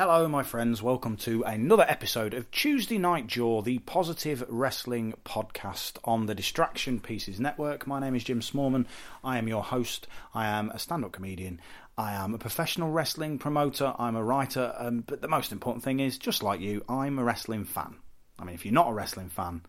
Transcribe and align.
Hello, 0.00 0.26
my 0.28 0.42
friends. 0.42 0.82
Welcome 0.82 1.18
to 1.18 1.42
another 1.42 1.84
episode 1.86 2.32
of 2.32 2.50
Tuesday 2.50 2.96
Night 2.96 3.26
Jaw, 3.26 3.60
the 3.60 3.80
positive 3.80 4.42
wrestling 4.48 5.12
podcast 5.26 5.98
on 6.04 6.24
the 6.24 6.34
Distraction 6.34 7.00
Pieces 7.00 7.38
Network. 7.38 7.86
My 7.86 8.00
name 8.00 8.14
is 8.14 8.24
Jim 8.24 8.40
Smallman. 8.40 8.86
I 9.22 9.36
am 9.36 9.46
your 9.46 9.62
host. 9.62 10.06
I 10.32 10.46
am 10.46 10.70
a 10.70 10.78
stand 10.78 11.04
up 11.04 11.12
comedian. 11.12 11.60
I 11.98 12.14
am 12.14 12.32
a 12.32 12.38
professional 12.38 12.90
wrestling 12.90 13.38
promoter. 13.38 13.92
I'm 13.98 14.16
a 14.16 14.24
writer. 14.24 14.72
Um, 14.78 15.04
but 15.06 15.20
the 15.20 15.28
most 15.28 15.52
important 15.52 15.84
thing 15.84 16.00
is, 16.00 16.16
just 16.16 16.42
like 16.42 16.60
you, 16.60 16.82
I'm 16.88 17.18
a 17.18 17.22
wrestling 17.22 17.66
fan. 17.66 17.96
I 18.38 18.44
mean, 18.44 18.54
if 18.54 18.64
you're 18.64 18.72
not 18.72 18.88
a 18.88 18.94
wrestling 18.94 19.28
fan, 19.28 19.66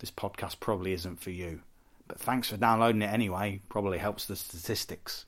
this 0.00 0.10
podcast 0.10 0.58
probably 0.58 0.92
isn't 0.92 1.20
for 1.20 1.30
you. 1.30 1.60
But 2.08 2.18
thanks 2.18 2.50
for 2.50 2.56
downloading 2.56 3.02
it 3.02 3.12
anyway. 3.12 3.60
Probably 3.68 3.98
helps 3.98 4.26
the 4.26 4.34
statistics. 4.34 5.24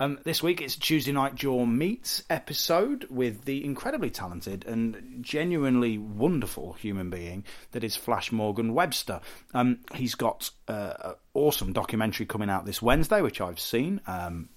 Um, 0.00 0.20
this 0.22 0.44
week 0.44 0.60
it's 0.60 0.76
Tuesday 0.76 1.10
Night 1.10 1.34
Jaw 1.34 1.66
Meets 1.66 2.22
episode 2.30 3.08
with 3.10 3.46
the 3.46 3.64
incredibly 3.64 4.10
talented 4.10 4.64
and 4.64 5.18
genuinely 5.22 5.98
wonderful 5.98 6.74
human 6.74 7.10
being 7.10 7.44
that 7.72 7.82
is 7.82 7.96
Flash 7.96 8.30
Morgan 8.30 8.74
Webster. 8.74 9.20
Um, 9.54 9.80
he's 9.96 10.14
got 10.14 10.50
uh, 10.68 10.92
an 11.02 11.14
awesome 11.34 11.72
documentary 11.72 12.26
coming 12.26 12.48
out 12.48 12.64
this 12.64 12.80
Wednesday, 12.80 13.22
which 13.22 13.40
I've 13.40 13.58
seen. 13.58 14.00
Um, 14.06 14.50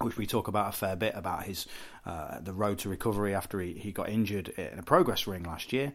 which 0.00 0.16
we 0.16 0.28
talk 0.28 0.46
about 0.46 0.68
a 0.68 0.76
fair 0.76 0.94
bit 0.94 1.12
about 1.16 1.42
his 1.42 1.66
uh, 2.06 2.38
the 2.38 2.52
road 2.52 2.78
to 2.78 2.88
recovery 2.88 3.34
after 3.34 3.58
he, 3.60 3.72
he 3.72 3.90
got 3.90 4.08
injured 4.08 4.48
in 4.50 4.78
a 4.78 4.82
progress 4.84 5.26
ring 5.26 5.42
last 5.42 5.72
year. 5.72 5.92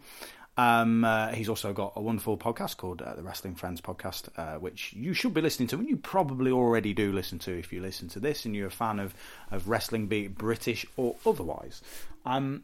Um, 0.56 1.04
uh, 1.04 1.30
he's 1.30 1.50
also 1.50 1.74
got 1.74 1.94
a 1.96 2.02
wonderful 2.02 2.38
podcast 2.38 2.78
called 2.78 3.02
uh, 3.02 3.16
the 3.16 3.24
Wrestling 3.24 3.56
Friends 3.56 3.82
Podcast, 3.82 4.30
uh, 4.38 4.60
which 4.60 4.94
you 4.94 5.14
should 5.14 5.34
be 5.34 5.42
listening 5.42 5.68
to, 5.70 5.78
and 5.78 5.90
you 5.90 5.98
probably 5.98 6.52
already 6.52 6.94
do 6.94 7.12
listen 7.12 7.40
to 7.40 7.58
if 7.58 7.74
you 7.74 7.82
listen 7.82 8.08
to 8.10 8.20
this 8.20 8.46
and 8.46 8.56
you're 8.56 8.68
a 8.68 8.72
fan 8.72 9.00
of, 9.00 9.16
of 9.50 9.68
wrestling, 9.68 10.08
be 10.08 10.26
it 10.26 10.38
British 10.38 10.86
or 10.96 11.16
otherwise. 11.26 11.82
Um, 12.26 12.64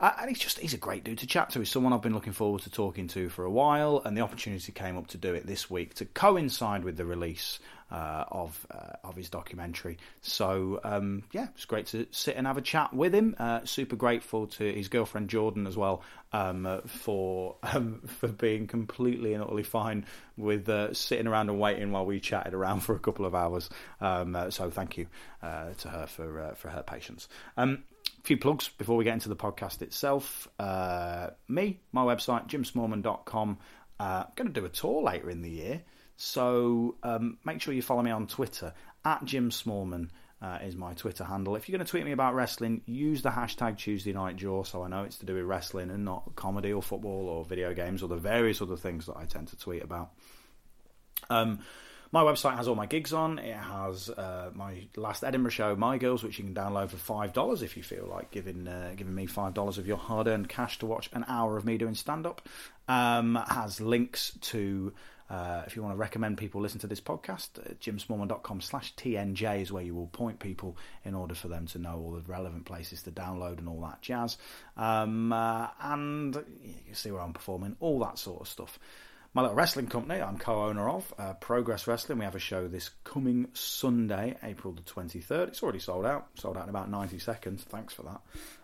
and 0.00 0.28
he's 0.28 0.38
just 0.38 0.58
he's 0.58 0.74
a 0.74 0.78
great 0.78 1.04
dude 1.04 1.18
to 1.18 1.26
chat 1.26 1.50
to. 1.50 1.58
He's 1.58 1.70
someone 1.70 1.92
I've 1.92 2.02
been 2.02 2.14
looking 2.14 2.32
forward 2.32 2.62
to 2.62 2.70
talking 2.70 3.08
to 3.08 3.28
for 3.28 3.44
a 3.44 3.50
while, 3.50 4.02
and 4.04 4.16
the 4.16 4.22
opportunity 4.22 4.72
came 4.72 4.96
up 4.96 5.08
to 5.08 5.18
do 5.18 5.34
it 5.34 5.46
this 5.46 5.70
week 5.70 5.94
to 5.94 6.04
coincide 6.04 6.84
with 6.84 6.96
the 6.96 7.04
release 7.04 7.58
uh, 7.90 8.24
of 8.30 8.66
uh, 8.70 8.96
of 9.04 9.16
his 9.16 9.28
documentary. 9.28 9.98
So 10.22 10.80
um, 10.84 11.24
yeah, 11.32 11.48
it's 11.54 11.64
great 11.64 11.86
to 11.88 12.06
sit 12.10 12.36
and 12.36 12.46
have 12.46 12.56
a 12.56 12.62
chat 12.62 12.94
with 12.94 13.14
him. 13.14 13.34
Uh, 13.38 13.64
super 13.64 13.96
grateful 13.96 14.46
to 14.46 14.72
his 14.72 14.88
girlfriend 14.88 15.28
Jordan 15.28 15.66
as 15.66 15.76
well 15.76 16.02
um, 16.32 16.66
uh, 16.66 16.80
for 16.80 17.56
um, 17.62 18.00
for 18.20 18.28
being 18.28 18.66
completely 18.66 19.34
and 19.34 19.42
utterly 19.42 19.64
fine 19.64 20.06
with 20.36 20.68
uh, 20.68 20.94
sitting 20.94 21.26
around 21.26 21.48
and 21.50 21.60
waiting 21.60 21.92
while 21.92 22.06
we 22.06 22.20
chatted 22.20 22.54
around 22.54 22.80
for 22.80 22.94
a 22.94 22.98
couple 22.98 23.26
of 23.26 23.34
hours. 23.34 23.68
Um, 24.00 24.36
uh, 24.36 24.50
so 24.50 24.70
thank 24.70 24.96
you 24.96 25.06
to 25.42 25.88
her 25.88 26.06
for 26.06 26.54
for 26.56 26.68
her 26.68 26.82
patience. 26.82 27.28
A 28.20 28.22
few 28.22 28.36
plugs 28.36 28.68
before 28.68 28.96
we 28.96 29.04
get 29.04 29.14
into 29.14 29.28
the 29.28 29.36
podcast 29.36 29.82
itself. 29.82 30.46
me, 31.48 31.80
my 31.92 32.02
website, 32.02 32.48
jimsmallman.com. 32.48 33.58
I'm 33.98 34.26
going 34.36 34.52
to 34.52 34.60
do 34.60 34.66
a 34.66 34.70
tour 34.70 35.02
later 35.02 35.30
in 35.30 35.42
the 35.42 35.50
year. 35.50 35.82
So 36.16 36.96
um, 37.02 37.38
make 37.46 37.62
sure 37.62 37.72
you 37.72 37.80
follow 37.80 38.02
me 38.02 38.10
on 38.10 38.26
Twitter 38.26 38.74
at 39.06 39.24
Jim 39.24 39.50
Smallman. 39.50 40.10
Uh, 40.42 40.58
is 40.64 40.74
my 40.74 40.94
Twitter 40.94 41.22
handle. 41.22 41.54
If 41.54 41.68
you're 41.68 41.76
going 41.76 41.84
to 41.84 41.90
tweet 41.90 42.06
me 42.06 42.12
about 42.12 42.34
wrestling, 42.34 42.80
use 42.86 43.20
the 43.20 43.28
hashtag 43.28 43.76
Tuesday 43.76 44.14
Night 44.14 44.36
Jaw 44.36 44.62
so 44.62 44.82
I 44.82 44.88
know 44.88 45.02
it's 45.04 45.18
to 45.18 45.26
do 45.26 45.34
with 45.34 45.44
wrestling 45.44 45.90
and 45.90 46.06
not 46.06 46.34
comedy 46.34 46.72
or 46.72 46.80
football 46.80 47.28
or 47.28 47.44
video 47.44 47.74
games 47.74 48.02
or 48.02 48.08
the 48.08 48.16
various 48.16 48.62
other 48.62 48.78
things 48.78 49.04
that 49.04 49.18
I 49.18 49.26
tend 49.26 49.48
to 49.48 49.58
tweet 49.58 49.82
about. 49.82 50.12
Um, 51.28 51.58
my 52.12 52.22
website 52.22 52.56
has 52.56 52.66
all 52.66 52.74
my 52.74 52.86
gigs 52.86 53.12
on. 53.12 53.38
It 53.38 53.56
has 53.56 54.10
uh, 54.10 54.50
my 54.54 54.86
last 54.96 55.22
Edinburgh 55.22 55.50
show, 55.50 55.76
My 55.76 55.98
Girls, 55.98 56.22
which 56.22 56.38
you 56.38 56.44
can 56.44 56.54
download 56.54 56.90
for 56.90 56.96
five 56.96 57.32
dollars 57.32 57.62
if 57.62 57.76
you 57.76 57.82
feel 57.82 58.08
like 58.10 58.30
giving 58.30 58.66
uh, 58.66 58.94
giving 58.96 59.14
me 59.14 59.26
five 59.26 59.54
dollars 59.54 59.78
of 59.78 59.86
your 59.86 59.96
hard 59.96 60.26
earned 60.26 60.48
cash 60.48 60.78
to 60.80 60.86
watch 60.86 61.08
an 61.12 61.24
hour 61.28 61.56
of 61.56 61.64
me 61.64 61.78
doing 61.78 61.94
stand 61.94 62.26
up. 62.26 62.42
Um, 62.88 63.38
has 63.48 63.80
links 63.80 64.32
to 64.40 64.92
uh, 65.30 65.62
if 65.64 65.76
you 65.76 65.82
want 65.82 65.94
to 65.94 65.98
recommend 65.98 66.36
people 66.36 66.60
listen 66.60 66.80
to 66.80 66.88
this 66.88 67.00
podcast, 67.00 67.50
uh, 67.60 67.74
jimsmallman.com 67.74 68.60
slash 68.60 68.92
TNJ 68.96 69.62
is 69.62 69.70
where 69.70 69.84
you 69.84 69.94
will 69.94 70.08
point 70.08 70.40
people 70.40 70.76
in 71.04 71.14
order 71.14 71.36
for 71.36 71.46
them 71.46 71.66
to 71.68 71.78
know 71.78 72.00
all 72.00 72.10
the 72.10 72.22
relevant 72.22 72.64
places 72.64 73.02
to 73.02 73.12
download 73.12 73.58
and 73.58 73.68
all 73.68 73.80
that 73.82 74.02
jazz. 74.02 74.36
Um, 74.76 75.32
uh, 75.32 75.68
and 75.80 76.34
you 76.64 76.74
can 76.84 76.94
see 76.94 77.12
where 77.12 77.20
I'm 77.20 77.32
performing, 77.32 77.76
all 77.78 78.00
that 78.00 78.18
sort 78.18 78.40
of 78.40 78.48
stuff. 78.48 78.80
My 79.32 79.42
little 79.42 79.56
wrestling 79.56 79.86
company, 79.86 80.20
I'm 80.20 80.38
co 80.38 80.64
owner 80.64 80.88
of, 80.88 81.14
uh, 81.16 81.34
Progress 81.34 81.86
Wrestling. 81.86 82.18
We 82.18 82.24
have 82.24 82.34
a 82.34 82.40
show 82.40 82.66
this 82.66 82.90
coming 83.04 83.46
Sunday, 83.52 84.36
April 84.42 84.74
the 84.74 84.82
23rd. 84.82 85.46
It's 85.48 85.62
already 85.62 85.78
sold 85.78 86.04
out, 86.04 86.26
sold 86.34 86.56
out 86.56 86.64
in 86.64 86.68
about 86.68 86.90
90 86.90 87.20
seconds. 87.20 87.62
Thanks 87.62 87.94
for 87.94 88.02
that. 88.02 88.20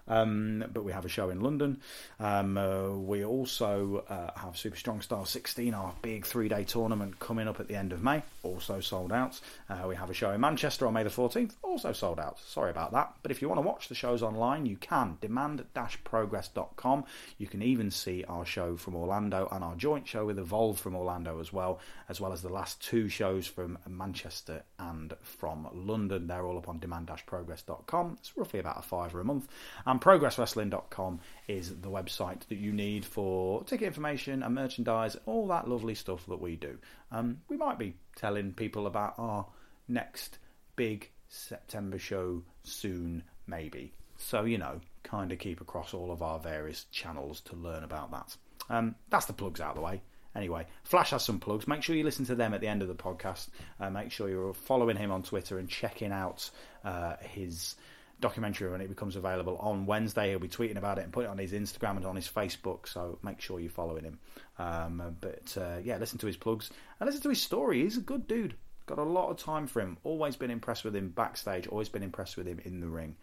Um, 0.08 0.64
but 0.72 0.84
we 0.84 0.92
have 0.92 1.04
a 1.04 1.08
show 1.08 1.30
in 1.30 1.40
London. 1.40 1.80
Um, 2.20 2.56
uh, 2.56 2.90
we 2.90 3.24
also 3.24 4.04
uh, 4.08 4.38
have 4.38 4.56
Super 4.56 4.76
Strong 4.76 5.02
Style 5.02 5.24
16, 5.24 5.74
our 5.74 5.94
big 6.02 6.26
three 6.26 6.48
day 6.48 6.64
tournament 6.64 7.18
coming 7.18 7.48
up 7.48 7.60
at 7.60 7.68
the 7.68 7.74
end 7.74 7.92
of 7.92 8.02
May, 8.02 8.22
also 8.42 8.80
sold 8.80 9.12
out. 9.12 9.40
Uh, 9.68 9.84
we 9.88 9.96
have 9.96 10.10
a 10.10 10.14
show 10.14 10.32
in 10.32 10.40
Manchester 10.40 10.86
on 10.86 10.94
May 10.94 11.02
the 11.02 11.10
14th, 11.10 11.54
also 11.62 11.92
sold 11.92 12.20
out. 12.20 12.38
Sorry 12.40 12.70
about 12.70 12.92
that. 12.92 13.14
But 13.22 13.30
if 13.30 13.42
you 13.42 13.48
want 13.48 13.60
to 13.60 13.66
watch 13.66 13.88
the 13.88 13.94
shows 13.94 14.22
online, 14.22 14.66
you 14.66 14.76
can. 14.76 15.18
Demand 15.20 15.64
progress.com. 16.04 17.04
You 17.38 17.46
can 17.46 17.62
even 17.62 17.90
see 17.90 18.24
our 18.28 18.44
show 18.44 18.76
from 18.76 18.94
Orlando 18.94 19.48
and 19.50 19.64
our 19.64 19.74
joint 19.74 20.06
show 20.06 20.26
with 20.26 20.38
Evolve 20.38 20.78
from 20.78 20.94
Orlando 20.94 21.40
as 21.40 21.52
well, 21.52 21.80
as 22.08 22.20
well 22.20 22.32
as 22.32 22.42
the 22.42 22.48
last 22.48 22.80
two 22.82 23.08
shows 23.08 23.46
from 23.46 23.78
Manchester 23.88 24.62
and 24.78 25.14
from 25.22 25.68
London. 25.72 26.26
They're 26.26 26.46
all 26.46 26.58
up 26.58 26.68
on 26.68 26.78
demand 26.78 27.10
progress.com. 27.26 28.16
It's 28.18 28.36
roughly 28.36 28.60
about 28.60 28.78
a 28.78 28.82
fiver 28.82 29.20
a 29.20 29.24
month. 29.24 29.48
And 29.84 29.95
progresswrestling.com 30.00 31.20
is 31.48 31.74
the 31.80 31.90
website 31.90 32.46
that 32.48 32.56
you 32.56 32.72
need 32.72 33.04
for 33.04 33.64
ticket 33.64 33.86
information 33.86 34.42
and 34.42 34.54
merchandise, 34.54 35.16
all 35.26 35.46
that 35.48 35.68
lovely 35.68 35.94
stuff 35.94 36.24
that 36.26 36.40
we 36.40 36.56
do. 36.56 36.78
Um, 37.10 37.38
we 37.48 37.56
might 37.56 37.78
be 37.78 37.96
telling 38.16 38.52
people 38.52 38.86
about 38.86 39.14
our 39.18 39.46
next 39.88 40.38
big 40.76 41.10
September 41.28 41.98
show 41.98 42.42
soon, 42.64 43.22
maybe. 43.46 43.92
So, 44.18 44.44
you 44.44 44.58
know, 44.58 44.80
kind 45.02 45.32
of 45.32 45.38
keep 45.38 45.60
across 45.60 45.94
all 45.94 46.10
of 46.10 46.22
our 46.22 46.38
various 46.38 46.84
channels 46.90 47.40
to 47.42 47.56
learn 47.56 47.84
about 47.84 48.10
that. 48.10 48.36
Um, 48.68 48.94
that's 49.10 49.26
the 49.26 49.32
plugs 49.32 49.60
out 49.60 49.70
of 49.70 49.76
the 49.76 49.82
way. 49.82 50.02
Anyway, 50.34 50.66
Flash 50.82 51.10
has 51.10 51.24
some 51.24 51.40
plugs. 51.40 51.66
Make 51.66 51.82
sure 51.82 51.96
you 51.96 52.04
listen 52.04 52.26
to 52.26 52.34
them 52.34 52.52
at 52.52 52.60
the 52.60 52.66
end 52.66 52.82
of 52.82 52.88
the 52.88 52.94
podcast. 52.94 53.48
Uh, 53.80 53.88
make 53.88 54.12
sure 54.12 54.28
you're 54.28 54.52
following 54.52 54.96
him 54.96 55.10
on 55.10 55.22
Twitter 55.22 55.58
and 55.58 55.68
checking 55.68 56.12
out 56.12 56.50
uh, 56.84 57.16
his 57.20 57.76
documentary 58.20 58.70
when 58.70 58.80
it 58.80 58.88
becomes 58.88 59.16
available 59.16 59.56
on 59.58 59.86
Wednesday. 59.86 60.30
He'll 60.30 60.38
be 60.38 60.48
tweeting 60.48 60.76
about 60.76 60.98
it 60.98 61.04
and 61.04 61.12
put 61.12 61.24
it 61.24 61.28
on 61.28 61.38
his 61.38 61.52
Instagram 61.52 61.96
and 61.96 62.06
on 62.06 62.16
his 62.16 62.28
Facebook. 62.28 62.88
So 62.88 63.18
make 63.22 63.40
sure 63.40 63.60
you're 63.60 63.70
following 63.70 64.04
him. 64.04 64.18
Um, 64.58 65.16
but 65.20 65.56
uh, 65.60 65.78
yeah, 65.82 65.98
listen 65.98 66.18
to 66.18 66.26
his 66.26 66.36
plugs 66.36 66.70
and 66.98 67.06
listen 67.06 67.22
to 67.22 67.28
his 67.28 67.42
story. 67.42 67.82
He's 67.82 67.96
a 67.96 68.00
good 68.02 68.26
dude. 68.26 68.54
Got 68.86 68.98
a 68.98 69.02
lot 69.02 69.30
of 69.30 69.36
time 69.36 69.66
for 69.66 69.80
him. 69.80 69.98
Always 70.04 70.36
been 70.36 70.50
impressed 70.50 70.84
with 70.84 70.94
him 70.94 71.10
backstage. 71.10 71.66
Always 71.66 71.88
been 71.88 72.02
impressed 72.04 72.36
with 72.36 72.46
him 72.46 72.60
in 72.64 72.80
the 72.80 72.88
ring. 72.88 73.16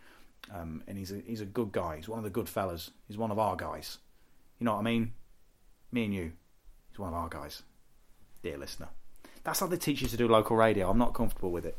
Um, 0.54 0.84
and 0.88 0.98
he's 0.98 1.12
a, 1.12 1.22
he's 1.26 1.42
a 1.42 1.46
good 1.46 1.72
guy. 1.72 1.96
He's 1.96 2.10
one 2.10 2.20
of 2.20 2.26
the 2.26 2.30
good 2.30 2.50
fellas. 2.50 2.92
He's 3.08 3.18
one 3.18 3.32
of 3.32 3.40
our 3.40 3.56
guys. 3.56 3.98
You 4.60 4.66
know 4.66 4.74
what 4.74 4.80
I 4.80 4.84
mean? 4.84 5.14
Me 5.92 6.04
and 6.04 6.14
you. 6.14 6.34
He's 6.90 7.00
one 7.00 7.10
of 7.10 7.16
our 7.16 7.30
guys. 7.30 7.64
Dear 8.44 8.58
listener. 8.58 8.90
That's 9.46 9.60
how 9.60 9.68
they 9.68 9.78
teach 9.78 10.02
you 10.02 10.08
to 10.10 10.18
do 10.18 10.28
local 10.28 10.58
radio. 10.58 10.90
I'm 10.90 10.98
not 10.98 11.14
comfortable 11.14 11.52
with 11.52 11.66
it. 11.66 11.78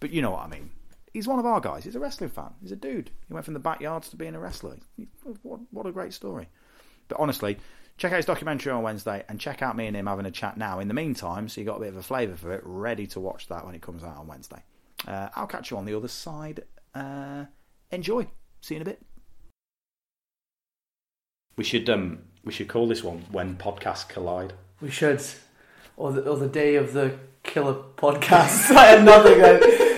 But 0.00 0.10
you 0.10 0.22
know 0.22 0.30
what 0.30 0.44
I 0.44 0.48
mean. 0.48 0.70
He's 1.12 1.28
one 1.28 1.38
of 1.38 1.46
our 1.46 1.60
guys. 1.60 1.84
He's 1.84 1.94
a 1.94 2.00
wrestling 2.00 2.30
fan. 2.30 2.54
He's 2.62 2.72
a 2.72 2.76
dude. 2.76 3.10
He 3.28 3.34
went 3.34 3.44
from 3.44 3.54
the 3.54 3.60
backyards 3.60 4.08
to 4.10 4.16
being 4.16 4.34
a 4.34 4.40
wrestler. 4.40 4.78
What, 5.42 5.60
what 5.70 5.86
a 5.86 5.92
great 5.92 6.14
story. 6.14 6.48
But 7.08 7.20
honestly, 7.20 7.58
check 7.98 8.12
out 8.12 8.16
his 8.16 8.24
documentary 8.24 8.72
on 8.72 8.82
Wednesday 8.82 9.22
and 9.28 9.38
check 9.38 9.60
out 9.60 9.76
me 9.76 9.86
and 9.86 9.96
him 9.96 10.06
having 10.06 10.24
a 10.24 10.30
chat 10.30 10.56
now. 10.56 10.80
In 10.80 10.88
the 10.88 10.94
meantime, 10.94 11.48
so 11.48 11.60
you 11.60 11.66
got 11.66 11.76
a 11.76 11.80
bit 11.80 11.90
of 11.90 11.96
a 11.96 12.02
flavour 12.02 12.36
for 12.36 12.52
it, 12.52 12.62
ready 12.64 13.06
to 13.08 13.20
watch 13.20 13.48
that 13.48 13.66
when 13.66 13.74
it 13.74 13.82
comes 13.82 14.02
out 14.02 14.16
on 14.16 14.26
Wednesday. 14.26 14.62
Uh, 15.06 15.28
I'll 15.36 15.46
catch 15.46 15.70
you 15.70 15.76
on 15.76 15.84
the 15.84 15.94
other 15.94 16.08
side. 16.08 16.64
Uh, 16.94 17.44
enjoy. 17.90 18.28
See 18.60 18.74
you 18.74 18.80
in 18.80 18.86
a 18.86 18.90
bit. 18.90 19.02
We 21.56 21.64
should 21.64 21.88
um 21.90 22.20
we 22.44 22.52
should 22.52 22.68
call 22.68 22.88
this 22.88 23.04
one 23.04 23.24
when 23.30 23.56
podcasts 23.56 24.08
collide. 24.08 24.54
We 24.80 24.90
should. 24.90 25.22
Or 25.96 26.12
the, 26.12 26.22
or 26.22 26.36
the 26.36 26.48
day 26.48 26.76
of 26.76 26.94
the 26.94 27.18
killer 27.42 27.74
podcast. 27.96 28.70
I 28.76 28.86
had 28.86 29.04
nothing 29.04 29.38
then. 29.38 29.91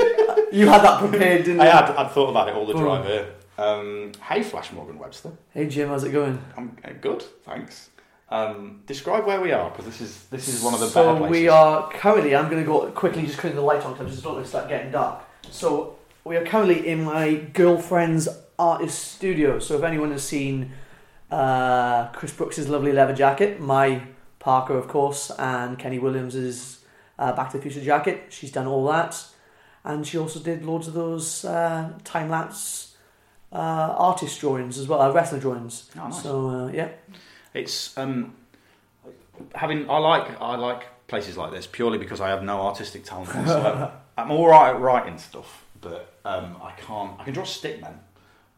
You 0.54 0.68
had 0.68 0.82
that 0.82 1.00
prepared, 1.00 1.44
didn't 1.44 1.56
you? 1.56 1.62
I 1.62 1.66
had 1.66 1.90
I'd 1.90 2.12
thought 2.12 2.30
about 2.30 2.48
it 2.48 2.54
all 2.54 2.64
the 2.64 2.74
drive 2.74 3.04
here. 3.06 3.34
Um, 3.58 4.12
hey, 4.22 4.44
Flash 4.44 4.72
Morgan 4.72 4.98
Webster. 5.00 5.32
Hey 5.50 5.66
Jim, 5.66 5.88
how's 5.88 6.04
it 6.04 6.12
going? 6.12 6.40
I'm 6.56 6.76
uh, 6.84 6.90
good, 7.00 7.22
thanks. 7.44 7.90
Um, 8.30 8.82
describe 8.86 9.26
where 9.26 9.40
we 9.40 9.50
are 9.50 9.70
because 9.70 9.84
this 9.84 10.00
is 10.00 10.26
this 10.26 10.46
is 10.46 10.62
one 10.62 10.72
of 10.72 10.78
the 10.78 10.86
so 10.86 11.02
better 11.02 11.18
places. 11.18 11.30
we 11.42 11.48
are 11.48 11.90
currently. 11.90 12.36
I'm 12.36 12.48
going 12.48 12.62
to 12.62 12.66
go 12.66 12.88
quickly, 12.92 13.26
just 13.26 13.40
turn 13.40 13.56
the 13.56 13.62
light 13.62 13.84
on 13.84 13.94
because 13.94 14.06
I 14.06 14.10
just 14.10 14.22
don't 14.22 14.34
want 14.34 14.44
to 14.44 14.48
start 14.48 14.68
getting 14.68 14.92
dark. 14.92 15.24
So 15.50 15.96
we 16.22 16.36
are 16.36 16.44
currently 16.44 16.86
in 16.86 17.02
my 17.02 17.34
girlfriend's 17.34 18.28
artist 18.56 19.12
studio. 19.12 19.58
So 19.58 19.76
if 19.76 19.82
anyone 19.82 20.12
has 20.12 20.22
seen 20.22 20.70
uh, 21.32 22.12
Chris 22.12 22.32
Brooks's 22.32 22.68
lovely 22.68 22.92
leather 22.92 23.14
jacket, 23.14 23.60
my 23.60 24.02
Parker, 24.38 24.78
of 24.78 24.86
course, 24.86 25.32
and 25.36 25.78
Kenny 25.78 25.98
Williams's 25.98 26.84
uh, 27.18 27.32
Back 27.32 27.50
to 27.50 27.56
the 27.56 27.62
Future 27.62 27.84
jacket, 27.84 28.26
she's 28.28 28.52
done 28.52 28.66
all 28.66 28.86
that, 28.86 29.24
and 29.84 30.06
she 30.06 30.18
also 30.18 30.40
did 30.40 30.64
loads 30.64 30.88
of 30.88 30.94
those 30.94 31.44
uh, 31.44 31.92
time 32.04 32.28
lapse 32.30 32.96
uh, 33.52 33.56
artist 33.96 34.40
drawings 34.40 34.78
as 34.78 34.88
well, 34.88 35.00
uh, 35.00 35.12
wrestler 35.12 35.38
drawings. 35.38 35.90
Oh, 35.96 36.08
nice. 36.08 36.22
So 36.22 36.48
uh, 36.48 36.68
yeah, 36.68 36.88
It's 37.52 37.96
um, 37.96 38.34
having. 39.54 39.88
I 39.88 39.98
like 39.98 40.40
I 40.40 40.56
like 40.56 41.06
places 41.06 41.36
like 41.36 41.52
this 41.52 41.66
purely 41.66 41.98
because 41.98 42.20
I 42.20 42.28
have 42.30 42.42
no 42.42 42.62
artistic 42.62 43.04
talent. 43.04 43.28
So 43.30 43.92
I'm 44.18 44.30
all 44.30 44.48
right 44.48 44.74
at 44.74 44.80
writing 44.80 45.18
stuff, 45.18 45.64
but 45.80 46.14
um, 46.24 46.56
I 46.62 46.72
can't. 46.72 47.20
I 47.20 47.24
can 47.24 47.34
draw 47.34 47.44
stickmen, 47.44 47.94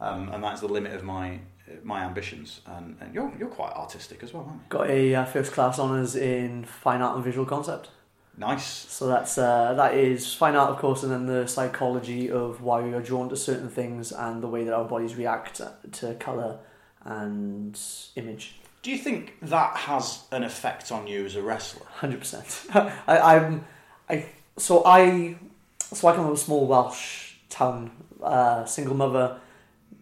um, 0.00 0.30
and 0.30 0.42
that's 0.42 0.60
the 0.60 0.68
limit 0.68 0.92
of 0.92 1.02
my 1.04 1.40
my 1.82 2.04
ambitions. 2.04 2.60
And, 2.66 2.96
and 3.00 3.12
you're 3.14 3.32
you're 3.38 3.48
quite 3.48 3.72
artistic 3.72 4.22
as 4.22 4.32
well, 4.32 4.44
aren't 4.44 4.60
you? 4.62 4.68
got 4.68 4.88
a 4.88 5.14
uh, 5.14 5.24
first 5.24 5.52
class 5.52 5.78
honours 5.78 6.14
in 6.16 6.64
fine 6.64 7.02
art 7.02 7.16
and 7.16 7.24
visual 7.24 7.44
concept. 7.44 7.90
Nice. 8.38 8.66
So 8.66 9.06
that's 9.06 9.38
uh, 9.38 9.74
that 9.74 9.94
is 9.94 10.34
fine 10.34 10.56
art, 10.56 10.70
of 10.70 10.78
course, 10.78 11.02
and 11.02 11.12
then 11.12 11.26
the 11.26 11.46
psychology 11.46 12.30
of 12.30 12.60
why 12.60 12.82
we 12.82 12.92
are 12.92 13.00
drawn 13.00 13.28
to 13.30 13.36
certain 13.36 13.68
things 13.68 14.12
and 14.12 14.42
the 14.42 14.48
way 14.48 14.64
that 14.64 14.74
our 14.74 14.84
bodies 14.84 15.14
react 15.14 15.60
to 15.92 16.14
color 16.16 16.58
and 17.04 17.78
image. 18.16 18.56
Do 18.82 18.90
you 18.90 18.98
think 18.98 19.36
that 19.42 19.76
has 19.76 20.24
an 20.30 20.44
effect 20.44 20.92
on 20.92 21.06
you 21.06 21.24
as 21.24 21.34
a 21.34 21.42
wrestler? 21.42 21.86
Hundred 21.86 22.20
percent. 22.20 22.66
I'm, 23.08 23.64
I 24.08 24.26
so 24.58 24.84
I 24.84 25.36
so 25.78 26.08
I 26.08 26.14
come 26.14 26.26
from 26.26 26.34
a 26.34 26.36
small 26.36 26.66
Welsh 26.66 27.34
town, 27.48 27.90
uh, 28.22 28.64
single 28.66 28.94
mother. 28.94 29.40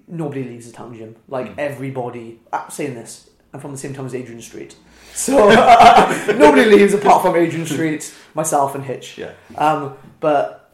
Nobody 0.08 0.44
leaves 0.44 0.66
the 0.66 0.72
town 0.72 0.94
gym. 0.94 1.16
Like 1.28 1.56
everybody. 1.56 2.40
I'm 2.52 2.70
saying 2.70 2.94
this. 2.94 3.30
I'm 3.52 3.60
from 3.60 3.72
the 3.72 3.78
same 3.78 3.94
town 3.94 4.06
as 4.06 4.14
Adrian 4.14 4.42
Street. 4.42 4.75
So 5.14 5.49
nobody 6.38 6.64
leaves 6.64 6.93
apart 6.93 7.22
from 7.22 7.37
Adrian 7.37 7.66
Street, 7.66 8.12
myself, 8.34 8.75
and 8.75 8.84
Hitch. 8.84 9.16
Yeah. 9.16 9.32
Um, 9.56 9.96
but 10.20 10.72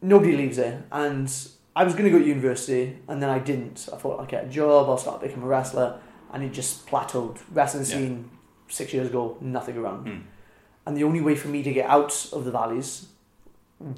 nobody 0.00 0.36
leaves 0.36 0.58
it, 0.58 0.80
and 0.92 1.32
I 1.74 1.84
was 1.84 1.94
going 1.94 2.04
to 2.04 2.10
go 2.10 2.18
to 2.18 2.24
university, 2.24 2.98
and 3.08 3.20
then 3.22 3.28
I 3.28 3.38
didn't. 3.38 3.88
I 3.92 3.96
thought 3.96 4.20
I'd 4.20 4.28
get 4.28 4.44
a 4.44 4.48
job, 4.48 4.88
I'll 4.88 4.96
start 4.98 5.20
becoming 5.20 5.44
a 5.44 5.48
wrestler, 5.48 5.98
and 6.32 6.44
it 6.44 6.52
just 6.52 6.86
plateaued. 6.86 7.38
Wrestling 7.52 7.84
Yeah. 7.84 7.90
scene 7.96 8.30
six 8.68 8.92
years 8.94 9.08
ago, 9.08 9.36
nothing 9.40 9.76
around. 9.76 10.06
Hmm. 10.06 10.18
And 10.86 10.96
the 10.96 11.04
only 11.04 11.20
way 11.20 11.34
for 11.34 11.48
me 11.48 11.62
to 11.64 11.72
get 11.72 11.88
out 11.90 12.28
of 12.32 12.44
the 12.44 12.52
valleys 12.52 13.06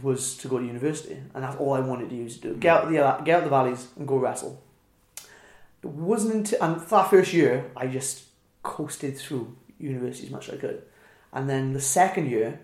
was 0.03 0.37
to 0.39 0.49
go 0.49 0.59
to 0.59 0.65
university, 0.65 1.19
and 1.35 1.45
that's 1.45 1.57
all 1.57 1.75
I 1.75 1.81
wanted 1.81 2.09
to 2.11 2.17
use 2.17 2.39
to 2.39 2.49
do. 2.49 2.55
Get 2.55 2.75
out 2.75 2.85
of 2.85 2.89
the 2.91 2.97
get 2.97 3.35
out 3.37 3.39
of 3.39 3.45
the 3.45 3.51
valleys 3.51 3.89
and 3.99 4.09
go 4.09 4.17
wrestle. 4.17 4.63
It 5.83 5.91
wasn't 5.91 6.35
until 6.35 6.63
and 6.63 6.81
for 6.83 6.97
that 6.97 7.11
first 7.11 7.33
year, 7.35 7.71
I 7.77 7.87
just 7.87 8.25
coasted 8.77 9.17
through 9.23 9.45
university 9.79 10.27
as 10.29 10.33
much 10.37 10.49
as 10.49 10.55
I 10.57 10.59
could, 10.59 10.83
and 11.33 11.49
then 11.49 11.73
the 11.73 11.81
second 11.81 12.27
year, 12.35 12.61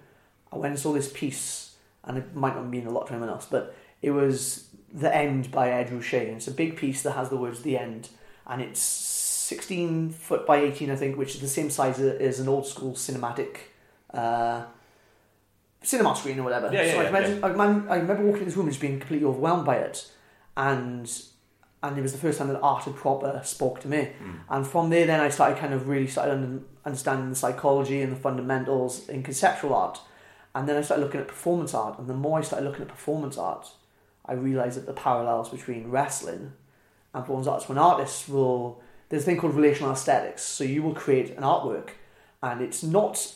I 0.52 0.56
went 0.56 0.72
and 0.74 0.80
saw 0.84 0.92
this 0.92 1.10
piece, 1.12 1.76
and 2.04 2.18
it 2.18 2.34
might 2.34 2.54
not 2.58 2.66
mean 2.74 2.86
a 2.86 2.94
lot 2.96 3.06
to 3.06 3.12
anyone 3.12 3.32
else, 3.34 3.46
but 3.50 3.74
it 4.02 4.12
was 4.20 4.68
The 4.92 5.10
End 5.24 5.50
by 5.50 5.70
Ed 5.70 5.88
Ruscha, 5.90 6.20
and 6.28 6.36
it's 6.36 6.48
a 6.54 6.56
big 6.62 6.76
piece 6.76 7.00
that 7.04 7.12
has 7.12 7.28
the 7.28 7.40
words 7.44 7.62
"The 7.62 7.76
End," 7.78 8.02
and 8.46 8.62
it's 8.66 8.80
sixteen 9.50 10.10
foot 10.10 10.46
by 10.46 10.56
eighteen, 10.66 10.90
I 10.90 10.96
think, 10.96 11.16
which 11.16 11.34
is 11.36 11.40
the 11.40 11.54
same 11.58 11.70
size 11.70 11.98
as 12.00 12.40
an 12.40 12.48
old 12.48 12.66
school 12.66 12.94
cinematic. 12.94 13.52
Uh, 14.12 14.62
cinema 15.82 16.16
screen 16.16 16.38
or 16.40 16.44
whatever. 16.44 16.72
Yeah, 16.72 16.82
yeah, 16.82 16.92
so 16.92 17.00
I, 17.00 17.20
yeah, 17.20 17.46
I, 17.46 17.48
man, 17.52 17.86
I 17.90 17.96
remember 17.96 18.22
walking 18.24 18.42
in 18.42 18.48
this 18.48 18.56
room 18.56 18.66
and 18.66 18.72
just 18.72 18.80
being 18.80 18.98
completely 18.98 19.26
overwhelmed 19.26 19.66
by 19.66 19.76
it, 19.88 20.10
and 20.56 21.06
and 21.84 21.98
it 21.98 22.02
was 22.02 22.12
the 22.12 22.18
first 22.18 22.38
time 22.38 22.48
that 22.48 22.60
art 22.60 22.84
had 22.84 22.96
proper 22.96 23.42
spoke 23.44 23.78
to 23.80 23.88
me. 23.88 24.08
Hmm. 24.18 24.36
And 24.48 24.66
from 24.66 24.88
there, 24.88 25.06
then 25.06 25.20
I 25.20 25.28
started 25.28 25.58
kind 25.58 25.74
of 25.74 25.86
really 25.86 26.06
started 26.06 26.64
understanding 26.84 27.28
the 27.28 27.36
psychology 27.36 28.00
and 28.00 28.10
the 28.10 28.16
fundamentals 28.16 29.06
in 29.06 29.22
conceptual 29.22 29.74
art, 29.74 30.00
and 30.54 30.66
then 30.66 30.76
I 30.76 30.80
started 30.80 31.02
looking 31.02 31.20
at 31.20 31.28
performance 31.28 31.74
art. 31.74 31.98
And 31.98 32.08
the 32.08 32.14
more 32.14 32.38
I 32.38 32.42
started 32.42 32.64
looking 32.64 32.82
at 32.82 32.88
performance 32.88 33.36
art, 33.36 33.70
I 34.24 34.32
realized 34.32 34.78
that 34.78 34.86
the 34.86 34.94
parallels 34.94 35.50
between 35.50 35.90
wrestling 35.90 36.54
and 37.12 37.22
performance 37.22 37.46
arts. 37.48 37.68
When 37.68 37.76
artists 37.76 38.28
will, 38.28 38.80
there's 39.10 39.24
a 39.24 39.26
thing 39.26 39.36
called 39.36 39.54
relational 39.54 39.92
aesthetics. 39.92 40.42
So 40.42 40.64
you 40.64 40.82
will 40.82 40.94
create 40.94 41.30
an 41.36 41.42
artwork, 41.42 41.90
and 42.42 42.62
it's 42.62 42.82
not 42.82 43.34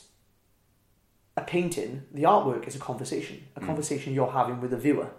a 1.37 1.43
painting, 1.43 2.05
the 2.13 2.23
artwork 2.23 2.67
is 2.67 2.75
a 2.75 2.79
conversation, 2.79 3.47
a 3.57 3.61
hmm. 3.61 3.67
conversation 3.67 4.15
you're 4.15 4.33
having 4.33 4.63
with 4.63 4.71
the 4.71 4.79
viewer. 4.79 5.11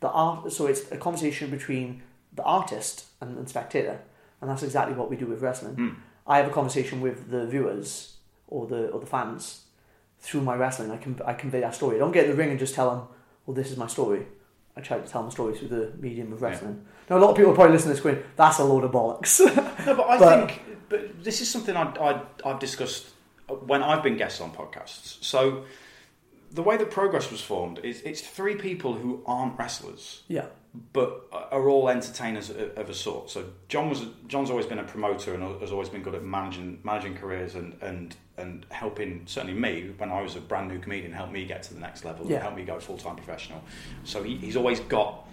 The 0.00 0.10
art, 0.10 0.52
so 0.52 0.66
it's 0.66 0.90
a 0.90 0.96
conversation 0.96 1.48
between 1.48 2.02
the 2.36 2.42
artist 2.42 3.06
and 3.20 3.36
the 3.36 3.48
spectator, 3.48 4.00
and 4.40 4.50
that's 4.50 4.62
exactly 4.62 4.94
what 4.94 5.10
we 5.10 5.16
do 5.16 5.26
with 5.26 5.40
wrestling. 5.42 5.74
Hmm. 5.74 5.88
I 6.26 6.38
have 6.38 6.46
a 6.48 6.50
conversation 6.50 7.00
with 7.00 7.30
the 7.30 7.46
viewers 7.46 8.16
or 8.48 8.66
the 8.66 8.88
or 8.88 9.00
the 9.00 9.06
fans 9.06 9.62
through 10.20 10.42
my 10.42 10.54
wrestling. 10.56 10.90
I 10.90 10.96
can 10.96 11.20
I 11.24 11.34
convey 11.34 11.60
that 11.60 11.74
story. 11.74 11.96
I 11.96 11.98
don't 11.98 12.12
get 12.12 12.24
in 12.24 12.30
the 12.30 12.36
ring 12.36 12.50
and 12.50 12.58
just 12.58 12.74
tell 12.74 12.90
them, 12.90 13.02
"Well, 13.44 13.54
this 13.54 13.70
is 13.70 13.76
my 13.76 13.86
story." 13.86 14.26
I 14.78 14.82
try 14.82 14.98
to 14.98 15.06
tell 15.08 15.22
them 15.22 15.28
a 15.28 15.32
story 15.32 15.56
through 15.56 15.68
the 15.68 15.92
medium 15.98 16.32
of 16.34 16.42
wrestling. 16.42 16.84
Now, 17.08 17.16
a 17.16 17.20
lot 17.20 17.30
of 17.30 17.36
people 17.36 17.54
probably 17.54 17.72
listen 17.72 17.88
to 17.88 17.94
this 17.94 18.02
going, 18.02 18.22
"That's 18.36 18.58
a 18.58 18.64
load 18.64 18.84
of 18.84 18.90
bollocks." 18.92 19.40
No, 19.86 19.94
but 19.94 20.06
I 20.08 20.18
But- 20.18 20.48
think 20.50 20.62
but 20.88 21.24
this 21.24 21.40
is 21.40 21.50
something 21.50 21.76
I, 21.76 21.84
I, 22.08 22.22
I've 22.44 22.58
discussed 22.60 23.06
when 23.48 23.82
I've 23.82 24.02
been 24.02 24.16
guests 24.16 24.40
on 24.40 24.52
podcasts. 24.52 25.22
So 25.24 25.64
the 26.52 26.62
way 26.62 26.76
that 26.76 26.90
Progress 26.90 27.30
was 27.30 27.40
formed 27.40 27.80
is 27.82 28.00
it's 28.02 28.20
three 28.20 28.54
people 28.56 28.94
who 28.94 29.22
aren't 29.26 29.58
wrestlers, 29.58 30.22
yeah, 30.28 30.46
but 30.92 31.26
are 31.32 31.68
all 31.68 31.88
entertainers 31.88 32.50
of 32.50 32.90
a 32.90 32.94
sort. 32.94 33.30
So 33.30 33.44
John 33.68 33.88
was 33.88 34.06
John's 34.28 34.50
always 34.50 34.66
been 34.66 34.78
a 34.78 34.84
promoter 34.84 35.34
and 35.34 35.60
has 35.60 35.72
always 35.72 35.88
been 35.88 36.02
good 36.02 36.14
at 36.14 36.22
managing 36.22 36.80
managing 36.82 37.14
careers 37.16 37.54
and 37.54 37.76
and 37.80 38.16
and 38.36 38.66
helping 38.70 39.22
certainly 39.26 39.58
me 39.58 39.92
when 39.96 40.10
I 40.10 40.20
was 40.20 40.36
a 40.36 40.40
brand 40.40 40.68
new 40.68 40.78
comedian 40.78 41.12
help 41.12 41.30
me 41.30 41.44
get 41.46 41.62
to 41.64 41.74
the 41.74 41.80
next 41.80 42.04
level 42.04 42.26
Yeah. 42.26 42.34
and 42.34 42.42
help 42.42 42.56
me 42.56 42.64
go 42.64 42.78
full 42.78 42.98
time 42.98 43.16
professional. 43.16 43.62
So 44.04 44.22
he, 44.22 44.36
he's 44.36 44.56
always 44.56 44.80
got 44.80 45.26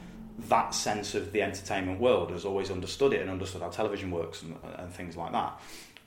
that 0.50 0.74
sense 0.74 1.14
of 1.14 1.32
the 1.32 1.42
entertainment 1.42 2.00
world 2.00 2.32
has 2.32 2.46
always 2.46 2.72
understood 2.72 3.14
it 3.14 3.22
and 3.22 3.30
understood 3.30 3.62
how 3.62 3.70
television 3.70 4.10
works 4.10 4.42
and, 4.42 4.58
and 4.78 4.92
things 4.92 5.16
like 5.16 5.32
that. 5.32 5.60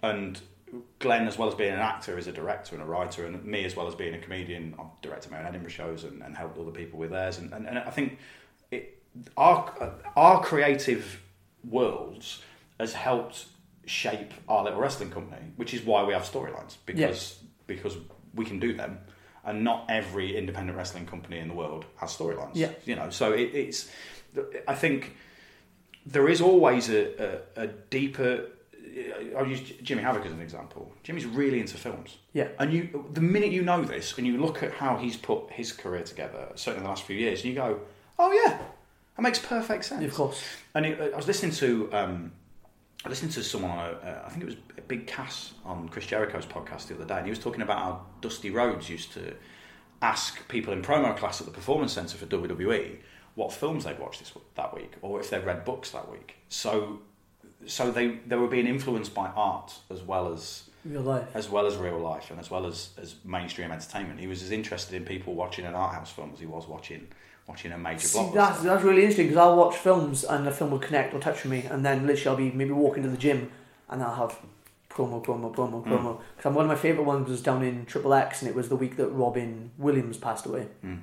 And 0.02 0.40
Glenn, 0.98 1.28
as 1.28 1.38
well 1.38 1.48
as 1.48 1.54
being 1.54 1.72
an 1.72 1.78
actor, 1.78 2.18
is 2.18 2.26
a 2.26 2.32
director 2.32 2.74
and 2.74 2.82
a 2.82 2.86
writer, 2.86 3.24
and 3.24 3.44
me, 3.44 3.64
as 3.64 3.76
well 3.76 3.86
as 3.86 3.94
being 3.94 4.14
a 4.14 4.18
comedian, 4.18 4.74
I've 4.78 5.00
directed 5.00 5.30
my 5.30 5.38
own 5.38 5.46
Edinburgh 5.46 5.70
shows 5.70 6.02
and, 6.02 6.22
and 6.22 6.36
helped 6.36 6.58
other 6.58 6.72
people 6.72 6.98
with 6.98 7.10
theirs. 7.10 7.38
And, 7.38 7.52
and, 7.52 7.68
and 7.68 7.78
I 7.78 7.90
think 7.90 8.18
our 9.36 9.94
our 10.16 10.42
creative 10.42 11.22
worlds 11.64 12.42
has 12.78 12.92
helped 12.92 13.46
shape 13.86 14.32
our 14.48 14.64
little 14.64 14.80
wrestling 14.80 15.10
company, 15.10 15.52
which 15.56 15.72
is 15.72 15.82
why 15.82 16.02
we 16.04 16.12
have 16.12 16.22
storylines 16.22 16.76
because 16.84 17.38
because 17.66 17.96
we 18.34 18.44
can 18.44 18.58
do 18.58 18.74
them, 18.74 18.98
and 19.44 19.64
not 19.64 19.86
every 19.88 20.36
independent 20.36 20.76
wrestling 20.76 21.06
company 21.06 21.38
in 21.38 21.48
the 21.48 21.54
world 21.54 21.84
has 21.96 22.16
storylines. 22.16 22.50
Yeah. 22.54 22.70
you 22.84 22.96
know, 22.96 23.10
so 23.10 23.32
it, 23.32 23.54
it's 23.54 23.90
I 24.68 24.74
think 24.74 25.16
there 26.04 26.28
is 26.28 26.40
always 26.40 26.88
a, 26.88 27.42
a, 27.56 27.62
a 27.62 27.66
deeper 27.66 28.46
I'll 29.36 29.46
use 29.46 29.60
Jimmy 29.82 30.02
Havoc 30.02 30.24
as 30.24 30.32
an 30.32 30.40
example. 30.40 30.90
Jimmy's 31.02 31.26
really 31.26 31.60
into 31.60 31.76
films. 31.76 32.16
Yeah. 32.32 32.48
And 32.58 32.72
you, 32.72 33.06
the 33.12 33.20
minute 33.20 33.52
you 33.52 33.62
know 33.62 33.82
this, 33.82 34.16
and 34.16 34.26
you 34.26 34.38
look 34.38 34.62
at 34.62 34.72
how 34.72 34.96
he's 34.96 35.16
put 35.16 35.50
his 35.50 35.72
career 35.72 36.02
together, 36.02 36.48
certainly 36.54 36.78
in 36.78 36.82
the 36.84 36.88
last 36.88 37.02
few 37.02 37.16
years, 37.16 37.40
and 37.40 37.50
you 37.50 37.54
go, 37.54 37.80
"Oh 38.18 38.32
yeah, 38.32 38.58
that 39.16 39.22
makes 39.22 39.38
perfect 39.38 39.84
sense." 39.84 40.04
Of 40.04 40.14
course. 40.14 40.42
And 40.74 40.86
it, 40.86 41.12
I 41.12 41.16
was 41.16 41.26
listening 41.26 41.52
to, 41.52 41.92
um, 41.92 42.32
I 43.04 43.08
listened 43.08 43.32
to 43.32 43.42
someone 43.42 43.70
uh, 43.78 44.22
I 44.26 44.28
think 44.30 44.42
it 44.42 44.46
was 44.46 44.56
a 44.78 44.82
Big 44.82 45.06
Cass 45.06 45.52
on 45.64 45.88
Chris 45.88 46.06
Jericho's 46.06 46.46
podcast 46.46 46.88
the 46.88 46.94
other 46.94 47.04
day, 47.04 47.16
and 47.16 47.24
he 47.26 47.30
was 47.30 47.38
talking 47.38 47.62
about 47.62 47.78
how 47.78 48.06
Dusty 48.20 48.50
Rhodes 48.50 48.88
used 48.90 49.12
to 49.14 49.34
ask 50.02 50.46
people 50.48 50.72
in 50.72 50.82
promo 50.82 51.16
class 51.16 51.40
at 51.40 51.46
the 51.46 51.52
Performance 51.52 51.92
Centre 51.92 52.16
for 52.18 52.26
WWE 52.26 52.96
what 53.34 53.52
films 53.52 53.84
they'd 53.84 53.98
watched 53.98 54.20
this 54.20 54.32
that 54.54 54.74
week, 54.74 54.92
or 55.02 55.20
if 55.20 55.30
they'd 55.30 55.44
read 55.44 55.64
books 55.64 55.90
that 55.90 56.10
week. 56.10 56.36
So, 56.48 57.00
so 57.66 57.90
they 57.90 58.18
they 58.26 58.36
were 58.36 58.48
being 58.48 58.66
influenced 58.66 59.14
by 59.14 59.26
art 59.28 59.74
as 59.90 60.02
well 60.02 60.32
as 60.32 60.70
Real 60.84 61.02
life. 61.02 61.28
as 61.34 61.48
well 61.50 61.66
as 61.66 61.76
real 61.76 61.98
life 61.98 62.30
and 62.30 62.38
as 62.38 62.50
well 62.50 62.64
as, 62.66 62.90
as 62.96 63.16
mainstream 63.24 63.72
entertainment. 63.72 64.20
He 64.20 64.26
was 64.26 64.42
as 64.42 64.52
interested 64.52 64.94
in 64.94 65.04
people 65.04 65.34
watching 65.34 65.64
an 65.66 65.74
art 65.74 65.94
house 65.94 66.10
film 66.12 66.30
as 66.32 66.38
he 66.40 66.46
was 66.46 66.66
watching 66.68 67.08
watching 67.46 67.72
a 67.72 67.78
major 67.78 68.06
blockbuster. 68.08 68.34
that's, 68.34 68.62
that's 68.62 68.82
really 68.84 69.02
interesting 69.02 69.26
because 69.28 69.38
I'll 69.38 69.56
watch 69.56 69.76
films 69.76 70.24
and 70.24 70.46
the 70.46 70.50
film 70.50 70.70
will 70.70 70.78
connect 70.78 71.14
or 71.14 71.20
touch 71.20 71.44
me, 71.44 71.64
and 71.70 71.84
then 71.84 72.06
literally 72.06 72.26
I'll 72.44 72.50
be 72.50 72.56
maybe 72.56 72.72
walking 72.72 73.02
to 73.04 73.08
the 73.08 73.16
gym 73.16 73.50
and 73.88 74.02
I'll 74.02 74.14
have 74.14 74.38
promo, 74.90 75.22
promo, 75.24 75.54
promo, 75.54 75.82
Hmm. 75.84 75.92
promo. 75.92 76.20
Because 76.36 76.54
one 76.54 76.64
of 76.64 76.68
my 76.68 76.74
favourite 76.76 77.06
ones 77.06 77.28
was 77.28 77.42
down 77.42 77.62
in 77.62 77.84
Triple 77.86 78.14
X, 78.14 78.42
and 78.42 78.48
it 78.50 78.54
was 78.56 78.68
the 78.68 78.76
week 78.76 78.96
that 78.96 79.08
Robin 79.08 79.70
Williams 79.78 80.16
passed 80.16 80.46
away. 80.46 80.66
Hmm. 80.80 80.96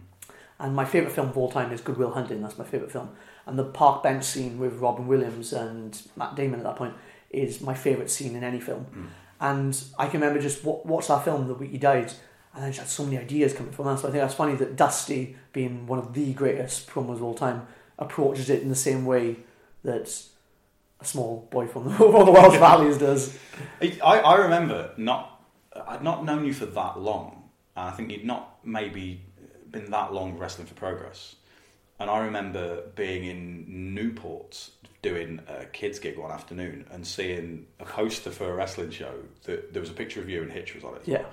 And 0.60 0.76
my 0.76 0.86
favourite 0.86 1.14
film 1.14 1.30
of 1.30 1.38
all 1.38 1.52
time 1.52 1.72
is 1.72 1.82
Good 1.82 1.98
Will 1.98 2.12
Hunting. 2.12 2.42
That's 2.42 2.58
my 2.58 2.64
favourite 2.66 2.92
film. 2.92 3.10
And 3.46 3.58
the 3.60 3.64
park 3.66 4.02
bench 4.04 4.24
scene 4.24 4.58
with 4.60 4.76
Robin 4.80 5.08
Williams 5.08 5.52
and 5.54 6.02
Matt 6.16 6.36
Damon 6.36 6.60
at 6.60 6.64
that 6.64 6.76
point 6.78 6.94
is 7.30 7.60
my 7.62 7.74
favourite 7.74 8.10
scene 8.10 8.36
in 8.36 8.44
any 8.44 8.60
film. 8.60 8.84
Hmm. 8.86 9.06
And 9.42 9.84
I 10.00 10.08
can 10.08 10.22
remember 10.22 10.42
just 10.42 10.64
wa- 10.64 10.80
watch 10.86 11.08
that 11.08 11.24
film 11.26 11.48
the 11.48 11.54
week 11.54 11.72
he 11.72 11.78
died, 11.78 12.14
and 12.56 12.66
I 12.66 12.70
just 12.70 12.80
had 12.80 12.88
so 12.88 13.04
many 13.04 13.18
ideas 13.18 13.54
coming 13.54 13.72
from 13.72 13.86
that. 13.86 14.00
So 14.00 14.08
I 14.08 14.12
think 14.12 14.22
that's 14.22 14.36
funny 14.36 14.56
that 14.56 14.76
Dusty, 14.76 15.36
being 15.54 15.88
one 15.88 16.00
of 16.00 16.14
the 16.14 16.34
greatest 16.34 16.88
promos 16.88 17.16
of 17.16 17.24
all 17.24 17.34
time, 17.34 17.68
approaches 17.98 18.50
it 18.50 18.62
in 18.62 18.70
the 18.70 18.76
same 18.76 19.06
way 19.06 19.38
that 19.84 20.24
a 21.00 21.06
small 21.06 21.48
boy 21.52 21.68
from 21.68 21.86
the, 21.98 22.06
Wells 22.06 22.56
Valleys 22.56 22.98
does. 22.98 23.38
I, 23.82 24.00
I 24.02 24.36
remember 24.38 24.92
not 24.98 25.42
I'd 25.88 26.04
not 26.04 26.24
known 26.24 26.46
you 26.46 26.54
for 26.54 26.66
that 26.68 27.00
long, 27.00 27.50
and 27.76 27.88
I 27.90 27.92
think 27.92 28.12
you'd 28.12 28.26
not 28.26 28.58
maybe 28.64 29.22
been 29.72 29.90
that 29.92 30.14
long 30.14 30.38
wrestling 30.38 30.68
for 30.68 30.76
progress. 30.76 31.36
And 32.00 32.10
I 32.10 32.20
remember 32.20 32.84
being 32.96 33.26
in 33.26 33.94
Newport 33.94 34.70
doing 35.04 35.42
a 35.50 35.66
kids 35.66 36.00
gig 36.00 36.18
one 36.18 36.32
afternoon 36.32 36.86
and 36.90 37.06
seeing 37.06 37.68
a 37.80 37.84
poster 37.86 38.32
for 38.32 38.50
a 38.50 38.56
wrestling 38.56 38.90
show 38.90 39.14
that 39.44 39.74
there 39.74 39.82
was 39.82 39.90
a 39.90 39.94
picture 39.94 40.22
of 40.22 40.30
you 40.30 40.42
and 40.42 40.52
Hitch 40.52 40.74
was 40.74 40.84
on 40.86 40.96
it. 40.96 41.02
Yeah. 41.06 41.26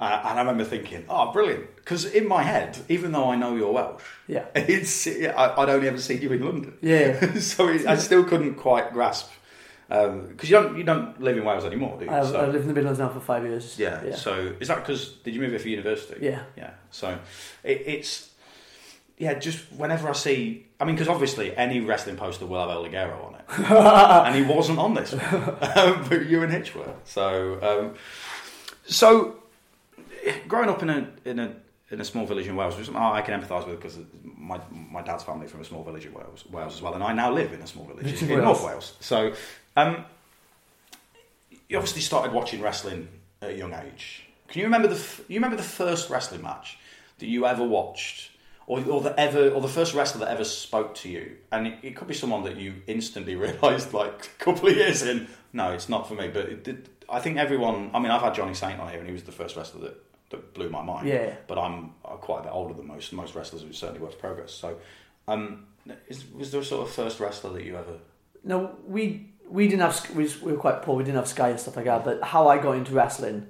Uh, 0.00 0.20
and 0.24 0.38
I 0.38 0.40
remember 0.40 0.64
thinking, 0.64 1.04
oh, 1.10 1.30
brilliant. 1.30 1.76
Because 1.76 2.06
in 2.06 2.26
my 2.26 2.42
head, 2.42 2.78
even 2.88 3.12
though 3.12 3.30
I 3.30 3.36
know 3.36 3.54
you're 3.54 3.70
Welsh, 3.72 4.02
Yeah. 4.26 4.46
it's, 4.54 5.06
I, 5.06 5.54
I'd 5.58 5.68
only 5.68 5.88
ever 5.88 5.98
seen 6.00 6.22
you 6.22 6.32
in 6.32 6.42
London. 6.44 6.78
Yeah. 6.80 7.38
so 7.38 7.68
it, 7.68 7.86
I 7.86 7.96
still 7.96 8.24
couldn't 8.24 8.54
quite 8.54 8.92
grasp. 8.92 9.30
Because 9.88 10.48
you, 10.50 10.56
don't, 10.56 10.76
you 10.78 10.84
don't 10.84 11.20
live 11.20 11.36
in 11.36 11.44
Wales 11.44 11.64
anymore, 11.66 11.98
do 11.98 12.06
you? 12.06 12.10
I've, 12.10 12.26
So- 12.28 12.40
I've 12.40 12.48
lived 12.52 12.62
in 12.62 12.68
the 12.68 12.74
Midlands 12.74 12.98
now 12.98 13.10
for 13.10 13.20
five 13.20 13.44
years. 13.44 13.78
yeah. 13.78 14.02
Yeah. 14.04 14.16
So 14.16 14.54
is 14.58 14.68
that 14.68 14.76
because 14.76 15.12
did 15.24 15.34
you 15.34 15.40
move 15.42 15.50
here 15.50 15.58
for 15.58 15.68
university? 15.68 16.24
Yeah. 16.24 16.42
Yeah. 16.56 16.70
So 16.90 17.18
it, 17.62 17.82
it's 17.86 18.30
yeah. 19.18 19.34
Just 19.34 19.70
whenever 19.72 20.08
I 20.08 20.12
see, 20.12 20.66
I 20.80 20.84
mean, 20.84 20.94
because 20.94 21.08
obviously 21.08 21.56
any 21.56 21.80
wrestling 21.80 22.16
poster 22.16 22.46
will 22.46 22.60
have 22.60 22.70
El 22.70 22.84
Ligero 22.84 23.26
on 23.26 23.34
it, 23.34 23.44
and 23.70 24.34
he 24.36 24.42
wasn't 24.42 24.78
on 24.78 24.94
this, 24.94 25.12
one. 25.12 25.56
But 26.08 26.26
you 26.26 26.42
and 26.42 26.52
Hitch 26.52 26.74
were. 26.74 26.92
So 27.04 27.58
um, 27.62 27.94
so 28.86 29.36
growing 30.46 30.68
up 30.68 30.82
in 30.82 30.90
a 30.90 31.10
in 31.24 31.38
a 31.38 31.52
in 31.90 32.00
a 32.00 32.04
small 32.04 32.26
village 32.26 32.46
in 32.46 32.54
Wales, 32.56 32.76
which 32.76 32.90
I 32.94 33.22
can 33.22 33.40
empathise 33.40 33.66
with 33.66 33.80
because 33.80 33.98
my 34.22 34.60
my 34.70 35.02
dad's 35.02 35.24
family 35.24 35.46
from 35.46 35.60
a 35.60 35.64
small 35.64 35.82
village 35.82 36.06
in 36.06 36.12
Wales, 36.14 36.44
Wales 36.50 36.74
as 36.74 36.82
well, 36.82 36.94
and 36.94 37.02
I 37.02 37.12
now 37.12 37.32
live 37.32 37.52
in 37.52 37.60
a 37.60 37.66
small 37.66 37.86
village 37.86 38.22
in, 38.22 38.30
in 38.30 38.36
Wales. 38.36 38.44
North 38.44 38.64
Wales. 38.64 38.96
So, 39.00 39.32
um, 39.76 40.04
you 41.68 41.76
obviously 41.76 42.02
started 42.02 42.32
watching 42.32 42.60
wrestling 42.60 43.08
at 43.42 43.50
a 43.50 43.54
young 43.54 43.74
age. 43.74 44.24
Can 44.48 44.60
you 44.60 44.66
remember 44.66 44.88
the 44.88 44.96
f- 44.96 45.22
you 45.28 45.36
remember 45.36 45.56
the 45.56 45.62
first 45.62 46.10
wrestling 46.10 46.42
match 46.42 46.78
that 47.18 47.26
you 47.26 47.46
ever 47.46 47.64
watched, 47.64 48.30
or 48.68 48.84
or 48.84 49.00
the 49.00 49.18
ever 49.18 49.50
or 49.50 49.60
the 49.60 49.68
first 49.68 49.94
wrestler 49.94 50.24
that 50.26 50.30
ever 50.30 50.44
spoke 50.44 50.94
to 50.96 51.08
you? 51.08 51.36
And 51.50 51.66
it, 51.66 51.78
it 51.82 51.96
could 51.96 52.06
be 52.06 52.14
someone 52.14 52.44
that 52.44 52.56
you 52.56 52.74
instantly 52.86 53.34
realised 53.46 53.92
like 53.92 54.26
a 54.26 54.44
couple 54.44 54.68
of 54.68 54.76
years 54.76 55.02
in. 55.02 55.26
No, 55.52 55.72
it's 55.72 55.88
not 55.88 56.06
for 56.06 56.14
me. 56.14 56.28
But 56.28 56.46
it 56.46 56.62
did, 56.62 56.88
I 57.08 57.18
think 57.18 57.38
everyone. 57.38 57.90
I 57.94 57.98
mean, 57.98 58.12
I've 58.12 58.20
had 58.20 58.34
Johnny 58.34 58.54
Saint 58.54 58.78
on 58.78 58.90
here, 58.90 58.98
and 58.98 59.08
he 59.08 59.12
was 59.12 59.24
the 59.24 59.32
first 59.32 59.56
wrestler 59.56 59.80
that, 59.80 60.04
that 60.30 60.54
blew 60.54 60.68
my 60.68 60.82
mind. 60.82 61.08
Yeah. 61.08 61.34
But 61.46 61.58
I'm 61.58 61.94
uh, 62.04 62.10
quite 62.16 62.40
a 62.40 62.42
bit 62.42 62.52
older 62.52 62.74
than 62.74 62.86
most 62.86 63.12
most 63.12 63.34
wrestlers, 63.34 63.62
who 63.62 63.72
certainly 63.72 64.02
works 64.02 64.16
progress. 64.16 64.52
So, 64.52 64.76
um, 65.26 65.66
is, 66.06 66.30
was 66.30 66.52
there 66.52 66.60
a 66.60 66.64
sort 66.64 66.86
of 66.86 66.94
first 66.94 67.18
wrestler 67.18 67.54
that 67.54 67.64
you 67.64 67.76
ever? 67.76 67.94
No, 68.44 68.76
we 68.86 69.30
we 69.48 69.66
didn't 69.66 69.80
have 69.80 70.14
we, 70.14 70.28
we 70.42 70.52
were 70.52 70.58
quite 70.58 70.82
poor. 70.82 70.94
We 70.94 71.04
didn't 71.04 71.16
have 71.16 71.28
Sky 71.28 71.48
and 71.48 71.58
stuff 71.58 71.76
like 71.76 71.86
that. 71.86 72.04
But 72.04 72.22
how 72.22 72.48
I 72.48 72.58
got 72.58 72.72
into 72.72 72.92
wrestling 72.92 73.46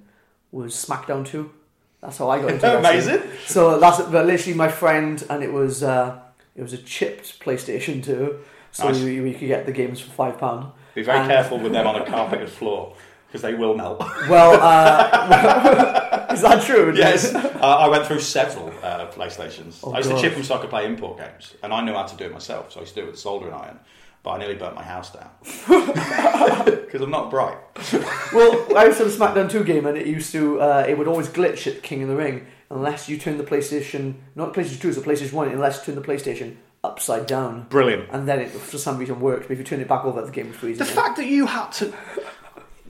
was 0.53 0.75
SmackDown 0.75 1.27
two. 1.27 1.53
That's 2.01 2.17
how 2.19 2.29
I 2.31 2.41
got 2.41 2.51
into 2.53 2.67
wrestling. 2.67 3.17
Amazing. 3.17 3.31
So 3.47 3.79
that's 3.81 4.01
but 4.03 4.27
literally 4.27 4.55
my 4.57 4.69
friend, 4.69 5.23
and 5.29 5.43
it 5.43 5.53
was 5.53 5.83
uh, 5.83 6.19
it 6.57 6.63
was 6.63 6.73
a 6.73 6.79
chipped 6.79 7.41
PlayStation 7.41 8.03
two. 8.05 8.39
So 8.71 8.89
Nice. 8.89 9.01
you, 9.01 9.25
you 9.25 9.33
could 9.35 9.49
get 9.49 9.67
the 9.67 9.73
games 9.73 10.01
for 10.01 10.11
five 10.11 10.39
pound. 10.39 10.71
Be 10.95 11.03
very 11.03 11.19
And- 11.19 11.29
careful 11.29 11.59
with 11.59 11.73
them 11.73 11.87
on 11.87 11.97
a 11.97 12.05
carpeted 12.07 12.49
floor 12.51 12.95
because 13.27 13.43
they 13.43 13.55
will 13.55 13.75
melt. 13.75 13.99
Well, 14.29 14.59
uh, 14.63 16.27
is 16.33 16.43
that 16.43 16.63
true? 16.63 16.93
yes, 16.95 17.35
uh, 17.35 17.59
I 17.61 17.89
went 17.89 18.07
through 18.07 18.21
several 18.21 18.69
uh, 18.83 19.07
PlayStations. 19.11 19.81
Oh, 19.83 19.93
I 19.93 19.99
used 19.99 20.09
God. 20.11 20.17
to 20.17 20.23
chip 20.23 20.35
them 20.35 20.45
so 20.45 20.55
I 20.55 20.59
could 20.59 20.71
play 20.71 20.87
import 20.87 21.19
games, 21.19 21.55
and 21.63 21.73
I 21.73 21.83
knew 21.85 21.93
how 21.95 22.05
to 22.05 22.17
do 22.17 22.25
it 22.25 22.33
myself. 22.33 22.73
So 22.73 22.81
I 22.81 22.83
used 22.83 22.95
to 22.95 23.01
do 23.01 23.05
it 23.07 23.11
with 23.11 23.17
a 23.17 23.19
soldering 23.19 23.53
iron, 23.55 23.79
but 24.23 24.31
I 24.31 24.39
nearly 24.39 24.55
burnt 24.57 24.75
my 24.75 24.83
house 24.83 25.13
down 25.13 25.31
because 26.67 27.01
I'm 27.01 27.11
not 27.11 27.31
bright. 27.31 27.59
Well, 28.33 28.77
I 28.77 28.85
used 28.85 28.99
to 28.99 29.05
have 29.05 29.13
a 29.15 29.17
SmackDown 29.17 29.51
2 29.51 29.65
game 29.65 29.87
and 29.87 29.97
it 29.97 30.07
used 30.07 30.33
to, 30.33 30.61
uh, 30.61 30.85
it 30.87 30.99
would 30.99 31.09
always 31.09 31.29
glitch 31.29 31.67
at 31.67 31.83
King 31.83 32.03
of 32.03 32.09
the 32.11 32.17
Ring 32.17 32.47
unless 32.71 33.09
you 33.09 33.17
turn 33.17 33.39
the 33.39 33.45
PlayStation, 33.45 34.17
not 34.35 34.53
PlayStation 34.53 34.81
2, 34.83 34.89
it's 34.91 34.99
a 34.99 35.01
PlayStation 35.01 35.33
1, 35.33 35.49
unless 35.49 35.79
you 35.79 35.85
turn 35.95 36.03
the 36.03 36.07
PlayStation 36.07 36.57
upside 36.85 37.27
down. 37.27 37.67
Brilliant. 37.71 38.09
And 38.11 38.29
then 38.29 38.41
it, 38.41 38.51
for 38.51 38.77
some 38.77 38.99
reason, 38.99 39.19
worked. 39.21 39.45
But 39.45 39.53
if 39.53 39.59
you 39.59 39.65
turn 39.65 39.81
it 39.81 39.89
back 39.89 40.05
over, 40.05 40.21
the 40.21 40.31
game 40.31 40.49
was 40.49 40.57
freezing. 40.59 40.79
The 40.79 40.93
fact 40.93 41.17
that 41.17 41.27
you 41.27 41.47
had 41.47 41.71
to. 41.73 41.87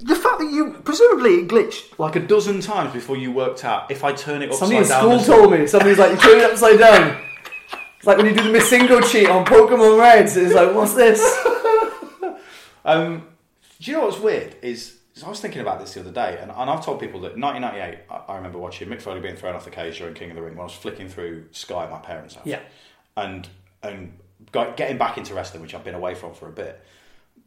The 0.00 0.14
fact 0.16 0.38
that 0.40 0.50
you 0.52 0.74
presumably 0.84 1.34
it 1.40 1.48
glitched 1.48 1.98
like 1.98 2.14
a 2.16 2.20
dozen 2.20 2.60
times 2.60 2.92
before 2.92 3.16
you 3.16 3.32
worked 3.32 3.64
out 3.64 3.90
if 3.90 4.04
I 4.04 4.12
turn 4.12 4.42
it 4.42 4.46
upside 4.50 4.58
Somebody 4.68 4.82
in 4.82 4.88
down. 4.88 5.00
school 5.00 5.18
the- 5.18 5.24
told 5.24 5.52
me. 5.60 5.66
Somebody's 5.66 5.98
like, 5.98 6.10
you 6.12 6.16
turn 6.18 6.38
it 6.38 6.50
upside 6.50 6.78
down. 6.78 7.20
It's 7.98 8.06
like 8.06 8.16
when 8.16 8.26
you 8.26 8.34
do 8.34 8.50
the 8.50 8.58
MissingNo 8.58 9.10
cheat 9.10 9.28
on 9.28 9.44
Pokemon 9.44 9.98
Reds. 10.00 10.36
It's 10.36 10.54
like, 10.54 10.74
what's 10.74 10.94
this? 10.94 11.20
Um, 12.84 13.26
do 13.80 13.90
you 13.90 13.98
know 13.98 14.06
what's 14.06 14.18
weird 14.18 14.56
is, 14.62 14.98
is 15.14 15.22
I 15.22 15.28
was 15.28 15.40
thinking 15.40 15.60
about 15.60 15.78
this 15.78 15.92
the 15.92 16.00
other 16.00 16.10
day, 16.10 16.38
and, 16.40 16.50
and 16.50 16.70
I've 16.70 16.82
told 16.82 17.00
people 17.00 17.20
that 17.20 17.36
1998. 17.36 17.98
I, 18.08 18.32
I 18.32 18.36
remember 18.36 18.58
watching 18.58 18.88
Mick 18.88 19.02
Foley 19.02 19.20
being 19.20 19.36
thrown 19.36 19.54
off 19.54 19.66
the 19.66 19.70
cage 19.70 19.98
during 19.98 20.14
King 20.14 20.30
of 20.30 20.36
the 20.36 20.42
Ring 20.42 20.54
when 20.54 20.60
I 20.60 20.64
was 20.64 20.72
flicking 20.72 21.06
through 21.08 21.48
Sky 21.50 21.84
at 21.84 21.90
my 21.90 21.98
parents' 21.98 22.36
house. 22.36 22.46
Yeah. 22.46 22.60
and 23.16 23.46
and 23.82 24.18
got, 24.52 24.76
getting 24.78 24.96
back 24.96 25.18
into 25.18 25.34
wrestling, 25.34 25.60
which 25.60 25.74
I've 25.74 25.84
been 25.84 25.94
away 25.94 26.14
from 26.14 26.32
for 26.32 26.48
a 26.48 26.52
bit. 26.52 26.82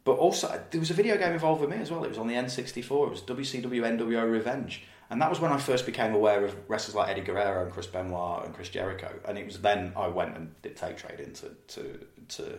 But 0.04 0.12
also, 0.12 0.62
there 0.70 0.80
was 0.80 0.90
a 0.90 0.94
video 0.94 1.16
game 1.16 1.32
involved 1.32 1.60
with 1.60 1.70
me 1.70 1.76
as 1.76 1.90
well. 1.90 2.04
It 2.04 2.08
was 2.08 2.18
on 2.18 2.28
the 2.28 2.34
N64. 2.34 3.06
It 3.06 3.10
was 3.10 3.22
WCW 3.22 3.98
NWO 3.98 4.30
Revenge. 4.30 4.84
And 5.12 5.20
that 5.20 5.28
was 5.28 5.40
when 5.40 5.52
I 5.52 5.58
first 5.58 5.84
became 5.84 6.14
aware 6.14 6.42
of 6.42 6.56
wrestlers 6.68 6.94
like 6.94 7.10
Eddie 7.10 7.20
Guerrero 7.20 7.64
and 7.64 7.70
Chris 7.70 7.86
Benoit 7.86 8.46
and 8.46 8.54
Chris 8.54 8.70
Jericho. 8.70 9.12
And 9.26 9.36
it 9.36 9.44
was 9.44 9.58
then 9.58 9.92
I 9.94 10.08
went 10.08 10.38
and 10.38 10.54
did 10.62 10.74
take 10.74 10.96
trading 10.96 11.26
into 11.26 11.50
to 11.68 12.06
to 12.28 12.58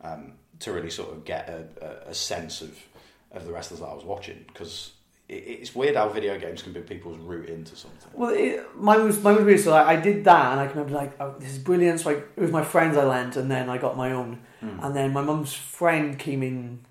um, 0.00 0.34
to 0.60 0.70
really 0.70 0.88
sort 0.88 1.12
of 1.12 1.24
get 1.24 1.48
a, 1.48 2.08
a, 2.08 2.14
sense 2.14 2.62
of 2.62 2.78
of 3.32 3.44
the 3.44 3.52
wrestlers 3.52 3.80
that 3.80 3.86
I 3.86 3.92
was 3.92 4.04
watching 4.04 4.44
because 4.46 4.92
it, 5.28 5.34
it's 5.34 5.74
weird 5.74 5.96
how 5.96 6.08
video 6.08 6.38
games 6.38 6.62
can 6.62 6.72
be 6.72 6.80
people's 6.80 7.18
route 7.18 7.48
into 7.48 7.74
something. 7.74 8.12
Well, 8.14 8.30
it, 8.30 8.64
mine 8.76 9.04
was 9.04 9.20
mine 9.20 9.34
was 9.34 9.44
weird. 9.44 9.58
So 9.58 9.72
I, 9.72 9.94
I 9.94 9.96
did 9.96 10.22
that, 10.26 10.52
and 10.52 10.60
I 10.60 10.68
can 10.68 10.78
remember 10.78 10.96
like, 10.96 11.20
oh, 11.20 11.34
this 11.40 11.50
is 11.50 11.58
brilliant. 11.58 11.98
So 11.98 12.10
I, 12.10 12.12
it 12.14 12.40
was 12.40 12.52
my 12.52 12.62
friends 12.62 12.96
I 12.96 13.04
lent, 13.04 13.34
and 13.34 13.50
then 13.50 13.68
I 13.68 13.78
got 13.78 13.96
my 13.96 14.12
own. 14.12 14.42
And 14.60 14.94
then 14.94 15.12
my 15.12 15.22
mum's 15.22 15.54
friend 15.54 16.16
came 16.16 16.44
in. 16.44 16.84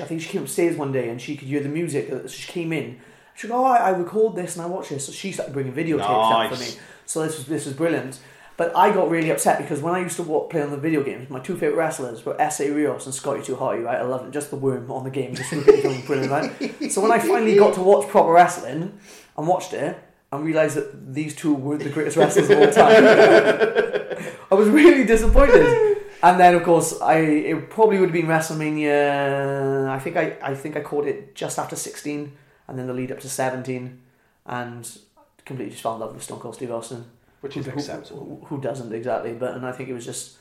I 0.00 0.04
think 0.04 0.20
she 0.20 0.28
came 0.28 0.42
upstairs 0.42 0.76
one 0.76 0.92
day, 0.92 1.08
and 1.08 1.18
she 1.18 1.34
could 1.34 1.48
hear 1.48 1.62
the 1.62 1.70
music. 1.70 2.12
uh, 2.12 2.22
So 2.22 2.28
she 2.28 2.52
came 2.52 2.74
in. 2.74 3.00
She 3.42 3.48
go, 3.48 3.56
"Oh, 3.56 3.64
I, 3.64 3.76
I 3.76 3.90
record 3.90 4.36
this 4.36 4.54
and 4.56 4.62
I 4.64 4.66
watch 4.66 4.88
this." 4.90 5.06
So 5.06 5.12
she 5.12 5.32
started 5.32 5.52
bringing 5.52 5.72
videotapes 5.72 6.00
out 6.00 6.48
for 6.48 6.54
Nice. 6.60 6.76
me. 6.76 6.80
So 7.06 7.22
this 7.26 7.36
was 7.38 7.46
this 7.46 7.66
was 7.66 7.74
brilliant. 7.74 8.20
But 8.56 8.76
I 8.76 8.92
got 8.92 9.10
really 9.10 9.30
upset 9.30 9.58
because 9.58 9.80
when 9.82 9.94
I 9.94 10.00
used 10.00 10.16
to 10.16 10.22
wa- 10.22 10.40
play 10.44 10.62
on 10.62 10.70
the 10.70 10.76
video 10.76 11.02
games, 11.02 11.28
my 11.30 11.40
two 11.40 11.56
favorite 11.56 11.76
wrestlers 11.76 12.24
were 12.24 12.40
Essa 12.40 12.70
Rios 12.72 13.06
and 13.06 13.14
Scotty 13.14 13.42
Too 13.42 13.56
Hotty, 13.56 13.82
right? 13.84 13.98
I 13.98 14.02
loved 14.02 14.26
it. 14.28 14.30
Just 14.30 14.50
the 14.50 14.56
worm 14.56 14.90
on 14.92 15.04
the 15.04 15.10
game, 15.10 15.34
just 15.34 15.52
looking 15.52 15.96
at 15.96 16.06
brilliant, 16.06 16.30
right? 16.30 16.92
So 16.92 17.00
when 17.00 17.10
I 17.10 17.18
finally 17.18 17.56
got 17.56 17.74
to 17.74 17.80
watch 17.82 18.08
proper 18.08 18.30
wrestling 18.30 18.98
and 19.36 19.46
watched 19.48 19.72
it, 19.72 19.98
and 20.30 20.44
realised 20.44 20.76
that 20.76 21.12
these 21.14 21.34
two 21.34 21.52
were 21.54 21.76
the 21.78 21.90
greatest 21.90 22.16
wrestlers 22.18 22.48
of 22.50 22.58
all 22.58 22.70
time, 22.70 23.04
I 24.50 24.54
was 24.54 24.68
really 24.68 25.04
disappointed. 25.04 25.66
and 26.22 26.38
then 26.38 26.54
of 26.54 26.62
course 26.62 27.00
I 27.00 27.16
it 27.18 27.70
probably 27.70 27.98
would 27.98 28.10
have 28.10 28.12
been 28.20 28.26
WrestleMania. 28.26 29.88
I 29.88 29.98
think 29.98 30.16
I 30.16 30.36
I 30.42 30.54
think 30.54 30.76
I 30.76 30.80
caught 30.80 31.06
it 31.06 31.34
just 31.34 31.58
after 31.58 31.76
sixteen, 31.76 32.32
and 32.68 32.78
then 32.78 32.86
the 32.86 32.92
lead 32.94 33.12
up 33.12 33.20
to 33.20 33.28
seventeen, 33.28 34.00
and 34.46 34.98
completely 35.44 35.70
just 35.72 35.82
fell 35.82 35.94
in 35.94 36.00
love 36.00 36.14
with 36.14 36.22
Stone 36.22 36.40
Cold 36.40 36.54
Steve 36.54 36.70
Austin. 36.70 37.04
Which 37.40 37.56
is 37.56 37.66
Who- 37.66 37.72
acceptable. 37.72 38.46
Who, 38.48 38.56
who 38.56 38.62
doesn't 38.62 38.92
exactly? 38.92 39.32
But 39.32 39.54
and 39.54 39.66
I 39.66 39.72
think 39.72 39.88
it 39.88 39.94
was 39.94 40.04
just 40.04 40.36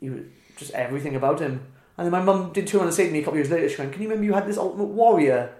you 0.00 0.30
just 0.56 0.72
everything 0.72 1.14
about 1.16 1.40
him. 1.40 1.66
And 1.98 2.06
then 2.06 2.12
my 2.12 2.22
mum 2.22 2.52
did 2.52 2.66
turn 2.66 2.82
and 2.82 2.94
say 2.94 3.06
to 3.06 3.12
me 3.12 3.18
a 3.18 3.22
couple 3.22 3.38
of 3.38 3.44
years 3.44 3.50
later, 3.50 3.68
she 3.68 3.76
went, 3.76 3.92
"Can 3.92 4.02
you 4.02 4.08
remember 4.08 4.24
you 4.24 4.32
had 4.32 4.46
this 4.46 4.56
Ultimate 4.56 4.84
Warrior 4.86 5.52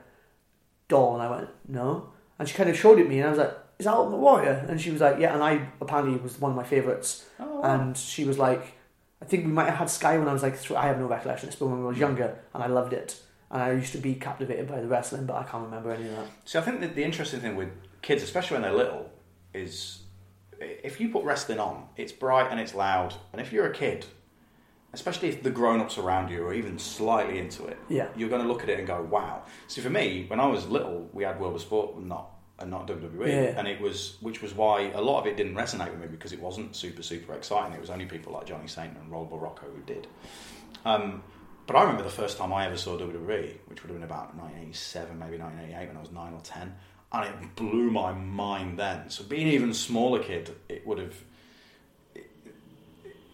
doll?" 0.89 1.15
And 1.15 1.23
I 1.23 1.31
went, 1.31 1.49
"No." 1.69 2.09
And 2.39 2.49
she 2.49 2.55
kind 2.55 2.71
of 2.71 2.77
showed 2.77 2.99
it 2.99 3.09
me, 3.09 3.19
and 3.19 3.27
I 3.27 3.31
was 3.31 3.39
like, 3.39 3.55
"Is 3.79 3.85
that 3.85 3.95
Ultimate 3.95 4.17
Warrior?" 4.19 4.65
And 4.69 4.81
she 4.81 4.91
was 4.91 5.03
like, 5.03 5.19
"Yeah." 5.19 5.35
And 5.35 5.43
I 5.43 5.69
apparently 5.81 6.17
was 6.19 6.41
one 6.41 6.53
of 6.53 6.57
my 6.57 6.65
favourites. 6.65 7.27
Oh. 7.39 7.63
And 7.63 7.97
she 7.97 8.25
was 8.25 8.39
like, 8.39 8.73
"I 9.21 9.27
think 9.27 9.45
we 9.45 9.53
might 9.53 9.67
have 9.69 9.77
had 9.77 9.91
Sky 9.91 10.17
when 10.19 10.27
I 10.27 10.33
was 10.33 10.43
like, 10.43 10.57
three. 10.57 10.75
I 10.77 10.87
have 10.87 10.99
no 10.99 11.07
recollection. 11.07 11.49
It's 11.51 11.57
but 11.57 11.67
when 11.67 11.83
I 11.83 11.85
was 11.85 11.99
younger, 11.99 12.39
and 12.55 12.63
I 12.63 12.67
loved 12.67 12.95
it. 12.95 13.21
And 13.52 13.62
I 13.62 13.73
used 13.73 13.92
to 13.92 13.99
be 13.99 14.14
captivated 14.14 14.66
by 14.66 14.80
the 14.80 14.88
wrestling, 14.88 15.26
but 15.26 15.37
I 15.37 15.42
can't 15.44 15.64
remember 15.64 15.92
any 15.92 16.09
of 16.09 16.16
that." 16.16 16.26
So 16.44 16.59
I 16.59 16.62
think 16.62 16.80
that 16.80 16.94
the 16.97 17.04
interesting 17.04 17.40
thing 17.40 17.54
with 17.54 17.68
kids, 18.00 18.23
especially 18.23 18.54
when 18.56 18.62
they're 18.62 18.73
little, 18.73 19.11
is 19.54 20.02
if 20.61 21.00
you 21.00 21.11
put 21.11 21.25
wrestling 21.25 21.59
on, 21.61 21.88
it's 21.97 22.12
bright 22.12 22.50
and 22.50 22.59
it's 22.59 22.75
loud, 22.75 23.14
and 23.32 23.40
if 23.40 23.52
you're 23.52 23.66
a 23.66 23.73
kid, 23.73 24.06
especially 24.94 25.28
if 25.28 25.42
the 25.42 25.50
grown-ups 25.50 25.99
around 25.99 26.30
you 26.30 26.44
are 26.47 26.54
even 26.54 26.78
slightly 26.78 27.38
into 27.38 27.64
it, 27.66 27.76
Yeah. 27.88 28.09
you're 28.16 28.28
going 28.28 28.42
to 28.42 28.49
look 28.49 28.62
at 28.62 28.68
it 28.68 28.78
and 28.78 28.87
go, 28.87 29.02
"Wow." 29.02 29.42
So 29.66 29.82
for 29.82 29.90
me, 29.90 30.25
when 30.28 30.38
I 30.40 30.47
was 30.47 30.68
little, 30.68 31.09
we 31.12 31.25
had 31.25 31.40
World 31.40 31.54
of 31.54 31.61
Sport, 31.61 31.97
and 31.97 32.09
not 32.09 32.30
and 32.59 32.71
not 32.71 32.87
WWE, 32.87 33.28
Yeah. 33.28 33.59
and 33.59 33.66
it 33.66 33.80
was 33.80 34.18
which 34.21 34.40
was 34.40 34.54
why 34.54 34.92
a 34.94 35.00
lot 35.00 35.18
of 35.21 35.26
it 35.26 35.37
didn't 35.37 35.54
resonate 35.54 35.90
with 35.90 36.00
me 36.00 36.06
because 36.06 36.32
it 36.32 36.40
wasn't 36.40 36.76
super 36.76 37.02
super 37.02 37.35
exciting. 37.35 37.73
It 37.75 37.80
was 37.80 37.90
only 37.90 38.06
people 38.06 38.32
like 38.32 38.47
Johnny 38.47 38.68
Saint 38.68 38.97
and 38.97 39.11
Rollerball 39.11 39.42
Rocco 39.42 39.66
who 39.66 39.82
did. 39.82 40.06
Um, 40.85 41.23
but 41.66 41.76
I 41.76 41.83
remember 41.83 42.02
the 42.02 42.11
first 42.11 42.38
time 42.38 42.52
I 42.52 42.66
ever 42.66 42.76
saw 42.76 42.97
WWE, 42.99 43.57
which 43.66 43.83
would 43.83 43.90
have 43.90 43.97
been 43.99 44.02
about 44.02 44.35
1987, 44.37 45.19
maybe 45.19 45.38
1988, 45.38 45.88
when 45.88 45.97
I 45.97 46.00
was 46.00 46.11
nine 46.12 46.33
or 46.33 46.40
ten, 46.40 46.75
and 47.12 47.25
it 47.25 47.54
blew 47.57 47.90
my 47.90 48.12
mind 48.12 48.78
then. 48.78 49.11
So 49.11 49.25
being 49.25 49.49
an 49.49 49.54
even 49.54 49.75
smaller 49.75 50.19
kid, 50.23 50.54
it 50.69 50.87
would 50.87 50.99
have. 50.99 51.14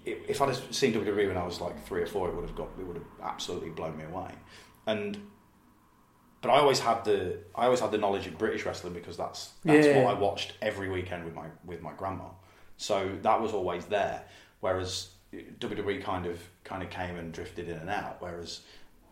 it- 0.04 0.22
If 0.28 0.40
I'd 0.40 0.48
have 0.48 0.74
seen 0.74 0.92
WWE 0.94 1.28
when 1.28 1.36
I 1.36 1.44
was 1.44 1.60
like 1.60 1.84
three 1.86 2.02
or 2.02 2.06
four, 2.06 2.28
it 2.28 2.34
would 2.34 2.46
have 2.46 2.56
got 2.56 2.68
it 2.78 2.84
would 2.86 2.96
have 2.96 3.06
absolutely 3.22 3.70
blown 3.70 3.96
me 3.96 4.04
away. 4.04 4.30
And 4.86 5.18
but 6.40 6.50
I 6.50 6.58
always 6.58 6.78
had 6.80 7.04
the 7.04 7.38
I 7.54 7.64
always 7.66 7.80
had 7.80 7.90
the 7.90 7.98
knowledge 7.98 8.26
of 8.26 8.38
British 8.38 8.64
wrestling 8.64 8.94
because 8.94 9.16
that's 9.16 9.52
that's 9.64 9.86
Yeah. 9.86 10.02
what 10.04 10.16
I 10.16 10.18
watched 10.18 10.54
every 10.62 10.88
weekend 10.88 11.24
with 11.24 11.34
my 11.34 11.46
with 11.64 11.82
my 11.82 11.92
grandma. 11.92 12.28
So 12.76 13.18
that 13.22 13.40
was 13.40 13.52
always 13.52 13.84
there. 13.86 14.24
Whereas 14.60 15.10
WWE 15.32 16.02
kind 16.02 16.26
of 16.26 16.40
kind 16.64 16.82
of 16.82 16.90
came 16.90 17.16
and 17.16 17.32
drifted 17.32 17.68
in 17.68 17.76
and 17.78 17.90
out. 17.90 18.16
Whereas 18.20 18.60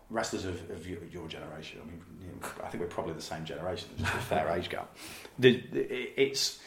wrestlers 0.09 0.45
of, 0.45 0.69
of 0.71 0.87
your, 0.87 0.99
your 1.11 1.27
generation, 1.27 1.79
I 1.83 1.85
mean, 1.87 2.01
you 2.21 2.27
know, 2.31 2.47
I 2.63 2.69
think 2.69 2.81
we're 2.81 2.89
probably 2.89 3.13
the 3.13 3.21
same 3.21 3.45
generation, 3.45 3.89
just 3.97 4.13
a 4.13 4.17
fair 4.17 4.49
age 4.55 4.69
gap. 4.69 4.95
The, 5.37 5.61
the, 5.71 6.21
it's 6.21 6.59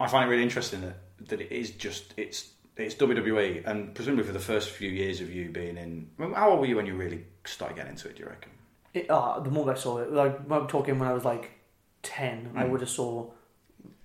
I 0.00 0.08
find 0.08 0.26
it 0.26 0.30
really 0.30 0.42
interesting 0.42 0.80
that, 0.82 0.96
that 1.28 1.40
it 1.40 1.52
is 1.52 1.70
just 1.72 2.14
it's 2.16 2.50
it's 2.76 2.94
WWE, 2.94 3.66
and 3.66 3.92
presumably 3.94 4.24
for 4.24 4.32
the 4.32 4.38
first 4.38 4.70
few 4.70 4.88
years 4.90 5.20
of 5.20 5.32
you 5.34 5.48
being 5.50 5.76
in. 5.76 6.08
I 6.18 6.22
mean, 6.22 6.32
how 6.34 6.50
old 6.50 6.60
were 6.60 6.66
you 6.66 6.76
when 6.76 6.86
you 6.86 6.94
really 6.94 7.24
started 7.44 7.74
getting 7.76 7.92
into 7.92 8.08
it? 8.08 8.16
Do 8.16 8.22
you 8.22 8.28
reckon? 8.28 8.52
It, 8.94 9.10
uh, 9.10 9.40
the 9.40 9.50
moment 9.50 9.76
I 9.78 9.80
saw 9.80 9.98
it, 9.98 10.12
like 10.12 10.38
I'm 10.50 10.66
talking 10.68 10.98
when 10.98 11.08
I 11.08 11.12
was 11.12 11.24
like 11.24 11.50
ten, 12.02 12.52
I 12.54 12.64
Mm. 12.64 12.70
would 12.70 12.80
have 12.80 12.90
saw 12.90 13.30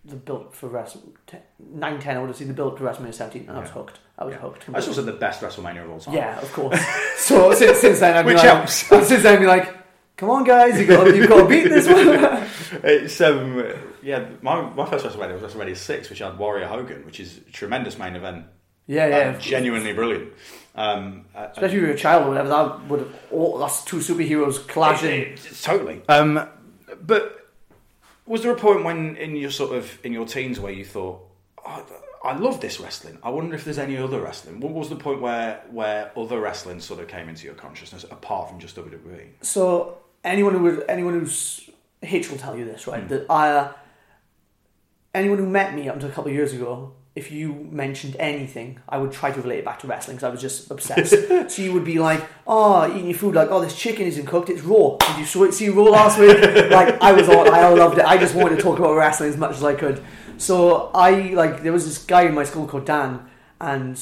the 0.06 0.16
build 0.16 0.54
for 0.54 0.68
wrestling. 0.68 1.16
9, 1.60 2.00
10, 2.00 2.18
I 2.18 2.20
would 2.20 2.28
have 2.28 2.36
seen 2.36 2.48
the 2.50 2.54
build 2.54 2.78
for 2.78 2.84
WrestleMania 2.86 3.14
17, 3.14 3.48
and 3.48 3.58
I 3.58 3.62
was 3.62 3.70
Yeah. 3.70 3.74
hooked. 3.74 4.00
I 4.18 4.26
was 4.26 4.34
Yeah. 4.34 4.40
hooked. 4.42 4.66
That's 4.72 4.88
also 4.88 5.02
the 5.02 5.14
best 5.14 5.42
WrestleMania 5.42 5.84
of 5.86 5.90
all 5.92 6.00
time. 6.00 6.14
Yeah, 6.16 6.40
of 6.40 6.52
course. 6.54 6.80
so 7.18 7.54
since, 7.54 7.80
since 7.80 8.00
then, 8.00 8.16
I've 8.18 8.26
been 8.26 8.36
Which 8.36 8.44
like, 8.44 8.54
helps. 8.56 8.74
since 8.74 9.24
then, 9.24 9.34
I've 9.34 9.40
been 9.40 9.48
like, 9.48 9.74
come 10.18 10.30
on, 10.30 10.44
guys, 10.44 10.80
you 10.80 10.86
got 10.88 11.08
you've 11.16 11.30
got 11.30 11.44
to 11.44 11.48
beat 11.50 11.68
this 11.70 11.88
one. 11.88 12.44
It's 12.84 13.22
um 13.22 13.64
yeah 14.02 14.26
my, 14.42 14.60
my 14.62 14.86
first 14.90 15.06
WrestleMania 15.06 15.40
was 15.40 15.54
WrestleMania 15.54 15.78
six, 15.78 16.10
which 16.10 16.20
had 16.20 16.38
Warrior 16.40 16.66
Hogan, 16.68 17.06
which 17.06 17.20
is 17.20 17.38
a 17.38 17.52
tremendous 17.52 17.98
main 18.00 18.16
event. 18.16 18.46
yeah, 18.88 19.08
yeah. 19.08 19.30
and 19.30 19.40
genuinely 19.42 19.94
brilliant. 19.94 20.34
Um, 20.76 21.26
uh, 21.36 21.48
Especially 21.52 21.78
if 21.78 21.82
you're 21.84 21.92
a 21.92 21.98
child 21.98 22.26
or 22.26 22.30
whatever, 22.30 22.50
that 22.50 22.84
would 22.88 23.00
have. 23.02 23.16
Oh, 23.32 23.60
that's 23.60 23.84
two 23.86 23.98
superheroes 23.98 24.68
clashing. 24.68 25.36
totally. 25.62 26.02
Um, 26.10 26.50
but 27.06 27.43
was 28.26 28.44
there 28.44 28.52
a 28.52 28.56
point 28.56 28.84
when 28.84 29.16
in 29.18 29.36
your 29.36 29.52
sort 29.52 29.76
of 29.76 29.98
in 30.04 30.14
your 30.14 30.26
teens 30.26 30.60
where 30.60 30.72
you 30.72 30.86
thought, 30.86 31.22
oh, 31.66 31.86
I 32.24 32.38
love 32.38 32.62
this 32.62 32.80
wrestling. 32.80 33.18
I 33.22 33.30
wonder 33.30 33.56
if 33.56 33.66
there's 33.66 33.78
any 33.78 33.98
other 33.98 34.22
wrestling. 34.22 34.62
What 34.62 34.72
was 34.72 34.90
the 34.90 34.96
point 34.96 35.22
where 35.22 35.62
where 35.72 36.12
other 36.18 36.40
wrestling 36.40 36.80
sort 36.80 37.02
of 37.02 37.08
came 37.08 37.28
into 37.28 37.46
your 37.46 37.56
consciousness 37.56 38.06
apart 38.06 38.50
from 38.50 38.60
just 38.60 38.76
WWE? 38.78 39.28
So 39.42 39.98
anyone 40.24 40.54
who 40.54 40.60
would, 40.60 40.86
anyone 40.88 41.20
who's 41.20 41.70
H 42.02 42.30
will 42.30 42.38
tell 42.38 42.58
you 42.58 42.66
this, 42.66 42.88
right? 42.88 43.08
That 43.10 43.30
I, 43.30 43.50
uh, 43.50 43.74
anyone 45.14 45.38
who 45.38 45.48
met 45.48 45.74
me 45.74 45.90
up 45.90 45.96
until 45.96 46.10
a 46.10 46.14
couple 46.14 46.30
of 46.30 46.36
years 46.36 46.54
ago, 46.54 46.94
if 47.16 47.32
you 47.32 47.54
mentioned 47.72 48.16
anything, 48.18 48.80
I 48.90 48.98
would 48.98 49.12
try 49.12 49.32
to 49.32 49.42
relate 49.42 49.60
it 49.60 49.66
back 49.66 49.80
to 49.80 49.88
wrestling 49.88 50.18
because 50.18 50.28
I 50.28 50.32
was 50.32 50.42
just 50.42 50.72
obsessed. 50.72 51.12
so 51.52 51.62
you 51.62 51.72
would 51.74 51.86
be 51.86 52.00
like, 52.00 52.24
"Oh, 52.48 52.90
eating 52.90 53.10
your 53.10 53.18
food, 53.18 53.36
like, 53.36 53.50
oh, 53.52 53.62
this 53.62 53.76
chicken 53.76 54.08
isn't 54.08 54.26
cooked; 54.26 54.50
it's 54.50 54.64
raw." 54.64 54.98
Did 54.98 55.20
you 55.20 55.26
saw- 55.26 55.52
see 55.52 55.70
raw 55.70 55.84
last 55.84 56.18
week? 56.20 56.38
like, 56.72 57.00
I 57.02 57.12
was 57.12 57.30
all, 57.30 57.48
I 57.54 57.70
loved 57.70 58.00
it. 58.00 58.06
I 58.06 58.18
just 58.18 58.34
wanted 58.34 58.56
to 58.56 58.62
talk 58.62 58.80
about 58.80 58.96
wrestling 58.96 59.30
as 59.30 59.38
much 59.38 59.56
as 59.58 59.64
I 59.64 59.76
could. 59.76 60.04
So 60.38 60.90
I 60.96 61.12
like 61.34 61.62
there 61.62 61.72
was 61.72 61.86
this 61.86 62.00
guy 62.04 62.24
in 62.24 62.34
my 62.34 62.44
school 62.46 62.66
called 62.68 62.86
Dan, 62.86 63.30
and 63.62 64.02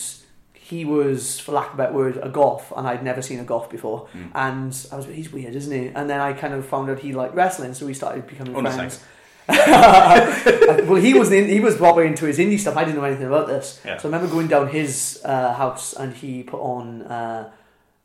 he 0.71 0.86
was, 0.86 1.38
for 1.38 1.52
lack 1.52 1.67
of 1.67 1.74
a 1.74 1.78
better 1.78 1.93
word, 1.93 2.17
a 2.24 2.30
goth, 2.30 2.71
and 2.78 2.88
I'd 2.88 3.04
never 3.04 3.21
seen 3.21 3.41
a 3.41 3.43
goth 3.43 3.69
before. 3.69 4.08
Hmm. 4.13 4.28
And 4.34 4.88
I 4.89 4.95
was, 4.95 5.06
he's 5.06 5.30
weird, 5.30 5.54
isn't 5.54 5.71
he? 5.71 5.89
And 5.89 6.10
then 6.10 6.21
I 6.21 6.32
kind 6.32 6.54
of 6.54 6.65
found 6.65 6.89
out 6.89 7.00
he 7.00 7.12
liked 7.12 7.36
wrestling, 7.36 7.74
so 7.74 7.86
we 7.86 7.93
started 7.93 8.26
becoming 8.26 8.56
Undertaker. 8.56 8.78
friends. 8.78 9.04
well, 10.88 10.96
he 11.02 11.14
was 11.14 11.32
in, 11.32 11.48
he 11.48 11.60
was 11.60 11.76
probably 11.78 12.08
into 12.08 12.26
his 12.26 12.38
indie 12.40 12.60
stuff. 12.60 12.76
I 12.78 12.84
didn't 12.84 12.98
know 12.98 13.04
anything 13.06 13.28
about 13.28 13.48
this, 13.48 13.80
Yeah. 13.86 13.98
so 13.98 14.08
I 14.08 14.12
remember 14.12 14.32
going 14.34 14.48
down 14.48 14.68
his 14.70 15.22
uh, 15.26 15.54
house, 15.54 15.94
and 15.94 16.14
he 16.14 16.44
put 16.44 16.60
on. 16.62 17.02
Uh, 17.04 17.50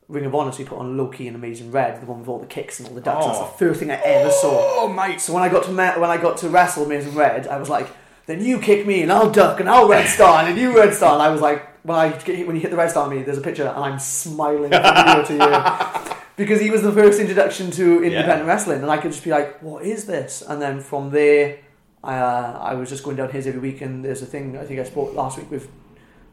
Ring 0.09 0.25
of 0.25 0.33
Honor, 0.33 0.53
so 0.53 0.59
he 0.59 0.63
put 0.63 0.77
on 0.79 0.95
Low 0.95 1.07
Ki 1.09 1.27
and 1.27 1.35
Amazing 1.35 1.69
Red, 1.69 1.99
the 2.01 2.05
one 2.05 2.19
with 2.21 2.29
all 2.29 2.39
the 2.39 2.45
kicks 2.45 2.79
and 2.79 2.87
all 2.87 2.95
the 2.95 3.01
ducks. 3.01 3.25
Oh. 3.25 3.27
That's 3.27 3.51
the 3.51 3.57
first 3.57 3.81
thing 3.81 3.91
I 3.91 3.95
ever 3.95 4.31
saw. 4.31 4.51
Oh 4.53 4.87
mate, 4.87 5.19
So 5.19 5.33
when 5.33 5.43
I 5.43 5.49
got 5.49 5.63
to 5.65 5.71
ma- 5.71 5.99
when 5.99 6.09
I 6.09 6.15
got 6.15 6.37
to 6.37 6.47
wrestle 6.49 6.85
Amazing 6.85 7.13
Red, 7.13 7.45
I 7.45 7.57
was 7.57 7.67
like, 7.67 7.89
then 8.25 8.41
you 8.41 8.59
kick 8.61 8.87
me 8.87 9.01
and 9.01 9.11
I'll 9.11 9.29
duck 9.29 9.59
and 9.59 9.67
I'll 9.69 9.85
red 9.89 10.07
star 10.17 10.45
and 10.45 10.57
you 10.57 10.73
red 10.77 10.93
star. 10.93 11.11
And 11.15 11.21
I 11.21 11.27
was 11.27 11.41
like, 11.41 11.61
when 11.83 11.97
I 11.97 12.07
get, 12.19 12.47
when 12.47 12.55
you 12.55 12.61
hit 12.61 12.71
the 12.71 12.77
red 12.77 12.89
star 12.89 13.03
on 13.03 13.09
me, 13.09 13.21
there's 13.21 13.37
a 13.37 13.41
picture 13.41 13.67
and 13.67 13.77
I'm 13.83 13.99
smiling 13.99 14.71
from 14.71 14.81
to 15.25 16.17
because 16.37 16.61
he 16.61 16.69
was 16.71 16.81
the 16.83 16.91
first 16.91 17.19
introduction 17.19 17.71
to 17.71 18.03
independent 18.03 18.41
Yeah. 18.45 18.47
wrestling, 18.53 18.81
and 18.83 18.89
I 18.89 18.97
could 18.97 19.11
just 19.11 19.23
be 19.23 19.31
like, 19.31 19.61
what 19.61 19.83
is 19.83 20.05
this? 20.05 20.41
And 20.47 20.61
then 20.61 20.79
from 20.79 21.09
there, 21.09 21.57
I 22.03 22.15
uh, 22.17 22.59
I 22.71 22.73
was 22.75 22.89
just 22.89 23.03
going 23.03 23.17
down 23.17 23.29
his 23.31 23.45
every 23.47 23.59
week, 23.59 23.81
and 23.81 24.05
there's 24.05 24.21
a 24.21 24.25
thing 24.33 24.57
I 24.57 24.63
think 24.65 24.79
I 24.79 24.83
spoke 24.83 25.13
last 25.13 25.37
week 25.39 25.49
with 25.51 25.67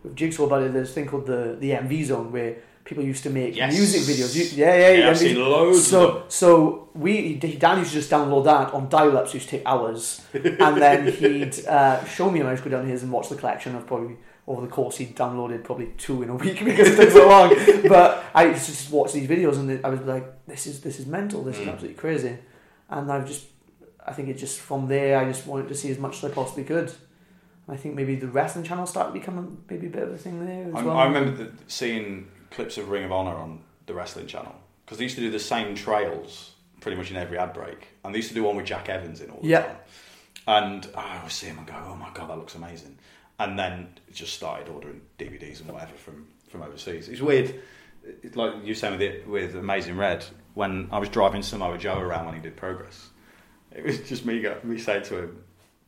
with 0.05 0.15
Jigsaw 0.15 0.45
about 0.45 0.63
it. 0.63 0.73
There's 0.73 0.91
a 0.91 0.95
thing 0.95 1.07
called 1.07 1.27
the 1.27 1.57
the 1.59 1.71
MV 1.73 2.05
zone 2.05 2.31
where 2.31 2.55
people 2.85 3.03
used 3.03 3.23
to 3.23 3.31
make 3.31 3.57
Yes. 3.57 3.73
music 3.73 4.03
videos. 4.03 4.37
You- 4.37 4.51
yeah, 4.63 4.77
yeah, 4.77 4.91
Yeah, 4.99 5.09
I've 5.11 5.17
seen 5.19 5.37
loads 5.41 5.87
So 5.87 6.25
so 6.29 6.89
we 6.95 7.35
Dan 7.37 7.79
used 7.79 7.93
to 7.93 7.97
just 8.01 8.11
download 8.11 8.45
that 8.45 8.75
on 8.75 8.89
dial-ups, 8.91 9.33
used 9.33 9.49
to 9.49 9.57
take 9.57 9.67
hours, 9.67 10.21
and 10.35 10.77
then 10.85 10.99
he'd 11.11 11.57
uh, 11.67 12.05
show 12.05 12.31
me, 12.31 12.41
and 12.41 12.49
I 12.49 12.53
just 12.53 12.63
go 12.63 12.71
down 12.71 12.87
his 12.87 13.03
and 13.03 13.11
watch 13.11 13.29
the 13.31 13.37
collection 13.37 13.75
of 13.75 13.87
probably 13.87 14.17
over 14.47 14.61
the 14.63 14.69
course 14.73 14.99
he'd 14.99 15.17
downloaded 15.17 15.65
probably 15.65 15.87
two 15.97 16.23
in 16.23 16.29
a 16.29 16.35
week 16.45 16.63
because 16.65 16.89
it 16.89 16.97
took 16.97 17.11
so 17.11 17.29
long. 17.29 17.55
But 17.89 18.25
I 18.35 18.47
used 18.47 18.67
to 18.67 18.73
just 18.73 18.91
watch 18.91 19.13
these 19.13 19.29
videos, 19.29 19.57
and 19.59 19.85
I 19.85 19.89
was 19.89 20.01
like, 20.03 20.47
this 20.47 20.67
is 20.67 20.81
this 20.81 20.99
is 21.01 21.07
mental, 21.07 21.43
this 21.43 21.57
Mm. 21.59 21.63
is 21.63 21.69
absolutely 21.69 21.99
crazy, 21.99 22.37
and 22.91 23.11
I've 23.11 23.27
just 23.27 23.47
I 24.07 24.13
think 24.13 24.29
it 24.29 24.35
just 24.35 24.59
from 24.61 24.87
there 24.89 25.19
I 25.19 25.25
just 25.25 25.47
wanted 25.47 25.69
to 25.69 25.75
see 25.75 25.91
as 25.91 25.99
much 25.99 26.19
as 26.23 26.31
I 26.31 26.35
possibly 26.35 26.65
could. 26.65 26.93
I 27.67 27.77
think 27.77 27.95
maybe 27.95 28.15
the 28.17 28.27
wrestling 28.29 28.63
channel 28.65 28.85
started 28.87 29.15
becoming 29.15 29.57
maybe 29.71 29.87
a 29.87 29.91
bit 29.91 30.03
of 30.03 30.13
a 30.13 30.19
thing 30.19 30.45
there 30.45 30.69
as 30.69 30.75
I, 30.75 30.83
well. 30.83 30.97
I 30.99 31.07
remember 31.07 31.45
the, 31.45 31.51
seeing 31.67 32.29
clips 32.51 32.77
of 32.77 32.91
Ring 32.91 33.05
of 33.05 33.13
Honor 33.13 33.35
on 33.35 33.61
the 33.87 33.95
wrestling 33.95 34.27
channel 34.27 34.55
because 34.85 34.99
they 34.99 35.05
used 35.05 35.15
to 35.15 35.23
do 35.23 35.31
the 35.31 35.39
same 35.39 35.75
trails 35.75 36.51
pretty 36.83 36.99
much 36.99 37.11
in 37.11 37.17
every 37.17 37.39
ad 37.39 37.55
break, 37.55 37.89
and 38.05 38.13
they 38.15 38.19
used 38.19 38.29
to 38.29 38.35
do 38.35 38.43
one 38.45 38.57
with 38.57 38.67
Jack 38.67 38.91
Evans 38.91 39.23
in 39.23 39.31
all 39.31 39.41
the 39.41 39.49
Yeah. 39.49 39.63
time. 39.63 39.77
And 40.47 40.87
I 40.95 41.17
always 41.17 41.33
see 41.33 41.47
him 41.47 41.57
and 41.57 41.67
go, 41.67 41.73
"Oh 41.89 41.95
my 41.97 42.11
god, 42.13 42.29
that 42.29 42.37
looks 42.37 42.55
amazing!" 42.55 42.99
And 43.39 43.59
then 43.59 43.89
just 44.13 44.35
started 44.35 44.69
ordering 44.69 45.01
DVDs 45.19 45.61
and 45.61 45.71
whatever 45.71 45.95
from 45.95 46.27
from 46.49 46.63
overseas. 46.63 47.09
It's 47.09 47.21
weird, 47.21 47.61
it's 48.23 48.37
like 48.37 48.53
you 48.65 48.75
saying 48.75 48.93
with 48.93 49.03
it 49.03 49.27
with 49.27 49.57
Amazing 49.57 49.97
Red 49.97 50.25
when 50.55 50.89
I 50.93 50.99
was 50.99 51.09
driving 51.09 51.43
Samoa 51.43 51.79
Joe 51.79 51.99
around 51.99 52.27
when 52.27 52.35
he 52.35 52.41
did 52.41 52.57
Progress. 52.57 53.09
It 53.73 53.85
was 53.85 54.01
just 54.09 54.25
me 54.25 54.47
me 54.63 54.79
saying 54.79 55.05
to 55.05 55.19
him, 55.19 55.45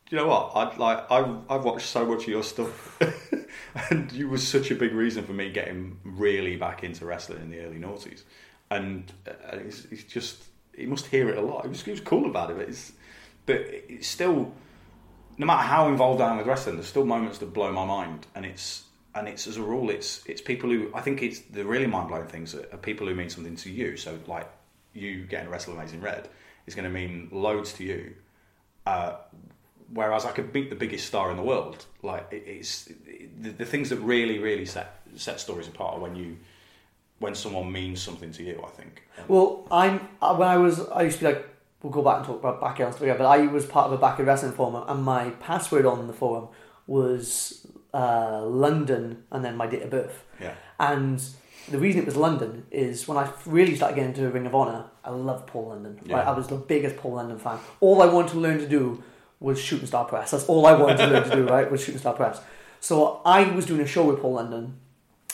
"Do 0.09 0.17
you 0.17 0.23
know 0.23 0.29
what? 0.29 0.53
I 0.55 0.77
like 0.77 1.11
I've 1.11 1.39
I've 1.49 1.65
watched 1.65 1.87
so 1.87 2.05
much 2.05 2.23
of 2.23 2.29
your 2.29 2.43
stuff, 2.43 2.99
and 3.91 4.11
you 4.13 4.29
was 4.29 4.47
such 4.47 4.71
a 4.71 4.75
big 4.75 4.93
reason 4.93 5.25
for 5.25 5.33
me 5.33 5.51
getting 5.51 5.99
really 6.05 6.57
back 6.57 6.83
into 6.83 7.07
wrestling 7.07 7.43
in 7.43 7.51
the 7.51 7.61
early 7.61 7.79
noughties. 7.79 8.23
And 8.71 9.13
uh, 9.29 9.33
it's, 9.53 9.85
it's 9.93 10.03
just 10.03 10.43
he 10.77 10.87
must 10.87 11.07
hear 11.07 11.29
it 11.29 11.39
a 11.39 11.41
lot. 11.41 11.63
He 11.63 11.69
was, 11.69 11.83
he 11.83 11.93
was 11.93 12.01
cool 12.01 12.27
about 12.27 12.51
it, 12.51 12.57
but 12.57 12.69
it's 12.69 12.93
but 13.47 13.61
it's 13.61 14.09
still 14.09 14.53
no 15.39 15.47
matter 15.47 15.63
how 15.63 15.89
involved 15.89 16.21
I 16.21 16.31
am 16.31 16.39
with 16.39 16.47
wrestling, 16.47 16.77
there's 16.77 16.89
still 16.89 17.05
moments 17.05 17.39
that 17.39 17.53
blow 17.53 17.73
my 17.73 17.85
mind, 17.85 18.27
and 18.35 18.47
it's 18.47 18.85
and 19.15 19.29
it's 19.29 19.47
as 19.47 19.57
a 19.57 19.63
rule, 19.63 19.91
it's 19.91 20.25
it's 20.27 20.41
people 20.41 20.71
who 20.71 20.91
I 20.95 21.01
think 21.01 21.23
it's 21.23 21.41
the 21.41 21.65
really 21.65 21.87
mind 21.87 22.09
blowing 22.09 22.27
things 22.27 22.55
are, 22.55 22.67
are 22.73 22.79
people 22.79 23.07
who 23.07 23.15
mean 23.15 23.31
something 23.31 23.57
to 23.57 23.71
you. 23.71 23.97
So 23.97 24.19
like 24.27 24.49
you 24.93 25.25
getting 25.25 25.49
Wrestle 25.51 25.75
Amazing 25.75 26.01
Red 26.01 26.29
is 26.67 26.75
going 26.75 26.85
to 26.85 26.91
mean 26.91 27.29
loads 27.33 27.73
to 27.75 27.85
you. 27.85 28.15
Uh, 28.87 29.17
whereas 29.93 30.25
I 30.25 30.33
could 30.33 30.53
beat 30.53 30.71
the 30.71 30.77
biggest 30.77 31.07
star 31.07 31.31
in 31.31 31.37
the 31.37 31.43
world. 31.43 31.85
Like 32.03 32.27
it, 32.31 32.45
it's 32.47 32.89
it, 32.89 33.43
the, 33.43 33.51
the 33.51 33.65
things 33.65 33.91
that 33.91 33.97
really, 33.97 34.39
really 34.39 34.67
set 34.67 35.01
set 35.17 35.41
stories 35.41 35.69
apart 35.69 35.95
are 35.97 36.01
when 36.01 36.17
you 36.17 36.37
when 37.19 37.35
someone 37.35 37.73
means 37.73 38.03
something 38.03 38.33
to 38.33 38.43
you. 38.43 38.63
I 38.65 38.71
think. 38.71 39.03
Well, 39.29 39.67
I'm 39.71 40.09
uh, 40.21 40.35
when 40.37 40.49
I 40.49 40.57
was 40.57 40.81
I 40.89 41.03
used 41.03 41.19
to 41.19 41.25
be 41.27 41.33
like 41.35 41.49
we'll 41.87 41.93
go 41.93 42.03
back 42.03 42.19
and 42.19 42.27
talk 42.27 42.41
about 42.41 42.61
backyard 42.61 42.93
stuff 42.93 43.03
again, 43.03 43.17
but 43.17 43.27
I 43.27 43.47
was 43.47 43.65
part 43.65 43.87
of 43.87 43.93
a 43.93 43.97
backyard 43.97 44.27
wrestling 44.27 44.53
forum, 44.53 44.83
and 44.89 45.05
my 45.05 45.31
password 45.31 45.87
on 45.87 46.09
the 46.09 46.13
forum 46.13 46.49
was 46.89 47.65
uh, 47.95 48.45
London 48.45 49.23
and 49.31 49.45
then 49.45 49.57
my 49.57 49.69
date 49.69 49.83
of 49.83 49.91
birth. 49.91 50.25
Yeah. 50.41 50.55
And 50.81 51.23
the 51.71 51.79
reason 51.79 52.01
it 52.01 52.07
was 52.07 52.17
London 52.17 52.67
is 52.73 53.07
when 53.07 53.17
I 53.17 53.31
really 53.45 53.77
started 53.77 53.95
getting 53.95 54.11
into 54.11 54.29
Ring 54.29 54.47
of 54.47 54.55
Honor, 54.55 54.87
I 55.05 55.11
loved 55.11 55.47
Paul 55.47 55.69
London. 55.69 56.01
Yeah. 56.05 56.17
Right? 56.17 56.27
I 56.27 56.33
was 56.33 56.49
the 56.49 56.57
biggest 56.57 56.97
Paul 56.97 57.13
London 57.15 57.39
fan. 57.39 57.59
All 57.79 58.03
I 58.03 58.07
wanted 58.07 58.33
to 58.33 58.39
learn 58.39 58.59
to 58.59 58.69
do 58.69 59.03
was 59.39 59.61
shooting 59.61 59.87
star 59.87 60.05
press. 60.07 60.33
That's 60.33 60.47
all 60.47 60.67
I 60.67 60.73
wanted 60.73 60.97
to 60.99 61.07
learn 61.07 61.31
to 61.31 61.37
do, 61.37 61.47
right? 61.49 61.71
Was 61.71 61.85
shooting 61.85 62.01
star 62.01 62.15
press. 62.15 62.41
So 62.81 63.21
I 63.25 63.49
was 63.53 63.65
doing 63.65 63.81
a 63.81 63.87
show 63.87 64.05
with 64.05 64.21
Paul 64.21 64.35
London, 64.35 64.75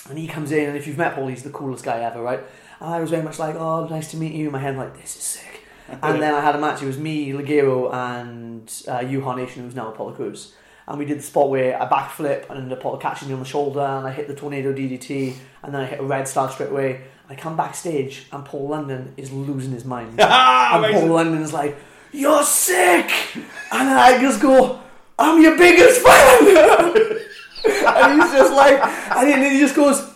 and 0.09 0.19
he 0.19 0.27
comes 0.27 0.53
in, 0.53 0.69
and 0.69 0.77
if 0.77 0.87
you've 0.87 0.99
met 0.99 1.15
Paul, 1.15 1.29
he's 1.29 1.45
the 1.45 1.51
coolest 1.51 1.85
guy 1.85 2.01
ever, 2.03 2.21
right? 2.21 2.41
And 2.81 2.91
I 2.91 3.01
was 3.01 3.09
very 3.09 3.23
much 3.23 3.38
like, 3.38 3.55
oh, 3.55 3.87
nice 3.88 4.11
to 4.11 4.17
meet 4.19 4.33
you. 4.33 4.47
In 4.47 4.53
my 4.53 4.59
head, 4.59 4.73
I'm 4.73 4.79
like, 4.79 5.01
this 5.01 5.17
is 5.17 5.23
sick. 5.23 5.62
and 6.03 6.23
then 6.23 6.35
I 6.35 6.40
had 6.40 6.55
a 6.55 6.59
match. 6.59 6.83
It 6.83 6.87
was 6.87 6.99
me, 6.99 7.33
Ligero, 7.33 7.92
and 7.92 8.62
uh, 8.88 9.01
Uhaa 9.01 9.37
Nation, 9.37 9.64
who's 9.64 9.75
now 9.75 9.92
Apollo 9.92 10.12
Crews. 10.12 10.55
And 10.87 10.99
we 10.99 11.05
did 11.05 11.18
the 11.18 11.23
spot 11.23 11.49
where 11.49 11.81
I 11.81 11.88
backflip 11.88 12.51
and 12.51 12.71
Apollo 12.73 12.99
catches 12.99 13.29
me 13.29 13.35
on 13.35 13.40
the 13.40 13.47
shoulder, 13.47 13.81
and 13.81 14.07
I 14.07 14.11
hit 14.11 14.27
the 14.29 14.35
tornado 14.35 14.73
DDT, 14.73 15.35
and 15.62 15.75
then 15.75 15.83
I 15.83 15.87
hit 15.87 16.01
a 16.01 16.03
red 16.03 16.27
star 16.27 16.51
straight 16.51 16.71
away. 16.71 17.03
I 17.29 17.35
come 17.35 17.57
backstage, 17.57 18.27
and 18.33 18.45
Paul 18.45 18.68
London 18.68 19.14
is 19.16 19.33
losing 19.33 19.73
his 19.73 19.85
mind. 19.85 20.09
and 20.21 20.95
Paul. 20.95 21.07
London's 21.07 21.53
like, 21.53 21.77
"You're 22.11 22.42
sick," 22.42 23.11
and 23.37 23.88
then 23.88 23.97
I 23.97 24.21
just 24.21 24.40
go, 24.40 24.81
"I'm 25.18 25.40
your 25.40 25.57
biggest 25.57 26.03
fan." 26.03 26.47
and 26.47 28.23
he's 28.23 28.33
just 28.33 28.53
like, 28.53 28.85
and 29.16 29.29
then 29.31 29.53
he 29.53 29.61
just 29.61 29.77
goes, 29.77 30.11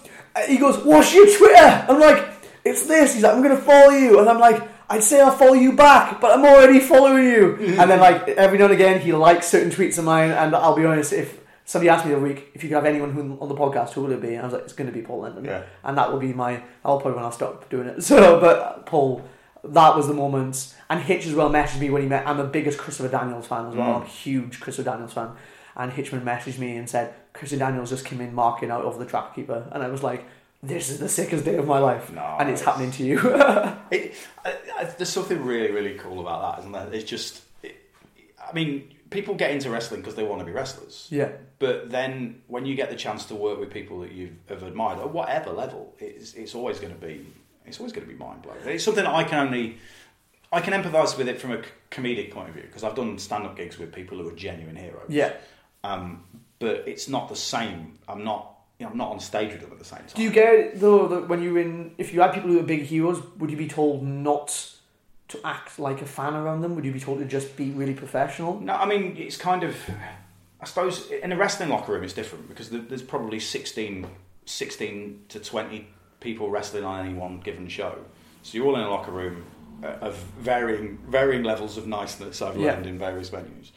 he 0.48 0.58
goes, 0.58 0.78
"What's 0.84 1.14
your 1.14 1.26
Twitter?" 1.26 1.86
I'm 1.88 2.00
like, 2.00 2.28
"It's 2.64 2.86
this." 2.86 3.14
He's 3.14 3.22
like, 3.22 3.34
"I'm 3.34 3.42
gonna 3.42 3.56
follow 3.56 3.90
you," 3.90 4.18
and 4.18 4.28
I'm 4.28 4.40
like, 4.40 4.75
"I'd 4.88 5.02
say 5.02 5.20
I'll 5.20 5.30
follow 5.30 5.54
you 5.54 5.72
back, 5.72 6.20
but 6.20 6.32
I'm 6.32 6.44
already 6.44 6.80
following 6.80 7.24
you." 7.24 7.56
Mm-hmm. 7.60 7.80
and 7.80 7.90
then 7.90 8.00
like 8.00 8.28
every 8.28 8.58
now 8.58 8.64
and 8.64 8.74
again, 8.74 9.00
he 9.00 9.12
likes 9.12 9.46
certain 9.48 9.70
tweets 9.70 9.98
of 9.98 10.04
mine, 10.04 10.30
and 10.30 10.54
I'll 10.54 10.76
be 10.76 10.84
honest, 10.84 11.12
if 11.12 11.40
somebody 11.64 11.88
asked 11.88 12.06
me 12.06 12.12
the 12.14 12.20
week 12.20 12.48
if 12.54 12.62
you 12.62 12.68
could 12.68 12.76
have 12.76 12.84
anyone 12.86 13.12
who, 13.12 13.36
on 13.40 13.48
the 13.48 13.54
podcast, 13.54 13.92
who 13.92 14.02
would 14.02 14.12
it 14.12 14.20
be? 14.20 14.34
And 14.34 14.40
I 14.42 14.44
was 14.44 14.52
like, 14.52 14.62
"It's 14.62 14.72
gonna 14.72 14.92
be 14.92 15.02
Paul 15.02 15.20
London," 15.22 15.44
Yeah. 15.44 15.62
and 15.84 15.96
that 15.98 16.12
will 16.12 16.20
be 16.20 16.32
my. 16.32 16.62
I'll 16.84 17.00
probably 17.00 17.16
when 17.16 17.24
I'll 17.24 17.32
stop 17.32 17.68
doing 17.68 17.88
it. 17.88 18.02
So, 18.10 18.40
but 18.40 18.86
Paul. 18.86 19.22
That 19.64 19.96
was 19.96 20.06
the 20.06 20.14
moment, 20.14 20.72
and 20.88 21.00
Hitch 21.02 21.26
as 21.26 21.34
well 21.34 21.50
messaged 21.50 21.80
me 21.80 21.90
when 21.90 22.00
he 22.00 22.06
met. 22.06 22.24
I'm 22.24 22.36
the 22.36 22.44
biggest 22.44 22.78
Christopher 22.78 23.08
Daniels 23.08 23.48
fan 23.48 23.66
as 23.66 23.74
well. 23.74 23.88
Mm. 23.88 23.96
I'm 23.96 24.02
a 24.02 24.06
huge 24.06 24.60
Christopher 24.60 24.90
Daniels 24.90 25.12
fan, 25.12 25.30
and 25.74 25.90
Hitchman 25.90 26.22
messaged 26.22 26.58
me 26.60 26.76
and 26.76 26.88
said 26.88 27.12
Christopher 27.32 27.58
Daniels 27.64 27.90
just 27.90 28.04
came 28.04 28.20
in 28.20 28.32
marking 28.32 28.70
out 28.70 28.84
over 28.84 28.96
the 28.96 29.06
trap 29.10 29.34
keeper, 29.34 29.66
and 29.72 29.82
I 29.82 29.88
was 29.88 30.04
like, 30.04 30.24
"This 30.62 30.88
is 30.90 30.98
the 30.98 31.08
sickest 31.08 31.44
day 31.44 31.56
of 31.56 31.66
my 31.66 31.78
life," 31.78 32.08
and 32.08 32.48
it's 32.50 32.60
Nice. 32.60 32.62
happening 32.64 32.90
to 32.92 33.04
you. 33.04 33.18
It, 33.88 34.14
I, 34.44 34.54
I, 34.78 34.84
there's 34.84 35.10
something 35.10 35.40
really, 35.44 35.70
really 35.70 35.94
cool 35.94 36.18
about 36.20 36.40
that, 36.56 36.58
isn't 36.60 36.72
there? 36.72 36.88
It's 36.92 37.08
just, 37.08 37.42
it, 37.62 37.76
I 38.48 38.52
mean, 38.52 38.92
people 39.10 39.34
get 39.36 39.52
into 39.52 39.70
wrestling 39.70 40.00
because 40.00 40.16
they 40.16 40.24
want 40.24 40.40
to 40.40 40.44
be 40.44 40.50
wrestlers. 40.50 41.06
yeah, 41.10 41.28
But 41.60 41.90
then 41.90 42.42
when 42.48 42.66
you 42.66 42.74
get 42.74 42.90
the 42.90 42.96
chance 42.96 43.26
to 43.26 43.36
work 43.36 43.60
with 43.60 43.70
people 43.70 44.00
that 44.00 44.10
you 44.10 44.32
have 44.48 44.64
admired 44.64 44.98
at 44.98 45.10
whatever 45.12 45.50
level, 45.52 45.94
it's, 46.00 46.34
it's 46.34 46.54
always 46.56 46.80
going 46.80 46.92
to 46.92 46.98
be 47.00 47.24
it's 47.64 47.78
always 47.78 47.92
going 47.92 48.06
to 48.06 48.12
be 48.12 48.18
mind 48.18 48.42
blowing. 48.42 48.58
It's 48.64 48.82
something 48.84 49.06
I 49.06 49.22
can 49.24 49.46
only 49.46 49.78
I 50.52 50.60
can 50.60 50.72
empathise 50.80 51.16
with 51.16 51.28
it 51.28 51.40
from 51.40 51.52
a 51.52 51.62
comedic 51.90 52.32
point 52.32 52.48
of 52.48 52.54
view 52.54 52.64
because 52.64 52.82
I've 52.82 52.94
done 52.96 53.18
stand 53.18 53.44
up 53.46 53.56
gigs 53.56 53.78
with 53.78 53.92
people 53.92 54.18
who 54.18 54.28
are 54.28 54.32
genuine 54.32 54.74
heroes. 54.76 55.06
yeah. 55.08 55.32
Um, 55.84 56.24
but 56.58 56.88
it's 56.88 57.08
not 57.08 57.28
the 57.28 57.36
same. 57.36 57.98
I'm 58.08 58.24
not. 58.24 58.52
You 58.78 58.84
know, 58.86 58.92
I'm 58.92 58.98
not 58.98 59.10
on 59.12 59.20
stage 59.20 59.52
with 59.52 59.62
them 59.62 59.72
at 59.72 59.78
the 59.78 59.84
same 59.84 60.00
time. 60.00 60.08
Do 60.14 60.22
you 60.22 60.30
get 60.30 60.78
though 60.80 61.08
that 61.08 61.28
when 61.28 61.42
you're 61.42 61.58
in, 61.58 61.94
if 61.98 62.12
you 62.12 62.20
had 62.20 62.32
people 62.32 62.50
who 62.50 62.58
are 62.60 62.62
big 62.64 62.82
heroes, 62.82 63.22
would 63.38 63.50
you 63.50 63.56
be 63.56 63.68
told 63.68 64.02
not 64.02 64.72
to 65.28 65.40
act 65.44 65.78
like 65.78 66.02
a 66.02 66.06
fan 66.06 66.34
around 66.34 66.60
them? 66.60 66.74
Would 66.76 66.84
you 66.84 66.92
be 66.92 67.00
told 67.00 67.18
to 67.20 67.24
just 67.24 67.56
be 67.56 67.70
really 67.70 67.94
professional? 67.94 68.60
No, 68.60 68.74
I 68.74 68.86
mean 68.86 69.16
it's 69.16 69.36
kind 69.36 69.62
of. 69.62 69.76
I 70.60 70.64
suppose 70.64 71.10
in 71.10 71.32
a 71.32 71.36
wrestling 71.36 71.68
locker 71.68 71.92
room 71.92 72.02
it's 72.04 72.12
different 72.14 72.48
because 72.48 72.70
there's 72.70 73.02
probably 73.02 73.38
16, 73.40 74.06
16 74.46 75.24
to 75.28 75.40
twenty 75.40 75.88
people 76.20 76.50
wrestling 76.50 76.84
on 76.84 77.04
any 77.04 77.14
one 77.14 77.40
given 77.40 77.68
show. 77.68 77.98
So 78.42 78.56
you're 78.56 78.66
all 78.66 78.76
in 78.76 78.82
a 78.82 78.90
locker 78.90 79.10
room 79.10 79.44
uh, 79.82 79.88
of 80.00 80.16
varying 80.38 80.98
varying 81.08 81.42
levels 81.44 81.76
of 81.76 81.86
niceness. 81.86 82.40
I've 82.42 82.56
Yeah. 82.56 82.72
learned 82.72 82.86
in 82.86 82.98
various 82.98 83.30
venues. 83.30 83.70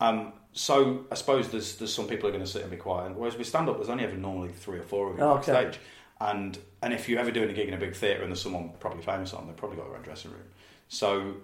Um, 0.00 0.32
so 0.56 1.04
I 1.12 1.14
suppose 1.14 1.50
there's 1.50 1.76
there's 1.76 1.92
some 1.94 2.06
people 2.08 2.22
who 2.22 2.28
are 2.28 2.38
going 2.38 2.44
to 2.44 2.50
sit 2.50 2.62
and 2.62 2.70
be 2.70 2.76
quiet. 2.78 3.14
Whereas 3.14 3.36
with 3.36 3.46
stand 3.46 3.68
up, 3.68 3.76
there's 3.76 3.90
only 3.90 4.04
ever 4.04 4.16
normally 4.16 4.48
three 4.48 4.78
or 4.78 4.82
four 4.82 5.10
of 5.12 5.18
you 5.18 5.22
Oh, 5.22 5.32
okay. 5.34 5.52
backstage. 5.52 5.80
And 6.20 6.58
and 6.82 6.94
if 6.94 7.08
you're 7.08 7.20
ever 7.20 7.30
doing 7.30 7.50
a 7.50 7.52
gig 7.52 7.68
in 7.68 7.74
a 7.74 7.78
big 7.78 7.94
theatre 7.94 8.22
and 8.22 8.30
there's 8.32 8.40
someone 8.40 8.70
probably 8.80 9.02
famous 9.02 9.34
on, 9.34 9.46
they've 9.46 9.56
probably 9.56 9.76
got 9.76 9.86
their 9.88 9.96
own 9.96 10.02
dressing 10.02 10.30
room. 10.30 10.44
So, 10.88 11.34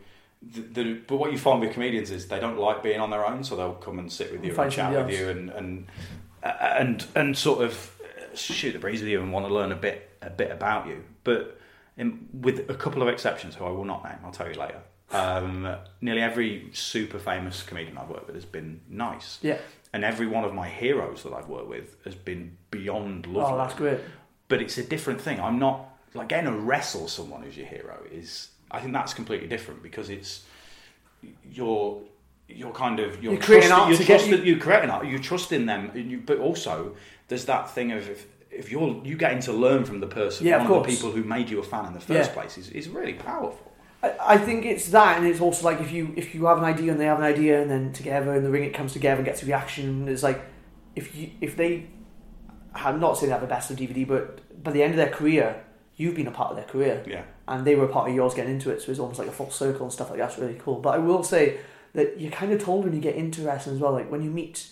the, 0.41 0.61
the, 0.63 0.95
but 1.07 1.17
what 1.17 1.31
you 1.31 1.39
find 1.39 1.61
with 1.61 1.73
comedians 1.73 2.11
is 2.11 2.29
they 2.29 2.41
don't 2.41 2.59
like 2.59 2.83
being 2.83 3.01
on 3.01 3.11
their 3.11 3.27
own, 3.27 3.45
so 3.45 3.55
they'll 3.55 3.75
come 3.75 3.99
and 3.99 4.11
sit 4.11 4.33
with 4.33 4.43
you 4.43 4.49
and, 4.49 4.57
Find 4.57 4.73
chat 4.73 4.93
with 5.07 5.17
you 5.17 5.29
and 5.29 5.51
and 5.51 5.87
and 6.43 7.07
and 7.15 7.37
sort 7.37 7.63
of 7.65 7.95
shoot 8.35 8.73
the 8.73 8.79
breeze 8.79 9.01
with 9.01 9.11
you 9.11 9.21
and 9.21 9.31
want 9.33 9.47
to 9.47 9.53
learn 9.53 9.73
a 9.73 9.77
bit 9.77 10.11
a 10.23 10.31
bit 10.31 10.51
about 10.51 10.87
you. 10.87 11.05
But 11.23 11.61
in, 11.99 12.29
with 12.33 12.71
a 12.71 12.75
couple 12.75 13.03
of 13.03 13.09
exceptions, 13.09 13.55
who 13.57 13.65
I 13.67 13.71
will 13.71 13.85
not 13.85 14.03
name, 14.05 14.17
I'll 14.25 14.33
tell 14.33 14.49
you 14.49 14.59
later. 14.59 14.81
Um, 15.13 15.77
nearly 16.01 16.23
every 16.23 16.69
super 16.73 17.19
famous 17.19 17.63
comedian 17.63 17.99
I've 17.99 18.09
worked 18.09 18.27
with 18.27 18.35
has 18.37 18.45
been 18.45 18.81
nice. 18.89 19.39
Yeah. 19.43 19.59
And 19.93 20.05
every 20.05 20.27
one 20.27 20.45
of 20.45 20.55
my 20.55 20.69
heroes 20.69 21.23
that 21.25 21.33
I've 21.35 21.49
worked 21.49 21.69
with 21.69 21.97
has 22.05 22.15
been 22.15 22.57
beyond 22.71 23.27
lovely 23.27 23.55
Oh, 23.55 23.59
that's 23.59 23.75
great. 23.75 24.01
but 24.49 24.63
it's 24.63 24.79
a 24.79 24.83
different 24.83 25.21
thing. 25.21 25.39
I'm 25.41 25.59
not 25.59 25.85
like 26.15 26.29
getting 26.29 26.51
to 26.51 26.57
wrestle 26.59 27.09
someone 27.09 27.43
who's 27.43 27.57
your 27.57 27.67
hero 27.67 27.99
is. 28.11 28.49
I 28.71 28.81
think 28.81 28.93
that's 28.95 29.13
completely 29.13 29.49
different 29.49 29.83
because 29.83 30.09
it's 30.09 30.45
you're 31.51 32.01
you're 32.49 32.73
kind 32.73 33.01
of 33.01 33.23
you're, 33.23 33.35
You're 33.35 33.43
creating 33.43 33.69
trusting, 33.69 33.73
art 33.93 33.99
you're, 33.99 34.07
trusting, 34.07 34.33
you- 34.33 34.45
you're 34.53 34.59
creating 34.59 34.91
art. 34.91 35.07
You 35.07 35.19
trust 35.19 35.53
in 35.53 35.67
them, 35.67 35.91
and 35.95 36.11
you, 36.11 36.19
but 36.25 36.39
also 36.39 36.97
there's 37.29 37.45
that 37.47 37.71
thing 37.71 37.93
of 37.93 38.09
if, 38.09 38.27
if 38.51 38.71
you're 38.71 39.01
you 39.05 39.17
getting 39.17 39.41
to 39.41 39.53
learn 39.53 39.85
from 39.85 40.01
the 40.01 40.07
person, 40.07 40.47
Yeah, 40.47 40.59
one 40.59 40.67
of 40.67 40.73
of, 40.79 40.83
the 40.87 40.89
people 40.91 41.11
who 41.13 41.23
made 41.25 41.49
you 41.49 41.61
a 41.61 41.63
fan 41.63 41.87
in 41.87 41.93
the 41.95 42.01
first 42.01 42.31
Yeah. 42.31 42.35
place 42.35 42.59
is, 42.59 42.69
is 42.71 42.89
really 42.89 43.15
powerful. 43.15 43.72
I, 44.03 44.37
think 44.37 44.65
it's 44.65 44.89
that, 44.89 45.19
and 45.19 45.27
it's 45.27 45.41
also 45.41 45.65
like 45.65 45.81
if 45.81 45.93
you 45.93 46.13
if 46.17 46.35
you 46.35 46.47
have 46.47 46.59
an 46.59 46.65
idea 46.65 46.91
and 46.91 47.01
they 47.01 47.05
have 47.05 47.19
an 47.19 47.25
idea, 47.25 47.63
and 47.63 47.71
then 47.71 47.93
together 47.93 48.35
in 48.35 48.43
the 48.43 48.51
ring 48.51 48.65
it 48.65 48.75
comes 48.75 48.93
together 48.93 49.17
and 49.17 49.25
gets 49.25 49.43
a 49.43 49.47
reaction. 49.47 50.09
It's 50.09 50.23
like 50.25 50.43
if 50.97 51.15
you 51.15 51.31
if 51.41 51.57
they, 51.57 51.87
I'm 52.75 52.99
not 52.99 53.17
saying 53.17 53.29
they 53.29 53.33
have 53.33 53.41
the 53.41 53.47
best 53.47 53.71
of 53.71 53.77
DVD, 53.77 54.07
but 54.07 54.63
by 54.65 54.73
the 54.73 54.83
end 54.83 54.93
of 54.93 54.97
their 54.97 55.11
career, 55.11 55.65
you've 55.97 56.17
been 56.17 56.27
a 56.27 56.33
part 56.33 56.51
of 56.51 56.57
their 56.57 56.65
career, 56.65 57.05
Yeah. 57.07 57.23
and 57.47 57.65
they 57.65 57.77
were 57.77 57.85
a 57.85 57.89
part 57.89 58.09
of 58.11 58.15
yours 58.17 58.35
getting 58.35 58.55
into 58.55 58.71
it. 58.71 58.83
So 58.83 58.91
it's 58.91 58.99
almost 59.01 59.19
like 59.21 59.29
a 59.29 59.33
full 59.33 59.51
circle 59.51 59.85
and 59.85 59.93
stuff 59.93 60.11
like 60.11 60.19
that's 60.19 60.37
really 60.39 60.59
cool. 60.59 60.81
But 60.81 60.95
I 60.95 60.99
will 60.99 61.23
say 61.23 61.59
that 61.95 62.19
you're 62.21 62.33
kind 62.33 62.53
of 62.53 62.61
told 62.63 62.85
when 62.85 62.95
you 62.95 63.01
get 63.01 63.15
into 63.15 63.43
wrestling 63.43 63.77
as 63.77 63.81
well, 63.81 63.93
like 63.93 64.11
when 64.11 64.23
you 64.23 64.31
meet 64.31 64.69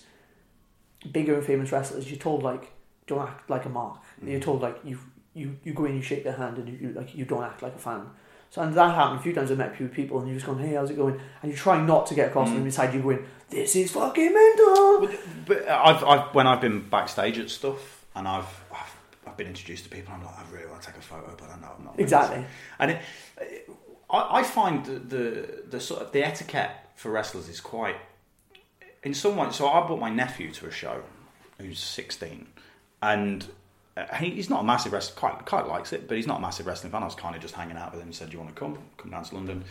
bigger 1.12 1.34
and 1.34 1.44
famous 1.44 1.70
wrestlers, 1.70 2.10
you're 2.10 2.18
told 2.18 2.42
like 2.42 2.72
don't 3.06 3.20
act 3.20 3.48
like 3.48 3.64
a 3.64 3.68
mark. 3.68 4.00
Mm. 4.24 4.30
You're 4.32 4.40
told 4.40 4.60
like 4.62 4.78
you 4.84 4.98
you 5.34 5.56
you 5.62 5.72
go 5.72 5.84
in, 5.84 5.94
you 5.94 6.02
shake 6.02 6.24
their 6.24 6.32
hand, 6.32 6.58
and 6.58 6.68
you, 6.68 6.88
you 6.88 6.94
like 6.94 7.14
you 7.14 7.24
don't 7.24 7.44
act 7.44 7.62
like 7.62 7.74
a 7.74 7.78
fan. 7.78 8.06
So 8.50 8.62
and 8.62 8.74
that 8.74 8.94
happened 8.94 9.20
a 9.20 9.22
few 9.22 9.32
times. 9.32 9.50
I 9.52 9.54
met 9.54 9.72
a 9.72 9.76
few 9.76 9.86
people, 9.86 10.18
and 10.18 10.28
you're 10.28 10.34
just 10.36 10.46
going, 10.46 10.58
"Hey, 10.58 10.74
how's 10.74 10.90
it 10.90 10.96
going?" 10.96 11.20
And 11.42 11.52
you 11.52 11.56
try 11.56 11.80
not 11.80 12.06
to 12.08 12.14
get 12.14 12.28
across 12.28 12.48
to 12.48 12.54
them 12.54 12.64
inside. 12.64 12.92
You 12.92 13.00
going, 13.00 13.24
"This 13.48 13.76
is 13.76 13.92
fucking 13.92 14.34
mental." 14.34 15.08
But 15.46 15.68
I've, 15.68 16.02
I've 16.02 16.34
when 16.34 16.48
I've 16.48 16.60
been 16.60 16.88
backstage 16.88 17.38
at 17.38 17.48
stuff 17.48 18.04
and 18.16 18.26
I've 18.26 18.64
I've, 18.72 18.96
I've 19.28 19.36
been 19.36 19.46
introduced 19.46 19.84
to 19.84 19.90
people, 19.90 20.12
I'm 20.14 20.24
like, 20.24 20.36
I 20.36 20.42
really 20.52 20.66
want 20.66 20.82
to 20.82 20.88
take 20.88 20.96
a 20.96 21.00
photo, 21.00 21.32
but 21.38 21.48
I 21.48 21.60
know 21.60 21.72
I'm 21.78 21.84
not. 21.84 22.00
Exactly. 22.00 22.44
And 22.80 22.90
it, 22.90 23.00
I, 24.10 24.40
I 24.40 24.42
find 24.42 24.84
the, 24.84 24.98
the 24.98 25.62
the 25.70 25.80
sort 25.80 26.02
of 26.02 26.10
the 26.10 26.24
etiquette 26.26 26.72
for 26.96 27.12
wrestlers 27.12 27.48
is 27.48 27.60
quite 27.60 27.96
in 29.04 29.14
some 29.14 29.36
ways. 29.36 29.54
So 29.54 29.68
I 29.68 29.86
brought 29.86 30.00
my 30.00 30.10
nephew 30.10 30.50
to 30.54 30.66
a 30.66 30.72
show, 30.72 31.02
who's 31.58 31.78
16, 31.78 32.48
and. 33.00 33.46
Uh, 34.10 34.14
he- 34.16 34.30
He's 34.30 34.50
not 34.50 34.60
a 34.60 34.64
massive 34.64 34.92
wrestler, 34.92 35.16
quite, 35.18 35.44
quite 35.46 35.66
likes 35.66 35.92
it, 35.92 36.08
but 36.08 36.16
he's 36.16 36.26
not 36.26 36.38
a 36.38 36.40
massive 36.40 36.66
wrestling 36.66 36.92
fan. 36.92 37.02
I 37.02 37.06
was 37.06 37.14
kind 37.14 37.34
of 37.34 37.42
just 37.42 37.54
hanging 37.54 37.76
out 37.76 37.92
with 37.92 38.00
him 38.00 38.08
and 38.08 38.14
said, 38.14 38.30
Do 38.30 38.34
you 38.34 38.42
want 38.42 38.54
to 38.54 38.58
come? 38.60 38.78
Come 38.96 39.10
down 39.10 39.24
to 39.24 39.34
London. 39.34 39.64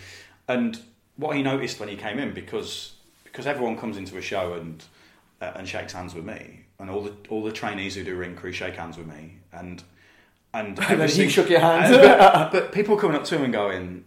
And 0.47 0.79
what 1.17 1.35
he 1.35 1.43
noticed 1.43 1.79
when 1.79 1.89
he 1.89 1.95
came 1.95 2.19
in, 2.19 2.33
because 2.33 2.93
because 3.23 3.45
everyone 3.45 3.77
comes 3.77 3.97
into 3.97 4.17
a 4.17 4.21
show 4.21 4.53
and 4.53 4.83
uh, 5.41 5.51
and 5.55 5.67
shakes 5.67 5.93
hands 5.93 6.13
with 6.15 6.25
me, 6.25 6.61
and 6.79 6.89
all 6.89 7.01
the 7.01 7.13
all 7.29 7.43
the 7.43 7.51
trainees 7.51 7.95
who 7.95 8.03
do 8.03 8.15
ring 8.15 8.35
crew 8.35 8.51
shake 8.51 8.75
hands 8.75 8.97
with 8.97 9.07
me, 9.07 9.35
and 9.53 9.83
and 10.53 10.75
then 10.77 11.07
he 11.07 11.29
shook 11.29 11.49
your 11.49 11.59
hand. 11.59 11.93
and- 11.93 12.01
but, 12.19 12.51
but 12.51 12.71
people 12.71 12.97
coming 12.97 13.15
up 13.17 13.23
to 13.25 13.35
him 13.35 13.43
and 13.43 13.53
going, 13.53 14.05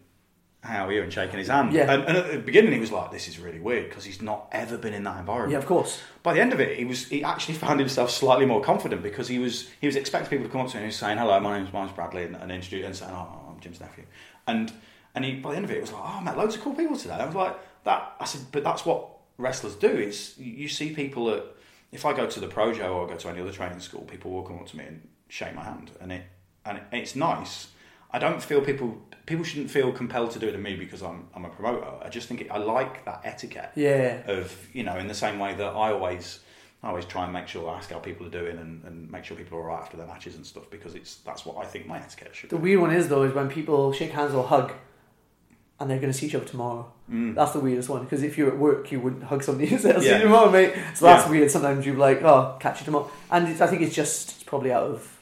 how 0.62 0.86
are 0.86 0.92
you 0.92 1.02
and 1.02 1.12
shaking 1.12 1.38
his 1.38 1.48
hand. 1.48 1.72
Yeah. 1.72 1.92
And, 1.92 2.04
and 2.04 2.16
at 2.16 2.30
the 2.30 2.38
beginning, 2.38 2.72
he 2.72 2.78
was 2.78 2.92
like, 2.92 3.10
"This 3.10 3.26
is 3.26 3.38
really 3.38 3.58
weird" 3.58 3.88
because 3.88 4.04
he's 4.04 4.22
not 4.22 4.48
ever 4.52 4.78
been 4.78 4.94
in 4.94 5.02
that 5.04 5.18
environment. 5.18 5.52
Yeah, 5.52 5.58
of 5.58 5.66
course. 5.66 6.00
By 6.22 6.34
the 6.34 6.40
end 6.40 6.52
of 6.52 6.60
it, 6.60 6.78
he 6.78 6.84
was 6.84 7.08
he 7.08 7.24
actually 7.24 7.54
found 7.54 7.80
himself 7.80 8.10
slightly 8.10 8.46
more 8.46 8.62
confident 8.62 9.02
because 9.02 9.26
he 9.26 9.40
was 9.40 9.68
he 9.80 9.86
was 9.86 9.96
expecting 9.96 10.30
people 10.30 10.46
to 10.46 10.52
come 10.52 10.60
up 10.60 10.68
to 10.68 10.74
him 10.74 10.78
and 10.78 10.84
he 10.84 10.88
was 10.88 10.96
saying, 10.96 11.18
"Hello, 11.18 11.38
my 11.40 11.58
name's, 11.58 11.72
my 11.72 11.80
name's 11.80 11.92
Bradley," 11.92 12.24
and, 12.24 12.36
and 12.36 12.52
introduce 12.52 12.86
and 12.86 12.96
saying, 12.96 13.10
oh, 13.12 13.28
"Oh, 13.28 13.50
I'm 13.50 13.60
Jim's 13.60 13.80
nephew," 13.80 14.04
and 14.46 14.72
and 15.16 15.24
he 15.24 15.34
by 15.34 15.50
the 15.50 15.56
end 15.56 15.64
of 15.64 15.72
it, 15.72 15.78
it 15.78 15.80
was 15.80 15.92
like, 15.92 16.02
"Oh, 16.02 16.18
I 16.18 16.22
met 16.22 16.38
loads 16.38 16.54
of 16.54 16.62
cool 16.62 16.74
people 16.74 16.96
today." 16.96 17.14
I 17.14 17.26
was 17.26 17.34
like, 17.34 17.56
"That," 17.82 18.14
I 18.20 18.24
said, 18.24 18.42
"But 18.52 18.62
that's 18.62 18.86
what 18.86 19.08
wrestlers 19.38 19.74
do. 19.74 19.88
Is 19.88 20.38
you 20.38 20.68
see 20.68 20.94
people 20.94 21.26
that 21.26 21.44
if 21.90 22.06
I 22.06 22.12
go 22.12 22.26
to 22.26 22.40
the 22.40 22.46
Projo 22.46 22.94
or 22.94 23.08
go 23.08 23.16
to 23.16 23.28
any 23.28 23.40
other 23.40 23.52
training 23.52 23.80
school, 23.80 24.02
people 24.02 24.30
will 24.30 24.42
come 24.42 24.60
up 24.60 24.66
to 24.68 24.76
me 24.76 24.84
and 24.84 25.08
shake 25.28 25.56
my 25.56 25.64
hand, 25.64 25.90
and 26.00 26.12
it 26.12 26.22
and 26.64 26.78
it, 26.78 26.84
it's 26.92 27.16
nice." 27.16 27.66
I 28.12 28.18
don't 28.18 28.42
feel 28.42 28.60
people 28.60 28.98
people 29.26 29.44
shouldn't 29.44 29.70
feel 29.70 29.92
compelled 29.92 30.32
to 30.32 30.38
do 30.38 30.48
it 30.48 30.52
to 30.52 30.58
me 30.58 30.74
because 30.76 31.02
I'm 31.02 31.28
I'm 31.34 31.44
a 31.44 31.48
promoter. 31.48 31.86
I 32.04 32.08
just 32.08 32.28
think 32.28 32.40
it, 32.42 32.50
I 32.50 32.58
like 32.58 33.04
that 33.04 33.20
etiquette 33.24 33.70
Yeah. 33.74 34.22
of 34.26 34.54
you 34.72 34.82
know 34.84 34.96
in 34.98 35.06
the 35.08 35.14
same 35.14 35.38
way 35.38 35.54
that 35.54 35.64
I 35.84 35.92
always 35.92 36.40
I 36.82 36.88
always 36.88 37.04
try 37.04 37.24
and 37.24 37.32
make 37.32 37.46
sure 37.48 37.70
I 37.70 37.76
ask 37.78 37.90
how 37.90 38.00
people 38.00 38.26
are 38.26 38.30
doing 38.30 38.58
and, 38.58 38.84
and 38.84 39.10
make 39.10 39.24
sure 39.24 39.36
people 39.36 39.56
are 39.58 39.62
alright 39.70 39.82
after 39.84 39.96
their 39.96 40.06
matches 40.06 40.34
and 40.34 40.44
stuff 40.44 40.68
because 40.70 40.94
it's 40.94 41.16
that's 41.16 41.46
what 41.46 41.56
I 41.56 41.64
think 41.64 41.86
my 41.86 41.98
etiquette 41.98 42.34
should 42.34 42.50
The 42.50 42.56
be. 42.56 42.62
weird 42.62 42.80
one 42.80 42.92
is 42.92 43.08
though 43.08 43.22
is 43.22 43.32
when 43.32 43.48
people 43.48 43.92
shake 43.92 44.10
hands 44.10 44.34
or 44.34 44.44
hug, 44.44 44.72
and 45.80 45.88
they're 45.90 45.98
going 46.00 46.12
to 46.12 46.18
see 46.18 46.26
each 46.26 46.34
other 46.34 46.44
tomorrow. 46.44 46.92
Mm. 47.10 47.34
That's 47.34 47.52
the 47.52 47.60
weirdest 47.60 47.88
one 47.88 48.02
because 48.04 48.22
if 48.22 48.36
you're 48.38 48.48
at 48.48 48.58
work, 48.58 48.92
you 48.92 49.00
wouldn't 49.00 49.24
hug 49.24 49.42
somebody 49.42 49.70
and 49.72 49.80
say, 49.80 49.92
"I'll 49.92 50.00
see 50.00 50.08
you 50.12 50.18
tomorrow, 50.18 50.50
mate." 50.50 50.72
So 50.94 51.06
that's 51.06 51.24
Yeah. 51.24 51.30
weird. 51.30 51.50
Sometimes 51.50 51.86
you're 51.86 51.96
like, 51.96 52.22
"Oh, 52.22 52.56
catch 52.60 52.80
you 52.80 52.84
tomorrow," 52.84 53.10
and 53.30 53.48
it's, 53.48 53.60
I 53.60 53.66
think 53.68 53.82
it's 53.82 53.94
just 53.94 54.30
it's 54.32 54.42
probably 54.44 54.72
out 54.72 54.84
of 54.84 55.21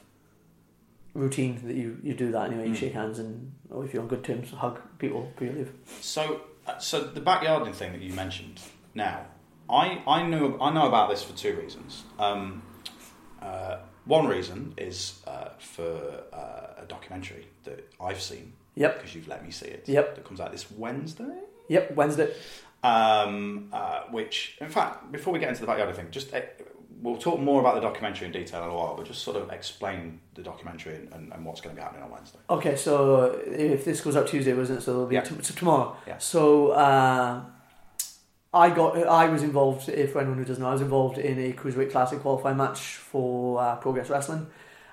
routine 1.13 1.59
that 1.65 1.75
you, 1.75 1.97
you 2.03 2.13
do 2.13 2.31
that 2.31 2.47
anyway. 2.47 2.67
You 2.69 2.75
shake 2.75 2.93
hands 2.93 3.19
and 3.19 3.51
or 3.69 3.85
if 3.85 3.93
you're 3.93 4.01
on 4.01 4.07
good 4.07 4.23
terms, 4.23 4.51
hug 4.51 4.79
people 4.99 5.31
before 5.35 5.47
you 5.47 5.59
leave. 5.59 5.71
So 6.01 6.41
uh, 6.67 6.77
so 6.79 7.01
the 7.03 7.21
backyarding 7.21 7.73
thing 7.75 7.91
that 7.93 8.01
you 8.01 8.13
mentioned 8.13 8.59
now 8.93 9.25
I 9.69 10.01
I 10.07 10.23
knew 10.27 10.57
I 10.59 10.71
know 10.71 10.87
about 10.87 11.09
this 11.09 11.23
for 11.23 11.33
two 11.35 11.55
reasons. 11.55 12.03
Um, 12.19 12.61
uh, 13.41 13.77
one 14.05 14.27
reason 14.27 14.73
is 14.77 15.21
uh, 15.27 15.49
for 15.59 16.23
uh, 16.33 16.81
a 16.83 16.85
documentary 16.87 17.47
that 17.63 17.91
I've 17.99 18.21
seen 18.21 18.53
Yep. 18.75 18.95
because 18.97 19.15
you've 19.15 19.27
let 19.27 19.43
me 19.45 19.51
see 19.51 19.67
it. 19.67 19.87
Yep. 19.87 20.15
That 20.15 20.25
comes 20.25 20.39
out 20.39 20.51
this 20.51 20.69
Wednesday. 20.71 21.39
Yep. 21.67 21.95
Wednesday. 21.95 22.33
um, 22.83 23.69
uh, 23.71 24.01
which, 24.11 24.57
in 24.59 24.69
fact, 24.69 25.11
before 25.11 25.31
we 25.33 25.39
get 25.39 25.49
into 25.49 25.61
the 25.61 25.67
backyard 25.67 25.95
thing, 25.95 26.07
just 26.09 26.33
uh, 26.33 26.41
we'll 27.01 27.17
talk 27.17 27.39
more 27.39 27.59
about 27.59 27.75
the 27.75 27.81
documentary 27.81 28.27
in 28.27 28.31
detail 28.33 28.63
in 28.63 28.69
a 28.69 28.73
while, 28.75 28.95
but 28.95 29.05
just 29.05 29.23
sort 29.23 29.37
of 29.37 29.49
explain 29.51 30.19
the 30.35 30.41
documentary 30.43 30.95
and, 30.95 31.13
and, 31.13 31.33
and 31.33 31.45
what's 31.45 31.59
going 31.61 31.75
to 31.75 31.79
be 31.79 31.83
happening 31.83 32.03
on 32.03 32.11
Wednesday. 32.11 32.39
Okay, 32.49 32.75
so 32.75 33.25
if 33.45 33.83
this 33.85 34.01
goes 34.01 34.15
out 34.15 34.27
Tuesday, 34.27 34.53
wasn't 34.53 34.79
it? 34.79 34.81
So 34.83 34.91
it'll 34.91 35.05
be 35.07 35.15
Yeah. 35.15 35.21
t- 35.21 35.35
so 35.41 35.53
tomorrow. 35.55 35.95
Yeah. 36.07 36.17
So 36.19 36.69
uh, 36.71 37.41
I 38.53 38.69
got, 38.69 38.97
I 39.07 39.27
was 39.29 39.43
involved. 39.43 39.89
If 39.89 40.15
anyone 40.15 40.37
who 40.37 40.45
doesn't 40.45 40.61
know, 40.61 40.69
I 40.69 40.73
was 40.73 40.81
involved 40.81 41.17
in 41.17 41.39
a 41.39 41.53
cruiserweight 41.53 41.91
classic 41.91 42.19
qualifying 42.21 42.57
match 42.57 42.79
for 42.79 43.61
uh, 43.61 43.75
Progress 43.77 44.09
Wrestling. 44.09 44.47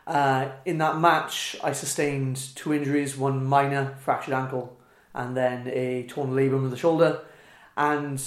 Uh, 0.06 0.48
in 0.64 0.78
that 0.78 0.98
match, 0.98 1.56
I 1.62 1.72
sustained 1.72 2.36
two 2.54 2.72
injuries: 2.72 3.16
one 3.16 3.44
minor 3.44 3.96
fractured 4.00 4.32
ankle, 4.34 4.78
and 5.12 5.36
then 5.36 5.68
a 5.68 6.04
torn 6.04 6.30
labrum 6.30 6.64
of 6.64 6.70
the 6.70 6.76
shoulder. 6.78 7.20
And 7.76 8.22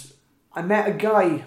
I 0.54 0.62
met 0.62 0.88
a 0.88 0.92
guy 0.94 1.44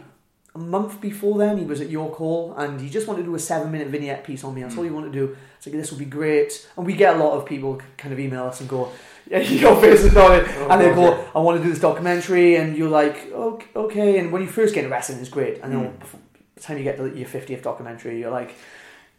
a 0.54 0.58
month 0.58 1.00
before 1.00 1.38
then. 1.38 1.58
He 1.58 1.64
was 1.64 1.80
at 1.80 1.90
York 1.90 2.14
Hall, 2.14 2.54
and 2.56 2.80
he 2.80 2.88
just 2.88 3.06
wanted 3.08 3.22
to 3.22 3.26
do 3.26 3.34
a 3.34 3.38
seven-minute 3.38 3.88
vignette 3.88 4.24
piece 4.24 4.44
on 4.44 4.54
me. 4.54 4.62
That's 4.62 4.76
all 4.76 4.84
he 4.84 4.88
hmm. 4.88 4.96
wanted 4.96 5.12
to 5.12 5.26
do. 5.26 5.36
It's 5.56 5.66
like 5.66 5.74
this 5.74 5.90
would 5.90 5.98
be 5.98 6.04
great. 6.04 6.68
And 6.76 6.86
we 6.86 6.94
get 6.94 7.16
a 7.16 7.18
lot 7.18 7.32
of 7.36 7.46
people 7.46 7.80
kind 7.96 8.12
of 8.12 8.20
email 8.20 8.44
us 8.44 8.60
and 8.60 8.68
go, 8.68 8.92
"Yeah, 9.28 9.38
your 9.64 9.80
face 9.80 10.00
is 10.00 10.16
on 10.16 10.36
it," 10.36 10.46
oh, 10.48 10.68
and 10.70 10.80
they 10.80 10.94
go, 10.94 11.26
"I 11.34 11.40
want 11.40 11.58
to 11.58 11.64
do 11.64 11.70
this 11.70 11.80
documentary," 11.80 12.56
and 12.56 12.76
you're 12.76 12.90
like, 12.90 13.30
"Okay." 13.32 13.66
okay. 13.74 14.18
And 14.18 14.32
when 14.32 14.42
you 14.42 14.48
first 14.48 14.74
get 14.74 14.84
into 14.84 14.94
wrestling, 14.94 15.18
it's 15.18 15.28
great, 15.28 15.60
and 15.62 15.72
then 15.72 15.84
hmm. 15.86 15.98
before- 15.98 16.20
by 16.20 16.60
the 16.60 16.60
time 16.60 16.78
you 16.78 16.84
get 16.84 16.96
to 16.98 17.08
your 17.08 17.28
fiftieth 17.28 17.62
documentary, 17.62 18.20
you're 18.20 18.30
like, 18.30 18.54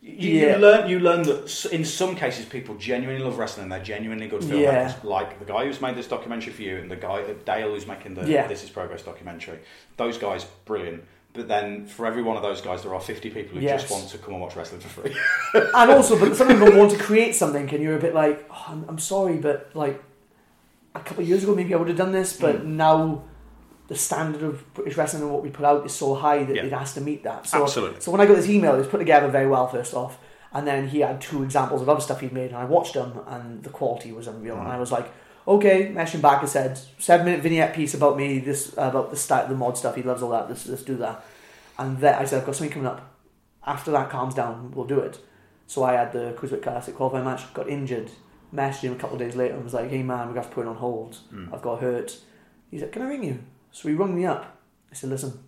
You, 0.02 0.30
Yeah. 0.30 0.56
you 0.56 0.62
learn 0.62 0.90
you 0.90 1.00
learn 1.00 1.24
that 1.24 1.66
in 1.72 1.84
some 1.84 2.16
cases 2.16 2.46
people 2.46 2.76
genuinely 2.76 3.24
love 3.24 3.40
wrestling 3.40 3.64
and 3.64 3.72
they're 3.72 3.84
genuinely 3.84 4.28
good 4.28 4.42
filmmakers. 4.42 4.94
Yeah. 4.94 4.94
Like 5.04 5.40
the 5.40 5.46
guy 5.46 5.66
who's 5.66 5.82
made 5.82 5.96
this 5.96 6.08
documentary 6.08 6.54
for 6.54 6.62
you 6.62 6.78
and 6.78 6.92
the 6.92 6.96
guy 6.96 7.24
that 7.24 7.44
Dale 7.44 7.72
who's 7.72 7.88
making 7.88 8.14
the 8.14 8.24
Yeah. 8.30 8.46
This 8.48 8.64
Is 8.64 8.70
Progress 8.70 9.02
documentary. 9.02 9.60
Those 9.98 10.20
guys, 10.20 10.46
brilliant. 10.66 11.04
But 11.36 11.48
then 11.48 11.86
for 11.86 12.06
every 12.06 12.22
one 12.24 12.38
of 12.38 12.44
those 12.44 12.62
guys, 12.62 12.84
there 12.84 12.94
are 12.94 13.02
50 13.02 13.30
people 13.30 13.58
who 13.58 13.64
Yes. 13.64 13.82
just 13.82 13.92
want 13.92 14.10
to 14.10 14.18
come 14.18 14.34
and 14.34 14.42
watch 14.42 14.56
wrestling 14.56 14.82
for 14.82 14.90
free. 15.02 15.16
and 15.54 15.92
also, 15.92 16.18
but 16.20 16.36
some 16.36 16.50
of 16.50 16.60
them 16.60 16.78
want 16.78 16.92
to 16.92 16.98
create 17.10 17.36
something, 17.36 17.70
and 17.70 17.84
you're 17.84 17.98
a 17.98 18.00
bit 18.02 18.14
like, 18.16 18.48
oh, 18.50 18.66
I'm, 18.70 18.86
I'm 18.88 19.00
sorry, 19.00 19.38
but 19.38 19.70
like 19.74 20.02
a 20.96 21.00
couple 21.02 21.24
of 21.24 21.30
years 21.30 21.44
ago, 21.44 21.54
maybe 21.54 21.74
I 21.74 21.78
would 21.78 21.90
have 21.90 21.98
done 21.98 22.12
this, 22.14 22.40
but 22.40 22.62
Mm. 22.62 22.66
now 22.78 23.24
the 23.88 23.96
standard 23.96 24.42
of 24.42 24.74
British 24.74 24.98
wrestling 24.98 25.22
and 25.24 25.32
what 25.32 25.44
we 25.44 25.50
put 25.50 25.66
out 25.66 25.86
is 25.86 25.94
so 25.94 26.16
high 26.16 26.44
that 26.44 26.56
Yeah. 26.56 26.64
it 26.64 26.72
has 26.74 26.94
to 26.96 27.02
meet 27.02 27.24
that. 27.24 27.46
So, 27.48 27.62
Absolutely. 27.64 28.02
So 28.02 28.12
when 28.12 28.22
I 28.22 28.26
got 28.26 28.36
this 28.38 28.50
email, 28.50 28.74
it 28.74 28.80
was 28.80 28.88
put 28.88 28.98
together 28.98 29.28
very 29.28 29.46
well. 29.48 29.68
First 29.68 29.94
off, 29.94 30.18
and 30.54 30.66
then 30.66 30.88
he 30.88 31.02
had 31.02 31.20
two 31.22 31.44
examples 31.44 31.82
of 31.82 31.90
other 31.90 32.00
stuff 32.02 32.22
he'd 32.22 32.32
made, 32.34 32.48
and 32.52 32.58
I 32.58 32.66
watched 32.66 32.94
them, 32.96 33.20
and 33.28 33.62
the 33.62 33.70
quality 33.70 34.12
was 34.14 34.28
unreal. 34.28 34.56
Mm. 34.56 34.62
And 34.62 34.68
I 34.70 34.80
was 34.80 34.92
like, 34.92 35.12
okay, 35.48 35.92
back 35.92 36.42
and 36.42 36.50
said, 36.50 36.80
seven 36.98 37.26
minute 37.26 37.42
vignette 37.42 37.76
piece 37.76 37.94
about 37.94 38.18
me, 38.18 38.40
this 38.40 38.74
about 38.74 39.12
the 39.12 39.18
start, 39.18 39.50
the 39.50 39.56
mod 39.56 39.78
stuff. 39.78 39.96
He 39.96 40.04
loves 40.04 40.22
all 40.22 40.32
that. 40.32 40.50
Let's 40.50 40.68
let's 40.68 40.84
do 40.84 40.98
that. 40.98 41.26
And 41.78 42.00
then 42.00 42.16
I 42.16 42.26
said, 42.26 42.40
I've 42.40 42.46
got 42.46 42.56
something 42.56 42.74
coming 42.74 42.88
up. 42.88 43.14
After 43.66 43.92
that 43.92 44.10
calms 44.10 44.36
down, 44.36 44.72
we'll 44.72 44.86
do 44.86 45.00
it. 45.00 45.20
So 45.68 45.84
I 45.84 45.94
had 45.94 46.14
the 46.14 46.36
Cruiserweight 46.38 46.62
Classic 46.62 46.96
qualifying 46.96 47.26
match, 47.26 47.52
got 47.54 47.68
injured, 47.68 48.12
messaged 48.54 48.82
him 48.82 48.94
a 48.94 48.96
couple 48.96 49.16
of 49.16 49.20
days 49.20 49.36
later 49.36 49.56
and 49.56 49.64
was 49.64 49.74
like, 49.74 49.90
hey 49.90 50.04
man, 50.04 50.28
to 50.28 50.34
have 50.36 50.50
to 50.50 50.56
put 50.56 50.66
it 50.66 50.68
on 50.68 50.76
hold. 50.76 51.18
I've 51.54 51.62
got 51.62 51.82
hurt. 51.82 52.18
He's 52.70 52.82
like, 52.82 52.92
can 52.92 53.02
I 53.02 53.08
ring 53.08 53.24
you? 53.24 53.40
So 53.72 53.90
he 53.90 53.96
rung 53.96 54.16
me 54.16 54.26
up. 54.26 54.58
I 54.92 54.96
said, 54.96 55.10
listen, 55.10 55.40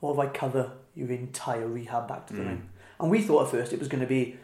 what 0.00 0.14
if 0.14 0.18
I 0.18 0.26
cover 0.26 0.72
your 0.94 1.10
entire 1.10 1.66
rehab 1.66 2.08
back 2.08 2.26
to 2.28 2.32
the 2.34 2.40
ring? 2.48 2.68
And 2.98 3.10
we 3.10 3.20
thought 3.22 3.44
at 3.44 3.50
first 3.50 3.72
it 3.72 3.78
was 3.78 3.88
going 3.88 4.00
to 4.00 4.06
be 4.06 4.36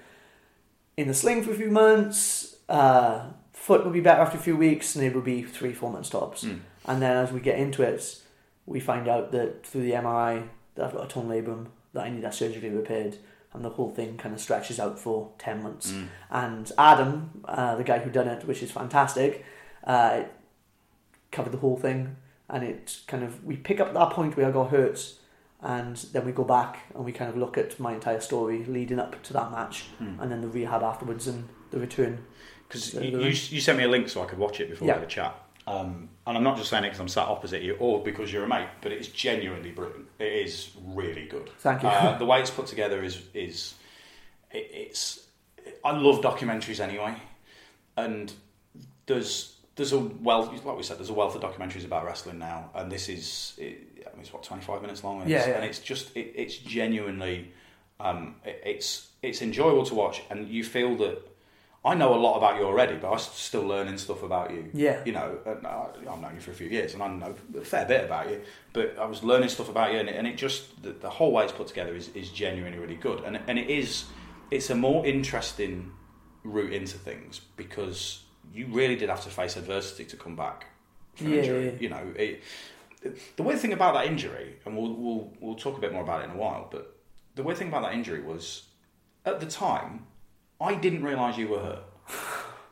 in 0.97 1.09
the 1.09 1.15
sling 1.15 1.43
for 1.43 1.53
a 1.53 1.55
few 1.55 1.71
months, 1.71 2.57
uh, 2.69 3.31
foot 3.63 3.85
will 3.85 3.93
be 3.93 4.01
better 4.01 4.21
after 4.21 4.37
a 4.37 4.41
few 4.41 4.57
weeks, 4.57 4.97
and 4.97 5.05
it 5.05 5.15
will 5.15 5.23
be 5.23 5.41
three, 5.43 5.73
four 5.73 5.89
months 5.93 6.11
tops. 6.11 6.43
And 6.85 7.01
then 7.01 7.17
as 7.17 7.31
we 7.31 7.39
get 7.41 7.59
into 7.61 7.83
it, 7.85 8.21
we 8.67 8.81
find 8.81 9.07
out 9.07 9.31
that 9.31 9.65
through 9.65 9.83
the 9.83 9.93
MRI 9.93 10.49
that 10.75 10.85
I've 10.87 10.93
got 10.93 11.05
a 11.05 11.09
torn 11.09 11.29
labrum, 11.29 11.67
that 11.93 12.05
I 12.05 12.11
need 12.11 12.25
that 12.25 12.35
surgically 12.35 12.71
repaired, 12.71 13.19
and 13.53 13.65
the 13.65 13.69
whole 13.71 13.91
thing 13.91 14.17
kind 14.17 14.35
of 14.35 14.41
stretches 14.41 14.81
out 14.81 14.99
for 14.99 15.31
10 15.39 15.63
months. 15.63 15.95
And 16.29 16.73
Adam, 16.77 17.43
uh, 17.45 17.77
the 17.77 17.85
guy 17.85 18.01
who 18.01 18.11
done 18.11 18.27
it, 18.27 18.45
which 18.49 18.65
is 18.65 18.73
fantastic, 18.73 19.45
uh, 19.85 20.25
covered 21.31 21.53
the 21.53 21.59
whole 21.59 21.77
thing, 21.77 22.17
and 22.49 22.65
it 22.65 22.99
kind 23.07 23.23
of, 23.23 23.45
we 23.45 23.57
pick 23.57 23.79
up 23.79 23.95
that 23.95 24.11
point 24.11 24.37
where 24.37 24.49
I 24.49 24.51
got 24.51 24.71
hurt, 24.71 25.15
and 25.63 25.97
then 26.13 26.27
we 26.27 26.33
go 26.33 26.43
back 26.43 26.79
and 26.97 27.05
we 27.05 27.13
kind 27.13 27.31
of 27.31 27.37
look 27.37 27.57
at 27.57 27.79
my 27.79 27.93
entire 27.95 28.19
story 28.21 28.65
leading 28.65 28.99
up 28.99 29.23
to 29.23 29.33
that 29.35 29.53
match, 29.53 29.85
and 30.21 30.33
then 30.33 30.41
the 30.41 30.49
rehab 30.49 30.83
afterwards 30.83 31.29
and 31.29 31.49
the 31.71 31.79
return. 31.79 32.25
Because 32.73 32.95
you, 32.95 33.19
you, 33.21 33.27
you 33.29 33.61
sent 33.61 33.77
me 33.77 33.85
a 33.85 33.89
link 33.89 34.09
so 34.09 34.23
I 34.23 34.27
could 34.27 34.39
watch 34.39 34.59
it 34.59 34.71
before 34.71 34.89
Yeah. 34.89 34.95
we 34.95 35.01
had 35.01 35.09
a 35.09 35.11
chat. 35.11 35.39
Um, 35.67 36.09
and 36.27 36.37
I'm 36.39 36.43
not 36.43 36.57
just 36.57 36.71
saying 36.71 36.85
it 36.85 36.89
because 36.89 37.01
I'm 37.01 37.09
sat 37.09 37.29
opposite 37.29 37.63
you 37.63 37.75
or 37.79 38.03
because 38.03 38.33
you're 38.33 38.45
a 38.45 38.49
mate, 38.49 38.69
but 38.81 38.93
it's 38.93 39.09
genuinely 39.09 39.71
brilliant. 39.71 40.07
It 40.19 40.33
is 40.33 40.71
really 40.87 41.27
good. 41.27 41.51
Thank 41.59 41.83
you. 41.83 41.89
Uh, 41.89 42.17
the 42.19 42.25
way 42.25 42.41
it's 42.41 42.51
put 42.51 42.67
together 42.67 43.05
is 43.05 43.21
is 43.35 43.75
it, 44.51 44.69
it's. 44.73 45.21
I 45.85 45.93
love 45.97 46.21
documentaries 46.21 46.81
anyway, 46.81 47.15
and 47.97 48.33
there's 49.07 49.57
there's 49.77 49.93
a 49.93 49.99
wealth 50.01 50.65
like 50.65 50.77
we 50.77 50.83
said 50.83 50.99
there's 50.99 51.11
a 51.11 51.15
wealth 51.15 51.37
of 51.37 51.43
documentaries 51.43 51.85
about 51.85 52.05
wrestling 52.07 52.39
now, 52.39 52.71
and 52.75 52.91
this 52.91 53.09
is 53.09 53.55
it, 53.59 54.05
I 54.07 54.11
mean 54.15 54.23
it's 54.23 54.33
what 54.33 54.43
25 54.43 54.83
minutes 54.83 55.05
long, 55.05 55.21
and, 55.21 55.31
Yeah, 55.31 55.39
it's, 55.39 55.47
yeah. 55.49 55.55
and 55.55 55.65
it's 55.65 55.79
just 55.79 56.17
it, 56.17 56.33
it's 56.35 56.57
genuinely 56.57 57.53
um, 58.01 58.35
it, 58.45 58.61
it's 58.65 59.11
it's 59.23 59.43
enjoyable 59.43 59.85
to 59.87 59.95
watch, 59.95 60.23
and 60.31 60.49
you 60.49 60.65
feel 60.65 60.97
that. 60.97 61.29
I 61.85 61.95
know 61.95 62.15
a 62.15 62.21
lot 62.21 62.37
about 62.37 62.59
you 62.61 62.65
already, 62.65 62.95
but 62.97 63.11
I'm 63.11 63.19
still 63.19 63.63
learning 63.65 63.99
stuff 63.99 64.23
about 64.23 64.53
you. 64.53 64.71
Yeah. 64.73 65.03
You 65.05 65.13
know, 65.13 65.39
I- 65.45 65.51
uh, 65.51 65.93
I've 66.13 66.21
known 66.21 66.35
you 66.37 66.41
for 66.41 66.53
a 66.53 66.55
few 66.55 66.69
years, 66.69 66.95
and 66.95 67.03
I 67.03 67.09
know 67.09 67.35
a 67.59 67.65
fair 67.65 67.85
bit 67.87 68.05
about 68.05 68.31
you. 68.31 68.41
But 68.73 68.97
I 68.99 69.05
was 69.07 69.25
learning 69.25 69.49
stuff 69.49 69.69
about 69.69 69.93
you, 69.93 69.99
and 69.99 70.09
it, 70.09 70.15
and 70.17 70.27
it 70.27 70.37
just 70.37 70.81
the, 70.83 70.91
the 70.93 71.11
whole 71.11 71.33
way 71.33 71.43
it's 71.45 71.53
put 71.53 71.67
together 71.67 71.95
is, 71.97 72.09
is 72.11 72.29
genuinely 72.31 72.79
really 72.79 72.95
good, 72.97 73.25
and 73.25 73.41
and 73.49 73.59
it 73.59 73.69
is 73.69 74.05
it's 74.53 74.71
a 74.71 74.75
more 74.77 75.05
interesting 75.07 75.91
route 76.45 76.73
into 76.73 76.99
things 76.99 77.41
because 77.57 78.23
you 78.55 78.67
really 78.67 78.97
did 78.97 79.09
have 79.09 79.23
to 79.25 79.31
face 79.31 79.57
adversity 79.57 80.05
to 80.05 80.17
come 80.17 80.37
back 80.37 80.67
from 81.15 81.29
Yeah, 81.33 81.39
injury. 81.39 81.65
yeah. 81.67 81.73
You 81.81 81.89
know, 81.89 82.13
it, 82.17 82.43
the 83.37 83.43
weird 83.43 83.59
thing 83.59 83.73
about 83.73 83.95
that 83.95 84.07
injury, 84.07 84.57
and 84.65 84.77
we'll 84.77 84.93
we'll 84.95 85.33
we'll 85.41 85.57
talk 85.57 85.77
a 85.79 85.81
bit 85.81 85.93
more 85.93 86.03
about 86.03 86.21
it 86.21 86.25
in 86.27 86.31
a 86.31 86.37
while, 86.37 86.69
but 86.71 86.97
the 87.35 87.43
weird 87.43 87.59
thing 87.59 87.69
about 87.69 87.83
that 87.83 87.95
injury 87.95 88.23
was 88.23 88.67
at 89.25 89.41
the 89.41 89.47
time 89.47 90.07
I 90.63 90.75
didn't 90.75 91.03
realise 91.03 91.37
you 91.37 91.49
were 91.49 91.61
hurt. 91.61 91.83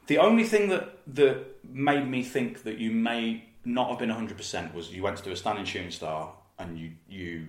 The 0.06 0.18
only 0.18 0.44
thing 0.44 0.68
that 0.68 0.98
that 1.14 1.36
made 1.64 2.06
me 2.08 2.22
think 2.22 2.62
that 2.64 2.78
you 2.78 2.90
may 2.90 3.44
not 3.64 3.90
have 3.90 3.98
been 3.98 4.10
hundred 4.10 4.36
percent 4.36 4.74
was 4.74 4.90
you 4.92 5.02
went 5.02 5.16
to 5.18 5.22
do 5.22 5.30
a 5.32 5.36
standing 5.36 5.64
shooting 5.64 5.90
star 5.90 6.32
and 6.58 6.78
you 6.78 6.90
you 7.08 7.46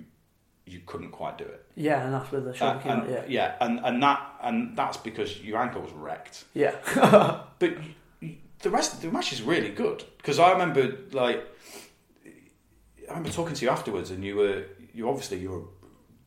you 0.66 0.80
couldn't 0.86 1.12
quite 1.12 1.38
do 1.38 1.44
it. 1.44 1.66
Yeah, 1.76 2.04
and 2.06 2.14
that's 2.14 2.32
where 2.32 2.42
the 2.42 2.54
show 2.54 2.68
Uh, 2.68 2.80
came 2.80 2.92
and, 2.92 3.02
out. 3.02 3.10
Yeah. 3.10 3.24
yeah, 3.28 3.56
and 3.62 3.80
and 3.84 4.02
that 4.04 4.20
and 4.42 4.78
that's 4.78 4.98
because 4.98 5.42
your 5.42 5.58
ankle 5.62 5.82
was 5.82 5.92
wrecked. 5.92 6.46
Yeah. 6.54 6.76
But 7.60 7.74
the 8.60 8.70
rest 8.70 8.94
of 8.94 9.02
the 9.02 9.12
match 9.12 9.34
is 9.34 9.42
really 9.42 9.70
good 9.70 10.04
because 10.18 10.38
I 10.40 10.52
remember 10.52 10.98
like 11.12 11.44
I 12.26 13.10
remember 13.10 13.30
talking 13.30 13.56
to 13.56 13.66
you 13.66 13.72
afterwards, 13.72 14.12
and 14.12 14.24
you 14.24 14.36
were 14.36 14.64
you 14.94 15.10
obviously 15.10 15.40
you 15.40 15.50
were 15.52 15.64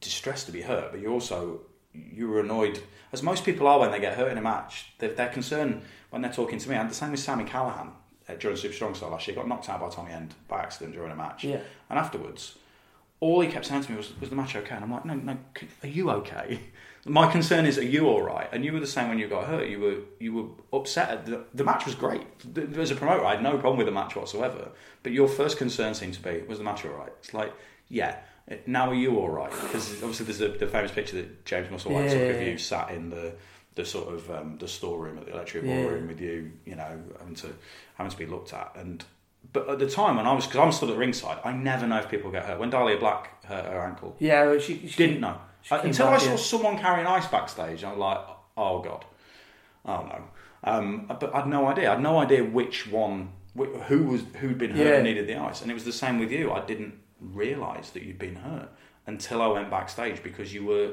distressed 0.01 0.47
to 0.47 0.53
be 0.53 0.63
hurt, 0.63 0.91
but 0.93 1.01
you 1.01 1.09
also 1.13 1.61
you 1.95 2.29
were 2.29 2.41
annoyed, 2.41 2.81
as 3.13 3.23
most 3.23 3.45
people 3.45 3.67
are 3.67 3.79
when 3.79 3.91
they 3.91 4.01
get 4.01 4.17
hurt 4.17 4.31
in 4.31 4.39
a 4.39 4.43
match. 4.43 4.93
They're, 4.99 5.15
they're 5.15 5.29
concerned 5.29 5.83
when 6.11 6.23
they're 6.23 6.33
talking 6.33 6.59
to 6.59 6.69
me. 6.69 6.77
And 6.77 6.91
the 6.91 6.95
same 6.95 7.13
with 7.13 7.21
Sami 7.21 7.45
Callihan 7.45 7.91
uh, 8.29 8.35
during 8.35 8.57
Super 8.57 8.75
Strong 8.75 8.95
Style 8.95 9.11
last 9.11 9.27
year. 9.27 9.37
Got 9.37 9.49
knocked 9.49 9.69
out 9.69 9.81
by 9.81 9.89
Tommy 9.89 10.13
End 10.13 10.35
by 10.49 10.61
accident 10.61 10.95
during 10.95 11.13
a 11.13 11.17
match. 11.17 11.45
Yeah. 11.45 11.61
And 11.91 11.99
afterwards, 11.99 12.57
all 13.21 13.41
he 13.41 13.49
kept 13.49 13.67
saying 13.67 13.83
to 13.83 13.91
me 13.93 13.97
was, 13.97 14.13
"Was 14.21 14.31
the 14.31 14.37
match 14.37 14.57
okay?" 14.57 14.75
And 14.75 14.85
I'm 14.85 14.91
like, 14.91 15.05
"No, 15.05 15.15
no. 15.15 15.37
Are 15.83 15.89
you 15.89 16.11
okay?" 16.11 16.61
My 17.07 17.31
concern 17.31 17.67
is, 17.67 17.77
are 17.77 17.83
you 17.83 18.07
all 18.09 18.23
right? 18.23 18.49
And 18.51 18.65
you 18.65 18.73
were 18.73 18.81
the 18.81 18.87
same 18.87 19.11
when 19.11 19.19
you 19.19 19.29
got 19.29 19.45
hurt. 19.45 19.69
You 19.69 19.79
were 19.79 19.97
you 20.19 20.33
were 20.33 20.79
upset. 20.79 21.27
The, 21.27 21.45
the 21.53 21.65
match 21.65 21.85
was 21.85 21.95
great. 21.95 22.23
As 22.79 22.91
a 22.91 22.97
promoter, 22.97 23.27
I 23.27 23.35
had 23.35 23.43
no 23.43 23.59
problem 23.59 23.77
with 23.77 23.87
the 23.87 23.93
match 23.93 24.17
whatsoever. 24.17 24.71
But 25.03 25.13
your 25.13 25.29
first 25.29 25.59
concern 25.59 25.95
seemed 25.95 26.15
to 26.15 26.23
be, 26.23 26.43
was 26.49 26.59
the 26.59 26.65
match 26.65 26.85
all 26.87 26.93
right? 26.93 27.13
It's 27.19 27.35
like, 27.35 27.53
yeah. 27.89 28.17
Now 28.67 28.91
are 28.91 28.95
you 28.95 29.19
all 29.19 29.29
right? 29.31 29.51
Because 29.51 29.93
obviously 30.03 30.27
there's 30.27 30.41
a, 30.41 30.49
the 30.49 30.67
famous 30.67 30.93
picture 30.93 31.17
that 31.17 31.45
James 31.45 31.69
Musselwhite 31.69 32.11
took 32.11 32.21
of 32.21 32.43
Yeah. 32.43 32.49
you 32.51 32.59
sat 32.59 32.91
in 32.91 33.11
the 33.11 33.33
the 33.75 33.85
sort 33.85 34.13
of 34.15 34.31
um, 34.31 34.57
the 34.59 34.69
storeroom 34.69 35.19
at 35.19 35.27
the 35.27 35.33
electric 35.33 35.65
Yeah. 35.65 35.83
ballroom 35.83 36.07
with 36.07 36.21
you, 36.21 36.53
you 36.65 36.77
know, 36.77 37.01
having 37.19 37.35
to 37.37 37.49
having 37.97 38.11
to 38.13 38.19
be 38.19 38.27
looked 38.27 38.53
at. 38.53 38.73
And 38.77 39.05
but 39.53 39.69
at 39.69 39.79
the 39.79 39.89
time 39.91 40.17
when 40.17 40.27
I 40.27 40.33
was, 40.33 40.47
because 40.47 40.61
I'm 40.61 40.73
stood 40.73 40.89
at 40.91 40.93
the 40.93 40.99
ringside, 40.99 41.39
I 41.45 41.53
never 41.53 41.87
know 41.87 41.99
if 41.99 42.09
people 42.09 42.31
get 42.31 42.45
hurt. 42.45 42.59
When 42.61 42.71
Dahlia 42.71 42.99
Black 42.99 43.45
hurt 43.45 43.65
her 43.65 43.81
ankle, 43.83 44.17
Yeah, 44.19 44.45
well, 44.47 44.59
she, 44.59 44.87
she 44.89 44.97
didn't 45.07 45.21
know 45.21 45.39
she 45.63 45.75
Uh, 45.75 45.81
until 45.83 46.07
back, 46.07 46.21
I 46.21 46.25
saw 46.25 46.31
yeah. 46.31 46.37
someone 46.37 46.79
carrying 46.79 47.07
ice 47.07 47.27
backstage. 47.27 47.83
I 47.85 47.91
was 47.91 47.99
like, 47.99 48.19
oh 48.57 48.81
god, 48.81 49.05
oh 49.87 50.03
no. 50.07 50.23
Um, 50.65 51.07
but 51.21 51.35
I'd 51.35 51.47
no 51.49 51.67
idea. 51.67 51.93
I'd 51.93 52.01
no 52.01 52.19
idea 52.19 52.43
which 52.45 52.87
one, 52.87 53.33
wh- 53.59 53.77
who 53.89 54.05
was 54.05 54.23
who'd 54.41 54.57
been 54.59 54.71
hurt 54.71 54.87
Yeah. 54.87 54.95
and 54.95 55.05
needed 55.05 55.27
the 55.27 55.37
ice. 55.37 55.61
And 55.63 55.71
it 55.71 55.75
was 55.75 55.85
the 55.85 55.93
same 55.93 56.19
with 56.19 56.31
you. 56.33 56.53
I 56.53 56.61
didn't 56.65 56.95
realise 57.33 57.91
that 57.91 58.03
you'd 58.03 58.19
been 58.19 58.37
hurt 58.37 58.69
until 59.07 59.43
I 59.43 59.47
went 59.49 59.71
backstage 59.71 60.23
because 60.23 60.53
you 60.53 60.65
were, 60.65 60.91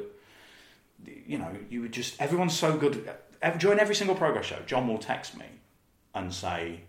you 1.05 1.37
know, 1.37 1.51
you 1.69 1.81
were 1.81 1.87
just 1.87 2.21
everyone's 2.21 2.57
so 2.57 2.77
good. 2.77 3.09
During 3.57 3.79
every 3.79 3.95
single 3.95 4.15
progress 4.15 4.45
show, 4.45 4.59
John 4.65 4.87
will 4.87 4.97
text 4.99 5.37
me 5.37 5.45
and 6.13 6.33
say, 6.33 6.81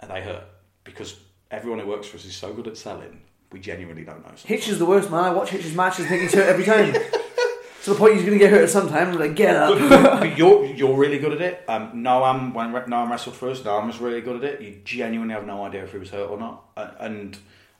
"Are 0.00 0.08
they 0.08 0.22
hurt?" 0.22 0.44
Because 0.84 1.20
everyone 1.50 1.78
who 1.80 1.86
works 1.86 2.08
for 2.08 2.16
us 2.16 2.24
is 2.24 2.34
so 2.36 2.52
good 2.52 2.66
at 2.66 2.76
selling. 2.76 3.20
We 3.52 3.60
genuinely 3.60 4.04
don't 4.04 4.18
know. 4.18 4.28
sometimes. 4.28 4.42
Hitch 4.44 4.68
is 4.68 4.78
the 4.78 4.86
worst, 4.86 5.10
man. 5.10 5.24
I 5.24 5.30
watch 5.30 5.50
Hitch's 5.50 5.74
matches 5.74 6.06
thinking 6.06 6.28
he's 6.28 6.34
hurt 6.34 6.48
every 6.48 6.64
time. 6.64 6.92
to 7.82 7.90
the 7.90 7.96
point 7.96 8.14
he's 8.14 8.22
going 8.24 8.38
to 8.38 8.38
get 8.38 8.50
hurt 8.50 8.62
at 8.62 8.70
some 8.70 8.88
time. 8.88 9.08
I'm 9.08 9.18
like, 9.18 9.34
get 9.34 9.56
up. 9.56 9.78
but 10.20 10.36
you're 10.36 10.66
you're 10.66 10.96
really 10.96 11.18
good 11.18 11.32
at 11.32 11.40
it. 11.40 11.64
Um, 11.68 11.92
Noam 12.04 12.52
when 12.54 12.72
Re- 12.72 12.82
Noam 12.82 13.10
wrestled 13.10 13.36
for 13.36 13.50
us, 13.50 13.60
Noam 13.60 13.86
was 13.86 13.98
really 13.98 14.20
good 14.20 14.36
at 14.36 14.44
it. 14.44 14.60
You 14.60 14.80
genuinely 14.84 15.34
have 15.34 15.46
no 15.46 15.64
idea 15.64 15.84
if 15.84 15.92
he 15.92 15.98
was 15.98 16.10
hurt 16.10 16.28
or 16.30 16.38
not, 16.38 16.64
and 16.76 17.38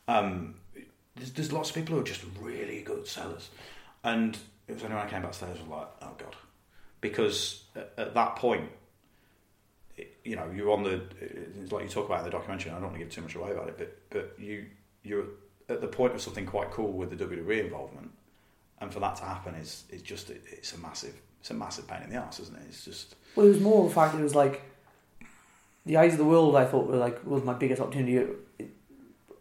um, 0.09 0.55
there's, 1.21 1.33
there's 1.33 1.53
lots 1.53 1.71
of 1.71 1.75
people 1.77 1.95
who 1.95 2.01
are 2.01 2.05
just 2.05 2.25
really 2.41 2.83
good 2.83 3.07
sellers. 3.07 3.49
And 4.03 4.37
it 4.67 4.75
was 4.75 4.83
only 4.83 4.97
when 4.97 5.07
I 5.07 5.09
came 5.09 5.23
backstage 5.23 5.49
I 5.49 5.53
was 5.53 5.63
like, 5.63 5.89
oh 6.03 6.15
god, 6.19 6.37
because 7.01 7.65
at, 7.77 7.93
at 7.97 8.15
that 8.15 8.37
point, 8.37 8.69
it- 9.97 10.17
you 10.25 10.37
know, 10.37 10.51
you're 10.55 10.71
on 10.71 10.83
the 10.83 11.03
it's 11.21 11.73
like 11.73 11.85
you 11.85 11.91
talk 11.91 12.07
about 12.07 12.21
in 12.21 12.25
the 12.25 12.31
documentary. 12.31 12.71
I 12.71 12.75
don't 12.75 12.85
want 12.85 12.95
to 12.95 13.01
give 13.01 13.11
too 13.11 13.23
much 13.23 13.35
away 13.35 13.53
about 13.53 13.69
it, 13.69 13.79
but 13.79 13.99
but 14.11 14.35
you 14.39 14.67
you're 15.03 15.27
at 15.69 15.81
the 15.81 15.87
point 15.87 16.15
of 16.15 16.21
something 16.21 16.47
quite 16.47 16.71
cool 16.71 16.93
with 16.93 17.17
the 17.17 17.25
WWE 17.25 17.65
involvement 17.65 18.11
and 18.81 18.93
for 18.93 19.01
that 19.01 19.17
to 19.17 19.25
happen 19.25 19.55
is 19.55 19.85
is 19.91 20.03
just 20.03 20.31
it, 20.31 20.43
it's 20.51 20.73
a 20.75 20.79
massive 20.79 21.15
it's 21.41 21.51
a 21.51 21.55
massive 21.55 21.87
pain 21.87 22.03
in 22.03 22.11
the 22.11 22.17
ass, 22.17 22.41
isn't 22.41 22.57
it? 22.57 22.63
It's 22.69 22.85
just 22.85 23.15
Well, 23.35 23.47
it 23.47 23.51
was 23.51 23.61
more 23.61 23.85
of 23.85 23.89
the 23.89 23.95
fact 23.95 24.13
that 24.13 24.21
it 24.21 24.25
was 24.25 24.35
like 24.35 24.63
the 25.87 25.97
eyes 25.97 26.13
of 26.13 26.19
the 26.19 26.25
world. 26.25 26.57
I 26.57 26.65
thought 26.65 26.87
were 26.87 26.97
like 26.97 27.25
was 27.25 27.45
my 27.45 27.55
biggest 27.55 27.81
opportunity. 27.81 28.17
It, 28.17 28.29
it 28.59 28.71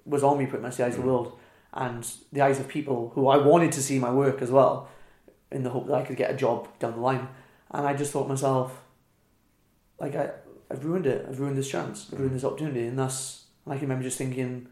was 0.05 0.23
on 0.23 0.37
me 0.37 0.45
pretty 0.45 0.63
much 0.63 0.77
the 0.77 0.85
eyes 0.85 0.95
of 0.95 1.01
the 1.01 1.07
mm. 1.07 1.11
world, 1.11 1.38
and 1.73 2.10
the 2.32 2.41
eyes 2.41 2.60
of 2.60 2.67
people 2.67 3.12
who 3.15 3.27
I 3.27 3.38
wanted 3.38 3.71
to 3.73 3.82
see 3.82 3.99
my 3.99 4.12
work 4.12 4.41
as 4.41 4.51
well, 4.51 4.89
in 5.51 5.63
the 5.63 5.69
hope 5.69 5.88
that 5.88 5.95
I 5.95 6.03
could 6.03 6.17
get 6.17 6.32
a 6.32 6.36
job 6.36 6.67
down 6.79 6.93
the 6.93 6.99
line. 6.99 7.27
And 7.71 7.88
I 7.88 7.93
just 7.93 8.12
thought 8.12 8.23
to 8.23 8.29
myself, 8.29 8.82
like 9.99 10.15
I 10.15 10.32
I've 10.71 10.86
ruined 10.86 11.08
it. 11.08 11.25
I've 11.27 11.39
ruined 11.39 11.58
this 11.58 11.69
chance. 11.69 12.08
I've 12.12 12.19
ruined 12.19 12.36
this 12.36 12.43
opportunity, 12.43 12.86
and 12.86 12.97
that's. 12.97 13.45
And 13.65 13.73
I 13.73 13.77
can 13.77 13.88
remember 13.88 14.03
just 14.03 14.17
thinking, 14.17 14.67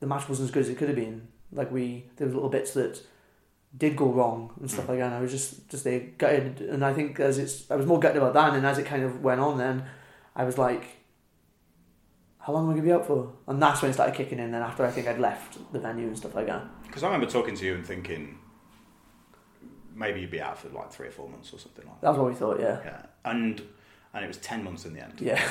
the 0.00 0.06
match 0.06 0.28
wasn't 0.28 0.48
as 0.48 0.50
good 0.50 0.64
as 0.64 0.68
it 0.68 0.78
could 0.78 0.88
have 0.88 0.96
been. 0.96 1.28
Like 1.52 1.70
we 1.70 2.04
there 2.16 2.26
was 2.26 2.34
little 2.34 2.50
bits 2.50 2.72
that 2.74 3.02
did 3.76 3.96
go 3.96 4.06
wrong 4.06 4.52
and 4.60 4.70
stuff 4.70 4.86
mm. 4.86 4.90
like 4.90 4.98
that. 4.98 5.06
And 5.06 5.14
I 5.14 5.20
was 5.20 5.30
just 5.30 5.68
just 5.68 5.84
there 5.84 6.00
gutted, 6.18 6.60
and 6.60 6.84
I 6.84 6.92
think 6.92 7.20
as 7.20 7.38
it's 7.38 7.70
I 7.70 7.76
was 7.76 7.86
more 7.86 8.00
gutted 8.00 8.18
about 8.18 8.34
that, 8.34 8.54
and 8.54 8.66
as 8.66 8.78
it 8.78 8.86
kind 8.86 9.02
of 9.02 9.22
went 9.22 9.40
on, 9.40 9.58
then 9.58 9.84
I 10.34 10.44
was 10.44 10.58
like, 10.58 10.97
how 12.48 12.54
long 12.54 12.64
am 12.64 12.70
I 12.70 12.72
gonna 12.72 12.82
be 12.86 12.92
out 12.92 13.06
for? 13.06 13.30
And 13.46 13.60
that's 13.60 13.82
when 13.82 13.90
it 13.90 13.94
started 13.94 14.14
kicking 14.14 14.38
in. 14.38 14.52
Then 14.52 14.62
after 14.62 14.82
I 14.82 14.90
think 14.90 15.06
I'd 15.06 15.18
left 15.18 15.58
the 15.70 15.78
venue 15.78 16.06
and 16.06 16.16
stuff 16.16 16.34
like 16.34 16.46
that. 16.46 16.64
because 16.86 17.02
I 17.02 17.08
remember 17.08 17.30
talking 17.30 17.54
to 17.54 17.66
you 17.66 17.74
and 17.74 17.86
thinking 17.86 18.38
maybe 19.94 20.22
you'd 20.22 20.30
be 20.30 20.40
out 20.40 20.56
for 20.58 20.70
like 20.70 20.90
three 20.90 21.08
or 21.08 21.10
four 21.10 21.28
months 21.28 21.52
or 21.52 21.58
something 21.58 21.84
like 21.84 22.00
that. 22.00 22.06
That's 22.06 22.16
what 22.16 22.26
we 22.28 22.34
thought. 22.34 22.58
Yeah, 22.58 22.80
Yeah, 22.82 23.02
and 23.26 23.60
and 24.14 24.24
it 24.24 24.28
was 24.28 24.38
ten 24.38 24.64
months 24.64 24.86
in 24.86 24.94
the 24.94 25.04
end. 25.04 25.20
yeah, 25.20 25.46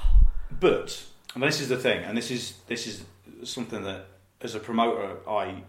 But 0.58 1.04
and 1.34 1.44
this 1.44 1.60
is 1.60 1.68
the 1.68 1.76
thing, 1.76 2.02
and 2.02 2.18
this 2.18 2.32
is 2.32 2.54
this 2.66 2.88
is 2.88 3.04
something 3.44 3.84
that 3.84 4.06
as 4.40 4.56
a 4.56 4.58
promoter 4.58 5.18
I 5.28 5.62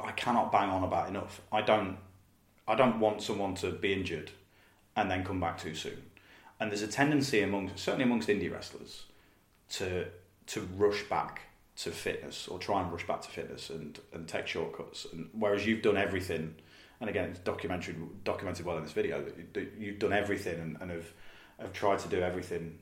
I 0.00 0.10
cannot 0.16 0.50
bang 0.50 0.68
on 0.68 0.82
about 0.82 1.08
enough. 1.08 1.42
I 1.52 1.62
don't 1.62 1.96
I 2.66 2.74
don't 2.74 2.98
want 2.98 3.22
someone 3.22 3.54
to 3.56 3.70
be 3.70 3.92
injured 3.92 4.32
and 4.96 5.08
then 5.08 5.24
come 5.24 5.38
back 5.38 5.58
too 5.58 5.76
soon. 5.76 6.02
And 6.58 6.72
there's 6.72 6.82
a 6.82 6.88
tendency 6.88 7.40
amongst 7.40 7.78
certainly 7.78 8.04
amongst 8.04 8.28
indie 8.28 8.52
wrestlers 8.52 9.04
to 9.70 10.06
to 10.46 10.60
rush 10.76 11.02
back 11.04 11.42
to 11.76 11.90
fitness 11.90 12.48
or 12.48 12.58
try 12.58 12.82
and 12.82 12.90
rush 12.90 13.06
back 13.06 13.20
to 13.22 13.28
fitness 13.28 13.70
and, 13.70 14.00
and 14.12 14.26
take 14.26 14.46
shortcuts. 14.46 15.06
And 15.12 15.28
whereas 15.32 15.64
you've 15.66 15.82
done 15.82 15.96
everything, 15.96 16.54
and 17.00 17.08
again 17.10 17.30
it's 17.30 17.38
documented 17.40 17.96
documented 18.24 18.64
well 18.66 18.76
in 18.78 18.82
this 18.84 18.92
video 18.92 19.22
that 19.22 19.36
you- 19.36 19.46
that 19.52 19.72
you've 19.78 19.98
done 19.98 20.12
everything 20.12 20.58
and, 20.60 20.76
and 20.80 20.90
have 20.90 21.12
have 21.60 21.72
tried 21.72 21.98
to 22.00 22.08
do 22.08 22.20
everything 22.20 22.78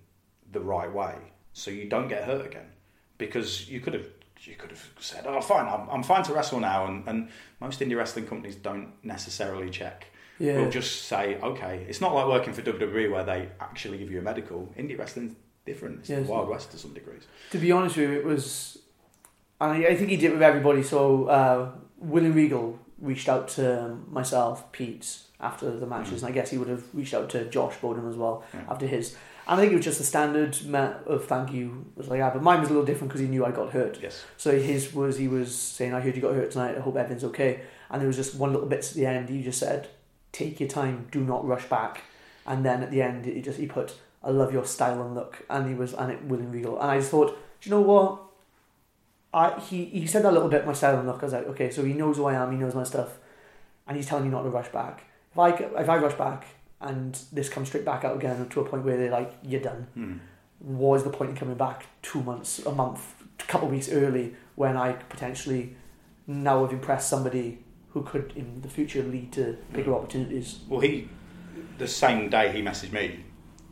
the 0.52 0.60
right 0.60 0.92
way, 0.92 1.14
so 1.52 1.70
you 1.70 1.88
don't 1.88 2.08
get 2.08 2.24
hurt 2.24 2.46
again. 2.46 2.66
Because 3.18 3.68
you 3.68 3.80
could 3.80 3.94
have 3.94 4.06
you 4.42 4.54
could 4.54 4.70
have 4.70 4.84
said, 5.00 5.24
"Oh, 5.26 5.40
fine, 5.40 5.66
I'm, 5.66 5.88
I'm 5.88 6.02
fine 6.02 6.22
to 6.24 6.34
wrestle 6.34 6.60
now," 6.60 6.86
and, 6.86 7.08
and 7.08 7.30
most 7.60 7.80
indie 7.80 7.96
wrestling 7.96 8.26
companies 8.26 8.54
don't 8.54 8.92
necessarily 9.02 9.70
check. 9.70 10.06
Yeah. 10.38 10.56
They'll 10.56 10.70
just 10.70 11.06
say, 11.06 11.36
"Okay." 11.40 11.86
It's 11.88 12.00
not 12.02 12.14
like 12.14 12.26
working 12.26 12.52
for 12.52 12.60
WWE 12.62 13.10
where 13.10 13.24
they 13.24 13.48
actually 13.60 13.96
give 13.98 14.10
you 14.10 14.18
a 14.18 14.22
medical. 14.22 14.72
Indie 14.78 14.98
wrestling's 14.98 15.34
different. 15.66 16.00
It's 16.00 16.08
Yeah, 16.08 16.20
the 16.20 16.30
Wild. 16.32 16.48
West 16.48 16.70
to 16.70 16.78
some 16.78 16.94
degrees. 16.94 17.22
To 17.50 17.58
be 17.58 17.70
honest 17.72 17.96
with 17.96 18.08
you, 18.10 18.16
it 18.18 18.24
was, 18.24 18.78
and 19.60 19.72
I, 19.72 19.88
I 19.90 19.96
think 19.96 20.08
he 20.10 20.16
did 20.16 20.32
with 20.32 20.42
everybody. 20.42 20.82
So 20.82 21.26
uh, 21.26 21.70
William 21.98 22.32
Regal 22.34 22.78
reached 22.98 23.28
out 23.28 23.48
to 23.48 23.96
myself, 24.10 24.70
Pete, 24.72 25.18
after 25.40 25.70
the 25.70 25.86
matches, 25.86 26.22
and 26.22 26.30
I 26.30 26.32
guess 26.32 26.50
he 26.50 26.56
would 26.58 26.68
have 26.68 26.84
reached 26.94 27.12
out 27.12 27.28
to 27.30 27.44
Josh 27.50 27.74
Bodom 27.82 28.08
as 28.08 28.16
well 28.16 28.42
Yeah. 28.54 28.60
after 28.70 28.86
his. 28.86 29.14
And 29.48 29.60
I 29.60 29.62
think 29.62 29.72
it 29.72 29.76
was 29.76 29.84
just 29.84 30.00
a 30.00 30.04
standard 30.04 30.56
of 31.06 31.26
thank 31.26 31.52
you 31.52 31.84
was 31.94 32.08
like 32.08 32.18
that, 32.20 32.32
but 32.32 32.42
mine 32.42 32.60
was 32.60 32.68
a 32.68 32.72
little 32.72 32.86
different 32.86 33.10
because 33.10 33.20
he 33.20 33.28
knew 33.28 33.44
I 33.44 33.52
got 33.52 33.70
hurt. 33.72 33.98
Yes. 34.02 34.24
So 34.36 34.58
his 34.58 34.92
was 34.94 35.18
he 35.18 35.28
was 35.28 35.54
saying, 35.54 35.92
"I 35.94 36.00
heard 36.00 36.16
you 36.16 36.22
got 36.22 36.34
hurt 36.34 36.50
tonight. 36.50 36.76
I 36.76 36.80
hope 36.80 36.96
everything's 36.96 37.22
okay." 37.24 37.60
And 37.90 38.00
there 38.00 38.08
was 38.08 38.16
just 38.16 38.34
one 38.34 38.52
little 38.52 38.66
bit 38.68 38.80
at 38.80 38.94
the 38.94 39.06
end. 39.06 39.28
He 39.28 39.42
just 39.42 39.60
said, 39.60 39.88
"Take 40.32 40.58
your 40.58 40.68
time. 40.68 41.06
Do 41.12 41.20
not 41.22 41.46
rush 41.46 41.66
back." 41.66 42.02
And 42.44 42.64
then 42.64 42.82
at 42.82 42.90
the 42.90 43.02
end, 43.02 43.24
he 43.26 43.40
just 43.40 43.58
he 43.60 43.66
put, 43.66 43.94
"I 44.22 44.30
love 44.30 44.52
your 44.52 44.64
style 44.64 45.02
and 45.02 45.14
look." 45.14 45.44
And 45.48 45.68
he 45.68 45.74
was 45.74 45.94
and 45.94 46.12
it 46.12 46.24
William 46.24 46.50
Regal. 46.52 46.80
And 46.80 46.90
I 46.90 46.98
just 46.98 47.10
thought, 47.10 47.36
do 47.60 47.70
you 47.70 47.76
know 47.76 47.82
what? 47.82 48.22
I 49.32 49.58
he 49.60 49.84
he 49.86 50.06
said 50.06 50.22
that 50.24 50.32
little 50.32 50.48
bit 50.48 50.66
my 50.66 50.72
style 50.72 50.98
and 50.98 51.06
look. 51.06 51.22
I 51.22 51.26
was 51.26 51.32
like, 51.32 51.46
okay, 51.48 51.70
so 51.70 51.84
he 51.84 51.92
knows 51.92 52.16
who 52.16 52.26
I 52.26 52.34
am. 52.34 52.52
He 52.52 52.58
knows 52.58 52.74
my 52.74 52.84
stuff, 52.84 53.18
and 53.86 53.96
he's 53.96 54.06
telling 54.06 54.24
me 54.24 54.30
not 54.30 54.42
to 54.42 54.50
rush 54.50 54.68
back. 54.68 55.04
If 55.32 55.38
I 55.38 55.50
if 55.50 55.88
I 55.88 55.96
rush 55.98 56.14
back 56.14 56.46
and 56.80 57.18
this 57.32 57.48
comes 57.48 57.68
straight 57.68 57.84
back 57.84 58.04
out 58.04 58.16
again 58.16 58.48
to 58.48 58.60
a 58.60 58.64
point 58.64 58.84
where 58.84 58.96
they're 58.96 59.10
like, 59.10 59.32
"You're 59.42 59.60
done." 59.60 59.86
Hmm. 59.94 60.14
what 60.58 60.96
is 60.96 61.04
the 61.04 61.10
point 61.10 61.30
in 61.30 61.36
coming 61.36 61.54
back 61.56 61.84
two 62.00 62.22
months, 62.22 62.64
a 62.64 62.72
month, 62.72 63.22
a 63.38 63.42
couple 63.42 63.68
of 63.68 63.74
weeks 63.74 63.90
early 63.90 64.34
when 64.54 64.74
I 64.74 64.92
could 64.92 65.08
potentially 65.10 65.76
now 66.26 66.62
have 66.62 66.72
impressed 66.72 67.10
somebody 67.10 67.58
who 67.90 68.02
could 68.02 68.32
in 68.34 68.62
the 68.62 68.68
future 68.68 69.02
lead 69.02 69.32
to 69.32 69.58
bigger 69.72 69.94
opportunities? 69.94 70.60
Well, 70.66 70.80
he 70.80 71.08
the 71.76 71.86
same 71.86 72.30
day 72.30 72.52
he 72.52 72.62
messaged 72.62 72.92
me 72.92 73.25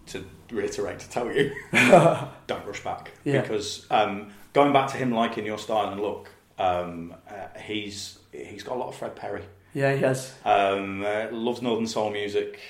to 0.06 0.24
reiterate 0.50 0.98
to 1.00 1.08
tell 1.10 1.30
you 1.32 1.52
don't 1.72 2.66
rush 2.66 2.82
back 2.84 3.12
Yeah. 3.24 3.40
because 3.40 3.86
um, 3.90 4.30
going 4.52 4.72
back 4.72 4.90
to 4.90 4.96
him 4.96 5.12
liking 5.12 5.44
your 5.46 5.58
style 5.58 5.90
and 5.90 6.00
look, 6.00 6.30
um, 6.58 7.14
uh, 7.28 7.58
he's 7.60 8.18
he's 8.32 8.62
got 8.62 8.76
a 8.76 8.78
lot 8.78 8.88
of 8.88 8.96
Fred 8.96 9.16
Perry. 9.16 9.42
Yeah, 9.72 9.92
he 9.94 10.02
has. 10.02 10.32
Um, 10.44 11.04
uh, 11.04 11.26
loves 11.32 11.60
Northern 11.62 11.86
Soul 11.86 12.10
music. 12.10 12.60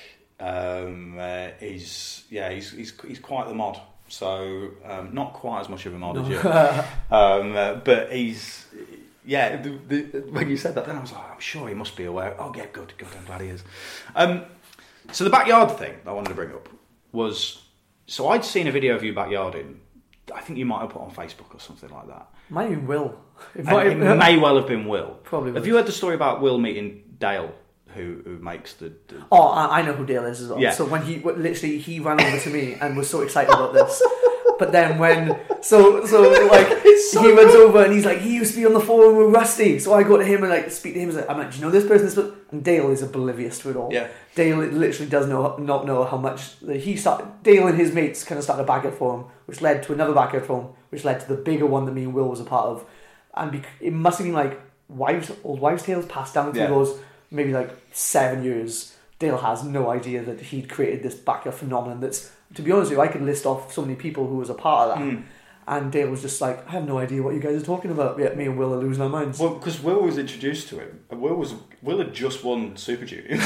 Um, 0.40 1.16
uh, 1.18 1.48
he's 1.60 2.24
yeah, 2.30 2.50
he's, 2.50 2.70
he's 2.72 2.92
he's 3.06 3.18
quite 3.18 3.48
the 3.48 3.54
mod. 3.54 3.80
So 4.08 4.70
um, 4.84 5.14
not 5.14 5.32
quite 5.32 5.60
as 5.60 5.68
much 5.68 5.86
of 5.86 5.94
a 5.94 5.98
mod 5.98 6.18
as 6.18 6.28
you, 6.28 6.38
um, 7.10 7.56
uh, 7.56 7.74
but 7.76 8.12
he's 8.12 8.66
yeah. 9.24 9.60
The, 9.60 9.70
the, 9.88 10.02
when 10.30 10.48
you 10.50 10.56
said 10.56 10.74
that, 10.74 10.86
then 10.86 10.96
I 10.96 11.00
was 11.00 11.12
like, 11.12 11.30
I'm 11.30 11.40
sure 11.40 11.68
he 11.68 11.74
must 11.74 11.96
be 11.96 12.04
aware. 12.04 12.36
Oh 12.40 12.52
yeah, 12.54 12.66
good, 12.72 12.92
good. 12.98 13.08
I'm 13.18 13.24
glad 13.24 13.40
he 13.40 13.48
is. 13.48 13.64
Um, 14.14 14.42
so 15.12 15.24
the 15.24 15.30
backyard 15.30 15.70
thing 15.78 15.94
I 16.06 16.12
wanted 16.12 16.28
to 16.30 16.34
bring 16.34 16.50
up 16.52 16.68
was 17.14 17.62
so 18.06 18.28
I'd 18.28 18.44
seen 18.44 18.66
a 18.66 18.72
video 18.72 18.94
of 18.94 19.02
you 19.02 19.14
backyarding. 19.14 19.76
I 20.34 20.40
think 20.40 20.58
you 20.58 20.66
might 20.66 20.80
have 20.80 20.90
put 20.90 21.02
on 21.02 21.10
Facebook 21.10 21.54
or 21.54 21.60
something 21.60 21.90
like 21.90 22.06
that. 22.08 22.28
Might 22.50 22.70
even 22.72 22.86
Will. 22.86 23.18
It 23.54 23.64
might 23.64 23.86
it 23.88 23.96
may 23.96 24.36
well 24.44 24.56
have 24.56 24.66
been 24.68 24.86
Will. 24.86 25.18
Probably 25.24 25.52
Have 25.52 25.62
was. 25.62 25.66
you 25.66 25.74
heard 25.76 25.86
the 25.86 25.92
story 25.92 26.14
about 26.14 26.40
Will 26.40 26.58
meeting 26.58 27.02
Dale, 27.18 27.52
who 27.94 28.20
who 28.24 28.38
makes 28.38 28.74
the, 28.74 28.92
the 29.08 29.24
Oh, 29.32 29.48
I, 29.48 29.80
I 29.80 29.82
know 29.82 29.92
who 29.92 30.06
Dale 30.06 30.26
is 30.26 30.40
as 30.40 30.48
well. 30.50 30.60
Yeah. 30.60 30.70
So 30.72 30.84
when 30.84 31.02
he 31.02 31.18
literally 31.18 31.78
he 31.78 31.98
ran 32.00 32.20
over 32.20 32.38
to 32.38 32.50
me 32.50 32.74
and 32.80 32.96
was 32.96 33.08
so 33.10 33.22
excited 33.22 33.52
about 33.52 33.72
this, 33.74 34.00
but 34.58 34.72
then 34.72 34.98
when 34.98 35.38
so 35.62 36.04
so 36.06 36.22
like 36.46 36.68
he 36.82 37.32
runs 37.32 37.54
over 37.54 37.84
and 37.84 37.92
he's 37.92 38.04
like 38.04 38.18
he 38.18 38.34
used 38.34 38.52
to 38.54 38.60
be 38.60 38.66
on 38.66 38.72
the 38.74 38.80
forum 38.80 39.16
with 39.16 39.34
Rusty. 39.34 39.78
So 39.78 39.94
I 39.94 40.02
go 40.02 40.16
to 40.16 40.24
him 40.24 40.42
and 40.42 40.50
like 40.50 40.70
speak 40.70 40.94
to 40.94 41.00
him. 41.00 41.08
and 41.10 41.18
like, 41.18 41.30
I'm 41.30 41.38
like, 41.38 41.50
do 41.50 41.56
you 41.58 41.62
know 41.64 41.70
this 41.70 41.86
person? 41.86 42.06
This 42.06 42.14
person? 42.14 42.34
And 42.50 42.64
Dale 42.64 42.90
is 42.90 43.02
oblivious 43.02 43.58
to 43.60 43.70
it 43.70 43.76
all. 43.76 43.92
Yeah. 43.92 44.08
Dale 44.34 44.58
literally 44.58 45.10
does 45.10 45.26
know 45.28 45.56
not 45.56 45.86
know 45.86 46.04
how 46.04 46.16
much 46.16 46.54
he 46.66 46.96
started. 46.96 47.26
Dale 47.42 47.66
and 47.66 47.78
his 47.78 47.92
mates 47.92 48.24
kind 48.24 48.38
of 48.38 48.44
started 48.44 48.62
a 48.62 48.66
backyard 48.66 48.96
forum, 48.96 49.26
which 49.46 49.60
led 49.60 49.82
to 49.84 49.92
another 49.92 50.14
backyard 50.14 50.46
forum, 50.46 50.68
which 50.90 51.04
led 51.04 51.20
to 51.20 51.28
the 51.28 51.36
bigger 51.36 51.66
one 51.66 51.84
that 51.86 51.92
me 51.92 52.02
and 52.04 52.14
Will 52.14 52.28
was 52.28 52.40
a 52.40 52.44
part 52.44 52.66
of. 52.66 52.84
And 53.34 53.50
bec- 53.52 53.68
it 53.80 53.92
must 53.92 54.18
have 54.18 54.26
been 54.26 54.34
like 54.34 54.60
wives, 54.88 55.32
old 55.42 55.60
wives' 55.60 55.82
tales 55.82 56.06
passed 56.06 56.34
down 56.34 56.52
through 56.52 56.62
Yeah. 56.62 56.68
those 56.68 56.98
maybe 57.30 57.52
like 57.52 57.70
seven 57.92 58.44
years. 58.44 58.94
Dale 59.18 59.38
has 59.38 59.64
no 59.64 59.90
idea 59.90 60.22
that 60.22 60.40
he'd 60.40 60.68
created 60.68 61.02
this 61.02 61.14
backyard 61.14 61.56
phenomenon. 61.56 62.00
That's 62.00 62.30
to 62.54 62.62
be 62.62 62.70
honest 62.72 62.90
with 62.90 62.98
you, 62.98 63.02
I 63.02 63.08
could 63.08 63.22
list 63.22 63.46
off 63.46 63.72
so 63.72 63.82
many 63.82 63.94
people 63.94 64.26
who 64.26 64.36
was 64.36 64.50
a 64.50 64.54
part 64.54 64.90
of 64.90 64.98
that. 64.98 65.04
Hmm. 65.04 65.22
And 65.66 65.90
Dale 65.90 66.10
was 66.10 66.20
just 66.20 66.42
like, 66.42 66.68
I 66.68 66.72
have 66.72 66.86
no 66.86 66.98
idea 66.98 67.22
what 67.22 67.32
you 67.34 67.40
guys 67.40 67.60
are 67.62 67.64
talking 67.64 67.90
about. 67.90 68.18
Yet 68.18 68.36
me 68.36 68.44
and 68.44 68.58
Will 68.58 68.74
are 68.74 68.78
losing 68.78 69.02
our 69.02 69.08
minds. 69.08 69.38
Well, 69.38 69.54
because 69.54 69.80
Will 69.82 70.02
was 70.02 70.18
introduced 70.18 70.68
to 70.68 70.78
him, 70.78 71.00
and 71.08 71.22
Will 71.22 71.36
was 71.36 71.54
Will 71.80 71.96
had 71.98 72.12
just 72.12 72.44
won 72.44 72.76
Super 72.76 73.06
Junior. 73.06 73.28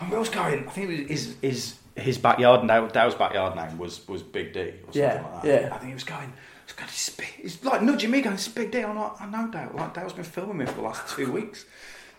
and 0.00 0.10
Will's 0.10 0.30
going. 0.30 0.66
I 0.66 0.70
think 0.70 0.90
it 0.90 1.00
was 1.02 1.08
his 1.10 1.36
his 1.42 1.74
his 1.96 2.18
backyard 2.18 2.66
Dale, 2.66 2.88
Dale's 2.88 3.14
backyard 3.14 3.56
name 3.56 3.76
was 3.78 4.06
was 4.08 4.22
Big 4.22 4.54
D 4.54 4.60
or 4.60 4.72
something 4.84 5.02
Yeah, 5.02 5.22
like 5.32 5.42
that. 5.42 5.62
yeah. 5.62 5.68
I 5.74 5.78
think 5.78 5.88
he 5.88 5.94
was 5.94 6.04
going. 6.04 6.32
He's 6.66 6.74
going. 6.74 6.88
It's, 6.88 7.10
big, 7.10 7.26
he's 7.26 7.64
like 7.64 7.82
nudging 7.82 8.10
me, 8.10 8.22
going, 8.22 8.34
"It's 8.36 8.48
Big 8.48 8.70
D." 8.70 8.78
I'm 8.80 8.96
like, 8.96 9.20
"I 9.20 9.26
know 9.26 9.50
Dale. 9.50 9.72
Like 9.74 9.92
Dale's 9.92 10.14
been 10.14 10.24
filming 10.24 10.56
me 10.56 10.64
for 10.66 10.72
the 10.76 10.82
last 10.82 11.14
two 11.14 11.30
weeks." 11.30 11.66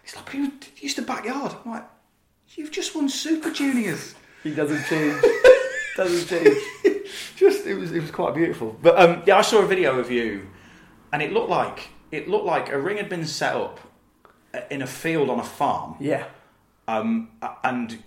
He's 0.04 0.16
like, 0.16 0.26
"But 0.26 0.34
he, 0.36 0.52
used 0.86 0.98
to 0.98 1.02
backyard." 1.02 1.56
I'm 1.66 1.72
like, 1.72 1.86
"You've 2.50 2.72
just 2.72 2.96
won 2.96 3.10
Super 3.10 3.50
Juniors." 3.50 4.14
He 4.44 4.52
doesn't 4.52 4.84
change. 4.86 5.24
doesn't 5.96 6.28
change. 6.28 6.58
just 7.36 7.66
it 7.66 7.76
was 7.76 7.92
it 7.92 8.02
was 8.02 8.12
quite 8.12 8.34
beautiful. 8.34 8.78
But 8.82 9.00
um, 9.00 9.24
yeah, 9.26 9.38
I 9.38 9.42
saw 9.42 9.62
a 9.62 9.68
video 9.68 10.00
of 10.00 10.12
you, 10.12 10.48
and 11.12 11.22
it 11.22 11.32
looked 11.32 11.50
like 11.50 11.89
it 12.12 12.28
looked 12.28 12.46
like 12.46 12.70
a 12.70 12.80
ring 12.80 12.98
had 12.98 13.10
been 13.10 13.26
set 13.26 13.56
up 13.56 13.80
in 14.70 14.82
a 14.82 14.88
field 14.88 15.30
on 15.30 15.39
a 15.39 15.44
farm. 15.44 15.96
Yeah. 16.00 16.26
Um, 16.88 17.30
and 17.64 18.04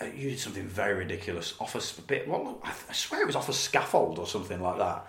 uh, 0.00 0.06
you 0.06 0.30
did 0.30 0.38
something 0.38 0.66
very 0.66 0.94
ridiculous 0.94 1.54
off 1.60 1.74
a 1.74 2.02
bit. 2.02 2.28
Well, 2.28 2.60
I 2.64 2.92
swear 2.92 3.22
it 3.22 3.26
was 3.26 3.36
off 3.36 3.48
a 3.48 3.52
scaffold 3.52 4.18
or 4.18 4.26
something 4.26 4.60
like 4.60 4.78
that. 4.78 5.06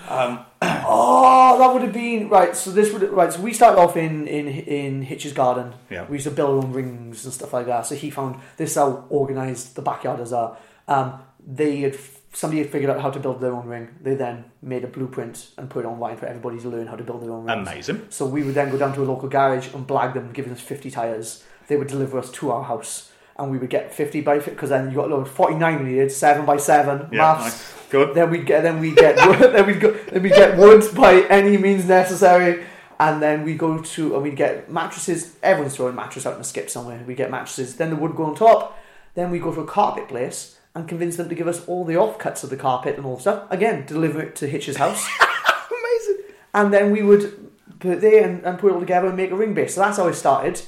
Oh, 0.86 1.58
that 1.58 1.72
would 1.72 1.82
have 1.82 1.92
been 1.92 2.28
right. 2.28 2.54
So 2.54 2.70
this 2.70 2.92
would 2.92 3.02
right. 3.10 3.32
So 3.32 3.40
we 3.40 3.52
started 3.52 3.80
off 3.80 3.96
in 3.96 4.26
in 4.26 4.48
in 4.48 5.02
Hitch's 5.02 5.32
garden. 5.32 5.74
Yeah. 5.90 6.06
We 6.06 6.16
used 6.16 6.24
to 6.24 6.30
build 6.30 6.50
our 6.50 6.64
own 6.64 6.72
rings 6.72 7.24
and 7.24 7.32
stuff 7.32 7.52
like 7.52 7.66
that. 7.66 7.86
So 7.86 7.94
he 7.94 8.10
found 8.10 8.40
this 8.56 8.74
how 8.74 9.06
organised 9.10 9.76
the 9.76 9.82
backyarders 9.82 10.32
are. 10.32 10.56
Um, 10.88 11.20
they 11.46 11.80
had 11.80 11.96
somebody 12.32 12.62
had 12.62 12.70
figured 12.70 12.90
out 12.90 13.00
how 13.00 13.10
to 13.10 13.20
build 13.20 13.40
their 13.40 13.52
own 13.52 13.66
ring. 13.66 13.88
They 14.00 14.14
then 14.14 14.44
made 14.62 14.84
a 14.84 14.88
blueprint 14.88 15.50
and 15.56 15.70
put 15.70 15.84
it 15.84 15.88
online 15.88 16.16
for 16.16 16.26
everybody 16.26 16.58
to 16.60 16.68
learn 16.68 16.86
how 16.86 16.96
to 16.96 17.04
build 17.04 17.22
their 17.22 17.30
own 17.30 17.44
rings. 17.44 17.68
Amazing. 17.68 18.06
So 18.10 18.26
we 18.26 18.42
would 18.42 18.54
then 18.54 18.70
go 18.70 18.78
down 18.78 18.94
to 18.94 19.02
a 19.02 19.04
local 19.04 19.28
garage 19.28 19.72
and 19.74 19.86
blag 19.86 20.14
them, 20.14 20.32
giving 20.32 20.52
us 20.52 20.60
50 20.60 20.90
tyres. 20.90 21.44
They 21.68 21.76
would 21.76 21.88
deliver 21.88 22.18
us 22.18 22.30
to 22.32 22.50
our 22.50 22.64
house. 22.64 23.10
And 23.36 23.50
we 23.50 23.58
would 23.58 23.70
get 23.70 23.92
50 23.92 24.20
by 24.20 24.36
50, 24.38 24.50
because 24.52 24.70
then 24.70 24.90
you 24.90 24.96
got 24.96 25.10
look, 25.10 25.26
49 25.26 25.82
we 25.84 25.90
needed, 25.90 26.12
7 26.12 26.46
by 26.46 26.56
7, 26.56 27.08
maths. 27.10 27.74
Good. 27.94 28.16
Then 28.16 28.28
we'd 28.28 28.44
get, 28.44 28.64
then 28.64 28.80
we 28.80 28.92
get, 28.92 29.14
then 29.52 29.66
we'd 29.68 29.78
go, 29.78 29.92
then 29.92 30.20
we 30.20 30.28
get 30.28 30.58
wood 30.58 30.82
by 30.96 31.20
any 31.30 31.56
means 31.56 31.84
necessary. 31.84 32.64
And 32.98 33.22
then 33.22 33.44
we 33.44 33.54
go 33.54 33.80
to, 33.80 34.14
and 34.14 34.22
we 34.24 34.32
get 34.32 34.68
mattresses. 34.68 35.36
Everyone's 35.44 35.76
throwing 35.76 35.94
mattress 35.94 36.26
out 36.26 36.34
in 36.34 36.40
a 36.40 36.44
skip 36.44 36.68
somewhere. 36.68 37.00
We 37.06 37.14
get 37.14 37.30
mattresses. 37.30 37.76
Then 37.76 37.90
the 37.90 37.96
wood 37.96 38.16
go 38.16 38.24
on 38.24 38.34
top. 38.34 38.76
Then 39.14 39.30
we 39.30 39.38
go 39.38 39.54
to 39.54 39.60
a 39.60 39.64
carpet 39.64 40.08
place 40.08 40.58
and 40.74 40.88
convince 40.88 41.14
them 41.14 41.28
to 41.28 41.36
give 41.36 41.46
us 41.46 41.64
all 41.68 41.84
the 41.84 41.94
offcuts 41.94 42.42
of 42.42 42.50
the 42.50 42.56
carpet 42.56 42.96
and 42.96 43.06
all 43.06 43.14
the 43.14 43.20
stuff. 43.20 43.48
Again, 43.48 43.86
deliver 43.86 44.20
it 44.20 44.34
to 44.36 44.48
Hitch's 44.48 44.78
house 44.78 45.08
Amazing. 45.70 46.24
and 46.52 46.74
then 46.74 46.90
we 46.90 47.04
would 47.04 47.48
put 47.78 47.92
it 47.92 48.00
there 48.00 48.28
and, 48.28 48.42
and 48.42 48.58
put 48.58 48.72
it 48.72 48.74
all 48.74 48.80
together 48.80 49.06
and 49.06 49.16
make 49.16 49.30
a 49.30 49.36
ring 49.36 49.54
base. 49.54 49.76
So 49.76 49.82
that's 49.82 49.98
how 49.98 50.08
it 50.08 50.14
started. 50.14 50.60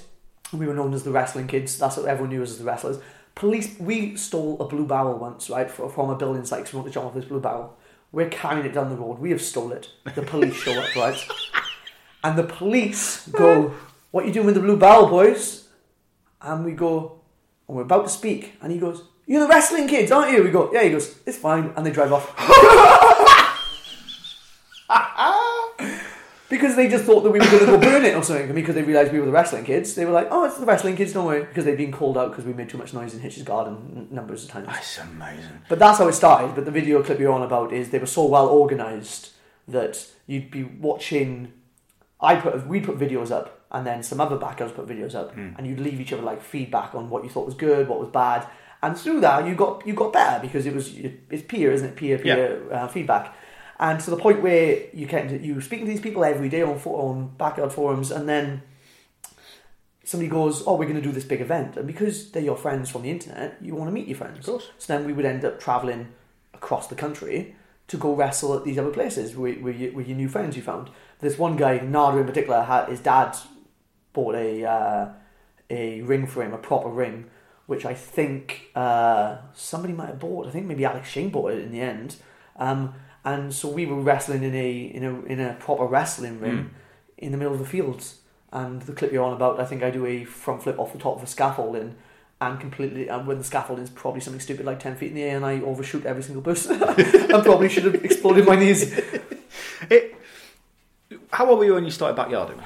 We 0.53 0.69
were 0.69 0.75
known 0.75 0.95
as 0.95 1.03
the 1.03 1.11
wrestling 1.11 1.49
kids. 1.49 1.77
That's 1.77 1.97
what 1.97 2.07
everyone 2.07 2.31
knew 2.31 2.45
us 2.45 2.51
as 2.51 2.59
the 2.59 2.65
wrestlers. 2.65 3.01
Police. 3.37 3.79
We 3.79 4.17
stole 4.17 4.57
a 4.61 4.65
blue 4.65 4.87
barrel 4.87 5.19
once, 5.19 5.49
right, 5.51 5.71
fro- 5.71 5.89
from 5.89 6.11
a 6.11 6.17
building 6.17 6.45
site. 6.45 6.65
'cause 6.65 6.73
we 6.73 6.79
wanted 6.79 6.91
to 6.91 6.95
jump 6.95 7.07
off 7.07 7.15
this 7.15 7.27
blue 7.27 7.39
barrel. 7.41 7.77
We're 8.11 8.29
carrying 8.31 8.67
it 8.67 8.73
down 8.73 8.89
the 8.89 8.97
road. 8.97 9.19
We 9.19 9.31
have 9.31 9.43
stole 9.43 9.73
it. 9.73 9.89
The 10.15 10.23
police 10.23 10.55
show 10.55 10.73
up, 10.73 10.97
right, 10.97 11.19
and 12.25 12.37
the 12.39 12.45
police 12.45 13.29
go, 13.29 13.73
"What 14.11 14.27
you 14.27 14.33
doing 14.33 14.47
with 14.47 14.55
the 14.55 14.63
blue 14.63 14.77
barrel, 14.79 15.07
boys?" 15.07 15.69
And 16.41 16.65
we 16.65 16.73
go, 16.73 17.21
and 17.69 17.77
we're 17.77 17.83
about 17.83 18.05
to 18.05 18.11
speak, 18.11 18.55
and 18.63 18.73
he 18.73 18.79
goes, 18.79 19.03
"You're 19.27 19.43
the 19.43 19.49
wrestling 19.49 19.87
kids, 19.87 20.11
aren't 20.11 20.33
you?" 20.33 20.43
We 20.43 20.51
go, 20.51 20.71
"Yeah." 20.73 20.83
He 20.85 20.91
goes, 20.91 21.15
"It's 21.27 21.37
fine," 21.39 21.73
and 21.77 21.85
they 21.85 21.91
drive 21.93 22.13
off. 22.13 22.33
Because 26.49 26.77
they 26.77 26.89
just 26.89 27.05
thought 27.05 27.23
that 27.23 27.31
we 27.31 27.41
were 27.41 27.45
going 27.47 27.59
to 27.59 27.67
go 27.67 27.79
burn 27.79 28.05
it 28.05 28.15
or 28.15 28.23
something. 28.23 28.47
And 28.47 28.55
because 28.55 28.75
they 28.77 28.83
realised 28.83 29.13
we 29.13 29.19
were 29.19 29.27
the 29.27 29.33
wrestling 29.33 29.65
kids, 29.65 29.95
they 29.95 30.05
were 30.05 30.13
like, 30.13 30.29
oh, 30.31 30.45
it's 30.45 30.59
the 30.59 30.65
wrestling 30.67 30.95
kids, 30.97 31.13
don't 31.13 31.25
worry. 31.27 31.43
Because 31.45 31.65
they'd 31.65 31.77
been 31.77 31.91
called 31.91 32.17
out 32.17 32.31
because 32.31 32.45
we 32.45 32.53
made 32.53 32.69
too 32.69 32.79
much 32.79 32.95
noise 32.95 33.15
in 33.15 33.21
Hitch's 33.21 33.43
garden 33.43 33.77
n- 33.97 34.09
numbers 34.11 34.45
of 34.45 34.51
times. 34.51 34.67
That's 34.69 34.99
amazing. 34.99 35.63
But 35.69 35.79
that's 35.81 35.99
how 35.99 36.07
it 36.07 36.13
started. 36.13 36.55
But 36.55 36.65
the 36.65 36.71
video 36.71 37.03
clip 37.03 37.19
you're 37.19 37.33
on 37.33 37.43
about 37.43 37.73
is 37.73 37.91
they 37.91 37.99
were 37.99 38.07
so 38.07 38.27
well 38.27 38.49
organised 38.49 39.33
that 39.67 40.07
you'd 40.29 40.51
be 40.51 40.63
watching. 40.63 41.53
I 42.21 42.37
put 42.37 42.67
we'd 42.67 42.85
put 42.85 42.99
videos 42.99 43.31
up, 43.33 43.61
and 43.73 43.85
then 43.87 44.03
some 44.03 44.21
other 44.21 44.37
backers 44.37 44.71
put 44.73 44.87
videos 44.87 45.15
up, 45.15 45.37
and 45.37 45.67
you'd 45.67 45.81
leave 45.81 46.01
each 46.01 46.13
other 46.13 46.23
like 46.23 46.41
feedback 46.43 46.95
on 46.95 47.11
what 47.11 47.25
you 47.25 47.29
thought 47.31 47.45
was 47.45 47.55
good, 47.57 47.89
what 47.89 47.99
was 47.99 48.09
bad, 48.09 48.47
and 48.83 48.97
through 48.97 49.21
that 49.21 49.47
you 49.47 49.55
got 49.55 49.87
you 49.87 49.93
got 49.95 50.13
better 50.13 50.41
because 50.41 50.65
it 50.65 50.75
was 50.75 50.95
it's 50.97 51.43
peer, 51.43 51.73
isn't 51.73 51.89
it? 51.89 51.97
Peer 51.97 52.19
peer 52.19 52.73
uh, 52.73 52.89
feedback, 52.89 53.35
and 53.79 54.01
to 54.01 54.11
the 54.11 54.17
point 54.17 54.43
where 54.43 54.85
you 54.93 55.07
can 55.07 55.43
you 55.43 55.61
speaking 55.61 55.87
to 55.87 55.93
these 55.93 56.01
people 56.01 56.25
every 56.25 56.49
day 56.49 56.63
on 56.63 56.79
on 56.85 57.29
backyard 57.37 57.73
forums, 57.73 58.11
and 58.11 58.29
then 58.29 58.63
somebody 60.05 60.31
goes, 60.31 60.63
"Oh, 60.67 60.75
we're 60.77 60.85
going 60.85 60.97
to 60.97 61.03
do 61.03 61.13
this 61.13 61.25
big 61.25 61.41
event," 61.41 61.77
and 61.77 61.87
because 61.87 62.31
they're 62.31 62.43
your 62.43 62.57
friends 62.57 62.91
from 62.91 63.03
the 63.03 63.11
internet, 63.11 63.57
you 63.61 63.75
want 63.75 63.89
to 63.89 63.93
meet 63.93 64.09
your 64.09 64.17
friends. 64.17 64.39
Of 64.39 64.47
course. 64.47 64.71
So 64.79 64.93
then 64.93 65.05
we 65.05 65.13
would 65.13 65.25
end 65.25 65.45
up 65.45 65.61
traveling 65.61 66.09
across 66.55 66.87
the 66.87 66.95
country 66.95 67.55
to 67.89 67.97
go 67.97 68.15
wrestle 68.15 68.55
at 68.55 68.65
these 68.65 68.79
other 68.79 68.91
places 68.91 69.37
where, 69.37 69.55
where, 69.55 69.73
you, 69.73 69.91
where 69.93 70.05
your 70.05 70.17
new 70.17 70.29
friends 70.29 70.57
you 70.57 70.63
found. 70.63 70.91
This 71.21 71.39
one 71.39 71.57
guy, 71.57 71.79
Nada 71.79 72.19
in 72.19 72.27
particular, 72.27 72.63
had 72.63 72.89
his 72.89 73.01
dad 73.01 73.37
bought 74.13 74.35
a 74.35 74.65
uh, 74.65 75.09
a 75.69 76.01
ring 76.03 76.27
for 76.27 76.43
him, 76.43 76.53
a 76.55 76.59
proper 76.59 76.89
ring, 76.89 77.27
which 77.67 77.85
I 77.85 77.95
think 77.95 78.71
uh, 78.75 79.39
somebody 79.55 79.93
might 79.93 80.09
have 80.09 80.19
bought. 80.19 80.47
I 80.47 80.51
think 80.51 80.67
maybe 80.67 80.85
Alex 80.85 81.09
Shane 81.09 81.31
bought 81.31 81.53
it 81.53 81.63
in 81.63 81.73
the 81.73 81.81
end. 81.81 82.17
Um, 82.57 82.95
and 83.27 83.53
so 83.53 83.69
we 83.69 83.87
were 83.87 84.01
wrestling 84.01 84.45
in 84.45 84.55
a 84.55 84.71
in 84.71 85.05
a 85.05 85.23
in 85.25 85.41
a 85.41 85.55
proper 85.55 85.85
wrestling 85.85 86.41
ring 86.41 86.57
mm. 86.57 86.69
in 87.19 87.33
the 87.33 87.37
middle 87.37 87.53
of 87.53 87.59
the 87.59 87.67
fields. 87.67 88.21
And 88.53 88.81
the 88.83 88.93
clip 88.93 89.13
you're 89.13 89.25
on 89.25 89.35
about, 89.35 89.61
I 89.61 89.65
think 89.67 89.83
I 89.83 89.91
do 89.91 90.07
a 90.07 90.25
front 90.25 90.63
flip 90.63 90.79
off 90.79 90.93
the 90.93 90.99
top 90.99 91.17
of 91.17 91.25
a 91.25 91.27
scaffolding. 91.27 91.97
And 92.41 92.61
completely, 92.61 93.09
and 93.09 93.27
when 93.27 93.39
the 93.39 93.45
scaffolding 93.45 93.83
is 93.83 93.91
probably 93.91 94.21
something 94.21 94.41
stupid 94.41 94.65
like 94.65 94.79
10 94.79 94.97
feet 94.97 95.09
in 95.09 95.15
the 95.15 95.23
air, 95.23 95.37
and 95.37 95.45
I 95.45 95.61
overshoot 95.61 96.07
every 96.07 96.23
single 96.23 96.43
person. 96.43 96.83
I 96.85 97.41
probably 97.43 97.69
should 97.69 97.85
have 97.85 98.05
exploded 98.05 98.47
my 98.47 98.57
knees. 98.57 98.99
It, 99.91 100.15
how 101.33 101.49
old 101.51 101.59
were 101.59 101.65
you 101.67 101.75
when 101.75 101.85
you 101.85 101.91
started 101.91 102.17
backyarding? 102.19 102.65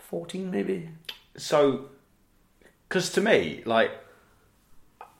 14 0.00 0.50
maybe? 0.50 0.88
So, 1.36 1.86
because 2.88 3.10
to 3.12 3.20
me, 3.20 3.62
like, 3.64 3.92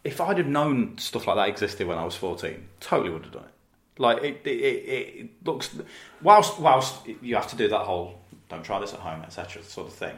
if 0.03 0.21
I'd 0.21 0.39
have 0.39 0.49
known 0.49 0.99
stuff 0.99 1.29
like 1.29 1.37
that 1.37 1.49
existed 1.49 1.87
when 1.87 1.97
I 1.97 2.05
was 2.05 2.17
14, 2.17 2.67
totally 2.81 3.11
would 3.11 3.23
have 3.23 3.33
done 3.33 3.45
it. 3.45 3.58
Like, 3.99 4.23
it, 4.23 4.41
it, 4.45 4.49
it, 4.49 5.19
it 5.21 5.31
looks, 5.45 5.77
whilst, 6.23 6.59
whilst 6.59 7.07
you 7.21 7.35
have 7.35 7.49
to 7.49 7.57
do 7.57 7.69
that 7.69 7.81
whole 7.81 8.19
don't 8.49 8.65
try 8.65 8.81
this 8.81 8.95
at 8.95 9.01
home, 9.01 9.23
etc., 9.23 9.63
sort 9.63 9.89
of 9.89 9.95
thing, 9.95 10.17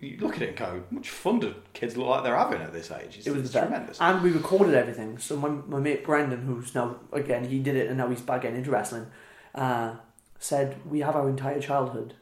you 0.00 0.16
look 0.20 0.36
at 0.36 0.42
it 0.42 0.48
and 0.50 0.56
go, 0.56 0.82
much 0.90 1.10
fun 1.10 1.40
do 1.40 1.54
kids 1.72 1.96
look 1.96 2.08
like 2.08 2.24
they're 2.24 2.36
having 2.36 2.60
at 2.60 2.72
this 2.72 2.90
age? 2.90 3.18
It's, 3.18 3.26
It 3.26 3.34
was 3.34 3.52
tremendous. 3.52 4.00
And 4.00 4.22
we 4.22 4.30
recorded 4.30 4.74
everything. 4.74 5.18
So 5.18 5.36
my, 5.36 5.48
my 5.48 5.78
mate 5.78 6.04
Brendan, 6.04 6.42
who's 6.42 6.74
now, 6.74 6.96
again, 7.12 7.48
he 7.48 7.58
did 7.58 7.76
it 7.76 7.88
and 7.88 7.98
now 7.98 8.08
he's 8.08 8.20
back 8.20 8.42
getting 8.42 8.58
into 8.58 8.70
wrestling, 8.70 9.06
uh, 9.54 9.96
said, 10.38 10.76
We 10.84 11.00
have 11.00 11.14
our 11.14 11.28
entire 11.28 11.60
childhood 11.60 12.14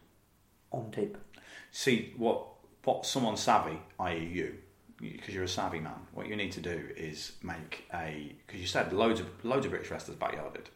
on 0.72 0.90
tape. 0.90 1.16
See, 1.72 2.12
what, 2.16 2.46
what 2.84 3.06
someone 3.06 3.36
savvy, 3.36 3.78
i.e., 3.98 4.24
you, 4.24 4.58
because 5.00 5.34
you're 5.34 5.44
a 5.44 5.48
savvy 5.48 5.80
man, 5.80 5.94
what 6.12 6.26
you 6.26 6.36
need 6.36 6.52
to 6.52 6.60
do 6.60 6.88
is 6.96 7.32
make 7.42 7.84
a, 7.94 8.34
because 8.46 8.60
you 8.60 8.66
said 8.66 8.92
loads 8.92 9.20
of, 9.20 9.26
loads 9.42 9.64
of 9.64 9.70
British 9.72 9.90
wrestlers 9.90 10.18
backyarded, 10.18 10.66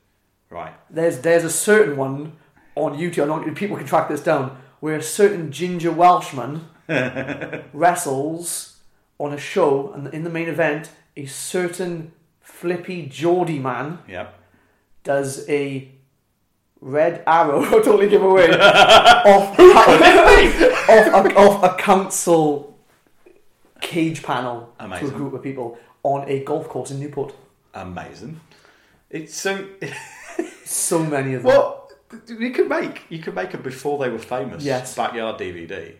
right? 0.51 0.74
There's 0.90 1.20
there's 1.20 1.45
a 1.45 1.51
certain 1.51 1.97
one 1.97 2.32
on 2.76 2.99
YouTube, 2.99 3.22
I 3.24 3.26
don't, 3.26 3.55
people 3.55 3.76
can 3.76 3.86
track 3.86 4.09
this 4.09 4.20
down, 4.22 4.57
where 4.80 4.97
a 4.97 5.03
certain 5.03 5.53
ginger 5.53 5.92
Welshman 5.92 6.66
wrestles 7.72 8.78
on 9.18 9.32
a 9.32 9.38
show, 9.38 9.92
and 9.92 10.09
in 10.09 10.24
the 10.24 10.30
main 10.30 10.49
event, 10.49 10.90
a 11.16 11.26
certain 11.26 12.12
Flippy 12.40 13.07
Geordie 13.07 13.59
man 13.61 13.99
Yeah. 14.09 14.28
does 15.05 15.49
a 15.49 15.88
red 16.80 17.22
arrow, 17.26 17.62
I 17.64 17.70
totally 17.70 18.09
give 18.09 18.22
away, 18.22 18.49
off, 18.51 19.59
off, 19.59 21.24
a, 21.26 21.34
off 21.36 21.62
a 21.62 21.76
council 21.80 22.76
cage 23.80 24.22
panel 24.22 24.72
to 24.80 25.07
a 25.07 25.11
group 25.11 25.32
of 25.32 25.42
people 25.42 25.78
on 26.03 26.28
a 26.28 26.42
golf 26.45 26.68
course 26.68 26.90
in 26.90 26.99
Newport. 27.01 27.34
Amazing. 27.72 28.40
It's 29.11 29.36
so. 29.36 29.66
So 30.64 31.04
many 31.04 31.34
of 31.34 31.42
them. 31.42 31.54
What 31.54 31.92
you 32.28 32.50
could 32.50 32.68
make? 32.68 33.02
You 33.08 33.18
could 33.18 33.34
make 33.34 33.54
a 33.54 33.58
before 33.58 33.98
they 33.98 34.08
were 34.08 34.18
famous. 34.18 34.64
Yes. 34.64 34.96
Backyard 34.96 35.38
DVD. 35.38 35.94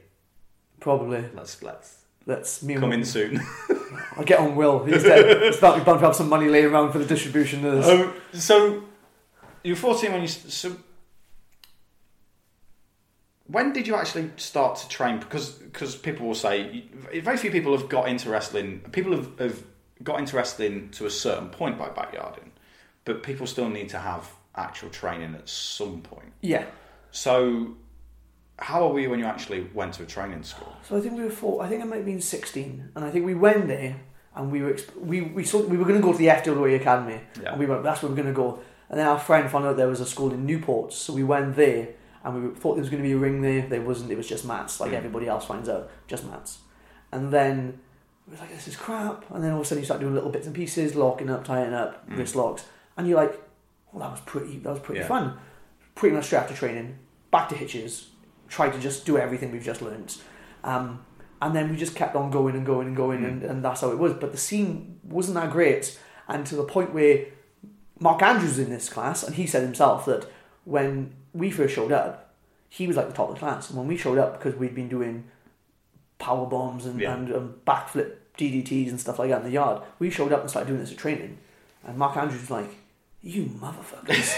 Probably. 0.80 1.24
Let's 1.34 1.62
let's 1.62 2.04
Let's 2.26 2.62
me 2.62 2.74
come 2.76 2.92
in 2.92 3.04
soon. 3.04 3.40
I'll 4.16 4.24
get 4.24 4.38
on 4.38 4.56
Will. 4.56 4.84
He's 4.84 5.02
dead. 5.02 5.24
It's 5.42 5.58
about 5.58 5.74
to 5.74 5.80
be 5.80 5.84
bound 5.84 6.00
to 6.00 6.06
have 6.06 6.16
some 6.16 6.28
money 6.28 6.48
laying 6.48 6.66
around 6.66 6.92
for 6.92 6.98
the 6.98 7.04
distribution. 7.04 7.64
of 7.66 7.84
um, 7.84 8.14
so 8.32 8.84
you 9.62 9.72
were 9.72 9.78
fourteen 9.78 10.12
when 10.12 10.22
you. 10.22 10.28
So 10.28 10.76
when 13.46 13.72
did 13.74 13.86
you 13.86 13.94
actually 13.94 14.30
start 14.36 14.78
to 14.78 14.88
train? 14.88 15.18
Because 15.18 15.50
because 15.50 15.96
people 15.96 16.26
will 16.26 16.34
say 16.34 16.84
very 17.12 17.36
few 17.36 17.50
people 17.50 17.76
have 17.76 17.90
got 17.90 18.08
into 18.08 18.30
wrestling. 18.30 18.80
People 18.92 19.12
have, 19.12 19.38
have 19.38 19.62
got 20.02 20.18
into 20.18 20.34
wrestling 20.34 20.88
to 20.92 21.04
a 21.04 21.10
certain 21.10 21.50
point 21.50 21.78
by 21.78 21.88
backyarding, 21.88 22.48
but 23.04 23.22
people 23.22 23.46
still 23.46 23.68
need 23.68 23.90
to 23.90 23.98
have 23.98 24.30
actual 24.57 24.90
training 24.90 25.34
at 25.34 25.48
some 25.48 26.00
point. 26.02 26.32
yeah. 26.40 26.66
So, 27.11 27.76
how 28.59 28.82
old 28.82 28.94
were 28.94 29.00
you 29.00 29.11
when 29.11 29.20
you 29.20 29.24
actually 29.24 29.68
went 29.72 29.94
to 29.94 30.02
a 30.02 30.07
training 30.07 30.42
school? 30.42 30.74
So 30.82 30.96
I 30.96 31.00
think 31.00 31.16
we 31.16 31.22
were 31.22 31.30
four. 31.30 31.62
I 31.62 31.68
think 31.68 31.82
I 31.82 31.86
might 31.86 31.96
have 31.96 32.05
been 32.05 32.20
sixteen, 32.20 32.90
and 32.94 33.05
I 33.05 33.11
think 33.11 33.24
we 33.24 33.34
went 33.34 33.68
there, 33.68 34.00
and 34.34 34.50
we 34.50 34.62
were 34.62 34.72
exp- 34.72 34.96
we 34.96 35.20
we 35.22 35.44
saw, 35.44 35.61
we 35.61 35.76
were 35.76 35.84
going 35.84 36.00
to 36.00 36.05
go 36.05 36.12
to 36.12 36.18
the 36.18 36.26
FWA 36.26 36.76
Academy, 36.76 37.20
Yeah. 37.40 37.50
and 37.50 37.61
we 37.61 37.66
went. 37.66 37.82
That's 37.84 38.02
where 38.02 38.11
we're 38.11 38.16
going 38.16 38.28
to 38.28 38.34
go. 38.34 38.59
And 38.88 38.98
then 38.98 39.07
our 39.07 39.18
friend 39.18 39.50
found 39.50 39.64
out 39.64 39.76
there 39.76 39.88
was 39.88 40.00
a 40.00 40.07
school 40.07 40.32
in 40.32 40.44
Newport, 40.44 40.92
so 40.92 41.12
we 41.12 41.24
went 41.24 41.57
there, 41.57 41.88
and 42.22 42.50
we 42.50 42.55
thought 42.55 42.74
there 42.74 42.82
was 42.82 42.90
going 42.90 43.02
to 43.02 43.09
be 43.09 43.12
a 43.12 43.18
ring 43.18 43.42
there. 43.42 43.66
There 43.66 43.80
wasn't. 43.80 44.11
It 44.11 44.16
was 44.16 44.28
just 44.28 44.44
mats, 44.44 44.80
like 44.80 44.90
hmm. 44.90 44.96
everybody 44.96 45.28
else 45.28 45.44
finds 45.44 45.68
out, 45.68 45.90
just 46.07 46.24
mats. 46.26 46.59
And 47.12 47.32
then 47.32 47.78
we 48.26 48.34
were 48.34 48.40
like, 48.40 48.50
"This 48.50 48.68
is 48.68 48.76
crap." 48.76 49.24
And 49.30 49.42
then 49.42 49.52
all 49.52 49.61
of 49.61 49.66
a 49.66 49.68
sudden, 49.68 49.82
you 49.82 49.86
start 49.86 50.00
doing 50.00 50.14
little 50.14 50.30
bits 50.30 50.46
and 50.46 50.55
pieces, 50.55 50.94
locking 50.94 51.30
up, 51.30 51.44
tying 51.44 51.72
up, 51.72 52.05
hmm. 52.09 52.16
wrist 52.16 52.34
locks, 52.34 52.64
and 52.96 53.07
you're 53.09 53.16
like, 53.16 53.40
"Well, 53.95 54.03
that 54.03 54.11
was 54.11 54.20
pretty. 54.26 54.59
That 54.59 54.70
was 54.70 54.80
pretty 54.80 55.01
Yeah. 55.01 55.07
fun." 55.07 55.38
Pretty 55.95 56.14
much 56.16 56.24
straight 56.26 56.40
after 56.40 56.55
training, 56.55 56.97
back 57.30 57.49
to 57.51 57.55
hitches, 57.55 58.11
tried 58.49 58.72
to 58.72 58.80
just 58.80 59.07
do 59.07 59.16
everything 59.16 59.53
we've 59.53 59.62
just 59.64 59.80
learned. 59.80 60.16
Um, 60.64 61.05
and 61.40 61.55
then 61.55 61.70
we 61.70 61.76
just 61.76 61.95
kept 61.95 62.16
on 62.16 62.30
going 62.32 62.57
and 62.57 62.66
going 62.66 62.88
and 62.88 62.97
going, 62.97 63.24
and, 63.24 63.42
and 63.45 63.64
that's 63.64 63.80
how 63.82 63.90
it 63.92 63.99
was. 63.99 64.12
But 64.14 64.32
the 64.32 64.38
scene 64.38 64.99
wasn't 65.05 65.36
that 65.36 65.51
great, 65.53 65.99
and 66.26 66.45
to 66.47 66.57
the 66.57 66.64
point 66.64 66.92
where 66.92 67.26
Mark 68.01 68.22
Andrews 68.22 68.51
was 68.51 68.59
in 68.59 68.70
this 68.70 68.88
class, 68.88 69.22
and 69.22 69.36
he 69.36 69.47
said 69.47 69.62
himself 69.62 70.05
that 70.07 70.26
when 70.64 71.14
we 71.32 71.51
first 71.51 71.74
showed 71.74 71.92
up, 71.92 72.34
he 72.68 72.88
was 72.88 72.97
like 72.97 73.07
the 73.07 73.14
top 73.14 73.28
of 73.28 73.34
the 73.36 73.38
class. 73.38 73.68
And 73.70 73.78
when 73.78 73.86
we 73.86 73.97
showed 73.97 74.18
up, 74.18 74.32
because 74.42 74.59
we'd 74.59 74.74
been 74.74 74.88
doing 74.88 75.24
power 76.18 76.47
bombs 76.47 76.86
and, 76.86 77.01
Yeah. 77.01 77.14
and 77.14 77.32
um, 77.32 77.55
backflip 77.66 78.14
DDTs 78.36 78.88
and 78.88 79.01
stuff 79.01 79.18
like 79.20 79.30
that 79.30 79.38
in 79.38 79.45
the 79.45 79.51
yard, 79.53 79.82
we 80.01 80.11
showed 80.11 80.32
up 80.32 80.40
and 80.40 80.51
started 80.51 80.66
doing 80.68 80.80
this 80.80 80.90
at 80.90 80.99
training. 80.99 81.38
And 81.86 81.97
Mark 81.99 82.16
Andrews 82.16 82.40
was 82.40 82.51
like, 82.51 82.70
"You 83.25 83.45
motherfuckers." 83.61 84.33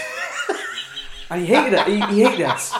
And 1.29 1.41
he 1.41 1.47
hated 1.47 1.73
it. 1.73 1.87
He, 1.87 1.99
he 2.15 2.23
hated 2.23 2.45
us. 2.45 2.73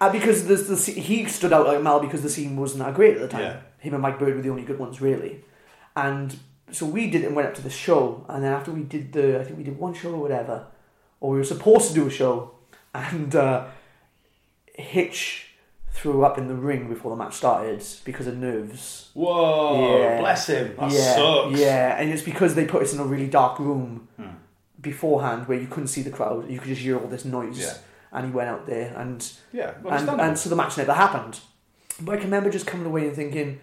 Uh, 0.00 0.10
because 0.12 0.46
the, 0.46 0.54
the, 0.54 0.76
he 0.92 1.26
stood 1.26 1.52
out 1.52 1.66
like 1.66 1.82
Mal 1.82 1.98
because 2.00 2.22
the 2.22 2.30
scene 2.30 2.56
wasn't 2.56 2.84
that 2.84 2.94
great 2.94 3.16
at 3.16 3.22
the 3.22 3.28
time. 3.28 3.40
Yeah. 3.42 3.60
Him 3.78 3.94
and 3.94 4.02
Mike 4.02 4.18
Bird 4.20 4.36
were 4.36 4.42
the 4.42 4.50
only 4.50 4.62
good 4.62 4.78
ones, 4.78 5.00
really. 5.00 5.44
And 5.96 6.36
so 6.70 6.86
we 6.86 7.10
did 7.10 7.22
it 7.22 7.26
and 7.26 7.34
went 7.36 7.48
up 7.48 7.54
to 7.54 7.62
the 7.62 7.70
show. 7.70 8.24
And 8.28 8.44
then 8.44 8.52
after 8.52 8.70
we 8.70 8.82
did 8.84 9.12
the, 9.12 9.40
I 9.40 9.44
think 9.44 9.58
we 9.58 9.64
did 9.64 9.78
one 9.78 9.94
show 9.94 10.12
or 10.12 10.18
whatever, 10.20 10.66
or 11.20 11.32
we 11.32 11.38
were 11.38 11.44
supposed 11.44 11.88
to 11.88 11.94
do 11.94 12.06
a 12.06 12.10
show, 12.10 12.52
and 12.94 13.34
uh, 13.34 13.66
Hitch 14.74 15.48
threw 15.90 16.24
up 16.24 16.38
in 16.38 16.48
the 16.48 16.54
ring 16.54 16.88
before 16.88 17.10
the 17.10 17.16
match 17.16 17.34
started 17.34 17.84
because 18.04 18.26
of 18.26 18.36
nerves. 18.38 19.10
Whoa, 19.14 19.98
Yeah. 20.00 20.20
bless 20.20 20.46
him. 20.46 20.74
That 20.78 20.90
yeah, 20.92 21.14
sucks. 21.16 21.58
Yeah, 21.60 21.96
and 22.00 22.10
it's 22.10 22.22
because 22.22 22.54
they 22.54 22.64
put 22.64 22.82
us 22.82 22.92
in 22.94 23.00
a 23.00 23.04
really 23.04 23.26
dark 23.28 23.58
room 23.58 24.08
Hmm. 24.16 24.28
Beforehand 24.82 25.48
where 25.48 25.58
you 25.58 25.66
couldn't 25.66 25.88
see 25.88 26.02
the 26.02 26.10
crowd. 26.10 26.50
You 26.50 26.58
could 26.58 26.68
just 26.68 26.82
hear 26.82 26.98
all 26.98 27.06
this 27.06 27.24
noise. 27.24 27.60
Yeah. 27.60 27.74
And 28.12 28.26
he 28.26 28.32
went 28.32 28.50
out 28.50 28.66
there, 28.66 28.92
and 28.94 29.32
Yeah, 29.52 29.72
and, 29.88 30.06
and 30.20 30.38
so 30.38 30.50
the 30.50 30.56
match 30.56 30.76
never 30.76 30.92
happened. 30.92 31.40
But 31.98 32.12
I 32.12 32.16
can 32.16 32.26
remember 32.26 32.50
just 32.50 32.66
coming 32.66 32.86
away 32.86 33.06
and 33.06 33.16
thinking, 33.16 33.58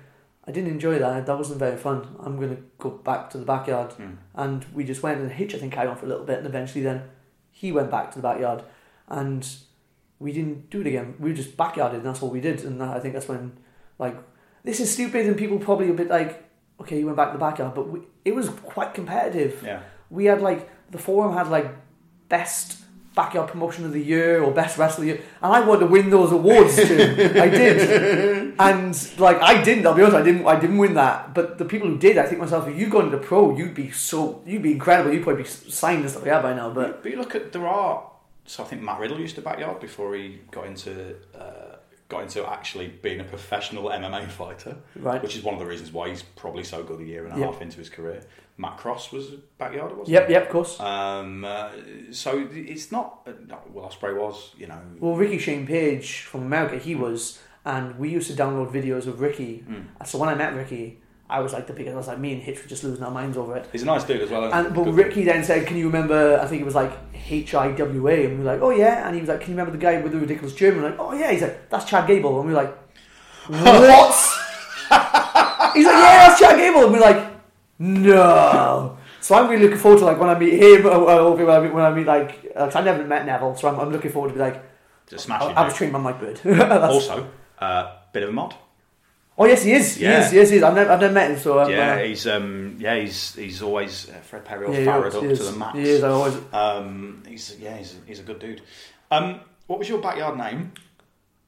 I 0.47 0.51
didn't 0.51 0.71
enjoy 0.71 0.97
that. 0.97 1.27
That 1.27 1.37
wasn't 1.37 1.59
very 1.59 1.77
fun. 1.77 2.15
I'm 2.19 2.37
going 2.37 2.55
to 2.55 2.63
go 2.79 2.89
back 2.89 3.29
to 3.31 3.37
the 3.37 3.45
backyard. 3.45 3.91
Hmm. 3.93 4.13
And 4.33 4.65
we 4.73 4.83
just 4.83 5.03
went, 5.03 5.21
and 5.21 5.31
Hitch, 5.31 5.53
I 5.53 5.59
think, 5.59 5.73
carried 5.73 5.89
on 5.89 5.97
for 5.97 6.05
a 6.05 6.09
little 6.09 6.25
bit, 6.25 6.39
and 6.39 6.47
eventually 6.47 6.83
then 6.83 7.03
he 7.51 7.71
went 7.71 7.91
back 7.91 8.09
to 8.11 8.17
the 8.17 8.23
backyard. 8.23 8.63
And 9.07 9.47
we 10.17 10.31
didn't 10.31 10.71
do 10.71 10.81
it 10.81 10.87
again. 10.87 11.13
We 11.19 11.31
just 11.33 11.55
backyarded, 11.55 11.95
and 11.95 12.05
that's 12.05 12.23
all 12.23 12.31
we 12.31 12.41
did. 12.41 12.63
And 12.63 12.81
I 12.81 12.99
think 12.99 13.13
that's 13.13 13.27
when, 13.27 13.57
like, 13.99 14.17
this 14.63 14.79
is 14.79 14.91
stupid, 14.91 15.27
and 15.27 15.37
people 15.37 15.59
probably 15.59 15.89
a 15.89 15.93
bit 15.93 16.07
like, 16.07 16.49
okay, 16.81 16.97
you 16.97 17.05
went 17.05 17.17
back 17.17 17.29
to 17.29 17.33
the 17.33 17.39
backyard, 17.39 17.75
but 17.75 17.89
we, 17.89 17.99
it 18.25 18.33
was 18.33 18.49
quite 18.49 18.93
competitive. 18.93 19.61
Yeah. 19.63 19.81
We 20.09 20.25
had 20.25 20.41
like 20.41 20.69
the 20.91 20.97
forum 20.97 21.33
had 21.35 21.47
like 21.49 21.67
best 22.29 22.77
backyard 23.15 23.49
promotion 23.49 23.83
of 23.85 23.91
the 23.91 23.99
year 24.01 24.41
or 24.41 24.51
best 24.51 24.77
wrestler 24.77 25.03
of 25.03 25.07
the 25.07 25.13
year, 25.15 25.23
and 25.41 25.51
I 25.53 25.59
wanted 25.61 25.81
to 25.81 25.85
win 25.87 26.09
those 26.09 26.31
awards 26.31 26.75
too. 26.75 26.95
I 27.35 27.49
did, 27.49 28.55
and 28.59 29.19
like 29.19 29.41
I 29.41 29.61
didn't. 29.63 29.85
I'll 29.85 29.95
be 29.95 30.01
honest, 30.03 30.17
I 30.17 30.21
didn't. 30.23 30.45
I 30.45 30.59
didn't 30.59 30.77
win 30.77 30.93
that. 30.93 31.33
But 31.33 31.57
the 31.57 31.65
people 31.65 31.87
who 31.89 31.97
did, 31.97 32.17
I 32.17 32.25
think 32.27 32.39
myself, 32.39 32.67
if 32.67 32.77
you'd 32.77 32.91
gone 32.91 33.05
into 33.05 33.17
pro, 33.17 33.55
you'd 33.57 33.73
be 33.75 33.91
so, 33.91 34.41
you'd 34.45 34.63
be 34.63 34.71
incredible. 34.73 35.11
You'd 35.13 35.23
probably 35.23 35.43
be 35.43 35.49
signed 35.49 36.01
and 36.01 36.09
stuff 36.09 36.23
like 36.23 36.31
that 36.31 36.43
by 36.43 36.53
now. 36.53 36.69
But 36.69 37.03
But 37.03 37.11
you 37.11 37.17
look 37.17 37.35
at 37.35 37.51
there 37.51 37.67
are. 37.67 38.09
So 38.45 38.63
I 38.63 38.67
think 38.67 38.81
Matt 38.81 38.99
Riddle 38.99 39.19
used 39.19 39.35
to 39.35 39.41
backyard 39.41 39.79
before 39.79 40.15
he 40.15 40.39
got 40.49 40.65
into 40.65 41.15
uh, 41.37 41.75
got 42.07 42.23
into 42.23 42.43
actually 42.49 42.87
being 42.87 43.19
a 43.19 43.23
professional 43.23 43.83
MMA 43.89 44.27
fighter, 44.27 44.75
Right. 44.95 45.21
Which 45.21 45.35
is 45.35 45.43
one 45.43 45.53
of 45.53 45.59
the 45.59 45.67
reasons 45.67 45.91
why 45.91 46.09
he's 46.09 46.23
probably 46.23 46.63
so 46.63 46.81
good 46.83 46.99
a 46.99 47.03
year 47.03 47.25
and 47.25 47.35
a 47.35 47.39
Yep. 47.39 47.53
half 47.53 47.61
into 47.61 47.77
his 47.77 47.89
career. 47.89 48.23
Matt 48.59 48.75
Cross 48.77 49.13
was 49.13 49.29
a 49.29 49.37
backyarder, 49.57 49.95
wasn't 49.95 50.09
yep, 50.09 50.27
he? 50.27 50.33
yep, 50.33 50.43
of 50.47 50.49
course. 50.49 50.77
Um, 50.81 51.45
uh, 51.45 51.69
so 52.11 52.45
it's 52.51 52.91
not. 52.91 53.21
Uh, 53.25 53.31
no, 53.47 53.57
Will 53.73 53.83
Ospreay 53.83 54.13
was, 54.15 54.51
you 54.57 54.67
know. 54.67 54.77
Well, 54.99 55.15
Ricky 55.15 55.37
Shane 55.37 55.65
Page 55.65 56.23
from 56.23 56.41
America, 56.43 56.77
he 56.77 56.93
was, 56.93 57.39
and 57.63 57.97
we 57.97 58.09
used 58.09 58.29
to 58.29 58.35
download 58.35 58.69
videos 58.71 59.07
of 59.07 59.21
Ricky. 59.21 59.63
So 60.05 60.17
when 60.17 60.27
I 60.27 60.35
met 60.35 60.53
Ricky, 60.55 60.99
I 61.29 61.39
was 61.39 61.53
like 61.53 61.67
the 61.67 61.73
biggest. 61.73 61.93
I 61.93 61.97
was 61.97 62.07
like, 62.09 62.19
me 62.19 62.33
and 62.33 62.41
Hitch 62.41 62.61
were 62.61 62.67
just 62.67 62.83
losing 62.83 63.01
our 63.03 63.11
minds 63.11 63.37
over 63.37 63.55
it. 63.55 63.69
He's 63.71 63.83
a 63.83 63.85
nice 63.85 64.03
dude 64.03 64.19
as 64.23 64.29
well. 64.29 64.43
isn't 64.45 64.57
And 64.57 64.67
he? 64.67 64.73
but 64.73 64.83
Good 64.85 64.95
Ricky 64.95 65.23
then 65.23 65.43
said, 65.45 65.65
"Can 65.65 65.77
you 65.77 65.85
remember? 65.85 66.37
I 66.41 66.45
think 66.47 66.61
it 66.61 66.65
was 66.65 66.75
like 66.75 66.91
H 67.29 67.53
I 67.55 67.71
W 67.71 68.07
A." 68.09 68.25
And 68.25 68.39
we 68.39 68.43
were 68.43 68.51
like, 68.51 68.61
"Oh 68.61 68.71
yeah." 68.71 69.05
And 69.07 69.15
he 69.15 69.21
was 69.21 69.29
like, 69.29 69.39
"Can 69.41 69.51
you 69.51 69.57
remember 69.57 69.71
the 69.71 69.77
guy 69.85 70.01
with 70.01 70.11
the 70.11 70.19
ridiculous 70.19 70.53
German?" 70.53 70.81
We're 70.81 70.89
like, 70.89 70.99
"Oh 70.99 71.13
yeah." 71.13 71.31
He's 71.31 71.43
like, 71.43 71.69
"That's 71.69 71.85
Chad 71.85 72.07
Gable." 72.07 72.39
And 72.39 72.49
we 72.49 72.53
were 72.53 72.61
like, 72.63 72.75
"What?" 73.47 74.15
He's 75.75 75.85
like, 75.85 75.95
"Yeah, 75.95 76.27
that's 76.27 76.39
Chad 76.41 76.57
Gable." 76.57 76.83
And 76.85 76.93
we're 76.93 76.99
like, 76.99 77.28
"No." 77.79 78.97
So 79.21 79.35
I'm 79.35 79.49
really 79.49 79.63
looking 79.63 79.79
forward 79.79 79.99
to 79.99 80.05
like 80.05 80.19
when 80.19 80.29
I 80.29 80.37
meet 80.39 80.53
him, 80.53 80.85
or, 80.85 81.11
or 81.11 81.35
when 81.35 81.49
I 81.49 81.59
meet, 81.59 81.73
when 81.73 81.83
I 81.83 81.91
meet 81.91 82.07
like, 82.07 82.51
uh, 82.55 82.71
I 82.73 82.81
never 82.81 83.03
met 83.03 83.25
Neville, 83.25 83.55
so 83.55 83.67
I'm, 83.67 83.79
I'm 83.79 83.91
looking 83.91 84.11
forward 84.11 84.29
to 84.29 84.33
be 84.35 84.39
like, 84.39 84.63
Just 85.07 85.25
smash 85.25 85.41
I. 85.41 85.51
I 85.51 85.65
was 85.65 85.73
trained 85.73 85.93
by 85.93 85.99
Mike 85.99 86.19
Bird. 86.19 86.39
Also, 86.71 87.27
uh, 87.59 87.97
bit 88.13 88.23
of 88.23 88.29
a 88.29 88.31
mod. 88.31 88.55
oh 89.37 89.45
yes, 89.45 89.63
he 89.63 89.73
is. 89.73 89.97
Yeah. 89.97 90.19
He 90.19 90.25
is. 90.25 90.33
Yes, 90.33 90.49
he 90.51 90.55
is. 90.57 90.63
I've 90.63 90.73
never, 90.73 90.91
I've 90.91 91.01
never 91.01 91.13
met 91.13 91.31
him, 91.31 91.37
so 91.37 91.59
um, 91.59 91.69
Yeah, 91.69 91.95
uh, 91.95 92.03
he's 92.03 92.25
um, 92.27 92.77
yeah, 92.79 92.95
he's 92.95 93.35
he's 93.35 93.61
always 93.61 94.09
uh, 94.09 94.13
Fred 94.21 94.45
Perry 94.45 94.65
or 94.65 94.73
yeah, 94.73 94.79
he 94.79 94.85
Farrad 94.85 95.07
is, 95.07 95.15
up 95.15 95.21
to 95.21 95.51
the 95.51 95.59
max. 95.59 95.77
He 95.77 95.89
is. 95.89 96.03
I 96.03 96.09
always. 96.09 96.37
Um, 96.53 97.23
he's 97.27 97.57
yeah, 97.59 97.77
he's 97.77 97.95
he's 98.05 98.19
a 98.19 98.23
good 98.23 98.39
dude. 98.39 98.61
Um, 99.11 99.41
what 99.67 99.79
was 99.79 99.89
your 99.89 99.99
backyard 99.99 100.37
name? 100.37 100.71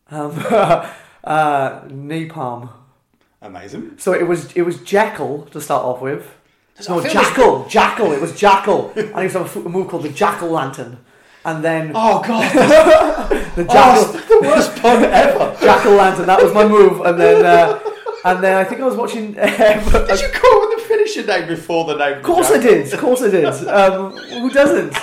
Um, 0.09 0.31
uh, 1.23 1.81
napalm. 1.87 2.69
Amazing. 3.41 3.97
So 3.97 4.13
it 4.13 4.27
was 4.27 4.51
it 4.53 4.61
was 4.61 4.81
Jekyll 4.83 5.47
to 5.51 5.59
start 5.59 5.83
off 5.83 6.01
with. 6.01 6.35
No, 6.87 6.99
I 6.99 7.03
feel 7.03 7.11
Jackal, 7.11 7.67
Jackal. 7.67 8.11
It 8.11 8.21
was 8.21 8.37
Jackal. 8.39 8.91
and 8.95 9.15
he 9.15 9.23
used 9.23 9.35
to 9.35 9.43
have 9.43 9.55
a 9.65 9.69
move 9.69 9.87
called 9.87 10.03
the 10.03 10.09
Jackal 10.09 10.49
Lantern, 10.49 10.99
and 11.43 11.63
then 11.63 11.91
Oh 11.95 12.21
god, 12.25 12.51
the 13.55 13.63
Jackal, 13.63 14.13
the 14.13 14.39
worst 14.41 14.75
pun 14.81 15.03
ever. 15.03 15.57
Jackal 15.61 15.93
Lantern. 15.93 16.27
That 16.27 16.41
was 16.41 16.53
my 16.53 16.67
move, 16.67 17.01
and 17.01 17.19
then 17.19 17.45
uh, 17.45 17.79
and 18.25 18.43
then 18.43 18.57
I 18.57 18.63
think 18.63 18.81
I 18.81 18.85
was 18.85 18.95
watching. 18.95 19.33
Did 19.33 20.21
you 20.21 20.29
call 20.29 20.75
the 20.75 20.83
finisher 20.87 21.25
name 21.25 21.47
before 21.47 21.85
the 21.85 21.95
name? 21.97 22.17
Of 22.17 22.23
course 22.23 22.51
I 22.51 22.59
did. 22.59 22.93
Of 22.93 22.99
course 22.99 23.23
I 23.23 23.29
did. 23.31 23.45
Um, 23.45 24.15
who 24.17 24.49
doesn't? 24.51 24.95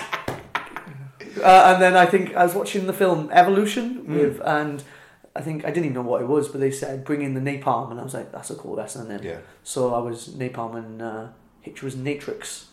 Uh, 1.43 1.73
and 1.73 1.83
then 1.83 1.97
I 1.97 2.07
think 2.07 2.35
I 2.35 2.45
was 2.45 2.55
watching 2.55 2.87
the 2.87 2.93
film 2.93 3.31
Evolution 3.33 4.05
with, 4.07 4.41
and 4.45 4.83
I 5.39 5.41
think 5.41 5.65
I 5.65 5.69
didn't 5.69 5.85
even 5.85 5.95
know 5.95 6.03
what 6.03 6.21
it 6.21 6.27
was, 6.27 6.49
but 6.49 6.61
they 6.61 6.73
said 6.73 7.05
bring 7.05 7.23
in 7.23 7.35
the 7.35 7.41
napalm, 7.41 7.93
and 7.93 8.01
I 8.01 8.03
was 8.03 8.13
like, 8.13 8.33
that's 8.33 8.51
a 8.51 8.57
cool 8.57 8.75
wrestling 8.75 9.09
name. 9.09 9.21
Yeah. 9.23 9.39
So 9.63 9.95
I 9.95 9.99
was 9.99 10.31
napalm, 10.31 10.77
and 10.77 11.01
uh, 11.01 11.29
Hitch 11.61 11.81
was 11.83 11.95
Natrix. 11.95 12.65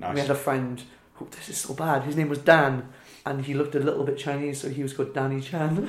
And 0.00 0.14
We 0.14 0.20
had 0.20 0.30
a 0.30 0.34
friend. 0.34 0.82
Who, 1.14 1.28
this 1.30 1.48
is 1.48 1.58
so 1.58 1.74
bad. 1.74 2.02
His 2.02 2.16
name 2.16 2.28
was 2.28 2.38
Dan, 2.38 2.88
and 3.24 3.44
he 3.44 3.54
looked 3.54 3.76
a 3.76 3.78
little 3.78 4.02
bit 4.02 4.18
Chinese, 4.18 4.60
so 4.60 4.68
he 4.68 4.82
was 4.82 4.94
called 4.94 5.14
Danny 5.14 5.40
Chan. 5.40 5.76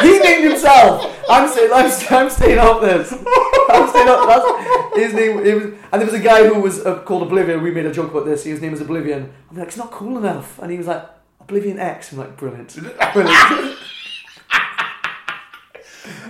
he 0.00 0.18
named 0.18 0.44
himself. 0.50 1.14
I'm 1.28 1.46
saying, 1.48 1.70
I'm, 1.74 1.90
I'm 2.10 2.30
staying 2.30 2.58
off 2.58 2.80
this. 2.80 3.12
I'm 3.12 3.88
staying. 3.88 4.06
That's, 4.06 4.96
his 4.96 5.12
name, 5.12 5.40
it 5.40 5.54
was, 5.54 5.64
and 5.64 6.00
there 6.00 6.06
was 6.06 6.14
a 6.14 6.20
guy 6.20 6.46
who 6.46 6.60
was 6.60 6.86
uh, 6.86 7.02
called 7.02 7.24
Oblivion. 7.24 7.62
We 7.62 7.70
made 7.70 7.84
a 7.84 7.92
joke 7.92 8.12
about 8.12 8.24
this. 8.24 8.44
His 8.44 8.62
name 8.62 8.70
was 8.72 8.80
Oblivion. 8.80 9.30
I'm 9.50 9.58
like, 9.58 9.68
it's 9.68 9.76
not 9.76 9.90
cool 9.90 10.16
enough. 10.16 10.58
And 10.58 10.70
he 10.70 10.78
was 10.78 10.86
like, 10.86 11.04
Oblivion 11.40 11.78
X. 11.78 12.12
I'm 12.12 12.18
like, 12.18 12.36
brilliant, 12.36 12.74
brilliant. 13.12 13.76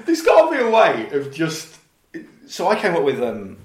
There's 0.09 0.23
got 0.23 0.51
to 0.51 0.57
be 0.57 0.63
a 0.63 0.71
way 0.71 1.11
of 1.13 1.33
just. 1.35 1.77
So 2.47 2.67
I 2.67 2.77
came 2.81 2.95
up 2.97 3.03
with 3.05 3.23
um, 3.23 3.59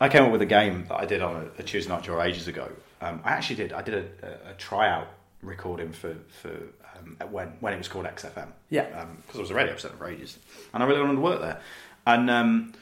I 0.00 0.08
came 0.08 0.22
up 0.22 0.30
with 0.32 0.40
a 0.42 0.46
game 0.46 0.86
that 0.88 0.94
I 0.94 1.04
did 1.06 1.20
on 1.22 1.34
a, 1.58 1.60
a 1.60 1.62
Tuesday 1.64 1.92
night 1.92 2.04
draw 2.04 2.22
ages 2.22 2.46
ago. 2.46 2.70
Um, 3.00 3.20
I 3.24 3.32
actually 3.32 3.56
did. 3.56 3.72
I 3.72 3.82
did 3.82 3.94
a, 3.94 4.26
a, 4.26 4.50
a 4.50 4.54
tryout 4.54 5.08
recording 5.42 5.90
for 5.92 6.14
for 6.40 6.50
um, 6.96 7.16
when 7.30 7.48
when 7.60 7.72
it 7.72 7.78
was 7.78 7.88
called 7.88 8.06
XFM. 8.06 8.48
Yeah. 8.70 9.06
Because 9.26 9.38
I 9.38 9.40
was 9.40 9.50
a 9.50 9.54
radio 9.54 9.72
presenter 9.72 9.96
for 9.96 10.08
ages, 10.08 10.38
and 10.72 10.82
I 10.82 10.86
really 10.86 11.00
wanted 11.00 11.14
to 11.16 11.20
work 11.20 11.40
there, 11.40 11.60
and 12.06 12.30
um, 12.30 12.72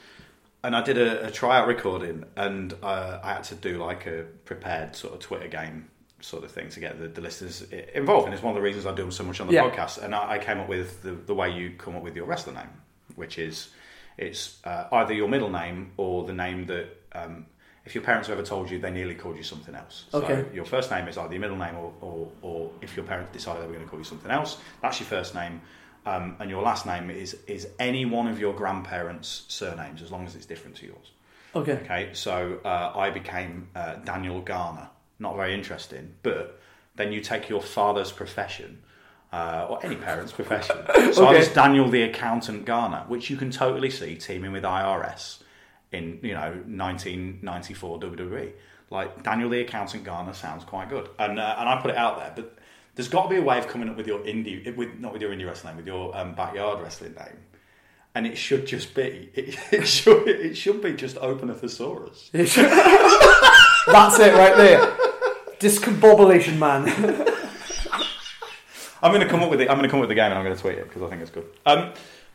and 0.62 0.76
I 0.76 0.82
did 0.82 0.98
a, 0.98 1.26
a 1.26 1.30
tryout 1.30 1.66
recording, 1.68 2.24
and 2.36 2.74
uh, 2.82 3.20
I 3.22 3.32
had 3.34 3.44
to 3.44 3.54
do 3.54 3.78
like 3.78 4.04
a 4.06 4.24
prepared 4.44 4.94
sort 4.94 5.14
of 5.14 5.20
Twitter 5.20 5.48
game 5.48 5.88
sort 6.20 6.44
of 6.44 6.50
thing 6.50 6.68
to 6.70 6.80
get 6.80 6.98
the, 7.00 7.08
the 7.08 7.20
listeners 7.20 7.62
involved. 7.94 8.24
And 8.26 8.34
it's 8.34 8.42
one 8.42 8.50
of 8.52 8.56
the 8.56 8.62
reasons 8.62 8.84
I 8.86 8.94
do 8.94 9.10
so 9.10 9.22
much 9.22 9.38
on 9.40 9.46
the 9.46 9.52
Yeah. 9.52 9.62
podcast. 9.70 10.02
And 10.02 10.14
I, 10.14 10.32
I 10.32 10.38
came 10.38 10.58
up 10.58 10.66
with 10.68 11.02
the, 11.02 11.12
the 11.12 11.34
way 11.34 11.50
you 11.50 11.72
come 11.78 11.94
up 11.94 12.02
with 12.02 12.16
your 12.16 12.24
wrestler 12.24 12.54
name, 12.54 12.70
which 13.16 13.38
is 13.38 13.68
it's 14.16 14.58
uh, 14.64 14.86
either 14.92 15.12
your 15.12 15.28
middle 15.28 15.50
name 15.50 15.92
or 15.96 16.24
the 16.24 16.32
name 16.32 16.66
that. 16.66 16.86
Um, 17.12 17.46
if 17.84 17.94
your 17.94 18.02
parents 18.02 18.26
have 18.26 18.36
ever 18.36 18.44
told 18.44 18.68
you, 18.68 18.80
they 18.80 18.90
nearly 18.90 19.14
called 19.14 19.36
you 19.36 19.44
something 19.44 19.72
else. 19.72 20.06
So 20.10 20.18
Okay. 20.18 20.44
your 20.52 20.64
first 20.64 20.90
name 20.90 21.06
is 21.06 21.16
either 21.16 21.32
your 21.32 21.40
middle 21.40 21.56
name 21.56 21.76
or, 21.76 21.92
or, 22.00 22.32
or 22.42 22.70
if 22.80 22.96
your 22.96 23.04
parents 23.06 23.30
decided 23.32 23.62
they 23.62 23.66
were 23.68 23.74
going 23.74 23.84
to 23.84 23.88
call 23.88 24.00
you 24.00 24.04
something 24.04 24.28
else, 24.32 24.58
that's 24.82 24.98
your 24.98 25.06
first 25.08 25.36
name. 25.36 25.60
Um, 26.04 26.34
and 26.40 26.50
your 26.50 26.62
last 26.62 26.84
name 26.84 27.10
is, 27.10 27.36
is 27.46 27.68
any 27.78 28.04
one 28.04 28.26
of 28.26 28.40
your 28.40 28.54
grandparents' 28.54 29.44
surnames, 29.46 30.02
as 30.02 30.10
long 30.10 30.26
as 30.26 30.34
it's 30.34 30.46
different 30.46 30.76
to 30.78 30.86
yours. 30.86 31.12
Okay. 31.54 31.78
Okay, 31.84 32.10
so 32.12 32.58
uh, 32.64 32.92
I 32.96 33.10
became 33.10 33.68
uh, 33.76 33.94
Daniel 34.04 34.40
Garner. 34.40 34.88
Not 35.20 35.36
very 35.36 35.54
interesting, 35.54 36.14
but 36.24 36.60
then 36.96 37.12
you 37.12 37.20
take 37.20 37.48
your 37.48 37.62
father's 37.62 38.10
profession, 38.10 38.82
uh, 39.32 39.66
or 39.68 39.84
any 39.84 39.96
parent's 39.96 40.32
profession. 40.40 40.76
So 41.12 41.26
I 41.26 41.36
was 41.36 41.48
Daniel 41.48 41.88
the 41.88 42.02
accountant 42.02 42.64
Garner, 42.64 43.04
which 43.08 43.30
you 43.30 43.36
can 43.36 43.50
totally 43.50 43.90
see 43.90 44.16
teaming 44.16 44.52
with 44.52 44.64
IRS 44.64 45.38
in 45.92 46.18
you 46.22 46.34
know 46.34 46.50
1994 46.66 48.00
WWE. 48.00 48.52
Like 48.90 49.22
Daniel 49.22 49.50
the 49.50 49.60
accountant 49.60 50.04
Garner 50.04 50.32
sounds 50.32 50.64
quite 50.64 50.88
good, 50.88 51.08
and 51.18 51.38
uh, 51.38 51.56
and 51.58 51.68
I 51.68 51.80
put 51.80 51.90
it 51.90 51.96
out 51.96 52.18
there, 52.18 52.32
but. 52.34 52.58
There's 52.94 53.08
got 53.08 53.24
to 53.24 53.28
be 53.28 53.36
a 53.36 53.42
way 53.42 53.58
of 53.58 53.68
coming 53.68 53.90
up 53.90 53.98
with 53.98 54.06
your 54.06 54.20
indie, 54.20 54.74
with 54.74 54.98
not 54.98 55.12
with 55.12 55.20
your 55.20 55.30
indie 55.30 55.46
wrestling 55.46 55.74
name, 55.74 55.76
with 55.76 55.86
your 55.86 56.16
um, 56.16 56.34
backyard 56.34 56.80
wrestling 56.80 57.12
name, 57.12 57.36
and 58.14 58.26
it 58.26 58.38
should 58.38 58.66
just 58.66 58.94
be 58.94 59.30
it, 59.34 59.58
it 59.70 59.86
should 59.86 60.26
it 60.26 60.56
should 60.56 60.80
be 60.80 60.94
just 60.94 61.18
open 61.18 61.50
a 61.50 61.54
thesaurus. 61.54 62.30
That's 62.32 62.58
it 62.58 64.32
right 64.32 64.56
there. 64.56 64.96
Discombobulation 65.60 66.56
man. 66.56 66.86
I'm 69.06 69.12
going 69.12 69.24
to 69.24 69.30
come 69.30 69.44
up 69.44 69.50
with 69.50 69.60
it. 69.60 69.70
I'm 69.70 69.76
going 69.76 69.84
to 69.84 69.88
come 69.88 70.00
up 70.00 70.02
with 70.02 70.08
the 70.08 70.16
game 70.16 70.32
and 70.32 70.34
I'm 70.34 70.44
going 70.44 70.56
to 70.56 70.60
tweet 70.60 70.78
it 70.78 70.88
because 70.88 71.00
I 71.00 71.08
think 71.08 71.22
it's 71.22 71.30
good. 71.30 71.46
Um, 71.64 71.92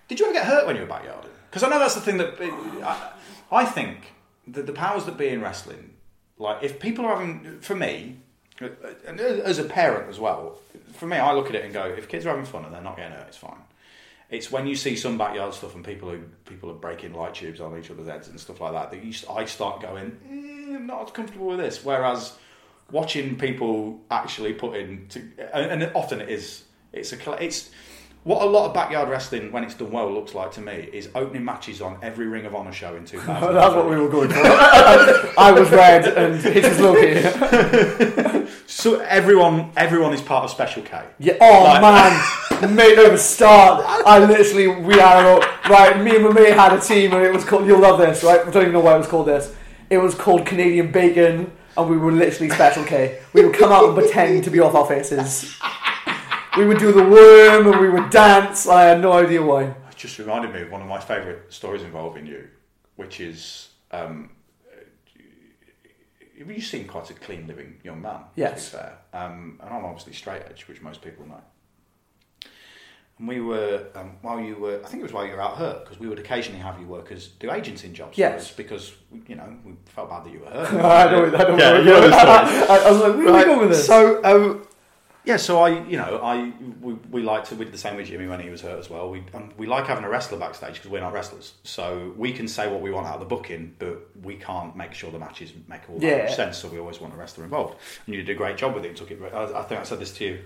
did 0.07 0.21
you 0.21 0.25
ever 0.25 0.33
get 0.33 0.45
hurt 0.45 0.65
when 0.65 0.77
you 0.77 0.83
were 0.83 0.87
backyarding? 0.87 1.27
Because 1.49 1.63
I 1.63 1.69
know 1.69 1.79
that's 1.79 1.95
the 1.95 2.01
thing 2.01 2.15
that 2.15 2.41
I, 2.81 3.11
I 3.51 3.65
think 3.65 4.13
that 4.47 4.67
the 4.67 4.71
powers 4.71 5.03
that 5.03 5.17
be 5.17 5.27
in 5.27 5.41
wrestling, 5.41 5.95
like 6.37 6.63
if 6.63 6.79
people 6.79 7.05
are 7.05 7.17
having, 7.17 7.59
for 7.59 7.75
me, 7.75 8.19
and 9.05 9.19
as 9.19 9.59
a 9.59 9.65
parent 9.65 10.09
as 10.09 10.17
well, 10.17 10.59
for 10.93 11.07
me, 11.07 11.17
I 11.17 11.33
look 11.33 11.49
at 11.49 11.55
it 11.55 11.65
and 11.65 11.73
go, 11.73 11.85
if 11.85 12.07
kids 12.07 12.25
are 12.25 12.29
having 12.29 12.45
fun 12.45 12.63
and 12.63 12.73
they're 12.73 12.81
not 12.81 12.95
getting 12.95 13.11
hurt, 13.11 13.27
it's 13.27 13.37
fine. 13.37 13.57
It's 14.29 14.49
when 14.49 14.65
you 14.65 14.77
see 14.77 14.95
some 14.95 15.17
backyard 15.17 15.53
stuff 15.53 15.75
and 15.75 15.83
people 15.83 16.09
who 16.09 16.19
people 16.45 16.71
are 16.71 16.75
breaking 16.75 17.13
light 17.13 17.33
tubes 17.33 17.59
on 17.59 17.77
each 17.77 17.91
other's 17.91 18.07
heads 18.07 18.29
and 18.29 18.39
stuff 18.39 18.61
like 18.61 18.71
that 18.71 18.91
that 18.91 19.03
you, 19.03 19.13
I 19.29 19.43
start 19.43 19.81
going, 19.81 20.17
eh, 20.29 20.77
I'm 20.77 20.87
not 20.87 21.07
as 21.07 21.11
comfortable 21.11 21.47
with 21.47 21.59
this. 21.59 21.83
Whereas 21.83 22.37
watching 22.91 23.37
people 23.37 23.99
actually 24.11 24.53
put 24.53 24.75
in, 24.75 25.07
to, 25.09 25.19
and, 25.53 25.83
and 25.83 25.91
often 25.95 26.21
it 26.21 26.29
is, 26.29 26.63
it's 26.93 27.13
a 27.13 27.43
it's 27.43 27.69
what 28.23 28.43
a 28.43 28.45
lot 28.45 28.67
of 28.67 28.73
backyard 28.75 29.09
wrestling 29.09 29.51
when 29.51 29.63
it's 29.63 29.73
done 29.73 29.91
well 29.91 30.11
looks 30.13 30.35
like 30.35 30.51
to 30.51 30.61
me 30.61 30.87
is 30.93 31.09
opening 31.15 31.43
matches 31.43 31.81
on 31.81 31.97
every 32.03 32.27
Ring 32.27 32.45
of 32.45 32.53
Honor 32.53 32.71
show 32.71 32.95
in 32.95 33.03
2000. 33.03 33.53
That's 33.55 33.73
what 33.73 33.89
we 33.89 33.95
were 33.95 34.09
going 34.09 34.29
for. 34.29 34.35
I 34.37 35.51
was 35.57 35.71
red 35.71 36.05
and 36.07 36.35
Hitch 36.39 36.63
was 36.65 36.79
Low 36.79 36.93
Ki. 36.93 38.47
So 38.67 38.99
everyone, 39.01 39.71
everyone 39.75 40.13
is 40.13 40.21
part 40.21 40.43
of 40.43 40.51
Special 40.51 40.83
K. 40.83 41.01
Yeah. 41.19 41.37
Oh 41.41 41.63
Like- 41.63 41.81
man, 41.81 42.75
mate, 42.75 42.97
over 42.99 43.17
start. 43.17 43.83
I 44.05 44.19
literally 44.23 44.67
we 44.67 44.95
had 44.95 45.25
a 45.25 45.39
right. 45.69 45.99
Me 46.01 46.15
and 46.15 46.23
my 46.25 46.31
mate 46.31 46.53
had 46.53 46.73
a 46.73 46.79
team, 46.79 47.13
and 47.13 47.23
it 47.23 47.33
was 47.33 47.43
called. 47.43 47.65
You'll 47.65 47.79
love 47.79 47.99
this, 47.99 48.23
right? 48.23 48.39
I 48.41 48.49
don't 48.51 48.61
even 48.63 48.73
know 48.73 48.79
why 48.81 48.95
it 48.95 48.99
was 48.99 49.07
called 49.07 49.27
this. 49.27 49.53
It 49.89 49.97
was 49.97 50.15
called 50.15 50.45
Canadian 50.45 50.91
Bacon, 50.91 51.51
and 51.77 51.89
we 51.89 51.97
were 51.97 52.11
literally 52.11 52.49
Special 52.49 52.83
K. 52.83 53.19
We 53.33 53.45
would 53.45 53.55
come 53.55 53.71
out 53.71 53.85
and 53.85 53.95
pretend 53.95 54.43
to 54.43 54.49
be 54.49 54.59
off 54.59 54.75
our 54.75 54.85
faces. 54.85 55.57
We 56.57 56.65
would 56.65 56.79
do 56.79 56.91
the 56.91 57.03
worm, 57.03 57.67
and 57.67 57.79
we 57.79 57.89
would 57.89 58.09
dance. 58.09 58.67
I 58.67 58.83
had 58.83 59.01
no 59.01 59.13
idea 59.13 59.41
why. 59.41 59.63
It 59.63 59.95
just 59.95 60.19
reminded 60.19 60.53
me 60.53 60.61
of 60.61 60.71
one 60.71 60.81
of 60.81 60.87
my 60.87 60.99
favourite 60.99 61.51
stories 61.51 61.83
involving 61.83 62.25
you, 62.25 62.47
which 62.97 63.21
is 63.21 63.69
um, 63.91 64.31
you 66.35 66.61
seem 66.61 66.87
quite 66.87 67.09
a 67.09 67.13
clean 67.13 67.47
living 67.47 67.77
young 67.83 68.01
man. 68.01 68.21
Yes. 68.35 68.71
To 68.71 68.77
be 68.77 68.81
fair, 68.81 68.97
um, 69.13 69.59
and 69.61 69.73
I'm 69.73 69.85
obviously 69.85 70.13
straight 70.13 70.43
edge, 70.49 70.67
which 70.67 70.81
most 70.81 71.01
people 71.01 71.25
know. 71.25 71.41
And 73.21 73.27
we 73.29 73.39
were 73.39 73.83
um, 73.93 74.13
while 74.23 74.39
you 74.41 74.55
were, 74.55 74.81
I 74.83 74.87
think 74.87 75.01
it 75.01 75.03
was 75.03 75.13
while 75.13 75.27
you 75.27 75.33
were 75.33 75.41
out 75.41 75.55
hurt, 75.55 75.83
because 75.85 75.99
we 75.99 76.07
would 76.07 76.17
occasionally 76.17 76.59
have 76.59 76.79
you 76.79 76.87
workers 76.87 77.27
do 77.39 77.51
agenting 77.51 77.93
jobs. 77.93 78.17
Yes. 78.17 78.45
us 78.47 78.51
because 78.51 78.93
you 79.27 79.35
know 79.35 79.55
we 79.63 79.73
felt 79.85 80.09
bad 80.09 80.25
that 80.25 80.33
you 80.33 80.39
were 80.39 80.47
hurt. 80.65 80.83
I 80.83 81.07
don't. 81.11 81.35
I 81.35 81.43
don't 81.43 81.59
Yeah, 81.59 81.71
know. 81.73 81.79
you 81.81 81.85
know. 81.85 82.09
I, 82.17 82.81
I 82.83 82.91
was 82.91 82.99
like, 82.99 83.15
where 83.15 83.29
are 83.29 83.37
we 83.37 83.43
going 83.45 83.59
with 83.59 83.69
this? 83.69 83.85
So, 83.85 84.23
um, 84.23 84.65
yeah, 85.23 85.37
so 85.37 85.61
I, 85.61 85.83
you 85.85 85.97
know, 85.97 86.17
I 86.23 86.51
we, 86.81 86.93
we 87.11 87.21
like 87.21 87.43
to 87.49 87.55
we 87.55 87.65
did 87.65 87.73
the 87.75 87.77
same 87.77 87.95
with 87.95 88.07
Jimmy 88.07 88.25
when 88.25 88.39
he 88.39 88.49
was 88.49 88.61
hurt 88.61 88.79
as 88.79 88.89
well. 88.89 89.11
We 89.11 89.23
um, 89.35 89.51
we 89.55 89.67
like 89.67 89.85
having 89.85 90.03
a 90.03 90.09
wrestler 90.09 90.39
backstage 90.39 90.73
because 90.73 90.89
we're 90.89 91.01
not 91.01 91.13
wrestlers, 91.13 91.53
so 91.63 92.13
we 92.17 92.33
can 92.33 92.47
say 92.47 92.67
what 92.71 92.81
we 92.81 92.89
want 92.89 93.05
out 93.05 93.13
of 93.13 93.19
the 93.19 93.27
booking, 93.27 93.75
but 93.77 93.99
we 94.23 94.33
can't 94.35 94.75
make 94.75 94.95
sure 94.95 95.11
the 95.11 95.19
matches 95.19 95.53
make 95.67 95.81
all 95.91 95.99
that 95.99 96.07
Yeah. 96.07 96.23
much 96.23 96.35
sense. 96.35 96.57
So 96.57 96.69
we 96.69 96.79
always 96.79 96.99
want 96.99 97.13
a 97.13 97.17
wrestler 97.17 97.43
involved, 97.43 97.75
and 98.07 98.15
you 98.15 98.23
did 98.23 98.33
a 98.35 98.35
great 98.35 98.57
job 98.57 98.73
with 98.73 98.83
it. 98.83 98.95
Took 98.95 99.11
it. 99.11 99.21
I, 99.31 99.59
I 99.59 99.61
think 99.61 99.79
I 99.79 99.83
said 99.83 99.99
this 99.99 100.11
to 100.15 100.25
you 100.25 100.39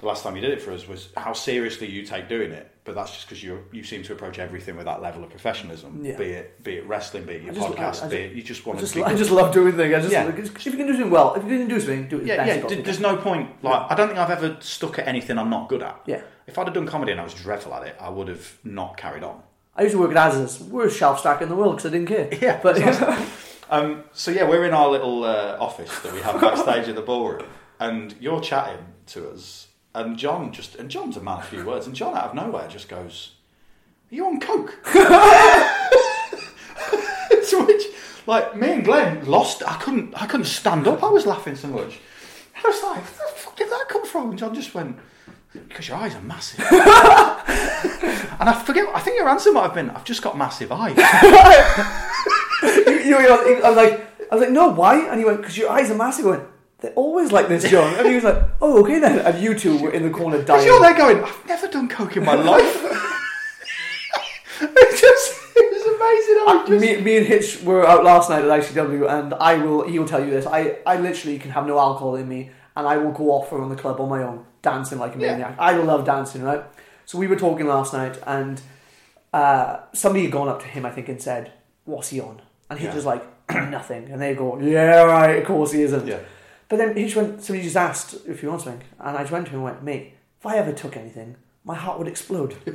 the 0.00 0.06
last 0.06 0.22
time 0.22 0.34
you 0.34 0.40
did 0.42 0.50
it 0.50 0.60
for 0.62 0.72
us 0.72 0.88
was 0.88 1.08
how 1.16 1.32
seriously 1.32 1.86
you 1.88 2.02
take 2.04 2.28
doing 2.28 2.50
it. 2.52 2.66
But 2.84 2.94
that's 2.94 3.12
just 3.12 3.26
because 3.28 3.42
you 3.42 3.62
you 3.72 3.84
seem 3.84 4.02
to 4.04 4.12
approach 4.14 4.38
everything 4.38 4.74
with 4.76 4.86
that 4.86 5.02
level 5.02 5.22
of 5.22 5.30
professionalism. 5.30 6.04
Yeah. 6.04 6.16
Be 6.16 6.24
it 6.24 6.62
be 6.64 6.76
it 6.76 6.86
wrestling, 6.88 7.24
be 7.24 7.34
it 7.34 7.42
your 7.42 7.52
I 7.52 7.54
just- 7.54 7.68
podcast, 7.68 8.02
I- 8.02 8.06
I 8.06 8.08
be 8.08 8.16
just- 8.16 8.30
it 8.32 8.32
you 8.36 8.42
just 8.42 8.66
I 8.66 8.68
want 8.68 8.80
just, 8.80 8.94
to. 8.94 9.04
I 9.04 9.14
just 9.14 9.30
love 9.30 9.52
doing 9.52 9.76
things. 9.76 9.94
I 9.94 10.00
just 10.00 10.12
Yeah. 10.12 10.24
like, 10.24 10.38
if 10.38 10.66
you 10.66 10.72
can 10.72 10.86
do 10.86 10.92
something 10.94 11.10
well, 11.10 11.34
if 11.34 11.44
you 11.44 11.58
can 11.58 11.68
do 11.68 11.78
something, 11.78 12.08
do 12.08 12.18
it 12.20 12.26
Yeah, 12.26 12.44
yeah. 12.46 12.66
d- 12.66 12.76
There's 12.80 13.00
no 13.00 13.16
point. 13.18 13.62
Like, 13.62 13.90
I 13.90 13.94
don't 13.94 14.08
think 14.08 14.18
I've 14.18 14.30
ever 14.30 14.56
stuck 14.60 14.98
at 14.98 15.06
anything 15.06 15.38
I'm 15.38 15.50
not 15.50 15.68
good 15.68 15.82
at. 15.82 16.00
Yeah. 16.06 16.22
If 16.46 16.58
I'd 16.58 16.66
have 16.66 16.74
done 16.74 16.86
comedy 16.86 17.12
and 17.12 17.20
I 17.20 17.24
was 17.24 17.34
dreadful 17.34 17.74
at 17.74 17.86
it, 17.86 17.94
I 18.00 18.08
would 18.08 18.28
have 18.28 18.56
not 18.64 18.96
carried 18.96 19.22
on. 19.22 19.42
I 19.76 19.82
used 19.82 19.94
to 19.94 20.00
work 20.00 20.10
at 20.10 20.16
Asda's, 20.32 20.60
worst 20.60 20.96
shelf 20.98 21.20
stack 21.20 21.42
in 21.42 21.48
the 21.48 21.54
world 21.54 21.76
because 21.76 21.90
I 21.90 21.96
didn't 21.96 22.08
care. 22.08 22.28
Yeah, 22.40 22.58
but 22.62 22.76
Um, 23.70 24.02
so 24.12 24.32
yeah, 24.32 24.48
we're 24.48 24.64
in 24.64 24.74
our 24.74 24.88
little 24.88 25.22
uh, 25.22 25.56
office 25.60 25.96
that 26.00 26.12
we 26.12 26.20
have 26.22 26.40
backstage 26.40 26.88
at 26.88 26.96
the 26.96 27.02
ballroom, 27.02 27.44
and 27.78 28.12
you're 28.18 28.40
chatting 28.40 28.84
to 29.08 29.30
us, 29.30 29.68
and 29.94 30.16
John 30.16 30.52
just 30.52 30.76
and 30.76 30.90
John's 30.90 31.16
a 31.16 31.20
man 31.20 31.38
of 31.38 31.46
few 31.46 31.64
words, 31.64 31.86
and 31.86 31.94
John 31.94 32.16
out 32.16 32.24
of 32.30 32.34
nowhere 32.34 32.68
just 32.68 32.88
goes, 32.88 33.32
"Are 34.10 34.14
you 34.14 34.26
on 34.26 34.40
coke?" 34.40 34.78
to 37.48 37.66
which, 37.66 37.84
like 38.26 38.56
me 38.56 38.72
and 38.72 38.84
Glenn 38.84 39.24
lost. 39.26 39.62
I 39.66 39.74
couldn't. 39.74 40.20
I 40.20 40.26
couldn't 40.26 40.46
stand 40.46 40.86
up. 40.86 41.02
I 41.02 41.08
was 41.08 41.26
laughing 41.26 41.56
so 41.56 41.68
much. 41.68 41.98
I 42.62 42.68
was 42.68 42.82
like, 42.82 43.02
"Where 43.02 43.32
the 43.32 43.38
fuck 43.38 43.56
did 43.56 43.70
that 43.70 43.86
come 43.88 44.06
from?" 44.06 44.30
And 44.30 44.38
John 44.38 44.54
just 44.54 44.74
went, 44.74 44.96
"Because 45.52 45.88
your 45.88 45.96
eyes 45.96 46.14
are 46.14 46.22
massive." 46.22 46.60
and 46.70 46.78
I 48.48 48.62
forget. 48.64 48.88
I 48.94 49.00
think 49.00 49.16
your 49.16 49.28
answer 49.28 49.52
might 49.52 49.64
have 49.64 49.74
been, 49.74 49.90
"I've 49.90 50.04
just 50.04 50.22
got 50.22 50.38
massive 50.38 50.70
eyes." 50.72 50.96
you, 52.62 53.18
you, 53.18 53.62
I 53.64 53.68
was 53.68 53.76
like, 53.76 54.10
I 54.30 54.34
was 54.36 54.44
like, 54.44 54.52
no, 54.52 54.68
why? 54.68 55.08
And 55.08 55.18
he 55.18 55.24
went, 55.24 55.38
because 55.38 55.58
your 55.58 55.70
eyes 55.70 55.90
are 55.90 55.96
massive. 55.96 56.26
I 56.26 56.30
went, 56.30 56.44
they're 56.80 56.92
always 56.92 57.30
like 57.32 57.48
this, 57.48 57.68
John. 57.70 57.94
And 57.96 58.08
he 58.08 58.14
was 58.14 58.24
like, 58.24 58.42
oh, 58.60 58.80
okay 58.82 58.98
then. 58.98 59.18
And 59.20 59.42
you 59.42 59.54
two 59.54 59.78
were 59.78 59.90
in 59.90 60.02
the 60.02 60.10
corner 60.10 60.42
dying. 60.42 60.64
you're 60.66 60.80
there 60.80 60.96
going, 60.96 61.22
I've 61.22 61.46
never 61.46 61.66
done 61.68 61.88
coke 61.88 62.16
in 62.16 62.24
my 62.24 62.34
life. 62.34 62.76
it 64.62 65.00
just, 65.00 65.40
it 65.56 65.72
was 65.72 65.82
amazing. 65.96 66.44
Uh, 66.46 66.66
just- 66.66 66.80
me, 66.80 67.00
me 67.02 67.16
and 67.18 67.26
Hitch 67.26 67.62
were 67.62 67.86
out 67.86 68.04
last 68.04 68.30
night 68.30 68.44
at 68.44 68.50
ICW, 68.60 69.08
and 69.10 69.34
I 69.34 69.54
will. 69.58 69.86
He 69.86 69.98
will 69.98 70.06
tell 70.08 70.24
you 70.24 70.30
this. 70.30 70.46
I, 70.46 70.78
I 70.86 70.96
literally 70.96 71.38
can 71.38 71.50
have 71.50 71.66
no 71.66 71.78
alcohol 71.78 72.16
in 72.16 72.28
me, 72.28 72.50
and 72.76 72.86
I 72.86 72.96
will 72.96 73.12
go 73.12 73.30
off 73.30 73.52
around 73.52 73.70
the 73.70 73.76
club 73.76 74.00
on 74.00 74.08
my 74.08 74.22
own, 74.22 74.44
dancing 74.62 74.98
like 74.98 75.16
a 75.16 75.18
Yeah. 75.18 75.32
maniac. 75.32 75.56
I 75.58 75.72
love 75.76 76.04
dancing, 76.04 76.42
right? 76.42 76.62
So 77.06 77.18
we 77.18 77.26
were 77.26 77.36
talking 77.36 77.66
last 77.66 77.92
night, 77.92 78.18
and 78.26 78.60
uh, 79.32 79.80
somebody 79.92 80.24
had 80.24 80.32
gone 80.32 80.48
up 80.48 80.60
to 80.60 80.66
him, 80.66 80.84
I 80.86 80.90
think, 80.90 81.08
and 81.08 81.20
said, 81.20 81.52
"What's 81.84 82.08
he 82.10 82.20
on?" 82.20 82.40
And 82.68 82.78
Hitch 82.78 82.88
Yeah. 82.90 82.94
was 82.94 83.04
like, 83.06 83.22
"Nothing." 83.50 84.10
And 84.10 84.20
they 84.20 84.34
go, 84.34 84.58
"Yeah, 84.60 85.02
right. 85.02 85.38
Of 85.38 85.46
course 85.46 85.72
he 85.72 85.82
isn't." 85.82 86.06
Yeah. 86.06 86.20
But 86.70 86.76
then 86.76 86.96
he 86.96 87.04
just 87.04 87.16
went. 87.16 87.42
Somebody 87.42 87.64
just 87.64 87.76
asked 87.76 88.14
if 88.26 88.40
he 88.40 88.46
wants 88.46 88.64
something, 88.64 88.86
and 89.00 89.16
I 89.16 89.22
just 89.22 89.32
went 89.32 89.46
to 89.46 89.50
him 89.50 89.56
and 89.56 89.64
went, 89.64 89.82
"Mate, 89.82 90.14
if 90.38 90.46
I 90.46 90.56
ever 90.56 90.72
took 90.72 90.96
anything, 90.96 91.34
my 91.64 91.74
heart 91.74 91.98
would 91.98 92.06
explode." 92.06 92.54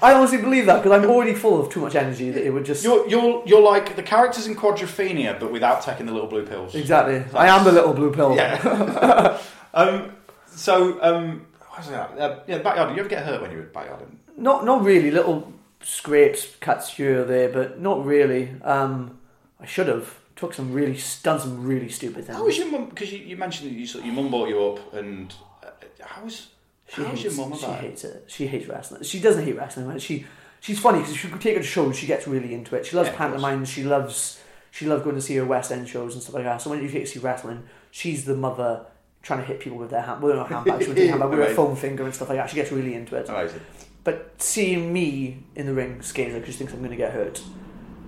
I 0.00 0.12
honestly 0.14 0.38
believe 0.38 0.66
that 0.66 0.82
because 0.82 0.92
I'm 0.92 1.10
already 1.10 1.34
full 1.34 1.60
of 1.60 1.72
too 1.72 1.80
much 1.80 1.96
energy 1.96 2.30
that 2.30 2.46
it 2.46 2.50
would 2.50 2.64
just. 2.64 2.84
You're, 2.84 3.08
you're, 3.08 3.42
you're 3.44 3.60
like 3.60 3.96
the 3.96 4.04
characters 4.04 4.46
in 4.46 4.54
Quadrophenia, 4.54 5.40
but 5.40 5.50
without 5.50 5.82
taking 5.82 6.06
the 6.06 6.12
little 6.12 6.28
blue 6.28 6.46
pills. 6.46 6.76
Exactly. 6.76 7.24
I 7.36 7.48
am 7.48 7.64
the 7.64 7.72
little 7.72 7.92
blue 7.92 8.12
pill. 8.12 8.36
Yeah. 8.36 9.40
um, 9.74 10.12
so, 10.46 11.02
um, 11.02 11.46
what 11.58 11.78
was 11.78 11.88
that? 11.88 12.18
Uh, 12.18 12.40
yeah, 12.46 12.58
backyard. 12.58 12.90
Did 12.90 12.96
you 12.96 13.00
ever 13.00 13.08
get 13.08 13.24
hurt 13.24 13.42
when 13.42 13.50
you 13.50 13.56
were 13.56 13.64
backyarding? 13.64 14.14
Not 14.36 14.64
not 14.64 14.84
really. 14.84 15.10
Little 15.10 15.52
scrapes, 15.82 16.54
cuts 16.60 16.90
here 16.90 17.22
or 17.22 17.24
there, 17.24 17.48
but 17.48 17.80
not 17.80 18.04
really. 18.04 18.54
Um, 18.62 19.18
I 19.58 19.66
should 19.66 19.88
have 19.88 20.20
took 20.36 20.52
some 20.54 20.72
really 20.72 20.98
done 21.22 21.38
some 21.40 21.64
really 21.64 21.88
stupid 21.88 22.24
things. 22.24 22.36
How 22.36 22.44
was 22.44 22.58
your 22.58 22.70
mum? 22.70 22.86
Because 22.88 23.12
you, 23.12 23.18
you 23.18 23.36
mentioned 23.36 23.70
that 23.70 23.74
you, 23.74 23.86
sort- 23.86 24.04
your 24.04 24.14
mum 24.14 24.30
brought 24.30 24.48
you 24.48 24.62
up, 24.64 24.94
and 24.94 25.32
uh, 25.62 25.68
how 26.00 26.24
was 26.24 26.48
She 26.88 27.02
how 27.02 27.10
was 27.10 27.22
your 27.22 27.32
mum 27.34 27.56
she 27.56 27.64
about 27.64 27.84
it? 27.84 27.88
hates 27.88 28.04
it. 28.04 28.24
She 28.28 28.46
hates 28.46 28.66
wrestling. 28.68 29.02
She 29.02 29.20
doesn't 29.20 29.44
hate 29.44 29.56
wrestling. 29.56 29.86
Right? 29.86 30.00
She 30.02 30.26
she's 30.60 30.78
funny 30.78 31.00
because 31.00 31.16
she 31.16 31.28
could 31.28 31.40
take 31.40 31.54
her 31.56 31.62
to 31.62 31.66
shows. 31.66 31.96
She 31.96 32.06
gets 32.06 32.26
really 32.26 32.52
into 32.54 32.74
it. 32.76 32.84
She 32.86 32.96
loves 32.96 33.08
Yeah, 33.08 33.12
of 33.12 33.18
course. 33.18 33.30
pantomime. 33.30 33.64
She 33.64 33.84
loves 33.84 34.40
she 34.70 34.86
loves 34.86 35.04
going 35.04 35.14
to 35.16 35.22
see 35.22 35.36
her 35.36 35.44
West 35.44 35.70
End 35.70 35.88
shows 35.88 36.14
and 36.14 36.22
stuff 36.22 36.34
like 36.34 36.44
that. 36.44 36.60
So 36.60 36.70
when 36.70 36.80
you 36.82 36.88
take 36.88 37.02
her 37.02 37.06
to 37.06 37.06
see 37.06 37.20
wrestling, 37.20 37.62
she's 37.92 38.24
the 38.24 38.34
mother 38.34 38.86
trying 39.22 39.38
to 39.40 39.44
hit 39.46 39.60
people 39.60 39.78
with 39.78 39.88
their 39.90 40.02
hand, 40.02 40.20
handbags, 40.22 40.86
with 40.88 40.98
her 40.98 41.06
handbag, 41.06 41.30
with 41.30 41.38
her 41.38 41.44
Amazing. 41.44 41.56
foam 41.56 41.76
finger 41.76 42.04
and 42.04 42.14
stuff 42.14 42.28
like 42.28 42.38
that. 42.38 42.50
She 42.50 42.56
gets 42.56 42.72
really 42.72 42.94
into 42.94 43.16
it. 43.16 43.28
Amazing. 43.28 43.60
But 44.02 44.34
seeing 44.42 44.92
me 44.92 45.44
in 45.54 45.64
the 45.66 45.72
ring 45.72 46.02
scares 46.02 46.32
her 46.34 46.40
because 46.40 46.54
she 46.54 46.58
thinks 46.58 46.72
I'm 46.74 46.80
going 46.80 46.90
to 46.90 46.96
get 46.96 47.12
hurt. 47.12 47.40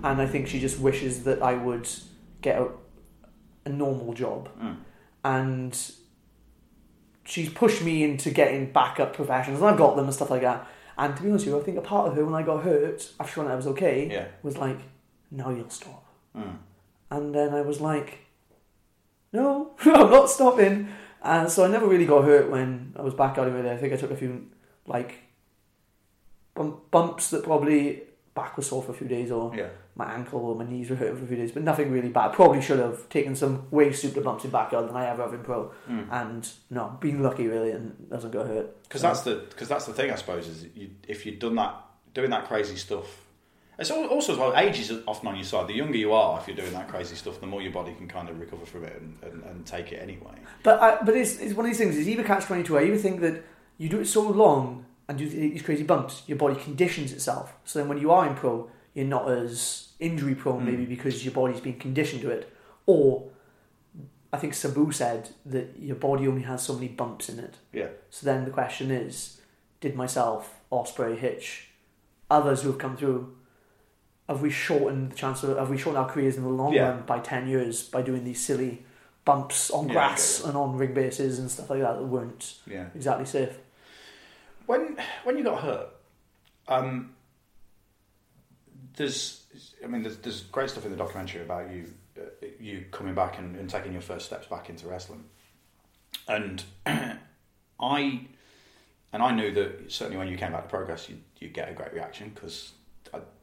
And 0.03 0.21
I 0.21 0.27
think 0.27 0.47
she 0.47 0.59
just 0.59 0.77
wishes 0.77 1.23
that 1.23 1.41
I 1.41 1.55
would 1.55 1.89
get 2.41 2.59
a, 2.59 2.69
a 3.65 3.69
normal 3.69 4.13
job. 4.13 4.49
Mm. 4.61 4.77
And 5.23 5.91
she's 7.25 7.49
pushed 7.49 7.81
me 7.83 8.03
into 8.03 8.31
getting 8.31 8.71
backup 8.71 9.13
professions, 9.13 9.59
and 9.59 9.67
I've 9.69 9.77
got 9.77 9.95
them 9.95 10.05
and 10.05 10.13
stuff 10.13 10.29
like 10.29 10.41
that. 10.41 10.67
And 10.97 11.15
to 11.15 11.21
be 11.23 11.29
honest 11.29 11.45
with 11.45 11.53
you, 11.55 11.61
I 11.61 11.63
think 11.63 11.77
a 11.77 11.81
part 11.81 12.07
of 12.07 12.15
her, 12.15 12.25
when 12.25 12.33
I 12.33 12.41
got 12.43 12.63
hurt, 12.63 13.11
after 13.19 13.33
showing 13.33 13.47
that 13.47 13.53
I 13.53 13.57
was 13.57 13.67
okay, 13.67 14.09
Yeah. 14.11 14.27
was 14.41 14.57
like, 14.57 14.79
now 15.29 15.49
you'll 15.49 15.69
stop. 15.69 16.05
Mm. 16.35 16.57
And 17.11 17.35
then 17.35 17.53
I 17.53 17.61
was 17.61 17.79
like, 17.79 18.19
no, 19.33 19.75
I'm 19.85 20.09
not 20.09 20.29
stopping. 20.29 20.89
And 21.21 21.51
so 21.51 21.65
I 21.65 21.67
never 21.67 21.87
really 21.87 22.05
got 22.05 22.23
hurt 22.23 22.49
when 22.49 22.93
I 22.97 23.01
was 23.01 23.13
back 23.13 23.37
out 23.37 23.47
of 23.47 23.53
there. 23.53 23.73
I 23.73 23.77
think 23.77 23.93
I 23.93 23.97
took 23.97 24.11
a 24.11 24.15
few, 24.15 24.47
like, 24.85 25.15
bump, 26.55 26.89
bumps 26.89 27.29
that 27.31 27.43
probably 27.43 28.03
back 28.37 28.55
was 28.55 28.67
sore 28.67 28.81
for 28.81 28.91
a 28.91 28.95
few 28.95 29.07
days 29.07 29.31
or 29.31 29.53
Yeah. 29.53 29.67
my 29.95 30.05
ankle 30.13 30.39
or 30.45 30.55
my 30.55 30.63
knees 30.63 30.89
were 30.89 30.95
hurting 30.95 31.17
for 31.17 31.25
a 31.25 31.27
few 31.27 31.35
days, 31.35 31.51
but 31.51 31.63
nothing 31.63 31.91
really 31.91 32.07
bad. 32.09 32.31
Probably 32.31 32.61
should 32.61 32.79
have 32.79 33.09
taken 33.09 33.35
some 33.35 33.63
way 33.71 33.91
super 33.91 34.21
bumps 34.21 34.45
in 34.45 34.51
backyard 34.51 34.87
than 34.87 34.95
I 34.95 35.07
ever 35.09 35.23
have 35.23 35.33
in 35.33 35.41
pro. 35.41 35.71
Mm. 35.89 36.07
And 36.11 36.49
no, 36.69 36.97
been 37.01 37.21
lucky 37.21 37.47
really 37.47 37.71
and 37.71 38.09
doesn't 38.09 38.31
get 38.31 38.45
hurt. 38.47 38.83
Because 38.83 39.01
So- 39.01 39.07
that's 39.07 39.21
the 39.21 39.35
because 39.49 39.67
that's 39.67 39.85
the 39.85 39.93
thing 39.93 40.11
I 40.11 40.15
suppose 40.15 40.47
is 40.47 40.65
you, 40.73 40.91
if 41.07 41.25
you'd 41.25 41.39
done 41.39 41.55
that 41.55 41.75
doing 42.13 42.29
that 42.29 42.45
crazy 42.47 42.77
stuff. 42.77 43.23
It's 43.79 43.91
also 43.91 44.33
as 44.33 44.39
well 44.39 44.57
age 44.57 44.79
is 44.79 44.91
often 45.07 45.27
on 45.27 45.35
your 45.35 45.43
side. 45.45 45.67
The 45.67 45.73
younger 45.75 45.97
you 45.99 46.11
are, 46.11 46.39
if 46.39 46.47
you're 46.47 46.57
doing 46.57 46.73
that 46.73 46.87
crazy 46.87 47.13
stuff, 47.15 47.39
the 47.39 47.45
more 47.45 47.61
your 47.61 47.71
body 47.71 47.93
can 47.93 48.07
kind 48.07 48.27
of 48.27 48.39
recover 48.39 48.65
from 48.65 48.85
it 48.85 48.99
and, 48.99 49.15
and, 49.21 49.43
and 49.43 49.65
take 49.67 49.91
it 49.91 50.01
anyway. 50.01 50.33
But 50.63 50.81
I, 50.81 50.97
but 51.05 51.15
it's, 51.15 51.37
it's 51.37 51.53
one 51.53 51.67
of 51.67 51.69
these 51.69 51.77
things. 51.77 51.95
Is 51.95 52.09
either 52.09 52.23
catch 52.23 52.45
twenty 52.45 52.63
two. 52.63 52.75
I 52.75 52.85
either 52.85 52.97
think 52.97 53.21
that 53.21 53.43
you 53.77 53.87
do 53.87 53.99
it 53.99 54.05
so 54.05 54.21
long 54.27 54.86
and 55.07 55.17
do 55.17 55.27
these 55.27 55.61
crazy 55.61 55.83
bumps, 55.83 56.23
your 56.27 56.37
body 56.37 56.55
conditions 56.55 57.11
itself. 57.13 57.53
So 57.65 57.79
then 57.79 57.87
when 57.87 57.97
you 57.97 58.11
are 58.11 58.27
in 58.27 58.35
pro, 58.35 58.69
you're 58.93 59.05
not 59.05 59.29
as 59.29 59.89
injury 59.99 60.35
prone, 60.35 60.65
maybe 60.65 60.85
because 60.85 61.23
your 61.23 61.33
body's 61.33 61.61
been 61.61 61.79
conditioned 61.79 62.21
to 62.23 62.29
it. 62.29 62.51
Or 62.85 63.29
I 64.33 64.37
think 64.37 64.53
Sabu 64.53 64.91
said 64.91 65.29
that 65.45 65.75
your 65.79 65.95
body 65.95 66.27
only 66.27 66.41
has 66.43 66.63
so 66.63 66.73
many 66.73 66.89
bumps 66.89 67.29
in 67.29 67.39
it. 67.39 67.55
Yeah. 67.71 67.87
So 68.09 68.25
then 68.25 68.43
the 68.45 68.51
question 68.51 68.91
is, 68.91 69.39
did 69.79 69.95
myself, 69.95 70.59
Ospreay, 70.71 71.17
Hitch, 71.17 71.69
others 72.29 72.63
who 72.63 72.69
have 72.69 72.77
come 72.79 72.97
through, 72.97 73.35
have 74.27 74.41
we 74.41 74.49
shortened 74.49 75.11
the 75.11 75.15
chance 75.15 75.43
of, 75.43 75.57
have 75.57 75.69
we 75.69 75.77
shortened 75.77 76.03
our 76.03 76.11
careers 76.11 76.35
in 76.35 76.43
the 76.43 76.49
long 76.49 76.73
Yeah. 76.73 76.89
run 76.89 77.03
by 77.05 77.19
10 77.19 77.47
years 77.47 77.83
by 77.83 78.01
doing 78.01 78.25
these 78.25 78.43
silly 78.43 78.83
bumps 79.23 79.71
on 79.71 79.87
grass 79.87 80.39
get 80.39 80.47
and 80.49 80.57
on 80.57 80.75
ring 80.77 80.93
bases 80.93 81.39
and 81.39 81.49
stuff 81.49 81.69
like 81.69 81.79
that 81.81 81.97
that 81.97 82.03
weren't 82.05 82.55
Yeah. 82.65 82.87
exactly 82.95 83.25
safe? 83.25 83.57
When 84.67 84.97
when 85.23 85.37
you 85.37 85.43
got 85.43 85.63
hurt, 85.63 85.87
um, 86.67 87.15
there's 88.95 89.45
I 89.83 89.87
mean 89.87 90.03
there's, 90.03 90.17
there's 90.17 90.41
great 90.43 90.69
stuff 90.69 90.85
in 90.85 90.91
the 90.91 90.97
documentary 90.97 91.41
about 91.41 91.71
you 91.71 91.93
uh, 92.19 92.45
you 92.59 92.85
coming 92.91 93.15
back 93.15 93.39
and, 93.39 93.55
and 93.55 93.69
taking 93.69 93.93
your 93.93 94.01
first 94.01 94.25
steps 94.25 94.45
back 94.47 94.69
into 94.69 94.87
wrestling, 94.87 95.23
and 96.27 96.63
I 96.85 97.17
and 99.13 99.23
I 99.23 99.31
knew 99.31 99.53
that 99.53 99.91
certainly 99.91 100.17
when 100.17 100.27
you 100.27 100.37
came 100.37 100.51
back 100.51 100.63
to 100.63 100.69
Progress, 100.69 101.09
you 101.09 101.17
you 101.39 101.49
get 101.49 101.69
a 101.69 101.73
great 101.73 101.93
reaction 101.93 102.31
because. 102.35 102.73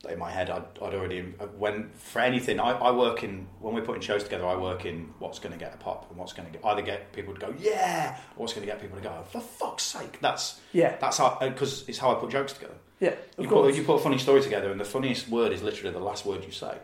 In 0.07 0.19
my 0.19 0.31
head, 0.31 0.51
I'd, 0.51 0.65
I'd 0.83 0.95
already 0.95 1.21
when 1.57 1.91
for 1.95 2.21
anything. 2.21 2.61
I, 2.61 2.73
I 2.73 2.91
work 2.91 3.23
in 3.25 3.47
when 3.61 3.75
we're 3.75 3.83
putting 3.83 4.03
shows 4.03 4.23
together. 4.25 4.47
I 4.47 4.57
work 4.57 4.85
in 4.85 5.13
what's 5.19 5.39
going 5.39 5.53
to 5.53 5.59
get 5.59 5.73
a 5.75 5.77
pop 5.77 6.09
and 6.11 6.19
what's 6.19 6.33
going 6.33 6.51
to 6.53 6.67
either 6.67 6.83
get 6.83 7.13
people 7.13 7.35
to 7.35 7.41
go 7.41 7.55
yeah, 7.59 8.17
or 8.37 8.43
what's 8.43 8.53
going 8.55 8.67
to 8.67 8.73
get 8.73 8.81
people 8.81 8.97
to 8.99 9.03
go 9.03 9.23
for 9.31 9.41
fuck's 9.41 9.83
sake. 9.85 10.21
That's 10.21 10.61
Yeah. 10.73 10.97
that's 11.01 11.19
how 11.19 11.39
uh, 11.41 11.49
because 11.49 11.89
it's 11.89 11.99
how 11.99 12.11
I 12.13 12.15
put 12.21 12.31
jokes 12.31 12.53
together. 12.53 12.75
Yeah, 13.01 13.15
You 13.39 13.49
course. 13.49 13.73
put, 13.73 13.77
you 13.77 13.85
put 13.85 13.97
a 13.97 14.03
funny 14.03 14.19
story 14.19 14.41
together, 14.41 14.71
and 14.71 14.81
the 14.81 14.85
funniest 14.85 15.29
word 15.29 15.53
is 15.53 15.63
literally 15.63 15.93
the 15.93 15.99
last 16.05 16.25
word 16.25 16.45
you 16.45 16.53
say. 16.53 16.77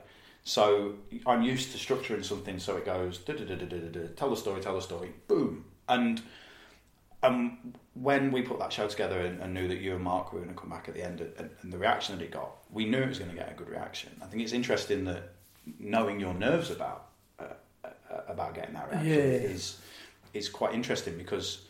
So 0.44 0.94
I'm 1.26 1.42
used 1.42 1.72
to 1.72 1.78
structuring 1.78 2.24
something 2.24 2.58
so 2.58 2.76
it 2.76 2.84
goes 2.86 3.18
da 3.18 3.34
da 3.34 3.44
da 3.44 3.54
da 3.54 3.66
da 3.66 3.76
da. 3.78 3.88
da, 4.00 4.06
Tell 4.16 4.30
the 4.30 4.36
story, 4.36 4.60
tell 4.60 4.74
the 4.74 4.82
story, 4.82 5.10
boom. 5.28 5.64
And 5.88 6.20
um, 7.22 7.74
when 7.94 8.32
we 8.32 8.42
put 8.42 8.58
that 8.58 8.72
show 8.72 8.86
together 8.88 9.20
and, 9.20 9.40
and 9.42 9.52
knew 9.52 9.68
that 9.68 9.78
you 9.78 9.94
and 9.94 10.02
Mark 10.02 10.32
were 10.32 10.40
going 10.40 10.50
to 10.54 10.58
come 10.58 10.70
back 10.70 10.88
at 10.88 10.94
the 10.94 11.02
end, 11.04 11.20
and, 11.20 11.50
and 11.60 11.72
the 11.72 11.78
reaction 11.78 12.16
that 12.16 12.24
it 12.24 12.30
got, 12.30 12.50
we 12.70 12.86
knew 12.86 12.98
it 12.98 13.08
was 13.08 13.18
going 13.18 13.30
to 13.30 13.36
get 13.36 13.50
a 13.50 13.54
good 13.54 13.68
reaction. 13.68 14.10
I 14.22 14.26
think 14.26 14.42
it's 14.42 14.52
interesting 14.52 15.04
that 15.04 15.32
knowing 15.78 16.18
your 16.18 16.34
nerves 16.34 16.70
about 16.70 17.08
uh, 17.38 17.44
uh, 17.84 17.88
about 18.28 18.54
getting 18.54 18.74
that 18.74 18.90
reaction 18.90 19.08
Yeah. 19.10 19.16
is 19.16 19.78
is 20.32 20.48
quite 20.48 20.74
interesting 20.74 21.18
because 21.18 21.62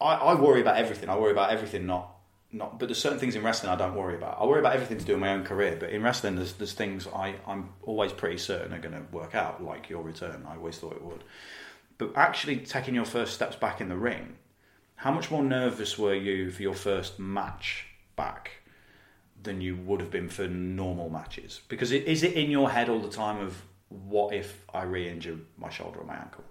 I, 0.00 0.14
I 0.14 0.34
worry 0.34 0.60
about 0.60 0.76
everything. 0.76 1.08
I 1.08 1.16
worry 1.16 1.32
about 1.32 1.50
everything, 1.50 1.86
not 1.86 2.10
not. 2.52 2.78
But 2.78 2.88
there's 2.88 2.98
certain 2.98 3.18
things 3.18 3.34
in 3.36 3.42
wrestling 3.42 3.72
I 3.72 3.76
don't 3.76 3.94
worry 3.94 4.14
about. 4.16 4.38
I 4.40 4.44
worry 4.44 4.60
about 4.60 4.74
everything 4.74 4.98
to 4.98 5.04
do 5.04 5.12
with 5.12 5.20
my 5.20 5.32
own 5.32 5.44
career. 5.44 5.76
But 5.80 5.90
in 5.90 6.02
wrestling, 6.02 6.36
there's 6.36 6.52
there's 6.54 6.74
things 6.74 7.06
I 7.06 7.36
I'm 7.46 7.70
always 7.84 8.12
pretty 8.12 8.38
certain 8.38 8.74
are 8.74 8.78
going 8.78 8.94
to 8.94 9.02
work 9.12 9.34
out, 9.34 9.62
like 9.64 9.88
your 9.88 10.02
return. 10.02 10.44
I 10.46 10.56
always 10.56 10.76
thought 10.78 10.92
it 10.96 11.02
would. 11.02 11.24
But 11.98 12.12
actually 12.14 12.56
taking 12.58 12.94
your 12.94 13.04
first 13.06 13.32
steps 13.34 13.56
back 13.56 13.80
in 13.80 13.88
the 13.88 13.96
ring, 13.96 14.36
how 14.96 15.10
much 15.12 15.30
more 15.30 15.42
nervous 15.42 15.98
were 15.98 16.14
you 16.14 16.50
for 16.50 16.62
your 16.62 16.74
first 16.74 17.18
match 17.18 17.86
back 18.16 18.50
than 19.42 19.60
you 19.60 19.76
would 19.76 20.00
have 20.00 20.10
been 20.10 20.28
for 20.28 20.46
normal 20.48 21.08
matches? 21.08 21.60
Because 21.68 21.92
it, 21.92 22.04
is 22.04 22.22
it 22.22 22.34
in 22.34 22.50
your 22.50 22.70
head 22.70 22.88
all 22.88 23.00
the 23.00 23.08
time 23.10 23.40
of 23.40 23.62
what 23.88 24.34
if 24.34 24.62
I 24.74 24.82
re-injure 24.82 25.38
my 25.56 25.70
shoulder 25.70 26.00
or 26.00 26.04
my 26.04 26.16
ankle? 26.16 26.44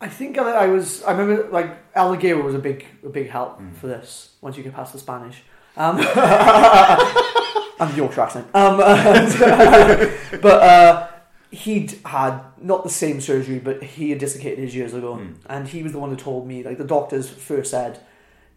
I 0.00 0.08
think 0.08 0.38
I, 0.38 0.66
was. 0.66 1.02
I 1.02 1.12
remember 1.12 1.50
like 1.50 1.76
El 1.94 2.16
Ligero 2.16 2.42
was 2.42 2.54
a 2.54 2.58
big, 2.58 2.86
a 3.04 3.10
big 3.10 3.28
help 3.28 3.60
Mm. 3.60 3.74
for 3.76 3.86
this. 3.86 4.34
Once 4.40 4.56
you 4.56 4.62
get 4.62 4.72
past 4.74 4.94
the 4.94 4.98
Spanish, 4.98 5.42
um, 5.76 5.98
and 7.80 7.90
the 7.92 7.96
Yorkshire 7.96 8.22
accent. 8.22 8.46
Um, 8.54 8.78
but 10.40 10.62
uh, 10.62 11.09
he'd 11.50 11.98
had 12.04 12.40
not 12.60 12.84
the 12.84 12.90
same 12.90 13.20
surgery, 13.20 13.58
but 13.58 13.82
he 13.82 14.10
had 14.10 14.18
dislocated 14.18 14.58
his 14.60 14.74
years 14.74 14.94
ago, 14.94 15.16
Mm. 15.16 15.34
and 15.46 15.68
he 15.68 15.82
was 15.82 15.92
the 15.92 15.98
one 15.98 16.10
who 16.10 16.16
told 16.16 16.46
me. 16.46 16.62
Like 16.62 16.78
the 16.78 16.84
doctors 16.84 17.28
first 17.28 17.70
said, 17.70 17.98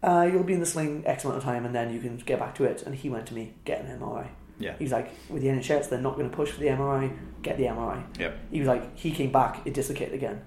uh, 0.02 0.28
"You'll 0.30 0.44
be 0.44 0.52
in 0.52 0.60
the 0.60 0.66
sling 0.66 1.02
X 1.06 1.24
amount 1.24 1.38
of 1.38 1.44
time, 1.44 1.64
and 1.64 1.74
then 1.74 1.92
you 1.92 2.00
can 2.00 2.16
get 2.18 2.38
back 2.38 2.54
to 2.56 2.64
it." 2.64 2.82
And 2.84 2.94
he 2.94 3.08
went 3.10 3.26
to 3.26 3.34
me, 3.34 3.54
"Get 3.64 3.80
an 3.84 3.90
MRI." 3.98 4.28
Yeah. 4.60 4.74
He's 4.78 4.92
like, 4.92 5.10
"With 5.28 5.42
the 5.42 5.48
NHS, 5.48 5.88
they're 5.88 6.00
not 6.00 6.16
going 6.16 6.30
to 6.30 6.36
push 6.36 6.50
for 6.52 6.60
the 6.60 6.68
MRI. 6.68 7.10
Get 7.42 7.56
the 7.56 7.64
MRI." 7.66 8.04
Yep. 8.20 8.36
He 8.52 8.60
was 8.60 8.68
like, 8.68 8.96
he 8.96 9.10
came 9.10 9.32
back, 9.32 9.60
it 9.66 9.74
dislocated 9.74 10.14
again. 10.14 10.42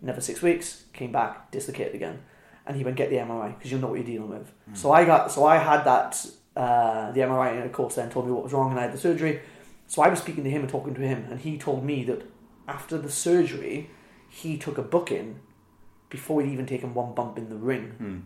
Another 0.00 0.20
six 0.20 0.40
weeks, 0.42 0.84
came 0.92 1.10
back, 1.10 1.50
dislocated 1.50 1.96
again, 1.96 2.20
and 2.66 2.76
he 2.76 2.84
went 2.84 2.96
get 2.96 3.10
the 3.10 3.16
MRI 3.16 3.48
because 3.56 3.72
you'll 3.72 3.80
know 3.80 3.88
what 3.88 3.96
you're 3.98 4.06
dealing 4.06 4.28
with. 4.30 4.52
So 4.74 4.92
I 4.92 5.04
got, 5.04 5.32
so 5.32 5.44
I 5.44 5.56
had 5.56 5.82
that 5.84 6.24
uh, 6.56 7.10
the 7.10 7.20
MRI, 7.22 7.50
and 7.56 7.64
of 7.64 7.72
course 7.72 7.96
then 7.96 8.08
told 8.10 8.26
me 8.26 8.32
what 8.32 8.44
was 8.44 8.52
wrong, 8.52 8.70
and 8.70 8.78
I 8.78 8.82
had 8.84 8.92
the 8.92 8.98
surgery. 8.98 9.40
So 9.88 10.02
I 10.02 10.08
was 10.08 10.20
speaking 10.20 10.44
to 10.44 10.50
him 10.50 10.60
and 10.60 10.70
talking 10.70 10.94
to 10.94 11.00
him, 11.00 11.26
and 11.30 11.40
he 11.40 11.58
told 11.58 11.82
me 11.84 12.04
that 12.04 12.22
after 12.68 12.96
the 12.98 13.10
surgery, 13.10 13.90
he 14.28 14.56
took 14.58 14.78
a 14.78 14.82
booking 14.82 15.40
before 16.10 16.40
he'd 16.42 16.52
even 16.52 16.66
taken 16.66 16.94
one 16.94 17.14
bump 17.14 17.36
in 17.38 17.48
the 17.48 17.56
ring, 17.56 17.92
Hmm. 17.98 18.18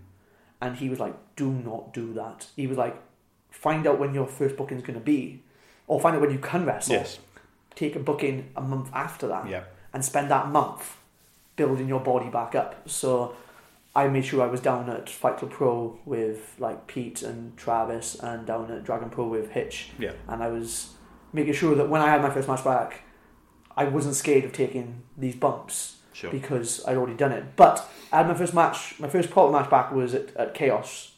and 0.60 0.76
he 0.76 0.88
was 0.88 0.98
like, 1.00 1.14
"Do 1.36 1.50
not 1.50 1.92
do 1.94 2.12
that." 2.14 2.48
He 2.56 2.66
was 2.66 2.76
like, 2.76 2.96
"Find 3.50 3.86
out 3.86 3.98
when 3.98 4.12
your 4.14 4.26
first 4.26 4.56
booking 4.56 4.76
is 4.78 4.82
going 4.84 4.98
to 4.98 5.04
be, 5.04 5.42
or 5.86 6.00
find 6.00 6.14
out 6.16 6.20
when 6.22 6.30
you 6.32 6.38
can 6.38 6.66
wrestle." 6.66 6.94
Yes. 6.94 7.18
take 7.74 7.96
a 7.96 7.98
booking 7.98 8.50
a 8.54 8.60
month 8.60 8.90
after 8.92 9.26
that 9.26 9.48
Yeah. 9.48 9.64
and 9.94 10.04
spend 10.04 10.30
that 10.30 10.46
month 10.50 10.98
building 11.56 11.88
your 11.88 12.00
body 12.00 12.28
back 12.28 12.54
up. 12.54 12.86
So 12.86 13.34
I 13.96 14.08
made 14.08 14.26
sure 14.26 14.42
I 14.42 14.46
was 14.46 14.60
down 14.60 14.90
at 14.90 15.08
Fight 15.08 15.38
Club 15.38 15.52
Pro 15.52 15.98
with 16.04 16.54
like 16.58 16.86
Pete 16.86 17.22
and 17.22 17.56
Travis 17.56 18.14
and 18.20 18.46
down 18.46 18.70
at 18.70 18.84
Dragon 18.84 19.08
Pro 19.08 19.24
with 19.26 19.52
Hitch. 19.52 19.90
Yeah. 19.98 20.12
And 20.28 20.42
I 20.42 20.48
was 20.48 20.96
making 21.32 21.54
sure 21.54 21.74
that 21.74 21.88
when 21.88 22.00
I 22.02 22.08
had 22.08 22.22
my 22.22 22.30
first 22.30 22.48
match 22.48 22.64
back, 22.64 23.00
I 23.76 23.84
wasn't 23.84 24.14
scared 24.14 24.44
of 24.44 24.52
taking 24.52 25.02
these 25.16 25.34
bumps 25.34 25.96
Sure. 26.12 26.30
because 26.30 26.84
I'd 26.86 26.96
already 26.96 27.14
done 27.16 27.32
it. 27.32 27.56
But 27.56 27.88
I 28.12 28.18
had 28.18 28.28
my 28.28 28.34
first 28.34 28.52
match, 28.54 28.94
my 29.00 29.08
first 29.08 29.30
proper 29.30 29.50
match 29.50 29.70
back 29.70 29.92
was 29.92 30.12
at, 30.14 30.36
at 30.36 30.52
Chaos, 30.54 31.12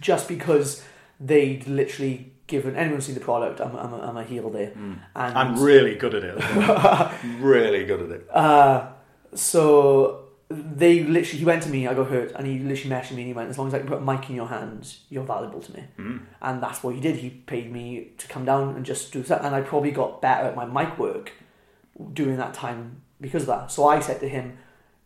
just 0.00 0.26
because 0.28 0.82
they'd 1.20 1.66
literally 1.68 2.32
given 2.46 2.74
anyone 2.76 3.00
seen 3.02 3.14
the 3.14 3.20
product. 3.20 3.60
I'm, 3.60 3.76
I'm, 3.76 3.92
a, 3.92 3.98
I'm 4.00 4.16
a 4.16 4.24
heel 4.24 4.48
there, 4.50 4.68
Mm. 4.70 4.98
and 5.14 5.38
I'm 5.38 5.62
really 5.62 5.94
good 5.94 6.14
at 6.14 6.24
it. 6.24 7.10
really 7.40 7.84
good 7.84 8.00
at 8.02 8.10
it. 8.10 8.28
Uh, 8.34 8.88
so 9.34 10.23
they 10.50 11.02
literally, 11.02 11.38
he 11.38 11.44
went 11.44 11.62
to 11.62 11.68
me, 11.70 11.86
I 11.86 11.94
got 11.94 12.08
hurt, 12.08 12.32
and 12.32 12.46
he 12.46 12.58
literally 12.58 12.90
messaged 12.90 13.12
me 13.12 13.22
and 13.22 13.28
he 13.28 13.32
went, 13.32 13.50
as 13.50 13.58
long 13.58 13.68
as 13.68 13.74
I 13.74 13.78
can 13.78 13.88
put 13.88 13.98
a 13.98 14.00
mic 14.00 14.28
in 14.28 14.36
your 14.36 14.48
hands, 14.48 15.00
you're 15.08 15.24
valuable 15.24 15.60
to 15.60 15.72
me. 15.72 15.84
Mm. 15.98 16.20
And 16.42 16.62
that's 16.62 16.82
what 16.82 16.94
he 16.94 17.00
did. 17.00 17.16
He 17.16 17.30
paid 17.30 17.72
me 17.72 18.12
to 18.18 18.28
come 18.28 18.44
down 18.44 18.76
and 18.76 18.84
just 18.84 19.12
do 19.12 19.22
that. 19.22 19.44
And 19.44 19.54
I 19.54 19.62
probably 19.62 19.90
got 19.90 20.20
better 20.20 20.46
at 20.46 20.56
my 20.56 20.64
mic 20.66 20.98
work 20.98 21.32
during 22.12 22.36
that 22.36 22.54
time 22.54 23.02
because 23.20 23.42
of 23.42 23.48
that. 23.48 23.70
So 23.70 23.86
I 23.86 24.00
said 24.00 24.20
to 24.20 24.28
him, 24.28 24.58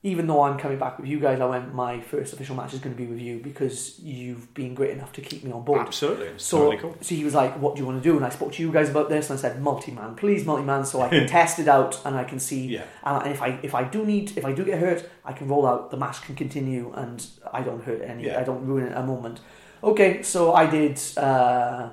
even 0.05 0.29
though 0.29 0.43
I'm 0.43 0.57
coming 0.59 0.79
back 0.79 0.97
with 0.99 1.09
you 1.09 1.19
guys, 1.19 1.41
I 1.41 1.45
went, 1.47 1.75
my 1.75 2.01
first 2.01 2.33
official 2.33 2.55
match 2.55 2.73
is 2.73 2.79
going 2.79 2.95
to 2.95 3.03
be 3.03 3.09
with 3.09 3.19
you 3.21 3.41
because 3.41 3.99
you've 3.99 4.55
been 4.55 4.73
great 4.75 4.91
enough 4.93 5.13
to 5.15 5.21
keep 5.21 5.43
me 5.43 5.51
on 5.51 5.65
board. 5.65 5.81
Absolutely. 5.81 6.29
It's 6.29 6.45
So, 6.45 6.59
totally 6.59 6.77
cool. 6.77 6.97
so 7.01 7.15
he 7.17 7.25
was 7.25 7.35
like, 7.35 7.59
"What 7.61 7.75
do 7.75 7.81
you 7.81 7.87
want 7.87 8.01
to 8.03 8.09
do?" 8.09 8.17
And 8.17 8.25
I 8.25 8.29
spoke 8.29 8.53
to 8.53 8.63
you 8.63 8.71
guys 8.71 8.89
about 8.91 9.09
this, 9.09 9.29
and 9.29 9.39
I 9.39 9.43
said, 9.43 9.61
"Multi-man, 9.61 10.15
please, 10.15 10.45
multi-man, 10.47 10.85
so 10.85 11.01
I 11.03 11.09
can 11.09 11.27
test 11.39 11.59
it 11.59 11.67
out 11.67 12.01
and 12.05 12.15
I 12.17 12.23
can 12.25 12.39
see. 12.39 12.67
Yeah. 12.69 12.85
And 13.03 13.33
if 13.33 13.43
I 13.43 13.59
if 13.63 13.75
I 13.75 13.83
do 13.85 14.05
need 14.07 14.37
if 14.39 14.45
I 14.45 14.53
do 14.53 14.65
get 14.65 14.79
hurt, 14.79 15.09
I 15.25 15.33
can 15.33 15.49
roll 15.49 15.67
out. 15.67 15.91
The 15.91 15.97
match 15.97 16.23
can 16.23 16.37
continue, 16.37 16.93
and 16.95 17.27
I 17.53 17.63
don't 17.63 17.83
hurt 17.83 18.01
any. 18.03 18.27
Yeah. 18.27 18.39
I 18.41 18.45
don't 18.45 18.65
ruin 18.67 18.87
it 18.87 18.93
a 18.97 19.03
moment. 19.03 19.41
Okay, 19.83 20.23
so 20.23 20.53
I 20.55 20.67
did. 20.67 21.01
Uh, 21.17 21.91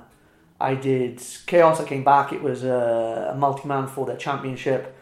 I 0.60 0.74
did 0.74 1.20
chaos. 1.46 1.80
I 1.80 1.84
came 1.84 2.02
back. 2.04 2.32
It 2.32 2.42
was 2.42 2.64
a, 2.64 3.32
a 3.34 3.36
multi-man 3.36 3.88
for 3.88 4.06
the 4.06 4.14
championship. 4.14 4.95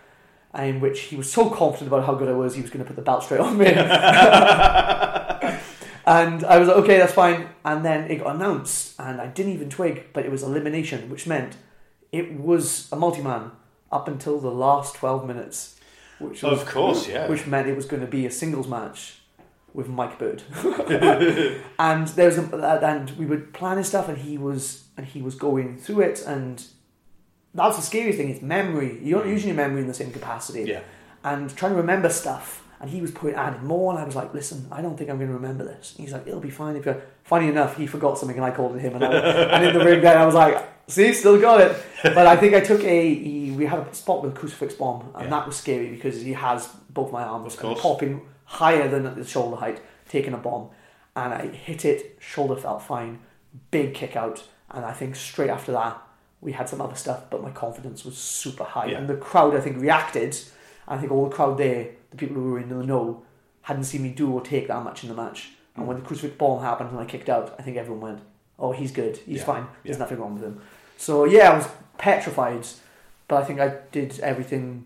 In 0.56 0.80
which 0.80 1.00
he 1.00 1.16
was 1.16 1.32
so 1.32 1.50
confident 1.50 1.88
about 1.88 2.06
how 2.06 2.14
good 2.14 2.28
I 2.28 2.32
was, 2.32 2.54
he 2.54 2.62
was 2.62 2.70
going 2.70 2.84
to 2.84 2.86
put 2.86 2.96
the 2.96 3.02
belt 3.02 3.24
straight 3.24 3.40
on 3.40 3.58
me. 3.58 3.66
And 6.06 6.44
I 6.44 6.58
was 6.58 6.68
like, 6.68 6.76
okay, 6.78 6.98
that's 6.98 7.14
fine. 7.14 7.48
And 7.64 7.84
then 7.84 8.10
it 8.10 8.16
got 8.16 8.36
announced, 8.36 9.00
and 9.00 9.20
I 9.20 9.26
didn't 9.26 9.52
even 9.52 9.70
twig, 9.70 10.08
but 10.12 10.24
it 10.24 10.30
was 10.30 10.42
elimination, 10.42 11.08
which 11.08 11.26
meant 11.26 11.56
it 12.12 12.38
was 12.38 12.88
a 12.92 12.96
multi 12.96 13.22
man 13.22 13.52
up 13.90 14.06
until 14.06 14.38
the 14.38 14.50
last 14.50 14.96
12 14.96 15.26
minutes. 15.26 15.80
Which 16.18 16.42
was, 16.42 16.60
Of 16.60 16.68
course, 16.68 17.08
yeah. 17.08 17.26
Which 17.28 17.46
meant 17.46 17.68
it 17.68 17.76
was 17.76 17.86
going 17.86 18.02
to 18.02 18.06
be 18.06 18.26
a 18.26 18.30
singles 18.30 18.68
match 18.68 19.20
with 19.72 19.88
Mike 19.88 20.18
Bird. 20.18 20.42
and 21.78 22.08
there 22.08 22.26
was 22.26 22.38
a, 22.38 22.80
and 22.82 23.10
we 23.12 23.24
were 23.24 23.38
planning 23.38 23.84
stuff, 23.84 24.08
and 24.08 24.18
he 24.18 24.36
was 24.36 24.84
and 24.96 25.06
he 25.06 25.22
was 25.22 25.34
going 25.34 25.78
through 25.78 26.02
it, 26.02 26.22
and 26.26 26.64
that's 27.54 27.76
the 27.76 27.82
scary 27.82 28.12
thing. 28.12 28.30
It's 28.30 28.42
memory. 28.42 28.98
You 29.02 29.14
don't 29.14 29.24
hmm. 29.24 29.30
using 29.30 29.48
your 29.48 29.56
memory 29.56 29.82
in 29.82 29.88
the 29.88 29.94
same 29.94 30.10
capacity. 30.10 30.64
Yeah. 30.64 30.80
And 31.22 31.54
trying 31.56 31.72
to 31.72 31.78
remember 31.78 32.10
stuff. 32.10 32.62
And 32.80 32.90
he 32.90 33.00
was 33.00 33.12
putting 33.12 33.36
adding 33.36 33.64
more, 33.64 33.92
and 33.92 34.00
I 34.00 34.04
was 34.04 34.16
like, 34.16 34.34
"Listen, 34.34 34.66
I 34.70 34.82
don't 34.82 34.98
think 34.98 35.08
I'm 35.08 35.16
going 35.16 35.28
to 35.28 35.34
remember 35.34 35.64
this." 35.64 35.94
And 35.96 36.04
he's 36.04 36.12
like, 36.12 36.26
"It'll 36.26 36.40
be 36.40 36.50
fine 36.50 36.76
if 36.76 36.84
you." 36.84 37.00
Funny 37.22 37.48
enough, 37.48 37.78
he 37.78 37.86
forgot 37.86 38.18
something, 38.18 38.36
and 38.36 38.44
I 38.44 38.50
called 38.50 38.78
him, 38.78 38.96
and, 38.96 39.04
I, 39.04 39.08
and 39.08 39.64
in 39.64 39.78
the 39.78 39.82
ring, 39.82 40.02
then 40.02 40.18
I 40.18 40.26
was 40.26 40.34
like, 40.34 40.68
"See, 40.88 41.14
still 41.14 41.40
got 41.40 41.60
it." 41.60 41.76
But 42.02 42.26
I 42.26 42.36
think 42.36 42.52
I 42.52 42.60
took 42.60 42.82
a. 42.82 43.50
We 43.52 43.64
had 43.64 43.78
a 43.78 43.94
spot 43.94 44.22
with 44.22 44.32
a 44.32 44.36
crucifix 44.36 44.74
bomb, 44.74 45.12
and 45.14 45.24
Yeah. 45.24 45.30
that 45.30 45.46
was 45.46 45.56
scary 45.56 45.88
because 45.88 46.20
he 46.20 46.34
has 46.34 46.66
both 46.90 47.10
my 47.10 47.22
arms 47.22 47.56
and 47.58 47.76
popping 47.76 48.20
higher 48.44 48.86
than 48.88 49.06
at 49.06 49.14
the 49.14 49.24
shoulder 49.24 49.56
height, 49.56 49.80
taking 50.08 50.34
a 50.34 50.38
bomb, 50.38 50.68
and 51.16 51.32
I 51.32 51.46
hit 51.46 51.86
it. 51.86 52.18
Shoulder 52.20 52.56
felt 52.56 52.82
fine, 52.82 53.20
big 53.70 53.94
kick 53.94 54.14
out, 54.14 54.42
and 54.70 54.84
I 54.84 54.92
think 54.92 55.16
straight 55.16 55.48
after 55.48 55.72
that 55.72 56.03
we 56.44 56.52
had 56.52 56.68
some 56.68 56.80
other 56.80 56.94
stuff, 56.94 57.24
but 57.30 57.42
my 57.42 57.50
confidence 57.50 58.04
was 58.04 58.16
super 58.16 58.62
high, 58.64 58.86
Yeah. 58.86 58.98
and 58.98 59.08
the 59.08 59.16
crowd 59.16 59.56
I 59.56 59.60
think 59.60 59.80
reacted. 59.80 60.36
I 60.86 60.98
think 60.98 61.10
all 61.10 61.28
the 61.28 61.34
crowd 61.34 61.56
there, 61.58 61.88
the 62.10 62.16
people 62.16 62.36
who 62.36 62.52
were 62.52 62.60
in 62.60 62.68
the 62.68 62.84
know, 62.84 63.22
hadn't 63.62 63.84
seen 63.84 64.02
me 64.02 64.10
do 64.10 64.30
or 64.30 64.42
take 64.42 64.68
that 64.68 64.84
much 64.84 65.02
in 65.02 65.08
the 65.08 65.14
match. 65.16 65.48
And 65.74 65.84
hmm. 65.84 65.88
when 65.88 65.96
the 65.98 66.04
crucifix 66.06 66.36
bomb 66.36 66.62
happened 66.62 66.90
and 66.90 67.00
I 67.00 67.06
kicked 67.06 67.30
out, 67.30 67.54
I 67.58 67.62
think 67.62 67.78
everyone 67.78 68.02
went, 68.02 68.20
"Oh, 68.58 68.72
he's 68.72 68.92
good. 68.92 69.16
He's 69.16 69.38
Yeah. 69.38 69.44
fine. 69.46 69.66
There's 69.82 69.96
Yeah. 69.96 70.00
nothing 70.04 70.18
wrong 70.20 70.34
with 70.34 70.44
him." 70.44 70.60
So 70.98 71.24
yeah, 71.24 71.50
I 71.50 71.56
was 71.56 71.66
petrified, 71.96 72.66
but 73.26 73.42
I 73.42 73.44
think 73.44 73.58
I 73.58 73.78
did 73.90 74.20
everything, 74.20 74.84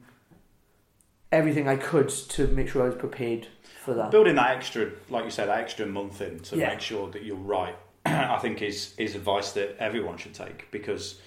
everything 1.32 1.68
I 1.68 1.76
could 1.76 2.08
to 2.08 2.46
make 2.46 2.68
sure 2.68 2.82
I 2.84 2.86
was 2.86 2.94
prepared 2.94 3.48
for 3.84 3.94
that. 3.94 4.10
Building 4.12 4.36
that 4.36 4.56
extra, 4.56 4.90
like 5.10 5.24
you 5.24 5.30
said, 5.30 5.48
that 5.48 5.58
extra 5.58 5.86
month 5.86 6.20
in 6.20 6.38
to 6.40 6.56
Yeah. 6.56 6.68
make 6.68 6.80
sure 6.80 7.10
that 7.10 7.24
you're 7.24 7.36
right, 7.36 7.74
I 8.06 8.38
think 8.38 8.62
is 8.62 8.94
is 8.96 9.16
advice 9.16 9.50
that 9.52 9.76
everyone 9.80 10.16
should 10.18 10.34
take 10.34 10.70
because, 10.70 11.20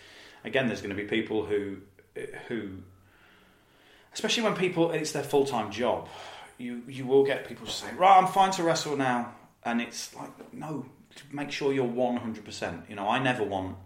again, 0.43 0.67
there's 0.67 0.81
going 0.81 0.95
to 0.95 1.01
be 1.01 1.07
people 1.07 1.45
who 1.45 1.77
who, 2.47 2.69
especially 4.13 4.43
when 4.43 4.55
people 4.55 4.91
it's 4.91 5.11
their 5.11 5.23
full 5.23 5.45
time 5.45 5.71
job, 5.71 6.07
you 6.57 6.81
you 6.87 7.05
will 7.05 7.23
get 7.23 7.47
people 7.47 7.67
saying, 7.67 7.97
right, 7.97 8.17
I'm 8.17 8.27
fine 8.27 8.51
to 8.51 8.63
wrestle 8.63 8.97
now, 8.97 9.33
and 9.63 9.81
it's 9.81 10.15
like 10.15 10.53
no, 10.53 10.85
make 11.31 11.51
sure 11.51 11.73
you're 11.73 11.85
one 11.85 12.17
hundred 12.17 12.45
percent. 12.45 12.85
You 12.89 12.95
know, 12.95 13.07
I 13.07 13.19
never 13.19 13.43
want. 13.43 13.77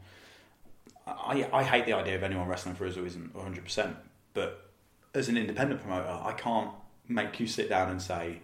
I, 1.08 1.48
I 1.54 1.64
hate 1.64 1.86
the 1.86 1.94
idea 1.94 2.16
of 2.16 2.24
anyone 2.24 2.48
wrestling 2.48 2.74
for 2.74 2.88
us 2.88 2.96
who 2.96 3.06
isn't 3.06 3.32
100%, 3.36 3.96
but 4.34 4.72
as 5.14 5.30
an 5.30 5.38
independent 5.38 5.82
promoter, 5.82 6.10
I 6.10 6.32
can't 6.34 6.72
make 7.08 7.40
you 7.40 7.46
sit 7.46 7.70
down 7.70 7.92
and 7.92 8.02
say, 8.02 8.40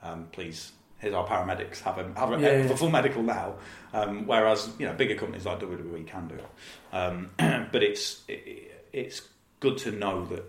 um, 0.00 0.28
please, 0.30 0.70
here's 1.04 1.14
our 1.14 1.26
paramedics, 1.26 1.80
have 1.80 1.98
a, 1.98 2.04
have 2.18 2.32
a, 2.32 2.40
Yeah, 2.40 2.48
a 2.48 2.66
yeah. 2.68 2.74
full 2.74 2.90
medical 2.90 3.22
now. 3.22 3.54
Um, 3.92 4.26
whereas, 4.26 4.70
you 4.78 4.86
know, 4.86 4.94
bigger 4.94 5.14
companies 5.14 5.46
like 5.46 5.60
WWE 5.60 6.06
can 6.06 6.26
do 6.28 6.34
it. 6.34 6.46
Um, 6.92 7.30
but 7.72 7.82
it's, 7.82 8.22
it, 8.28 8.72
it's 8.92 9.22
good 9.60 9.78
to 9.78 9.92
know 9.92 10.24
that, 10.26 10.44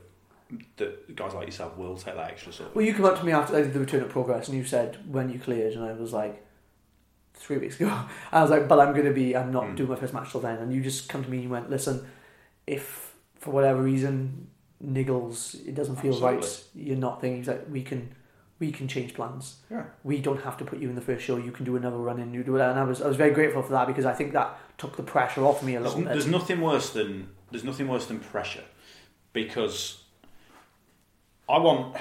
that 0.77 1.15
guys 1.15 1.33
like 1.33 1.45
yourself 1.47 1.77
will 1.77 1.95
take 1.97 2.15
that 2.15 2.31
extra 2.31 2.51
sort 2.53 2.69
of. 2.69 2.75
Well, 2.75 2.85
you 2.85 2.93
come 2.93 3.05
up 3.05 3.17
to 3.19 3.25
me 3.25 3.31
after 3.31 3.61
did 3.61 3.73
the 3.73 3.79
return 3.79 4.01
of 4.01 4.09
progress, 4.09 4.47
and 4.47 4.57
you 4.57 4.63
said 4.65 4.97
when 5.11 5.29
you 5.29 5.37
cleared, 5.39 5.73
and 5.73 5.83
I 5.83 5.93
was 5.93 6.11
like, 6.13 6.41
three 7.33 7.57
weeks 7.57 7.75
ago. 7.79 7.91
I 8.31 8.41
was 8.41 8.49
like, 8.49 8.67
but 8.67 8.79
I'm 8.79 8.93
going 8.93 9.05
to 9.05 9.13
be, 9.13 9.35
I'm 9.35 9.51
not 9.51 9.65
Mm. 9.65 9.75
doing 9.75 9.89
my 9.89 9.95
first 9.97 10.13
match 10.13 10.31
till 10.31 10.39
then. 10.41 10.57
And 10.59 10.73
you 10.73 10.81
just 10.81 11.09
come 11.09 11.23
to 11.23 11.29
me 11.29 11.37
and 11.37 11.43
you 11.43 11.49
went, 11.49 11.69
listen, 11.69 12.07
if 12.65 13.13
for 13.39 13.51
whatever 13.51 13.81
reason 13.81 14.47
niggles, 14.83 15.55
it 15.67 15.75
doesn't 15.75 15.97
feel 15.97 16.19
right, 16.21 16.63
you're 16.73 16.97
not 16.97 17.21
thinking 17.21 17.43
that 17.43 17.69
we 17.69 17.81
can, 17.83 18.15
we 18.59 18.71
can 18.71 18.87
change 18.87 19.13
plans. 19.13 19.57
Yeah. 19.69 19.83
We 20.03 20.19
don't 20.21 20.41
have 20.43 20.57
to 20.57 20.65
put 20.65 20.79
you 20.79 20.89
in 20.89 20.95
the 20.95 21.01
first 21.01 21.23
show. 21.25 21.35
You 21.37 21.51
can 21.51 21.65
do 21.65 21.75
another 21.75 21.97
run 21.97 22.19
in. 22.19 22.33
You 22.33 22.43
do 22.43 22.55
it, 22.55 22.61
and 22.61 22.79
I 22.79 22.83
was, 22.83 23.01
I 23.01 23.07
was 23.07 23.17
very 23.17 23.31
grateful 23.33 23.61
for 23.61 23.71
that 23.73 23.87
because 23.87 24.05
I 24.05 24.13
think 24.13 24.33
that 24.33 24.57
took 24.77 24.95
the 24.97 25.03
pressure 25.03 25.43
off 25.43 25.61
me 25.63 25.75
a 25.75 25.79
There's, 25.81 25.93
little 25.93 26.05
bit. 26.05 26.13
there's 26.13 26.27
nothing 26.27 26.61
worse 26.61 26.89
than 26.91 27.29
there's 27.51 27.63
nothing 27.65 27.87
worse 27.87 28.05
than 28.07 28.19
pressure, 28.19 28.63
because 29.33 30.03
I 31.47 31.57
want. 31.59 31.95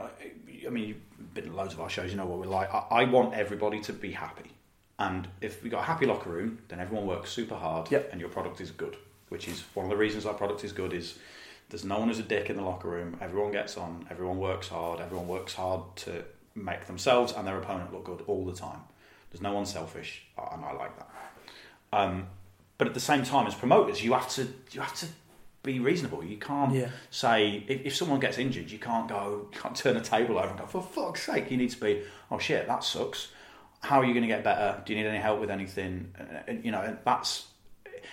I 0.00 0.70
mean, 0.70 0.88
you've 0.88 1.34
been 1.34 1.44
to 1.44 1.52
loads 1.52 1.72
of 1.74 1.80
our 1.80 1.88
shows. 1.88 2.10
You 2.10 2.16
know 2.16 2.26
what 2.26 2.38
we're 2.38 2.46
like. 2.46 2.72
I, 2.72 2.84
I 2.90 3.04
want 3.04 3.34
everybody 3.34 3.80
to 3.82 3.92
be 3.92 4.12
happy, 4.12 4.50
and 4.98 5.28
if 5.40 5.62
we 5.62 5.70
got 5.70 5.80
a 5.80 5.84
happy 5.86 6.06
locker 6.06 6.30
room, 6.30 6.58
then 6.68 6.80
everyone 6.80 7.06
works 7.06 7.30
super 7.30 7.54
hard, 7.54 7.90
Yep. 7.90 8.10
and 8.12 8.20
your 8.20 8.30
product 8.30 8.60
is 8.60 8.70
good. 8.70 8.96
Which 9.28 9.46
is 9.46 9.62
one 9.74 9.84
of 9.84 9.90
the 9.90 9.96
reasons 9.96 10.24
our 10.24 10.32
product 10.34 10.64
is 10.64 10.72
good. 10.72 10.92
Is 10.94 11.18
there's 11.70 11.84
no 11.84 11.98
one 11.98 12.08
who's 12.08 12.18
a 12.18 12.22
dick 12.22 12.48
in 12.50 12.56
the 12.56 12.62
locker 12.62 12.88
room. 12.88 13.16
Everyone 13.20 13.52
gets 13.52 13.76
on. 13.76 14.06
Everyone 14.10 14.38
works 14.38 14.68
hard. 14.68 15.00
Everyone 15.00 15.28
works 15.28 15.54
hard 15.54 15.82
to 15.96 16.24
make 16.54 16.86
themselves 16.86 17.32
and 17.32 17.46
their 17.46 17.58
opponent 17.58 17.92
look 17.92 18.04
good 18.04 18.22
all 18.26 18.44
the 18.44 18.52
time. 18.54 18.80
There's 19.30 19.42
no 19.42 19.52
one 19.52 19.66
selfish, 19.66 20.22
and 20.52 20.64
I 20.64 20.72
like 20.72 20.96
that. 20.98 21.08
Um, 21.92 22.26
but 22.78 22.86
at 22.88 22.94
the 22.94 23.00
same 23.00 23.22
time, 23.24 23.46
as 23.46 23.54
promoters, 23.54 24.02
you 24.02 24.12
have 24.14 24.28
to 24.30 24.46
you 24.72 24.80
have 24.80 24.94
to 24.96 25.06
be 25.62 25.80
reasonable. 25.80 26.24
You 26.24 26.36
can't 26.38 26.72
Yeah. 26.74 26.88
say 27.10 27.64
if, 27.68 27.86
if 27.86 27.96
someone 27.96 28.20
gets 28.20 28.38
injured, 28.38 28.70
you 28.70 28.78
can't 28.78 29.08
go 29.08 29.48
you 29.52 29.60
can't 29.60 29.76
turn 29.76 29.96
a 29.96 30.00
table 30.00 30.38
over 30.38 30.48
and 30.48 30.58
go 30.58 30.66
for 30.66 30.80
fuck's 30.82 31.22
sake. 31.26 31.50
You 31.50 31.56
need 31.58 31.70
to 31.70 31.80
be 31.80 32.02
oh 32.30 32.38
shit 32.38 32.66
that 32.68 32.84
sucks. 32.84 33.28
How 33.80 34.00
are 34.00 34.04
you 34.04 34.12
going 34.14 34.22
to 34.22 34.28
get 34.28 34.42
better? 34.42 34.82
Do 34.84 34.92
you 34.94 34.98
need 35.00 35.08
any 35.08 35.18
help 35.18 35.38
with 35.40 35.50
anything? 35.50 36.12
Uh, 36.18 36.24
And, 36.48 36.64
you 36.64 36.72
know, 36.72 36.80
and 36.80 36.98
that's 37.04 37.47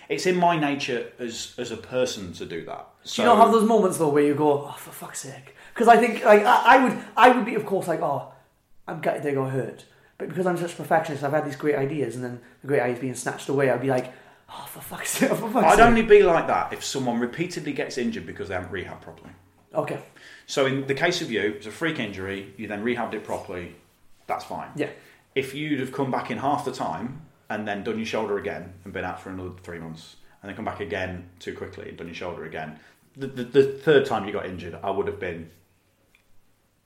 it's 0.09 0.25
in 0.25 0.35
my 0.35 0.57
nature 0.59 1.11
as 1.19 1.53
as 1.57 1.71
a 1.71 1.77
person 1.77 2.33
to 2.33 2.45
do 2.45 2.65
that. 2.65 2.87
Do 3.05 3.21
you 3.21 3.27
not 3.27 3.37
have 3.37 3.51
those 3.51 3.67
moments 3.67 3.97
though 3.97 4.09
where 4.09 4.23
you 4.23 4.35
go, 4.35 4.65
oh, 4.67 4.75
for 4.77 4.91
fuck's 4.91 5.21
sake? 5.21 5.55
Because 5.73 5.87
I 5.87 5.97
think 5.97 6.23
like 6.23 6.43
I, 6.45 6.77
I 6.77 6.83
would, 6.83 6.97
I 7.17 7.29
would 7.31 7.45
be 7.45 7.55
of 7.55 7.65
course 7.65 7.87
like, 7.87 8.01
oh, 8.01 8.31
I'm 8.87 9.01
gutted 9.01 9.23
they 9.23 9.33
got 9.33 9.51
hurt, 9.51 9.85
but 10.17 10.29
because 10.29 10.45
I'm 10.45 10.57
such 10.57 10.73
a 10.73 10.75
perfectionist, 10.75 11.23
I've 11.23 11.31
had 11.33 11.45
these 11.45 11.55
great 11.55 11.75
ideas, 11.75 12.15
and 12.15 12.23
then 12.23 12.39
the 12.61 12.67
great 12.67 12.81
ideas 12.81 12.99
being 12.99 13.15
snatched 13.15 13.49
away, 13.49 13.69
I'd 13.69 13.81
be 13.81 13.89
like, 13.89 14.13
oh, 14.49 14.67
for 14.69 14.79
fuck's 14.81 15.11
sake, 15.11 15.29
for 15.35 15.49
fuck's 15.49 15.65
I'd 15.67 15.77
sake. 15.77 15.85
only 15.85 16.01
be 16.03 16.23
like 16.23 16.47
that 16.47 16.71
if 16.73 16.83
someone 16.83 17.19
repeatedly 17.19 17.73
gets 17.73 17.97
injured 17.97 18.25
because 18.25 18.47
they 18.49 18.53
haven't 18.55 18.71
rehabbed 18.71 19.01
properly. 19.01 19.31
Okay, 19.73 19.99
So 20.45 20.67
in 20.67 20.87
the 20.87 20.93
case 20.93 21.21
of 21.21 21.29
you, 21.31 21.41
it's 21.57 21.65
a 21.67 21.71
freak 21.71 21.99
injury. 21.99 22.53
You 22.55 22.67
then 22.67 22.81
rehabbed 22.83 23.13
it 23.13 23.25
properly. 23.25 23.75
That's 24.25 24.45
fine. 24.45 24.69
yeah, 24.77 24.89
If 25.35 25.53
you'd 25.53 25.81
have 25.81 25.91
come 25.91 26.09
back 26.11 26.31
in 26.31 26.37
half 26.37 26.63
the 26.63 26.71
time 26.71 27.21
and 27.49 27.67
then 27.67 27.83
done 27.83 27.97
your 27.97 28.05
shoulder 28.05 28.37
again 28.37 28.73
and 28.83 28.93
been 28.93 29.05
out 29.05 29.21
for 29.21 29.29
another 29.29 29.51
three 29.63 29.79
months, 29.79 30.15
and 30.41 30.49
then 30.49 30.55
come 30.55 30.65
back 30.65 30.79
again 30.79 31.29
too 31.39 31.53
quickly 31.55 31.89
and 31.89 31.97
done 31.97 32.07
your 32.07 32.15
shoulder 32.15 32.45
again, 32.45 32.79
the, 33.17 33.27
the, 33.27 33.43
the 33.43 33.63
third 33.63 34.05
time 34.05 34.25
you 34.25 34.33
got 34.33 34.45
injured, 34.45 34.77
I 34.83 34.89
would 34.91 35.07
have 35.07 35.19
been 35.19 35.49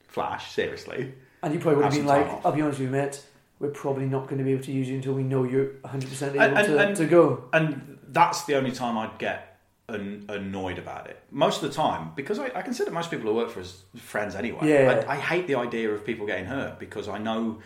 flash 0.07 0.51
seriously. 0.51 1.13
and 1.43 1.53
you 1.53 1.59
probably 1.59 1.77
would 1.77 1.85
have 1.85 1.93
been 1.93 2.05
like, 2.05 2.25
off. 2.25 2.45
I'll 2.45 2.51
be 2.51 2.61
honest 2.61 2.79
with 2.79 2.87
you, 2.87 2.91
mate, 2.91 3.23
we're 3.59 3.69
probably 3.69 4.05
not 4.05 4.25
going 4.25 4.37
to 4.37 4.43
be 4.43 4.53
able 4.53 4.63
to 4.63 4.71
use 4.71 4.87
you 4.87 4.95
until 4.95 5.13
we 5.13 5.23
know 5.23 5.43
you're 5.43 5.73
100 5.81 6.09
percent 6.09 6.35
able 6.35 6.57
and- 6.57 6.67
to, 6.67 6.79
and- 6.79 6.95
to 6.97 7.05
go. 7.05 7.45
And 7.53 7.99
that's 8.07 8.43
the 8.45 8.55
only 8.55 8.71
time 8.71 8.97
I'd 8.97 9.17
get 9.17 9.59
an, 9.87 10.25
annoyed 10.29 10.77
about 10.77 11.07
it. 11.09 11.21
Most 11.31 11.61
of 11.63 11.69
the 11.69 11.75
time, 11.75 12.11
because 12.15 12.39
I, 12.39 12.51
I 12.55 12.61
consider 12.61 12.91
most 12.91 13.11
people 13.11 13.29
who 13.29 13.35
work 13.35 13.49
for 13.49 13.59
us 13.61 13.83
friends 13.97 14.35
anyway. 14.35 14.69
Yeah. 14.69 15.03
I, 15.07 15.13
I 15.13 15.17
hate 15.17 15.47
the 15.47 15.55
idea 15.55 15.89
of 15.91 16.05
people 16.05 16.25
getting 16.25 16.45
hurt 16.45 16.79
because 16.79 17.07
I 17.07 17.17
know 17.17 17.59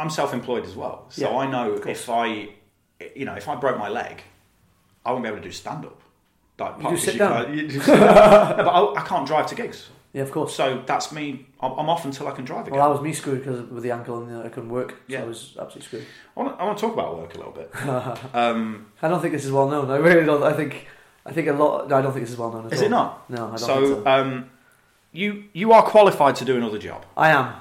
I'm 0.00 0.10
self-employed 0.10 0.64
as 0.64 0.74
well, 0.74 1.06
so 1.10 1.22
Yeah, 1.22 1.36
I 1.36 1.50
know 1.50 1.74
if 1.74 2.08
I 2.08 2.50
you 3.16 3.24
know, 3.24 3.34
if 3.34 3.48
I 3.48 3.54
broke 3.56 3.78
my 3.78 3.88
leg, 3.88 4.22
I 5.04 5.10
wouldn't 5.10 5.24
be 5.24 5.28
able 5.28 5.38
to 5.38 5.48
do 5.48 5.52
stand 5.52 5.84
up. 5.84 6.00
Like, 6.58 6.78
partly 6.78 7.00
sit 7.00 7.18
down? 7.18 7.56
you 7.56 7.70
sit 7.70 7.86
down. 7.86 8.56
No, 8.56 8.64
but 8.64 8.68
I, 8.68 9.02
I 9.02 9.06
can't 9.06 9.26
drive 9.26 9.46
to 9.46 9.54
gigs. 9.54 9.88
Yeah, 10.12 10.22
of 10.22 10.30
course. 10.30 10.54
So 10.54 10.82
that's 10.86 11.12
me. 11.12 11.46
I'm, 11.60 11.72
I'm 11.72 11.88
off 11.88 12.04
until 12.04 12.28
I 12.28 12.32
can 12.32 12.44
drive 12.44 12.66
again. 12.66 12.78
Well, 12.78 12.88
that 12.88 12.94
was 12.94 13.02
me 13.02 13.12
screwed 13.12 13.38
because 13.38 13.62
with 13.70 13.82
the 13.82 13.92
ankle 13.92 14.22
and 14.22 14.42
I 14.42 14.48
couldn't 14.48 14.68
work. 14.68 14.96
Yeah. 15.06 15.20
So 15.20 15.24
I 15.24 15.28
was 15.28 15.56
absolutely 15.58 15.82
screwed. 15.82 16.06
I 16.36 16.40
want, 16.40 16.56
to, 16.56 16.62
I 16.62 16.66
want 16.66 16.78
to 16.78 16.82
talk 16.82 16.92
about 16.92 17.16
work 17.16 17.34
a 17.34 17.38
little 17.38 17.52
bit. 17.52 17.70
um, 18.34 18.86
I 19.00 19.08
don't 19.08 19.22
think 19.22 19.32
this 19.32 19.44
is 19.44 19.52
well 19.52 19.68
known. 19.68 19.90
I 19.90 19.96
really 19.96 20.26
don't. 20.26 20.42
I 20.42 20.52
think. 20.52 20.86
I 21.24 21.32
think 21.32 21.48
a 21.48 21.52
lot. 21.52 21.88
No, 21.88 21.96
I 21.96 22.02
don't 22.02 22.12
think 22.12 22.24
this 22.24 22.32
is 22.32 22.38
well 22.38 22.52
known. 22.52 22.66
At 22.66 22.72
is 22.72 22.80
all. 22.80 22.86
it 22.86 22.90
not? 22.90 23.30
No, 23.30 23.46
I 23.46 23.48
don't 23.50 23.58
so, 23.58 23.80
think 23.80 24.04
so. 24.04 24.10
Um, 24.10 24.50
you 25.12 25.44
you 25.52 25.72
are 25.72 25.82
qualified 25.82 26.34
to 26.36 26.44
do 26.44 26.56
another 26.56 26.78
job. 26.78 27.06
I 27.16 27.30
am. 27.30 27.54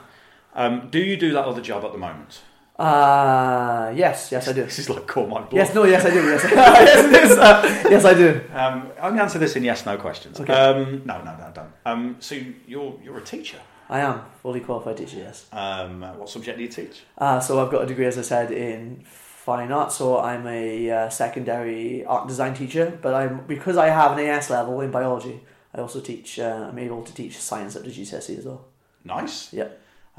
Um, 0.54 0.90
do 0.90 1.00
you 1.00 1.18
do 1.18 1.32
that 1.34 1.46
other 1.46 1.62
job 1.62 1.86
at 1.86 1.92
the 1.92 1.98
moment? 1.98 2.42
Uh, 2.80 3.92
yes, 3.94 4.32
yes, 4.32 4.48
I 4.48 4.54
do. 4.54 4.64
This 4.70 4.80
is 4.80 4.90
like 4.90 5.06
call 5.06 5.28
my 5.28 5.42
bluff. 5.42 5.54
Yes, 5.54 5.76
no, 5.76 5.84
yes, 5.84 6.06
I 6.06 6.12
do. 6.12 6.24
Yes, 6.24 6.44
yes, 6.52 7.06
it 7.06 7.24
is. 7.24 7.38
Uh, 7.38 7.90
yes, 7.90 8.06
I 8.06 8.14
do. 8.14 8.42
Um, 8.54 8.92
I'm 8.96 9.02
going 9.02 9.16
to 9.18 9.24
answer 9.24 9.40
this 9.40 9.56
in 9.58 9.64
yes 9.64 9.86
no 9.86 9.98
questions. 9.98 10.40
Okay. 10.40 10.54
Um, 10.54 11.02
no, 11.06 11.22
no, 11.22 11.36
no, 11.36 11.52
don't. 11.54 11.72
Um, 11.86 12.16
so 12.20 12.36
you're 12.66 12.98
you're 13.04 13.18
a 13.18 13.24
teacher. 13.24 13.60
I 13.90 14.00
am 14.00 14.22
fully 14.42 14.62
qualified 14.62 14.98
teacher. 14.98 15.18
Yes. 15.18 15.48
Um, 15.52 16.02
what 16.18 16.30
subject 16.30 16.58
do 16.58 16.64
you 16.64 16.70
teach? 16.70 17.02
Uh, 17.18 17.40
so 17.40 17.64
I've 17.64 17.72
got 17.72 17.84
a 17.84 17.86
degree, 17.86 18.06
as 18.06 18.18
I 18.18 18.22
said, 18.22 18.52
in 18.52 19.04
fine 19.04 19.72
art. 19.72 19.92
So 19.92 20.20
I'm 20.20 20.48
a 20.48 20.90
uh, 20.90 21.10
secondary 21.10 22.06
art 22.06 22.28
design 22.30 22.54
teacher. 22.54 22.98
But 23.02 23.14
I'm 23.14 23.46
because 23.46 23.76
I 23.76 23.88
have 23.88 24.18
an 24.18 24.20
AS 24.26 24.50
level 24.50 24.80
in 24.82 24.92
biology. 24.92 25.42
I 25.74 25.82
also 25.82 26.00
teach. 26.00 26.40
Uh, 26.40 26.68
I'm 26.70 26.80
able 26.80 27.04
to 27.04 27.14
teach 27.14 27.38
science 27.38 27.76
up 27.76 27.84
to 27.84 27.90
GCSE 27.90 28.38
as 28.38 28.46
well. 28.46 28.66
Nice. 29.04 29.52
Yeah, 29.52 29.70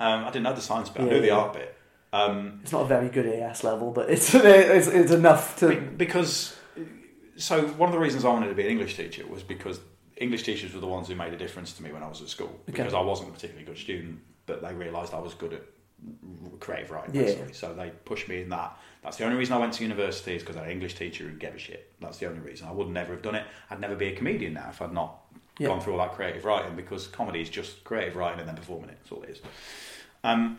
Um, 0.01 0.24
I 0.24 0.30
didn't 0.30 0.42
know 0.44 0.55
the 0.55 0.61
science 0.61 0.88
bit. 0.88 1.03
I 1.03 1.05
knew 1.05 1.20
the 1.20 1.28
yeah. 1.28 1.36
art 1.36 1.53
bit. 1.53 1.76
Um, 2.12 2.61
it's 2.62 2.72
not 2.72 2.82
a 2.82 2.86
very 2.86 3.09
good 3.09 3.26
AS 3.26 3.62
level, 3.62 3.92
but 3.92 4.11
it's 4.11 4.34
it's, 4.34 4.88
it's 4.88 5.12
enough 5.12 5.59
to. 5.61 5.80
because 5.80 6.57
so 7.36 7.66
one 7.68 7.88
of 7.88 7.92
the 7.92 8.01
reasons 8.01 8.24
I 8.24 8.28
wanted 8.28 8.48
to 8.48 8.55
be 8.55 8.64
an 8.64 8.70
English 8.70 8.96
teacher 8.96 9.26
was 9.26 9.42
because 9.42 9.78
English 10.16 10.42
teachers 10.42 10.74
were 10.74 10.80
the 10.80 10.86
ones 10.86 11.09
who 11.09 11.14
made 11.14 11.32
a 11.32 11.36
difference 11.36 11.72
to 11.74 11.82
me 11.82 11.92
when 11.92 12.03
I 12.03 12.09
was 12.09 12.20
at 12.20 12.28
school 12.28 12.59
because 12.66 12.94
I 12.94 13.01
wasn't 13.01 13.28
a 13.28 13.32
particularly 13.32 13.64
good 13.66 13.78
student, 13.78 14.20
but 14.46 14.61
they 14.62 14.74
realised 14.74 15.14
I 15.14 15.20
was 15.20 15.34
good 15.34 15.53
at 15.53 15.62
creative 16.61 16.90
writing 16.90 17.14
Yeah. 17.14 17.22
basically. 17.22 17.53
So 17.53 17.74
they 17.74 17.90
pushed 18.05 18.28
me 18.28 18.42
in 18.42 18.48
that. 18.51 18.76
That's 19.03 19.16
the 19.16 19.24
only 19.24 19.36
reason 19.36 19.55
I 19.55 19.59
went 19.59 19.72
to 19.74 19.82
university 19.82 20.34
is 20.34 20.42
because 20.42 20.57
I 20.57 20.61
had 20.61 20.68
an 20.68 20.72
English 20.72 20.94
teacher 20.94 21.24
who 21.24 21.36
gave 21.36 21.55
a 21.55 21.59
shit. 21.59 21.92
That's 22.01 22.18
the 22.18 22.26
only 22.26 22.40
reason. 22.40 22.68
I 22.68 22.72
would 22.72 22.88
never 22.88 23.12
have 23.12 23.22
done 23.22 23.34
it. 23.34 23.46
I'd 23.70 23.80
never 23.80 23.94
be 23.94 24.09
a 24.09 24.16
comedian 24.16 24.55
now 24.55 24.68
if 24.70 24.82
I'd 24.82 24.92
not 24.92 25.20
Yeah. 25.59 25.68
gone 25.68 25.80
through 25.80 25.94
all 25.94 25.98
that 26.01 26.12
creative 26.14 26.44
writing 26.44 26.74
because 26.76 27.07
comedy 27.07 27.40
is 27.40 27.48
just 27.51 27.84
creative 27.84 28.16
writing 28.16 28.40
and 28.40 28.48
then 28.48 28.57
performing 28.57 28.90
it. 28.90 28.98
That's 29.01 29.12
all 29.12 29.22
it 29.22 29.30
is. 29.30 29.40
Um, 30.23 30.59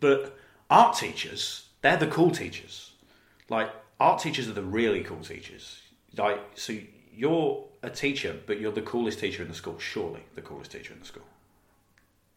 but 0.00 0.36
art 0.70 0.96
teachers, 0.96 1.66
they're 1.82 1.96
the 1.96 2.06
cool 2.06 2.30
teachers. 2.30 2.92
Like 3.48 3.70
art 4.00 4.20
teachers 4.20 4.48
are 4.48 4.52
the 4.52 4.62
really 4.62 5.02
cool 5.02 5.20
teachers. 5.20 5.80
Like 6.16 6.40
so, 6.54 6.76
you're 7.14 7.64
a 7.82 7.90
teacher, 7.90 8.36
but 8.46 8.60
you're 8.60 8.72
the 8.72 8.82
coolest 8.82 9.18
teacher 9.18 9.42
in 9.42 9.48
the 9.48 9.54
school. 9.54 9.78
Surely 9.78 10.24
the 10.34 10.42
coolest 10.42 10.72
teacher 10.72 10.92
in 10.92 11.00
the 11.00 11.06
school. 11.06 11.24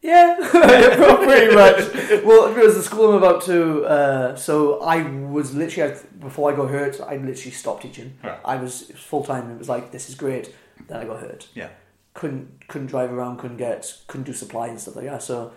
Yeah, 0.00 0.36
pretty 0.50 1.54
much. 1.54 2.24
Well, 2.24 2.46
it 2.46 2.64
was 2.64 2.76
the 2.76 2.82
school 2.82 3.10
I'm 3.10 3.16
about 3.16 3.42
to. 3.46 3.84
Uh, 3.84 4.36
so 4.36 4.80
I 4.80 5.02
was 5.02 5.54
literally 5.54 5.98
before 6.20 6.52
I 6.52 6.56
got 6.56 6.70
hurt. 6.70 7.00
I 7.00 7.16
literally 7.16 7.50
stopped 7.50 7.82
teaching. 7.82 8.16
Right. 8.22 8.38
I 8.44 8.56
was, 8.56 8.92
full 8.92 9.24
time. 9.24 9.50
It 9.50 9.58
was 9.58 9.68
like 9.68 9.90
this 9.90 10.08
is 10.08 10.14
great. 10.14 10.54
Then 10.86 11.00
I 11.00 11.04
got 11.04 11.20
hurt. 11.20 11.48
Yeah. 11.54 11.70
Couldn't 12.14 12.68
couldn't 12.68 12.86
drive 12.86 13.12
around. 13.12 13.38
Couldn't 13.38 13.56
get 13.56 13.92
couldn't 14.06 14.24
do 14.24 14.32
supply 14.32 14.68
and 14.68 14.80
stuff 14.80 14.94
like 14.94 15.06
that. 15.06 15.22
So 15.22 15.52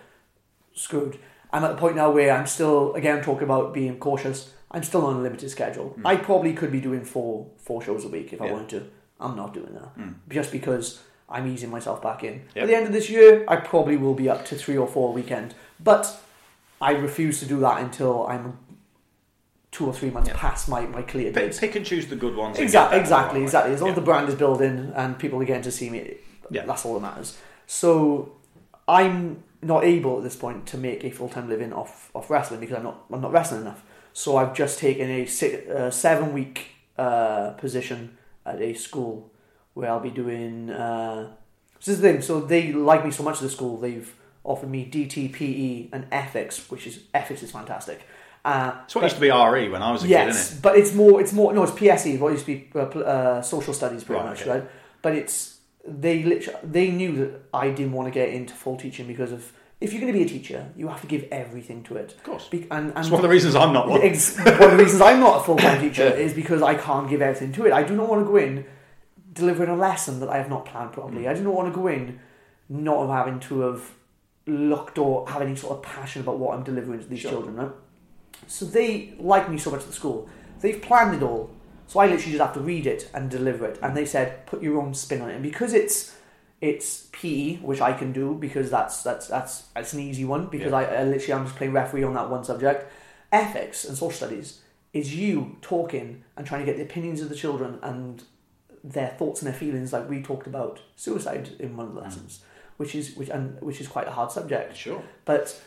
screwed. 0.74 1.17
I'm 1.53 1.63
at 1.63 1.72
the 1.72 1.78
point 1.78 1.95
now 1.95 2.11
where 2.11 2.32
I'm 2.34 2.47
still 2.47 2.93
again 2.93 3.22
talking 3.24 3.43
about 3.43 3.74
being 3.74 3.97
cautious. 3.99 4.53
I'm 4.72 4.84
still 4.84 5.05
on 5.05 5.17
a 5.17 5.19
limited 5.22 5.49
schedule. 5.51 5.97
I 6.05 6.15
probably 6.15 6.53
could 6.53 6.72
be 6.72 6.80
doing 6.80 7.03
four 7.03 7.47
four 7.57 7.82
shows 7.82 8.05
a 8.05 8.07
week 8.07 8.32
if 8.34 8.41
I 8.41 8.47
Hmm. 8.47 8.53
Wanted 8.53 8.69
to. 8.69 8.84
I'm 9.19 9.36
not 9.36 9.53
doing 9.53 9.74
that 9.74 9.95
Mm. 9.99 10.15
just 10.30 10.51
because 10.51 10.99
I'm 11.30 11.45
easing 11.47 11.69
myself 11.69 12.01
back 12.01 12.24
in. 12.24 12.41
Yep. 12.55 12.63
At 12.63 12.67
the 12.67 12.76
end 12.76 12.88
of 12.88 12.93
this 12.93 13.09
year, 13.09 13.43
I 13.47 13.57
probably 13.57 13.95
will 13.97 14.13
be 14.15 14.28
up 14.30 14.45
to 14.45 14.55
three 14.55 14.78
or 14.78 14.88
four 14.88 15.09
a 15.09 15.11
weekend, 15.11 15.53
but 15.80 16.17
I 16.82 16.91
refuse 16.93 17.39
to 17.41 17.45
do 17.45 17.59
that 17.59 17.82
until 17.82 18.26
I'm 18.28 18.57
two 19.72 19.86
or 19.86 19.93
three 19.93 20.09
months 20.09 20.28
Yeah. 20.30 20.36
past 20.38 20.67
my, 20.67 20.82
my 20.88 21.01
clear 21.03 21.32
dates. 21.32 21.59
pick 21.59 21.76
and 21.76 21.86
choose 21.86 22.07
the 22.07 22.15
good 22.17 22.36
ones. 22.36 22.57
Exactly, 22.59 22.99
exactly, 22.99 23.41
exactly. 23.43 23.74
As 23.74 23.82
long 23.82 23.91
as 23.91 23.95
the 23.95 24.01
brand 24.01 24.28
is 24.28 24.36
building 24.36 24.91
and 24.95 25.17
people 25.19 25.41
are 25.41 25.45
getting 25.45 25.63
to 25.63 25.72
see 25.72 25.89
me, 25.89 26.15
Yeah. 26.49 26.65
that's 26.65 26.84
all 26.86 26.95
that 26.95 27.01
matters. 27.01 27.38
So 27.67 28.34
I'm 28.88 29.43
not 29.62 29.84
able 29.84 30.18
at 30.18 30.24
this 30.24 30.36
point 30.36 30.66
to 30.68 30.78
make 30.78 31.03
a 31.03 31.12
full 31.12 31.30
time 31.30 31.47
living 31.49 31.72
off 31.74 32.09
off 32.14 32.30
wrestling 32.30 32.59
because 32.59 32.78
I'm 32.78 32.84
not 32.84 33.05
I'm 33.12 33.22
not 33.22 33.32
wrestling 33.32 33.62
enough. 33.62 33.84
So 34.14 34.38
I've 34.38 34.53
just 34.53 34.80
taken 34.80 35.09
a 35.09 35.26
six, 35.26 35.70
uh, 35.70 35.89
seven 35.91 36.34
week 36.34 36.68
uh, 36.97 37.51
position 37.51 38.18
at 38.45 38.62
a 38.62 38.74
school 38.74 39.32
where 39.74 39.89
I'll 39.89 39.99
be 39.99 40.09
doing. 40.09 40.70
Uh, 40.70 41.32
this 41.80 41.88
is 41.89 42.01
the 42.01 42.12
thing. 42.12 42.22
So 42.22 42.41
they 42.41 42.72
like 42.74 43.03
me 43.05 43.12
so 43.12 43.24
much 43.24 43.36
at 43.38 43.41
the 43.43 43.49
school. 43.49 43.78
They've 43.78 44.14
offered 44.43 44.70
me 44.70 44.86
DTPE 44.89 45.89
and 45.93 46.05
ethics, 46.12 46.70
which 46.70 46.88
is 46.88 46.99
ethics 47.14 47.43
is 47.43 47.51
fantastic. 47.51 48.01
Uh, 48.43 48.74
It's 48.86 48.95
what 48.95 49.03
used 49.03 49.16
to 49.16 49.22
be 49.22 49.30
RE 49.30 49.70
when 49.70 49.82
I 49.84 49.91
was 49.91 50.01
a 50.03 50.07
kid, 50.07 50.12
yes, 50.12 50.36
isn't 50.36 50.57
it? 50.57 50.62
but 50.64 50.76
it's 50.78 50.93
more. 50.93 51.22
It's 51.22 51.32
more. 51.34 51.53
No, 51.53 51.64
it's 51.64 51.72
PSE. 51.74 52.20
What 52.20 52.32
used 52.34 52.45
to 52.45 52.55
be 52.55 52.70
uh, 52.76 52.80
uh, 52.80 53.41
social 53.43 53.74
studies, 53.74 54.03
pretty 54.03 54.20
Right, 54.22 54.30
much, 54.30 54.41
okay. 54.41 54.49
right? 54.49 54.64
But 55.03 55.16
it's 55.16 55.50
they 55.88 56.23
literally 56.23 56.59
they 56.63 56.89
knew 56.91 57.15
that 57.17 57.41
I 57.53 57.69
didn't 57.69 57.93
want 57.93 58.07
to 58.07 58.11
get 58.11 58.29
into 58.29 58.53
full 58.53 58.77
teaching 58.77 59.07
because 59.07 59.32
of 59.32 59.51
if 59.79 59.91
you're 59.91 60.01
going 60.01 60.13
to 60.13 60.19
be 60.19 60.23
a 60.23 60.29
teacher, 60.29 60.69
you 60.75 60.88
have 60.89 61.01
to 61.01 61.07
give 61.07 61.25
everything 61.32 61.82
to 61.86 61.95
it. 61.97 62.11
Of 62.13 62.23
course. 62.23 62.47
Be- 62.49 62.67
and, 62.69 62.89
and 62.89 62.97
It's 62.99 63.09
one 63.09 63.17
of 63.17 63.23
the 63.23 63.29
reasons 63.29 63.55
I'm 63.55 63.73
not 63.73 63.88
one. 63.89 63.99
Ex- 64.03 64.38
one 64.38 64.47
of 64.47 64.71
the 64.77 64.77
reasons 64.77 65.01
I'm 65.01 65.19
not 65.19 65.41
a 65.41 65.43
full 65.43 65.57
time 65.57 65.82
teacher 65.86 66.03
is 66.03 66.34
because 66.34 66.61
I 66.61 66.75
can't 66.75 67.09
give 67.09 67.19
everything 67.21 67.51
to 67.53 67.65
it. 67.65 67.73
I 67.73 67.82
do 67.82 67.95
not 67.95 68.07
want 68.07 68.21
to 68.23 68.25
go 68.29 68.38
in 68.38 68.65
delivering 69.34 69.69
a 69.71 69.75
lesson 69.75 70.19
that 70.19 70.29
I 70.29 70.38
have 70.38 70.49
not 70.49 70.65
planned 70.65 70.93
properly. 70.93 71.23
Mm. 71.23 71.29
I 71.29 71.34
do 71.34 71.43
not 71.43 71.53
want 71.55 71.73
to 71.73 71.79
go 71.79 71.88
in 71.88 72.19
not 72.69 73.07
having 73.07 73.39
to 73.39 73.61
have 73.61 73.91
looked 74.45 74.99
or 74.99 75.27
have 75.29 75.41
any 75.41 75.55
sort 75.55 75.77
of 75.77 75.82
passion 75.84 76.21
about 76.21 76.38
what 76.38 76.55
I'm 76.55 76.63
delivering 76.63 76.99
to 76.99 77.05
these 77.07 77.19
Sure. 77.21 77.32
children. 77.32 77.55
Right? 77.55 77.71
So 78.47 78.65
they 78.65 79.13
like 79.19 79.49
me 79.49 79.57
so 79.57 79.71
much 79.71 79.82
at 79.82 79.88
the 79.88 79.93
school. 79.93 80.29
They've 80.59 80.79
planned 80.82 81.15
it 81.15 81.23
all. 81.23 81.49
So 81.91 81.99
I 81.99 82.05
literally 82.05 82.31
just 82.31 82.41
have 82.41 82.53
to 82.53 82.61
read 82.61 82.87
it 82.87 83.09
and 83.13 83.29
deliver 83.29 83.65
it. 83.65 83.77
And 83.83 83.97
they 83.97 84.05
said, 84.05 84.45
put 84.45 84.63
your 84.63 84.81
own 84.81 84.93
spin 84.93 85.21
on 85.21 85.29
it. 85.29 85.33
And 85.33 85.43
because 85.43 85.73
it's 85.73 86.15
it's 86.61 87.09
PE, 87.11 87.57
which 87.57 87.81
I 87.81 87.91
can 87.91 88.13
do 88.13 88.35
because 88.35 88.71
that's 88.71 89.03
that's 89.03 89.27
that's 89.27 89.63
that's 89.75 89.91
an 89.91 89.99
easy 89.99 90.23
one 90.23 90.45
because 90.45 90.71
Yeah. 90.71 90.77
I, 90.77 90.83
I 90.83 91.03
literally 91.03 91.33
I'm 91.33 91.45
just 91.45 91.57
playing 91.57 91.73
referee 91.73 92.05
on 92.05 92.13
that 92.13 92.29
one 92.29 92.45
subject. 92.45 92.89
Ethics 93.29 93.83
and 93.83 93.97
social 93.97 94.11
studies 94.11 94.61
is 94.93 95.13
you 95.13 95.57
talking 95.61 96.23
and 96.37 96.47
trying 96.47 96.61
to 96.61 96.65
get 96.65 96.77
the 96.77 96.83
opinions 96.83 97.19
of 97.19 97.27
the 97.27 97.35
children 97.35 97.77
and 97.83 98.23
their 98.85 99.09
thoughts 99.09 99.41
and 99.41 99.51
their 99.51 99.59
feelings, 99.59 99.91
like 99.91 100.09
we 100.09 100.21
talked 100.21 100.47
about 100.47 100.79
suicide 100.95 101.49
in 101.59 101.75
one 101.75 101.87
of 101.87 101.93
the 101.93 101.99
mm. 101.99 102.05
lessons, 102.05 102.39
which 102.77 102.95
is 102.95 103.17
which 103.17 103.27
and 103.27 103.59
which 103.59 103.81
is 103.81 103.89
quite 103.89 104.07
a 104.07 104.11
hard 104.11 104.31
subject. 104.31 104.77
Sure. 104.77 105.03
But 105.25 105.61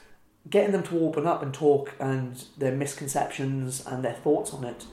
getting 0.48 0.72
them 0.72 0.84
to 0.84 1.00
open 1.00 1.26
up 1.26 1.42
and 1.42 1.52
talk 1.52 1.92
and 2.00 2.42
their 2.56 2.72
misconceptions 2.72 3.84
and 3.86 4.02
their 4.02 4.14
thoughts 4.14 4.54
on 4.54 4.64
it, 4.64 4.86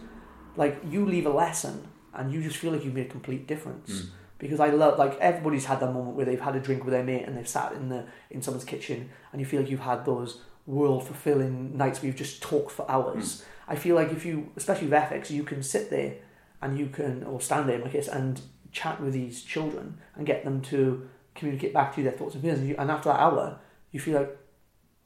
like 0.55 0.81
you 0.89 1.05
leave 1.05 1.25
a 1.25 1.29
lesson 1.29 1.87
and 2.13 2.33
you 2.33 2.41
just 2.41 2.57
feel 2.57 2.71
like 2.71 2.83
you 2.83 2.91
made 2.91 3.07
a 3.07 3.09
complete 3.09 3.47
difference. 3.47 3.91
Mm. 3.91 4.09
Because 4.37 4.59
I 4.59 4.69
love 4.69 4.97
like 4.97 5.17
everybody's 5.19 5.65
had 5.65 5.79
that 5.81 5.93
moment 5.93 6.15
where 6.15 6.25
they've 6.25 6.41
had 6.41 6.55
a 6.55 6.59
drink 6.59 6.83
with 6.83 6.93
their 6.93 7.03
mate 7.03 7.25
and 7.25 7.37
they've 7.37 7.47
sat 7.47 7.73
in 7.73 7.89
the 7.89 8.05
in 8.31 8.41
someone's 8.41 8.65
kitchen 8.65 9.09
and 9.31 9.39
you 9.39 9.45
feel 9.45 9.61
like 9.61 9.69
you've 9.69 9.81
had 9.81 10.03
those 10.03 10.41
world 10.65 11.05
fulfilling 11.05 11.77
nights 11.77 12.01
where 12.01 12.07
you've 12.07 12.15
just 12.15 12.41
talked 12.41 12.71
for 12.71 12.89
hours. 12.89 13.41
Mm. 13.41 13.43
I 13.67 13.75
feel 13.75 13.95
like 13.95 14.11
if 14.11 14.25
you 14.25 14.51
especially 14.55 14.85
with 14.85 14.93
ethics, 14.93 15.29
you 15.29 15.43
can 15.43 15.61
sit 15.61 15.89
there 15.91 16.15
and 16.61 16.77
you 16.77 16.87
can 16.87 17.23
or 17.23 17.39
stand 17.39 17.69
there 17.69 17.75
in 17.75 17.83
my 17.83 17.89
case 17.89 18.07
and 18.07 18.41
chat 18.71 18.99
with 18.99 19.13
these 19.13 19.43
children 19.43 19.97
and 20.15 20.25
get 20.25 20.43
them 20.43 20.61
to 20.61 21.07
communicate 21.35 21.73
back 21.73 21.93
to 21.93 22.01
you 22.01 22.09
their 22.09 22.17
thoughts 22.17 22.33
and 22.33 22.43
feelings 22.43 22.59
and, 22.59 22.69
you, 22.69 22.75
and 22.77 22.89
after 22.89 23.09
that 23.09 23.19
hour 23.19 23.59
you 23.91 23.99
feel 23.99 24.19
like 24.19 24.37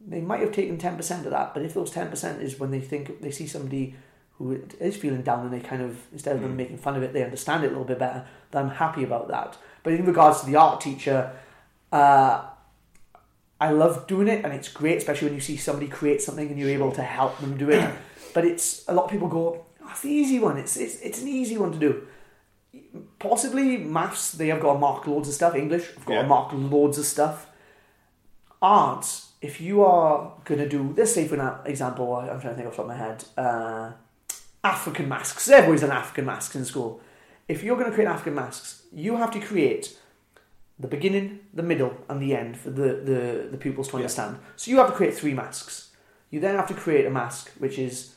they 0.08 0.22
might 0.22 0.40
have 0.40 0.52
taken 0.52 0.78
10% 0.78 1.26
of 1.26 1.32
that, 1.32 1.54
but 1.54 1.64
if 1.64 1.74
those 1.74 1.92
10% 1.92 2.42
is 2.42 2.60
when 2.60 2.72
they 2.72 2.82
think 2.82 3.22
they 3.22 3.32
see 3.32 3.48
somebody 3.48 3.96
who 4.38 4.62
is 4.80 4.96
feeling 4.98 5.22
down 5.22 5.46
and 5.46 5.54
they 5.54 5.60
kind 5.60 5.82
of, 5.82 5.98
instead 6.12 6.36
of 6.36 6.42
them 6.42 6.56
making 6.58 6.78
fun 6.78 6.96
of 6.96 7.04
it, 7.04 7.14
they 7.14 7.24
understand 7.24 7.64
it 7.64 7.68
a 7.68 7.70
little 7.70 7.86
bit 7.86 8.00
better, 8.00 8.26
then 8.52 8.66
I'm 8.66 8.72
happy 8.72 9.04
about 9.04 9.28
that. 9.30 9.58
But 9.84 9.94
in 9.94 10.06
regards 10.06 10.42
to 10.42 10.46
the 10.46 10.56
art 10.58 10.82
teacher, 10.82 11.32
uh, 11.92 12.44
I 13.62 13.70
love 13.72 14.08
doing 14.08 14.28
it 14.28 14.44
and 14.44 14.54
it's 14.54 14.68
great, 14.68 14.98
especially 14.98 15.28
when 15.28 15.36
you 15.36 15.42
see 15.42 15.56
somebody 15.58 15.88
create 15.88 16.22
something 16.22 16.50
and 16.50 16.60
you're 16.60 16.70
able 16.70 16.92
to 16.94 17.02
help 17.02 17.38
them 17.40 17.58
do 17.58 17.70
it. 17.70 17.90
But 18.34 18.44
it's, 18.44 18.86
a 18.90 18.94
lot 18.94 19.06
of 19.06 19.12
people 19.12 19.30
go, 19.30 19.66
oh, 19.82 19.90
it's 19.92 20.02
the 20.02 20.10
easy 20.10 20.40
one, 20.40 20.58
it's, 20.58 20.76
it's, 20.76 21.00
it's 21.00 21.22
an 21.22 21.30
easy 21.30 21.58
one 21.58 21.72
to 21.72 21.78
do. 21.80 22.06
Possibly 23.18 23.78
maths, 23.78 24.34
they 24.34 24.50
have 24.50 24.60
got 24.60 24.74
to 24.74 24.80
mark 24.80 25.08
loads 25.08 25.30
of 25.30 25.34
stuff. 25.36 25.56
English, 25.56 25.90
I've 25.98 26.06
got 26.06 26.14
Yeah. 26.16 26.22
to 26.24 26.28
mark 26.28 26.52
loads 26.54 26.98
of 26.98 27.06
stuff 27.06 27.48
art, 28.62 29.22
if 29.42 29.62
you 29.62 29.84
are 29.84 30.34
going 30.44 30.60
to 30.60 30.68
do, 30.68 30.94
let's 30.98 31.14
say 31.14 31.28
for 31.28 31.36
an 31.36 31.54
example, 31.66 32.16
I'm 32.16 32.40
trying 32.42 32.54
to 32.54 32.56
think 32.56 32.68
off 32.68 32.76
the 32.76 32.84
top 32.84 32.86
of 32.86 32.88
my 32.88 32.96
head, 32.98 33.24
uh, 33.38 33.92
African 34.66 35.08
masks. 35.08 35.48
Everybody's 35.50 35.82
done 35.82 35.92
African 35.92 36.26
masks 36.26 36.56
in 36.56 36.66
school. 36.66 37.02
If 37.48 37.64
you're 37.64 37.78
going 37.78 37.90
to 37.90 37.96
create 37.96 38.08
African 38.10 38.36
masks, 38.36 38.84
you 38.92 39.16
have 39.18 39.32
to 39.32 39.40
create 39.40 39.96
the 40.80 40.88
beginning, 40.88 41.40
the 41.54 41.64
middle, 41.64 41.94
and 42.10 42.22
the 42.22 42.36
end 42.36 42.58
for 42.58 42.70
the, 42.72 42.90
the, 43.10 43.48
the 43.52 43.58
pupils 43.58 43.88
to 43.90 43.94
Yeah. 43.94 44.02
understand. 44.02 44.38
So 44.56 44.72
you 44.72 44.78
have 44.78 44.88
to 44.88 44.94
create 44.94 45.14
three 45.16 45.34
masks. 45.34 45.92
You 46.32 46.40
then 46.40 46.56
have 46.56 46.68
to 46.68 46.74
create 46.74 47.06
a 47.06 47.10
mask 47.10 47.52
which 47.60 47.78
is 47.80 48.16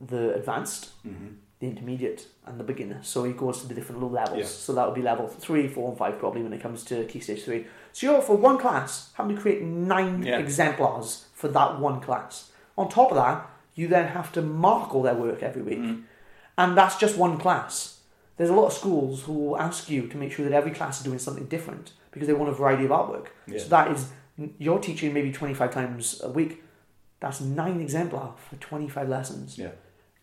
the 0.00 0.34
advanced, 0.34 0.90
Mm-hmm. 1.06 1.28
the 1.60 1.66
intermediate, 1.66 2.26
and 2.46 2.60
the 2.60 2.64
beginner. 2.64 2.98
So 3.02 3.24
he 3.24 3.32
goes 3.32 3.60
to 3.62 3.66
the 3.66 3.74
different 3.74 4.00
little 4.00 4.14
levels. 4.14 4.38
Yeah. 4.38 4.46
So 4.46 4.72
that 4.74 4.86
would 4.86 4.94
be 4.94 5.02
level 5.02 5.26
three, 5.28 5.66
four, 5.68 5.88
and 5.88 5.98
five 5.98 6.18
probably 6.18 6.42
when 6.42 6.52
it 6.52 6.60
comes 6.60 6.84
to 6.84 7.04
key 7.04 7.20
stage 7.20 7.42
three. 7.44 7.66
So 7.92 8.06
you're 8.06 8.22
for 8.22 8.36
one 8.36 8.58
class 8.58 9.10
having 9.14 9.34
to 9.36 9.42
create 9.42 9.62
nine 9.62 10.22
Yeah. 10.22 10.38
exemplars 10.38 11.26
for 11.34 11.48
that 11.48 11.80
one 11.80 12.00
class. 12.00 12.50
On 12.78 12.88
top 12.88 13.10
of 13.10 13.16
that, 13.16 13.49
you 13.80 13.88
then 13.88 14.08
have 14.08 14.30
to 14.32 14.42
mark 14.42 14.94
all 14.94 15.02
their 15.02 15.14
work 15.14 15.42
every 15.42 15.62
week, 15.62 15.78
Mm. 15.78 16.02
and 16.58 16.76
that's 16.78 16.96
just 17.04 17.16
one 17.16 17.38
class. 17.38 18.00
There's 18.36 18.50
a 18.50 18.54
lot 18.54 18.66
of 18.66 18.72
schools 18.72 19.22
who 19.24 19.32
will 19.32 19.58
ask 19.58 19.88
you 19.90 20.06
to 20.08 20.16
make 20.16 20.32
sure 20.32 20.44
that 20.46 20.54
every 20.54 20.70
class 20.78 20.98
is 20.98 21.04
doing 21.04 21.18
something 21.18 21.46
different 21.46 21.92
because 22.12 22.26
they 22.26 22.34
want 22.34 22.50
a 22.50 22.54
variety 22.62 22.84
of 22.84 22.90
artwork. 22.90 23.26
Yeah. 23.46 23.58
So 23.58 23.68
that 23.68 23.90
is 23.92 24.00
you're 24.58 24.78
teaching 24.78 25.12
maybe 25.12 25.30
25 25.32 25.70
times 25.70 26.20
a 26.24 26.30
week. 26.30 26.62
That's 27.20 27.40
nine 27.40 27.80
exemplar 27.80 28.32
for 28.48 28.56
25 28.56 29.08
lessons. 29.08 29.58
Yeah. 29.58 29.72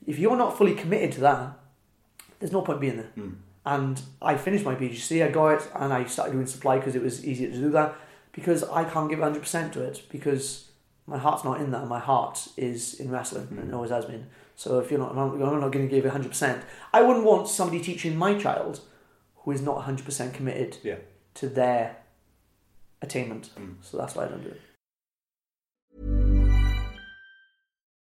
If 0.07 0.17
you're 0.19 0.37
not 0.37 0.57
fully 0.57 0.73
committed 0.73 1.11
to 1.13 1.21
that, 1.21 1.51
there's 2.39 2.51
no 2.51 2.61
point 2.61 2.79
being 2.81 2.97
there. 2.97 3.11
Mm. 3.17 3.35
And 3.65 4.01
I 4.21 4.37
finished 4.37 4.65
my 4.65 4.75
PGC, 4.75 5.23
I 5.23 5.29
got 5.29 5.49
it, 5.57 5.63
and 5.75 5.93
I 5.93 6.05
started 6.05 6.31
doing 6.33 6.47
supply 6.47 6.77
because 6.79 6.95
it 6.95 7.03
was 7.03 7.25
easier 7.25 7.49
to 7.51 7.57
do 7.65 7.69
that 7.71 7.93
because 8.31 8.63
I 8.63 8.83
can't 8.85 9.09
give 9.09 9.19
100% 9.19 9.71
to 9.73 9.81
it 9.83 10.03
because 10.09 10.66
my 11.07 11.17
heart's 11.17 11.43
not 11.43 11.59
in 11.61 11.71
that. 11.71 11.87
My 11.87 11.99
heart 11.99 12.47
is 12.57 12.99
in 12.99 13.09
wrestling 13.09 13.47
and 13.51 13.69
it 13.69 13.73
always 13.73 13.91
has 13.91 14.05
been. 14.05 14.27
So 14.55 14.79
if 14.79 14.91
you're 14.91 14.99
not, 14.99 15.11
I'm 15.11 15.39
not 15.39 15.71
going 15.71 15.87
to 15.87 15.95
give 15.95 16.05
it 16.05 16.11
100%. 16.11 16.61
I 16.93 17.01
wouldn't 17.01 17.25
want 17.25 17.47
somebody 17.47 17.81
teaching 17.81 18.15
my 18.17 18.37
child 18.37 18.81
who 19.37 19.51
is 19.51 19.61
not 19.61 19.85
100% 19.85 20.33
committed 20.33 20.77
Yeah. 20.83 20.95
to 21.35 21.47
their 21.47 21.97
attainment. 23.01 23.51
Mm. 23.57 23.75
So 23.81 23.97
that's 23.97 24.15
why 24.15 24.25
I 24.25 24.27
don't 24.27 24.43
do 24.43 24.49
it. 24.49 24.61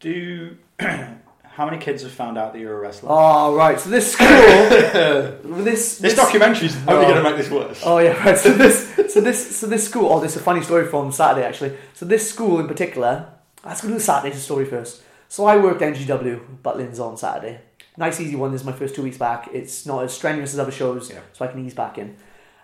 Do 0.00 0.56
how 0.78 1.64
many 1.66 1.78
kids 1.78 2.02
have 2.02 2.12
found 2.12 2.38
out 2.38 2.52
that 2.52 2.58
you're 2.60 2.76
a 2.76 2.80
wrestler? 2.80 3.08
Oh, 3.12 3.54
right. 3.56 3.78
So 3.80 3.90
this 3.90 4.12
school, 4.12 4.26
this, 4.28 5.42
this 5.42 5.98
this 5.98 6.14
documentary's 6.14 6.76
only 6.86 7.04
Oh. 7.06 7.08
going 7.10 7.16
to 7.16 7.22
make 7.22 7.36
this 7.36 7.50
worse. 7.50 7.82
Oh 7.84 7.98
yeah, 7.98 8.12
right. 8.24 8.38
So 8.38 8.52
this, 8.52 9.12
so 9.12 9.20
this, 9.20 9.56
so 9.56 9.66
this 9.66 9.88
school. 9.88 10.12
Oh, 10.12 10.20
this 10.20 10.36
is 10.36 10.40
a 10.40 10.44
funny 10.44 10.62
story 10.62 10.86
from 10.86 11.10
Saturday 11.10 11.46
actually. 11.46 11.76
So 11.94 12.06
this 12.06 12.28
school 12.30 12.60
in 12.60 12.68
particular. 12.68 13.26
Let's 13.64 13.80
go 13.80 13.88
to 13.88 13.94
the 13.94 14.00
Saturday's 14.00 14.40
story 14.40 14.64
first. 14.64 15.02
So 15.28 15.44
I 15.44 15.56
worked 15.56 15.80
NGW 15.82 16.62
Butlins 16.62 17.00
on 17.00 17.16
Saturday. 17.16 17.60
Nice 17.96 18.20
easy 18.20 18.36
one. 18.36 18.52
This 18.52 18.60
is 18.60 18.66
my 18.66 18.72
first 18.72 18.94
two 18.94 19.02
weeks 19.02 19.18
back. 19.18 19.48
It's 19.52 19.84
not 19.84 20.04
as 20.04 20.12
strenuous 20.14 20.54
as 20.54 20.60
other 20.60 20.70
shows, 20.70 21.10
Yeah. 21.10 21.20
so 21.32 21.44
I 21.44 21.48
can 21.48 21.66
ease 21.66 21.74
back 21.74 21.98
in. 21.98 22.16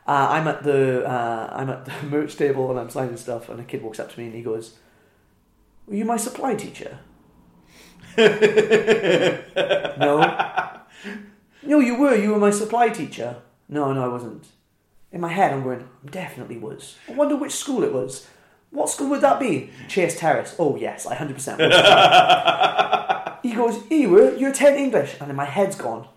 Uh, 0.06 0.28
I'm 0.30 0.46
at 0.46 0.62
the 0.62 1.04
uh, 1.04 1.48
I'm 1.52 1.68
at 1.68 1.84
the 1.84 1.92
merch 2.06 2.36
table 2.36 2.70
and 2.70 2.78
I'm 2.78 2.90
signing 2.90 3.16
stuff, 3.16 3.48
and 3.48 3.58
a 3.58 3.64
kid 3.64 3.82
walks 3.82 3.98
up 3.98 4.12
to 4.12 4.20
me 4.20 4.26
and 4.26 4.34
he 4.36 4.42
goes, 4.42 4.78
"Were 5.88 5.96
you 5.96 6.04
my 6.04 6.16
supply 6.16 6.54
teacher?" 6.54 7.00
No. 9.98 10.20
No, 11.62 11.80
you 11.80 11.96
were. 11.96 12.14
You 12.14 12.30
were 12.32 12.38
my 12.38 12.50
supply 12.50 12.88
teacher. 12.90 13.36
No, 13.68 13.92
no, 13.92 14.04
I 14.04 14.08
wasn't. 14.08 14.46
In 15.12 15.20
my 15.20 15.32
head, 15.32 15.52
I'm 15.52 15.62
going, 15.62 15.88
I 16.06 16.10
definitely 16.10 16.58
was. 16.58 16.96
I 17.08 17.12
wonder 17.12 17.36
which 17.36 17.52
school 17.52 17.84
it 17.84 17.92
was. 17.92 18.26
What 18.70 18.90
school 18.90 19.10
would 19.10 19.20
that 19.20 19.38
be? 19.38 19.70
Chase 19.88 20.18
Terrace. 20.18 20.56
Oh, 20.58 20.76
yes, 20.76 21.06
I 21.06 21.14
100% 21.14 21.58
was. 21.58 23.38
he 23.42 23.54
goes, 23.54 23.78
were, 24.10 24.34
you're 24.36 24.52
10 24.52 24.76
English. 24.76 25.16
And 25.20 25.30
in 25.30 25.36
my 25.36 25.44
head's 25.44 25.76
gone, 25.76 26.08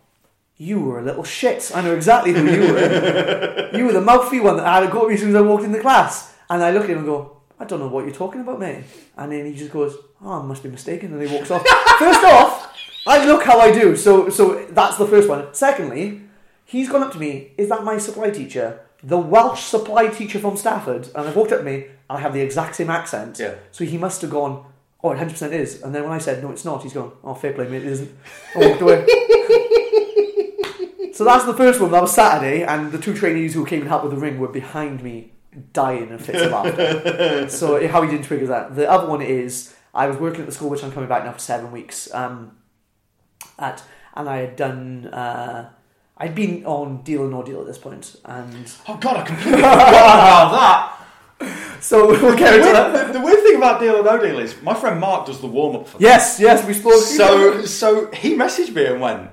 you 0.57 0.79
were 0.79 0.99
a 0.99 1.03
little 1.03 1.23
shit. 1.23 1.71
I 1.75 1.81
know 1.81 1.93
exactly 1.95 2.33
who 2.33 2.49
you 2.49 2.73
were. 2.73 3.69
you 3.73 3.85
were 3.85 3.93
the 3.93 4.01
mouthy 4.01 4.39
one 4.39 4.57
that 4.57 4.65
had 4.65 4.83
a 4.83 4.87
go 4.87 5.01
to 5.03 5.09
me 5.09 5.13
as 5.13 5.19
soon 5.19 5.29
as 5.29 5.35
I 5.35 5.41
walked 5.41 5.63
in 5.63 5.71
the 5.71 5.79
class. 5.79 6.33
And 6.49 6.63
I 6.63 6.71
look 6.71 6.85
at 6.85 6.89
him 6.89 6.97
and 6.99 7.05
go, 7.05 7.36
I 7.59 7.65
don't 7.65 7.79
know 7.79 7.87
what 7.87 8.05
you're 8.05 8.13
talking 8.13 8.41
about, 8.41 8.59
mate. 8.59 8.83
And 9.17 9.31
then 9.31 9.45
he 9.45 9.55
just 9.55 9.71
goes, 9.71 9.95
oh, 10.21 10.41
I 10.41 10.43
must 10.43 10.63
be 10.63 10.69
mistaken. 10.69 11.13
And 11.13 11.21
he 11.21 11.33
walks 11.33 11.49
off. 11.49 11.65
First 11.99 12.23
off, 12.23 12.75
I 13.07 13.25
look 13.25 13.43
how 13.43 13.59
I 13.59 13.71
do. 13.71 13.95
So, 13.95 14.29
so 14.29 14.65
that's 14.65 14.97
the 14.97 15.07
first 15.07 15.29
one. 15.29 15.53
Secondly, 15.53 16.21
he's 16.65 16.89
gone 16.89 17.01
up 17.01 17.13
to 17.13 17.19
me. 17.19 17.53
Is 17.57 17.69
that 17.69 17.83
my 17.83 17.97
supply 17.97 18.29
teacher? 18.29 18.81
The 19.01 19.17
Welsh 19.17 19.63
supply 19.63 20.07
teacher 20.07 20.39
from 20.39 20.57
Stafford. 20.57 21.07
And 21.15 21.27
I've 21.27 21.35
walked 21.35 21.51
up 21.51 21.59
to 21.59 21.65
me, 21.65 21.85
and 22.09 22.17
I 22.17 22.19
have 22.19 22.33
the 22.33 22.41
exact 22.41 22.75
same 22.75 22.89
accent. 22.89 23.39
Yeah. 23.39 23.55
So 23.71 23.85
he 23.85 23.97
must 23.97 24.21
have 24.21 24.31
gone, 24.31 24.65
oh, 25.01 25.11
it 25.11 25.17
100% 25.17 25.51
is. 25.51 25.81
And 25.81 25.95
then 25.95 26.03
when 26.03 26.11
I 26.11 26.17
said, 26.17 26.43
no, 26.43 26.51
it's 26.51 26.65
not, 26.65 26.83
he's 26.83 26.93
gone, 26.93 27.13
oh, 27.23 27.33
fair 27.33 27.53
play, 27.53 27.67
mate, 27.67 27.83
it 27.83 27.91
isn't. 27.93 28.11
I 28.55 28.67
walked 28.67 28.81
away. 28.81 29.05
so 31.13 31.23
that's 31.23 31.45
the 31.45 31.55
first 31.55 31.79
one. 31.79 31.91
That 31.91 32.01
was 32.01 32.13
Saturday, 32.13 32.63
and 32.63 32.91
the 32.91 32.99
two 32.99 33.15
trainees 33.15 33.53
who 33.53 33.65
came 33.65 33.79
and 33.79 33.89
helped 33.89 34.05
with 34.05 34.13
the 34.13 34.19
ring 34.19 34.37
were 34.37 34.49
behind 34.49 35.01
me, 35.01 35.31
dying 35.73 36.09
in 36.09 36.17
fits 36.19 36.41
of 36.41 36.51
laughter. 36.51 37.49
so 37.49 37.87
how 37.87 38.01
he 38.01 38.09
didn't 38.11 38.25
trigger 38.25 38.47
that. 38.47 38.75
The 38.75 38.89
other 38.89 39.07
one 39.07 39.21
is, 39.21 39.73
I 39.93 40.07
was 40.07 40.17
working 40.17 40.41
at 40.41 40.45
the 40.47 40.51
school, 40.51 40.69
which 40.69 40.83
I'm 40.83 40.91
coming 40.91 41.09
back 41.09 41.23
now 41.25 41.31
for 41.33 41.39
seven 41.39 41.71
weeks. 41.71 42.13
Um, 42.13 42.57
at 43.59 43.83
and 44.15 44.27
I 44.29 44.37
had 44.37 44.55
done. 44.55 45.07
Uh, 45.07 45.69
I'd 46.19 46.33
been 46.33 46.65
on 46.65 47.03
Deal 47.03 47.21
or 47.21 47.29
No 47.29 47.43
Deal 47.43 47.61
at 47.61 47.67
this 47.67 47.77
point, 47.77 48.15
and 48.25 48.71
Oh 48.87 48.97
god, 48.97 49.17
I 49.17 49.21
completely 49.23 49.53
forgot 49.61 49.77
about 49.77 50.99
that. 51.39 51.84
so 51.84 52.07
we'll 52.21 52.35
get 52.35 52.49
The 52.51 52.57
into 52.57 52.71
that. 52.73 53.13
the 53.13 53.21
weird 53.21 53.43
thing 53.43 53.57
about 53.57 53.79
Deal 53.79 53.97
or 53.97 54.03
No 54.03 54.17
Deal 54.19 54.39
is 54.39 54.59
my 54.63 54.73
friend 54.73 54.99
Mark 54.99 55.27
does 55.27 55.39
the 55.41 55.47
warm 55.47 55.75
up 55.75 55.88
for 55.88 55.97
Yes, 55.99 56.39
yes, 56.39 56.65
we 56.65 56.73
spoke. 56.73 56.95
So 57.03 57.63
so 57.65 58.09
he 58.11 58.35
messaged 58.35 58.73
me 58.73 58.85
and 58.88 58.99
went, 58.99 59.19
"Have 59.21 59.31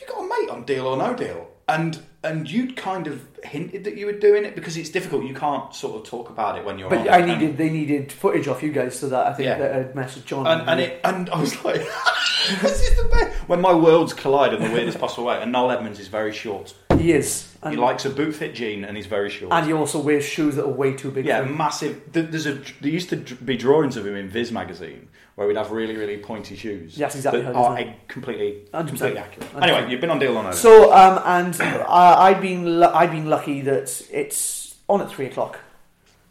you 0.00 0.06
got 0.06 0.18
a 0.20 0.22
mate 0.40 0.50
on 0.50 0.64
Deal 0.64 0.86
or 0.86 0.96
No 0.96 1.14
Deal?" 1.14 1.48
And 1.68 2.00
and 2.24 2.50
you'd 2.50 2.76
kind 2.76 3.06
of 3.06 3.26
hinted 3.44 3.84
that 3.84 3.96
you 3.96 4.06
were 4.06 4.12
doing 4.12 4.44
it 4.44 4.54
because 4.54 4.76
it's 4.76 4.88
difficult. 4.90 5.24
You 5.24 5.34
can't 5.34 5.74
sort 5.74 5.94
of 6.00 6.08
talk 6.08 6.30
about 6.30 6.58
it 6.58 6.64
when 6.64 6.78
you're. 6.78 6.90
But. 6.90 7.08
I 7.08 7.18
And- 7.18 7.26
needed, 7.40 7.58
they 7.58 7.68
needed 7.70 8.10
footage 8.10 8.48
off 8.48 8.62
you 8.62 8.72
guys, 8.72 8.98
so 8.98 9.08
that 9.10 9.26
I 9.26 9.32
think 9.34 9.46
Yeah. 9.46 9.58
that 9.58 9.76
I'd 9.76 9.94
messaged 9.94 10.24
John. 10.24 10.46
And, 10.46 10.68
and 10.68 10.80
it 10.80 11.00
and 11.04 11.28
I 11.30 11.38
was 11.38 11.62
like, 11.64 11.76
this 12.62 12.80
is 12.88 12.96
the 13.02 13.08
best. 13.10 13.30
When 13.48 13.60
my 13.60 13.74
worlds 13.74 14.12
collide 14.14 14.54
in 14.54 14.62
the 14.62 14.70
weirdest 14.70 14.98
possible 14.98 15.24
way. 15.26 15.40
And 15.40 15.52
Noel 15.52 15.70
Edmonds 15.72 16.00
is 16.00 16.08
very 16.08 16.32
short. 16.32 16.74
he 16.98 17.12
is. 17.12 17.50
And, 17.62 17.74
He 17.74 17.80
likes 17.80 18.04
a 18.04 18.10
boot 18.10 18.34
fit 18.34 18.54
jean 18.54 18.84
and 18.84 18.94
he's 18.96 19.06
very 19.06 19.30
short. 19.30 19.50
and 19.52 19.66
he 19.66 19.72
also 19.72 19.98
wears 19.98 20.24
shoes 20.24 20.56
that 20.56 20.64
are 20.64 20.68
way 20.68 20.92
too 20.94 21.10
big. 21.10 21.24
yeah, 21.26 21.42
massive. 21.42 22.00
There's 22.12 22.46
a 22.46 22.54
there 22.80 22.90
used 22.90 23.08
to 23.10 23.16
be 23.16 23.56
drawings 23.56 23.96
of 23.96 24.06
him 24.06 24.16
in 24.16 24.28
Viz 24.28 24.52
magazine 24.52 25.08
where 25.34 25.46
we'd 25.48 25.56
have 25.56 25.70
really 25.70 25.96
really 25.96 26.18
pointy 26.18 26.56
shoes. 26.56 26.96
Yes, 26.96 27.14
exactly 27.14 27.42
That 27.42 27.54
how 27.54 27.74
it 27.74 27.82
is 27.82 27.88
are 27.88 27.94
completely 28.08 28.62
100%. 28.72 28.88
completely 28.88 29.18
accurate. 29.18 29.52
100%. 29.54 29.62
Anyway, 29.62 29.90
you've 29.90 30.00
been 30.00 30.10
on 30.10 30.18
Deal 30.18 30.36
or 30.36 30.42
No. 30.42 30.50
So, 30.52 30.92
um, 30.92 31.20
and 31.24 31.60
uh, 31.60 31.86
I'd 32.18 32.40
been 32.40 32.80
lu- 32.80 32.86
I'd 32.86 33.10
been 33.10 33.28
lucky 33.28 33.60
that 33.62 34.02
it's 34.12 34.76
on 34.88 35.00
at 35.00 35.10
three 35.10 35.26
o'clock. 35.26 35.60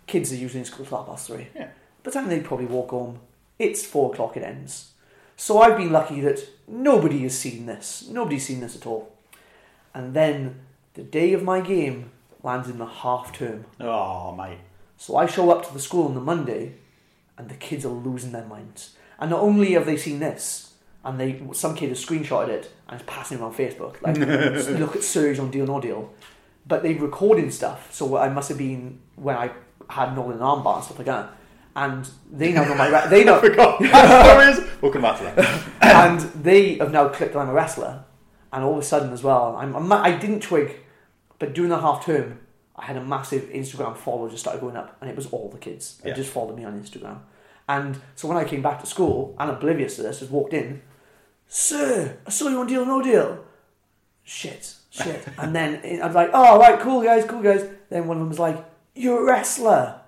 Kids 0.08 0.32
are 0.32 0.36
usually 0.36 0.60
in 0.60 0.66
school 0.66 0.86
till 0.86 0.98
half 0.98 1.08
past 1.08 1.28
three. 1.28 1.48
Yeah. 1.56 1.70
By 2.04 2.12
the 2.12 2.12
time 2.12 2.28
they 2.30 2.40
probably 2.42 2.66
walk 2.66 2.90
home, 2.92 3.20
it's 3.60 3.86
four 3.86 4.12
o'clock. 4.14 4.36
It 4.38 4.44
ends. 4.44 4.92
So 5.36 5.60
I've 5.62 5.78
been 5.78 5.92
lucky 5.92 6.22
that 6.22 6.40
nobody 6.68 7.20
has 7.24 7.38
seen 7.38 7.66
this. 7.66 8.08
Nobody's 8.10 8.46
seen 8.46 8.60
this 8.60 8.76
at 8.76 8.86
all. 8.86 9.12
And 9.94 10.14
then 10.14 10.60
the 10.94 11.04
day 11.04 11.34
of 11.34 11.44
my 11.44 11.60
game 11.62 12.12
lands 12.44 12.70
in 12.70 12.78
the 12.78 12.86
half 12.86 13.34
term. 13.36 13.66
Oh 13.80 14.34
mate. 14.36 14.60
So 14.98 15.16
I 15.18 15.26
show 15.26 15.50
up 15.50 15.66
to 15.68 15.74
the 15.74 15.80
school 15.80 16.06
on 16.06 16.14
the 16.14 16.22
Monday, 16.22 16.76
and 17.38 17.50
the 17.50 17.56
kids 17.56 17.86
are 17.86 17.90
losing 17.90 18.32
their 18.32 18.46
minds. 18.46 18.96
And 19.20 19.30
not 19.32 19.40
only 19.42 19.74
have 19.74 19.86
they 19.86 19.98
seen 19.98 20.20
this, 20.20 20.74
and 21.06 21.20
they 21.20 21.42
some 21.54 21.76
kid 21.76 21.90
has 21.90 22.04
screenshotted 22.04 22.50
it 22.50 22.72
and 22.88 23.00
is 23.00 23.06
passing 23.06 23.40
it 23.40 23.44
on 23.44 23.54
Facebook, 23.54 24.02
like 24.02 24.18
look 24.80 24.96
at 24.96 25.04
Surge 25.04 25.40
on 25.40 25.52
Deal 25.52 25.66
No 25.66 25.80
Deal, 25.80 26.14
but 26.68 26.84
they're 26.84 26.96
recording 26.96 27.52
stuff. 27.52 27.94
So 27.94 28.18
I 28.18 28.30
must 28.30 28.50
have 28.50 28.58
been 28.58 29.00
when 29.16 29.36
I 29.36 29.52
had 29.90 30.16
Nolan 30.16 30.40
armbar 30.40 30.76
and 30.76 30.84
stuff 30.84 30.98
like 30.98 31.08
that. 31.08 31.32
And 31.76 32.08
they 32.32 32.54
now 32.54 32.66
know 32.66 32.76
my 32.76 32.88
re- 32.88 33.10
they 33.10 33.24
know 33.26 33.40
we'll 34.82 34.92
come 34.92 35.02
back 35.02 35.18
to 35.18 35.24
that. 35.24 35.64
and 35.82 36.20
they 36.44 36.76
have 36.76 36.92
now 36.92 37.10
clicked 37.10 37.34
that 37.34 37.40
I'm 37.40 37.50
a 37.50 37.54
wrestler, 37.54 38.04
and 38.52 38.64
all 38.64 38.74
of 38.74 38.80
a 38.80 38.84
sudden 38.84 39.12
as 39.12 39.24
well, 39.24 39.56
I'm, 39.56 39.76
I'm 39.76 39.92
I 39.92 40.16
didn't 40.16 40.42
twig, 40.42 40.78
but 41.40 41.54
during 41.54 41.70
the 41.70 41.80
half 41.80 42.06
term, 42.06 42.40
I 42.84 42.88
had 42.88 42.98
a 42.98 43.02
massive 43.04 43.44
Instagram 43.44 43.96
follower 43.96 44.30
just 44.30 44.42
started 44.42 44.60
going 44.60 44.76
up, 44.76 44.98
and 45.00 45.10
it 45.10 45.16
was 45.16 45.28
all 45.28 45.48
the 45.50 45.58
kids. 45.58 46.00
They 46.04 46.10
Yeah. 46.10 46.16
just 46.16 46.32
followed 46.32 46.58
me 46.58 46.66
on 46.66 46.74
Instagram, 46.82 47.20
and 47.70 47.98
so 48.16 48.28
when 48.28 48.36
I 48.36 48.44
came 48.44 48.62
back 48.62 48.82
to 48.82 48.86
school, 48.86 49.36
and 49.40 49.50
oblivious 49.50 49.96
to 49.96 50.04
this, 50.04 50.20
just 50.20 50.32
walked 50.32 50.54
in, 50.54 50.82
sir, 51.48 52.18
I 52.28 52.30
saw 52.30 52.50
you 52.50 52.60
on 52.60 52.68
Deal 52.68 52.86
No 52.86 53.02
Deal. 53.02 53.40
Shit, 54.26 54.76
shit, 54.90 55.26
and 55.38 55.56
then 55.56 55.80
I 56.02 56.06
was 56.06 56.16
like, 56.16 56.32
oh 56.34 56.60
right, 56.60 56.78
cool 56.80 57.02
guys, 57.02 57.24
cool 57.26 57.42
guys. 57.42 57.66
Then 57.90 58.06
one 58.08 58.18
of 58.18 58.22
them 58.22 58.30
was 58.30 58.40
like, 58.40 58.58
you're 58.96 59.22
a 59.22 59.26
wrestler, 59.26 60.02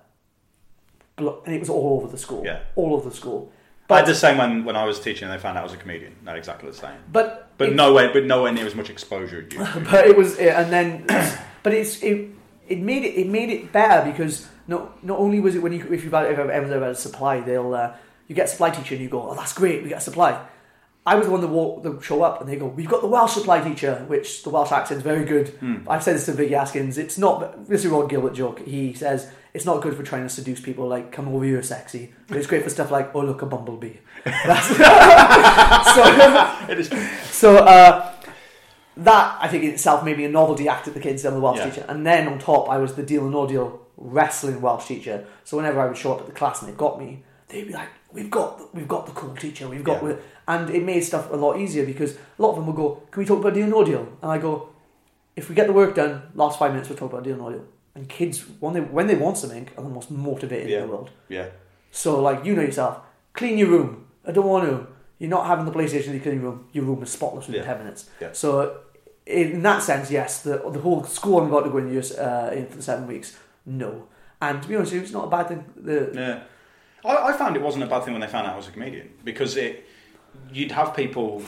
and 1.18 1.30
it 1.56 1.60
was 1.62 1.70
all 1.70 1.98
over 2.02 2.08
the 2.12 2.18
school, 2.18 2.44
Yeah. 2.46 2.60
all 2.76 2.94
over 2.94 3.10
the 3.10 3.16
school. 3.16 3.52
I 3.90 3.98
had 3.98 4.06
the 4.08 4.16
same 4.16 4.38
when, 4.38 4.66
when 4.66 4.76
I 4.76 4.84
was 4.84 5.00
teaching 5.00 5.26
and 5.30 5.34
they 5.34 5.42
found 5.42 5.58
out 5.58 5.62
I 5.62 5.64
was 5.64 5.74
a 5.74 5.78
comedian. 5.78 6.16
Not 6.26 6.38
exactly 6.38 6.70
the 6.72 6.76
same. 6.76 6.98
But 7.12 7.50
But 7.60 7.70
it- 7.70 7.76
nowhere, 7.76 8.12
but 8.12 8.26
nowhere 8.26 8.52
near 8.52 8.66
as 8.66 8.74
much 8.74 8.90
exposure 8.90 9.48
but 9.92 10.08
it 10.08 10.18
was 10.18 10.38
and 10.40 10.74
then 10.74 11.06
but 11.64 11.72
it's 11.74 12.02
it, 12.02 12.30
it 12.68 12.80
made 12.80 13.04
it 13.04 13.16
it 13.20 13.28
made 13.28 13.50
it 13.50 13.72
better 13.72 14.10
because 14.10 14.48
not 14.68 15.04
not 15.04 15.20
only 15.20 15.40
was 15.40 15.56
it 15.56 15.62
when 15.62 15.74
you 15.74 15.86
if 15.92 16.04
you've 16.04 16.14
had, 16.14 16.32
if 16.32 16.40
I've 16.40 16.50
ever 16.50 16.68
had 16.68 16.82
a 16.84 16.96
supply 16.96 17.40
they'll 17.42 17.74
uh, 17.74 17.94
you 18.28 18.36
get 18.36 18.46
a 18.46 18.50
supply 18.50 18.70
teacher 18.72 18.96
and 18.96 19.04
you 19.04 19.10
go 19.10 19.30
oh 19.30 19.36
that's 19.36 19.54
great 19.54 19.84
we 19.84 19.90
get 19.90 20.00
a 20.00 20.02
supply. 20.02 20.46
I 21.08 21.14
was 21.14 21.28
the 21.28 21.32
one 21.32 21.42
that 21.42 21.50
walk 21.50 21.84
that 21.84 22.02
show 22.04 22.24
up 22.24 22.42
and 22.42 22.50
they 22.50 22.56
go 22.56 22.66
we've 22.66 22.90
got 22.90 23.02
the 23.02 23.08
Welsh 23.08 23.34
supply 23.34 23.62
teacher 23.62 24.04
which 24.08 24.42
the 24.42 24.50
Welsh 24.50 24.72
accent's 24.72 25.04
very 25.04 25.24
good. 25.24 25.54
I've 25.88 26.02
said 26.02 26.16
this 26.16 26.26
to 26.26 26.32
Vicky 26.34 26.54
Askins 26.56 26.98
it's 26.98 27.18
not 27.20 27.68
this 27.70 27.86
is 27.86 27.92
a 27.92 27.94
Rhod 27.94 28.10
Gilbert 28.10 28.34
joke. 28.34 28.60
He 28.66 28.94
says 28.94 29.30
it's 29.54 29.66
not 29.66 29.82
good 29.84 29.96
for 29.96 30.02
trying 30.02 30.24
to 30.24 30.30
seduce 30.30 30.60
people 30.60 30.88
like 30.88 31.12
come 31.12 31.28
over 31.28 31.46
you're 31.46 31.62
sexy 31.62 32.14
but 32.28 32.38
it's 32.38 32.48
great 32.48 32.64
for 32.64 32.70
stuff 32.72 32.90
like 32.90 33.14
oh 33.14 33.22
look 33.22 33.44
a 33.44 33.46
bumblebee. 33.46 33.98
So 34.26 36.04
It 36.70 36.80
is. 36.80 36.90
so 37.30 37.58
uh, 37.58 38.12
that 38.98 39.38
I 39.42 39.48
think 39.48 39.64
in 39.64 39.72
itself 39.72 40.04
made 40.04 40.18
me 40.18 40.26
a 40.26 40.30
novelty 40.30 40.68
act 40.70 40.88
at 40.88 40.94
the 40.94 41.00
kids 41.00 41.26
and 41.26 41.36
the 41.36 41.40
Welsh 41.40 41.58
Yeah. 41.58 41.70
teacher, 41.70 41.86
and 41.88 42.06
then 42.06 42.28
on 42.28 42.40
top 42.40 42.70
I 42.70 42.78
was 42.78 42.94
the 42.96 43.04
deal 43.04 43.24
and 43.24 43.32
no 43.32 43.46
deal 43.48 43.80
wrestling 43.98 44.62
Welsh 44.62 44.86
teacher. 44.88 45.26
So 45.44 45.58
whenever 45.58 45.80
I 45.80 45.86
would 45.88 45.98
show 45.98 46.14
up 46.14 46.20
at 46.22 46.26
the 46.28 46.32
class 46.34 46.62
and 46.62 46.72
they 46.72 46.76
got 46.76 47.00
me, 47.00 47.24
they'd 47.50 47.68
be 47.68 47.74
like, 47.74 47.90
"We've 48.12 48.30
got 48.32 48.74
we've 48.76 48.88
got 48.88 49.06
the 49.06 49.12
cool 49.14 49.36
teacher, 49.36 49.68
we've 49.68 49.84
got," 49.84 50.04
Yeah. 50.04 50.14
and 50.48 50.70
it 50.70 50.84
made 50.84 51.02
stuff 51.02 51.32
a 51.32 51.36
lot 51.36 51.60
easier 51.60 51.86
because 51.86 52.14
a 52.16 52.42
lot 52.42 52.52
of 52.52 52.56
them 52.58 52.68
would 52.68 52.76
go, 52.76 53.02
"Can 53.12 53.22
we 53.22 53.26
talk 53.26 53.40
about 53.40 53.54
deal 53.54 53.64
and 53.64 53.72
no 53.72 53.84
deal?" 53.84 54.08
And 54.22 54.32
I 54.32 54.38
go, 54.38 54.70
"If 55.36 55.50
we 55.50 55.56
get 55.56 55.68
the 55.68 55.74
work 55.74 55.96
done, 55.96 56.24
last 56.34 56.58
five 56.60 56.72
minutes 56.72 56.90
we'll 56.90 56.98
talk 56.98 57.12
about 57.12 57.24
deal 57.24 57.34
and 57.34 57.42
no 57.42 57.50
deal." 57.52 57.64
And 57.96 58.10
kids, 58.10 58.44
when 58.60 58.74
they 58.74 58.82
when 58.82 59.08
they 59.08 59.16
want 59.16 59.38
something, 59.38 59.70
are 59.78 59.84
the 59.84 59.90
most 59.90 60.12
motivated 60.12 60.70
Yeah. 60.70 60.78
in 60.82 60.88
the 60.88 60.94
world. 60.94 61.10
Yeah. 61.30 61.48
So, 61.92 62.22
like, 62.22 62.44
you 62.44 62.54
know 62.56 62.62
yourself, 62.62 62.98
clean 63.34 63.58
your 63.58 63.70
room. 63.70 64.06
I 64.28 64.32
don't 64.32 64.46
want 64.48 64.68
to. 64.70 64.88
You're 65.18 65.30
not 65.30 65.46
having 65.48 65.64
the 65.64 65.72
PlayStation 65.72 66.08
in 66.08 66.22
your 66.24 66.42
room. 66.52 66.66
Your 66.74 66.84
room 66.84 67.02
is 67.04 67.10
spotless 67.10 67.48
within 67.48 67.62
Yeah. 67.62 67.68
10 67.70 67.78
minutes. 67.78 68.10
Yeah. 68.20 68.30
So, 68.34 68.80
in 69.26 69.62
that 69.64 69.82
sense, 69.82 70.12
yes, 70.12 70.42
the, 70.44 70.58
the 70.72 70.80
whole 70.80 71.04
school 71.04 71.40
I'm 71.40 71.48
about 71.48 71.64
to 71.64 71.70
go 71.70 71.78
in, 71.78 71.92
years, 71.92 72.12
uh, 72.12 72.52
in 72.56 72.68
for 72.68 72.78
the 72.78 72.84
seven 72.84 73.08
weeks, 73.08 73.38
no. 73.66 74.08
And 74.42 74.62
to 74.62 74.68
be 74.68 74.76
honest, 74.76 74.94
it's 74.94 75.12
not 75.12 75.26
a 75.26 75.30
bad 75.30 75.48
thing. 75.48 75.66
The, 75.76 76.12
Yeah. 76.14 76.44
I, 77.10 77.30
I 77.30 77.34
found 77.34 77.56
it 77.56 77.62
wasn't 77.62 77.84
a 77.84 77.88
bad 77.88 78.04
thing 78.04 78.14
when 78.14 78.22
they 78.22 78.28
found 78.28 78.48
out 78.48 78.54
I 78.54 78.58
was 78.58 78.68
a 78.68 78.72
comedian 78.72 79.10
because 79.24 79.58
it, 79.58 79.86
you'd 80.52 80.72
have 80.72 80.96
people, 80.96 81.44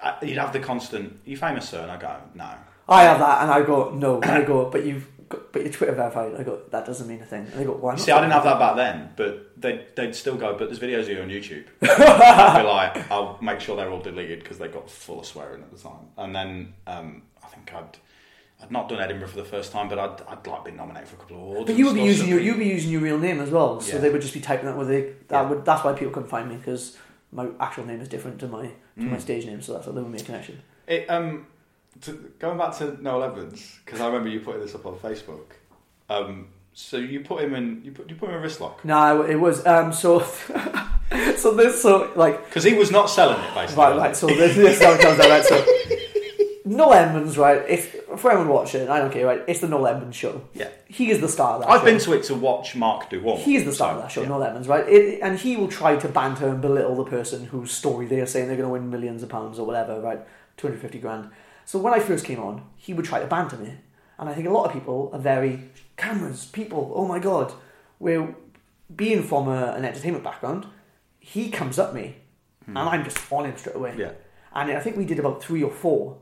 uh, 0.00 0.14
you'd 0.22 0.38
have 0.38 0.52
the 0.52 0.60
constant, 0.60 1.18
"You 1.24 1.36
famous, 1.36 1.68
sir?" 1.68 1.82
And 1.82 1.90
I 1.90 1.96
go, 1.96 2.16
"No." 2.34 2.50
I 2.88 3.02
have 3.04 3.18
that, 3.18 3.42
and 3.42 3.50
I 3.50 3.62
go, 3.62 3.90
no. 3.90 4.20
And 4.20 4.30
I 4.30 4.42
go, 4.44 4.70
but 4.70 4.84
you've 4.84 5.08
got, 5.28 5.52
but 5.52 5.62
your 5.62 5.72
Twitter 5.72 5.92
verified. 5.92 6.34
I 6.38 6.42
got 6.42 6.70
that 6.70 6.86
doesn't 6.86 7.06
mean 7.08 7.20
a 7.20 7.24
thing. 7.26 7.40
And 7.40 7.52
they 7.54 7.64
got 7.64 7.80
one. 7.80 7.98
See, 7.98 8.12
I 8.12 8.20
didn't 8.20 8.32
have 8.32 8.44
that 8.44 8.58
back 8.58 8.76
then, 8.76 9.10
but 9.16 9.52
they'd, 9.60 9.84
they'd 9.96 10.14
still 10.14 10.36
go, 10.36 10.56
but 10.56 10.68
there's 10.68 10.78
videos 10.80 11.02
of 11.02 11.08
you 11.10 11.20
on 11.22 11.28
YouTube. 11.28 11.64
I'd 11.82 12.62
be 12.62 12.66
like, 12.68 13.10
I'll 13.10 13.38
make 13.40 13.60
sure 13.60 13.76
they're 13.76 13.90
all 13.90 14.00
deleted 14.02 14.40
because 14.40 14.58
they 14.58 14.68
got 14.68 14.90
full 14.90 15.20
of 15.20 15.26
swearing 15.26 15.62
at 15.62 15.70
the 15.72 15.78
time. 15.78 16.06
And 16.18 16.34
then 16.34 16.74
um, 16.86 17.22
I 17.44 17.48
think 17.48 17.72
I'd 17.74 17.96
I'd 18.62 18.70
not 18.70 18.88
done 18.88 19.00
Edinburgh 19.00 19.28
for 19.28 19.36
the 19.36 19.44
first 19.44 19.70
time, 19.70 19.88
but 19.88 19.98
I'd, 19.98 20.22
I'd 20.28 20.46
like 20.46 20.64
been 20.64 20.76
nominated 20.76 21.08
for 21.08 21.16
a 21.16 21.18
couple 21.18 21.36
of 21.36 21.42
awards. 21.42 21.66
But 21.70 21.76
you 21.78 21.84
would 21.86 21.94
be 21.94 22.02
using 22.04 22.28
your 22.28 22.40
you'd 22.40 22.58
be 22.58 22.66
using 22.68 22.90
your 22.90 23.02
real 23.02 23.18
name 23.18 23.40
as 23.40 23.50
well, 23.50 23.80
so 23.80 23.96
Yeah. 23.96 24.00
they 24.02 24.10
would 24.10 24.22
just 24.22 24.32
be 24.34 24.40
typing 24.40 24.66
that 24.66 24.76
with 24.78 24.88
they 24.88 25.02
that 25.28 25.42
Yeah. 25.42 25.48
would 25.48 25.64
that's 25.64 25.84
why 25.84 25.92
people 25.92 26.12
couldn't 26.12 26.28
find 26.30 26.48
me 26.48 26.56
because 26.56 26.96
my 27.32 27.48
actual 27.60 27.84
name 27.84 28.00
is 28.00 28.08
different 28.08 28.38
to 28.40 28.48
my 28.48 28.62
to 28.62 28.72
Mm. 29.02 29.10
my 29.10 29.18
stage 29.18 29.44
name, 29.44 29.60
so 29.60 29.74
that's 29.74 29.84
how 29.86 29.92
there 29.92 30.02
would 30.02 30.12
be 30.12 30.18
a 30.18 30.24
connection. 30.24 30.62
It, 30.86 31.04
um, 31.10 31.46
to, 32.02 32.32
going 32.38 32.58
back 32.58 32.76
to 32.78 33.00
Noel 33.02 33.24
Edmonds, 33.24 33.78
because 33.84 34.00
I 34.00 34.06
remember 34.06 34.28
you 34.28 34.40
putting 34.40 34.60
this 34.60 34.74
up 34.74 34.86
on 34.86 34.96
Facebook. 34.98 35.52
Um, 36.10 36.48
so 36.72 36.96
you 36.98 37.20
put 37.20 37.42
him 37.42 37.54
in, 37.54 37.82
you 37.84 37.92
put, 37.92 38.08
you 38.10 38.16
put 38.16 38.28
him 38.28 38.36
in 38.36 38.42
wrist 38.42 38.60
lock 38.60 38.84
No, 38.84 39.22
it 39.22 39.36
was 39.36 39.64
um 39.66 39.92
so 39.92 40.20
so 41.36 41.54
this 41.54 41.80
so 41.82 42.12
like 42.16 42.44
because 42.44 42.64
he 42.64 42.74
was 42.74 42.90
not 42.90 43.06
selling 43.08 43.38
it 43.42 43.54
basically. 43.54 43.82
right 43.84 43.96
right 43.96 44.16
so 44.16 44.26
this 44.26 44.54
this 44.56 44.76
is 44.76 44.82
how 44.84 44.92
it 44.92 45.00
comes 45.00 45.18
out 45.18 45.30
right 45.30 45.44
so 45.44 45.64
Noel 46.64 46.92
Edmonds 46.94 47.38
right 47.38 47.62
if 47.68 48.04
for 48.18 48.30
anyone 48.30 48.48
watching 48.48 48.88
I 48.88 48.98
don't 48.98 49.12
care 49.12 49.24
right 49.24 49.42
it's 49.46 49.60
the 49.60 49.68
Noel 49.68 49.86
Edmonds 49.86 50.16
show 50.16 50.42
Yeah. 50.54 50.68
he 50.86 51.10
is 51.10 51.20
the 51.20 51.28
star 51.28 51.54
of 51.54 51.60
that 51.62 51.70
I've 51.70 51.80
show. 51.80 51.84
been 51.86 51.98
to 52.00 52.12
it 52.14 52.22
to 52.24 52.34
watch 52.34 52.74
Mark 52.76 53.08
do 53.08 53.22
one. 53.22 53.38
He 53.38 53.56
is 53.56 53.64
the 53.64 53.72
star 53.72 53.94
of 53.94 54.02
that 54.02 54.10
show, 54.10 54.22
yeah. 54.22 54.28
Noel 54.28 54.42
Edmonds, 54.44 54.68
right? 54.68 54.86
It, 54.88 55.20
and 55.22 55.38
he 55.38 55.56
will 55.56 55.68
try 55.68 55.96
to 55.96 56.08
banter 56.08 56.48
and 56.48 56.60
belittle 56.60 56.96
the 56.96 57.04
person 57.04 57.46
whose 57.46 57.70
story 57.70 58.06
they 58.06 58.20
are 58.20 58.26
saying 58.26 58.48
they're 58.48 58.56
going 58.56 58.68
to 58.68 58.72
win 58.72 58.90
millions 58.90 59.22
of 59.22 59.28
pounds 59.28 59.58
or 59.58 59.66
whatever, 59.66 60.00
right? 60.00 60.20
250 60.56 60.98
grand. 60.98 61.30
So 61.66 61.78
when 61.78 61.92
I 61.92 61.98
first 61.98 62.24
came 62.24 62.40
on, 62.40 62.64
he 62.76 62.94
would 62.94 63.04
try 63.04 63.20
to 63.20 63.26
banter 63.26 63.58
me. 63.58 63.74
And 64.18 64.30
I 64.30 64.34
think 64.34 64.48
a 64.48 64.50
lot 64.50 64.64
of 64.64 64.72
people 64.72 65.10
are 65.12 65.18
very, 65.18 65.60
cameras, 65.98 66.46
people, 66.46 66.92
oh 66.94 67.06
my 67.06 67.18
god. 67.18 67.52
We're, 67.98 68.34
being 68.94 69.22
from 69.22 69.48
a, 69.48 69.72
an 69.72 69.84
entertainment 69.84 70.24
background, 70.24 70.66
he 71.18 71.50
comes 71.50 71.78
at 71.78 71.92
me 71.92 72.16
and 72.66 72.78
I'm 72.78 73.04
just 73.04 73.32
on 73.32 73.46
him 73.46 73.56
straight 73.56 73.76
away. 73.76 73.92
Hmm. 73.92 74.00
Yeah. 74.00 74.12
And 74.54 74.72
I 74.72 74.80
think 74.80 74.96
we 74.96 75.04
did 75.04 75.18
about 75.18 75.42
three 75.42 75.62
or 75.62 75.70
four. 75.70 76.18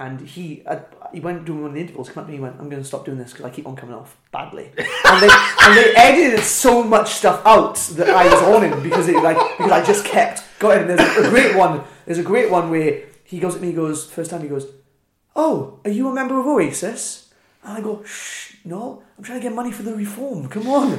And 0.00 0.20
he 0.20 0.62
uh, 0.64 0.78
he 1.12 1.18
went 1.18 1.44
doing 1.44 1.62
one 1.62 1.70
of 1.70 1.74
the 1.74 1.80
intervals, 1.80 2.08
come 2.08 2.20
up 2.20 2.26
to 2.26 2.30
me 2.30 2.36
and 2.36 2.42
went, 2.44 2.54
I'm 2.60 2.68
going 2.68 2.80
to 2.80 2.86
stop 2.86 3.04
doing 3.04 3.18
this 3.18 3.32
because 3.32 3.46
I 3.46 3.50
keep 3.50 3.66
on 3.66 3.74
coming 3.74 3.96
off 3.96 4.16
badly. 4.30 4.66
and, 4.78 5.22
they, 5.22 5.28
and 5.28 5.76
they 5.76 5.92
edited 5.96 6.44
so 6.44 6.84
much 6.84 7.14
stuff 7.14 7.44
out 7.44 7.74
that 7.96 8.08
I 8.08 8.26
was 8.26 8.40
on 8.42 8.62
him 8.62 8.80
because 8.80 9.08
it 9.08 9.16
like 9.16 9.36
because 9.56 9.72
I 9.72 9.84
just 9.84 10.04
kept 10.04 10.44
going. 10.60 10.82
And 10.82 10.90
there's 10.90 11.26
a 11.26 11.28
great 11.28 11.56
one. 11.56 11.82
There's 12.06 12.18
a 12.18 12.22
great 12.22 12.48
one 12.48 12.70
where 12.70 13.06
he 13.24 13.40
goes 13.40 13.56
at 13.56 13.60
me. 13.60 13.68
He 13.68 13.74
goes 13.74 14.08
first 14.08 14.30
time. 14.30 14.42
He 14.42 14.48
goes, 14.48 14.68
"Oh, 15.38 15.80
are 15.84 15.90
you 15.90 16.08
a 16.08 16.12
member 16.12 16.38
of 16.38 16.46
Oasis?" 16.46 17.32
And 17.62 17.78
I 17.78 17.80
go, 17.80 18.02
"Shh, 18.04 18.56
no, 18.64 19.02
I'm 19.16 19.24
trying 19.24 19.40
to 19.40 19.42
get 19.42 19.54
money 19.54 19.72
for 19.72 19.82
the 19.82 19.94
reform. 19.94 20.48
Come 20.48 20.68
on." 20.68 20.92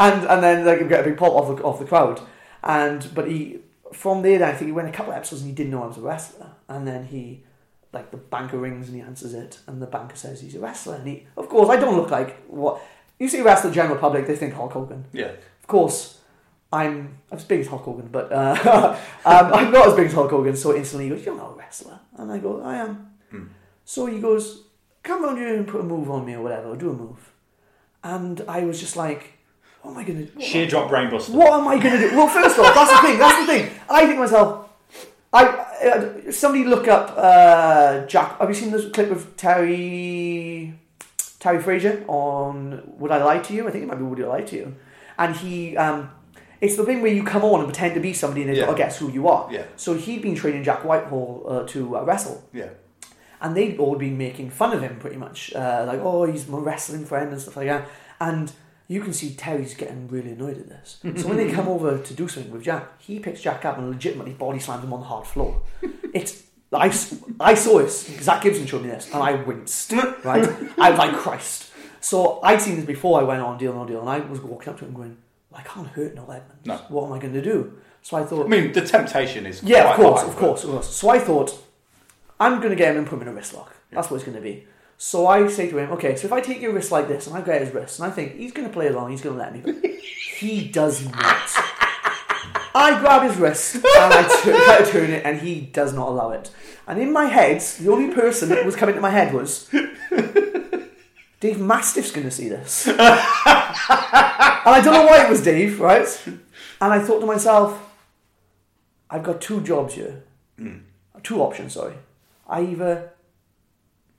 and 0.00 0.24
and 0.26 0.42
then 0.42 0.64
like 0.64 0.88
get 0.88 1.00
a 1.00 1.04
big 1.04 1.18
pop 1.18 1.32
off 1.32 1.54
the 1.54 1.62
off 1.62 1.78
the 1.78 1.84
crowd. 1.84 2.20
And 2.62 3.06
but 3.14 3.28
he 3.28 3.58
from 3.92 4.22
there, 4.22 4.38
then 4.38 4.48
I 4.48 4.52
think 4.52 4.68
he 4.68 4.72
went 4.72 4.88
a 4.88 4.92
couple 4.92 5.12
of 5.12 5.18
episodes 5.18 5.42
and 5.42 5.50
he 5.50 5.54
didn't 5.54 5.72
know 5.72 5.82
I 5.82 5.86
was 5.86 5.98
a 5.98 6.02
wrestler. 6.02 6.50
And 6.68 6.86
then 6.86 7.04
he 7.04 7.42
like 7.92 8.10
the 8.10 8.16
banker 8.16 8.58
rings 8.58 8.88
and 8.88 8.96
he 8.96 9.02
answers 9.02 9.32
it, 9.34 9.60
and 9.66 9.80
the 9.80 9.86
banker 9.86 10.16
says 10.16 10.40
he's 10.40 10.56
a 10.56 10.60
wrestler. 10.60 10.96
And 10.96 11.06
he, 11.06 11.26
of 11.36 11.48
course, 11.48 11.68
I 11.70 11.76
don't 11.76 11.96
look 11.96 12.10
like 12.10 12.44
what 12.48 12.82
you 13.18 13.28
see. 13.28 13.40
Wrestler 13.40 13.70
general 13.70 13.96
public, 13.96 14.26
they 14.26 14.36
think 14.36 14.54
Hulk 14.54 14.72
Hogan. 14.72 15.04
Yeah. 15.12 15.32
Of 15.62 15.66
course, 15.68 16.18
I'm 16.74 17.18
I'm 17.30 17.38
as 17.38 17.44
big 17.44 17.60
as 17.60 17.68
Hulk 17.68 17.82
Hogan, 17.82 18.08
but 18.10 18.32
uh, 18.32 18.96
um, 19.24 19.52
I'm 19.52 19.70
not 19.70 19.88
as 19.88 19.94
big 19.94 20.06
as 20.06 20.12
Hulk 20.12 20.30
Hogan. 20.30 20.56
So 20.56 20.74
instantly 20.74 21.04
he 21.08 21.10
goes, 21.14 21.24
"You're 21.24 21.36
not 21.36 21.52
a 21.52 21.54
wrestler," 21.54 22.00
and 22.18 22.32
I 22.32 22.38
go, 22.38 22.62
"I 22.62 22.76
am." 22.76 23.10
So 23.84 24.06
he 24.06 24.18
goes, 24.18 24.64
"Come 25.02 25.24
round 25.24 25.38
here 25.38 25.54
and 25.54 25.66
put 25.68 25.80
a 25.80 25.84
move 25.84 26.10
on 26.10 26.24
me 26.26 26.34
or 26.34 26.42
whatever, 26.42 26.68
or 26.68 26.76
do 26.76 26.90
a 26.90 26.94
move." 26.94 27.32
And 28.02 28.42
I 28.48 28.64
was 28.64 28.80
just 28.80 28.96
like, 28.96 29.38
"What 29.82 29.92
am 29.92 29.98
I 29.98 30.04
gonna?" 30.04 30.22
What 30.22 30.44
Sheer 30.44 30.66
drop 30.66 30.90
brainbuster. 30.90 31.30
what 31.30 31.52
am 31.52 31.68
I 31.68 31.78
going 31.78 32.00
to 32.00 32.10
do? 32.10 32.16
Well, 32.16 32.28
first 32.28 32.58
off, 32.58 32.74
that's 32.74 32.90
the 32.90 33.06
thing. 33.06 33.18
That's 33.18 33.38
the 33.46 33.52
thing. 33.52 33.70
I 33.88 34.00
think 34.06 34.16
to 34.16 34.20
myself, 34.20 34.68
I 35.32 35.44
uh, 35.46 36.32
somebody 36.32 36.64
look 36.64 36.88
up 36.88 37.14
uh, 37.16 38.06
Jack. 38.06 38.38
Have 38.38 38.48
you 38.48 38.54
seen 38.54 38.70
this 38.72 38.90
clip 38.90 39.10
of 39.10 39.36
Terry 39.36 40.74
Terry 41.38 41.62
Fraser 41.62 42.04
on 42.08 42.82
"Would 42.98 43.10
I 43.10 43.22
Lie 43.22 43.38
to 43.38 43.54
You"? 43.54 43.68
I 43.68 43.70
think 43.70 43.84
it 43.84 43.86
might 43.86 43.98
be 43.98 44.04
"Would 44.04 44.20
I 44.22 44.26
Lie 44.26 44.42
to 44.42 44.56
You," 44.56 44.74
and 45.18 45.36
he. 45.36 45.76
Um, 45.76 46.10
it's 46.60 46.76
the 46.76 46.84
thing 46.84 47.02
where 47.02 47.12
you 47.12 47.22
come 47.24 47.42
on 47.44 47.60
and 47.60 47.68
pretend 47.68 47.94
to 47.94 48.00
be 48.00 48.12
somebody 48.12 48.42
and 48.42 48.50
they've 48.50 48.58
Yeah. 48.58 48.66
got 48.66 48.72
to 48.72 48.78
guess 48.78 48.98
who 48.98 49.10
you 49.10 49.28
are. 49.28 49.48
Yeah. 49.52 49.64
So 49.76 49.94
he'd 49.94 50.22
been 50.22 50.34
training 50.34 50.64
Jack 50.64 50.84
Whitehall 50.84 51.44
uh, 51.48 51.62
to 51.68 51.96
uh, 51.98 52.02
wrestle 52.04 52.42
Yeah. 52.52 52.68
and 53.40 53.56
they'd 53.56 53.78
all 53.78 53.96
been 53.96 54.16
making 54.16 54.50
fun 54.50 54.72
of 54.72 54.82
him 54.82 54.98
pretty 54.98 55.16
much, 55.16 55.52
uh, 55.54 55.84
like, 55.86 56.00
oh, 56.00 56.24
he's 56.24 56.46
my 56.48 56.58
wrestling 56.58 57.04
friend 57.04 57.32
and 57.32 57.40
stuff 57.40 57.56
like 57.56 57.66
that. 57.68 57.86
And 58.20 58.52
you 58.88 59.00
can 59.00 59.12
see 59.12 59.34
Terry's 59.34 59.74
getting 59.74 60.08
really 60.08 60.32
annoyed 60.32 60.58
at 60.58 60.68
this. 60.68 60.98
so 61.22 61.28
when 61.28 61.36
they 61.38 61.50
come 61.50 61.68
over 61.68 61.98
to 61.98 62.14
do 62.14 62.28
something 62.28 62.52
with 62.52 62.62
Jack, 62.64 63.00
he 63.00 63.18
picks 63.18 63.40
Jack 63.40 63.64
up 63.64 63.78
and 63.78 63.90
legitimately 63.90 64.32
body 64.34 64.58
slams 64.60 64.84
him 64.84 64.92
on 64.92 65.00
the 65.00 65.06
hard 65.06 65.26
floor. 65.26 65.62
It's 66.14 66.44
I, 66.72 66.86
I 67.40 67.54
saw 67.54 67.78
this. 67.78 68.08
because 68.08 68.24
Zach 68.26 68.42
Gibson 68.42 68.66
showed 68.66 68.82
me 68.82 68.88
this, 68.88 69.06
and 69.12 69.22
I 69.22 69.34
winced. 69.34 69.92
Right, 70.24 70.48
I 70.78 70.90
was 70.90 70.98
like, 70.98 71.12
Christ. 71.14 71.70
So 72.00 72.40
I'd 72.42 72.60
seen 72.60 72.76
this 72.76 72.84
before 72.84 73.20
I 73.20 73.24
went 73.24 73.42
on 73.42 73.58
Deal 73.58 73.72
No 73.74 73.84
Deal, 73.86 74.00
and 74.00 74.08
I 74.08 74.18
was 74.20 74.40
walking 74.40 74.68
up 74.72 74.78
to 74.80 74.84
him 74.84 74.92
going, 74.94 75.16
I 75.54 75.62
can't 75.62 75.88
hurt 75.88 76.14
Noel 76.14 76.32
Edmonds. 76.32 76.66
No. 76.66 76.76
What 76.88 77.06
am 77.06 77.12
I 77.12 77.18
going 77.18 77.32
to 77.34 77.42
do? 77.42 77.78
So 78.02 78.16
I 78.16 78.24
thought, 78.24 78.46
I 78.46 78.48
mean, 78.48 78.72
the 78.72 78.82
temptation 78.82 79.46
is 79.46 79.62
yeah, 79.62 79.90
of 79.90 79.96
course, 79.96 80.20
high, 80.20 80.28
of 80.28 80.36
course, 80.36 80.64
of 80.64 80.70
course. 80.70 80.94
So 80.94 81.08
I 81.08 81.18
thought, 81.18 81.58
I'm 82.38 82.58
going 82.58 82.70
to 82.70 82.76
get 82.76 82.92
him 82.92 82.98
and 82.98 83.06
put 83.06 83.16
him 83.16 83.22
in 83.22 83.28
a 83.28 83.32
wrist 83.32 83.54
lock. 83.54 83.74
That's 83.90 84.10
what 84.10 84.16
it's 84.16 84.24
going 84.24 84.36
to 84.36 84.42
be. 84.42 84.66
So 84.98 85.26
I 85.26 85.46
say 85.48 85.70
to 85.70 85.78
him, 85.78 85.90
okay, 85.92 86.16
so 86.16 86.26
if 86.26 86.32
I 86.32 86.40
take 86.40 86.60
your 86.60 86.72
wrist 86.72 86.92
like 86.92 87.08
this 87.08 87.26
and 87.26 87.36
I 87.36 87.40
grab 87.40 87.62
his 87.62 87.72
wrist 87.72 87.98
and 87.98 88.06
I 88.06 88.10
think 88.10 88.36
he's 88.36 88.52
going 88.52 88.66
to 88.68 88.72
play 88.72 88.88
along, 88.88 89.10
he's 89.10 89.22
going 89.22 89.36
to 89.36 89.42
let 89.42 89.54
me. 89.54 89.98
he 90.38 90.68
does 90.68 91.04
not. 91.04 91.50
I 92.76 92.98
grab 93.00 93.22
his 93.22 93.36
wrist 93.36 93.76
and 93.76 93.84
I 93.86 94.40
turn, 94.42 94.64
try 94.64 94.78
to 94.78 94.90
turn 94.90 95.10
it 95.10 95.24
and 95.24 95.40
he 95.40 95.60
does 95.60 95.92
not 95.92 96.08
allow 96.08 96.30
it. 96.30 96.50
And 96.86 97.00
in 97.00 97.12
my 97.12 97.26
head, 97.26 97.60
the 97.60 97.90
only 97.90 98.12
person 98.12 98.48
that 98.50 98.66
was 98.66 98.76
coming 98.76 98.94
to 98.96 99.00
my 99.00 99.10
head 99.10 99.32
was 99.32 99.70
Dave 101.44 101.60
Mastiff's 101.60 102.10
going 102.10 102.24
to 102.24 102.30
see 102.30 102.48
this. 102.48 102.86
and 102.88 102.96
I 102.98 104.80
don't 104.82 104.94
know 104.94 105.04
why 105.04 105.26
it 105.26 105.28
was 105.28 105.42
Dave, 105.42 105.78
right? 105.78 106.08
And 106.26 106.40
I 106.80 106.98
thought 106.98 107.20
to 107.20 107.26
myself, 107.26 107.86
I've 109.10 109.22
got 109.22 109.42
two 109.42 109.60
jobs 109.60 109.92
here. 109.92 110.22
Hmm. 110.56 110.78
Two 111.22 111.42
options, 111.42 111.74
sorry. 111.74 111.96
I 112.48 112.62
either 112.62 113.12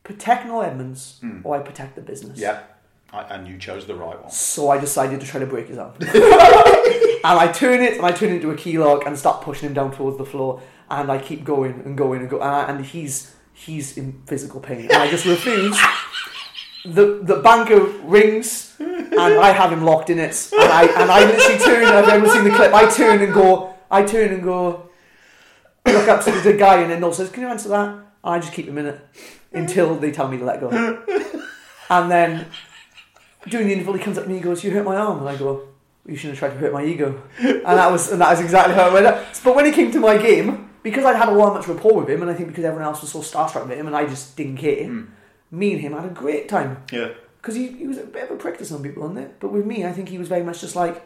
protect 0.04 0.46
Noel 0.46 0.62
Edmonds 0.62 1.18
hmm. 1.20 1.40
or 1.44 1.56
I 1.56 1.62
protect 1.62 1.96
the 1.96 2.04
business. 2.04 2.38
Yeah, 2.38 2.60
I, 3.12 3.24
and 3.24 3.48
you 3.48 3.58
chose 3.58 3.88
the 3.88 3.96
right 3.96 4.22
one. 4.22 4.30
So 4.30 4.70
I 4.70 4.78
decided 4.78 5.20
to 5.22 5.26
try 5.26 5.40
to 5.40 5.48
break 5.48 5.68
his 5.68 5.80
arm. 5.80 5.96
and 6.00 6.10
I 7.24 7.52
turn 7.52 7.82
it 7.82 7.98
and 7.98 8.06
I 8.06 8.12
turn 8.12 8.30
it 8.30 8.36
into 8.36 8.52
a 8.52 8.56
key 8.56 8.78
lock 8.78 9.08
and 9.08 9.18
start 9.18 9.42
pushing 9.42 9.68
him 9.68 9.74
down 9.74 9.92
towards 9.92 10.20
the 10.20 10.26
floor. 10.26 10.62
And 10.92 11.12
I 11.12 11.18
keep 11.18 11.44
going 11.44 11.82
and 11.86 11.98
going 11.98 12.22
and 12.22 12.30
go 12.30 12.40
and, 12.40 12.52
I, 12.52 12.70
and 12.70 12.86
he's 12.86 13.34
he's 13.52 13.98
in 13.98 14.22
physical 14.28 14.60
pain. 14.60 14.92
And 14.92 14.94
I 14.94 15.10
just 15.10 15.26
refuse. 15.26 15.76
The 16.86 17.20
the 17.24 17.38
banker 17.38 17.80
rings 18.04 18.76
and 18.80 19.20
I 19.20 19.52
have 19.52 19.72
him 19.72 19.84
locked 19.84 20.10
in 20.10 20.20
it. 20.20 20.50
And 20.54 20.72
I 20.72 20.84
and 20.86 21.12
I 21.12 21.26
literally 21.26 21.60
turn. 21.60 21.84
I've 21.86 22.10
ever 22.10 22.30
seen 22.30 22.44
the 22.44 22.52
clip. 22.52 22.74
I 22.74 22.90
turn 22.90 23.22
and 23.22 23.34
go. 23.34 23.74
I 23.90 24.04
turn 24.04 24.34
and 24.34 24.44
go. 24.44 24.90
Look 25.86 26.08
up 26.08 26.24
to 26.26 26.32
the 26.32 26.54
guy 26.54 26.82
and 26.82 26.92
then 26.92 27.02
Noel 27.02 27.14
says, 27.14 27.30
"Can 27.30 27.44
you 27.44 27.50
answer 27.50 27.70
that?" 27.70 27.90
And 27.90 28.06
I 28.24 28.40
just 28.40 28.54
keep 28.54 28.68
him 28.68 28.78
in 28.78 28.88
it 28.88 29.00
until 29.54 29.96
they 29.96 30.12
tell 30.12 30.28
me 30.28 30.38
to 30.38 30.46
let 30.46 30.60
go. 30.60 30.70
And 31.90 32.10
then 32.10 32.48
during 33.48 33.68
the 33.68 33.74
interval, 33.74 33.94
he 33.94 34.04
comes 34.04 34.18
up 34.18 34.24
to 34.24 34.30
me 34.30 34.36
and 34.36 34.44
goes, 34.44 34.64
"You 34.64 34.72
hurt 34.72 34.86
my 34.86 34.96
arm," 34.96 35.20
and 35.20 35.30
I 35.30 35.36
go, 35.36 35.68
"You 36.06 36.16
shouldn't 36.16 36.40
have 36.40 36.50
tried 36.50 36.58
to 36.58 36.60
hurt 36.60 36.74
my 36.74 36.84
ego." 36.84 37.22
And 37.40 37.64
that 37.64 37.92
was 37.92 38.12
and 38.12 38.20
that 38.22 38.34
is 38.34 38.42
exactly 38.42 38.74
how 38.74 38.88
it 38.88 38.94
went. 38.94 39.06
Up. 39.06 39.24
But 39.44 39.56
when 39.56 39.66
it 39.66 39.76
came 39.76 39.92
to 39.92 40.00
my 40.00 40.18
game, 40.18 40.70
because 40.82 41.06
I'd 41.06 41.16
had 41.16 41.30
a 41.30 41.32
lot 41.32 41.54
much 41.54 41.68
rapport 41.68 42.00
with 42.02 42.10
him, 42.10 42.22
and 42.24 42.32
I 42.32 42.34
think 42.34 42.50
because 42.50 42.66
everyone 42.66 42.88
else 42.88 43.02
was 43.02 43.12
so 43.12 43.20
starstruck 43.20 43.68
with 43.68 43.78
him, 43.78 43.88
and 43.88 43.96
I 43.96 44.06
just 44.06 44.36
didn't 44.36 44.58
care, 44.58 44.86
hmm. 44.86 45.04
Me 45.56 45.72
and 45.74 45.82
him 45.82 45.94
had 45.94 46.06
a 46.06 46.10
great 46.10 46.50
time. 46.50 46.84
Yeah. 46.92 47.10
Because 47.38 47.56
he, 47.56 47.68
he 47.68 47.88
was 47.88 47.98
a 47.98 48.04
bit 48.04 48.24
of 48.24 48.32
a 48.32 48.36
prick 48.36 48.58
to 48.58 48.66
some 48.66 48.82
people, 48.82 49.04
wasn't 49.04 49.20
it? 49.20 49.40
But 49.40 49.52
with 49.52 49.66
me, 49.66 49.86
I 49.86 49.92
think 49.92 50.10
he 50.10 50.18
was 50.18 50.28
very 50.28 50.44
much 50.44 50.62
just 50.62 50.76
like, 50.76 51.06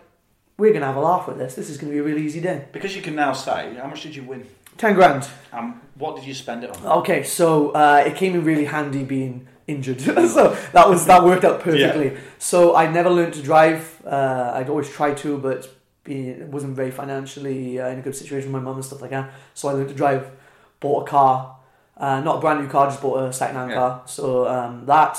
"We're 0.58 0.74
gonna 0.74 0.86
have 0.86 0.96
a 0.96 1.02
laugh 1.02 1.28
with 1.28 1.38
this. 1.38 1.56
This 1.56 1.70
is 1.70 1.78
gonna 1.78 1.92
be 1.92 2.00
a 2.00 2.04
really 2.04 2.26
easy 2.26 2.40
day." 2.40 2.66
Because 2.72 2.96
you 2.96 3.02
can 3.02 3.16
now 3.16 3.34
say, 3.34 3.76
how 3.76 3.88
much 3.88 4.04
did 4.04 4.16
you 4.16 4.24
win? 4.24 4.48
Ten 4.78 4.94
grand. 4.94 5.28
Um, 5.52 5.82
what 5.96 6.16
did 6.16 6.26
you 6.26 6.34
spend 6.34 6.64
it 6.64 6.70
on? 6.70 7.00
Okay, 7.00 7.24
so 7.24 7.72
uh, 7.72 8.04
it 8.06 8.16
came 8.16 8.36
in 8.36 8.46
really 8.46 8.66
handy 8.66 9.04
being 9.04 9.48
injured. 9.68 10.00
so 10.36 10.58
that 10.72 10.88
was 10.88 11.06
that 11.08 11.24
worked 11.24 11.44
out 11.44 11.60
perfectly. 11.60 12.18
So 12.38 12.76
I 12.76 12.90
never 12.90 13.10
learned 13.10 13.34
to 13.34 13.42
drive. 13.42 14.02
Uh, 14.06 14.54
I'd 14.56 14.70
always 14.70 14.90
tried 14.90 15.18
to, 15.18 15.38
but 15.38 15.68
being, 16.06 16.50
wasn't 16.50 16.76
very 16.76 16.92
financially 16.92 17.80
uh, 17.80 17.90
in 17.90 18.00
a 18.00 18.02
good 18.02 18.16
situation 18.16 18.54
with 18.54 18.62
my 18.62 18.66
mum 18.66 18.76
and 18.76 18.86
stuff 18.86 19.02
like 19.02 19.12
that. 19.12 19.32
So 19.54 19.68
I 19.68 19.74
learned 19.74 19.90
to 19.90 19.96
drive. 19.96 20.32
Bought 20.80 21.10
a 21.10 21.12
car, 21.12 21.58
uh, 22.00 22.22
not 22.22 22.38
a 22.38 22.40
brand 22.42 22.62
new 22.62 22.68
car, 22.70 22.88
just 22.88 23.02
bought 23.02 23.18
a 23.24 23.34
second 23.34 23.56
hand 23.56 23.72
Yeah. 23.72 23.78
car. 23.78 24.02
So 24.06 24.48
um, 24.48 24.86
that. 24.86 25.18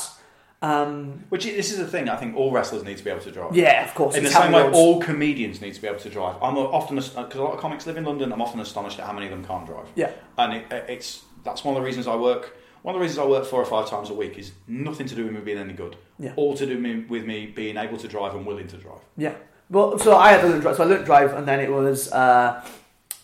Um, 0.62 1.24
Which 1.30 1.44
this 1.44 1.72
is 1.72 1.78
the 1.78 1.86
thing. 1.86 2.10
I 2.10 2.16
think 2.16 2.36
all 2.36 2.50
wrestlers 2.52 2.84
need 2.84 2.98
to 2.98 3.04
be 3.04 3.08
able 3.08 3.22
to 3.22 3.30
drive. 3.30 3.56
yeah, 3.56 3.82
of 3.86 3.94
course. 3.94 4.14
In 4.14 4.24
the 4.24 4.30
same 4.30 4.52
way, 4.52 4.62
roads. 4.62 4.76
all 4.76 5.00
comedians 5.00 5.62
need 5.62 5.72
to 5.74 5.80
be 5.80 5.88
able 5.88 6.00
to 6.00 6.10
drive. 6.10 6.36
I'm 6.42 6.58
often 6.58 6.96
because 6.96 7.34
a 7.36 7.42
lot 7.42 7.54
of 7.54 7.60
comics 7.60 7.86
live 7.86 7.96
in 7.96 8.04
London. 8.04 8.30
I'm 8.30 8.42
often 8.42 8.60
astonished 8.60 8.98
at 8.98 9.06
how 9.06 9.12
many 9.14 9.24
of 9.26 9.32
them 9.32 9.42
can't 9.44 9.66
drive. 9.66 9.86
Yeah. 9.94 10.10
and 10.36 10.52
it, 10.54 10.66
it's 10.88 11.22
that's 11.44 11.64
one 11.64 11.74
of 11.76 11.80
the 11.80 11.86
reasons 11.86 12.06
I 12.06 12.14
work. 12.16 12.56
One 12.82 12.94
of 12.94 12.98
the 12.98 13.02
reasons 13.02 13.18
I 13.20 13.26
work 13.26 13.46
four 13.46 13.60
or 13.62 13.64
five 13.66 13.88
times 13.88 14.10
a 14.10 14.14
week 14.14 14.38
is 14.38 14.52
nothing 14.66 15.06
to 15.06 15.14
do 15.14 15.24
with 15.24 15.32
me 15.32 15.40
being 15.40 15.56
any 15.58 15.72
good. 15.74 15.96
Yeah. 16.18 16.32
All 16.36 16.54
to 16.56 16.66
do 16.66 16.78
me, 16.78 17.04
with 17.08 17.24
me 17.24 17.46
being 17.46 17.76
able 17.78 17.96
to 17.98 18.08
drive 18.08 18.34
and 18.34 18.44
willing 18.46 18.68
to 18.68 18.76
drive. 18.76 19.00
Yeah. 19.16 19.34
Well, 19.70 19.98
so 19.98 20.16
I 20.16 20.32
had 20.32 20.40
to 20.42 20.48
learn 20.48 20.60
drive. 20.60 20.76
So 20.76 20.82
I 20.82 20.86
learned 20.86 21.04
drive, 21.06 21.32
and 21.34 21.46
then 21.48 21.60
it 21.60 21.70
was, 21.70 22.10
uh, 22.12 22.62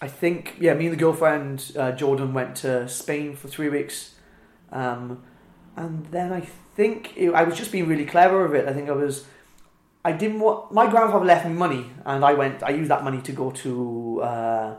I 0.01 0.09
think, 0.09 0.57
yeah, 0.61 0.75
me 0.75 0.87
and 0.87 0.93
the 0.93 0.99
girlfriend 0.99 1.73
uh, 1.79 1.93
Jordan 1.93 2.35
went 2.35 2.57
to 2.57 2.87
Spain 2.89 3.35
for 3.35 3.49
three 3.49 3.69
weeks, 3.71 4.15
um, 4.71 5.23
and 5.75 6.07
then 6.07 6.33
I 6.33 6.41
think 6.41 7.17
it, 7.17 7.31
I 7.33 7.45
was 7.45 7.57
just 7.57 7.73
being 7.73 7.89
really 7.89 8.05
clever 8.05 8.47
with 8.47 8.55
it. 8.63 8.69
I 8.69 8.73
think 8.75 8.89
I 8.89 8.93
was, 8.93 9.25
I 10.05 10.13
didn't 10.13 10.41
want 10.41 10.71
my 10.73 10.89
grandfather 10.91 11.25
left 11.25 11.47
me 11.47 11.53
money, 11.55 11.87
and 12.05 12.25
I 12.25 12.35
went. 12.35 12.63
I 12.63 12.71
used 12.71 12.91
that 12.91 13.05
money 13.05 13.21
to 13.23 13.33
go 13.33 13.51
to. 13.51 14.21
Uh, 14.23 14.75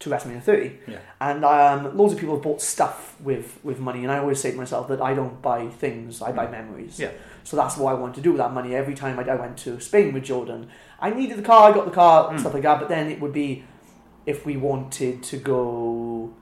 to 0.00 0.10
WrestleMania 0.10 0.42
30, 0.42 0.78
Yeah. 0.86 0.98
and 1.18 1.44
um, 1.46 1.96
loads 1.96 2.12
of 2.12 2.18
people 2.18 2.34
have 2.34 2.42
bought 2.42 2.60
stuff 2.60 3.18
with, 3.20 3.58
with 3.62 3.78
money, 3.78 4.02
and 4.02 4.12
I 4.12 4.18
always 4.18 4.38
say 4.38 4.50
to 4.50 4.56
myself 4.56 4.88
that 4.88 5.00
I 5.00 5.14
don't 5.14 5.40
buy 5.40 5.68
things, 5.68 6.20
I 6.20 6.30
buy 6.30 6.46
memories. 6.46 6.98
Yeah. 6.98 7.12
So 7.44 7.56
that's 7.56 7.78
what 7.78 7.90
I 7.90 7.94
wanted 7.94 8.16
to 8.16 8.20
do 8.20 8.32
with 8.32 8.38
that 8.38 8.52
money. 8.52 8.74
Every 8.74 8.94
time 8.94 9.18
I, 9.18 9.22
I 9.22 9.34
went 9.36 9.56
to 9.58 9.80
Spain 9.80 10.12
with 10.12 10.24
Jordan, 10.24 10.68
I 11.00 11.08
needed 11.08 11.38
the 11.38 11.42
car, 11.42 11.70
I 11.70 11.74
got 11.74 11.86
the 11.86 11.90
car, 11.90 12.28
and 12.30 12.38
stuff 12.38 12.52
like 12.52 12.64
that. 12.64 12.80
But 12.80 12.90
then 12.90 13.10
it 13.10 13.18
would 13.18 13.32
be 13.32 13.64
if 14.26 14.46
we 14.46 14.56
wanted 14.56 15.22
to 15.24 15.36
go 15.36 16.32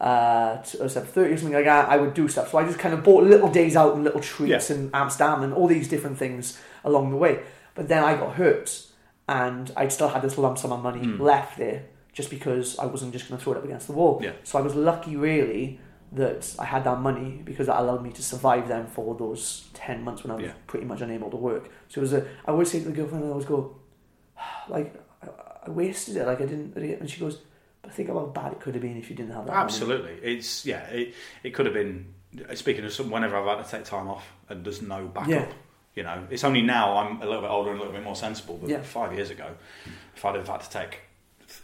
uh, 0.00 0.56
to 0.62 0.84
uh, 0.84 0.88
30 0.88 1.32
or 1.32 1.36
something 1.36 1.54
like 1.54 1.64
that, 1.66 1.88
I 1.88 1.96
would 1.98 2.14
do 2.14 2.26
stuff. 2.28 2.50
So 2.50 2.58
I 2.58 2.64
just 2.64 2.78
kind 2.78 2.94
of 2.94 3.04
bought 3.04 3.24
little 3.24 3.50
days 3.50 3.76
out 3.76 3.94
and 3.94 4.04
little 4.04 4.20
treats 4.20 4.70
Yeah. 4.70 4.76
in 4.76 4.90
Amsterdam 4.94 5.42
and 5.42 5.52
all 5.52 5.66
these 5.66 5.88
different 5.88 6.16
things 6.18 6.58
along 6.84 7.10
the 7.10 7.16
way. 7.16 7.40
But 7.74 7.88
then 7.88 8.02
I 8.02 8.14
got 8.16 8.34
hurt, 8.36 8.86
and 9.28 9.70
I 9.76 9.88
still 9.88 10.08
had 10.08 10.22
this 10.22 10.36
lump 10.38 10.58
sum 10.58 10.72
of 10.72 10.82
money 10.82 11.06
left 11.06 11.58
there 11.58 11.84
just 12.12 12.30
because 12.30 12.78
I 12.78 12.86
wasn't 12.86 13.12
just 13.12 13.28
going 13.28 13.38
to 13.38 13.44
throw 13.44 13.52
it 13.52 13.58
up 13.58 13.64
against 13.64 13.86
the 13.86 13.92
wall. 13.92 14.20
Yeah. 14.22 14.32
So 14.42 14.58
I 14.58 14.62
was 14.62 14.74
lucky, 14.74 15.16
really, 15.16 15.78
that 16.12 16.52
I 16.58 16.64
had 16.64 16.82
that 16.84 16.98
money 17.00 17.40
because 17.44 17.68
that 17.68 17.78
allowed 17.78 18.02
me 18.02 18.10
to 18.10 18.22
survive 18.22 18.66
then 18.66 18.86
for 18.86 19.14
those 19.14 19.68
10 19.74 20.02
months 20.02 20.24
when 20.24 20.32
I 20.32 20.34
was 20.34 20.44
Yeah. 20.46 20.52
pretty 20.66 20.86
much 20.86 21.00
unable 21.02 21.30
to 21.30 21.36
work. 21.36 21.70
So 21.88 22.00
it 22.00 22.02
was 22.02 22.12
a, 22.14 22.26
I 22.46 22.50
always 22.50 22.68
say 22.70 22.80
to 22.80 22.86
the 22.86 22.92
girlfriend, 22.92 23.24
I 23.24 23.28
always 23.28 23.44
go, 23.46 23.76
like, 24.68 24.94
I, 25.62 25.66
I 25.66 25.70
wasted 25.70 26.16
it, 26.16 26.26
like 26.26 26.40
I 26.40 26.46
didn't, 26.46 26.76
and 26.76 27.08
she 27.10 27.20
goes, 27.20 27.38
but 27.82 27.92
think 27.92 28.08
about 28.08 28.20
how 28.20 28.42
bad 28.42 28.52
it 28.52 28.60
could 28.60 28.74
have 28.74 28.82
been 28.82 28.96
if 28.96 29.10
you 29.10 29.16
didn't 29.16 29.32
have 29.32 29.46
that 29.46 29.52
money." 29.52 29.64
Absolutely, 29.64 30.12
it's 30.22 30.64
yeah. 30.66 30.84
It, 30.88 31.14
it 31.42 31.50
could 31.50 31.66
have 31.66 31.74
been. 31.74 32.14
Speaking 32.54 32.84
of 32.84 32.92
some, 32.92 33.10
whenever 33.10 33.36
I've 33.36 33.58
had 33.58 33.64
to 33.64 33.70
take 33.70 33.84
time 33.84 34.06
off 34.08 34.24
and 34.48 34.64
there's 34.64 34.80
no 34.82 35.06
backup, 35.08 35.28
Yeah. 35.28 35.46
you 35.96 36.04
know, 36.04 36.28
it's 36.30 36.44
only 36.44 36.62
now 36.62 36.96
I'm 36.96 37.20
a 37.20 37.26
little 37.26 37.40
bit 37.40 37.50
older 37.50 37.70
and 37.70 37.78
a 37.78 37.82
little 37.82 37.92
bit 37.92 38.04
more 38.04 38.14
sensible. 38.14 38.56
But 38.60 38.70
Yeah. 38.70 38.82
five 38.82 39.12
years 39.12 39.30
ago, 39.30 39.48
if 40.14 40.24
I'd 40.24 40.36
have 40.36 40.46
had 40.46 40.60
to 40.60 40.70
take 40.70 41.00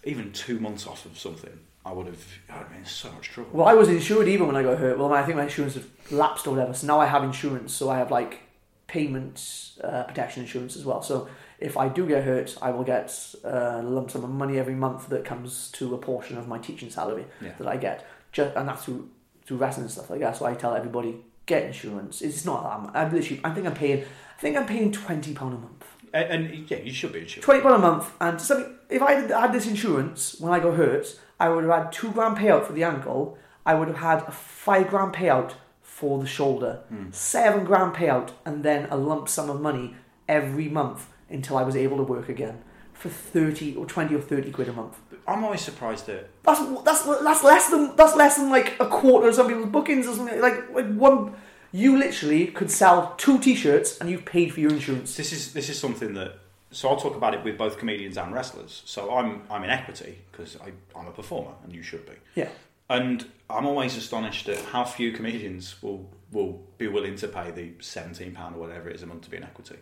even 0.03 0.33
two 0.33 0.59
months 0.59 0.85
off 0.89 1.07
of 1.07 1.17
something, 1.17 1.57
I 1.85 1.93
would 1.93 2.07
have. 2.07 2.21
I'd 2.51 2.69
been 2.69 2.79
in 2.79 2.85
so 2.85 3.13
much 3.13 3.29
trouble. 3.29 3.51
Well, 3.53 3.69
I 3.69 3.75
was 3.75 3.89
insured 3.89 4.27
even 4.27 4.49
when 4.49 4.57
I 4.57 4.65
got 4.65 4.79
hurt. 4.79 4.99
Well, 4.99 5.13
I 5.13 5.23
think 5.23 5.37
my 5.37 5.45
insurance 5.45 5.75
had 5.75 5.85
lapsed 6.11 6.49
or 6.49 6.51
whatever. 6.51 6.75
So 6.75 6.89
now 6.89 6.99
I 6.99 7.07
have 7.07 7.23
insurance. 7.23 7.73
So 7.73 7.89
I 7.89 7.99
have 7.99 8.11
like 8.11 8.41
payment 8.89 9.71
uh, 9.85 10.03
protection 10.05 10.43
insurance 10.43 10.75
as 10.77 10.85
well. 10.85 11.01
So 11.03 11.29
if 11.59 11.77
I 11.77 11.89
do 11.89 12.07
get 12.07 12.25
hurt, 12.25 12.57
I 12.61 12.71
will 12.71 12.85
get 12.85 13.35
uh, 13.45 13.81
a 13.81 13.83
lump 13.83 14.11
sum 14.11 14.25
of 14.25 14.31
money 14.31 14.59
every 14.59 14.75
month 14.75 15.09
that 15.09 15.25
comes 15.25 15.71
to 15.73 15.95
a 15.95 15.99
portion 15.99 16.37
of 16.39 16.47
my 16.49 16.59
teaching 16.59 16.91
salary 16.91 17.25
Yeah. 17.41 17.53
that 17.59 17.67
I 17.67 17.77
get. 17.77 18.07
Just, 18.33 18.55
and 18.57 18.69
that's 18.69 18.85
through 18.85 19.09
through 19.47 19.59
wrestling 19.59 19.85
and 19.85 19.91
stuff 19.93 20.11
like 20.11 20.21
that. 20.21 20.37
So 20.37 20.45
I 20.45 20.55
tell 20.55 20.75
everybody 20.75 21.17
get 21.47 21.63
insurance. 21.65 22.21
It's 22.21 22.45
not 22.45 22.63
that. 22.65 22.81
much. 22.83 22.91
I'm 22.95 23.13
literally. 23.15 23.41
I 23.45 23.51
think 23.51 23.67
I'm 23.67 23.75
paying. 23.75 24.03
I 24.37 24.41
think 24.41 24.57
I'm 24.57 24.67
paying 24.67 24.93
twenty 24.93 25.33
pound 25.35 25.55
a 25.55 25.59
month. 25.59 25.85
and, 26.13 26.47
and 26.47 26.71
yeah, 26.71 26.79
you 26.79 26.93
should 26.93 27.13
be 27.13 27.21
insured. 27.21 27.45
Twenty 27.45 27.61
pound 27.63 27.77
a 27.77 27.79
month, 27.79 28.13
and 28.21 28.41
something. 28.41 28.73
If 28.91 29.03
I 29.03 29.13
had 29.13 29.31
had 29.31 29.53
this 29.53 29.67
insurance 29.67 30.39
when 30.41 30.53
I 30.53 30.61
got 30.61 30.75
hurt, 30.75 31.19
I 31.41 31.49
would 31.49 31.65
have 31.65 31.73
had 31.85 31.93
two 31.93 32.11
grand 32.13 32.37
payout 32.37 32.65
for 32.67 32.73
the 32.73 32.85
ankle. 32.85 33.39
I 33.65 33.75
would 33.75 33.89
have 33.89 33.97
had 33.99 34.23
a 34.29 34.31
five 34.33 34.89
grand 34.89 35.13
payout 35.15 35.53
for 35.83 36.19
the 36.21 36.27
shoulder, 36.27 36.81
seven 37.11 37.65
grand 37.65 37.95
payout, 37.95 38.31
and 38.45 38.63
then 38.63 38.87
a 38.91 38.97
lump 38.97 39.29
sum 39.29 39.49
of 39.49 39.61
money 39.61 39.95
every 40.29 40.69
month 40.69 41.09
until 41.31 41.57
I 41.59 41.63
was 41.63 41.77
able 41.77 41.97
to 41.99 42.03
work 42.03 42.29
again 42.29 42.63
for 42.93 43.09
thirty 43.09 43.75
or 43.77 43.87
twenty 43.87 44.15
or 44.15 44.21
thirty 44.21 44.51
quid 44.51 44.69
a 44.69 44.73
month. 44.73 44.97
I'm 45.29 45.45
always 45.45 45.61
surprised 45.61 46.07
that 46.07 46.29
That's 46.43 46.61
that's 46.85 47.03
that's 47.23 47.45
less 47.45 47.71
than 47.71 47.97
that's 47.97 48.15
less 48.17 48.37
than 48.37 48.51
like 48.51 48.75
a 48.81 48.87
quarter 48.87 49.29
of 49.29 49.35
some 49.35 49.49
people's 49.49 49.69
bookings 49.69 50.07
or 50.07 50.15
something. 50.15 50.41
Like 50.41 50.71
like 50.73 50.87
one, 50.95 51.35
you 51.73 51.99
literally 51.99 52.47
could 52.47 52.71
sell 52.71 53.15
two 53.17 53.39
t-shirts 53.39 53.99
and 53.99 54.09
you've 54.09 54.25
paid 54.25 54.53
for 54.55 54.61
your 54.61 54.71
insurance. 54.73 55.17
this 55.17 55.33
is 55.33 55.53
this 55.53 55.69
is 55.69 55.79
something 55.79 56.15
that. 56.15 56.39
So 56.73 56.89
I'll 56.89 56.97
talk 56.97 57.17
about 57.17 57.33
it 57.33 57.45
with 57.45 57.57
both 57.57 57.79
comedians 57.79 58.17
and 58.17 58.35
wrestlers. 58.35 58.83
So 58.87 59.15
I'm 59.15 59.43
I'm 59.51 59.63
in 59.65 59.71
equity 59.71 60.19
because 60.31 60.57
I'm 60.97 61.07
a 61.07 61.13
performer 61.13 61.53
and 61.65 61.73
you 61.73 61.83
should 61.83 62.05
be. 62.07 62.13
Yeah. 62.35 62.49
And 62.89 63.27
I'm 63.51 63.67
always 63.67 63.97
astonished 63.97 64.49
at 64.49 64.59
how 64.67 64.85
few 64.85 65.13
comedians 65.13 65.81
will 65.83 66.11
will 66.33 66.63
be 66.79 66.89
willing 66.89 67.17
to 67.17 67.29
pay 67.29 67.51
the 67.51 67.73
seventeen 67.81 68.33
pound 68.33 68.57
or 68.57 68.59
whatever 68.61 68.89
it 68.89 68.97
is 68.97 69.03
a 69.03 69.07
month 69.07 69.23
to 69.23 69.31
be 69.31 69.37
in 69.37 69.43
equity. 69.45 69.77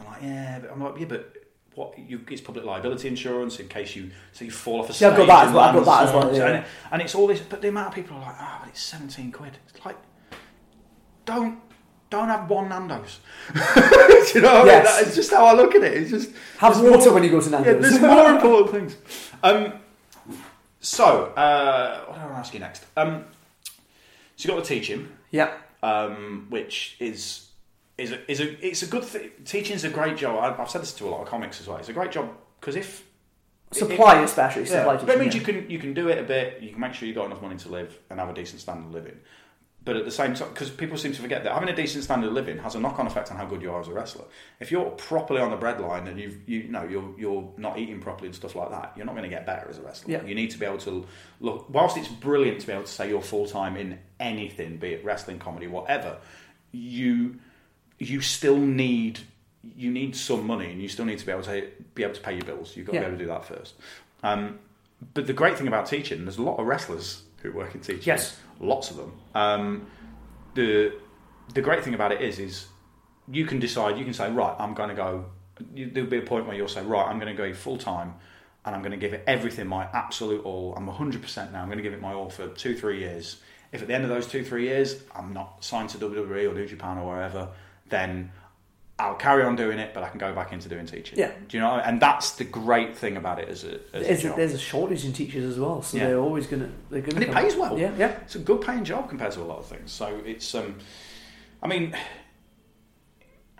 I'm 0.00 0.06
like, 0.12 0.22
yeah, 0.22 0.58
but 0.60 0.70
I'm 0.72 0.82
like, 0.82 0.98
yeah, 0.98 1.06
but 1.06 1.36
what? 1.74 1.98
You, 1.98 2.20
it's 2.30 2.40
public 2.40 2.64
liability 2.64 3.08
insurance 3.08 3.60
in 3.60 3.68
case 3.68 3.94
you 3.96 4.10
so 4.32 4.44
you 4.44 4.50
fall 4.50 4.80
off 4.80 4.90
a 4.90 4.92
See, 4.92 5.04
I've 5.04 5.16
got 5.16 5.26
that 5.26 5.40
as 5.42 5.46
and 5.46 5.54
well, 5.56 5.64
I've 5.64 5.84
got 5.84 5.84
that 5.84 6.08
as 6.08 6.14
well, 6.14 6.34
yeah. 6.34 6.46
And, 6.56 6.64
and 6.92 7.02
it's 7.02 7.14
all 7.14 7.26
this, 7.26 7.40
but 7.40 7.62
the 7.62 7.68
amount 7.68 7.88
of 7.88 7.94
people 7.94 8.16
are 8.16 8.20
like, 8.22 8.36
ah, 8.38 8.58
but 8.62 8.70
it's 8.70 8.80
seventeen 8.82 9.30
quid. 9.32 9.56
It's 9.68 9.84
like, 9.84 9.96
don't 11.24 11.60
don't 12.10 12.28
have 12.28 12.50
one 12.50 12.68
Nando's. 12.68 13.20
Do 13.54 13.60
you 14.34 14.40
know 14.40 14.60
what 14.60 14.68
I 14.68 14.74
mean? 14.74 14.84
That 14.84 15.06
is 15.06 15.14
just 15.14 15.30
how 15.30 15.46
I 15.46 15.52
look 15.52 15.74
at 15.76 15.84
it. 15.84 15.94
It's 15.94 16.10
just 16.10 16.30
Have 16.58 16.80
water 16.82 17.04
more- 17.06 17.14
when 17.14 17.22
you 17.24 17.30
go 17.30 17.40
to 17.40 17.50
Nando's. 17.50 17.74
Yeah, 17.74 17.80
there's 17.80 18.00
more 18.00 18.30
important 18.30 18.70
things. 18.70 19.30
Um, 19.44 19.74
so, 20.80 21.26
uh, 21.36 22.04
what 22.06 22.14
do 22.16 22.20
I 22.20 22.24
want 22.24 22.34
to 22.34 22.38
ask 22.40 22.52
you 22.54 22.58
next? 22.60 22.84
Um, 22.96 23.26
so 24.36 24.48
you 24.48 24.54
got 24.54 24.62
the 24.64 24.68
teaching, 24.68 25.08
Yeah. 25.30 25.52
um, 25.84 26.46
which 26.50 26.96
is 26.98 27.49
is 28.00 28.12
a, 28.12 28.30
is 28.30 28.40
a 28.40 28.66
it's 28.66 28.82
a 28.82 28.86
good 28.86 29.04
thing. 29.04 29.30
Teaching 29.44 29.76
is 29.76 29.84
a 29.84 29.90
great 29.90 30.16
job. 30.16 30.38
I- 30.38 30.62
I've 30.62 30.70
said 30.70 30.82
this 30.82 30.92
to 30.94 31.06
a 31.06 31.10
lot 31.10 31.20
of 31.22 31.28
comics 31.28 31.60
as 31.60 31.66
well. 31.68 31.76
It's 31.78 31.88
a 31.88 31.92
great 31.92 32.12
job 32.12 32.30
because 32.60 32.76
if 32.76 33.04
Supply 33.72 34.20
especially. 34.22 34.62
yeah, 34.62 34.78
Supply 34.80 34.96
but 34.96 35.08
it 35.08 35.20
means 35.20 35.34
yeah. 35.34 35.40
you 35.40 35.46
can 35.46 35.70
you 35.70 35.78
can 35.78 35.94
do 35.94 36.08
it 36.08 36.18
a 36.18 36.24
bit. 36.24 36.60
You 36.60 36.70
can 36.70 36.80
make 36.80 36.92
sure 36.92 37.06
you 37.06 37.14
have 37.14 37.22
got 37.22 37.26
enough 37.26 37.42
money 37.42 37.56
to 37.58 37.68
live 37.68 37.96
and 38.10 38.18
have 38.18 38.28
a 38.28 38.34
decent 38.34 38.60
standard 38.60 38.86
of 38.86 38.92
living. 38.92 39.18
But 39.82 39.96
at 39.96 40.04
the 40.04 40.10
same 40.10 40.34
time, 40.34 40.50
because 40.50 40.68
people 40.68 40.98
seem 40.98 41.12
to 41.12 41.22
forget 41.22 41.42
that 41.44 41.54
having 41.54 41.70
a 41.70 41.74
decent 41.74 42.04
standard 42.04 42.26
of 42.26 42.32
living 42.34 42.58
has 42.58 42.74
a 42.74 42.80
knock-on 42.80 43.06
effect 43.06 43.30
on 43.30 43.38
how 43.38 43.46
good 43.46 43.62
you 43.62 43.72
are 43.72 43.80
as 43.80 43.88
a 43.88 43.92
wrestler. 43.94 44.26
If 44.58 44.70
you're 44.70 44.90
properly 44.90 45.40
on 45.40 45.50
the 45.50 45.56
breadline 45.56 46.06
and 46.06 46.20
you've 46.20 46.46
you 46.48 46.64
know 46.64 46.82
you're 46.82 47.14
you're 47.16 47.50
not 47.56 47.78
eating 47.78 48.00
properly 48.00 48.26
and 48.26 48.34
stuff 48.34 48.56
like 48.56 48.70
that, 48.70 48.92
you're 48.96 49.06
not 49.06 49.14
going 49.14 49.28
to 49.30 49.34
get 49.34 49.46
better 49.46 49.68
as 49.70 49.78
a 49.78 49.82
wrestler. 49.82 50.12
Yeah. 50.12 50.24
You 50.24 50.34
need 50.34 50.50
to 50.50 50.58
be 50.58 50.66
able 50.66 50.78
to 50.78 51.06
look. 51.40 51.66
Whilst 51.70 51.96
it's 51.96 52.08
brilliant 52.08 52.60
to 52.60 52.66
be 52.66 52.72
able 52.72 52.84
to 52.84 52.90
say 52.90 53.08
you're 53.08 53.22
full 53.22 53.46
time 53.46 53.76
in 53.76 53.98
anything, 54.18 54.78
be 54.78 54.94
it 54.94 55.04
wrestling, 55.04 55.38
comedy, 55.38 55.68
whatever, 55.68 56.18
you 56.72 57.36
you 58.00 58.20
still 58.20 58.56
need 58.58 59.20
you 59.76 59.90
need 59.90 60.16
some 60.16 60.46
money 60.46 60.72
and 60.72 60.80
you 60.80 60.88
still 60.88 61.04
need 61.04 61.18
to 61.18 61.26
be 61.26 61.30
able 61.30 61.42
to 61.42 61.68
be 61.94 62.02
able 62.02 62.14
to 62.14 62.20
pay 62.20 62.32
your 62.34 62.44
bills. 62.44 62.74
You've 62.76 62.86
got 62.86 62.94
Yeah. 62.94 63.00
to 63.02 63.06
be 63.06 63.08
able 63.12 63.18
to 63.18 63.24
do 63.24 63.28
that 63.28 63.44
first. 63.44 63.74
Um, 64.22 64.58
but 65.14 65.26
the 65.26 65.32
great 65.34 65.56
thing 65.58 65.68
about 65.68 65.86
teaching, 65.86 66.24
there's 66.24 66.38
a 66.38 66.42
lot 66.42 66.58
of 66.58 66.66
wrestlers 66.66 67.22
who 67.42 67.52
work 67.52 67.74
in 67.74 67.80
teaching. 67.80 68.02
Yes. 68.04 68.38
lots 68.58 68.90
of 68.90 68.96
them. 68.96 69.12
Um, 69.34 69.86
the 70.54 70.92
the 71.54 71.60
great 71.62 71.82
thing 71.84 71.94
about 71.94 72.12
it 72.12 72.20
is, 72.20 72.38
is 72.38 72.66
you 73.30 73.44
can 73.46 73.58
decide. 73.58 73.98
You 73.98 74.04
can 74.04 74.14
say, 74.14 74.30
right, 74.30 74.54
I'm 74.58 74.74
going 74.74 74.88
to 74.90 74.94
go. 74.94 75.26
There'll 75.74 76.08
be 76.08 76.18
a 76.18 76.22
point 76.22 76.46
where 76.46 76.56
you'll 76.56 76.68
say, 76.68 76.82
right, 76.82 77.06
I'm 77.06 77.18
going 77.18 77.34
to 77.34 77.42
go 77.42 77.52
full 77.54 77.76
time, 77.78 78.14
and 78.64 78.74
I'm 78.74 78.82
going 78.82 78.92
to 78.92 78.96
give 78.98 79.12
it 79.12 79.24
everything, 79.26 79.66
my 79.66 79.84
absolute 79.92 80.44
all. 80.44 80.74
I'm 80.76 80.86
100 80.86 81.20
percent 81.22 81.52
now. 81.52 81.60
I'm 81.60 81.66
going 81.68 81.78
to 81.78 81.82
give 81.82 81.92
it 81.92 82.00
my 82.00 82.12
all 82.14 82.30
for 82.30 82.48
two, 82.48 82.76
three 82.76 83.00
years. 83.00 83.40
If 83.72 83.82
at 83.82 83.88
the 83.88 83.94
end 83.94 84.04
of 84.04 84.10
those 84.10 84.26
two, 84.26 84.44
three 84.44 84.64
years, 84.64 84.96
I'm 85.14 85.32
not 85.32 85.62
signed 85.64 85.90
to 85.90 85.98
WWE 85.98 86.50
or 86.50 86.54
New 86.54 86.66
Japan 86.66 86.98
or 86.98 87.08
wherever, 87.14 87.48
then 87.90 88.32
I'll 88.98 89.14
carry 89.14 89.42
on 89.44 89.56
doing 89.56 89.78
it, 89.78 89.94
but 89.94 90.02
I 90.02 90.08
can 90.10 90.18
go 90.18 90.34
back 90.34 90.52
into 90.52 90.68
doing 90.68 90.86
teaching. 90.86 91.18
Yeah. 91.18 91.32
Do 91.48 91.56
you 91.56 91.62
know? 91.62 91.72
And 91.76 92.00
that's 92.00 92.32
the 92.32 92.44
great 92.44 92.96
thing 92.96 93.16
about 93.16 93.38
it 93.38 93.48
as 93.48 93.64
a, 93.64 93.74
as 93.94 94.02
a 94.02 94.04
There's 94.04 94.18
a, 94.18 94.22
job. 94.28 94.36
there's 94.36 94.54
a 94.54 94.58
shortage 94.58 95.04
in 95.04 95.12
teachers 95.12 95.44
as 95.44 95.58
well, 95.58 95.82
so 95.82 95.96
Yeah. 95.96 96.08
they're 96.08 96.18
always 96.18 96.46
gonna 96.46 96.70
they're 96.90 97.00
gonna. 97.00 97.16
and 97.16 97.24
it 97.24 97.32
pays 97.34 97.56
well. 97.56 97.78
Yeah, 97.78 97.92
yeah. 97.96 98.18
It's 98.22 98.34
a 98.34 98.40
good 98.40 98.60
paying 98.60 98.84
job 98.84 99.08
compared 99.08 99.32
to 99.32 99.40
a 99.40 99.44
lot 99.44 99.58
of 99.58 99.66
things. 99.66 99.90
So 99.90 100.20
it's, 100.24 100.54
um, 100.54 100.76
I 101.62 101.66
mean, 101.66 101.96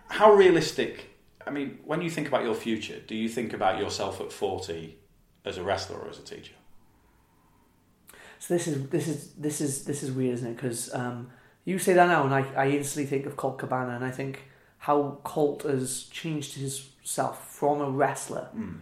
how 0.08 0.32
realistic? 0.32 1.06
I 1.46 1.50
mean, 1.50 1.78
when 1.84 2.02
you 2.02 2.10
think 2.10 2.28
about 2.28 2.44
your 2.44 2.54
future, 2.54 3.00
do 3.06 3.14
you 3.14 3.28
think 3.28 3.52
about 3.52 3.78
yourself 3.80 4.20
at 4.20 4.32
forty 4.32 4.98
as 5.44 5.56
a 5.56 5.62
wrestler 5.62 5.98
or 5.98 6.10
as 6.10 6.18
a 6.18 6.22
teacher? 6.22 6.52
So 8.38 8.54
this 8.54 8.66
is 8.68 8.88
this 8.88 9.08
is 9.08 9.32
this 9.34 9.60
is 9.60 9.84
this 9.84 10.02
is 10.02 10.10
weird, 10.12 10.34
isn't 10.34 10.48
it? 10.50 10.56
Because 10.56 10.92
um, 10.94 11.30
you 11.70 11.78
say 11.78 11.92
that 11.94 12.08
now, 12.08 12.24
and 12.24 12.34
I, 12.34 12.44
I 12.56 12.68
instantly 12.70 13.08
think 13.08 13.26
of 13.26 13.36
Colt 13.36 13.58
Cabana, 13.58 13.94
and 13.94 14.04
I 14.04 14.10
think 14.10 14.42
how 14.78 15.18
Colt 15.22 15.62
has 15.62 16.04
changed 16.04 16.54
himself 16.54 17.48
from 17.48 17.80
a 17.80 17.88
wrestler 17.88 18.48
hmm. 18.52 18.76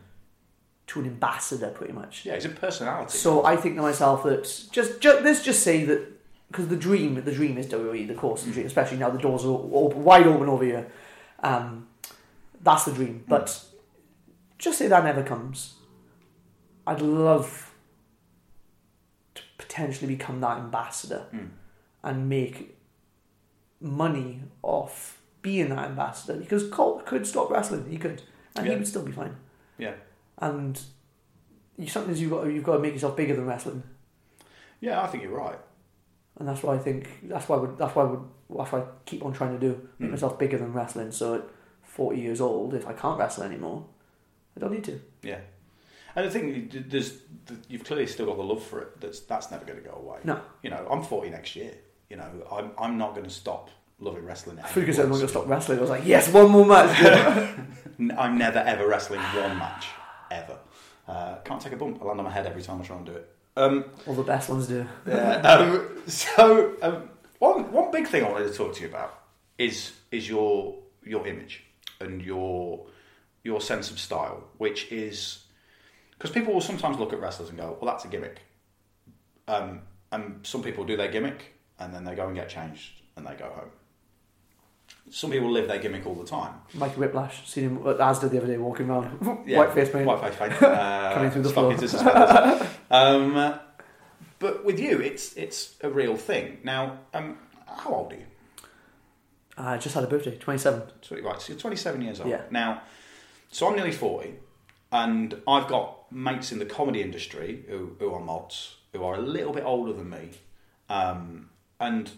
to 0.88 1.00
an 1.00 1.06
ambassador, 1.06 1.68
pretty 1.68 1.92
much. 1.92 2.24
Yeah, 2.24 2.34
he's 2.34 2.46
a 2.46 2.48
personality. 2.48 3.16
So 3.16 3.44
I 3.44 3.56
think 3.56 3.76
to 3.76 3.82
myself 3.82 4.22
that 4.24 4.44
just, 4.72 5.00
just 5.00 5.22
let's 5.22 5.44
just 5.44 5.62
say 5.62 5.84
that 5.84 6.08
because 6.50 6.68
the 6.68 6.76
dream 6.76 7.22
the 7.22 7.32
dream 7.32 7.58
is 7.58 7.66
WWE, 7.66 8.08
the 8.08 8.14
course 8.14 8.44
and 8.44 8.52
dream, 8.52 8.64
hmm. 8.64 8.68
especially 8.68 8.96
now 8.96 9.10
the 9.10 9.18
doors 9.18 9.44
are 9.44 9.48
open, 9.48 10.02
wide 10.02 10.26
open 10.26 10.48
over 10.48 10.64
here. 10.64 10.86
Um, 11.42 11.88
that's 12.62 12.86
the 12.86 12.92
dream. 12.92 13.20
Hmm. 13.20 13.28
But 13.28 13.64
just 14.56 14.78
say 14.78 14.88
that 14.88 15.04
never 15.04 15.22
comes. 15.22 15.74
I'd 16.86 17.02
love 17.02 17.74
to 19.34 19.42
potentially 19.58 20.06
become 20.06 20.40
that 20.40 20.56
ambassador 20.56 21.26
and 22.02 22.28
make 22.30 22.77
money 23.80 24.40
off 24.62 25.20
being 25.42 25.68
that 25.70 25.86
ambassador 25.90 26.38
because 26.38 26.68
Colt 26.68 27.06
could 27.06 27.26
stop 27.26 27.50
wrestling. 27.50 27.88
He 27.90 27.96
could, 27.96 28.22
and 28.56 28.66
Yeah. 28.66 28.72
he 28.72 28.78
would 28.78 28.88
still 28.88 29.04
be 29.04 29.12
fine. 29.12 29.36
yeah, 29.78 29.94
And 30.38 30.80
you, 31.76 31.86
sometimes 31.86 32.20
you've 32.20 32.30
got 32.30 32.44
you've 32.44 32.64
got 32.64 32.74
to 32.74 32.78
make 32.80 32.92
yourself 32.92 33.16
bigger 33.16 33.34
than 33.36 33.46
wrestling. 33.46 33.82
yeah, 34.80 35.00
I 35.02 35.06
think 35.06 35.22
you're 35.22 35.36
right. 35.36 35.58
and 36.38 36.48
that's 36.48 36.62
why 36.62 36.74
I 36.74 36.78
think. 36.78 37.08
That's 37.28 37.48
why 37.48 37.56
I 37.56 37.60
would. 37.60 37.78
That's 37.78 37.94
why 37.94 38.02
I 38.02 38.06
would. 38.06 38.20
That's 38.56 38.72
I 38.72 38.82
keep 39.06 39.24
on 39.24 39.32
trying 39.32 39.58
to 39.58 39.60
do. 39.60 39.88
Make 39.98 40.08
hmm. 40.08 40.10
myself 40.12 40.38
bigger 40.38 40.58
than 40.58 40.72
wrestling. 40.72 41.12
So 41.12 41.34
at 41.34 41.44
forty 41.82 42.20
years 42.20 42.40
old, 42.40 42.74
if 42.74 42.86
I 42.86 42.92
can't 42.92 43.18
wrestle 43.18 43.44
anymore, 43.44 43.84
I 44.56 44.60
don't 44.60 44.72
need 44.72 44.84
to. 44.84 45.00
Yeah, 45.22 45.40
and 46.16 46.26
the 46.26 46.30
thing 46.30 46.68
there's 46.88 47.18
you've 47.68 47.84
clearly 47.84 48.06
still 48.06 48.26
got 48.26 48.36
the 48.36 48.42
love 48.42 48.62
for 48.62 48.80
it. 48.82 49.00
That's 49.00 49.20
that's 49.20 49.50
never 49.50 49.64
going 49.64 49.82
to 49.82 49.84
go 49.88 49.96
away. 49.96 50.18
No. 50.24 50.40
you 50.62 50.70
know, 50.70 50.86
I'm 50.90 51.02
40 51.02 51.30
next 51.30 51.54
year. 51.56 51.72
You 52.10 52.16
know, 52.16 52.46
I'm 52.50 52.70
I'm 52.78 52.98
not 52.98 53.14
going 53.14 53.24
to 53.26 53.30
stop 53.30 53.70
loving 54.00 54.24
wrestling. 54.24 54.58
I 54.60 54.68
figured 54.68 54.98
I'm 54.98 55.08
not 55.10 55.16
gonna 55.16 55.28
stop 55.28 55.48
wrestling. 55.48 55.78
I 55.78 55.80
was 55.80 55.90
like, 55.90 56.06
yes, 56.06 56.32
one 56.32 56.50
more 56.50 56.64
match. 56.64 56.96
I'm 58.16 58.38
never 58.38 58.58
ever 58.60 58.86
wrestling 58.86 59.20
one 59.20 59.58
match 59.58 59.86
ever. 60.30 60.58
Uh, 61.06 61.36
can't 61.44 61.60
take 61.60 61.72
a 61.72 61.76
bump. 61.76 62.00
I 62.00 62.04
land 62.04 62.20
on 62.20 62.24
my 62.24 62.30
head 62.30 62.46
every 62.46 62.62
time 62.62 62.80
I 62.80 62.84
try 62.84 62.96
and 62.96 63.06
do 63.06 63.12
it. 63.12 63.28
Um, 63.56 63.84
All 64.06 64.14
the 64.14 64.22
best 64.22 64.48
ones 64.48 64.68
do. 64.68 64.86
um, 65.10 65.88
so 66.06 66.74
um, 66.82 67.10
one 67.40 67.72
one 67.72 67.90
big 67.90 68.06
thing 68.06 68.24
I 68.24 68.30
wanted 68.30 68.48
to 68.50 68.54
talk 68.56 68.74
to 68.76 68.82
you 68.82 68.88
about 68.88 69.18
is 69.58 69.92
is 70.12 70.28
your 70.28 70.76
your 71.04 71.26
image 71.26 71.64
and 72.00 72.22
your 72.22 72.86
your 73.42 73.60
sense 73.60 73.90
of 73.90 73.98
style, 73.98 74.44
which 74.58 74.92
is 74.92 75.44
because 76.10 76.30
people 76.30 76.52
will 76.54 76.60
sometimes 76.60 76.98
look 76.98 77.12
at 77.12 77.20
wrestlers 77.20 77.48
and 77.48 77.58
go, 77.58 77.76
"Well, 77.80 77.90
that's 77.90 78.04
a 78.04 78.08
gimmick," 78.08 78.40
um, 79.48 79.80
and 80.12 80.46
some 80.46 80.62
people 80.62 80.84
do 80.84 80.96
their 80.96 81.10
gimmick 81.10 81.54
and 81.78 81.94
then 81.94 82.04
they 82.04 82.14
go 82.14 82.26
and 82.26 82.34
get 82.34 82.48
changed 82.48 83.00
and 83.16 83.26
they 83.26 83.34
go 83.34 83.46
home. 83.46 83.70
Some 85.10 85.30
people 85.30 85.50
live 85.50 85.68
their 85.68 85.78
gimmick 85.78 86.06
all 86.06 86.14
the 86.14 86.26
time. 86.26 86.54
Mike 86.74 86.96
Whiplash, 86.98 87.48
seen 87.48 87.64
him 87.64 87.76
at 87.86 87.96
Asda 87.98 88.30
the 88.30 88.38
other 88.38 88.46
day 88.46 88.58
walking 88.58 88.90
around, 88.90 89.42
Yeah, 89.46 89.58
white 89.64 89.72
face 89.72 89.90
paint. 89.90 90.06
White 90.06 90.20
face 90.20 90.36
paint. 90.36 90.52
Uh, 90.62 91.14
Coming 91.14 91.30
through 91.30 91.42
the 91.42 91.48
floor. 91.50 91.72
into 91.72 91.88
suspenders. 91.88 92.68
um, 92.90 93.54
but 94.38 94.64
with 94.64 94.78
you, 94.78 95.00
it's 95.00 95.32
it's 95.34 95.74
a 95.82 95.90
real 95.90 96.16
thing. 96.16 96.58
Now, 96.62 96.98
um, 97.14 97.38
how 97.66 97.90
old 97.94 98.12
are 98.12 98.16
you? 98.16 98.24
I 99.56 99.78
just 99.78 99.94
had 99.94 100.04
a 100.04 100.06
birthday, 100.06 100.36
twenty 100.36 100.58
seven. 100.58 100.82
Twenty- 101.02 101.22
Right, 101.22 101.40
so 101.40 101.52
you're 101.52 101.60
27 101.60 102.02
years 102.02 102.20
old. 102.20 102.28
Yeah. 102.30 102.42
Now, 102.50 102.82
so 103.50 103.66
I'm 103.68 103.74
nearly 103.76 103.92
40, 103.92 104.34
and 104.92 105.40
I've 105.48 105.68
got 105.68 106.12
mates 106.12 106.52
in 106.52 106.58
the 106.58 106.66
comedy 106.66 107.00
industry 107.02 107.64
who, 107.68 107.96
who 107.98 108.12
are 108.14 108.20
mods, 108.20 108.76
who 108.92 109.02
are 109.02 109.14
a 109.14 109.20
little 109.20 109.52
bit 109.52 109.64
older 109.64 109.92
than 109.92 110.10
me. 110.10 110.30
Um, 110.88 111.48
and 111.80 112.10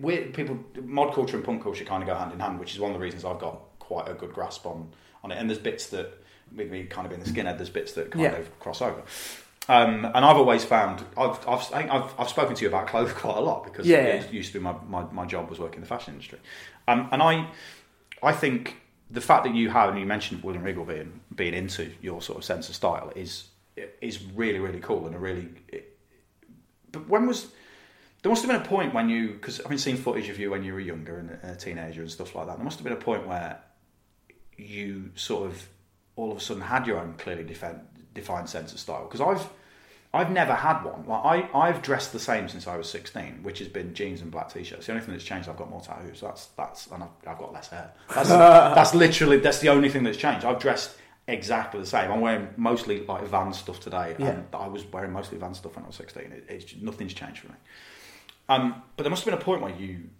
we're, 0.00 0.26
people, 0.26 0.58
mod 0.82 1.14
culture 1.14 1.36
and 1.36 1.44
punk 1.44 1.62
culture 1.62 1.84
kind 1.84 2.02
of 2.02 2.06
go 2.06 2.14
hand 2.14 2.32
in 2.32 2.38
hand, 2.40 2.60
which 2.60 2.74
is 2.74 2.80
one 2.80 2.90
of 2.92 2.96
the 2.98 3.02
reasons 3.02 3.24
I've 3.24 3.40
got 3.40 3.58
quite 3.80 4.08
a 4.08 4.14
good 4.14 4.32
grasp 4.32 4.66
on, 4.66 4.90
on 5.22 5.32
it. 5.32 5.36
And 5.38 5.48
there's 5.50 5.58
bits 5.58 5.88
that, 5.88 6.12
with 6.54 6.70
me 6.70 6.84
kind 6.84 7.04
of 7.06 7.10
being 7.10 7.22
the 7.22 7.28
skinhead, 7.30 7.56
there's 7.56 7.70
bits 7.70 7.92
that 7.92 8.10
kind 8.12 8.24
Yeah. 8.24 8.32
of 8.36 8.58
cross 8.60 8.80
over. 8.80 9.02
Um, 9.68 10.04
and 10.04 10.18
I've 10.24 10.36
always 10.36 10.62
found 10.62 11.02
I've, 11.16 11.38
I've, 11.48 11.72
I 11.72 11.78
think 11.80 11.90
I've, 11.90 12.14
I've 12.20 12.28
spoken 12.28 12.54
to 12.54 12.62
you 12.62 12.68
about 12.68 12.86
clothes 12.86 13.12
quite 13.14 13.36
a 13.38 13.40
lot 13.40 13.64
because 13.64 13.86
Yeah. 13.86 13.98
it 14.02 14.32
used 14.32 14.52
to 14.52 14.58
be 14.58 14.62
my, 14.62 14.74
my, 14.88 15.04
my 15.10 15.24
job 15.24 15.48
was 15.48 15.58
working 15.58 15.76
in 15.76 15.80
the 15.80 15.86
fashion 15.86 16.12
industry, 16.12 16.38
um, 16.86 17.08
and 17.12 17.22
I 17.22 17.48
I 18.22 18.32
think 18.32 18.76
the 19.10 19.22
fact 19.22 19.44
that 19.44 19.54
you 19.54 19.70
have 19.70 19.88
and 19.88 19.98
you 19.98 20.04
mentioned 20.04 20.42
William 20.44 20.62
Regal 20.64 20.84
being 20.84 21.18
being 21.34 21.54
into 21.54 21.90
your 22.02 22.20
sort 22.20 22.36
of 22.36 22.44
sense 22.44 22.68
of 22.68 22.74
style 22.74 23.10
is 23.16 23.48
is 24.02 24.22
really 24.34 24.58
really 24.58 24.80
cool 24.80 25.06
and 25.06 25.16
a 25.16 25.18
really. 25.18 25.48
But 26.92 27.08
when 27.08 27.26
was 27.26 27.48
there 28.24 28.30
must 28.30 28.42
have 28.42 28.50
been 28.50 28.62
a 28.62 28.64
point 28.64 28.94
when 28.94 29.10
you 29.10 29.34
because 29.34 29.60
I've 29.60 29.68
been 29.68 29.76
seeing 29.76 29.98
footage 29.98 30.30
of 30.30 30.38
you 30.38 30.50
when 30.50 30.64
you 30.64 30.72
were 30.72 30.80
younger 30.80 31.18
and 31.18 31.30
a 31.42 31.54
teenager 31.54 32.00
and 32.00 32.10
stuff 32.10 32.34
like 32.34 32.46
that. 32.46 32.56
There 32.56 32.64
must 32.64 32.78
have 32.78 32.84
been 32.84 32.94
a 32.94 32.96
point 32.96 33.26
where 33.26 33.60
you 34.56 35.10
sort 35.14 35.46
of 35.50 35.68
all 36.16 36.30
of 36.32 36.38
a 36.38 36.40
sudden 36.40 36.62
had 36.62 36.86
your 36.86 36.98
own 36.98 37.14
clearly 37.18 37.44
defined 37.44 37.80
defined 38.14 38.48
sense 38.48 38.72
of 38.72 38.80
style 38.80 39.04
because 39.04 39.20
I've 39.20 39.46
I've 40.14 40.30
never 40.30 40.54
had 40.54 40.84
one. 40.84 41.04
Like 41.06 41.22
I, 41.52 41.58
I've 41.68 41.82
dressed 41.82 42.14
the 42.14 42.18
same 42.18 42.48
since 42.48 42.66
I 42.66 42.78
was 42.78 42.88
sixteen, 42.88 43.40
which 43.42 43.58
has 43.58 43.68
been 43.68 43.92
jeans 43.92 44.22
and 44.22 44.30
black 44.30 44.50
t-shirts. 44.50 44.86
The 44.86 44.92
only 44.92 45.04
thing 45.04 45.12
that's 45.12 45.24
changed, 45.24 45.46
I've 45.50 45.58
got 45.58 45.68
more 45.68 45.82
tattoos. 45.82 46.22
That's 46.22 46.46
that's 46.56 46.86
and 46.86 47.02
I've, 47.02 47.10
I've 47.26 47.38
got 47.38 47.52
less 47.52 47.68
hair. 47.68 47.92
That's, 48.14 48.28
that's 48.30 48.94
literally 48.94 49.36
that's 49.38 49.58
the 49.58 49.68
only 49.68 49.90
thing 49.90 50.02
that's 50.02 50.16
changed. 50.16 50.46
I've 50.46 50.60
dressed 50.60 50.96
exactly 51.28 51.78
the 51.80 51.86
same. 51.86 52.10
I'm 52.10 52.20
wearing 52.22 52.48
mostly 52.56 53.04
like 53.04 53.26
Van 53.26 53.52
stuff 53.52 53.80
today, 53.80 54.14
Yeah. 54.18 54.28
and 54.30 54.46
I 54.54 54.68
was 54.68 54.84
wearing 54.86 55.12
mostly 55.12 55.36
Van 55.36 55.52
stuff 55.52 55.74
when 55.76 55.84
I 55.84 55.88
was 55.88 55.96
sixteen. 55.96 56.32
It, 56.32 56.46
it's 56.48 56.74
nothing's 56.80 57.12
changed 57.12 57.40
for 57.40 57.48
me. 57.48 57.54
Um, 58.48 58.82
but 58.96 59.04
there 59.04 59.10
must 59.10 59.24
have 59.24 59.32
been 59.32 59.40
a 59.40 59.44
point 59.44 59.62
where 59.62 59.74
you 59.74 60.10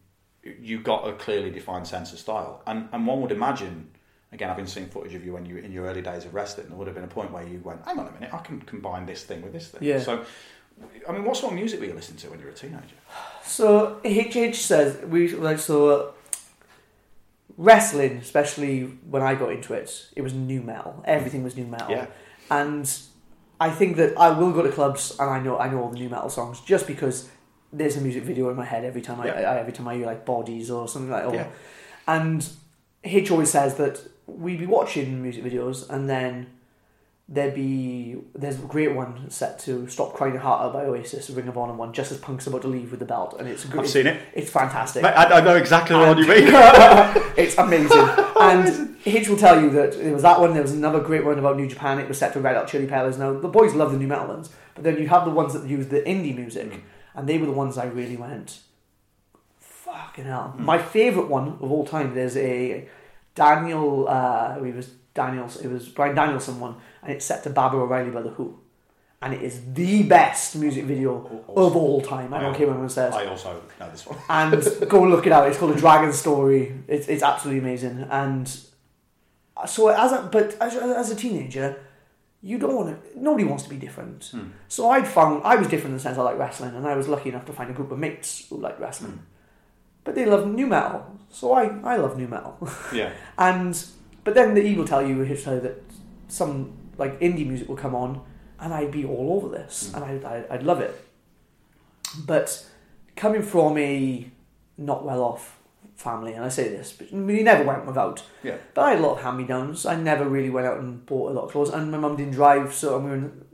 you 0.43 0.81
got 0.81 1.09
a 1.09 1.13
clearly 1.15 1.51
defined 1.51 1.87
sense 1.87 2.13
of 2.13 2.19
style, 2.19 2.63
and 2.67 2.89
and 2.93 3.07
one 3.07 3.21
would 3.23 3.33
imagine. 3.33 3.91
Again, 4.33 4.51
I've 4.51 4.57
been 4.57 4.67
seeing 4.67 4.89
footage 4.89 5.15
of 5.15 5.25
you 5.25 5.33
when 5.35 5.47
you 5.47 5.59
in 5.59 5.71
your 5.71 5.85
early 5.87 6.03
days 6.03 6.25
of 6.25 6.35
wrestling. 6.35 6.67
There 6.69 6.77
would 6.77 6.89
have 6.89 6.97
been 6.97 7.05
a 7.05 7.09
point 7.09 7.31
where 7.31 7.47
you 7.47 7.61
went, 7.63 7.85
"Hang 7.85 7.99
on 7.99 8.09
a 8.09 8.13
minute, 8.13 8.35
I 8.35 8.39
can 8.39 8.61
combine 8.63 9.07
this 9.07 9.23
thing 9.23 9.43
with 9.43 9.53
this 9.53 9.69
thing." 9.69 9.85
Yeah. 9.85 10.01
So, 10.01 10.25
I 11.09 11.13
mean, 11.13 11.25
what 11.25 11.37
sort 11.37 11.53
of 11.53 11.59
music 11.59 11.79
were 11.79 11.87
you 11.87 11.95
listening 11.95 12.19
to 12.19 12.31
when 12.31 12.41
you 12.41 12.47
were 12.47 12.51
a 12.51 12.55
teenager? 12.55 12.97
So 13.45 14.01
HH 14.05 14.57
says 14.57 15.05
we 15.07 15.29
like 15.29 15.59
so. 15.59 16.15
Wrestling, 17.57 18.17
especially 18.17 18.83
when 19.09 19.23
I 19.23 19.37
got 19.37 19.53
into 19.53 19.75
it, 19.75 20.09
it 20.17 20.23
was 20.23 20.35
nu 20.35 20.61
metal. 20.61 21.05
Everything 21.05 21.45
was 21.45 21.57
nu 21.57 21.65
metal. 21.67 21.89
Yeah. 21.89 22.07
And 22.51 22.93
I 23.61 23.71
think 23.71 23.97
that 23.99 24.19
I 24.19 24.31
will 24.31 24.51
go 24.51 24.63
to 24.63 24.73
clubs 24.73 25.17
and 25.21 25.31
I 25.31 25.39
know 25.41 25.57
I 25.59 25.69
know 25.71 25.83
all 25.83 25.91
the 25.91 25.99
nu 25.99 26.09
metal 26.09 26.31
songs 26.31 26.61
just 26.61 26.89
because 26.89 27.29
there's 27.77 27.97
a 27.97 28.01
music 28.01 28.23
video 28.23 28.49
in 28.51 28.57
my 28.57 28.65
head 28.65 28.85
every 28.85 29.03
time 29.03 29.21
I, 29.21 29.27
Yeah. 29.27 29.51
I 29.53 29.59
every 29.59 29.73
time 29.73 29.89
I 29.89 29.97
hear 29.97 30.07
like 30.07 30.25
bodies 30.25 30.71
or 30.71 30.89
something 30.89 31.11
like 31.11 31.25
that. 31.25 31.35
Yeah. 31.35 31.47
And 32.07 32.49
Hitch 33.03 33.31
always 33.31 33.51
says 33.51 33.75
that 33.77 34.01
we'd 34.27 34.61
be 34.61 34.67
watching 34.67 35.23
music 35.23 35.45
videos 35.45 35.89
and 35.91 36.09
then 36.09 36.47
there'd 37.29 37.55
be 37.55 38.17
there's 38.35 38.59
a 38.59 38.63
great 38.63 38.95
one 38.95 39.31
set 39.31 39.59
to 39.59 39.89
"Stop 39.89 40.13
Crying 40.13 40.35
Your 40.35 40.43
Heart 40.43 40.63
Out" 40.63 40.73
by 40.75 40.85
Oasis, 40.85 41.31
Ring 41.31 41.49
of 41.49 41.57
Honor 41.57 41.73
one, 41.73 41.93
just 41.93 42.13
as 42.13 42.19
Punk's 42.19 42.47
about 42.47 42.63
to 42.63 42.69
leave 42.69 42.91
with 42.91 43.01
the 43.01 43.07
belt, 43.07 43.37
and 43.39 43.49
it's 43.49 43.65
a 43.65 43.69
great, 43.69 43.85
I've 43.85 43.89
seen 43.91 44.07
it. 44.07 44.21
It's 44.35 44.51
fantastic. 44.51 45.03
Mate, 45.03 45.15
I, 45.15 45.39
I 45.39 45.41
know 45.41 45.57
exactly 45.57 45.97
what 45.97 46.19
you 46.19 46.27
mean. 46.27 46.49
it's 47.37 47.57
amazing. 47.57 47.99
and 48.41 48.97
Hitch 48.99 49.29
will 49.29 49.39
tell 49.39 49.61
you 49.61 49.71
that 49.71 49.93
there 49.99 50.13
was 50.13 50.23
that 50.23 50.39
one. 50.39 50.53
There 50.53 50.63
was 50.63 50.73
another 50.73 51.01
great 51.01 51.25
one 51.25 51.39
about 51.39 51.57
New 51.57 51.67
Japan. 51.67 51.99
It 51.99 52.09
was 52.09 52.19
set 52.19 52.35
to 52.35 52.41
Red 52.41 52.57
Hot 52.57 52.69
Chili 52.69 52.87
Peppers. 52.87 53.17
Now 53.17 53.33
the 53.33 53.49
boys 53.49 53.73
love 53.75 53.93
the 53.93 53.99
nu 53.99 54.07
metal 54.07 54.27
ones, 54.29 54.51
but 54.75 54.85
then 54.85 54.99
you 54.99 55.09
have 55.09 55.25
the 55.25 55.31
ones 55.31 55.55
that 55.55 55.67
use 55.67 55.87
the 55.89 56.03
indie 56.03 56.37
music, 56.37 56.83
and 57.15 57.29
they 57.29 57.39
were 57.39 57.47
the 57.47 57.53
ones 57.53 57.79
I 57.79 57.85
really 57.87 58.17
went. 58.17 58.61
Fucking 59.59 60.25
hell! 60.25 60.55
My 60.59 60.79
favorite 60.79 61.29
one 61.29 61.59
of 61.61 61.71
all 61.71 61.87
time. 61.87 62.15
There's 62.15 62.37
a 62.37 62.89
Daniel. 63.35 64.09
Uh, 64.09 64.57
it 64.65 64.75
was 64.75 64.91
Daniels. 65.15 65.57
It 65.57 65.69
was 65.69 65.89
Bryan 65.89 66.15
Danielson 66.15 66.59
one, 66.61 66.77
and 67.03 67.13
it's 67.13 67.25
set 67.25 67.43
to 67.45 67.51
Baba 67.51 67.77
O'Riley 67.77 68.11
by 68.11 68.23
the 68.23 68.31
Who. 68.31 68.59
And 69.23 69.33
it 69.33 69.43
is 69.43 69.63
the 69.73 70.03
best 70.03 70.55
music 70.57 70.85
video 70.85 71.45
of 71.49 71.75
all 71.77 72.03
time. 72.03 72.35
I 72.35 72.41
don't 72.41 72.55
care 72.55 72.67
what 72.67 72.75
anyone 72.75 72.91
says 72.91 73.15
I 73.15 73.25
also 73.25 73.63
know 73.81 73.91
this 73.91 74.05
one. 74.07 74.19
and 74.29 74.53
go 74.91 75.03
look 75.05 75.27
it 75.27 75.33
out. 75.33 75.49
It's 75.49 75.57
called 75.57 75.75
a 75.75 75.79
Dragon 75.79 76.13
Story. 76.13 76.75
It's 76.89 77.09
it's 77.09 77.23
absolutely 77.23 77.61
amazing. 77.61 78.07
And 78.11 78.55
so 79.67 79.89
as 79.89 80.13
a 80.13 80.29
but 80.31 80.55
as, 80.61 80.75
as 80.77 81.11
a 81.11 81.17
teenager, 81.17 81.77
you 82.45 82.59
don't 82.59 82.77
want 82.77 82.89
to. 82.91 83.19
Nobody 83.19 83.45
wants 83.45 83.65
to 83.65 83.71
be 83.71 83.77
different. 83.77 84.27
Hmm. 84.27 84.49
So 84.69 84.91
I'd 84.91 85.09
found 85.09 85.43
I 85.45 85.57
was 85.57 85.67
different 85.67 85.93
in 85.93 85.95
the 85.95 86.01
sense 86.01 86.19
I 86.19 86.23
like 86.23 86.39
wrestling, 86.39 86.75
and 86.75 86.87
I 86.87 86.95
was 86.95 87.09
lucky 87.09 87.31
enough 87.31 87.47
to 87.47 87.55
find 87.55 87.71
a 87.71 87.73
group 87.73 87.91
of 87.91 87.99
mates 87.99 88.47
who 88.49 88.59
liked 88.59 88.79
wrestling. 88.79 89.13
Hmm. 89.13 89.25
But 90.05 90.15
they 90.15 90.27
love 90.27 90.47
nu 90.47 90.67
metal, 90.67 91.19
so 91.31 91.53
I 91.53 91.65
I 91.83 91.97
love 91.97 92.19
nu 92.19 92.29
metal. 92.29 92.59
Yeah. 92.93 93.13
and 93.39 93.83
but 94.25 94.35
then 94.35 94.55
the 94.55 94.63
E 94.63 94.77
will 94.77 94.87
tell 94.87 95.07
you 95.07 95.23
he'll 95.23 95.39
tell 95.39 95.55
you 95.55 95.61
that 95.61 95.83
some 96.29 96.77
like 96.99 97.19
indie 97.21 97.47
music 97.47 97.67
will 97.67 97.77
come 97.79 97.95
on, 97.95 98.21
and 98.61 98.75
I'd 98.75 98.93
be 98.93 99.07
all 99.07 99.33
over 99.37 99.49
this, 99.49 99.91
hmm. 99.91 99.97
and 99.97 100.05
I, 100.05 100.29
I 100.29 100.55
I'd 100.55 100.63
love 100.63 100.81
it. 100.81 100.95
But 102.27 102.67
coming 103.17 103.43
from 103.43 103.79
a 103.79 104.31
not 104.77 105.03
well 105.03 105.23
off 105.23 105.59
family, 105.97 106.33
and 106.33 106.45
I 106.45 106.49
say 106.49 106.69
this, 106.69 106.93
but 106.93 107.13
we 107.13 107.43
never 107.43 107.65
went 107.65 107.87
without. 107.87 108.23
Yeah. 108.43 108.57
But 108.75 108.83
I 108.83 108.91
had 108.91 108.99
a 108.99 109.03
lot 109.03 109.19
of 109.19 109.23
hand 109.23 109.39
me 109.39 109.45
downs. 109.45 109.87
I 109.87 109.97
never 109.97 110.29
really 110.29 110.51
went 110.51 110.67
out 110.67 110.79
and 110.79 111.05
bought 111.07 111.31
a 111.31 111.35
lot 111.35 111.45
of 111.45 111.53
clothes, 111.53 111.71
and 111.71 111.91
my 111.91 111.99
mum 111.99 112.17
didn't 112.17 112.35
drive, 112.35 112.75
so 112.75 112.99
we 112.99 113.11
were 113.11 113.17
in 113.17 113.45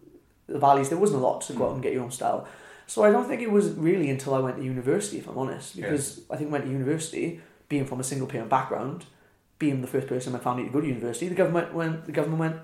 the 0.46 0.58
valleys. 0.58 0.88
There 0.88 0.98
wasn't 0.98 1.22
a 1.22 1.26
lot 1.26 1.42
to 1.42 1.52
go 1.52 1.68
out 1.68 1.74
and 1.74 1.82
get 1.82 1.92
your 1.92 2.02
own 2.02 2.10
style. 2.10 2.48
So 2.86 3.04
I 3.04 3.10
don't 3.10 3.28
think 3.28 3.40
it 3.40 3.50
was 3.50 3.70
really 3.72 4.10
until 4.10 4.34
I 4.34 4.40
went 4.40 4.56
to 4.56 4.64
university, 4.64 5.18
if 5.18 5.28
I'm 5.28 5.38
honest, 5.38 5.76
because 5.76 6.22
I 6.28 6.36
think 6.36 6.50
went 6.50 6.64
to 6.64 6.70
university, 6.70 7.40
being 7.68 7.84
from 7.86 8.00
a 8.00 8.04
single 8.04 8.26
parent 8.26 8.50
background, 8.50 9.04
being 9.58 9.80
the 9.80 9.86
first 9.86 10.08
person 10.08 10.32
in 10.32 10.38
my 10.38 10.42
family 10.42 10.64
to 10.64 10.70
go 10.70 10.80
to 10.80 10.86
university. 10.86 11.28
The 11.28 11.36
government 11.36 11.72
went. 11.72 12.06
The 12.06 12.12
government 12.12 12.40
went. 12.40 12.56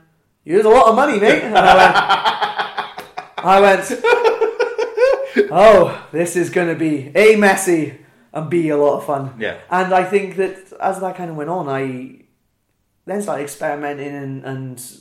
Here's 0.44 0.64
a 0.64 0.68
lot 0.68 0.88
of 0.88 0.96
money, 0.96 1.20
mate. 1.20 1.42
And 1.42 1.56
I 1.56 1.76
went. 1.76 3.38
I 3.38 3.60
went. 3.60 4.02
Oh, 5.50 6.06
this 6.12 6.34
is 6.34 6.48
going 6.48 6.68
to 6.68 6.74
be 6.74 7.12
a 7.14 7.36
messy 7.36 7.98
and 8.36 8.50
be 8.50 8.68
a 8.68 8.76
lot 8.76 8.98
of 8.98 9.06
fun. 9.06 9.34
Yeah. 9.38 9.58
And 9.70 9.94
I 9.94 10.04
think 10.04 10.36
that 10.36 10.72
as 10.78 11.00
that 11.00 11.16
kind 11.16 11.30
of 11.30 11.36
went 11.36 11.48
on, 11.48 11.68
I 11.70 12.20
then 13.06 13.22
started 13.22 13.42
experimenting 13.42 14.14
and, 14.14 14.44
and 14.44 14.92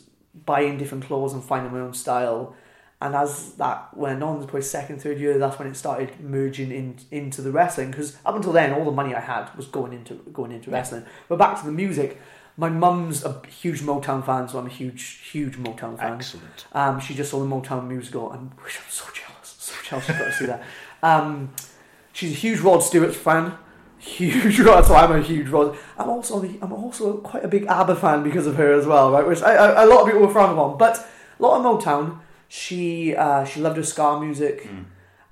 buying 0.45 0.77
different 0.77 1.03
clothes 1.03 1.33
and 1.33 1.43
finding 1.43 1.73
my 1.73 1.81
own 1.81 1.93
style. 1.93 2.55
And 3.01 3.13
as 3.13 3.55
that 3.55 3.95
went 3.95 4.23
on, 4.23 4.37
probably 4.39 4.61
second, 4.61 5.01
third 5.01 5.19
year, 5.19 5.37
that's 5.37 5.59
when 5.59 5.67
it 5.67 5.75
started 5.75 6.17
merging 6.21 6.71
in, 6.71 6.95
into 7.11 7.41
the 7.41 7.51
wrestling. 7.51 7.91
Because 7.91 8.17
up 8.25 8.37
until 8.37 8.53
then, 8.53 8.71
all 8.71 8.85
the 8.85 8.91
money 8.91 9.13
I 9.13 9.19
had 9.19 9.53
was 9.57 9.67
going 9.67 9.91
into 9.91 10.13
going 10.31 10.53
into 10.53 10.71
wrestling. 10.71 11.03
But 11.27 11.37
back 11.37 11.59
to 11.59 11.65
the 11.65 11.73
music, 11.73 12.21
my 12.55 12.69
mum's 12.69 13.25
a 13.25 13.41
huge 13.47 13.81
Motown 13.81 14.25
fan, 14.25 14.47
so 14.47 14.59
I'm 14.59 14.67
a 14.67 14.69
huge, 14.69 15.03
huge 15.29 15.57
Motown 15.57 15.97
fan. 15.97 16.13
Excellent. 16.13 16.67
Um, 16.71 17.01
she 17.01 17.13
just 17.13 17.31
saw 17.31 17.39
the 17.39 17.45
Motown 17.45 17.85
musical, 17.85 18.31
and 18.31 18.51
which 18.63 18.77
I'm 18.77 18.89
so 18.89 19.03
jealous, 19.13 19.57
so 19.59 19.73
jealous 19.83 20.05
she's 20.05 20.17
got 20.17 20.25
to 20.25 20.31
see 20.31 20.45
that. 20.45 20.63
Um, 21.03 21.53
she's 22.15 22.31
a 22.31 22.35
huge 22.35 22.61
Rod 22.61 22.79
Stewart 22.79 23.13
fan. 23.13 23.53
Huge 23.99 24.59
Rod, 24.59 24.85
so 24.85 24.95
I'm 24.95 25.11
a 25.11 25.21
huge 25.21 25.49
Rod. 25.49 25.77
I'm 25.97 26.09
also 26.09 26.43
I'm 26.43 26.73
also 26.73 27.17
quite 27.17 27.43
a 27.43 27.47
big 27.47 27.65
ABBA 27.67 27.95
fan 27.95 28.23
because 28.23 28.47
of 28.47 28.55
her 28.55 28.73
as 28.73 28.85
well, 28.85 29.11
right? 29.11 29.25
Which 29.25 29.41
I, 29.41 29.55
I, 29.55 29.83
a 29.83 29.85
lot 29.85 30.01
of 30.01 30.07
people 30.07 30.21
were 30.21 30.31
frowned 30.31 30.53
upon, 30.53 30.77
but 30.77 30.97
a 30.97 31.43
lot 31.43 31.59
of 31.59 31.65
Motown. 31.65 32.19
She 32.47 33.15
uh, 33.15 33.43
she 33.45 33.59
loved 33.59 33.77
her 33.77 33.83
ska 33.83 34.19
music. 34.19 34.67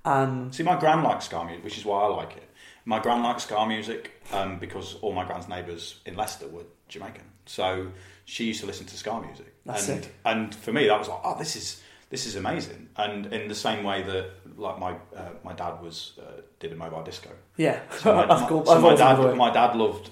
Um, 0.06 0.52
See, 0.52 0.64
my 0.64 0.80
gran 0.80 1.04
likes 1.04 1.26
ska 1.26 1.46
music, 1.46 1.64
which 1.64 1.78
is 1.78 1.86
why 1.86 2.02
I 2.02 2.08
like 2.08 2.36
it. 2.38 2.50
My 2.86 3.00
gran 3.00 3.22
likes 3.24 3.44
ska 3.44 3.66
music 3.66 4.12
um, 4.34 4.60
because 4.60 4.96
all 4.96 5.14
my 5.14 5.24
gran's 5.24 5.48
neighbours 5.48 6.02
in 6.06 6.16
Leicester 6.16 6.48
were 6.48 6.64
Jamaican, 6.90 7.26
so 7.46 7.92
she 8.26 8.46
used 8.46 8.62
to 8.62 8.66
listen 8.66 8.86
to 8.88 8.98
ska 8.98 9.22
music. 9.22 9.54
That's 9.66 9.88
and, 9.88 10.04
sick. 10.04 10.14
And 10.26 10.56
for 10.56 10.74
me, 10.74 10.88
that 10.88 10.98
was 10.98 11.08
like, 11.08 11.22
oh, 11.24 11.38
this 11.38 11.56
is 11.56 11.82
this 12.10 12.26
is 12.26 12.36
amazing. 12.36 12.90
And 12.96 13.28
in 13.28 13.48
the 13.48 13.56
same 13.56 13.84
way 13.84 14.04
that, 14.04 14.43
like 14.58 14.80
my 14.80 14.92
uh, 15.16 15.30
my 15.44 15.54
dad 15.54 15.82
was 15.82 16.14
uh, 16.20 16.42
did 16.60 16.72
a 16.72 16.76
mobile 16.76 17.04
disco. 17.04 17.30
yeah, 17.58 17.80
So 18.00 18.14
my, 18.28 18.46
cool. 18.48 18.66
so 18.66 18.80
my 18.80 18.96
dad, 18.96 19.36
my 19.36 19.52
dad 19.52 19.76
loved 19.76 20.10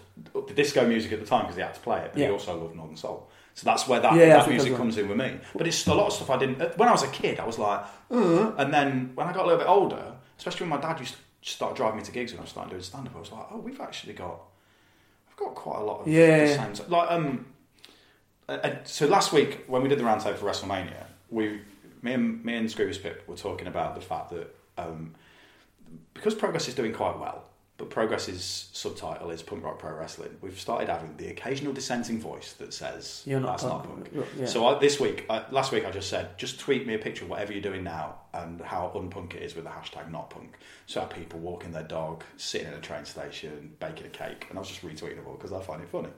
the 0.47 0.53
disco 0.53 0.85
music 0.87 1.11
at 1.13 1.19
the 1.19 1.25
time 1.25 1.41
because 1.43 1.55
he 1.55 1.61
had 1.61 1.73
to 1.73 1.79
play 1.81 1.99
it, 1.99 2.11
but 2.13 2.19
Yeah. 2.19 2.27
he 2.27 2.31
also 2.33 2.57
loved 2.61 2.75
Northern 2.75 2.97
Soul. 2.97 3.27
So 3.53 3.65
that's 3.65 3.87
where 3.87 3.99
that, 3.99 4.13
Yeah, 4.15 4.37
that 4.37 4.49
music 4.49 4.75
comes 4.77 4.97
in 4.97 5.07
with 5.09 5.17
me. 5.17 5.37
But 5.55 5.67
it's 5.67 5.85
a 5.87 5.93
lot 5.93 6.07
of 6.07 6.13
stuff 6.13 6.29
I 6.29 6.37
didn't. 6.37 6.61
uh, 6.61 6.69
When 6.77 6.87
I 6.87 6.91
was 6.93 7.03
a 7.03 7.07
kid, 7.09 7.39
I 7.39 7.45
was 7.45 7.59
like, 7.59 7.81
uh, 8.09 8.51
and 8.57 8.73
then 8.73 9.11
when 9.15 9.27
I 9.27 9.33
got 9.33 9.43
a 9.43 9.47
little 9.47 9.59
bit 9.59 9.67
older, 9.67 10.13
especially 10.37 10.67
when 10.69 10.79
my 10.79 10.87
dad 10.87 10.99
used 10.99 11.15
to 11.15 11.49
start 11.49 11.75
driving 11.75 11.97
me 11.99 12.03
to 12.05 12.11
gigs 12.11 12.31
when 12.31 12.39
I 12.39 12.43
was 12.43 12.51
starting 12.51 12.71
doing 12.71 12.81
stand 12.83 13.07
up, 13.07 13.15
I 13.15 13.19
was 13.19 13.31
like, 13.31 13.45
oh, 13.51 13.57
we've 13.57 13.81
actually 13.81 14.13
got, 14.13 14.39
I've 15.29 15.35
got 15.37 15.53
quite 15.55 15.79
a 15.79 15.83
lot 15.83 16.01
of 16.01 16.07
Yeah. 16.07 16.45
the 16.45 16.75
same. 16.75 16.89
Like, 16.89 17.11
um, 17.11 17.45
uh, 18.47 18.69
so 18.85 19.05
last 19.07 19.33
week 19.33 19.63
when 19.67 19.81
we 19.83 19.89
did 19.89 19.99
the 19.99 20.03
roundtable 20.03 20.37
for 20.37 20.45
WrestleMania, 20.45 21.05
we, 21.29 21.61
me 22.01 22.13
and 22.13 22.43
me 22.43 22.55
and 22.55 22.67
Scroobius 22.67 23.01
Pip 23.01 23.27
were 23.27 23.35
talking 23.35 23.67
about 23.67 23.95
the 23.95 24.01
fact 24.01 24.31
that 24.31 24.55
um, 24.77 25.13
because 26.13 26.35
Progress 26.35 26.67
is 26.67 26.75
doing 26.75 26.93
quite 26.93 27.19
well, 27.19 27.43
but 27.77 27.89
Progress's 27.89 28.69
subtitle 28.73 29.31
is 29.31 29.41
Punk 29.41 29.63
Rock 29.63 29.79
Pro 29.79 29.93
Wrestling. 29.93 30.37
We've 30.41 30.59
started 30.59 30.87
having 30.87 31.17
the 31.17 31.27
occasional 31.27 31.73
dissenting 31.73 32.19
voice 32.19 32.53
that 32.53 32.73
says 32.73 33.23
You're 33.25 33.39
not 33.39 33.57
that's 33.57 33.63
punk." 33.63 33.85
not 33.87 34.13
punk. 34.13 34.27
Yeah. 34.37 34.45
So 34.45 34.67
I, 34.67 34.79
this 34.79 34.99
week, 34.99 35.25
uh, 35.29 35.43
last 35.51 35.71
week, 35.71 35.85
I 35.85 35.91
just 35.91 36.09
said 36.09 36.37
just 36.37 36.59
tweet 36.59 36.85
me 36.85 36.93
a 36.93 36.99
picture 36.99 37.23
of 37.23 37.29
whatever 37.29 37.53
you're 37.53 37.61
doing 37.61 37.83
now 37.83 38.15
and 38.33 38.61
how 38.61 38.91
unpunk 38.95 39.35
it 39.35 39.41
is 39.41 39.55
with 39.55 39.65
the 39.65 39.71
hashtag 39.71 40.11
not 40.11 40.29
punk. 40.29 40.57
So 40.85 40.99
I 40.99 41.03
have 41.03 41.13
people 41.13 41.39
walking 41.39 41.71
their 41.71 41.83
dog, 41.83 42.23
sitting 42.37 42.67
in 42.67 42.73
a 42.73 42.79
train 42.79 43.05
station, 43.05 43.73
baking 43.79 44.05
a 44.05 44.09
cake, 44.09 44.45
and 44.49 44.57
I 44.57 44.61
was 44.61 44.69
just 44.69 44.81
retweeting 44.85 45.17
it 45.17 45.25
all 45.27 45.33
because 45.33 45.51
I 45.51 45.61
find 45.61 45.81
it 45.81 45.89
funny. 45.89 46.09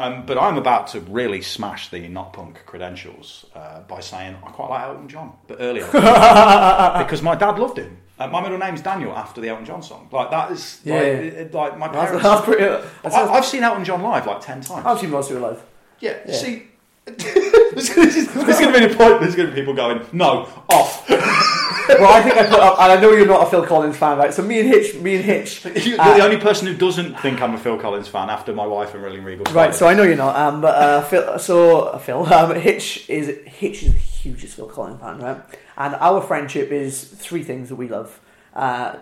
Um, 0.00 0.24
but 0.26 0.38
I'm 0.38 0.56
about 0.56 0.86
to 0.88 1.00
really 1.00 1.42
smash 1.42 1.88
the 1.88 2.06
not 2.08 2.32
punk 2.32 2.62
credentials 2.66 3.46
uh, 3.54 3.80
by 3.80 3.98
saying 3.98 4.36
I 4.46 4.50
quite 4.50 4.70
like 4.70 4.82
Elton 4.84 5.08
John, 5.08 5.32
but 5.48 5.56
earlier 5.60 5.84
because 5.92 7.20
my 7.20 7.34
dad 7.34 7.58
loved 7.58 7.78
him. 7.78 7.98
Uh, 8.16 8.28
my 8.28 8.40
middle 8.40 8.58
name's 8.58 8.80
Daniel 8.80 9.12
after 9.12 9.40
the 9.40 9.48
Elton 9.48 9.64
John 9.64 9.82
song. 9.82 10.08
Like 10.12 10.30
that 10.30 10.52
is 10.52 10.80
Yeah. 10.84 10.94
like, 10.94 11.02
it- 11.04 11.34
it- 11.34 11.54
like 11.54 11.78
my 11.78 11.88
That's, 11.88 12.04
parents. 12.06 12.22
that's 12.22 12.44
pretty. 12.44 12.64
That's, 13.02 13.14
I, 13.14 13.32
I've 13.32 13.44
seen 13.44 13.64
Elton 13.64 13.84
John 13.84 14.02
live 14.02 14.24
like 14.26 14.40
ten 14.40 14.60
times. 14.60 14.86
I've 14.86 15.00
seen 15.00 15.10
Rod 15.10 15.22
Stewart 15.24 15.42
live. 15.42 15.62
Yeah, 15.98 16.32
see, 16.32 16.68
there's, 17.16 17.88
going 17.90 18.72
to 18.72 18.78
be 18.88 18.92
a 18.92 18.96
point. 18.96 19.20
There's 19.20 19.34
going 19.34 19.48
to 19.48 19.54
be 19.54 19.60
people 19.60 19.74
going, 19.74 20.04
no, 20.12 20.48
off. 20.68 21.08
well, 21.08 22.12
I 22.12 22.20
think 22.22 22.36
I 22.36 22.44
put 22.46 22.60
up, 22.60 22.78
and 22.80 22.92
I 22.92 23.00
know 23.00 23.12
you're 23.12 23.26
not 23.26 23.46
a 23.46 23.50
Phil 23.50 23.64
Collins 23.64 23.96
fan, 23.96 24.18
right? 24.18 24.32
So 24.34 24.42
me 24.42 24.60
and 24.60 24.68
Hitch, 24.68 24.94
me 24.96 25.16
and 25.16 25.24
Hitch, 25.24 25.64
You're 25.86 26.00
uh, 26.00 26.16
the 26.16 26.24
only 26.24 26.36
person 26.38 26.66
who 26.66 26.76
doesn't 26.76 27.18
think 27.20 27.40
I'm 27.40 27.54
a 27.54 27.58
Phil 27.58 27.78
Collins 27.78 28.08
fan 28.08 28.28
after 28.30 28.52
my 28.52 28.66
wife 28.66 28.94
and 28.94 29.02
Rolling 29.02 29.24
Regal. 29.24 29.44
right? 29.54 29.74
So 29.74 29.86
I 29.86 29.94
know 29.94 30.02
you're 30.02 30.16
not. 30.16 30.36
Um, 30.36 30.60
but 30.60 30.74
uh, 30.74 31.02
Phil, 31.02 31.38
so 31.38 31.80
uh, 31.82 31.98
Phil, 31.98 32.26
um, 32.32 32.54
Hitch 32.56 33.08
is 33.08 33.28
Hitch 33.46 33.82
is 33.82 33.92
the 33.92 33.98
hugest 33.98 34.56
Phil 34.56 34.66
Collins 34.66 35.00
fan, 35.00 35.18
right? 35.20 35.40
And 35.76 35.94
our 35.96 36.20
friendship 36.20 36.70
is 36.70 37.04
three 37.04 37.42
things 37.44 37.68
that 37.70 37.76
we 37.76 37.88
love: 37.88 38.20
uh, 38.54 38.96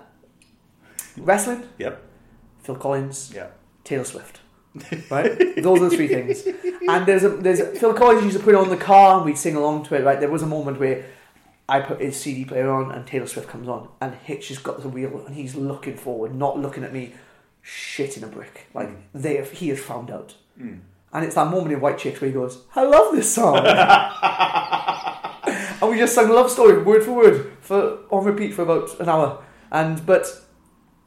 wrestling, 1.17 1.69
Yep. 1.79 2.03
Phil 2.63 2.77
Collins, 2.77 3.33
Yeah. 3.35 3.49
Taylor 3.85 4.05
Swift. 4.05 4.41
Right, 5.11 5.63
those 5.63 5.81
are 5.81 5.89
the 5.89 5.97
three 5.97 6.09
things. 6.09 6.47
And 6.89 7.07
there's 7.07 7.25
a 7.25 7.31
there's 7.31 7.61
a, 7.61 7.67
Phil 7.67 7.95
Collins 7.95 8.25
used 8.25 8.39
to 8.39 8.43
put 8.43 8.55
it 8.55 8.59
on 8.59 8.69
the 8.69 8.77
car 8.77 9.17
and 9.17 9.25
we'd 9.25 9.39
sing 9.39 9.57
along 9.57 9.85
to 9.87 9.95
it. 9.95 10.05
Right, 10.05 10.21
there 10.21 10.31
was 10.31 10.43
a 10.43 10.47
moment 10.47 10.79
where 10.79 11.05
I 11.69 11.81
put 11.81 12.01
his 12.01 12.17
CD 12.17 12.45
player 12.45 12.71
on 12.71 12.93
and 12.93 13.07
Taylor 13.07 13.27
Swift 13.27 13.49
comes 13.49 13.69
on 13.69 13.89
and 14.01 14.15
Hitch 14.15 14.49
has 14.49 14.59
got 14.59 14.83
the 14.83 14.89
wheel 14.89 15.25
and 15.27 15.35
he's 15.35 15.55
looking 15.55 15.97
forward, 15.97 16.35
not 16.35 16.59
looking 16.59 16.85
at 16.85 16.93
me, 16.93 17.15
shitting 17.65 18.23
a 18.23 18.29
brick. 18.29 18.67
Like 18.73 18.89
mm. 18.89 19.01
they 19.15 19.37
have, 19.37 19.51
he 19.51 19.69
has 19.69 19.81
found 19.81 20.11
out. 20.11 20.35
Mm. 20.61 20.81
And 21.13 21.25
it's 21.25 21.35
that 21.35 21.51
moment 21.51 21.73
in 21.73 21.81
White 21.81 21.99
Chicks 21.99 22.21
where 22.21 22.29
he 22.29 22.35
goes, 22.35 22.63
"I 22.75 22.83
love 22.83 23.15
this 23.15 23.33
song," 23.33 23.57
and 25.47 25.91
we 25.91 25.99
just 25.99 26.15
sang 26.15 26.29
Love 26.29 26.51
Story 26.51 26.83
word 26.83 27.05
for 27.05 27.13
word 27.13 27.53
for 27.61 28.01
on 28.11 28.25
repeat 28.25 28.55
for 28.55 28.63
about 28.63 29.01
an 29.01 29.09
hour. 29.09 29.43
And 29.71 30.05
but 30.05 30.27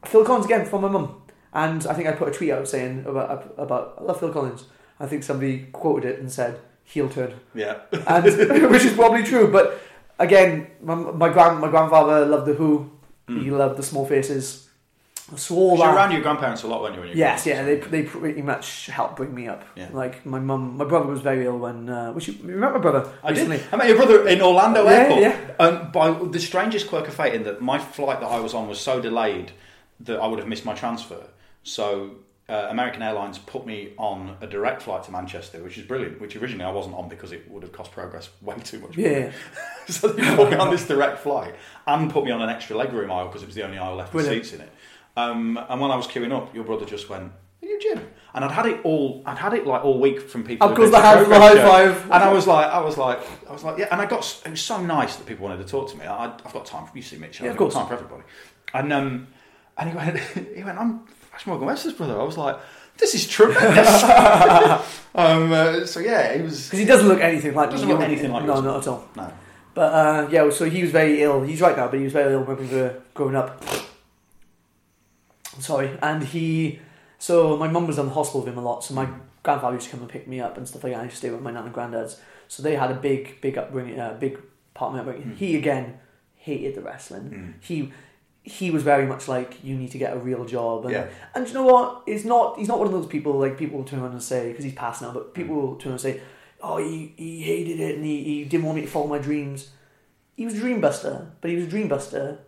Phil 0.04 0.24
Collins 0.24 0.46
again 0.46 0.66
from 0.66 0.82
my 0.82 0.88
mum, 0.88 1.22
And 1.52 1.84
I 1.86 1.94
think 1.94 2.08
I 2.08 2.12
put 2.12 2.28
a 2.28 2.32
tweet 2.32 2.50
out 2.52 2.68
saying 2.68 3.04
about 3.06 3.54
about 3.58 3.96
I 3.98 4.02
love 4.04 4.20
Phil 4.20 4.32
Collins. 4.32 4.64
I 5.00 5.06
think 5.06 5.22
somebody 5.24 5.66
quoted 5.72 6.08
it 6.12 6.20
and 6.20 6.30
said 6.30 6.60
heel 6.84 7.08
turn, 7.08 7.34
Yeah. 7.54 7.78
and 8.06 8.24
which 8.70 8.84
is 8.84 8.92
probably 8.92 9.22
true. 9.22 9.50
But 9.50 9.80
again, 10.18 10.66
my, 10.82 10.94
my 10.94 11.28
grand 11.28 11.60
my 11.60 11.68
grandfather 11.68 12.24
loved 12.26 12.46
the 12.46 12.54
Who. 12.54 12.90
He 13.28 13.50
loved 13.50 13.76
the 13.78 13.82
Small 13.84 14.04
Faces. 14.06 14.66
So 15.36 15.54
all 15.54 15.76
Hmm. 15.76 15.82
you 15.82 15.88
around 15.88 16.10
your 16.10 16.20
grandparents 16.20 16.64
a 16.64 16.66
lot 16.66 16.82
when 16.82 16.92
you 16.94 16.98
were 17.00 17.06
in 17.06 17.16
Yes, 17.16 17.46
yeah, 17.46 17.62
they, 17.62 17.76
they 17.76 18.02
pretty 18.02 18.42
much 18.42 18.86
helped 18.86 19.14
bring 19.16 19.32
me 19.32 19.46
up. 19.46 19.62
Yeah. 19.76 19.86
Like 19.92 20.26
my 20.26 20.40
mum, 20.40 20.76
my 20.76 20.84
brother 20.84 21.06
was 21.06 21.20
very 21.20 21.46
ill 21.46 21.58
when. 21.58 21.88
Uh, 21.88 22.12
which 22.12 22.26
you, 22.26 22.34
you 22.34 22.54
remember 22.54 22.78
my 22.78 22.82
brother 22.82 23.12
I 23.22 23.30
recently? 23.30 23.58
did. 23.58 23.66
I 23.72 23.76
met 23.76 23.86
your 23.86 23.96
brother 23.96 24.26
in 24.26 24.42
Orlando 24.42 24.82
Yeah, 24.84 24.90
Airport. 24.90 25.20
yeah. 25.22 25.36
Um, 25.60 25.92
by 25.92 26.10
the 26.10 26.40
strangest 26.40 26.88
quirk 26.88 27.06
of 27.06 27.14
fate, 27.14 27.34
in 27.34 27.44
that 27.44 27.60
my 27.62 27.78
flight 27.78 28.18
that 28.20 28.26
I 28.26 28.40
was 28.40 28.52
on 28.54 28.66
was 28.68 28.80
so 28.80 29.00
delayed 29.00 29.52
that 30.00 30.18
I 30.18 30.26
would 30.26 30.40
have 30.40 30.48
missed 30.48 30.64
my 30.64 30.74
transfer. 30.74 31.22
So 31.62 32.12
uh, 32.48 32.66
American 32.70 33.02
Airlines 33.02 33.38
put 33.38 33.66
me 33.66 33.92
on 33.96 34.36
a 34.40 34.46
direct 34.46 34.82
flight 34.82 35.04
to 35.04 35.12
Manchester, 35.12 35.62
which 35.62 35.78
is 35.78 35.84
brilliant. 35.84 36.20
Which 36.20 36.34
originally 36.36 36.64
I 36.64 36.72
wasn't 36.72 36.94
on 36.96 37.08
because 37.08 37.32
it 37.32 37.48
would 37.50 37.62
have 37.62 37.72
cost 37.72 37.92
Progress 37.92 38.28
way 38.42 38.56
too 38.64 38.78
much. 38.80 38.96
money. 38.96 39.08
Yeah. 39.08 39.32
so 39.88 40.08
they 40.08 40.34
put 40.36 40.50
me 40.50 40.56
on 40.56 40.70
this 40.70 40.86
direct 40.86 41.18
flight 41.20 41.54
and 41.86 42.10
put 42.10 42.24
me 42.24 42.30
on 42.30 42.42
an 42.42 42.48
extra 42.48 42.76
legroom 42.76 43.10
aisle 43.10 43.26
because 43.26 43.42
it 43.42 43.46
was 43.46 43.54
the 43.54 43.62
only 43.64 43.78
aisle 43.78 43.96
left 43.96 44.14
with 44.14 44.26
seats 44.26 44.52
in 44.52 44.60
it. 44.62 44.72
Um, 45.16 45.58
and 45.68 45.80
when 45.80 45.90
I 45.90 45.96
was 45.96 46.06
queuing 46.06 46.32
up, 46.32 46.54
your 46.54 46.64
brother 46.64 46.86
just 46.86 47.08
went, 47.08 47.24
"Are 47.62 47.66
you 47.66 47.78
Jim?" 47.80 48.00
And 48.32 48.44
I'd 48.44 48.52
had 48.52 48.66
it 48.66 48.80
all. 48.84 49.22
I'd 49.26 49.38
had 49.38 49.52
it 49.54 49.66
like 49.66 49.84
all 49.84 49.98
week 50.00 50.20
from 50.20 50.44
people. 50.44 50.68
Of 50.68 50.76
course, 50.76 50.90
the 50.90 51.00
high- 51.00 51.16
Progress 51.16 51.38
the 51.38 51.42
high 51.44 51.54
shows. 51.54 51.94
five. 51.98 52.04
And 52.04 52.14
I 52.24 52.32
was 52.32 52.46
like, 52.46 52.66
I 52.70 52.80
was 52.80 52.96
like, 52.96 53.20
I 53.48 53.52
was 53.52 53.64
like, 53.64 53.78
yeah. 53.78 53.88
And 53.90 54.00
I 54.00 54.06
got. 54.06 54.40
It 54.46 54.50
was 54.50 54.62
so 54.62 54.80
nice 54.80 55.16
that 55.16 55.26
people 55.26 55.46
wanted 55.48 55.64
to 55.64 55.70
talk 55.70 55.90
to 55.90 55.96
me. 55.98 56.06
I, 56.06 56.26
I've 56.26 56.52
got 56.52 56.64
time. 56.64 56.86
For, 56.86 56.96
you 56.96 57.02
see 57.02 57.18
Mitch. 57.18 57.40
Yeah, 57.40 57.46
of 57.46 57.52
I've 57.52 57.58
got 57.58 57.64
course. 57.64 57.74
time 57.74 57.86
for 57.88 57.94
everybody. 57.94 58.22
And 58.72 58.92
um, 58.92 59.26
and 59.76 59.90
he 59.90 59.96
went, 59.96 60.18
he 60.56 60.62
went, 60.64 60.78
I'm 60.78 61.00
Flash 61.40 61.46
Morgan 61.46 61.66
Webster's 61.68 61.94
brother. 61.94 62.20
I 62.20 62.24
was 62.24 62.36
like, 62.36 62.58
this 62.98 63.14
is 63.14 63.26
tremendous. 63.26 64.02
um, 65.14 65.50
uh, 65.50 65.86
so 65.86 66.00
yeah, 66.00 66.36
he 66.36 66.42
was. 66.42 66.66
Because 66.66 66.78
he 66.78 66.84
doesn't 66.84 67.08
look 67.08 67.20
anything 67.20 67.54
like 67.54 67.70
Doesn't 67.70 67.88
look 67.88 68.00
anything 68.00 68.30
like 68.30 68.44
No, 68.44 68.54
us. 68.54 68.62
not 68.64 68.76
at 68.82 68.88
all. 68.88 69.08
No. 69.16 69.32
But 69.72 69.92
uh, 69.92 70.28
yeah, 70.30 70.50
so 70.50 70.68
he 70.68 70.82
was 70.82 70.90
very 70.90 71.22
ill. 71.22 71.42
He's 71.42 71.62
right 71.62 71.74
now, 71.74 71.88
but 71.88 71.96
he 71.96 72.04
was 72.04 72.12
very 72.12 72.34
ill 72.34 72.42
when 72.42 72.58
we 72.58 72.66
were 72.66 73.00
growing 73.14 73.36
up. 73.36 73.64
Sorry, 75.60 75.96
and 76.02 76.24
he. 76.24 76.80
So 77.18 77.56
my 77.56 77.68
mum 77.68 77.86
was 77.86 77.98
in 77.98 78.06
the 78.06 78.12
hospital 78.12 78.40
with 78.40 78.52
him 78.52 78.58
a 78.58 78.62
lot. 78.62 78.84
So 78.84 78.92
my 78.92 79.08
grandfather 79.42 79.76
used 79.76 79.86
to 79.86 79.92
come 79.92 80.00
and 80.00 80.10
pick 80.10 80.28
me 80.28 80.40
up 80.40 80.58
and 80.58 80.68
stuff 80.68 80.84
like 80.84 80.92
that. 80.92 81.00
I 81.00 81.04
used 81.04 81.14
to 81.14 81.18
stay 81.18 81.30
with 81.30 81.40
my 81.40 81.50
nan 81.50 81.64
and 81.64 81.72
granddad's. 81.72 82.20
So 82.48 82.62
they 82.62 82.76
had 82.76 82.90
a 82.90 82.94
big, 82.94 83.40
big 83.40 83.56
upbringing, 83.56 83.98
uh, 83.98 84.16
big 84.20 84.38
part 84.74 84.90
of 84.90 84.94
my 84.94 85.00
upbringing. 85.00 85.36
He 85.36 85.56
again 85.56 86.00
hated 86.34 86.74
the 86.74 86.82
wrestling. 86.82 87.54
He 87.60 87.92
he 88.42 88.70
was 88.70 88.82
very 88.82 89.06
much 89.06 89.28
like 89.28 89.62
you 89.62 89.76
need 89.76 89.90
to 89.92 89.98
get 89.98 90.12
a 90.14 90.18
real 90.18 90.44
job. 90.44 90.84
And, 90.86 90.92
Yeah. 90.94 91.06
and 91.34 91.46
you 91.46 91.54
know 91.54 91.64
what? 91.64 92.02
He's 92.06 92.24
not. 92.24 92.58
He's 92.58 92.68
not 92.68 92.78
one 92.78 92.86
of 92.88 92.92
those 92.92 93.06
people 93.06 93.32
like 93.34 93.58
people 93.58 93.78
will 93.78 93.84
turn 93.84 94.00
around 94.00 94.12
and 94.12 94.22
say 94.22 94.48
because 94.48 94.64
he's 94.64 94.74
passed 94.74 95.02
now. 95.02 95.12
But 95.12 95.34
people 95.34 95.54
will 95.54 95.76
turn 95.76 95.92
around 95.92 96.04
and 96.04 96.14
say, 96.14 96.20
"Oh, 96.62 96.78
he, 96.78 97.12
he 97.16 97.42
hated 97.42 97.78
it 97.80 97.96
and 97.96 98.04
he, 98.04 98.24
he 98.24 98.44
didn't 98.44 98.64
want 98.64 98.76
me 98.76 98.82
to 98.82 98.88
follow 98.88 99.06
my 99.06 99.18
dreams." 99.18 99.70
He 100.36 100.46
was 100.46 100.54
a 100.54 100.60
dreambuster, 100.60 101.26
but 101.42 101.50
he 101.50 101.56
was 101.56 101.66
a 101.66 101.68
dreambuster 101.68 102.38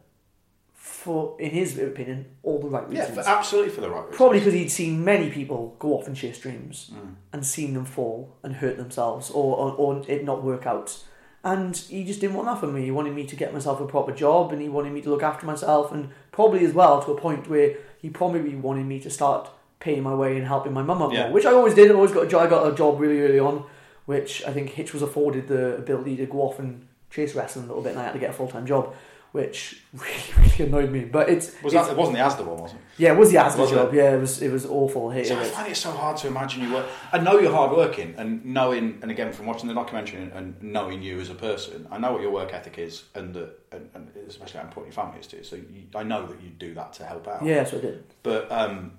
for, 0.74 1.36
in 1.39 1.51
his 1.51 1.78
opinion, 1.78 2.27
all 2.43 2.59
the 2.60 2.69
right 2.69 2.89
reasons. 2.89 3.16
Yeah, 3.16 3.23
for, 3.23 3.28
absolutely 3.28 3.70
for 3.70 3.81
the 3.82 3.90
right 3.90 4.01
reasons. 4.01 4.16
Probably 4.16 4.39
because 4.39 4.55
he'd 4.55 4.70
seen 4.70 5.05
many 5.05 5.31
people 5.31 5.77
go 5.78 5.98
off 5.98 6.06
and 6.06 6.16
chase 6.16 6.39
dreams 6.39 6.90
Mm. 6.94 7.14
and 7.32 7.47
seen 7.47 7.74
them 7.74 7.85
fall 7.85 8.36
and 8.43 8.55
hurt 8.56 8.77
themselves 8.77 9.31
or, 9.31 9.56
or, 9.56 9.73
or 9.74 10.02
it 10.09 10.24
not 10.24 10.43
work 10.43 10.66
out. 10.66 11.02
And 11.44 11.77
he 11.77 12.05
just 12.05 12.20
didn't 12.20 12.36
want 12.36 12.47
that 12.48 12.60
for 12.60 12.69
me. 12.69 12.85
He 12.85 12.90
wanted 12.93 13.14
me 13.14 13.24
to 13.27 13.35
get 13.36 13.52
myself 13.52 13.81
a 13.81 13.86
proper 13.86 14.12
job 14.12 14.52
and 14.52 14.62
he 14.62 14.69
wanted 14.69 14.93
me 14.93 15.01
to 15.02 15.10
look 15.10 15.23
after 15.24 15.44
myself 15.44 15.90
and 15.90 16.10
probably 16.31 16.64
as 16.64 16.73
well 16.73 17.02
to 17.02 17.10
a 17.12 17.20
point 17.20 17.48
where 17.51 17.74
he 18.01 18.09
probably 18.10 18.55
wanted 18.55 18.86
me 18.86 19.01
to 19.01 19.10
start 19.10 19.51
paying 19.81 20.02
my 20.05 20.14
way 20.14 20.36
and 20.36 20.47
helping 20.47 20.73
my 20.73 20.82
mum 20.82 21.02
out 21.02 21.12
Yeah. 21.12 21.24
more, 21.24 21.32
which 21.32 21.44
I 21.47 21.52
always 21.52 21.74
did. 21.74 21.90
I 21.90 21.94
always 21.94 22.12
got 22.12 22.27
a 22.27 22.28
job. 22.28 22.43
I 22.43 22.47
got 22.47 22.73
a 22.73 22.74
job 22.77 23.01
really 23.01 23.20
early 23.23 23.40
on, 23.40 23.64
which 24.06 24.44
I 24.47 24.52
think 24.52 24.70
Hitch 24.70 24.93
was 24.93 25.02
afforded 25.02 25.48
the 25.48 25.77
ability 25.77 26.16
to 26.19 26.27
go 26.27 26.43
off 26.43 26.60
and 26.60 26.86
chase 27.10 27.35
wrestling 27.35 27.64
a 27.64 27.69
little 27.69 27.82
bit 27.82 27.90
and 27.90 28.01
I 28.01 28.05
had 28.05 28.12
to 28.12 28.19
get 28.20 28.31
a 28.31 28.32
full-time 28.32 28.64
job, 28.64 28.94
which 29.32 29.82
really, 29.94 30.14
really 30.38 30.64
annoyed 30.64 30.90
me. 30.90 31.04
But 31.04 31.28
it's... 31.28 31.46
Was 31.62 31.72
it's- 31.72 31.86
that, 31.86 31.92
it 31.92 31.98
wasn't 31.98 32.18
the 32.18 32.22
Asda 32.22 32.46
one, 32.46 32.62
was 32.62 32.72
it? 32.72 32.78
yeah, 32.98 33.12
it 33.12 33.18
was 33.18 33.30
the 33.32 33.38
Asda 33.38 33.59
Was 33.59 33.72
it? 33.72 33.74
job. 33.74 33.94
Yeah, 33.94 34.14
it 34.14 34.20
was. 34.20 34.42
It 34.42 34.52
was 34.52 34.66
awful. 34.66 35.10
Hated 35.10 35.28
So 35.28 35.38
I 35.38 35.42
it. 35.44 35.46
find 35.46 35.72
it 35.72 35.76
so 35.76 35.90
hard 35.90 36.16
to 36.18 36.26
imagine 36.28 36.62
you 36.62 36.74
work. 36.74 36.86
I 37.12 37.18
know 37.18 37.38
you're 37.38 37.50
hardworking, 37.50 38.14
and 38.18 38.44
knowing, 38.44 38.98
and 39.02 39.10
again 39.10 39.32
from 39.32 39.46
watching 39.46 39.68
the 39.68 39.74
documentary 39.74 40.30
and, 40.34 40.62
knowing 40.62 41.02
you 41.02 41.18
as 41.18 41.30
a 41.30 41.34
person, 41.34 41.88
I 41.90 41.98
know 41.98 42.12
what 42.12 42.20
your 42.22 42.30
work 42.30 42.52
ethic 42.52 42.78
is, 42.78 43.04
and, 43.14 43.34
and, 43.36 43.88
and 43.94 44.10
especially 44.28 44.60
how 44.60 44.66
important 44.66 44.94
your 44.94 45.02
family 45.04 45.20
is 45.20 45.26
to 45.28 45.38
you. 45.38 45.44
So 45.44 45.56
you, 45.56 45.84
I 45.94 46.02
know 46.02 46.26
that 46.26 46.40
you 46.42 46.50
do 46.50 46.74
that 46.74 46.92
to 46.94 47.04
help 47.04 47.26
out. 47.26 47.42
Yeah, 47.44 47.62
what 47.64 47.74
I 47.74 47.78
did. 47.80 48.04
But 48.22 48.52
um, 48.52 48.92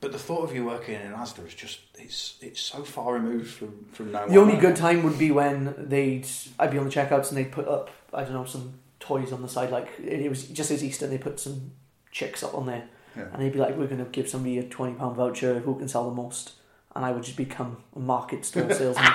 but 0.00 0.10
the 0.12 0.18
thought 0.18 0.42
of 0.42 0.54
you 0.54 0.64
working 0.64 1.00
in 1.00 1.12
Asda 1.12 1.46
is 1.46 1.54
just 1.54 1.78
it's 1.98 2.36
it's 2.42 2.60
so 2.60 2.82
far 2.82 3.14
removed 3.14 3.50
from 3.54 3.86
from 3.92 4.10
now. 4.12 4.26
The 4.26 4.36
only 4.38 4.56
good 4.56 4.74
time 4.76 5.04
would 5.04 5.18
be 5.18 5.30
when 5.30 5.74
they'd 5.78 6.26
I'd 6.58 6.72
be 6.72 6.78
on 6.78 6.84
the 6.84 6.90
checkouts 6.90 7.28
and 7.28 7.36
they'd 7.38 7.52
put 7.52 7.68
up 7.68 7.90
I 8.12 8.24
don't 8.24 8.32
know 8.34 8.44
some 8.44 8.74
toys 9.06 9.32
on 9.32 9.42
the 9.42 9.48
side 9.48 9.70
like 9.70 9.88
it 10.02 10.20
it 10.20 10.28
was 10.28 10.44
just 10.48 10.70
as 10.70 10.82
Easter 10.82 11.06
they 11.06 11.18
put 11.18 11.38
some 11.40 11.72
chicks 12.10 12.42
up 12.42 12.54
on 12.54 12.66
there 12.66 12.84
Yeah. 13.16 13.24
and 13.32 13.40
they'd 13.42 13.52
be 13.52 13.58
like 13.58 13.76
we're 13.76 13.86
going 13.86 14.04
to 14.04 14.10
give 14.10 14.28
somebody 14.28 14.58
a 14.58 14.62
twenty 14.64 14.94
pound 14.94 15.16
voucher 15.16 15.60
who 15.60 15.74
can 15.78 15.88
sell 15.88 16.08
the 16.08 16.14
most 16.14 16.52
and 16.94 17.04
I 17.04 17.10
would 17.12 17.22
just 17.22 17.36
become 17.36 17.76
a 17.94 17.98
market 17.98 18.44
store 18.44 18.72
salesman 18.72 19.12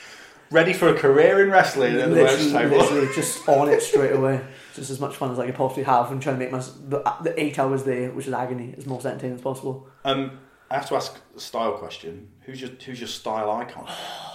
ready 0.50 0.72
for 0.72 0.88
a 0.88 0.94
career 0.94 1.42
in 1.44 1.50
wrestling 1.50 1.94
at 2.00 2.08
the 2.10 2.16
merch 2.16 2.30
literally, 2.40 2.52
table. 2.52 2.76
literally 2.78 3.08
just 3.20 3.48
on 3.48 3.68
it 3.68 3.80
straight 3.82 4.12
away 4.12 4.40
just 4.74 4.90
as 4.90 4.98
much 5.00 5.14
fun 5.16 5.30
as 5.30 5.38
I 5.38 5.46
could 5.46 5.54
possibly 5.54 5.84
have 5.84 6.10
and 6.12 6.20
trying 6.20 6.36
to 6.36 6.40
make 6.44 6.50
my 6.52 6.58
the, 6.92 6.98
the 7.22 7.34
eight 7.42 7.58
hours 7.58 7.84
there 7.84 8.10
which 8.10 8.26
is 8.26 8.32
agony 8.32 8.74
as 8.76 8.86
most 8.86 9.06
entertaining 9.06 9.36
as 9.36 9.42
possible 9.42 9.88
Um, 10.04 10.38
I 10.70 10.74
have 10.74 10.88
to 10.90 10.94
ask 10.96 11.16
a 11.36 11.40
style 11.40 11.72
question. 11.78 12.28
Who's 12.42 12.60
your 12.60 12.70
who's 12.84 13.00
your 13.00 13.08
style 13.08 13.50
icon? 13.50 13.88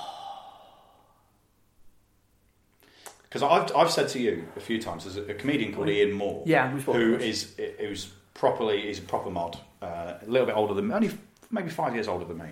Because 3.35 3.51
I've 3.51 3.75
I've 3.75 3.91
said 3.91 4.07
to 4.09 4.19
you 4.19 4.47
a 4.55 4.61
few 4.61 4.81
times, 4.81 5.03
there's 5.03 5.17
a, 5.17 5.29
a 5.29 5.33
comedian 5.33 5.73
called 5.73 5.89
Ian 5.89 6.13
Moore. 6.13 6.41
Yeah, 6.45 6.69
who 6.69 7.15
is 7.15 7.53
who's 7.79 8.05
properly 8.33 8.89
is 8.89 8.99
a 8.99 9.01
proper 9.01 9.29
mod, 9.29 9.59
uh, 9.81 10.13
a 10.21 10.25
little 10.25 10.47
bit 10.47 10.55
older 10.55 10.73
than 10.73 10.87
me, 10.87 10.93
only 10.93 11.11
maybe 11.51 11.67
five 11.67 11.93
years 11.93 12.07
older 12.07 12.23
than 12.23 12.37
me. 12.37 12.45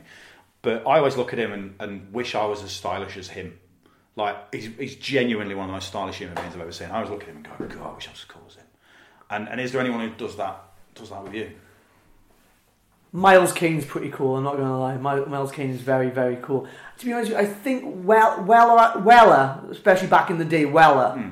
But 0.62 0.86
I 0.86 0.98
always 0.98 1.16
look 1.16 1.32
at 1.32 1.40
him 1.40 1.54
and, 1.54 1.76
and 1.80 2.14
wish 2.14 2.36
I 2.36 2.46
was 2.48 2.62
as 2.64 2.72
stylish 2.72 3.16
as 3.16 3.30
him. 3.30 3.58
Like 4.18 4.54
he's, 4.54 4.66
he's 4.78 4.96
genuinely 4.98 5.56
one 5.56 5.64
of 5.64 5.70
the 5.70 5.74
most 5.76 5.88
stylish 5.88 6.18
human 6.18 6.36
beings 6.36 6.54
I've 6.54 6.60
ever 6.60 6.74
seen. 6.74 6.90
I 6.90 6.96
always 6.96 7.12
look 7.12 7.22
at 7.22 7.30
him 7.30 7.38
and 7.38 7.46
go, 7.46 7.76
God, 7.78 7.92
I 7.92 7.96
wish 7.96 8.10
I 8.10 8.12
was 8.12 8.20
as 8.20 8.26
cool 8.26 8.44
as 8.50 8.56
him. 8.56 8.66
And 9.30 9.48
and 9.48 9.62
is 9.62 9.72
there 9.72 9.80
anyone 9.80 10.02
who 10.02 10.14
does 10.16 10.36
that 10.36 10.64
does 10.96 11.12
that 11.12 11.24
with 11.24 11.34
you? 11.34 11.50
Miles 13.16 13.54
Kane's 13.54 13.86
pretty 13.86 14.10
cool. 14.10 14.36
I'm 14.38 14.44
not 14.44 14.56
going 14.58 14.68
to 14.68 14.76
lie. 14.76 14.98
Mi- 14.98 15.26
Miles 15.26 15.52
Kane 15.52 15.70
is 15.70 15.80
very, 15.82 16.10
very 16.10 16.36
cool. 16.42 16.68
To 16.98 17.06
be 17.06 17.14
honest, 17.14 17.32
with 17.32 17.40
you, 17.40 17.46
I 17.46 17.50
think 17.50 17.84
well, 18.06 18.44
Weller, 18.44 19.00
Weller, 19.00 19.62
especially 19.70 20.08
back 20.08 20.30
in 20.32 20.40
the 20.40 20.46
day, 20.46 20.66
Weller. 20.66 21.12
Hmm. 21.18 21.30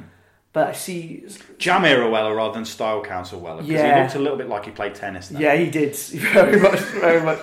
But 0.53 0.67
I 0.67 0.73
see, 0.73 1.23
Jam 1.59 1.85
era 1.85 2.09
Weller 2.09 2.35
rather 2.35 2.53
than 2.53 2.65
Style 2.65 3.01
Council 3.01 3.39
Weller 3.39 3.61
because 3.61 3.71
Yeah. 3.73 3.95
he 3.95 4.01
looked 4.03 4.15
a 4.15 4.19
little 4.19 4.37
bit 4.37 4.49
like 4.49 4.65
he 4.65 4.71
played 4.71 4.93
tennis. 4.95 5.29
Then. 5.29 5.41
yeah, 5.41 5.55
he 5.55 5.69
did 5.69 5.95
very 6.33 6.59
much, 6.59 6.79
very 6.79 7.21
much. 7.23 7.39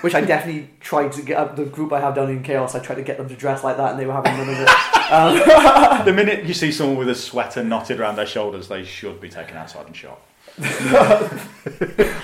Which 0.00 0.16
I 0.16 0.20
definitely 0.20 0.68
tried 0.80 1.12
to 1.12 1.22
get 1.22 1.54
the 1.54 1.64
group 1.64 1.92
I 1.92 2.00
have 2.00 2.16
down 2.16 2.30
in 2.30 2.42
Chaos. 2.42 2.74
I 2.74 2.80
tried 2.80 2.96
to 2.96 3.02
get 3.02 3.18
them 3.18 3.28
to 3.28 3.36
dress 3.36 3.62
like 3.62 3.76
that, 3.76 3.92
and 3.92 4.00
they 4.00 4.04
were 4.06 4.12
having 4.14 4.32
none 4.36 4.48
of 4.48 4.58
it. 4.60 4.68
Um, 5.10 5.36
The 6.06 6.12
minute 6.14 6.44
you 6.46 6.54
see 6.54 6.72
someone 6.72 6.96
with 6.96 7.10
a 7.10 7.14
sweater 7.14 7.62
knotted 7.62 8.00
around 8.00 8.16
their 8.16 8.26
shoulders, 8.26 8.68
they 8.68 8.84
should 8.84 9.20
be 9.20 9.28
taken 9.28 9.56
outside 9.56 9.86
and 9.86 9.94
shot. 9.94 10.18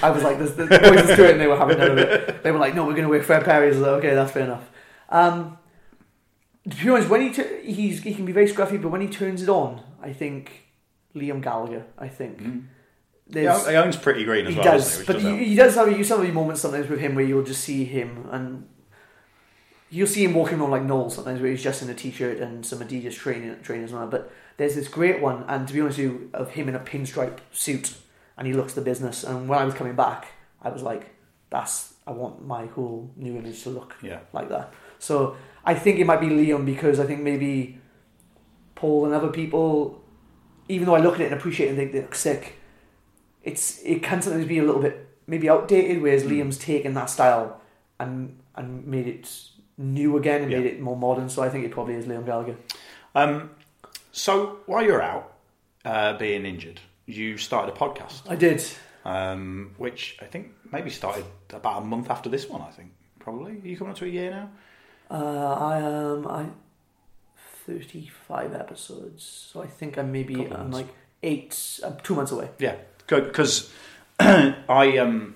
I 0.03 0.11
was 0.11 0.23
like, 0.23 0.39
"There's 0.39 0.55
the 0.55 0.67
boys 0.67 0.81
let's 0.81 1.17
do 1.17 1.25
it," 1.25 1.33
and 1.33 1.41
they 1.41 1.47
were 1.47 1.57
having 1.57 1.79
none 1.79 1.91
of 1.93 1.99
it. 1.99 2.43
They 2.43 2.53
were 2.53 2.59
like, 2.59 2.75
"No, 2.75 2.85
we're 2.85 2.93
going 2.93 3.05
to 3.05 3.09
wear 3.09 3.23
Fred 3.23 3.45
Perry." 3.45 3.67
I 3.67 3.69
was 3.71 3.79
like, 3.79 3.91
"Okay, 4.05 4.15
that's 4.15 4.31
fair 4.33 4.45
enough." 4.45 4.71
Um, 5.09 5.59
to 6.69 6.77
be 6.85 6.89
honest, 6.91 7.09
when 7.09 7.23
he 7.23 7.33
tu- 7.33 7.61
he's 7.65 8.03
he 8.03 8.15
can 8.15 8.25
be 8.25 8.33
very 8.33 8.47
scruffy, 8.49 8.81
but 8.81 8.91
when 8.91 9.01
he 9.01 9.09
turns 9.09 9.43
it 9.43 9.49
on, 9.49 9.83
I 10.03 10.13
think 10.13 10.69
Liam 11.17 11.43
Gallagher. 11.43 11.85
I 11.99 12.09
think 12.09 12.41
Yeah, 12.41 12.51
There's- 13.27 13.67
he 13.69 13.75
uh, 13.75 13.83
owns 13.85 13.97
Pretty 13.97 14.25
Green 14.25 14.47
as 14.47 14.55
he 14.55 14.61
well. 14.61 14.73
does, 14.79 14.99
he, 15.01 15.05
but 15.07 15.13
does 15.15 15.23
he, 15.23 15.29
um, 15.29 15.39
he 15.39 15.55
does 15.57 15.75
have 15.75 15.91
you 15.99 16.05
some 16.05 16.21
of 16.21 16.27
these 16.27 16.35
moments 16.35 16.61
sometimes 16.61 16.89
with 16.89 17.01
him 17.01 17.15
where 17.15 17.25
you'll 17.25 17.43
just 17.45 17.63
see 17.65 17.85
him 17.85 18.29
and 18.31 18.69
you'll 19.91 20.07
see 20.07 20.23
him 20.25 20.35
walking 20.35 20.61
around 20.61 20.71
like 20.71 20.83
Noel 20.85 21.11
sometimes 21.11 21.41
where 21.41 21.51
he's 21.51 21.63
just 21.63 21.83
in 21.83 21.91
a 21.91 21.95
t-shirt 21.95 22.39
and 22.39 22.65
some 22.65 22.79
Adidas 22.79 23.15
training 23.17 23.57
trainers 23.63 23.91
and 23.91 23.99
all 24.01 24.07
that. 24.07 24.11
But 24.17 24.33
there's 24.57 24.77
this 24.77 24.87
great 24.89 25.21
one, 25.21 25.45
and 25.49 25.67
to 25.67 25.75
be 25.75 25.81
honest 25.81 25.99
with 25.99 26.07
you, 26.07 26.31
of 26.35 26.51
him 26.51 26.69
in 26.69 26.77
a 26.77 26.81
pinstripe 26.81 27.39
suit 27.51 27.95
and 28.41 28.49
he 28.49 28.55
looks 28.55 28.73
the 28.75 28.81
business. 28.81 29.23
And 29.23 29.49
when 29.49 29.59
I 29.61 29.65
was 29.65 29.75
coming 29.75 29.95
back, 29.95 30.27
I 30.63 30.71
was 30.71 30.83
like, 30.83 31.11
"That's 31.51 31.95
I 32.07 32.11
want 32.13 32.45
my 32.45 32.67
whole 32.67 33.11
new 33.17 33.37
image 33.37 33.63
to 33.63 33.71
look 33.71 33.95
Yeah. 34.03 34.21
like 34.33 34.49
that." 34.49 34.73
So 34.99 35.37
I 35.65 35.75
think 35.75 36.01
it 36.01 36.07
might 36.07 36.21
be 36.21 36.29
Liam 36.29 36.65
because 36.67 36.99
I 36.99 37.05
think 37.07 37.21
maybe 37.21 37.79
Paul 38.75 39.05
and 39.05 39.15
other 39.15 39.29
people, 39.29 40.03
even 40.69 40.87
though 40.87 40.95
I 40.97 41.01
look 41.01 41.15
at 41.15 41.21
it 41.21 41.27
and 41.27 41.35
appreciate 41.35 41.67
it 41.67 41.71
and 41.71 41.79
think 41.79 41.93
they 41.93 42.01
look 42.01 42.15
sick, 42.15 42.57
it's 43.45 43.81
it 43.85 44.03
can 44.03 44.21
sometimes 44.23 44.47
be 44.47 44.59
a 44.59 44.65
little 44.65 44.81
bit 44.83 45.07
maybe 45.27 45.49
outdated. 45.49 46.03
Whereas 46.03 46.23
Hmm. 46.25 46.31
Liam's 46.31 46.59
taken 46.59 46.95
that 46.95 47.11
style 47.11 47.61
and 48.01 48.39
and 48.57 48.87
made 48.87 49.07
it 49.07 49.31
new 49.77 50.17
again 50.17 50.43
and 50.43 50.51
Yeah. 50.51 50.59
made 50.59 50.67
it 50.67 50.81
more 50.81 50.97
modern. 50.97 51.29
So 51.29 51.43
I 51.43 51.49
think 51.51 51.65
it 51.65 51.71
probably 51.71 51.95
is 51.95 52.07
Liam 52.07 52.25
Gallagher. 52.27 52.57
Um, 53.15 53.51
so 54.13 54.59
while 54.67 54.83
you're 54.85 55.03
out 55.03 55.33
uh, 55.85 56.13
being 56.19 56.45
injured, 56.45 56.81
you 57.11 57.37
started 57.39 57.75
a 57.75 57.77
podcast. 57.77 58.23
I 58.29 58.37
did. 58.37 58.63
um, 59.05 59.75
which 59.79 60.17
I 60.21 60.25
think 60.27 60.49
maybe 60.73 60.91
started 60.91 61.25
about 61.51 61.83
a 61.83 61.85
month 61.85 62.11
after 62.11 62.29
this 62.29 62.49
one. 62.49 62.63
I 62.63 62.71
think 62.71 62.91
probably. 63.19 63.53
Are 63.53 63.67
you 63.67 63.77
coming 63.77 63.93
up 63.93 63.99
to 63.99 64.05
a 64.05 64.09
year 64.09 64.31
now? 64.31 64.51
Uh, 65.11 65.55
I 65.55 65.79
am 65.79 66.27
I 66.27 66.47
thirty-five 67.67 68.55
episodes, 68.55 69.23
so 69.53 69.63
I 69.63 69.67
think 69.67 69.99
I'm 69.99 70.13
maybe 70.13 70.47
I'm 70.51 70.71
like 70.71 70.89
eight, 71.23 71.81
uh, 71.83 71.93
two 72.03 72.15
months 72.15 72.33
away. 72.33 72.49
Yeah, 72.59 72.77
because 73.07 73.71
I 74.21 74.99
um 74.99 75.35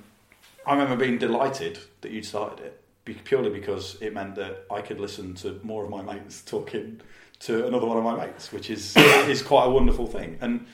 I 0.66 0.72
remember 0.72 0.96
being 0.96 1.18
delighted 1.18 1.78
that 2.00 2.10
you'd 2.12 2.24
started 2.24 2.64
it 2.64 2.80
be- 3.04 3.14
purely 3.14 3.50
because 3.50 4.00
it 4.00 4.14
meant 4.14 4.34
that 4.36 4.64
I 4.70 4.80
could 4.80 5.00
listen 5.00 5.34
to 5.36 5.60
more 5.62 5.84
of 5.84 5.90
my 5.90 6.02
mates 6.02 6.42
talking 6.42 7.00
to 7.40 7.66
another 7.66 7.86
one 7.86 7.98
of 7.98 8.04
my 8.04 8.26
mates, 8.26 8.52
which 8.52 8.70
is 8.70 8.96
is 8.96 9.42
quite 9.42 9.66
a 9.66 9.70
wonderful 9.70 10.06
thing. 10.06 10.38
And 10.40 10.66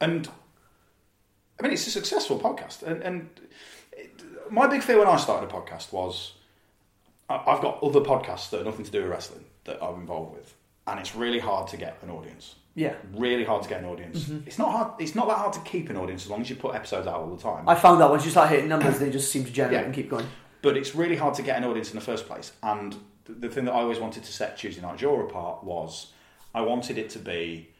and 0.00 0.28
I 1.58 1.62
mean, 1.62 1.72
it's 1.72 1.86
a 1.86 1.90
successful 1.90 2.38
podcast. 2.38 2.82
And, 2.82 3.02
and 3.02 3.30
it, 3.92 4.22
my 4.50 4.66
big 4.66 4.82
fear 4.82 4.98
when 4.98 5.08
I 5.08 5.16
started 5.16 5.48
a 5.48 5.52
podcast 5.52 5.92
was 5.92 6.32
I- 7.28 7.42
I've 7.46 7.60
got 7.62 7.82
other 7.82 8.00
podcasts 8.00 8.50
that 8.50 8.60
are 8.60 8.64
nothing 8.64 8.84
to 8.84 8.90
do 8.90 9.02
with 9.02 9.10
wrestling 9.10 9.44
that 9.64 9.82
I'm 9.82 10.00
involved 10.00 10.34
with, 10.34 10.54
and 10.86 11.00
it's 11.00 11.14
really 11.16 11.38
hard 11.40 11.68
to 11.68 11.76
get 11.76 11.98
an 12.02 12.10
audience 12.10 12.54
Yeah, 12.74 12.94
really 13.14 13.42
hard 13.44 13.62
to 13.64 13.68
get 13.68 13.80
an 13.80 13.86
audience. 13.86 14.24
Mm-hmm. 14.24 14.46
It's 14.46 14.58
not 14.58 14.70
hard. 14.70 14.92
It's 15.00 15.14
not 15.14 15.26
that 15.28 15.38
hard 15.38 15.52
to 15.54 15.60
keep 15.60 15.88
an 15.90 15.96
audience 15.96 16.24
as 16.24 16.30
long 16.30 16.42
as 16.42 16.50
you 16.50 16.56
put 16.56 16.74
episodes 16.74 17.06
out 17.06 17.16
all 17.20 17.34
the 17.34 17.42
time. 17.42 17.68
I 17.68 17.74
found 17.74 18.00
that 18.00 18.10
once 18.10 18.24
you 18.24 18.30
start 18.30 18.50
hitting 18.50 18.68
numbers, 18.68 18.98
they 18.98 19.10
just 19.10 19.32
seem 19.32 19.44
to 19.44 19.50
generate 19.52 19.78
Yeah. 19.80 19.84
and 19.86 19.94
keep 19.94 20.08
going. 20.10 20.26
but 20.62 20.76
it's 20.76 20.94
really 20.94 21.16
hard 21.16 21.34
to 21.34 21.42
get 21.42 21.56
an 21.56 21.64
audience 21.64 21.90
in 21.90 21.94
the 21.96 22.04
first 22.04 22.26
place. 22.26 22.52
And 22.62 22.92
th- 23.26 23.38
the 23.40 23.48
thing 23.48 23.64
that 23.64 23.72
I 23.72 23.80
always 23.80 23.98
wanted 23.98 24.24
to 24.24 24.32
set 24.32 24.56
Tuesday 24.58 24.82
Night 24.82 24.98
Jaw 24.98 25.20
apart 25.22 25.64
was 25.64 26.12
I 26.54 26.60
wanted 26.60 26.98
it 26.98 27.08
to 27.10 27.18
be, 27.18 27.70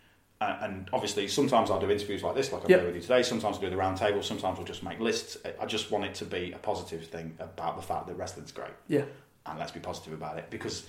uh, 0.41 0.59
and 0.63 0.89
obviously 0.93 1.27
sometimes 1.29 1.71
I'll 1.71 1.81
do 1.81 1.91
interviews 1.91 2.23
like 2.23 2.35
this, 2.35 2.53
like 2.53 2.65
I'm 2.65 2.71
Yep. 2.71 2.81
doing 2.81 2.87
with 2.93 2.97
you 2.97 3.03
today. 3.03 3.23
Sometimes 3.23 3.57
I'll 3.57 3.63
do 3.63 3.71
the 3.71 3.77
round 3.77 3.97
table. 3.97 4.23
Sometimes 4.23 4.59
we'll 4.59 4.67
just 4.67 4.83
make 4.83 5.01
lists. 5.01 5.37
I- 5.45 5.55
I 5.63 5.67
just 5.67 5.91
want 5.91 6.05
it 6.05 6.15
to 6.17 6.25
be 6.25 6.53
a 6.53 6.59
positive 6.59 7.07
thing 7.07 7.37
about 7.41 7.77
the 7.77 7.83
fact 7.83 8.07
that 8.09 8.15
wrestling's 8.15 8.53
great. 8.53 8.73
Yeah, 8.89 9.03
and 9.47 9.59
let's 9.59 9.73
be 9.73 9.81
positive 9.81 10.13
about 10.13 10.37
it 10.39 10.51
because 10.51 10.85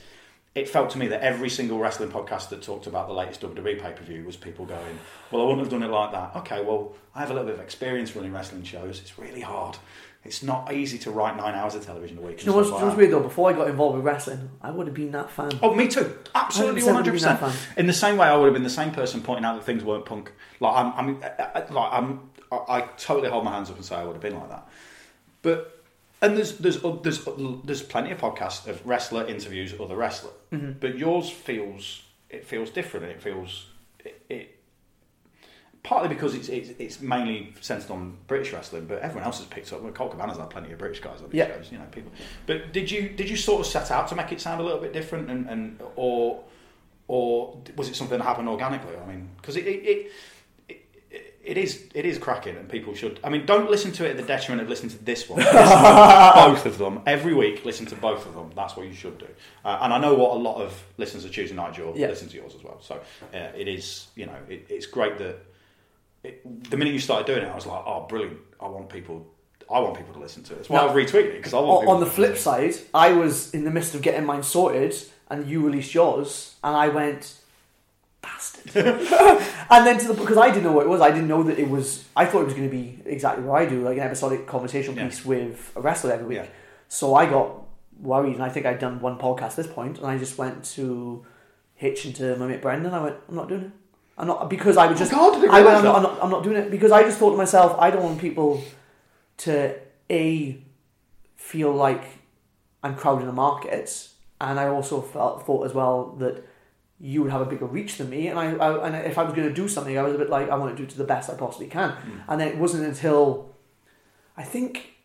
it 0.55 0.67
felt 0.67 0.89
to 0.89 0.97
me 0.97 1.07
that 1.09 1.21
every 1.21 1.49
single 1.49 1.77
wrestling 1.77 2.09
podcast 2.09 2.49
that 2.49 2.63
talked 2.63 2.87
about 2.87 3.07
the 3.07 3.13
latest 3.13 3.41
WWE 3.41 3.75
pay 3.79 3.91
per 3.91 4.03
view 4.03 4.23
was 4.25 4.35
people 4.35 4.65
going, 4.65 4.99
Well, 5.31 5.41
I 5.43 5.45
wouldn't 5.45 5.61
have 5.61 5.69
done 5.69 5.83
it 5.83 5.91
like 5.91 6.11
that. 6.13 6.35
Okay, 6.37 6.63
well, 6.63 6.93
I 7.13 7.19
have 7.19 7.29
a 7.29 7.33
little 7.33 7.47
bit 7.47 7.55
of 7.55 7.61
experience 7.61 8.15
running 8.15 8.33
wrestling 8.33 8.63
shows. 8.63 8.99
It's 8.99 9.17
really 9.19 9.41
hard. 9.41 9.77
It's 10.27 10.43
not 10.43 10.71
easy 10.73 10.97
to 10.99 11.11
write 11.11 11.35
nine 11.37 11.55
hours 11.55 11.73
of 11.75 11.85
television 11.85 12.17
a 12.17 12.21
week. 12.21 12.41
You 12.41 12.51
know 12.51 12.57
what's, 12.57 12.67
stuff 12.67 12.79
do 12.79 12.85
you 12.85 12.91
know 12.91 12.91
like 12.91 12.97
what's 12.97 12.97
weird 12.97 13.11
though? 13.13 13.27
Before 13.27 13.49
I 13.49 13.53
got 13.53 13.67
involved 13.69 13.95
with 13.95 14.05
wrestling, 14.05 14.49
I 14.61 14.71
would 14.71 14.87
have 14.87 14.93
been 14.95 15.11
that 15.11 15.31
fan. 15.31 15.51
Oh, 15.63 15.73
me 15.73 15.87
too. 15.87 16.17
Absolutely, 16.35 16.81
100% 16.81 16.85
one 16.85 16.95
hundred 16.95 17.11
percent. 17.13 17.55
In 17.77 17.87
the 17.87 17.93
same 17.93 18.17
way, 18.17 18.27
I 18.27 18.35
would 18.35 18.45
have 18.45 18.53
been 18.53 18.63
the 18.63 18.69
same 18.69 18.91
person 18.91 19.21
pointing 19.21 19.45
out 19.45 19.55
that 19.55 19.63
things 19.63 19.83
weren't 19.83 20.05
punk. 20.05 20.31
Like 20.59 20.75
I'm, 20.75 20.93
I'm 20.93 21.23
I, 21.23 21.59
like 21.71 21.93
I'm, 21.93 22.29
I, 22.51 22.55
I 22.67 22.81
totally 22.97 23.29
hold 23.29 23.45
my 23.45 23.51
hands 23.51 23.69
up 23.69 23.77
and 23.77 23.85
say 23.85 23.95
I 23.95 24.03
would 24.03 24.13
have 24.13 24.21
been 24.21 24.35
like 24.37 24.49
that. 24.49 24.67
But 25.41 25.83
and 26.21 26.35
there's 26.35 26.57
there's 26.57 26.81
there's 27.03 27.23
there's 27.63 27.83
plenty 27.83 28.11
of 28.11 28.17
podcasts 28.19 28.67
of 28.67 28.85
wrestler 28.85 29.25
interviews 29.27 29.73
other 29.79 29.95
wrestler, 29.95 30.31
Mm-hmm. 30.51 30.79
but 30.79 30.97
yours 30.97 31.29
feels 31.29 32.03
it 32.29 32.45
feels 32.45 32.69
different. 32.69 33.05
and 33.05 33.15
It 33.15 33.21
feels 33.21 33.67
partly 35.87 36.09
because 36.09 36.35
it's, 36.35 36.49
it's 36.49 36.69
it's 36.79 36.99
mainly 37.01 37.53
centered 37.61 37.89
on 37.91 38.17
British 38.27 38.51
wrestling, 38.51 38.85
but 38.85 38.99
everyone 38.99 39.23
else 39.23 39.37
has 39.39 39.47
picked 39.47 39.71
up. 39.71 39.81
Well, 39.81 39.93
Colt 39.93 40.11
Cabana's 40.11 40.37
had 40.37 40.49
plenty 40.49 40.71
of 40.73 40.77
British 40.79 40.99
guys 40.99 41.21
on 41.21 41.29
these 41.29 41.39
Yeah. 41.39 41.47
shows, 41.47 41.71
you 41.71 41.77
know, 41.77 41.85
people. 41.91 42.11
But 42.45 42.73
did 42.73 42.91
you 42.91 43.09
did 43.09 43.29
you 43.29 43.37
sort 43.37 43.61
of 43.61 43.67
set 43.67 43.89
out 43.89 44.07
to 44.09 44.15
make 44.15 44.31
it 44.33 44.41
sound 44.41 44.59
a 44.59 44.63
little 44.63 44.81
bit 44.81 44.91
different, 44.93 45.29
and, 45.31 45.47
and 45.49 45.79
or 45.95 46.43
or 47.07 47.57
was 47.77 47.87
it 47.89 47.95
something 47.95 48.17
that 48.17 48.23
happened 48.25 48.49
organically? 48.49 48.95
I 48.97 49.05
mean, 49.09 49.29
because 49.37 49.55
it, 49.55 49.65
it, 49.65 49.85
it 49.85 50.11
it 51.43 51.57
is 51.57 51.85
it 51.95 52.05
is 52.05 52.17
cracking, 52.17 52.57
and 52.57 52.67
people 52.67 52.93
should. 52.93 53.21
I 53.23 53.29
mean, 53.29 53.45
don't 53.45 53.71
listen 53.71 53.93
to 53.93 54.05
it 54.05 54.11
at 54.11 54.17
the 54.17 54.23
detriment 54.23 54.61
of 54.63 54.67
listening 54.67 54.91
to 54.97 55.03
this 55.05 55.29
one. 55.29 55.39
To 55.47 56.33
both 56.35 56.65
of 56.65 56.77
them 56.77 57.01
every 57.05 57.33
week. 57.33 57.63
Listen 57.63 57.85
to 57.85 57.95
both 57.95 58.25
of 58.25 58.33
them. 58.35 58.51
That's 58.55 58.75
what 58.75 58.85
you 58.87 58.93
should 58.93 59.17
do. 59.17 59.27
Uh, 59.63 59.79
and 59.81 59.93
I 59.93 59.97
know 59.99 60.13
what 60.15 60.31
a 60.31 60.39
lot 60.39 60.61
of 60.61 60.83
listeners 60.97 61.23
are 61.25 61.29
choosing. 61.29 61.55
Nigel, 61.55 61.93
Yeah. 61.95 62.07
listen 62.07 62.27
to 62.29 62.35
yours 62.35 62.53
as 62.55 62.63
well. 62.63 62.79
So 62.81 62.99
uh, 63.33 63.37
it 63.55 63.67
is, 63.69 64.07
you 64.15 64.25
know, 64.25 64.35
it, 64.49 64.65
it's 64.69 64.85
great 64.85 65.17
that 65.19 65.37
it, 66.27 66.69
the 66.69 66.77
minute 66.77 66.93
you 66.93 66.99
started 66.99 67.25
doing 67.27 67.43
it, 67.43 67.49
I 67.49 67.55
was 67.55 67.65
like, 67.65 67.81
oh, 67.85 68.05
brilliant! 68.07 68.37
I 68.59 68.67
want 68.67 68.89
people. 68.89 69.25
I 69.69 69.79
want 69.79 69.97
people 69.97 70.13
to 70.13 70.19
listen 70.19 70.43
to 70.43 70.53
it. 70.53 70.57
That's 70.57 70.69
why 70.69 70.77
Now, 70.77 70.87
I've 70.89 70.95
retweeted 70.95 71.25
it 71.25 71.37
because 71.37 71.53
I 71.53 71.59
want. 71.59 71.87
On 71.87 71.99
the 71.99 72.05
flip 72.05 72.37
side, 72.37 72.75
I 72.93 73.11
was 73.13 73.53
in 73.53 73.65
the 73.65 73.71
midst 73.71 73.95
of 73.95 74.01
getting 74.01 74.25
mine 74.25 74.43
sorted, 74.43 74.95
and 75.29 75.47
you 75.47 75.61
released 75.65 75.93
yours, 75.93 76.55
and 76.63 76.75
I 76.75 76.87
went, 76.87 77.35
bastard. 78.21 78.75
and 78.75 79.85
then 79.85 79.97
to 79.99 80.07
the 80.07 80.13
because 80.13 80.37
I 80.37 80.47
didn't 80.49 80.63
know 80.63 80.71
what 80.71 80.85
it 80.85 80.89
was. 80.89 81.01
I 81.01 81.11
didn't 81.11 81.27
know 81.27 81.43
that 81.43 81.59
it 81.59 81.69
was. 81.69 82.05
I 82.15 82.25
thought 82.25 82.41
it 82.41 82.45
was 82.45 82.53
going 82.53 82.69
to 82.69 82.75
be 82.75 82.99
exactly 83.05 83.43
what 83.43 83.61
I 83.61 83.65
do, 83.65 83.81
like 83.83 83.97
an 83.97 84.03
episodic 84.03 84.47
conversational 84.47 84.95
Yeah. 84.97 85.05
piece 85.07 85.25
with 85.25 85.71
a 85.75 85.81
wrestler 85.81 86.13
every 86.13 86.25
week. 86.27 86.37
Yeah. 86.37 86.47
So 86.87 87.15
I 87.15 87.25
got 87.25 87.63
worried, 87.99 88.35
and 88.35 88.43
I 88.43 88.49
think 88.49 88.65
I'd 88.65 88.79
done 88.79 89.01
one 89.01 89.17
podcast 89.17 89.51
at 89.51 89.55
this 89.57 89.67
point, 89.67 89.97
and 89.97 90.07
I 90.07 90.17
just 90.17 90.37
went 90.37 90.63
to 90.75 91.25
Hitch 91.75 92.05
and 92.05 92.15
to 92.15 92.35
my 92.37 92.47
mate 92.47 92.61
Brendan. 92.61 92.87
And 92.87 92.95
I 92.95 93.03
went, 93.03 93.15
I'm 93.27 93.35
not 93.35 93.49
doing 93.49 93.63
it. 93.65 93.71
I'm 94.17 94.27
not 94.27 94.49
because 94.49 94.77
I 94.77 94.87
was 94.87 94.97
just. 94.97 95.13
Oh 95.13 95.31
God, 95.31 95.37
I 95.37 95.41
didn't 95.41 95.51
I 95.51 95.61
went, 95.61 95.65
realise 95.65 95.77
I'm 95.79 95.83
not, 95.83 95.95
I'm, 95.95 96.03
not, 96.03 96.23
I'm 96.23 96.31
not 96.31 96.43
doing 96.43 96.57
it 96.57 96.71
because 96.71 96.91
I 96.91 97.03
just 97.03 97.19
thought 97.19 97.31
to 97.31 97.37
myself, 97.37 97.75
I 97.79 97.91
don't 97.91 98.03
want 98.03 98.19
people 98.19 98.63
to 99.37 99.75
a 100.09 100.59
feel 101.35 101.71
like 101.71 102.03
I'm 102.83 102.95
crowding 102.95 103.27
the 103.27 103.33
market, 103.33 104.09
and 104.41 104.59
I 104.59 104.67
also 104.67 105.01
felt 105.01 105.45
thought 105.45 105.65
as 105.65 105.73
well 105.73 106.15
that 106.19 106.43
you 106.99 107.21
would 107.21 107.31
have 107.31 107.41
a 107.41 107.45
bigger 107.45 107.65
reach 107.65 107.97
than 107.97 108.09
me, 108.09 108.27
and 108.27 108.39
I, 108.39 108.53
I 108.55 108.87
and 108.87 108.95
if 109.07 109.17
I 109.19 109.23
was 109.23 109.33
going 109.33 109.47
to 109.47 109.53
do 109.53 109.67
something, 109.67 109.97
I 109.97 110.01
was 110.01 110.15
a 110.15 110.17
bit 110.17 110.29
like 110.29 110.49
I 110.49 110.55
want 110.55 110.71
to 110.71 110.77
do 110.77 110.83
it 110.83 110.89
to 110.89 110.97
the 110.97 111.03
best 111.03 111.29
I 111.29 111.35
possibly 111.35 111.67
can, 111.67 111.91
hmm. 111.91 112.19
and 112.27 112.41
then 112.41 112.47
it 112.47 112.57
wasn't 112.57 112.85
until 112.85 113.55
I 114.35 114.43
think 114.43 114.95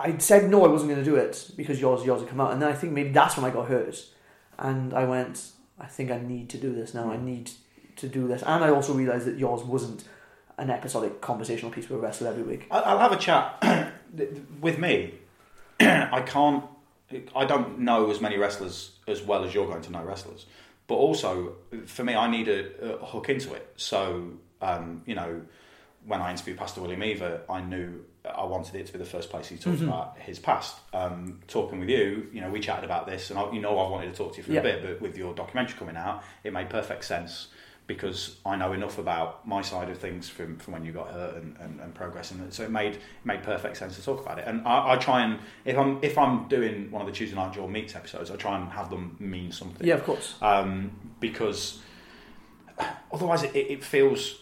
I 0.00 0.16
said 0.16 0.48
no, 0.48 0.64
I 0.64 0.68
wasn't 0.68 0.90
going 0.90 1.04
to 1.04 1.10
do 1.10 1.16
it 1.16 1.50
because 1.56 1.80
yours 1.80 2.06
yours 2.06 2.22
had 2.22 2.30
come 2.30 2.40
out, 2.40 2.52
and 2.52 2.62
then 2.62 2.70
I 2.70 2.74
think 2.74 2.94
maybe 2.94 3.10
that's 3.10 3.36
when 3.36 3.44
I 3.44 3.50
got 3.50 3.68
hurt, 3.68 4.02
and 4.58 4.94
I 4.94 5.04
went, 5.04 5.50
I 5.78 5.86
think 5.86 6.10
I 6.10 6.18
need 6.18 6.48
to 6.50 6.58
do 6.58 6.74
this 6.74 6.94
now. 6.94 7.12
I 7.12 7.16
hmm. 7.16 7.26
need 7.26 7.50
to 7.96 8.08
do 8.08 8.26
this, 8.28 8.42
and 8.42 8.64
I 8.64 8.70
also 8.70 8.92
realised 8.94 9.26
that 9.26 9.38
yours 9.38 9.62
wasn't 9.62 10.04
an 10.58 10.70
episodic 10.70 11.20
conversational 11.20 11.70
piece 11.70 11.88
with 11.88 11.98
a 11.98 12.02
wrestler 12.02 12.28
every 12.28 12.42
week. 12.42 12.66
I'll 12.70 12.98
have 12.98 13.12
a 13.12 13.16
chat 13.16 13.62
with 14.60 14.78
me. 14.78 15.14
I 15.80 16.22
can't. 16.26 16.64
I 17.36 17.44
don't 17.44 17.80
know 17.80 18.10
as 18.10 18.20
many 18.20 18.38
wrestlers 18.38 18.92
as 19.06 19.20
well 19.22 19.44
as 19.44 19.52
you're 19.54 19.66
going 19.66 19.82
to 19.82 19.92
know 19.92 20.02
wrestlers, 20.02 20.46
but 20.86 20.94
also 20.94 21.56
for 21.86 22.04
me, 22.04 22.14
I 22.14 22.30
need 22.30 22.48
a, 22.48 22.94
a 23.00 23.04
hook 23.04 23.28
into 23.28 23.52
it. 23.54 23.70
So 23.76 24.32
um, 24.62 25.02
you 25.06 25.14
know, 25.14 25.42
when 26.06 26.20
I 26.22 26.30
interviewed 26.30 26.56
Pastor 26.58 26.80
William 26.80 27.02
Eaver, 27.02 27.42
I 27.50 27.60
knew 27.60 28.04
I 28.24 28.44
wanted 28.44 28.76
it 28.76 28.86
to 28.86 28.92
be 28.92 28.98
the 28.98 29.04
first 29.04 29.30
place 29.30 29.48
he 29.48 29.56
talked 29.56 29.78
Mm-hmm. 29.78 29.88
about 29.88 30.16
his 30.18 30.38
past. 30.38 30.76
Um, 30.94 31.40
talking 31.48 31.80
with 31.80 31.88
you, 31.88 32.28
you 32.32 32.40
know, 32.40 32.50
we 32.50 32.60
chatted 32.60 32.84
about 32.84 33.06
this, 33.06 33.30
and 33.30 33.38
I, 33.38 33.50
you 33.52 33.60
know, 33.60 33.78
I 33.78 33.88
wanted 33.90 34.10
to 34.12 34.16
talk 34.16 34.32
to 34.32 34.36
you 34.38 34.44
for 34.44 34.52
Yeah. 34.52 34.60
a 34.60 34.62
bit, 34.62 34.82
but 34.82 35.00
with 35.02 35.16
your 35.18 35.34
documentary 35.34 35.76
coming 35.78 35.96
out, 35.96 36.22
it 36.44 36.52
made 36.52 36.70
perfect 36.70 37.04
sense 37.04 37.48
because 37.94 38.36
I 38.44 38.56
know 38.56 38.72
enough 38.72 38.98
about 38.98 39.46
my 39.46 39.62
side 39.62 39.90
of 39.90 39.98
things 39.98 40.28
from, 40.28 40.58
from 40.58 40.74
when 40.74 40.84
you 40.84 40.92
got 40.92 41.10
hurt 41.10 41.36
and, 41.36 41.56
and, 41.60 41.80
and 41.80 41.94
progressing. 41.94 42.44
So 42.50 42.64
it 42.64 42.70
made 42.70 42.94
it 42.94 43.00
made 43.24 43.42
perfect 43.42 43.76
sense 43.76 43.96
to 43.96 44.02
talk 44.02 44.20
about 44.20 44.38
it. 44.38 44.46
And 44.46 44.66
I, 44.66 44.92
I 44.92 44.96
try 44.96 45.24
and 45.24 45.38
if 45.64 45.76
I'm 45.78 45.98
if 46.02 46.18
I'm 46.18 46.48
doing 46.48 46.90
one 46.90 47.02
of 47.02 47.06
the 47.06 47.12
Tuesday 47.12 47.36
Night 47.36 47.52
Jaw 47.52 47.66
Meets 47.66 47.94
episodes, 47.94 48.30
I 48.30 48.36
try 48.36 48.58
and 48.58 48.70
have 48.70 48.90
them 48.90 49.16
mean 49.18 49.52
something. 49.52 49.86
Yeah, 49.86 49.94
of 49.94 50.04
course. 50.04 50.34
Um, 50.42 50.92
because 51.20 51.80
otherwise 53.12 53.42
it, 53.42 53.54
it 53.54 53.84
feels 53.84 54.41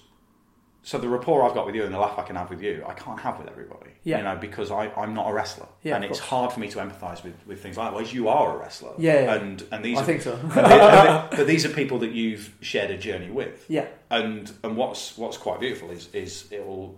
so 0.82 0.96
the 0.98 1.08
rapport 1.08 1.42
I've 1.46 1.54
got 1.54 1.66
with 1.66 1.74
you 1.74 1.84
and 1.84 1.92
the 1.92 1.98
laugh 1.98 2.18
I 2.18 2.22
can 2.22 2.36
have 2.36 2.48
with 2.50 2.62
you, 2.62 2.82
I 2.86 2.94
can't 2.94 3.20
have 3.20 3.38
with 3.38 3.48
everybody. 3.48 3.90
Yeah. 4.02 4.18
You 4.18 4.24
know, 4.24 4.36
because 4.36 4.70
I, 4.70 4.88
I'm 4.96 5.12
not 5.12 5.28
a 5.30 5.32
wrestler. 5.34 5.66
Yeah, 5.82 5.96
and 5.96 6.04
it's 6.04 6.18
course. 6.18 6.30
hard 6.30 6.52
for 6.52 6.60
me 6.60 6.68
to 6.70 6.78
empathise 6.78 7.22
with, 7.22 7.34
with 7.46 7.62
things 7.62 7.76
like 7.76 7.88
that. 7.88 7.94
Whereas 7.94 8.14
you 8.14 8.28
are 8.28 8.54
a 8.56 8.58
wrestler. 8.58 8.92
Yeah, 8.98 9.20
yeah. 9.20 9.34
And 9.34 9.62
and 9.72 9.84
these 9.84 9.98
I 9.98 10.02
are, 10.02 10.04
think 10.06 10.22
so. 10.22 10.34
and 10.42 10.50
they- 10.52 10.60
and 10.62 11.30
they- 11.30 11.36
but 11.36 11.46
these 11.46 11.66
are 11.66 11.68
people 11.70 11.98
that 11.98 12.12
you've 12.12 12.54
shared 12.62 12.90
a 12.90 12.96
journey 12.96 13.30
with. 13.30 13.64
Yeah. 13.68 13.86
And 14.10 14.50
and 14.64 14.76
what's 14.76 15.18
what's 15.18 15.36
quite 15.36 15.60
beautiful 15.60 15.90
is 15.90 16.08
is 16.14 16.46
it 16.50 16.66
will 16.66 16.96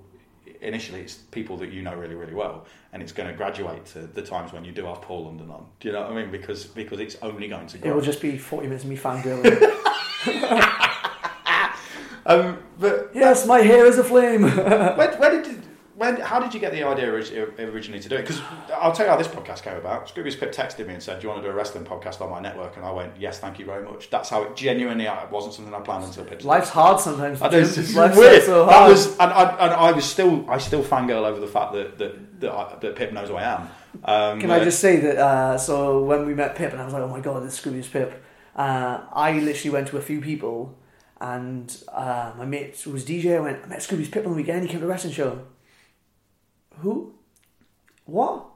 initially 0.60 1.00
it's 1.00 1.16
people 1.16 1.56
that 1.56 1.72
you 1.72 1.82
know 1.82 1.94
really 1.94 2.14
really 2.14 2.34
well, 2.34 2.66
and 2.92 3.02
it's 3.02 3.10
going 3.12 3.28
to 3.28 3.34
graduate 3.34 3.84
to 3.86 4.06
the 4.06 4.22
times 4.22 4.52
when 4.52 4.64
you 4.64 4.70
do 4.70 4.84
have 4.86 5.02
Paul 5.02 5.24
London 5.24 5.50
on. 5.50 5.66
Do 5.80 5.88
you 5.88 5.94
know 5.94 6.02
what 6.02 6.12
I 6.12 6.14
mean? 6.14 6.30
Because 6.30 6.64
because 6.66 7.00
it's 7.00 7.16
only 7.20 7.48
going 7.48 7.66
to 7.66 7.78
It 7.86 7.92
will 7.92 8.00
just 8.00 8.20
be 8.22 8.38
40 8.38 8.68
minutes 8.68 8.84
of 8.84 8.90
me 8.90 8.96
fangirling. 8.96 9.58
um, 12.26 12.58
but 12.78 13.10
yes, 13.14 13.46
my 13.46 13.60
hair 13.60 13.86
is 13.86 13.98
a 13.98 14.04
flame. 14.04 14.42
when, 14.96 15.18
when 15.18 15.42
did 15.42 15.62
when 15.94 16.16
how 16.16 16.40
did 16.40 16.52
you 16.54 16.58
get 16.58 16.72
the 16.72 16.82
idea 16.82 17.08
originally 17.12 18.00
to 18.00 18.08
do 18.08 18.16
it? 18.16 18.22
Because 18.22 18.40
I'll 18.74 18.92
tell 18.92 19.06
you 19.06 19.10
how 19.10 19.18
this 19.18 19.28
podcast 19.28 19.62
came 19.62 19.76
about. 19.76 20.08
Scroobius 20.08 20.38
Pip 20.38 20.52
texted 20.52 20.86
me 20.86 20.94
and 20.94 21.02
said, 21.02 21.20
"Do 21.20 21.24
you 21.24 21.28
want 21.28 21.42
to 21.42 21.48
do 21.48 21.52
a 21.52 21.54
wrestling 21.54 21.84
podcast 21.84 22.20
on 22.20 22.30
my 22.30 22.40
network?" 22.40 22.76
And 22.76 22.84
I 22.84 22.90
went, 22.90 23.12
"Yes, 23.18 23.38
thank 23.38 23.58
you 23.58 23.66
very 23.66 23.84
much." 23.84 24.10
That's 24.10 24.28
how 24.28 24.42
it 24.42 24.56
genuinely. 24.56 25.04
It 25.04 25.30
wasn't 25.30 25.54
something 25.54 25.72
I 25.72 25.80
planned 25.80 26.04
until 26.04 26.24
Pip. 26.24 26.44
Life's 26.44 26.70
hard 26.70 26.98
sometimes. 26.98 27.40
I 27.42 27.50
know, 27.50 27.58
it's, 27.58 27.94
Life's 27.94 28.16
weird. 28.16 28.42
so 28.42 28.66
that 28.66 28.72
hard. 28.72 28.90
was, 28.90 29.12
and 29.12 29.32
I, 29.32 29.50
and 29.50 29.74
I 29.74 29.92
was 29.92 30.04
still, 30.04 30.48
I 30.50 30.58
still 30.58 30.82
fangirl 30.82 31.24
over 31.24 31.40
the 31.40 31.46
fact 31.46 31.72
that 31.74 31.98
that 31.98 32.40
that, 32.40 32.52
I, 32.52 32.76
that 32.80 32.96
Pip 32.96 33.12
knows 33.12 33.28
who 33.28 33.36
I 33.36 33.44
am. 33.44 33.68
Um, 34.04 34.40
Can 34.40 34.50
I 34.50 34.64
just 34.64 34.80
say 34.80 34.96
that? 34.96 35.18
Uh, 35.18 35.58
so 35.58 36.02
when 36.02 36.26
we 36.26 36.34
met 36.34 36.56
Pip, 36.56 36.72
and 36.72 36.80
I 36.80 36.84
was 36.84 36.94
like, 36.94 37.02
"Oh 37.02 37.08
my 37.08 37.20
god, 37.20 37.44
this 37.44 37.60
Scroobius 37.60 37.90
Pip." 37.90 38.24
Uh, 38.56 39.00
I 39.12 39.38
literally 39.38 39.70
went 39.70 39.88
to 39.88 39.98
a 39.98 40.02
few 40.02 40.20
people, 40.20 40.76
and 41.22 41.84
uh, 41.88 42.32
my 42.36 42.44
mate 42.44 42.84
was 42.86 43.04
DJ. 43.04 43.36
I 43.36 43.40
went, 43.40 43.64
"I 43.64 43.68
met 43.68 43.78
Scroobius 43.78 44.10
Pip 44.10 44.26
on 44.26 44.32
the 44.32 44.36
weekend. 44.36 44.62
He 44.62 44.68
came 44.68 44.80
to 44.80 44.86
a 44.86 44.88
wrestling 44.88 45.12
show." 45.12 45.40
Who? 46.78 47.14
What? 48.06 48.46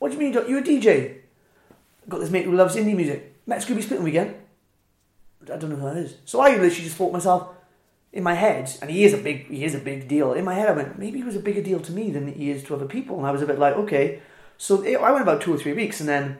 What 0.00 0.10
do 0.10 0.14
you 0.14 0.20
mean? 0.20 0.32
You're 0.32 0.58
a 0.58 0.62
DJ? 0.62 1.18
Got 2.08 2.18
this 2.18 2.30
mate 2.30 2.46
who 2.46 2.52
loves 2.52 2.74
indie 2.74 2.96
music. 2.96 3.36
Met 3.46 3.60
Scroobius 3.60 3.88
Pip 3.88 3.92
on 3.92 3.98
the 3.98 4.04
weekend. 4.04 4.34
I 5.44 5.56
don't 5.56 5.70
know 5.70 5.76
who 5.76 5.94
that 5.94 5.96
is. 5.98 6.16
So 6.24 6.40
I 6.40 6.50
literally 6.50 6.70
just 6.70 6.96
thought 6.96 7.12
myself, 7.12 7.48
in 8.12 8.24
my 8.24 8.34
head, 8.34 8.72
and 8.82 8.90
he 8.90 9.04
is 9.04 9.14
a 9.14 9.18
big, 9.18 9.46
he 9.48 9.64
is 9.64 9.74
a 9.74 9.78
big 9.78 10.08
deal. 10.08 10.32
In 10.32 10.44
my 10.44 10.54
head, 10.54 10.68
I 10.68 10.72
went, 10.72 10.98
maybe 10.98 11.18
he 11.18 11.24
was 11.24 11.36
a 11.36 11.40
bigger 11.40 11.62
deal 11.62 11.78
to 11.80 11.92
me 11.92 12.10
than 12.10 12.32
he 12.32 12.50
is 12.50 12.64
to 12.64 12.74
other 12.74 12.86
people, 12.86 13.18
and 13.18 13.26
I 13.26 13.30
was 13.30 13.42
a 13.42 13.46
bit 13.46 13.58
like, 13.58 13.76
okay. 13.76 14.20
So 14.58 14.82
it, 14.82 14.96
I 14.96 15.12
went 15.12 15.22
about 15.22 15.42
two 15.42 15.54
or 15.54 15.58
three 15.58 15.74
weeks, 15.74 16.00
and 16.00 16.08
then 16.08 16.38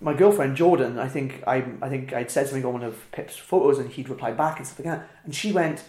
my 0.00 0.12
girlfriend 0.12 0.56
Jordan, 0.56 0.98
I 0.98 1.08
think 1.08 1.42
I, 1.46 1.64
I 1.80 1.88
think 1.88 2.12
I'd 2.12 2.30
said 2.30 2.46
something 2.46 2.64
on 2.64 2.72
one 2.74 2.82
of 2.82 3.10
Pip's 3.12 3.36
photos, 3.36 3.78
and 3.78 3.90
he'd 3.90 4.08
replied 4.08 4.36
back 4.36 4.58
and 4.58 4.66
stuff 4.66 4.84
like 4.84 4.98
that, 4.98 5.08
and 5.24 5.34
she 5.34 5.52
went, 5.52 5.84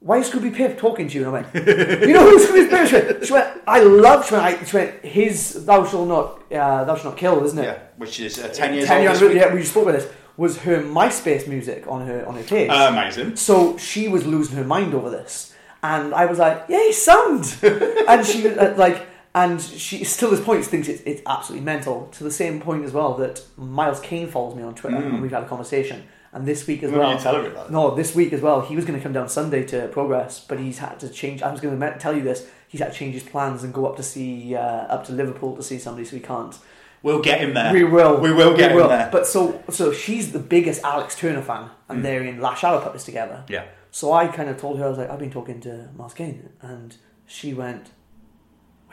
"Why 0.00 0.18
is 0.18 0.30
Scooby 0.30 0.54
Pip 0.54 0.78
talking 0.78 1.08
to 1.08 1.18
you?" 1.18 1.26
And 1.26 1.36
I 1.36 1.40
went, 1.40 1.54
"You 2.06 2.12
know 2.12 2.28
who 2.28 2.38
Scooby 2.38 2.68
Pip 2.68 2.80
is?" 2.80 2.88
She 2.90 2.94
went, 2.94 3.26
she 3.26 3.32
went, 3.32 3.62
"I 3.66 3.80
love." 3.80 4.26
She 4.26 4.34
went, 4.34 4.44
I, 4.44 4.64
she 4.64 4.76
went, 4.76 5.04
"His 5.04 5.64
thou 5.64 5.86
shall 5.86 6.04
not, 6.04 6.42
uh, 6.52 6.84
thou 6.84 6.96
shall 6.96 7.12
not 7.12 7.18
kill," 7.18 7.42
isn't 7.44 7.58
it? 7.58 7.64
Yeah, 7.64 7.78
which 7.96 8.20
is 8.20 8.38
uh, 8.38 8.48
ten 8.48 8.74
years 8.74 8.86
Ten 8.86 9.02
years, 9.02 9.20
yeah, 9.34 9.52
we 9.52 9.60
just 9.60 9.70
spoke 9.72 9.84
about 9.84 9.92
this. 10.00 10.12
Was 10.36 10.58
her 10.58 10.82
MySpace 10.82 11.46
music 11.46 11.86
on 11.86 12.06
her 12.06 12.26
on 12.26 12.34
her 12.34 12.42
page? 12.42 12.70
Amazing. 12.70 13.36
So 13.36 13.76
she 13.78 14.08
was 14.08 14.26
losing 14.26 14.56
her 14.56 14.64
mind 14.64 14.94
over 14.94 15.08
this, 15.08 15.54
and 15.82 16.14
I 16.14 16.26
was 16.26 16.38
like, 16.38 16.64
"Yay, 16.68 16.92
sound!" 16.92 17.56
and 17.62 18.26
she 18.26 18.46
was 18.46 18.58
uh, 18.58 18.74
like, 18.76 19.06
and 19.34 19.60
she 19.60 20.04
still 20.04 20.30
to 20.30 20.36
this 20.36 20.44
point 20.44 20.64
thinks 20.64 20.88
it's, 20.88 21.02
it's 21.02 21.22
absolutely 21.26 21.64
mental. 21.64 22.08
To 22.12 22.24
the 22.24 22.30
same 22.30 22.60
point 22.60 22.84
as 22.84 22.92
well 22.92 23.14
that 23.14 23.42
Miles 23.56 24.00
Kane 24.00 24.28
follows 24.28 24.54
me 24.54 24.62
on 24.62 24.74
Twitter, 24.74 24.96
and 24.96 25.22
we've 25.22 25.30
had 25.30 25.44
a 25.44 25.48
conversation. 25.48 26.04
And 26.34 26.46
this 26.46 26.66
week 26.66 26.82
as 26.82 26.90
well, 26.90 27.12
you 27.12 27.18
telling 27.18 27.42
me 27.42 27.50
about 27.50 27.66
it? 27.66 27.72
no, 27.72 27.94
this 27.94 28.14
week 28.14 28.32
as 28.32 28.40
well, 28.40 28.62
he 28.62 28.74
was 28.74 28.86
going 28.86 28.98
to 28.98 29.02
come 29.02 29.12
down 29.12 29.28
Sunday 29.28 29.64
to 29.66 29.88
Progress, 29.88 30.40
but 30.40 30.58
he's 30.58 30.78
had 30.78 30.98
to 31.00 31.10
change. 31.10 31.42
I 31.42 31.52
was 31.52 31.60
going 31.60 31.78
to 31.78 31.98
tell 31.98 32.16
you 32.16 32.22
this. 32.22 32.48
He's 32.68 32.80
had 32.80 32.92
to 32.92 32.98
change 32.98 33.12
his 33.12 33.22
plans 33.22 33.62
and 33.62 33.74
go 33.74 33.84
up 33.86 33.96
to 33.96 34.02
see 34.02 34.54
uh, 34.54 34.60
up 34.60 35.04
to 35.06 35.12
Liverpool 35.12 35.54
to 35.56 35.62
see 35.62 35.78
somebody, 35.78 36.06
so 36.06 36.16
he 36.16 36.22
can't. 36.22 36.58
We'll 37.02 37.20
get 37.20 37.40
him 37.40 37.52
there. 37.52 37.72
We 37.72 37.84
will. 37.84 38.18
We 38.18 38.32
will 38.32 38.56
get 38.56 38.72
him 38.72 38.88
there. 38.88 39.10
But 39.12 39.26
so 39.26 39.62
so 39.68 39.92
she's 39.92 40.32
the 40.32 40.38
biggest 40.38 40.82
Alex 40.84 41.16
Turner 41.16 41.42
fan, 41.42 41.68
and 41.88 42.04
they're 42.04 42.22
in 42.22 42.40
Last 42.40 42.60
Shadow 42.60 42.80
Puppets 42.80 43.04
together. 43.04 43.44
Yeah. 43.48 43.66
So 43.90 44.12
I 44.12 44.26
kind 44.28 44.48
of 44.48 44.56
told 44.56 44.78
her 44.78 44.86
I 44.86 44.88
was 44.88 44.98
like, 44.98 45.10
I've 45.10 45.18
been 45.18 45.30
talking 45.30 45.60
to 45.62 45.90
Miles 45.94 46.14
Kane, 46.14 46.48
and 46.62 46.96
she 47.26 47.52
went, 47.52 47.90
"We're 47.90 48.01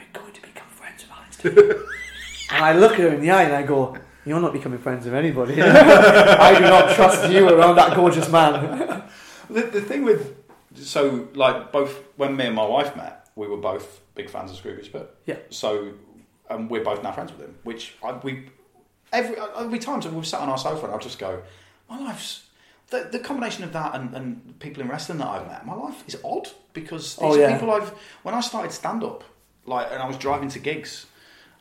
going 0.14 0.34
to 0.34 0.42
become 0.42 0.68
friends 0.70 1.04
with 1.04 1.12
Alex 1.12 1.38
Turner." 1.38 1.86
and 2.52 2.64
I 2.66 2.74
look 2.74 2.94
at 2.94 3.00
her 3.00 3.10
in 3.10 3.22
the 3.22 3.32
eye 3.32 3.44
and 3.44 3.54
I 3.54 3.64
go, 3.64 3.98
"You're 4.26 4.40
not 4.40 4.54
becoming 4.54 4.80
friends 4.80 5.06
with 5.06 5.14
anybody. 5.14 5.62
I 5.62 6.54
do 6.58 6.62
not 6.62 6.96
trust 6.96 7.30
you 7.32 7.48
around 7.50 7.76
that 7.76 7.96
gorgeous 7.96 8.30
man." 8.30 9.04
The, 9.52 9.62
the 9.64 9.82
thing 9.82 10.04
with 10.04 10.36
so 10.76 11.28
like 11.34 11.72
both 11.72 12.04
when 12.18 12.36
me 12.38 12.46
and 12.46 12.56
my 12.56 12.66
wife 12.68 12.96
met, 12.96 13.30
we 13.36 13.48
were 13.48 13.58
both 13.58 14.02
big 14.14 14.30
fans 14.30 14.52
of 14.52 14.58
Scroobius 14.64 14.92
Pip. 14.92 15.20
Yeah. 15.26 15.38
So 15.50 15.94
um, 16.52 16.70
we're 16.70 16.84
both 16.84 17.02
now 17.02 17.12
friends 17.14 17.32
with 17.32 17.42
him. 17.42 17.56
Which 17.64 17.96
I, 18.04 18.12
we 18.12 18.50
every 19.12 19.36
every 19.58 19.80
time 19.80 20.02
we've 20.14 20.28
sat 20.28 20.42
on 20.42 20.50
our 20.50 20.58
sofa 20.60 20.86
and 20.86 20.94
I'll 20.94 21.00
just 21.00 21.18
go, 21.18 21.42
my 21.90 21.98
life's 22.00 22.46
the, 22.92 23.10
the 23.12 23.18
combination 23.18 23.64
of 23.64 23.74
that 23.74 23.96
and, 23.96 24.14
and 24.16 24.60
people 24.60 24.84
in 24.84 24.88
wrestling 24.90 25.18
that 25.18 25.28
I've 25.28 25.48
met. 25.48 25.66
My 25.66 25.74
life 25.74 26.04
is 26.08 26.16
odd 26.24 26.48
because 26.74 27.16
these 27.16 27.24
Oh, 27.24 27.34
are 27.34 27.40
yeah. 27.40 27.54
people 27.54 27.72
I've 27.72 27.90
when 28.22 28.36
I 28.36 28.42
started 28.42 28.72
stand 28.72 29.04
up, 29.04 29.24
like 29.66 29.88
and 29.92 30.02
I 30.02 30.08
was 30.08 30.18
driving 30.18 30.50
to 30.50 30.60
gigs. 30.60 31.06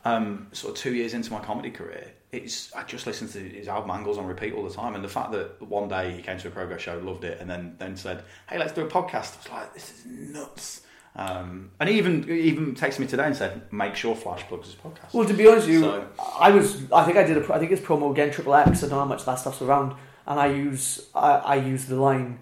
Um, 0.05 0.47
sort 0.53 0.75
of 0.75 0.79
two 0.81 0.93
years 0.95 1.13
into 1.13 1.29
my 1.33 1.39
comedy 1.41 1.69
career, 1.71 2.13
it's 2.31 2.73
I 2.73 2.83
just 2.83 3.05
listened 3.05 3.31
to 3.33 3.39
his 3.39 3.67
album 3.67 3.91
Angles 3.91 4.17
on 4.17 4.25
repeat 4.27 4.53
all 4.53 4.63
the 4.63 4.73
time, 4.73 4.95
and 4.95 5.03
the 5.03 5.09
fact 5.09 5.33
that 5.33 5.61
one 5.61 5.89
day 5.89 6.13
he 6.13 6.21
came 6.21 6.37
to 6.39 6.47
a 6.47 6.51
progress 6.51 6.81
show, 6.81 6.97
loved 6.99 7.25
it, 7.25 7.39
and 7.41 7.49
then 7.49 7.75
then 7.79 7.97
said, 7.97 8.23
"Hey, 8.49 8.57
let's 8.57 8.71
do 8.71 8.81
a 8.85 8.87
podcast." 8.89 9.35
I 9.35 9.37
was 9.37 9.49
like, 9.51 9.73
"This 9.73 9.91
is 9.91 10.05
nuts." 10.05 10.81
Um, 11.17 11.71
and 11.81 11.89
he 11.89 11.97
even 11.97 12.23
he 12.23 12.39
even 12.43 12.75
texted 12.75 12.99
me 12.99 13.07
today 13.07 13.25
and 13.25 13.35
said, 13.35 13.61
"Make 13.73 13.95
sure 13.95 14.15
Flash 14.15 14.43
plugs 14.43 14.67
his 14.67 14.75
podcast." 14.75 15.13
Well, 15.13 15.27
to 15.27 15.33
be 15.33 15.47
honest 15.47 15.67
with 15.67 15.75
you, 15.75 15.81
So- 15.81 16.07
I 16.39 16.51
was. 16.51 16.89
I 16.93 17.03
think 17.03 17.17
I 17.17 17.23
did. 17.23 17.35
A, 17.37 17.53
I 17.53 17.59
think 17.59 17.71
it's 17.73 17.81
promo 17.81 18.09
again. 18.11 18.31
Triple 18.31 18.55
X. 18.55 18.77
I 18.77 18.81
don't 18.81 18.91
know 18.91 18.99
how 18.99 19.05
much 19.05 19.25
that 19.25 19.35
stuff's 19.35 19.61
around, 19.61 19.95
and 20.25 20.39
I 20.39 20.47
use. 20.47 21.09
I, 21.13 21.31
I 21.39 21.55
use 21.55 21.85
the 21.87 21.97
line. 21.97 22.39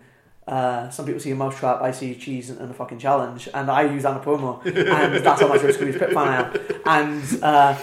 Uh, 0.47 0.89
some 0.89 1.05
people 1.05 1.19
see 1.19 1.31
a 1.31 1.35
mousetrap. 1.35 1.81
I 1.81 1.91
see 1.91 2.15
cheese 2.15 2.49
and, 2.49 2.59
and 2.59 2.71
a 2.71 2.73
fucking 2.73 2.99
challenge, 2.99 3.49
and 3.53 3.69
I 3.69 3.81
use 3.83 4.03
that 4.03 4.11
in 4.11 4.17
a 4.17 4.25
promo, 4.25 4.65
and 4.65 5.15
that's 5.25 5.41
how 5.41 5.47
much 5.47 5.61
of 5.61 5.69
a 5.69 5.73
Scroobius 5.73 5.99
Pip 5.99 6.11
fan 6.13 6.17
I 6.17 6.35
am. 6.41 6.59
And 6.85 7.43
uh, 7.43 7.77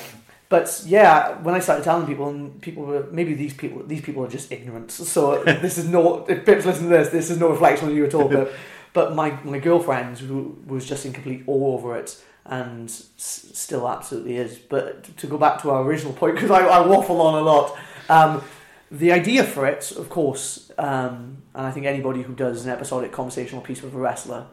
but 0.49 0.83
yeah, 0.87 1.41
when 1.43 1.55
I 1.55 1.59
started 1.59 1.85
telling 1.85 2.07
people, 2.07 2.29
and 2.29 2.61
people 2.63 2.85
were 2.85 3.07
maybe 3.11 3.35
these 3.35 3.53
people. 3.55 3.83
These 3.83 4.01
people 4.03 4.25
are 4.25 4.29
just 4.29 4.51
ignorant. 4.51 4.91
So 4.91 5.43
this 5.65 5.77
is 5.79 5.87
no. 5.89 6.25
If 6.27 6.47
Pip's 6.47 6.65
listening 6.65 6.91
to 6.91 6.97
this, 6.99 7.09
this 7.11 7.31
is 7.31 7.39
no 7.39 7.51
reflection 7.51 7.89
on 7.89 7.95
you 7.95 8.07
at 8.07 8.15
all. 8.15 8.29
But 8.29 8.53
but 8.93 9.15
my 9.15 9.31
my 9.45 9.59
girlfriend 9.59 10.19
who 10.19 10.57
was 10.67 10.87
just 10.87 11.05
in 11.05 11.13
complete 11.13 11.43
awe 11.47 11.75
over 11.75 11.97
it 11.97 12.23
and 12.47 12.89
s- 12.89 13.11
still 13.17 13.89
absolutely 13.89 14.37
is. 14.37 14.57
But 14.57 15.17
to 15.19 15.27
go 15.27 15.39
back 15.39 15.61
to 15.63 15.71
our 15.71 15.83
original 15.83 16.13
point, 16.13 16.35
because 16.37 16.51
I, 16.51 16.61
I 16.61 16.87
waffle 16.87 17.21
on 17.21 17.35
a 17.35 17.41
lot, 17.43 17.77
um, 18.09 18.43
the 18.91 19.13
idea 19.13 19.45
for 19.45 19.67
it, 19.67 19.91
of 19.93 20.09
course, 20.09 20.71
um, 20.79 21.43
and 21.55 21.67
I 21.67 21.71
think 21.71 21.87
anybody 21.87 22.23
who 22.23 22.35
does 22.35 22.65
an 22.65 22.71
episodic 22.71 23.13
conversational 23.13 23.63
piece 23.63 23.83
with 23.83 23.95
a 23.95 23.99
wrestler, 23.99 24.47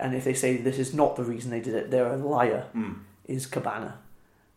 and 0.00 0.14
if 0.14 0.24
they 0.24 0.34
say 0.34 0.56
this 0.56 0.78
is 0.78 0.92
not 0.94 1.16
the 1.16 1.24
reason 1.24 1.50
they 1.50 1.60
did 1.60 1.74
it, 1.74 1.90
they're 1.90 2.12
a 2.12 2.16
liar, 2.16 2.66
is 3.26 3.46
Cabana. 3.46 3.98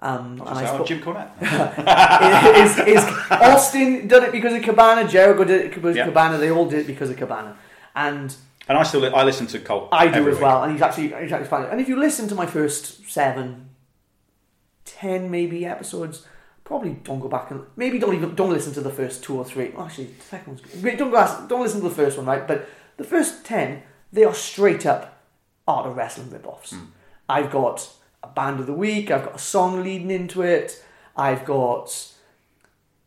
Um, 0.02 0.34
and 0.42 0.50
I 0.50 0.66
spo- 0.66 0.86
Jim 0.86 1.00
Cornette. 1.02 1.32
is, 2.58 2.78
is 2.98 3.04
Austin 3.32 4.08
done 4.08 4.24
it 4.24 4.32
because 4.32 4.54
of 4.54 4.62
Cabana? 4.62 5.08
Jericho 5.08 5.44
did 5.46 5.66
it 5.66 5.74
because 5.74 5.96
of 5.96 6.06
Cabana. 6.06 6.38
They 6.38 6.52
all 6.52 6.68
did 6.68 6.82
it 6.82 6.88
because 6.88 7.10
of 7.10 7.18
Cabana, 7.18 7.58
and 7.96 8.36
And 8.68 8.78
I 8.78 8.84
still 8.84 9.00
li- 9.02 9.12
I 9.14 9.24
listen 9.24 9.48
to 9.48 9.60
Colt. 9.60 9.90
I 9.92 10.08
do 10.08 10.28
as 10.28 10.36
week. 10.36 10.44
well. 10.44 10.64
And 10.64 10.74
he's 10.74 10.82
actually 10.82 11.08
he's 11.08 11.32
actually 11.32 11.46
fine. 11.48 11.66
And 11.66 11.80
if 11.80 11.88
you 11.88 11.96
listen 11.98 12.28
to 12.28 12.36
my 12.36 12.46
first 12.46 13.10
seven, 13.10 13.70
ten 14.84 15.32
maybe 15.32 15.66
episodes, 15.66 16.26
probably 16.66 16.94
don't 17.04 17.22
go 17.22 17.30
back 17.30 17.52
and 17.52 17.62
maybe 17.78 17.98
don't 18.00 18.16
even 18.16 18.36
don't 18.36 18.50
listen 18.50 18.74
to 18.74 18.82
the 18.82 18.90
first 18.90 19.24
two 19.24 19.38
or 19.38 19.46
three. 19.46 19.70
Well, 19.70 19.86
actually, 19.86 20.06
the 20.08 20.24
second 20.24 20.48
one's 20.48 20.62
good. 20.62 20.98
Don't 20.98 21.12
go 21.12 21.18
ask, 21.18 21.48
don't 21.48 21.62
listen 21.62 21.82
to 21.82 21.88
the 21.88 21.96
first 21.96 22.18
one, 22.18 22.26
right? 22.26 22.46
But 22.46 22.68
the 22.98 23.04
first 23.06 23.46
ten, 23.46 23.84
they 24.12 24.26
are 24.26 24.34
straight 24.34 24.86
up 24.86 25.24
art 25.68 25.88
of 25.88 25.96
wrestling 25.96 26.30
rip-offs. 26.30 26.72
Hmm. 26.72 26.86
I've 27.30 27.52
got 27.52 27.90
a 28.22 28.28
band 28.28 28.60
of 28.60 28.66
the 28.68 28.74
week. 28.74 29.12
I've 29.12 29.24
got 29.24 29.36
a 29.36 29.40
song 29.40 29.84
leading 29.84 30.12
into 30.12 30.42
it. 30.42 30.84
I've 31.16 31.46
got 31.46 32.12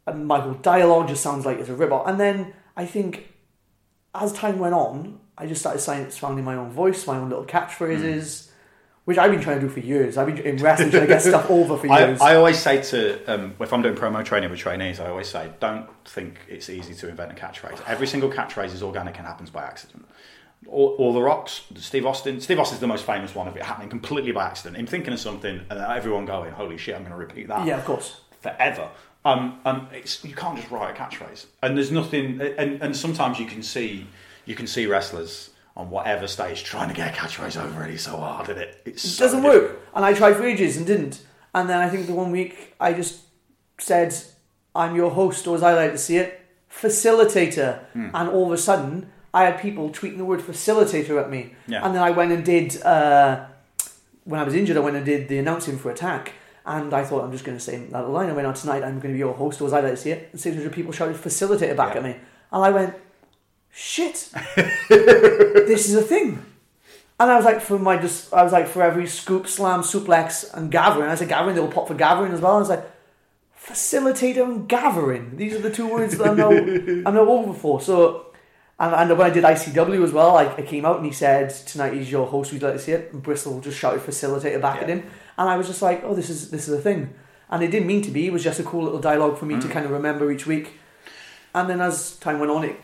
a 0.06 0.14
Michael 0.14 0.54
dialogue 0.54 1.08
just 1.08 1.22
sounds 1.22 1.44
like 1.44 1.58
it's 1.58 1.68
a 1.68 1.74
rip-off. 1.74 2.06
And 2.06 2.18
then 2.18 2.54
I 2.76 2.86
think 2.86 3.34
as 4.14 4.32
time 4.32 4.58
went 4.58 4.74
on, 4.74 5.20
I 5.36 5.46
just 5.46 5.60
started 5.60 6.12
sounding 6.12 6.44
my 6.44 6.56
own 6.56 6.70
voice, 6.70 7.06
my 7.06 7.16
own 7.16 7.28
little 7.28 7.44
catchphrases, 7.44 8.47
which 9.08 9.16
I've 9.16 9.30
been 9.30 9.40
trying 9.40 9.58
to 9.58 9.66
do 9.66 9.72
for 9.72 9.80
years. 9.80 10.18
I've 10.18 10.26
been 10.26 10.36
in 10.44 10.58
wrestling 10.58 10.90
trying 10.90 11.04
to 11.04 11.06
get 11.06 11.22
stuff 11.22 11.50
over 11.50 11.78
for 11.78 11.86
years. 11.98 12.20
I 12.20 12.34
always 12.34 12.58
say 12.58 12.82
to 12.82 13.24
um, 13.24 13.54
if 13.58 13.72
I'm 13.72 13.80
doing 13.80 13.94
promo 13.94 14.22
training 14.22 14.50
with 14.50 14.58
trainees, 14.58 15.00
I 15.00 15.08
always 15.08 15.28
say 15.28 15.50
don't 15.60 15.88
think 16.04 16.38
it's 16.46 16.68
easy 16.68 16.92
to 16.92 17.08
invent 17.08 17.32
a 17.32 17.34
catchphrase. 17.34 17.80
Every 17.86 18.06
single 18.06 18.28
catchphrase 18.28 18.74
is 18.74 18.82
organic 18.82 19.16
and 19.16 19.26
happens 19.26 19.48
by 19.48 19.62
accident. 19.62 20.06
All, 20.66 20.88
all 20.98 21.14
the 21.14 21.22
rocks, 21.22 21.62
Steve 21.76 22.04
Austin. 22.04 22.38
Steve 22.42 22.58
Austin's 22.58 22.82
the 22.82 22.86
most 22.86 23.06
famous 23.06 23.34
one 23.34 23.48
of 23.48 23.56
it 23.56 23.62
happening 23.62 23.88
completely 23.88 24.32
by 24.32 24.44
accident. 24.44 24.76
Him 24.76 24.86
thinking 24.86 25.14
of 25.14 25.20
something 25.20 25.62
and 25.70 25.78
everyone 25.78 26.26
going, 26.26 26.52
"Holy 26.52 26.76
shit, 26.76 26.94
I'm 26.94 27.00
going 27.00 27.12
to 27.12 27.16
repeat 27.16 27.48
that." 27.48 27.66
yeah, 27.66 27.78
of 27.78 27.86
course. 27.86 28.20
forever. 28.42 28.90
Um, 29.24 29.58
um, 29.64 29.88
it's, 29.90 30.22
you 30.22 30.34
can't 30.34 30.58
just 30.58 30.70
write 30.70 30.94
a 30.94 31.00
catchphrase, 31.00 31.46
and 31.62 31.78
there's 31.78 31.90
nothing. 31.90 32.42
And, 32.42 32.82
and 32.82 32.94
sometimes 32.94 33.38
you 33.38 33.46
can 33.46 33.62
see 33.62 34.06
you 34.44 34.54
can 34.54 34.66
see 34.66 34.84
wrestlers 34.86 35.48
on 35.78 35.88
whatever 35.90 36.26
stage 36.26 36.64
trying 36.64 36.88
to 36.88 36.94
get 36.94 37.14
a 37.14 37.16
catchphrase 37.16 37.56
over, 37.62 37.84
it's 37.86 38.02
so 38.02 38.16
hard, 38.16 38.48
and 38.50 38.58
it 38.60 38.82
it's 38.84 39.04
It 39.04 39.08
so 39.08 39.24
doesn't 39.24 39.42
difficult. 39.42 39.70
work. 39.70 39.80
And 39.94 40.04
I 40.04 40.12
tried 40.12 40.34
for 40.36 40.44
ages 40.44 40.76
and 40.76 40.86
didn't. 40.86 41.22
And 41.54 41.70
then 41.70 41.78
I 41.80 41.88
think 41.88 42.06
the 42.06 42.14
one 42.14 42.30
week 42.32 42.74
I 42.80 42.92
just 42.92 43.20
said, 43.78 44.14
I'm 44.74 44.94
your 44.96 45.10
host, 45.10 45.46
or 45.46 45.54
as 45.56 45.62
I 45.62 45.72
like 45.74 45.92
to 45.92 45.98
see 45.98 46.16
it, 46.18 46.40
facilitator. 46.70 47.78
Hmm. 47.92 48.08
And 48.12 48.28
all 48.28 48.46
of 48.46 48.52
a 48.52 48.58
sudden, 48.58 49.10
I 49.32 49.44
had 49.44 49.60
people 49.60 49.90
tweeting 49.90 50.18
the 50.18 50.24
word 50.24 50.40
facilitator 50.40 51.20
at 51.22 51.30
me. 51.30 51.54
Yeah. 51.66 51.84
And 51.84 51.94
then 51.94 52.02
I 52.02 52.10
went 52.10 52.32
and 52.32 52.44
did, 52.44 52.82
uh, 52.82 53.44
when 54.24 54.40
I 54.40 54.44
was 54.44 54.54
injured, 54.54 54.76
I 54.76 54.80
went 54.80 54.96
and 54.96 55.04
did 55.06 55.28
the 55.28 55.38
announcing 55.38 55.78
for 55.78 55.90
Attack. 55.90 56.32
And 56.66 56.92
I 56.92 57.02
thought, 57.04 57.24
I'm 57.24 57.32
just 57.32 57.44
going 57.44 57.56
to 57.56 57.62
say 57.64 57.76
that 57.78 58.08
line. 58.10 58.28
I 58.28 58.32
went 58.34 58.46
on 58.46 58.54
tonight, 58.54 58.82
I'm 58.82 59.00
going 59.00 59.12
to 59.14 59.18
be 59.18 59.18
your 59.18 59.32
host, 59.34 59.60
or 59.60 59.66
as 59.68 59.72
I 59.72 59.80
like 59.80 59.92
to 59.92 59.96
see 59.96 60.10
it. 60.10 60.28
And 60.32 60.40
600 60.40 60.70
people 60.72 60.92
shouted 60.92 61.16
facilitator 61.16 61.74
back 61.76 61.94
Yeah. 61.94 62.00
at 62.00 62.04
me. 62.04 62.16
And 62.52 62.64
I 62.64 62.70
went, 62.70 62.94
shit, 63.78 64.28
this 64.88 65.88
is 65.88 65.94
a 65.94 66.02
thing. 66.02 66.44
And 67.20 67.30
I 67.30 67.36
was 67.36 67.44
like, 67.44 67.60
for 67.60 67.78
my 67.78 67.96
just, 67.96 68.32
I 68.34 68.42
was 68.42 68.52
like, 68.52 68.66
for 68.66 68.82
every 68.82 69.06
scoop, 69.06 69.46
slam, 69.46 69.82
suplex, 69.82 70.52
and 70.52 70.70
gathering. 70.70 71.08
I 71.08 71.14
said 71.14 71.28
gathering, 71.28 71.54
they 71.54 71.60
will 71.60 71.68
pop 71.68 71.86
for 71.86 71.94
gathering 71.94 72.32
as 72.32 72.40
well. 72.40 72.56
I 72.56 72.58
was 72.58 72.68
like, 72.68 72.84
facilitator 73.60 74.42
and 74.42 74.68
gathering. 74.68 75.36
These 75.36 75.54
are 75.54 75.60
the 75.60 75.70
two 75.70 75.88
words 75.88 76.18
that 76.18 76.26
I'm 76.28 76.36
now, 76.36 76.50
I'm 76.50 77.14
now 77.14 77.28
over 77.28 77.52
for. 77.52 77.80
So, 77.80 78.26
and, 78.80 78.94
and 78.94 79.18
when 79.18 79.30
I 79.30 79.32
did 79.32 79.44
ICW 79.44 80.02
as 80.04 80.12
well, 80.12 80.36
I, 80.36 80.46
I 80.54 80.62
came 80.62 80.84
out 80.84 80.96
and 80.96 81.06
he 81.06 81.12
said, 81.12 81.50
tonight 81.50 81.94
he's 81.94 82.10
your 82.10 82.26
host, 82.26 82.52
we'd 82.52 82.62
like 82.62 82.74
to 82.74 82.78
see 82.78 82.92
it. 82.92 83.12
And 83.12 83.22
Bristol 83.22 83.60
just 83.60 83.78
shouted 83.78 84.00
facilitator 84.00 84.60
back 84.60 84.82
at 84.82 84.88
him. 84.88 85.04
And 85.36 85.48
I 85.48 85.56
was 85.56 85.68
just 85.68 85.82
like, 85.82 86.02
oh, 86.02 86.14
this 86.14 86.30
is 86.30 86.50
this 86.50 86.66
is 86.68 86.74
a 86.74 86.80
thing. 86.80 87.14
And 87.48 87.62
it 87.62 87.70
didn't 87.70 87.86
mean 87.86 88.02
to 88.02 88.10
be. 88.10 88.26
It 88.26 88.32
was 88.32 88.44
just 88.44 88.60
a 88.60 88.64
cool 88.64 88.84
little 88.84 89.00
dialogue 89.00 89.38
for 89.38 89.46
me 89.46 89.54
to 89.60 89.68
mm. 89.68 89.70
kind 89.70 89.86
of 89.86 89.92
remember 89.92 90.30
each 90.32 90.46
week. 90.46 90.74
And 91.54 91.70
then 91.70 91.80
as 91.80 92.16
time 92.16 92.40
went 92.40 92.50
on, 92.50 92.64
it 92.64 92.80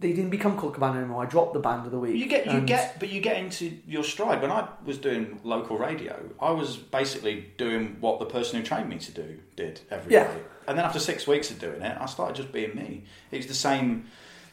they 0.00 0.12
didn't 0.12 0.30
become 0.30 0.56
Colt 0.56 0.74
Cabana 0.74 0.98
anymore. 0.98 1.24
I 1.24 1.26
dropped 1.26 1.54
the 1.54 1.60
band 1.60 1.84
of 1.86 1.92
the 1.92 1.98
week. 1.98 2.16
You 2.16 2.26
get, 2.26 2.46
you 2.46 2.60
get, 2.60 3.00
but 3.00 3.08
you 3.08 3.20
get 3.20 3.36
into 3.38 3.78
your 3.86 4.04
stride. 4.04 4.40
When 4.40 4.52
I 4.52 4.68
was 4.84 4.96
doing 4.96 5.40
local 5.42 5.76
radio, 5.76 6.30
I 6.40 6.50
was 6.50 6.76
basically 6.76 7.46
doing 7.56 7.96
what 8.00 8.20
the 8.20 8.26
person 8.26 8.60
who 8.60 8.64
trained 8.64 8.88
me 8.88 8.98
to 8.98 9.12
do 9.12 9.38
did 9.56 9.80
every 9.90 10.10
day. 10.10 10.18
Yeah. 10.18 10.34
And 10.68 10.78
then 10.78 10.84
after 10.84 11.00
six 11.00 11.26
weeks 11.26 11.50
of 11.50 11.58
doing 11.58 11.82
it, 11.82 11.96
I 12.00 12.06
started 12.06 12.36
just 12.36 12.52
being 12.52 12.76
me. 12.76 13.04
It's 13.32 13.46
the 13.46 13.54
same. 13.54 14.06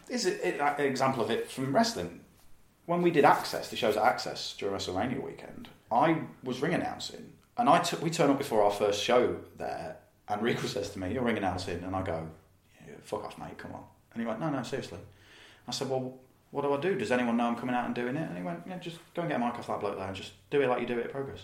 Is 0.09 0.25
an 0.25 0.79
example 0.79 1.23
of 1.23 1.29
it 1.29 1.51
from 1.51 1.75
wrestling? 1.75 2.21
When 2.87 3.01
we 3.01 3.11
did 3.11 3.25
Access, 3.25 3.69
the 3.69 3.75
shows 3.75 3.97
at 3.97 4.03
Access 4.03 4.55
during 4.57 4.75
WrestleMania 4.75 5.21
weekend, 5.21 5.69
I 5.91 6.21
was 6.43 6.61
ring 6.61 6.73
announcing, 6.73 7.33
and 7.57 7.67
I 7.69 7.79
took 7.79 8.01
we 8.01 8.09
turn 8.09 8.29
up 8.29 8.37
before 8.37 8.63
our 8.63 8.71
first 8.71 9.03
show 9.03 9.37
there, 9.57 9.97
and 10.27 10.41
Rico 10.41 10.67
says 10.67 10.89
to 10.91 10.99
me, 10.99 11.13
"You're 11.13 11.23
ring 11.23 11.37
announcing," 11.37 11.83
and 11.83 11.95
I 11.95 12.01
go, 12.01 12.27
yeah, 12.87 12.93
"Fuck 13.03 13.25
off, 13.25 13.37
mate, 13.37 13.57
come 13.57 13.73
on." 13.73 13.83
And 14.13 14.21
he 14.21 14.27
went, 14.27 14.39
"No, 14.39 14.49
no, 14.49 14.63
seriously." 14.63 14.99
I 15.67 15.71
said, 15.71 15.89
"Well, 15.89 16.17
what 16.51 16.61
do 16.63 16.73
I 16.73 16.79
do? 16.79 16.95
Does 16.97 17.11
anyone 17.11 17.37
know 17.37 17.45
I'm 17.47 17.55
coming 17.55 17.75
out 17.75 17.85
and 17.85 17.95
doing 17.95 18.15
it?" 18.15 18.27
And 18.29 18.37
he 18.37 18.43
went, 18.43 18.61
"Yeah, 18.67 18.77
just 18.77 18.97
go 19.13 19.21
and 19.23 19.29
get 19.31 19.41
a 19.41 19.43
mic 19.45 19.55
off 19.55 19.67
that 19.67 19.79
bloke 19.79 19.97
there 19.97 20.07
and 20.07 20.15
just 20.15 20.31
do 20.49 20.61
it 20.61 20.67
like 20.67 20.81
you 20.81 20.87
do 20.87 20.97
it 20.99 21.05
at 21.07 21.11
Progress." 21.11 21.41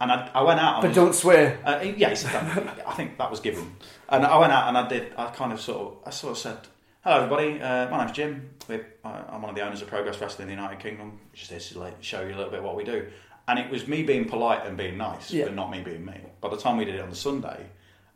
And 0.00 0.10
I, 0.10 0.28
I 0.34 0.42
went 0.42 0.58
out, 0.60 0.80
But 0.82 0.88
was- 0.88 0.96
don't 0.96 1.14
swear. 1.14 1.58
uh, 1.64 1.80
yeah, 1.96 2.10
he 2.10 2.16
said 2.16 2.32
that. 2.32 2.84
I 2.86 2.94
think 2.94 3.16
that 3.18 3.30
was 3.30 3.40
given. 3.40 3.76
And 4.08 4.26
I 4.26 4.36
went 4.38 4.52
out 4.52 4.68
and 4.68 4.76
I 4.76 4.88
did. 4.88 5.12
I 5.16 5.26
kind 5.30 5.52
of 5.52 5.60
sort 5.60 5.78
of. 5.80 5.98
I 6.06 6.10
sort 6.10 6.32
of 6.32 6.38
said, 6.38 6.58
"Hello, 7.02 7.16
everybody. 7.16 7.60
Uh, 7.60 7.88
my 7.90 7.98
name's 8.04 8.12
Jim. 8.16 8.50
We're, 8.68 8.86
uh, 9.04 9.22
I'm 9.28 9.40
one 9.42 9.50
of 9.50 9.56
the 9.56 9.62
owners 9.64 9.82
of 9.82 9.88
Progress 9.88 10.20
Wrestling 10.20 10.48
in 10.50 10.56
the 10.56 10.60
United 10.62 10.80
Kingdom. 10.82 11.20
Just 11.32 11.50
here 11.50 11.60
to 11.60 11.78
like, 11.78 12.02
show 12.02 12.20
you 12.22 12.34
a 12.34 12.36
little 12.36 12.50
bit 12.50 12.62
what 12.62 12.76
we 12.76 12.84
do." 12.84 13.06
And 13.46 13.58
it 13.58 13.70
was 13.70 13.86
me 13.86 14.02
being 14.02 14.24
polite 14.26 14.66
and 14.66 14.74
being 14.76 14.96
nice, 14.96 15.30
Yeah. 15.30 15.44
but 15.44 15.54
not 15.54 15.70
me 15.70 15.82
being 15.82 16.04
me. 16.04 16.18
By 16.40 16.48
the 16.48 16.56
time 16.56 16.76
we 16.78 16.86
did 16.86 16.94
it 16.94 17.00
on 17.02 17.10
the 17.10 17.16
Sunday, 17.16 17.66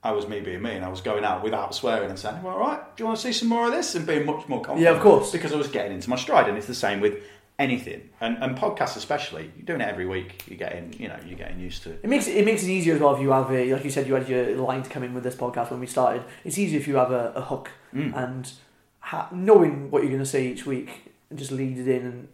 I 0.02 0.12
was 0.12 0.28
me 0.28 0.40
being 0.40 0.62
me, 0.62 0.72
and 0.72 0.84
I 0.84 0.88
was 0.88 1.00
going 1.00 1.24
out 1.24 1.42
without 1.42 1.74
swearing 1.74 2.08
and 2.10 2.18
saying, 2.18 2.42
"Well, 2.42 2.54
all 2.54 2.60
right, 2.60 2.80
do 2.96 3.02
you 3.02 3.06
want 3.06 3.18
to 3.18 3.22
see 3.26 3.32
some 3.32 3.48
more 3.48 3.66
of 3.66 3.72
this?" 3.72 3.94
And 3.94 4.06
being 4.06 4.24
much 4.26 4.46
more 4.48 4.60
confident. 4.60 4.80
Yeah, 4.84 4.90
of 4.96 5.00
course. 5.02 5.32
because 5.32 5.52
I 5.52 5.56
was 5.56 5.68
getting 5.68 5.92
into 5.92 6.08
my 6.08 6.16
stride, 6.16 6.48
and 6.48 6.56
it's 6.56 6.66
the 6.68 6.74
same 6.74 7.00
with 7.00 7.14
anything, 7.58 8.08
and, 8.20 8.40
and 8.40 8.56
podcasts 8.56 8.96
especially. 8.96 9.50
You're 9.56 9.66
doing 9.66 9.80
it 9.80 9.88
every 9.88 10.06
week. 10.06 10.44
You're 10.46 10.56
getting, 10.58 10.92
you 10.92 11.08
know, 11.08 11.16
you're 11.26 11.36
getting 11.38 11.58
used 11.58 11.82
to. 11.82 11.90
It 11.90 12.08
makes 12.08 12.28
it, 12.28 12.36
it 12.36 12.44
makes 12.44 12.62
it 12.62 12.68
easier 12.70 12.94
as 12.94 13.00
well 13.00 13.14
if 13.16 13.20
you 13.20 13.30
have 13.30 13.50
a 13.50 13.72
like 13.74 13.82
you 13.84 13.90
said 13.90 14.06
you 14.06 14.14
had 14.14 14.28
your 14.28 14.56
line 14.58 14.84
to 14.84 14.88
come 14.90 15.02
in 15.02 15.14
with 15.14 15.24
this 15.24 15.34
podcast 15.34 15.70
when 15.72 15.80
we 15.80 15.86
started. 15.88 16.22
It's 16.44 16.56
easier 16.58 16.78
if 16.78 16.86
you 16.86 16.96
have 16.96 17.10
a, 17.10 17.32
a 17.34 17.42
hook 17.42 17.70
Mm. 17.94 18.14
and 18.14 18.52
ha- 19.00 19.30
knowing 19.32 19.90
what 19.90 20.02
you're 20.02 20.10
going 20.10 20.22
to 20.22 20.26
say 20.26 20.46
each 20.46 20.66
week 20.66 21.10
and 21.30 21.38
just 21.38 21.50
lead 21.50 21.78
it 21.78 21.88
in 21.88 22.02
and 22.04 22.28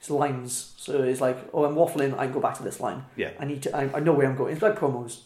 it's 0.00 0.08
lines. 0.08 0.72
So 0.78 1.02
it's 1.02 1.20
like 1.20 1.36
oh 1.52 1.66
I'm 1.66 1.74
waffling. 1.76 2.14
I 2.18 2.24
can 2.24 2.32
go 2.32 2.40
back 2.40 2.56
to 2.56 2.62
this 2.64 2.80
line. 2.80 3.04
Yeah. 3.14 3.30
I 3.38 3.44
need 3.44 3.62
to. 3.64 3.76
I, 3.76 3.96
I 3.96 4.00
know 4.00 4.12
where 4.14 4.26
I'm 4.28 4.34
going. 4.36 4.52
It's 4.54 4.62
like 4.62 4.76
promos. 4.76 5.20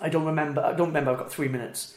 I 0.00 0.08
don't 0.08 0.24
remember. 0.24 0.62
I 0.62 0.72
don't 0.72 0.88
remember. 0.88 1.10
I've 1.12 1.18
got 1.18 1.32
three 1.32 1.48
minutes. 1.48 1.96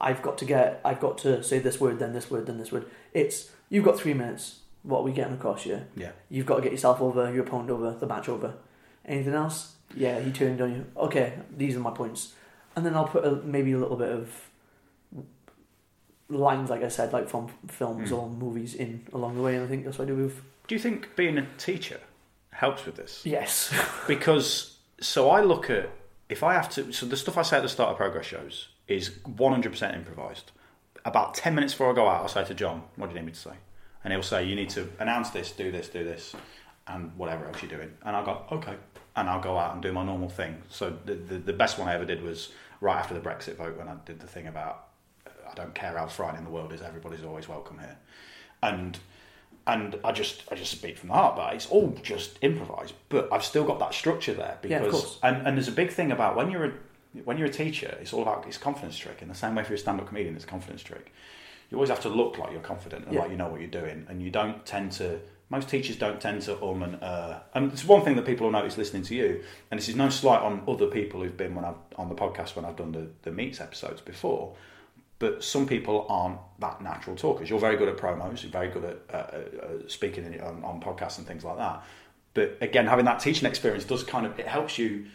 I've 0.00 0.22
got 0.22 0.38
to 0.38 0.44
get. 0.44 0.80
I've 0.84 1.00
got 1.00 1.18
to 1.18 1.42
say 1.42 1.58
this 1.58 1.80
word, 1.80 1.98
then 1.98 2.12
this 2.12 2.30
word, 2.30 2.46
then 2.46 2.58
this 2.58 2.70
word. 2.70 2.86
It's 3.14 3.50
you've 3.68 3.84
got 3.84 3.98
three 3.98 4.14
minutes. 4.14 4.60
What 4.82 5.00
are 5.00 5.02
we 5.02 5.12
getting 5.12 5.34
across 5.34 5.62
here? 5.64 5.86
Yeah. 5.96 6.12
You've 6.30 6.46
got 6.46 6.56
to 6.56 6.62
get 6.62 6.72
yourself 6.72 7.00
over, 7.00 7.32
your 7.32 7.44
opponent 7.44 7.70
over, 7.70 7.90
the 7.92 8.06
match 8.06 8.28
over. 8.28 8.54
Anything 9.04 9.34
else? 9.34 9.74
Yeah, 9.94 10.20
he 10.20 10.30
turned 10.30 10.60
on 10.60 10.72
you. 10.72 10.86
Okay, 10.96 11.32
these 11.56 11.76
are 11.76 11.80
my 11.80 11.90
points. 11.90 12.34
And 12.76 12.86
then 12.86 12.94
I'll 12.94 13.08
put 13.08 13.24
a, 13.24 13.32
maybe 13.36 13.72
a 13.72 13.78
little 13.78 13.96
bit 13.96 14.10
of 14.10 14.30
lines, 16.28 16.70
like 16.70 16.82
I 16.82 16.88
said, 16.88 17.12
like 17.12 17.28
from 17.28 17.48
films 17.68 18.10
Hmm. 18.10 18.14
or 18.16 18.28
movies 18.30 18.74
in 18.74 19.06
along 19.12 19.36
the 19.36 19.42
way. 19.42 19.56
And 19.56 19.64
I 19.64 19.68
think 19.68 19.84
that's 19.84 19.98
what 19.98 20.04
I 20.04 20.08
do 20.08 20.16
with. 20.16 20.42
Do 20.66 20.74
you 20.74 20.78
think 20.80 21.16
being 21.16 21.38
a 21.38 21.46
teacher 21.56 22.00
helps 22.50 22.84
with 22.84 22.96
this? 22.96 23.22
Yes. 23.24 23.72
Because 24.06 24.78
so 25.00 25.30
I 25.30 25.40
look 25.40 25.70
at 25.70 25.90
if 26.28 26.42
I 26.42 26.54
have 26.54 26.68
to. 26.70 26.92
So 26.92 27.06
the 27.06 27.16
stuff 27.16 27.38
I 27.38 27.42
say 27.42 27.56
at 27.56 27.62
the 27.62 27.68
start 27.68 27.90
of 27.90 27.96
progress 27.96 28.26
shows 28.26 28.68
is 28.86 29.10
100% 29.10 29.94
improvised. 29.94 30.52
About 31.04 31.34
10 31.34 31.54
minutes 31.54 31.72
before 31.74 31.90
I 31.90 31.94
go 31.94 32.08
out, 32.08 32.22
I'll 32.22 32.28
say 32.28 32.44
to 32.44 32.54
John, 32.54 32.82
"What 32.96 33.08
do 33.08 33.14
you 33.14 33.20
need 33.20 33.26
me 33.26 33.32
to 33.32 33.38
say?" 33.38 33.54
And 34.04 34.12
he'll 34.12 34.22
say, 34.22 34.44
"You 34.44 34.54
need 34.54 34.70
to 34.70 34.90
announce 34.98 35.30
this, 35.30 35.52
do 35.52 35.70
this, 35.70 35.88
do 35.88 36.04
this, 36.04 36.34
and 36.86 37.16
whatever 37.16 37.46
else 37.46 37.62
you're 37.62 37.70
doing." 37.70 37.96
And 38.02 38.16
I'll 38.16 38.24
go, 38.24 38.44
"Okay," 38.52 38.76
and 39.16 39.28
I'll 39.28 39.40
go 39.40 39.56
out 39.56 39.74
and 39.74 39.82
do 39.82 39.92
my 39.92 40.04
normal 40.04 40.28
thing. 40.28 40.62
So 40.68 40.96
the 41.04 41.14
the, 41.14 41.38
the 41.38 41.52
best 41.52 41.78
one 41.78 41.88
I 41.88 41.94
ever 41.94 42.04
did 42.04 42.22
was 42.22 42.52
right 42.80 42.98
after 42.98 43.14
the 43.14 43.20
Brexit 43.20 43.56
vote 43.56 43.76
when 43.76 43.88
I 43.88 43.96
did 44.04 44.20
the 44.20 44.26
thing 44.26 44.46
about 44.46 44.88
I 45.50 45.54
don't 45.54 45.74
care 45.74 45.96
how 45.96 46.06
frightening 46.06 46.44
the 46.44 46.50
world 46.50 46.72
is, 46.72 46.82
everybody's 46.82 47.24
always 47.24 47.48
welcome 47.48 47.78
here, 47.78 47.96
and 48.62 48.98
and 49.68 49.96
I 50.02 50.10
just 50.12 50.42
I 50.50 50.54
just 50.56 50.72
speak 50.72 50.96
from 50.98 51.08
the 51.10 51.14
heart, 51.14 51.36
but 51.36 51.54
it's 51.54 51.66
all 51.66 51.90
just 52.02 52.38
improvised. 52.42 52.94
But 53.10 53.28
I've 53.32 53.44
still 53.44 53.64
got 53.64 53.78
that 53.78 53.94
structure 53.94 54.34
there 54.34 54.58
Yeah, 54.64 54.78
of 54.78 54.84
because 54.86 55.00
course. 55.00 55.18
and, 55.22 55.46
and 55.46 55.56
there's 55.56 55.68
a 55.68 55.72
big 55.72 55.90
thing 55.92 56.10
about 56.10 56.34
when 56.36 56.50
you're 56.50 56.64
a 56.64 56.72
when 57.24 57.38
you're 57.38 57.48
a 57.48 57.52
teacher, 57.52 57.96
it's 58.00 58.12
all 58.12 58.22
about 58.22 58.46
it's 58.46 58.58
confidence 58.58 58.96
trick. 58.98 59.22
In 59.22 59.28
the 59.28 59.34
same 59.34 59.54
way, 59.54 59.62
if 59.62 59.68
you're 59.68 59.76
a 59.76 59.78
stand-up 59.78 60.06
comedian, 60.08 60.34
it's 60.34 60.44
a 60.44 60.48
confidence 60.48 60.82
trick. 60.82 61.12
You 61.70 61.76
always 61.76 61.90
have 61.90 62.00
to 62.00 62.08
look 62.08 62.38
like 62.38 62.50
you're 62.52 62.60
confident 62.60 63.04
and 63.04 63.14
Yeah. 63.14 63.20
like 63.20 63.30
you 63.30 63.36
know 63.36 63.48
what 63.48 63.60
you're 63.60 63.70
doing, 63.82 64.06
and 64.08 64.22
you 64.22 64.30
don't 64.30 64.64
tend 64.66 64.92
to. 64.92 65.20
Most 65.50 65.68
teachers 65.70 65.96
don't 65.96 66.20
tend 66.20 66.42
to 66.42 66.62
um 66.62 66.82
and 66.82 67.02
uh. 67.02 67.38
And 67.54 67.72
it's 67.72 67.84
one 67.84 68.02
thing 68.04 68.16
that 68.16 68.26
people 68.26 68.44
will 68.46 68.52
notice 68.52 68.76
listening 68.78 69.02
to 69.04 69.14
you, 69.14 69.42
and 69.70 69.78
this 69.80 69.88
is 69.88 69.96
no 69.96 70.08
slight 70.10 70.40
on 70.42 70.62
other 70.68 70.86
people 70.86 71.22
who've 71.22 71.36
been 71.36 71.54
when 71.54 71.64
I've 71.64 71.76
on 71.96 72.08
the 72.08 72.14
podcast 72.14 72.54
when 72.56 72.64
I've 72.64 72.76
done 72.76 72.92
the 72.92 73.08
the 73.22 73.30
meets 73.32 73.60
episodes 73.60 74.00
before 74.00 74.54
but 75.18 75.42
some 75.42 75.66
people 75.66 76.06
aren't 76.08 76.38
that 76.60 76.80
natural 76.80 77.16
talkers. 77.16 77.50
You're 77.50 77.58
very 77.58 77.76
good 77.76 77.88
at 77.88 77.96
promos. 77.96 78.42
You're 78.42 78.52
very 78.52 78.68
good 78.68 78.84
at 78.84 78.98
uh, 79.12 79.16
uh, 79.16 79.42
speaking 79.88 80.24
in, 80.32 80.40
on, 80.40 80.62
on 80.64 80.80
podcasts 80.80 81.18
and 81.18 81.26
things 81.26 81.44
like 81.44 81.56
that. 81.58 81.82
But 82.34 82.58
again, 82.60 82.86
having 82.86 83.04
that 83.06 83.20
teaching 83.20 83.48
experience 83.48 83.84
does 83.84 84.04
kind 84.04 84.26
of 84.26 84.38
it 84.38 84.46
helps 84.46 84.78
you 84.78 85.06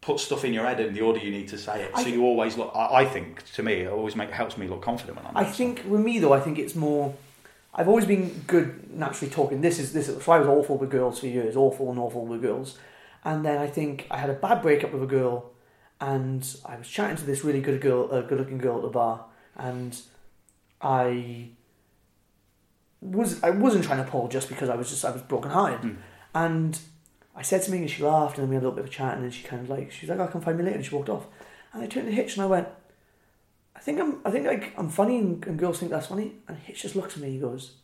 put 0.00 0.20
stuff 0.20 0.44
in 0.44 0.52
your 0.52 0.64
head 0.64 0.78
in 0.78 0.94
the 0.94 1.00
order 1.00 1.18
you 1.18 1.32
need 1.32 1.48
to 1.48 1.58
say 1.58 1.82
it. 1.82 1.96
So 1.96 2.02
I- 2.04 2.06
you 2.06 2.22
always 2.24 2.56
look. 2.56 2.70
I, 2.74 3.00
I 3.00 3.04
think 3.04 3.44
to 3.54 3.62
me, 3.62 3.72
it 3.82 3.90
always 3.90 4.14
make 4.14 4.30
helps 4.30 4.56
me 4.56 4.68
look 4.68 4.82
confident 4.82 5.16
when 5.16 5.26
I'm. 5.26 5.36
I 5.36 5.44
think 5.44 5.82
with 5.86 6.00
me 6.00 6.18
though, 6.18 6.32
I 6.32 6.40
think 6.40 6.58
it's 6.58 6.74
more. 6.74 7.14
I've 7.74 7.88
always 7.88 8.06
been 8.06 8.44
good 8.46 8.92
naturally 8.92 9.30
talking. 9.32 9.60
This 9.60 9.78
is 9.78 9.92
this. 9.92 10.08
Is, 10.08 10.22
so 10.22 10.32
I 10.32 10.38
was 10.38 10.48
awful 10.48 10.78
with 10.78 10.90
girls 10.90 11.18
for 11.20 11.26
years, 11.26 11.56
awful 11.56 11.90
and 11.90 11.98
awful 11.98 12.26
with 12.26 12.42
girls, 12.42 12.78
and 13.24 13.44
then 13.44 13.58
I 13.58 13.66
think 13.66 14.06
I 14.10 14.18
had 14.18 14.30
a 14.30 14.34
bad 14.34 14.62
breakup 14.62 14.92
with 14.92 15.02
a 15.02 15.06
girl, 15.06 15.50
and 16.00 16.46
I 16.64 16.76
was 16.76 16.88
chatting 16.88 17.16
to 17.16 17.24
this 17.24 17.44
really 17.44 17.60
good 17.60 17.80
girl, 17.80 18.10
a 18.10 18.22
good-looking 18.22 18.58
girl 18.58 18.76
at 18.76 18.82
the 18.82 18.88
bar, 18.88 19.24
and 19.58 20.00
I 20.80 21.50
was 23.00 23.42
I 23.42 23.50
wasn't 23.50 23.84
trying 23.84 24.04
to 24.04 24.10
pull 24.10 24.28
just 24.28 24.48
because 24.48 24.68
I 24.68 24.76
was 24.76 24.90
just 24.90 25.04
I 25.04 25.10
was 25.10 25.22
broken-hearted, 25.22 25.80
hmm. 25.80 25.96
and 26.34 26.78
I 27.34 27.42
said 27.42 27.62
something 27.62 27.82
and 27.82 27.90
she 27.90 28.02
laughed, 28.02 28.38
and 28.38 28.44
then 28.44 28.48
we 28.50 28.54
had 28.56 28.62
a 28.62 28.66
little 28.66 28.76
bit 28.76 28.84
of 28.84 28.90
a 28.90 28.92
chat, 28.92 29.14
and 29.14 29.24
then 29.24 29.30
she 29.30 29.44
kind 29.44 29.62
of 29.62 29.68
like 29.68 29.92
she's 29.92 30.08
like, 30.08 30.18
"I'll 30.18 30.28
come 30.28 30.40
find 30.40 30.58
me 30.58 30.64
later," 30.64 30.76
and 30.76 30.84
she 30.84 30.94
walked 30.94 31.08
off, 31.08 31.26
and 31.72 31.82
I 31.82 31.86
turned 31.86 32.06
to 32.06 32.12
Hitch 32.12 32.36
and 32.36 32.42
I 32.42 32.46
went. 32.46 32.68
I 33.76 33.80
think 33.80 34.00
I'm. 34.00 34.20
I 34.24 34.30
think 34.30 34.46
like 34.46 34.74
I'm 34.76 34.88
funny, 34.88 35.18
and, 35.18 35.46
and 35.46 35.58
girls 35.58 35.78
think 35.78 35.92
that's 35.92 36.08
funny. 36.08 36.32
And 36.48 36.58
Hitch 36.58 36.82
just 36.82 36.96
looks 36.96 37.16
at 37.16 37.22
me. 37.22 37.30
He 37.30 37.38
goes, 37.38 37.74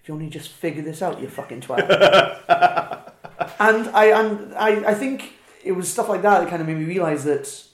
"If 0.00 0.08
you 0.08 0.14
only 0.14 0.28
just 0.28 0.50
figure 0.50 0.82
this 0.82 1.02
out, 1.02 1.20
you 1.20 1.28
fucking 1.28 1.62
twat." 1.62 1.80
and 3.58 3.88
I 3.88 4.04
and 4.20 4.54
I, 4.54 4.90
I 4.90 4.94
think 4.94 5.32
it 5.64 5.72
was 5.72 5.90
stuff 5.90 6.08
like 6.08 6.22
that 6.22 6.40
that 6.40 6.48
kind 6.48 6.62
of 6.62 6.68
made 6.68 6.76
me 6.76 6.84
realize 6.84 7.24
that 7.24 7.64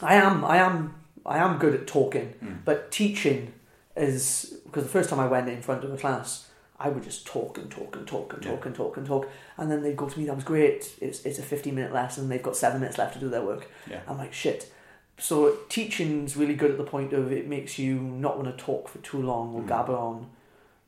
I 0.00 0.14
am. 0.14 0.44
I 0.44 0.56
am. 0.56 0.94
I 1.28 1.38
am 1.38 1.58
good 1.58 1.74
at 1.74 1.86
talking, 1.86 2.28
hmm. 2.40 2.54
but 2.64 2.90
teaching 2.90 3.52
is 3.96 4.60
because 4.64 4.84
the 4.84 4.88
first 4.88 5.10
time 5.10 5.20
I 5.20 5.26
went 5.26 5.48
in 5.48 5.62
front 5.62 5.84
of 5.84 5.92
a 5.92 5.96
class, 5.96 6.48
I 6.78 6.88
would 6.88 7.02
just 7.02 7.26
talk 7.26 7.58
and 7.58 7.70
talk 7.70 7.96
and 7.96 8.06
talk 8.06 8.32
and 8.32 8.42
talk 8.42 8.66
and 8.66 8.74
talk 8.74 8.96
and 8.96 9.06
talk, 9.06 9.28
and 9.56 9.70
then 9.70 9.82
they'd 9.82 9.96
go 9.96 10.08
to 10.08 10.18
me. 10.18 10.26
That 10.26 10.36
was 10.36 10.44
great. 10.44 10.94
It's 11.00 11.24
it's 11.24 11.38
a 11.38 11.42
fifteen 11.42 11.74
minute 11.74 11.92
lesson. 11.92 12.28
They've 12.28 12.42
got 12.42 12.56
seven 12.56 12.80
minutes 12.80 12.98
left 12.98 13.14
to 13.14 13.20
do 13.20 13.28
their 13.28 13.42
work. 13.42 13.70
Yeah. 13.90 14.00
I'm 14.06 14.18
like 14.18 14.32
shit. 14.32 14.72
So 15.18 15.56
teaching's 15.68 16.36
really 16.36 16.54
good 16.54 16.70
at 16.70 16.78
the 16.78 16.84
point 16.84 17.12
of 17.12 17.32
it 17.32 17.48
makes 17.48 17.78
you 17.78 17.98
not 17.98 18.38
want 18.38 18.56
to 18.56 18.64
talk 18.64 18.88
for 18.88 18.98
too 18.98 19.20
long 19.20 19.54
or 19.54 19.62
hmm. 19.62 19.68
gabber 19.68 19.98
on. 19.98 20.30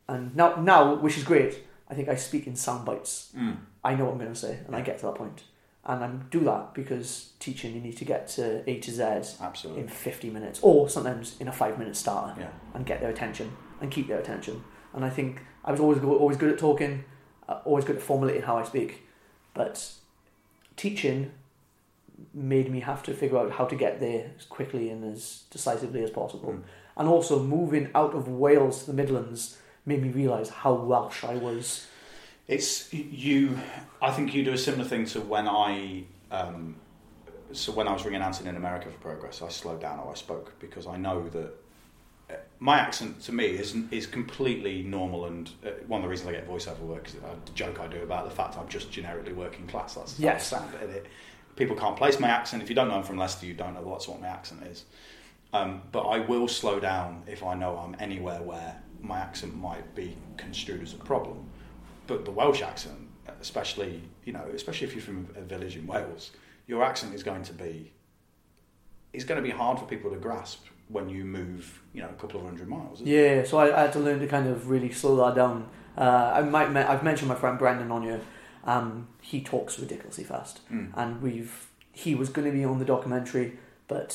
And 0.08 0.34
now, 0.34 0.56
now, 0.56 0.94
which 0.94 1.16
is 1.16 1.24
great. 1.24 1.64
I 1.88 1.94
think 1.94 2.08
I 2.08 2.14
speak 2.14 2.46
in 2.46 2.56
sound 2.56 2.84
bites. 2.84 3.30
Hmm. 3.34 3.52
I 3.84 3.94
know 3.94 4.04
what 4.04 4.12
I'm 4.12 4.18
going 4.18 4.32
to 4.32 4.38
say, 4.38 4.58
and 4.66 4.76
I 4.76 4.80
get 4.80 4.98
to 5.00 5.06
that 5.06 5.16
point. 5.16 5.42
And 5.85 6.05
I 6.05 6.09
do 6.31 6.40
that 6.40 6.74
because 6.74 7.31
teaching, 7.39 7.74
you 7.74 7.81
need 7.81 7.97
to 7.97 8.05
get 8.05 8.28
to 8.28 8.69
A 8.69 8.78
to 8.81 8.90
Z 8.90 9.02
Absolutely. 9.40 9.82
in 9.82 9.89
50 9.89 10.31
minutes, 10.31 10.61
or 10.62 10.89
sometimes 10.89 11.36
in 11.40 11.48
a 11.48 11.52
five 11.52 11.78
minute 11.78 11.97
starter, 11.97 12.39
Yeah. 12.40 12.51
and 12.74 12.85
get 12.85 13.01
their 13.01 13.11
attention 13.11 13.57
and 13.81 13.90
keep 13.90 14.07
their 14.09 14.19
attention. 14.19 14.62
And 14.93 15.05
I 15.05 15.11
think 15.11 15.40
I 15.65 15.70
was 15.70 15.81
always 15.81 15.98
go- 15.98 16.16
always 16.19 16.36
good 16.36 16.52
at 16.52 16.59
talking, 16.59 17.05
uh, 17.48 17.61
always 17.65 17.85
good 17.86 17.97
at 17.97 18.02
formulating 18.02 18.43
how 18.43 18.59
I 18.59 18.62
speak, 18.65 19.07
but 19.55 19.93
teaching 20.77 21.32
made 22.35 22.70
me 22.70 22.81
have 22.81 23.02
to 23.05 23.15
figure 23.15 23.39
out 23.39 23.52
how 23.52 23.65
to 23.65 23.74
get 23.74 24.01
there 24.01 24.32
as 24.39 24.44
quickly 24.44 24.90
and 24.90 25.02
as 25.05 25.44
decisively 25.51 26.02
as 26.05 26.11
possible. 26.11 26.52
Mm. 26.52 26.62
And 26.98 27.09
also 27.09 27.43
moving 27.43 27.89
out 27.94 28.15
of 28.15 28.28
Wales 28.28 28.81
to 28.81 28.86
the 28.89 28.93
Midlands 28.93 29.57
made 29.86 30.02
me 30.02 30.11
realise 30.11 30.51
how 30.51 30.74
Welsh 30.74 31.24
I 31.24 31.36
was. 31.36 31.86
It's 32.51 32.93
you. 32.93 33.56
I 34.02 34.10
think 34.10 34.35
you 34.35 34.44
do 34.44 34.52
a 34.52 34.59
similar 34.59 34.85
thing 34.85 35.06
to 35.06 35.20
when 35.20 35.47
I. 35.47 36.02
Um, 36.32 36.77
so 37.52 37.70
when 37.72 37.86
I 37.86 37.93
was 37.93 38.05
ring 38.05 38.16
announcing 38.16 38.47
in 38.48 38.56
America 38.56 38.89
for 38.90 38.98
Progress, 38.98 39.40
I 39.40 39.48
slowed 39.48 39.81
down 39.81 40.01
or 40.01 40.10
I 40.10 40.14
spoke 40.14 40.59
because 40.59 40.86
I 40.86 40.97
know 40.97 41.28
that 41.28 41.52
uh, 42.28 42.35
my 42.59 42.78
accent 42.78 43.20
to 43.22 43.32
me 43.32 43.47
is 43.47 43.77
is 43.93 44.06
completely 44.06 44.82
normal 44.82 45.27
and 45.27 45.48
uh, 45.64 45.70
one 45.86 46.01
of 46.01 46.02
the 46.02 46.09
reasons 46.09 46.28
I 46.28 46.32
get 46.32 46.48
voiceover 46.48 46.81
work 46.81 47.06
is 47.06 47.14
a 47.14 47.52
joke 47.55 47.78
I 47.78 47.86
do 47.86 48.02
about 48.02 48.24
the 48.28 48.35
fact 48.35 48.56
I'm 48.56 48.68
just 48.68 48.90
generically 48.90 49.32
working 49.32 49.68
class. 49.68 49.94
That's 49.94 50.18
Yes. 50.18 50.51
the 50.51 50.56
sound 50.56 50.74
it. 50.74 51.06
People 51.55 51.77
can't 51.77 51.97
place 51.97 52.18
my 52.18 52.28
accent. 52.28 52.62
If 52.64 52.68
you 52.68 52.74
don't 52.74 52.89
know 52.89 52.94
I'm 52.94 53.05
from 53.05 53.16
Leicester, 53.16 53.47
you 53.47 53.55
don't 53.55 53.74
know 53.74 53.82
what's 53.82 54.09
what 54.09 54.20
my 54.20 54.28
accent 54.28 54.64
is. 54.64 54.86
Um, 55.52 55.82
but 55.93 56.02
I 56.02 56.18
will 56.18 56.48
slow 56.48 56.81
down 56.81 57.22
if 57.28 57.44
I 57.44 57.55
know 57.55 57.77
I'm 57.77 57.97
anywhere 58.01 58.43
where 58.43 58.81
my 59.01 59.18
accent 59.18 59.56
might 59.56 59.94
be 59.94 60.16
construed 60.36 60.82
as 60.82 60.94
a 60.94 60.98
problem, 60.98 61.49
but 62.11 62.24
the 62.24 62.31
Welsh 62.41 62.62
accent, 62.73 62.99
especially 63.41 64.03
you 64.27 64.32
know, 64.37 64.45
especially 64.61 64.87
if 64.89 64.93
you're 64.95 65.03
from 65.11 65.28
a 65.37 65.45
village 65.55 65.77
in 65.81 65.87
Wales, 65.87 66.24
your 66.66 66.81
accent 66.91 67.15
is 67.15 67.23
going 67.23 67.45
to 67.51 67.55
be 67.55 67.93
it's 69.12 69.24
going 69.24 69.41
to 69.43 69.47
be 69.51 69.55
hard 69.62 69.78
for 69.78 69.87
people 69.87 70.11
to 70.11 70.16
grasp 70.16 70.61
when 70.89 71.09
you 71.09 71.24
move, 71.24 71.62
you 71.95 72.03
know, 72.03 72.09
a 72.09 72.20
couple 72.20 72.41
of 72.41 72.47
hundred 72.47 72.69
miles. 72.69 72.95
isn't 73.01 73.09
it? 73.09 73.11
Yeah, 73.16 73.45
so 73.45 73.59
I, 73.59 73.66
I 73.78 73.81
had 73.85 73.93
to 73.95 74.01
learn 74.01 74.19
to 74.20 74.27
kind 74.27 74.47
of 74.49 74.69
really 74.69 74.91
slow 74.93 75.15
that 75.24 75.35
down. 75.37 75.69
Uh, 75.97 76.32
I 76.39 76.41
might 76.43 76.69
I've 76.77 77.03
mentioned 77.11 77.28
my 77.28 77.35
friend 77.43 77.59
Brendan 77.59 77.91
on 77.91 78.03
here. 78.03 78.20
Um, 78.65 79.09
he 79.20 79.41
talks 79.43 79.78
ridiculously 79.78 80.24
fast, 80.24 80.61
Mm. 80.70 80.91
and 81.01 81.23
we've 81.23 81.55
he 81.93 82.15
was 82.15 82.28
going 82.28 82.47
to 82.51 82.57
be 82.61 82.65
on 82.65 82.78
the 82.78 82.85
documentary, 82.85 83.59
but 83.89 84.11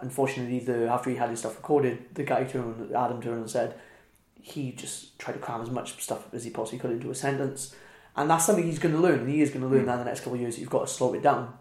unfortunately, 0.00 0.58
the 0.60 0.88
after 0.88 1.10
he 1.10 1.16
had 1.16 1.28
his 1.30 1.40
stuff 1.40 1.56
recorded, 1.56 1.96
the 2.14 2.22
guy 2.32 2.44
turned 2.44 2.94
Adam 2.94 3.20
turned 3.20 3.40
and 3.46 3.50
said 3.50 3.74
he 4.42 4.72
just 4.72 5.18
tried 5.18 5.34
to 5.34 5.38
cram 5.38 5.62
as 5.62 5.70
much 5.70 6.02
stuff 6.02 6.32
as 6.32 6.44
he 6.44 6.50
possibly 6.50 6.78
could 6.78 6.90
into 6.92 7.10
a 7.10 7.14
sentence, 7.14 7.74
and 8.16 8.28
that's 8.28 8.44
something 8.44 8.64
he's 8.64 8.78
going 8.78 8.94
to 8.94 9.00
learn. 9.00 9.20
And 9.20 9.28
he 9.28 9.40
is 9.40 9.50
going 9.50 9.62
to 9.62 9.68
learn 9.68 9.82
mm. 9.82 9.86
that 9.86 9.94
in 9.94 9.98
the 10.00 10.04
next 10.04 10.20
couple 10.20 10.34
of 10.34 10.40
years. 10.40 10.58
You've 10.58 10.70
got 10.70 10.86
to 10.86 10.92
slow 10.92 11.14
it 11.14 11.22
down. 11.22 11.54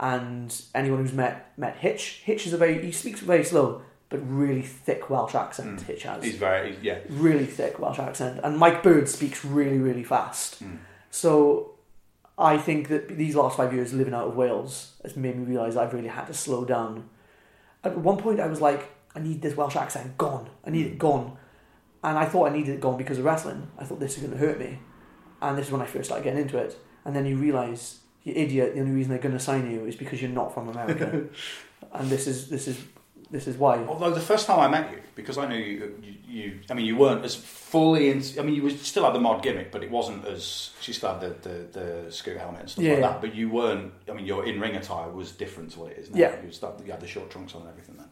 And 0.00 0.54
anyone 0.74 1.00
who's 1.00 1.12
met 1.12 1.52
met 1.58 1.76
Hitch, 1.76 2.22
Hitch 2.24 2.46
is 2.46 2.52
a 2.52 2.56
very 2.56 2.84
he 2.84 2.92
speaks 2.92 3.20
very 3.20 3.44
slow 3.44 3.82
but 4.10 4.20
really 4.26 4.62
thick 4.62 5.10
Welsh 5.10 5.34
accent. 5.34 5.80
Mm. 5.80 5.86
Hitch 5.86 6.02
has 6.04 6.24
He's 6.24 6.36
very 6.36 6.70
he's- 6.70 6.82
yeah. 6.82 6.98
really 7.08 7.46
thick 7.46 7.78
Welsh 7.78 7.98
accent, 7.98 8.40
and 8.42 8.58
Mike 8.58 8.82
Bird 8.82 9.08
speaks 9.08 9.44
really, 9.44 9.78
really 9.78 10.04
fast. 10.04 10.62
Mm. 10.62 10.78
So 11.10 11.72
I 12.38 12.56
think 12.56 12.88
that 12.88 13.08
these 13.08 13.34
last 13.34 13.56
five 13.56 13.74
years 13.74 13.92
living 13.92 14.14
out 14.14 14.28
of 14.28 14.36
Wales 14.36 14.92
has 15.02 15.16
made 15.16 15.36
me 15.36 15.44
realise 15.44 15.76
I've 15.76 15.92
really 15.92 16.08
had 16.08 16.26
to 16.26 16.34
slow 16.34 16.64
down. 16.64 17.08
At 17.84 17.98
one 17.98 18.16
point, 18.16 18.40
I 18.40 18.46
was 18.46 18.60
like, 18.60 18.90
I 19.14 19.20
need 19.20 19.42
this 19.42 19.56
Welsh 19.56 19.76
accent 19.76 20.16
gone. 20.16 20.48
I 20.64 20.70
need 20.70 20.86
it 20.86 20.94
mm. 20.94 20.98
gone. 20.98 21.36
And 22.02 22.16
I 22.16 22.24
thought 22.26 22.50
I 22.50 22.52
needed 22.52 22.74
it 22.74 22.80
gone 22.80 22.96
because 22.96 23.18
of 23.18 23.24
wrestling. 23.24 23.68
I 23.78 23.84
thought 23.84 24.00
this 24.00 24.16
is 24.16 24.22
going 24.22 24.32
to 24.32 24.38
hurt 24.38 24.58
me. 24.58 24.78
And 25.42 25.56
this 25.58 25.66
is 25.66 25.72
when 25.72 25.82
I 25.82 25.86
first 25.86 26.06
started 26.06 26.24
getting 26.24 26.42
into 26.42 26.58
it. 26.58 26.78
And 27.04 27.14
then 27.14 27.26
you 27.26 27.36
realise, 27.36 28.00
you 28.24 28.32
idiot, 28.36 28.74
the 28.74 28.80
only 28.80 28.92
reason 28.92 29.10
they're 29.10 29.18
going 29.18 29.36
to 29.36 29.40
sign 29.40 29.70
you 29.70 29.84
is 29.86 29.96
because 29.96 30.20
you're 30.22 30.30
not 30.30 30.54
from 30.54 30.68
America. 30.68 31.24
and 31.92 32.08
this 32.10 32.26
is 32.26 32.48
this 32.48 32.68
is 32.68 32.78
this 33.30 33.46
is 33.46 33.56
why. 33.56 33.78
Although 33.84 34.10
the 34.10 34.20
first 34.20 34.46
time 34.46 34.58
I 34.58 34.68
met 34.68 34.90
you, 34.90 34.98
because 35.14 35.36
I 35.36 35.46
knew 35.46 35.56
you, 35.58 35.94
you, 36.02 36.14
you 36.28 36.60
I 36.70 36.74
mean, 36.74 36.86
you 36.86 36.96
weren't 36.96 37.24
as 37.24 37.34
fully 37.34 38.10
in. 38.10 38.22
I 38.38 38.42
mean, 38.42 38.54
you 38.54 38.62
was, 38.62 38.80
still 38.80 39.04
had 39.04 39.14
the 39.14 39.20
mod 39.20 39.42
gimmick, 39.42 39.70
but 39.70 39.82
it 39.82 39.90
wasn't 39.90 40.24
as. 40.24 40.70
She 40.80 40.92
still 40.92 41.12
had 41.12 41.20
the, 41.20 41.48
the, 41.48 41.78
the 41.80 42.12
scooter 42.12 42.38
helmet 42.38 42.62
and 42.62 42.70
stuff 42.70 42.84
Yeah. 42.84 42.92
like 42.94 43.00
that. 43.02 43.20
But 43.20 43.34
you 43.34 43.50
weren't. 43.50 43.92
I 44.08 44.12
mean, 44.14 44.24
your 44.24 44.46
in 44.46 44.58
ring 44.60 44.76
attire 44.76 45.10
was 45.10 45.32
different 45.32 45.72
to 45.72 45.80
what 45.80 45.92
it 45.92 45.98
is 45.98 46.10
now. 46.10 46.18
Yeah. 46.18 46.40
You, 46.40 46.46
was, 46.48 46.62
you 46.84 46.90
had 46.90 47.00
the 47.00 47.06
short 47.06 47.30
trunks 47.30 47.54
on 47.54 47.62
and 47.62 47.70
everything 47.70 47.96
then. 47.98 48.08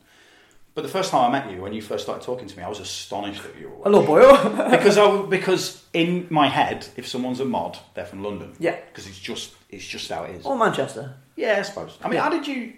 But 0.77 0.82
the 0.82 0.90
first 0.90 1.11
time 1.11 1.31
I 1.35 1.39
met 1.39 1.51
you, 1.51 1.62
when 1.62 1.73
you 1.73 1.81
first 1.81 2.05
started 2.05 2.23
talking 2.23 2.47
to 2.47 2.55
me, 2.55 2.62
I 2.62 2.69
was 2.69 2.81
astonished 2.81 3.43
that 3.44 3.59
you 3.59 3.70
were. 3.70 3.85
Hello, 3.85 4.05
boyo. 4.07 4.70
because 4.70 4.98
I, 4.98 5.23
because 5.23 5.82
in 5.94 6.27
my 6.28 6.48
head, 6.48 6.86
if 6.97 7.09
someone's 7.09 7.40
a 7.40 7.47
mod, 7.47 7.78
they're 7.94 8.05
from 8.05 8.23
London. 8.23 8.53
Yeah. 8.59 8.77
Because 8.89 9.07
it's 9.07 9.19
just 9.19 9.55
it's 9.70 9.86
just 9.86 10.11
how 10.11 10.24
it 10.24 10.35
is. 10.36 10.44
or 10.44 10.55
Manchester. 10.55 11.15
Yeah, 11.35 11.57
I 11.61 11.62
suppose. 11.62 11.97
I 12.03 12.09
mean, 12.09 12.16
Yeah. 12.16 12.24
how 12.24 12.28
did 12.28 12.47
you? 12.47 12.74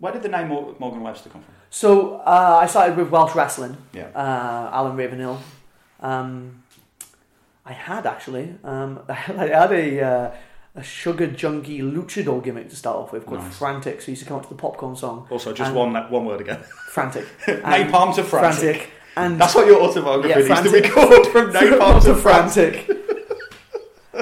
Where 0.00 0.12
did 0.12 0.22
the 0.22 0.28
name 0.28 0.48
Morgan 0.48 1.00
Webster 1.00 1.30
come 1.30 1.40
from? 1.40 1.54
So 1.70 2.16
uh, 2.16 2.58
I 2.62 2.66
started 2.66 2.98
with 2.98 3.08
Welsh 3.08 3.34
wrestling. 3.34 3.74
Yeah. 3.94 4.08
Uh, 4.14 4.68
Alan 4.74 4.96
Ravenhill. 4.98 5.40
Um, 6.00 6.62
I 7.64 7.72
had 7.72 8.04
actually. 8.04 8.54
Um, 8.62 9.00
I 9.08 9.14
had 9.14 9.72
a 9.72 10.02
uh, 10.02 10.30
a 10.74 10.82
sugar 10.82 11.26
junkie 11.26 11.80
luchador 11.80 12.42
gimmick 12.42 12.68
to 12.70 12.76
start 12.76 12.96
off 12.96 13.12
with 13.12 13.26
called 13.26 13.40
Nice. 13.40 13.56
Frantic. 13.58 14.00
So 14.00 14.06
he 14.06 14.12
used 14.12 14.22
to 14.22 14.28
come 14.28 14.36
up 14.38 14.44
to 14.44 14.48
the 14.50 14.54
popcorn 14.54 14.94
song. 14.96 15.26
Also, 15.30 15.52
just 15.52 15.72
one 15.74 15.94
one 16.10 16.24
word 16.24 16.40
again. 16.40 16.60
Frantic. 16.90 17.26
Napalm 17.46 18.14
to 18.14 18.22
Frantic. 18.22 18.88
And 19.16 19.40
That's 19.40 19.54
what 19.56 19.66
your 19.66 19.82
autobiography 19.82 20.28
Yeah, 20.48 20.60
needs 20.60 20.72
to 20.72 20.80
be 20.82 20.88
called 20.88 21.26
from 21.32 21.52
napalm 21.52 22.00
to 22.04 22.14
frantic. 22.14 22.86
frantic. 22.86 22.96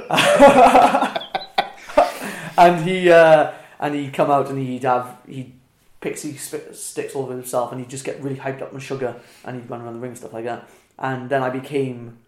and 2.58 2.84
he 2.88 3.10
uh, 3.10 3.52
and 3.80 3.94
he'd 3.94 4.12
come 4.14 4.30
out 4.30 4.48
and 4.48 4.58
he'd 4.58 4.82
have 4.84 5.18
he'd 5.28 5.52
pixie 6.00 6.36
sp- 6.40 6.72
sticks 6.72 7.14
all 7.14 7.24
over 7.24 7.32
himself 7.32 7.70
and 7.72 7.80
he'd 7.80 7.90
just 7.90 8.04
get 8.04 8.20
really 8.22 8.36
hyped 8.36 8.62
up 8.62 8.72
on 8.72 8.80
sugar 8.80 9.16
and 9.44 9.60
he'd 9.60 9.68
run 9.68 9.82
around 9.82 9.94
the 9.94 10.00
ring 10.00 10.10
and 10.10 10.18
stuff 10.18 10.32
like 10.32 10.44
that. 10.44 10.68
And 10.98 11.28
then 11.28 11.42
I 11.42 11.50
became 11.50 12.18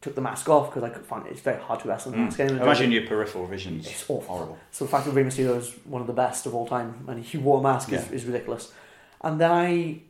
took 0.00 0.14
the 0.14 0.20
mask 0.20 0.48
off 0.48 0.70
because 0.70 0.84
I 0.84 0.90
could 0.90 1.04
find 1.04 1.26
it. 1.26 1.32
it's 1.32 1.40
very 1.40 1.60
hard 1.60 1.80
to 1.80 1.88
wrestle 1.88 2.12
in 2.12 2.18
the 2.20 2.24
mask 2.26 2.38
anyway. 2.40 2.60
Imagine 2.62 2.92
your 2.92 3.06
peripheral 3.06 3.46
vision. 3.46 3.78
It's 3.80 4.04
awful. 4.08 4.20
horrible. 4.22 4.58
So 4.70 4.84
the 4.84 4.90
fact 4.90 5.06
that 5.06 5.12
Rey 5.12 5.24
Mysterio 5.24 5.56
is 5.58 5.72
one 5.84 6.00
of 6.00 6.06
the 6.06 6.12
best 6.12 6.46
of 6.46 6.54
all 6.54 6.66
time 6.68 7.04
and 7.08 7.24
he 7.24 7.36
wore 7.38 7.58
a 7.58 7.62
mask 7.62 7.92
is, 7.92 8.06
Yeah. 8.08 8.14
is 8.14 8.24
ridiculous. 8.24 8.72
And 9.22 9.40
then 9.40 9.50
I 9.50 10.02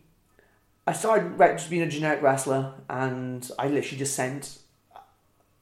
I 0.87 0.93
started 0.93 1.37
just 1.39 1.71
being 1.71 1.83
a 1.83 1.89
generic 1.89 2.23
wrestler 2.23 2.73
and 2.89 3.51
I 3.59 3.69
literally 3.69 3.99
just 3.99 4.15
sent 4.15 4.59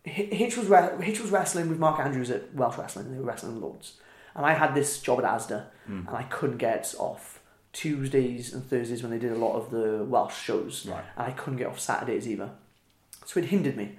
Hitch 0.05 0.57
was 0.57 0.69
re- 0.69 0.97
Hitch 1.03 1.21
was 1.21 1.31
wrestling 1.33 1.69
with 1.69 1.79
Mark 1.79 1.99
Andrews 1.99 2.31
at 2.31 2.55
Welsh 2.55 2.79
Wrestling. 2.79 3.11
They 3.11 3.19
were 3.19 3.25
wrestling 3.25 3.61
loads, 3.61 3.95
and 4.37 4.47
I 4.47 4.53
had 4.55 4.73
this 4.75 5.01
job 5.01 5.19
at 5.19 5.25
ASDA, 5.25 5.65
Hmm. 5.87 6.07
and 6.07 6.17
I 6.17 6.23
couldn't 6.25 6.59
get 6.59 6.95
off 6.99 7.41
Tuesdays 7.73 8.55
and 8.55 8.65
Thursdays 8.65 9.03
when 9.03 9.11
they 9.11 9.19
did 9.19 9.33
a 9.33 9.37
lot 9.37 9.57
of 9.57 9.71
the 9.73 10.05
Welsh 10.05 10.41
shows, 10.41 10.87
Right. 10.87 11.03
and 11.17 11.27
I 11.27 11.33
couldn't 11.33 11.59
get 11.59 11.67
off 11.67 11.81
Saturdays 11.81 12.29
either. 12.29 12.51
So 13.25 13.41
it 13.41 13.47
hindered 13.47 13.77
me. 13.77 13.99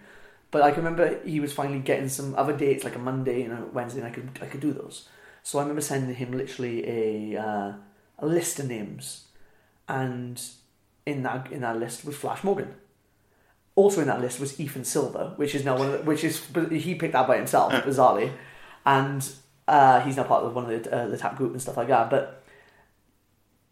But 0.57 0.63
I 0.65 0.71
can 0.71 0.83
remember 0.83 1.19
he 1.23 1.39
was 1.39 1.53
finally 1.53 1.77
getting 1.77 2.09
some 2.09 2.33
other 2.33 2.51
dates, 2.57 2.83
like 2.83 2.95
a 2.95 2.99
Monday 2.99 3.43
and 3.43 3.53
a 3.53 3.63
Wednesday, 3.71 3.99
and 3.99 4.07
I 4.07 4.11
could 4.11 4.27
I 4.41 4.47
could 4.47 4.59
do 4.59 4.73
those. 4.73 5.07
So 5.43 5.59
I 5.59 5.61
remember 5.61 5.81
sending 5.81 6.15
him 6.15 6.31
literally 6.31 6.83
a 6.89 7.39
uh, 7.39 7.73
a 8.17 8.25
list 8.25 8.57
of 8.57 8.67
names, 8.67 9.25
and 9.87 10.41
in 11.05 11.21
that 11.21 11.51
in 11.51 11.61
that 11.61 11.77
list 11.77 12.05
was 12.05 12.15
Flash 12.15 12.43
Morgan. 12.43 12.73
Also 13.75 14.01
in 14.01 14.07
that 14.07 14.19
list 14.19 14.39
was 14.39 14.59
Ethan 14.59 14.83
Silver, 14.83 15.33
which 15.35 15.53
is 15.53 15.63
now 15.63 15.77
one 15.77 15.89
of 15.89 15.93
the, 15.93 15.99
which 15.99 16.23
is 16.23 16.43
he 16.71 16.95
picked 16.95 17.13
that 17.13 17.27
by 17.27 17.37
himself 17.37 17.71
bizarrely, 17.73 18.31
and 18.83 19.29
uh, 19.67 19.99
he's 19.99 20.17
now 20.17 20.23
part 20.23 20.43
of 20.43 20.55
one 20.55 20.67
of 20.67 20.83
the 20.83 20.91
uh, 20.91 21.07
the 21.07 21.19
tap 21.19 21.35
group 21.37 21.51
and 21.51 21.61
stuff 21.61 21.77
like 21.77 21.89
that. 21.89 22.09
But 22.09 22.43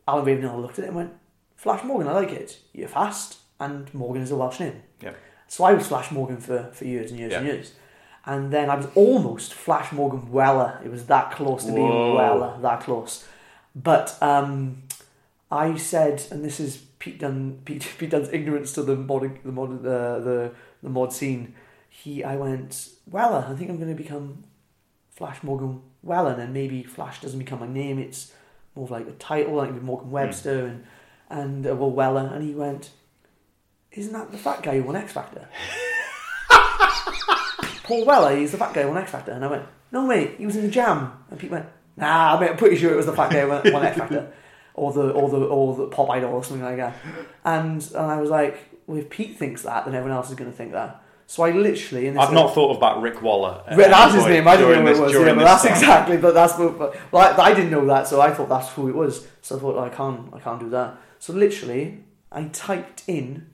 Alan 0.08 0.24
Ravenhill 0.24 0.62
looked 0.62 0.78
at 0.78 0.86
it 0.86 0.90
and 0.90 0.98
went, 0.98 1.14
"Flash 1.56 1.84
Morgan, 1.84 2.08
I 2.08 2.12
like 2.12 2.32
it. 2.32 2.60
You're 2.74 2.90
fast, 2.90 3.40
and 3.60 3.92
Morgan 3.92 4.22
is 4.22 4.30
a 4.30 4.36
Welsh 4.36 4.60
name." 4.60 4.84
Yeah. 5.02 5.14
So 5.56 5.64
I 5.64 5.72
was 5.72 5.88
Flash 5.88 6.12
Morgan 6.12 6.36
for, 6.36 6.70
for 6.74 6.84
years 6.84 7.12
and 7.12 7.18
years 7.18 7.32
and 7.32 7.46
years. 7.46 7.72
And 8.26 8.52
then 8.52 8.70
I 8.70 8.76
was 8.76 8.88
almost 8.94 9.54
Flash 9.54 9.94
Morgan 9.94 10.30
Weller. 10.30 10.82
It 10.84 10.92
was 10.92 11.06
that 11.06 11.32
close 11.32 11.64
to 11.64 11.72
being 11.72 12.14
Weller, 12.14 12.60
that 12.62 12.82
close. 12.82 13.26
But 13.74 14.18
um, 14.22 14.84
I 15.50 15.78
said, 15.78 16.26
and 16.30 16.44
this 16.44 16.60
is 16.60 16.76
Pete 17.00 17.20
Dunne, 17.20 17.62
Pete, 17.66 17.88
Pete 17.98 18.10
Dunne's 18.10 18.28
ignorance 18.34 18.74
to 18.74 18.84
the 18.84 18.98
mod, 18.98 19.40
the 19.46 19.52
mod, 19.54 19.82
the, 19.82 20.20
the 20.28 20.52
the 20.84 20.90
mod 20.90 21.14
scene. 21.14 21.56
He, 21.88 22.22
I 22.22 22.36
went 22.36 22.90
Weller. 23.10 23.46
I 23.50 23.56
think 23.56 23.70
I'm 23.70 23.78
going 23.78 23.96
to 23.96 24.04
become 24.04 24.44
Flash 25.12 25.42
Morgan 25.42 25.84
Weller, 26.04 26.32
and 26.32 26.42
then 26.42 26.52
maybe 26.52 26.84
Flash 26.84 27.22
doesn't 27.22 27.40
become 27.40 27.62
my 27.62 27.68
name. 27.68 27.98
It's 27.98 28.34
more 28.76 28.84
of 28.84 28.92
like 28.92 29.08
a 29.08 29.14
title, 29.14 29.56
like 29.56 29.72
Morgan 29.82 30.12
Webster 30.12 30.66
and 30.66 30.86
and 31.30 31.66
uh, 31.66 31.74
well 31.78 31.92
Weller. 31.92 32.30
And 32.34 32.44
he 32.44 32.54
went, 32.54 32.90
"Isn't 33.96 34.14
that 34.14 34.32
the 34.32 34.38
fat 34.38 34.62
guy 34.62 34.78
who 34.78 34.84
won 34.84 34.96
X 34.96 35.14
Factor?" 35.14 35.48
Paul 37.86 38.06
Weller, 38.06 38.36
he's 38.36 38.52
the 38.52 38.58
fat 38.58 38.74
guy 38.74 38.82
who 38.82 38.90
won 38.90 38.98
X 38.98 39.12
Factor. 39.12 39.32
And 39.32 39.46
I 39.46 39.48
went, 39.48 39.66
no, 39.92 40.06
mate, 40.06 40.36
he 40.38 40.46
was 40.46 40.56
in 40.56 40.64
the 40.64 40.70
jam. 40.70 41.12
And 41.30 41.40
Pete 41.40 41.52
went, 41.52 41.68
nah, 41.96 42.40
mate, 42.40 42.50
I'm 42.50 42.58
pretty 42.58 42.76
sure 42.78 42.92
it 42.92 42.98
was 42.98 43.06
the 43.06 43.14
fat 43.14 43.32
guy 43.32 43.42
who 43.42 43.50
won, 43.50 43.74
won 43.74 43.86
X 43.86 43.98
Factor. 43.98 44.32
Or 44.78 44.92
the, 44.92 45.12
or 45.12 45.30
the, 45.30 45.38
or 45.38 45.74
the 45.74 45.88
pop 45.88 46.10
idol 46.10 46.34
or 46.34 46.44
something 46.44 46.66
like 46.66 46.76
that. 46.76 46.98
And, 47.46 47.82
and 47.82 48.12
I 48.12 48.20
was 48.20 48.30
like, 48.30 48.58
well, 48.88 48.98
if 48.98 49.10
Pete 49.10 49.38
thinks 49.38 49.62
that, 49.62 49.86
then 49.86 49.96
everyone 49.96 50.18
else 50.18 50.30
is 50.30 50.36
going 50.36 50.52
to 50.52 50.58
think 50.58 50.74
that. 50.74 51.02
So 51.28 51.44
I 51.44 51.52
literally, 51.52 52.10
I've 52.10 52.34
not 52.34 52.54
thought 52.54 52.76
about 52.76 53.02
Rick 53.02 53.22
Waller. 53.22 53.64
Uh, 53.66 53.72
at 53.72 53.78
that's 53.78 54.16
his 54.16 54.26
name. 54.26 54.46
I 54.46 54.58
didn't 54.58 54.84
know 54.84 54.92
what 54.92 54.98
it 54.98 55.02
was. 55.02 55.14
Yeah, 55.14 55.34
but 55.34 55.46
that's 55.46 55.64
time. 55.64 55.72
exactly. 55.72 56.18
But 56.18 56.34
that's 56.34 56.58
what. 56.60 56.78
But, 56.78 56.98
well, 57.14 57.40
I, 57.40 57.52
I 57.52 57.54
didn't 57.54 57.72
know 57.72 57.86
that, 57.86 58.08
so 58.08 58.20
I 58.20 58.34
thought 58.34 58.50
that's 58.50 58.68
who 58.74 58.90
it 58.90 58.96
was. 58.96 59.26
So 59.42 59.56
I 59.56 59.60
thought 59.62 59.78
I 59.80 59.88
can't. 59.88 60.34
I 60.34 60.40
can't 60.40 60.60
do 60.60 60.70
that. 60.72 60.98
So 61.20 61.32
literally, 61.32 62.04
I 62.34 62.44
typed 62.50 63.04
in 63.08 63.48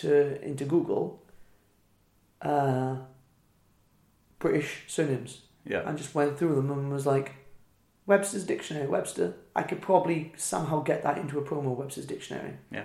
to 0.00 0.42
into 0.42 0.64
Google 0.64 1.22
uh, 2.42 2.96
British 4.38 4.84
synonyms. 4.86 5.42
Yeah. 5.64 5.82
and 5.84 5.98
just 5.98 6.14
went 6.14 6.38
through 6.38 6.54
them 6.54 6.70
and 6.70 6.92
was 6.92 7.06
like, 7.06 7.32
Webster's 8.06 8.44
dictionary. 8.44 8.86
Webster. 8.86 9.34
I 9.56 9.62
could 9.62 9.82
probably 9.82 10.32
somehow 10.36 10.80
get 10.80 11.02
that 11.02 11.18
into 11.18 11.38
a 11.38 11.42
promo 11.42 11.74
Webster's 11.74 12.06
dictionary. 12.06 12.52
Yeah. 12.70 12.84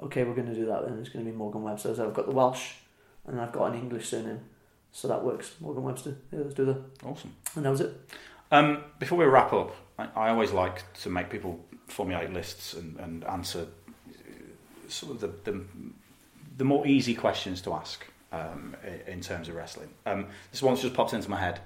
Okay, 0.00 0.24
we're 0.24 0.34
going 0.34 0.48
to 0.48 0.54
do 0.54 0.66
that. 0.66 0.84
Then 0.84 0.98
it's 0.98 1.08
going 1.08 1.24
to 1.24 1.30
be 1.30 1.36
Morgan 1.36 1.62
Webster. 1.62 1.94
So 1.94 2.08
I've 2.08 2.14
got 2.14 2.26
the 2.26 2.32
Welsh, 2.32 2.72
and 3.26 3.40
I've 3.40 3.52
got 3.52 3.72
an 3.72 3.78
English 3.78 4.08
surname. 4.08 4.40
So 4.90 5.06
that 5.06 5.24
works. 5.24 5.54
Morgan 5.60 5.84
Webster. 5.84 6.16
Yeah, 6.32 6.40
let's 6.40 6.54
do 6.54 6.64
that. 6.64 6.82
Awesome. 7.04 7.34
And 7.54 7.64
that 7.64 7.70
was 7.70 7.82
it. 7.82 8.10
Um, 8.50 8.82
before 8.98 9.18
we 9.18 9.26
wrap 9.26 9.52
up, 9.52 9.76
I, 9.96 10.08
I 10.16 10.28
always 10.30 10.50
like 10.50 10.92
to 11.02 11.10
make 11.10 11.30
people 11.30 11.64
formulate 11.86 12.32
lists 12.32 12.74
and, 12.74 12.98
and 12.98 13.24
answer 13.24 13.66
some 14.88 15.10
of 15.10 15.20
the, 15.20 15.28
the, 15.44 15.64
the 16.58 16.64
more 16.64 16.86
easy 16.86 17.14
questions 17.14 17.62
to 17.62 17.72
ask 17.72 18.04
um, 18.32 18.76
in 19.06 19.20
terms 19.22 19.48
of 19.48 19.54
wrestling. 19.54 19.88
Um, 20.04 20.26
this 20.52 20.62
one's 20.62 20.82
just 20.82 20.92
popped 20.94 21.14
into 21.14 21.30
my 21.30 21.38
head. 21.40 21.60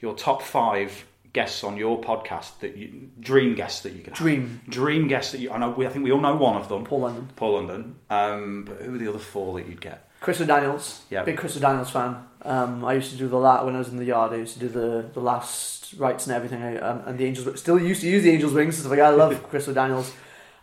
Your 0.00 0.14
top 0.14 0.42
five 0.42 1.04
guests 1.32 1.64
on 1.64 1.76
your 1.76 2.00
podcast 2.00 2.60
that 2.60 2.76
you 2.76 3.08
dream 3.18 3.56
guests 3.56 3.80
that 3.80 3.92
you 3.94 3.98
could 4.04 4.12
have. 4.12 4.18
Dream. 4.18 4.60
dream 4.68 5.08
guests 5.08 5.32
that 5.32 5.40
you. 5.40 5.50
I 5.50 5.58
know. 5.58 5.70
We, 5.70 5.86
I 5.86 5.90
think 5.90 6.04
we 6.04 6.12
all 6.12 6.20
know 6.20 6.36
one 6.36 6.56
of 6.56 6.68
them. 6.68 6.84
Paul 6.84 7.00
London. 7.00 7.28
Paul 7.34 7.54
London. 7.54 7.96
Um, 8.10 8.64
but 8.68 8.82
who 8.82 8.94
are 8.94 8.98
the 8.98 9.08
other 9.08 9.18
four 9.18 9.58
that 9.58 9.66
you'd 9.68 9.80
get? 9.80 10.08
Chris 10.20 10.38
Daniels, 10.38 11.02
Yeah. 11.10 11.22
big 11.24 11.36
Chris 11.36 11.54
Daniels 11.56 11.90
fan. 11.90 12.16
Um, 12.42 12.82
I 12.84 12.94
used 12.94 13.10
to 13.10 13.16
do 13.16 13.28
the 13.28 13.36
la 13.36 13.62
when 13.64 13.74
I 13.74 13.78
was 13.78 13.88
in 13.88 13.96
the 13.98 14.04
yard. 14.06 14.32
I 14.32 14.36
used 14.36 14.54
to 14.54 14.60
do 14.60 14.68
the 14.68 15.10
the 15.12 15.20
last 15.20 15.94
rites 15.98 16.26
and 16.26 16.34
everything. 16.36 16.62
I, 16.62 16.76
um, 16.78 17.02
and 17.06 17.18
the 17.18 17.24
Angels 17.26 17.58
still 17.60 17.78
used 17.78 18.00
to 18.02 18.08
use 18.08 18.22
the 18.22 18.30
Angels 18.30 18.52
wings. 18.54 18.82
So 18.82 18.88
like 18.88 19.00
I 19.00 19.10
love 19.10 19.42
Chris 19.50 19.66
Daniels. 19.66 20.12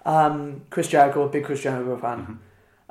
Um, 0.05 0.61
Chris 0.69 0.87
Jericho, 0.87 1.27
big 1.27 1.43
Chris 1.45 1.61
Jericho 1.61 1.97
fan. 1.97 2.39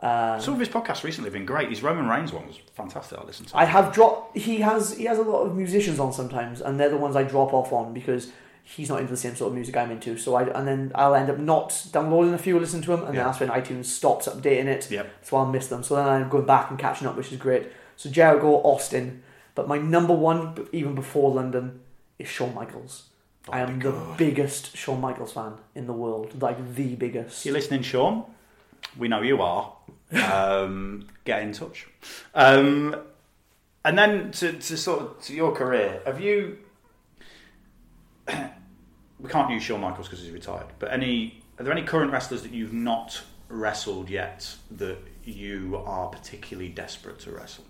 Uh, 0.02 0.38
Some 0.38 0.54
of 0.54 0.60
his 0.60 0.68
podcasts 0.68 1.04
recently 1.04 1.26
have 1.28 1.34
been 1.34 1.44
great. 1.44 1.68
His 1.68 1.82
Roman 1.82 2.08
Reigns 2.08 2.32
one 2.32 2.46
was 2.46 2.58
fantastic. 2.74 3.18
I 3.18 3.24
listened 3.24 3.48
to. 3.48 3.56
I 3.56 3.64
have 3.66 3.92
dropped. 3.92 4.36
He 4.36 4.60
has 4.60 4.96
he 4.96 5.04
has 5.04 5.18
a 5.18 5.22
lot 5.22 5.42
of 5.42 5.54
musicians 5.54 6.00
on 6.00 6.12
sometimes, 6.12 6.60
and 6.62 6.80
they're 6.80 6.88
the 6.88 6.96
ones 6.96 7.16
I 7.16 7.22
drop 7.22 7.52
off 7.52 7.70
on 7.72 7.92
because 7.92 8.32
he's 8.62 8.88
not 8.88 9.00
into 9.00 9.10
the 9.10 9.16
same 9.16 9.34
sort 9.36 9.48
of 9.50 9.54
music 9.54 9.76
I'm 9.76 9.90
into. 9.90 10.16
So 10.16 10.36
I 10.36 10.44
and 10.44 10.66
then 10.66 10.92
I'll 10.94 11.14
end 11.14 11.28
up 11.28 11.38
not 11.38 11.86
downloading 11.92 12.32
a 12.32 12.38
few, 12.38 12.58
listen 12.58 12.80
to 12.82 12.88
them, 12.92 13.04
and 13.04 13.14
Yeah. 13.14 13.24
then 13.24 13.26
that's 13.26 13.40
when 13.40 13.50
iTunes 13.50 13.86
stops 13.86 14.26
updating 14.26 14.66
it. 14.66 14.90
Yep. 14.90 15.10
So 15.22 15.36
I'll 15.36 15.46
miss 15.46 15.66
them. 15.66 15.82
So 15.82 15.96
then 15.96 16.08
I'm 16.08 16.28
going 16.30 16.46
back 16.46 16.70
and 16.70 16.78
catching 16.78 17.06
up, 17.06 17.16
which 17.16 17.30
is 17.30 17.38
great. 17.38 17.68
So 17.96 18.08
Jericho, 18.08 18.54
Austin, 18.62 19.22
but 19.54 19.68
my 19.68 19.76
number 19.76 20.14
one, 20.14 20.66
even 20.72 20.94
before 20.94 21.30
London, 21.32 21.80
is 22.18 22.26
Shawn 22.28 22.54
Michaels. 22.54 23.08
Oh 23.48 23.52
I 23.52 23.60
am 23.60 23.78
the 23.80 23.92
biggest 24.16 24.74
Shawn 24.76 25.00
Michaels 25.00 25.32
fan 25.32 25.54
in 25.74 25.86
the 25.86 25.92
world, 25.92 26.40
like 26.40 26.74
the 26.74 26.94
biggest. 26.94 27.44
you 27.44 27.52
listening, 27.52 27.82
Shawn? 27.82 28.24
We 28.96 29.08
know 29.08 29.20
you 29.22 29.40
are. 29.42 29.72
Um, 30.12 31.06
get 31.24 31.42
in 31.42 31.52
touch. 31.52 31.86
Um, 32.34 32.96
and 33.84 33.98
then 33.98 34.32
to, 34.32 34.52
to 34.52 34.76
sort 34.76 35.00
of 35.00 35.20
to 35.22 35.34
your 35.34 35.52
career, 35.52 36.02
have 36.04 36.20
you? 36.20 36.58
we 38.28 39.28
can't 39.28 39.50
use 39.50 39.62
Shawn 39.62 39.80
Michaels 39.80 40.08
because 40.08 40.22
he's 40.22 40.32
retired. 40.32 40.66
But 40.78 40.92
any 40.92 41.42
are 41.58 41.64
there 41.64 41.72
any 41.72 41.82
current 41.82 42.12
wrestlers 42.12 42.42
that 42.42 42.52
you've 42.52 42.72
not 42.72 43.22
wrestled 43.48 44.08
yet 44.08 44.56
that 44.70 44.98
you 45.24 45.82
are 45.84 46.08
particularly 46.08 46.70
desperate 46.70 47.18
to 47.20 47.32
wrestle? 47.32 47.64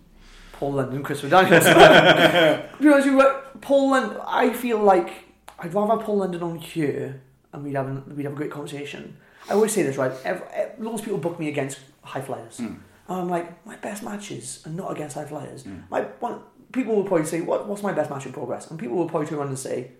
Paul 0.53 0.73
London, 0.75 1.03
Chris 1.03 1.23
Daniels. 1.23 1.65
to 1.65 2.69
be 2.81 2.89
honest 2.89 3.61
Paul 3.61 3.91
London, 3.91 4.21
I 4.27 4.53
feel 4.53 4.79
like 4.79 5.25
I'd 5.59 5.75
rather 5.75 6.03
Paul 6.03 6.19
London 6.19 6.43
on 6.43 6.59
here 6.59 7.21
and 7.53 7.65
we'd 7.65 7.75
have, 7.75 8.07
we'd 8.09 8.25
have 8.25 8.33
a 8.33 8.37
great 8.37 8.51
conversation. 8.51 9.17
I 9.49 9.55
always 9.55 9.73
say 9.73 9.83
this, 9.83 9.97
right? 9.97 10.12
Ev 10.25 10.43
ev- 10.53 10.79
loads 10.79 11.01
of 11.01 11.07
people 11.07 11.19
book 11.19 11.41
me 11.41 11.49
against 11.49 11.81
high 12.03 12.21
flyers. 12.21 12.59
Hmm. 12.59 12.75
And 13.09 13.21
I'm 13.23 13.29
like, 13.29 13.67
my 13.67 13.77
best 13.77 14.03
matches 14.03 14.63
are 14.67 14.71
not 14.71 14.93
against 14.93 15.17
high 15.17 15.25
flyers. 15.25 15.63
Hmm. 15.65 15.79
My 15.91 16.03
one, 16.21 16.41
People 16.73 16.95
will 16.95 17.05
probably 17.05 17.27
say, 17.27 17.41
what, 17.41 17.67
what's 17.67 17.83
my 17.83 17.93
best 17.93 18.11
match 18.11 18.27
in 18.27 18.33
progress? 18.33 18.71
And 18.71 18.79
people 18.79 18.97
will 18.97 19.09
probably 19.09 19.27
turn 19.27 19.39
around 19.39 19.49
and 19.49 19.59
say, 19.59 19.91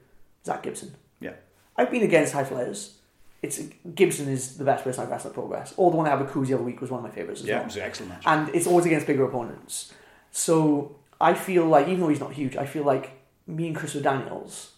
Zack 0.45 0.63
Gibson. 0.63 0.95
Yeah. 1.21 1.33
I've 1.77 1.91
been 1.91 2.03
against 2.03 2.33
high 2.33 2.45
flyers. 2.45 2.97
It's 3.43 3.61
Gibson 3.95 4.29
is 4.29 4.57
the 4.57 4.65
best 4.65 4.85
person 4.85 5.03
I've 5.03 5.11
wrestled 5.11 5.33
at 5.33 5.35
Progress. 5.35 5.75
Or 5.77 5.91
the 5.91 5.97
one 5.97 6.07
I 6.07 6.11
had 6.11 6.21
with 6.21 6.31
Cruz 6.31 6.49
the 6.49 6.55
other 6.55 6.63
week 6.63 6.81
was 6.81 6.91
one 6.91 7.05
of 7.05 7.05
my 7.05 7.11
favourites 7.11 7.41
as 7.41 7.47
Yeah, 7.47 7.55
well 7.55 7.63
it 7.63 7.67
was 7.67 7.77
an 7.77 7.83
excellent 7.83 8.13
match. 8.13 8.23
and 8.27 8.55
it's 8.55 8.67
always 8.67 8.87
against 8.87 9.07
bigger 9.07 9.25
opponents. 9.25 9.93
So 10.31 10.97
I 11.21 11.35
feel 11.35 11.65
like, 11.65 11.89
even 11.89 12.01
though 12.01 12.09
he's 12.09 12.21
not 12.21 12.35
huge, 12.35 12.57
I 12.57 12.67
feel 12.67 12.85
like 12.85 13.13
me 13.47 13.67
and 13.67 13.75
Chris 13.75 13.95
Daniels 13.95 14.73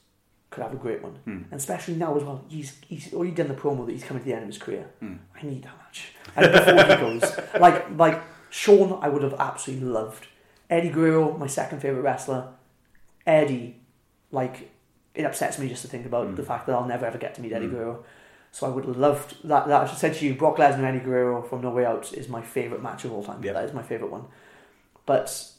could 0.51 0.63
have 0.63 0.73
a 0.73 0.77
great 0.77 1.03
one, 1.03 1.13
hmm. 1.25 1.31
and 1.51 1.55
especially 1.55 1.95
now 1.95 2.17
as 2.17 2.23
well. 2.23 2.45
He's 2.49 2.79
he's 2.87 3.13
already 3.13 3.33
done 3.33 3.49
the 3.49 3.55
promo 3.55 3.85
that 3.87 3.93
he's 3.93 4.05
coming 4.05 4.23
to 4.23 4.29
the 4.29 4.35
end 4.35 4.43
of 4.45 4.49
his 4.49 4.59
career. 4.59 4.87
I 5.03 5.43
need 5.43 5.65
that 5.65 5.77
match, 5.93 6.15
and 6.37 6.53
before 6.53 6.83
he 6.83 7.19
goes, 7.21 7.39
like 7.61 7.87
like 7.97 8.23
Shawn, 8.51 8.99
I 9.03 9.09
would 9.09 9.23
have 9.23 9.35
absolutely 9.39 9.87
loved 9.87 10.27
Eddie 10.69 10.91
Guerrero, 10.91 11.37
my 11.37 11.47
second 11.47 11.81
favorite 11.81 12.03
wrestler. 12.03 12.49
Eddie, 13.27 13.77
like 14.31 14.71
it 15.15 15.25
upsets 15.25 15.59
me 15.59 15.69
just 15.69 15.83
to 15.83 15.89
think 15.89 16.07
about 16.07 16.29
hmm. 16.29 16.35
the 16.35 16.43
fact 16.43 16.67
that 16.67 16.75
I'll 16.75 16.87
never 16.87 17.07
ever 17.07 17.19
get 17.19 17.35
to 17.37 17.41
meet 17.41 17.53
Eddie 17.53 17.67
hmm. 17.67 17.75
Guerrero. 17.75 18.05
So 18.51 18.67
I 18.67 18.71
would 18.71 18.85
have 18.85 18.97
loved 18.97 19.49
that. 19.49 19.67
That 19.67 19.83
I 19.83 19.87
said 19.95 20.15
to 20.15 20.27
you, 20.27 20.35
Brock 20.35 20.57
Lesnar 20.57 20.75
and 20.75 20.85
Eddie 20.85 21.01
Guerrero 21.01 21.43
from 21.43 21.63
No 21.63 21.71
Way 21.71 21.87
Out 21.87 22.13
is 22.13 22.29
my 22.29 22.43
favorite 22.43 22.83
match 22.83 23.05
of 23.05 23.13
all 23.13 23.25
time. 23.25 23.43
Yep. 23.43 23.55
That 23.55 23.65
is 23.65 23.73
my 23.73 23.83
favorite 23.83 24.11
one. 24.11 24.25
But 25.07 25.53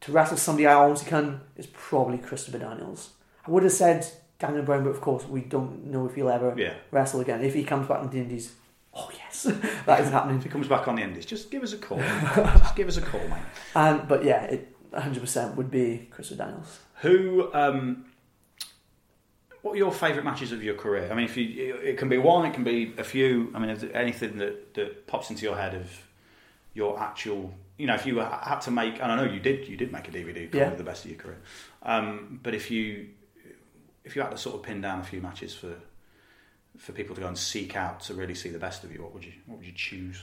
to 0.00 0.12
wrestle 0.12 0.38
somebody 0.38 0.66
I 0.66 0.74
honestly 0.74 1.08
can 1.08 1.42
is 1.56 1.66
probably 1.66 2.18
Christopher 2.18 2.58
Daniels. 2.58 3.10
I 3.46 3.50
would 3.50 3.62
have 3.62 3.72
said 3.72 4.06
Daniel 4.38 4.64
Bryan, 4.64 4.84
but 4.84 4.90
of 4.90 5.02
course 5.02 5.26
we 5.26 5.42
don't 5.42 5.86
know 5.86 6.06
if 6.06 6.14
he'll 6.14 6.30
ever 6.30 6.54
Yeah. 6.56 6.74
wrestle 6.90 7.20
again. 7.20 7.42
If 7.44 7.54
he 7.54 7.62
comes 7.62 7.86
back 7.86 8.02
in 8.02 8.10
the 8.10 8.18
Indies, 8.18 8.54
oh 8.94 9.10
yes, 9.14 9.42
that 9.86 10.00
is 10.00 10.10
happening. 10.10 10.36
If 10.36 10.42
he 10.44 10.48
comes 10.48 10.68
back 10.68 10.88
on 10.88 10.96
the 10.96 11.02
Indies, 11.02 11.26
just 11.26 11.50
give 11.50 11.62
us 11.62 11.72
a 11.72 11.78
call. 11.78 11.98
just 12.34 12.76
give 12.76 12.88
us 12.88 12.96
a 12.96 13.02
call, 13.02 13.20
mate. 13.28 13.38
And 13.74 14.06
but 14.08 14.24
yeah, 14.24 14.44
it 14.44 14.76
100% 14.92 15.54
would 15.56 15.70
be 15.70 16.08
Chris 16.10 16.30
Daniels. 16.30 16.80
Who? 17.02 17.50
Um, 17.54 18.06
what 19.62 19.72
are 19.72 19.76
your 19.76 19.92
favourite 19.92 20.24
matches 20.24 20.52
of 20.52 20.62
your 20.64 20.74
career? 20.74 21.08
I 21.10 21.14
mean, 21.14 21.26
if 21.26 21.36
you, 21.36 21.76
it 21.76 21.98
can 21.98 22.08
be 22.08 22.16
one, 22.16 22.46
it 22.46 22.54
can 22.54 22.64
be 22.64 22.94
a 22.96 23.04
few. 23.04 23.52
I 23.54 23.58
mean, 23.58 23.68
is 23.70 23.82
there 23.82 23.94
anything 23.94 24.38
that, 24.38 24.72
that 24.74 25.06
pops 25.06 25.28
into 25.28 25.42
your 25.44 25.54
head 25.56 25.74
of 25.74 25.90
your 26.72 26.98
actual? 26.98 27.52
You 27.76 27.86
know, 27.86 27.94
if 27.94 28.06
you 28.06 28.18
had 28.18 28.60
to 28.60 28.70
make, 28.70 28.94
and 28.94 29.12
I 29.12 29.16
know 29.16 29.24
you 29.30 29.40
did, 29.40 29.68
you 29.68 29.76
did 29.76 29.92
make 29.92 30.08
a 30.08 30.10
DVD, 30.10 30.50
probably 30.50 30.58
Yeah. 30.60 30.74
the 30.74 30.82
best 30.84 31.04
of 31.04 31.10
your 31.10 31.20
career. 31.20 31.38
Um, 31.82 32.40
but 32.42 32.54
if 32.54 32.70
you, 32.70 33.08
if 34.04 34.16
you 34.16 34.22
had 34.22 34.30
to 34.30 34.38
sort 34.38 34.56
of 34.56 34.62
pin 34.62 34.80
down 34.80 35.00
a 35.00 35.04
few 35.04 35.20
matches 35.20 35.54
for, 35.54 35.74
for 36.78 36.92
people 36.92 37.14
to 37.14 37.20
go 37.20 37.26
and 37.28 37.36
seek 37.38 37.76
out 37.76 38.00
to 38.00 38.14
really 38.14 38.34
see 38.34 38.48
the 38.48 38.58
best 38.58 38.84
of 38.84 38.92
you, 38.92 39.02
what 39.02 39.12
would 39.14 39.24
you, 39.24 39.32
what 39.46 39.58
would 39.58 39.66
you 39.66 39.72
choose? 39.74 40.22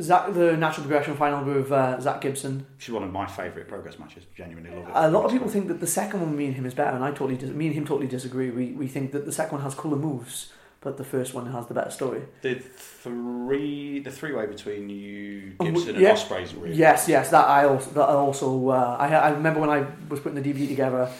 Zack, 0.00 0.32
the 0.32 0.56
natural 0.56 0.86
progression 0.86 1.16
final 1.16 1.44
with 1.44 1.70
uh, 1.72 2.00
Zack 2.00 2.20
Gibson. 2.20 2.64
She's 2.78 2.92
one 2.94 3.02
of 3.02 3.10
my 3.12 3.26
favourite 3.26 3.66
progress 3.68 3.98
matches. 3.98 4.24
Genuinely 4.36 4.70
love 4.70 4.88
it. 4.88 4.92
A 4.94 5.10
lot 5.10 5.24
of 5.24 5.32
people 5.32 5.48
think 5.48 5.66
that 5.68 5.80
the 5.80 5.86
second 5.86 6.20
one, 6.20 6.36
me 6.36 6.46
and 6.46 6.54
him, 6.54 6.64
is 6.64 6.74
better, 6.74 6.94
and 6.94 7.04
I 7.04 7.10
totally, 7.10 7.36
dis- 7.36 7.50
me 7.50 7.66
and 7.66 7.74
him 7.74 7.84
totally 7.84 8.06
disagree. 8.06 8.50
We 8.50 8.66
we 8.72 8.86
think 8.86 9.10
that 9.12 9.26
the 9.26 9.32
second 9.32 9.54
one 9.58 9.62
has 9.62 9.74
cooler 9.74 9.96
moves, 9.96 10.52
but 10.80 10.96
the 10.96 11.02
first 11.04 11.34
one 11.34 11.50
has 11.52 11.66
the 11.66 11.74
better 11.74 11.90
story. 11.90 12.22
The 12.42 12.54
three, 12.54 13.98
the 14.00 14.10
three 14.12 14.32
way 14.32 14.46
between 14.46 14.88
you, 14.88 15.54
Oh, 15.58 15.64
Gibson, 15.64 15.96
yeah. 16.00 16.10
and 16.10 16.18
Ospreay's 16.18 16.54
really. 16.54 16.74
Yes, 16.76 17.08
yes, 17.08 17.30
that 17.30 17.46
I 17.46 17.64
also, 17.64 17.90
that 17.90 18.08
I 18.08 18.12
also, 18.14 18.68
uh, 18.68 18.96
I, 18.98 19.08
I 19.14 19.30
remember 19.30 19.60
when 19.60 19.70
I 19.70 19.86
was 20.08 20.20
putting 20.20 20.40
the 20.40 20.52
DVD 20.54 20.68
together, 20.68 21.10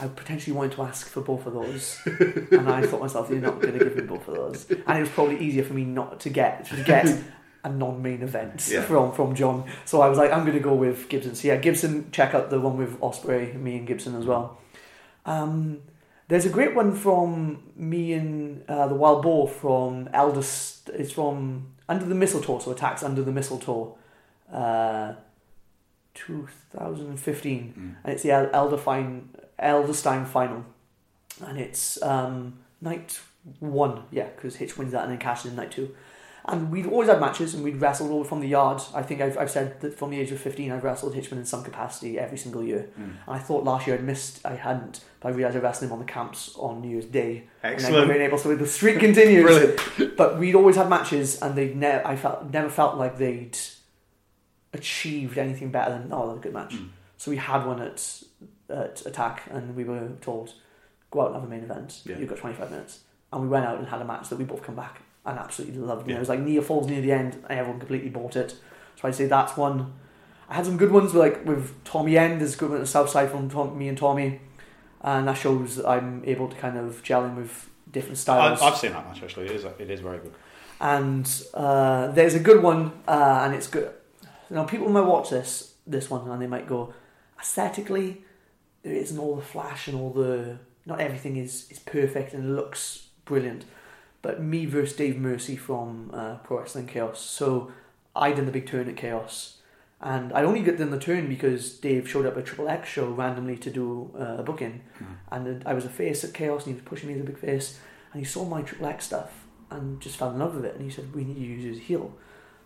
I 0.00 0.08
potentially 0.08 0.56
wanted 0.56 0.72
to 0.72 0.82
ask 0.82 1.06
for 1.08 1.20
both 1.20 1.46
of 1.46 1.52
those, 1.54 1.98
and 2.50 2.68
I 2.70 2.86
thought 2.86 3.00
myself, 3.00 3.28
you're 3.30 3.38
not 3.40 3.60
going 3.60 3.78
to 3.78 3.84
give 3.84 3.96
me 3.96 4.02
both 4.02 4.26
of 4.28 4.34
those, 4.34 4.66
and 4.70 4.98
it 4.98 5.00
was 5.00 5.10
probably 5.10 5.38
easier 5.38 5.62
for 5.64 5.74
me 5.74 5.84
not 5.84 6.20
to 6.20 6.30
get 6.30 6.64
to 6.66 6.82
get 6.84 7.06
a 7.64 7.68
non-main 7.70 8.22
event 8.22 8.66
Yeah. 8.70 8.82
from 8.82 9.12
from 9.12 9.34
John. 9.34 9.64
So 9.84 10.00
I 10.00 10.08
was 10.08 10.18
like, 10.18 10.32
I'm 10.32 10.40
going 10.40 10.54
to 10.56 10.60
go 10.60 10.74
with 10.74 11.08
Gibson. 11.08 11.34
So 11.34 11.48
yeah, 11.48 11.56
Gibson. 11.56 12.10
Check 12.12 12.34
out 12.34 12.50
the 12.50 12.60
one 12.60 12.76
with 12.78 12.98
Ospreay, 13.00 13.54
me 13.60 13.76
and 13.76 13.86
Gibson 13.86 14.14
as 14.16 14.24
well. 14.24 14.58
Um, 15.26 15.80
there's 16.28 16.46
a 16.46 16.50
great 16.50 16.74
one 16.74 16.94
from 16.94 17.62
me 17.76 18.14
and 18.14 18.64
uh, 18.68 18.88
the 18.88 18.94
Wild 18.94 19.22
Boar 19.22 19.46
from 19.48 20.08
Eldest. 20.14 20.88
It's 20.90 21.12
from 21.12 21.72
Under 21.88 22.06
the 22.06 22.14
Mistletoe, 22.14 22.58
so 22.58 22.70
attacks 22.72 23.02
Under 23.02 23.22
the 23.22 23.32
Mistletoe. 23.32 23.96
Uh, 24.50 25.14
2015, 26.14 27.96
and 28.04 28.12
it's 28.12 28.22
the 28.22 28.30
El- 28.30 28.46
Elderfine, 28.48 29.22
Elderstein 29.60 30.26
final, 30.26 30.64
and 31.44 31.58
it's 31.58 32.02
um, 32.02 32.58
night 32.80 33.20
one, 33.60 34.04
yeah, 34.10 34.28
because 34.34 34.56
Hitch 34.56 34.76
wins 34.78 34.92
that 34.92 35.02
and 35.02 35.12
then 35.12 35.18
cashes 35.18 35.50
in 35.50 35.56
night 35.56 35.70
two. 35.70 35.94
And 36.46 36.70
we'd 36.70 36.86
always 36.86 37.08
had 37.08 37.20
matches 37.20 37.54
and 37.54 37.64
we'd 37.64 37.76
wrestled 37.76 38.10
all 38.10 38.22
from 38.22 38.40
the 38.40 38.48
yard. 38.48 38.82
I 38.94 39.02
think 39.02 39.22
I've, 39.22 39.38
I've 39.38 39.50
said 39.50 39.80
that 39.80 39.98
from 39.98 40.10
the 40.10 40.20
age 40.20 40.30
of 40.30 40.38
15, 40.38 40.72
I've 40.72 40.84
wrestled 40.84 41.14
Hitchman 41.14 41.38
in 41.38 41.46
some 41.46 41.64
capacity 41.64 42.18
every 42.18 42.36
single 42.36 42.62
year. 42.62 42.90
And 42.96 43.16
I 43.26 43.38
thought 43.38 43.64
last 43.64 43.86
year 43.86 43.96
I'd 43.96 44.04
missed, 44.04 44.44
I 44.44 44.54
hadn't, 44.54 45.02
but 45.20 45.28
I 45.28 45.36
realised 45.36 45.56
I 45.56 45.60
wrestled 45.60 45.88
him 45.88 45.94
on 45.94 46.00
the 46.00 46.04
camps 46.04 46.54
on 46.56 46.82
New 46.82 46.90
Year's 46.90 47.06
Day. 47.06 47.44
Excellent. 47.62 47.96
And 47.96 48.08
being 48.10 48.20
able, 48.20 48.36
so 48.36 48.54
the 48.54 48.66
streak 48.66 49.00
continues. 49.00 49.42
Brilliant. 49.42 50.16
But 50.18 50.38
we'd 50.38 50.54
always 50.54 50.76
had 50.76 50.90
matches 50.90 51.40
and 51.40 51.56
they 51.56 51.72
ne- 51.72 52.02
I 52.04 52.14
felt, 52.16 52.50
never 52.52 52.68
felt 52.68 52.98
like 52.98 53.16
they'd 53.16 53.56
achieved 54.74 55.38
anything 55.38 55.70
better 55.70 55.92
than, 55.92 56.12
oh, 56.12 56.26
that 56.26 56.32
was 56.32 56.38
a 56.40 56.42
good 56.42 56.52
match. 56.52 56.74
Hmm. 56.74 56.88
So 57.16 57.30
we 57.30 57.38
had 57.38 57.64
one 57.64 57.80
at, 57.80 58.22
at 58.68 59.04
Attack 59.06 59.44
and 59.50 59.74
we 59.76 59.84
were 59.84 60.08
told, 60.20 60.54
go 61.10 61.22
out 61.22 61.26
and 61.28 61.34
have 61.36 61.44
a 61.44 61.48
main 61.48 61.62
event. 61.64 62.00
Yeah. 62.04 62.18
You've 62.18 62.28
got 62.28 62.38
25 62.38 62.70
minutes. 62.70 63.00
And 63.32 63.42
we 63.42 63.48
went 63.48 63.66
out 63.66 63.78
and 63.78 63.88
had 63.88 64.00
a 64.00 64.04
match 64.04 64.28
that 64.28 64.38
we 64.38 64.44
both 64.44 64.62
come 64.62 64.76
back 64.76 65.02
and 65.26 65.38
absolutely 65.38 65.78
loved. 65.78 66.02
And 66.02 66.10
Yeah. 66.10 66.16
It 66.16 66.20
was 66.20 66.28
like 66.28 66.40
near 66.40 66.62
falls 66.62 66.86
near 66.88 67.00
the 67.00 67.12
end 67.12 67.34
and 67.48 67.58
everyone 67.58 67.78
completely 67.80 68.10
bought 68.10 68.36
it. 68.36 68.52
So 69.00 69.08
I'd 69.08 69.14
say 69.14 69.26
that's 69.26 69.56
one. 69.56 69.92
I 70.48 70.54
had 70.54 70.66
some 70.66 70.76
good 70.76 70.92
ones 70.92 71.12
with, 71.12 71.20
like 71.22 71.44
with 71.44 71.82
Tommy 71.84 72.16
End. 72.18 72.40
There's 72.40 72.54
a 72.54 72.58
good 72.58 72.68
one 72.70 72.78
at 72.78 72.82
the 72.82 72.86
South 72.86 73.08
Side 73.10 73.30
from 73.30 73.48
Tom, 73.50 73.76
me 73.78 73.88
and 73.88 73.98
Tommy. 73.98 74.40
And 75.00 75.26
that 75.28 75.36
shows 75.36 75.76
that 75.76 75.86
I'm 75.88 76.22
able 76.26 76.48
to 76.48 76.56
kind 76.56 76.78
of 76.78 77.02
gel 77.02 77.24
in 77.24 77.36
with 77.36 77.68
different 77.90 78.18
styles. 78.18 78.60
I, 78.62 78.66
I've 78.66 78.76
seen 78.76 78.92
that 78.92 79.06
match 79.06 79.22
actually. 79.22 79.46
It 79.46 79.52
is, 79.52 79.64
it 79.64 79.90
is 79.90 80.00
very 80.00 80.18
good. 80.18 80.32
and 80.80 81.28
uh, 81.54 82.08
there's 82.08 82.34
a 82.34 82.40
good 82.40 82.62
one, 82.62 82.92
uh, 83.06 83.42
and 83.44 83.54
it's 83.54 83.66
good. 83.66 83.90
Now 84.50 84.64
people 84.64 84.88
might 84.88 85.02
watch 85.02 85.30
this 85.30 85.74
this 85.86 86.08
one 86.10 86.30
and 86.30 86.40
they 86.40 86.46
might 86.46 86.66
go, 86.66 86.94
aesthetically, 87.40 88.23
there 88.84 88.92
isn't 88.94 89.18
all 89.18 89.34
the 89.34 89.42
flash 89.42 89.88
and 89.88 89.98
all 89.98 90.10
the 90.10 90.58
not 90.86 91.00
everything 91.00 91.36
is 91.36 91.66
is 91.70 91.80
perfect 91.80 92.32
and 92.34 92.54
looks 92.54 93.08
brilliant. 93.24 93.64
But 94.22 94.40
me 94.40 94.64
versus 94.64 94.96
Dave 94.96 95.18
Mercy 95.18 95.56
from 95.56 96.10
uh, 96.14 96.36
Pro 96.36 96.58
Wrestling 96.60 96.86
Chaos. 96.86 97.20
So 97.20 97.72
I 98.14 98.32
did 98.32 98.46
the 98.46 98.52
big 98.52 98.66
turn 98.66 98.88
at 98.88 98.96
Chaos, 98.96 99.58
and 100.00 100.32
I 100.32 100.44
only 100.44 100.62
got 100.62 100.80
in 100.80 100.90
the 100.90 100.98
turn 100.98 101.28
because 101.28 101.72
Dave 101.78 102.08
showed 102.08 102.24
up 102.24 102.36
at 102.36 102.46
Triple 102.46 102.68
X 102.68 102.88
show 102.88 103.10
randomly 103.10 103.56
to 103.58 103.70
do 103.70 104.10
uh, 104.18 104.36
a 104.38 104.42
booking, 104.42 104.82
and 105.30 105.62
I 105.66 105.74
was 105.74 105.84
a 105.84 105.90
face 105.90 106.24
at 106.24 106.32
Chaos, 106.32 106.64
and 106.64 106.74
he 106.74 106.80
was 106.80 106.88
pushing 106.88 107.08
me 107.08 107.14
as 107.16 107.20
a 107.20 107.24
big 107.24 107.38
face, 107.38 107.80
and 108.12 108.20
he 108.20 108.24
saw 108.24 108.44
my 108.44 108.62
Triple 108.62 108.86
X 108.86 109.06
stuff 109.06 109.44
and 109.70 110.00
just 110.00 110.16
fell 110.16 110.30
in 110.30 110.38
love 110.38 110.54
with 110.54 110.64
it, 110.64 110.74
and 110.74 110.84
he 110.84 110.90
said 110.90 111.14
we 111.14 111.24
need 111.24 111.34
to 111.34 111.40
use 111.40 111.64
his 111.64 111.86
heel. 111.86 112.16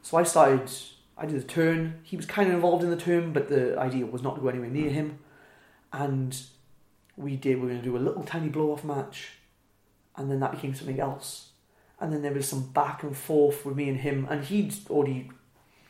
So 0.03 0.17
I 0.17 0.23
started. 0.25 0.71
I 1.17 1.27
did 1.27 1.41
the 1.41 1.45
turn. 1.45 2.01
He 2.05 2.17
was 2.17 2.27
kind 2.27 2.49
of 2.49 2.55
involved 2.55 2.85
in 2.85 2.91
the 2.91 2.97
turn, 2.97 3.33
but 3.33 3.49
the 3.49 3.77
idea 3.77 4.07
was 4.07 4.23
not 4.23 4.37
to 4.37 4.41
go 4.41 4.49
anywhere 4.49 4.71
near 4.71 4.91
him. 4.91 5.19
And 5.93 6.39
we 7.17 7.37
did. 7.37 7.57
We 7.57 7.63
were 7.63 7.69
going 7.69 7.81
to 7.81 7.85
do 7.85 7.97
a 7.97 7.99
little 7.99 8.23
tiny 8.23 8.49
blow 8.49 8.73
off 8.73 8.85
match, 8.85 9.31
and 10.17 10.31
then 10.31 10.41
that 10.41 10.53
became 10.53 10.75
something 10.75 11.01
else. 11.01 11.51
And 12.01 12.13
then 12.13 12.23
there 12.23 12.33
was 12.33 12.47
some 12.47 12.69
back 12.69 13.03
and 13.03 13.17
forth 13.17 13.65
with 13.65 13.77
me 13.77 13.89
and 13.89 13.99
him, 13.99 14.27
and 14.31 14.45
he'd 14.45 14.75
already 14.89 15.31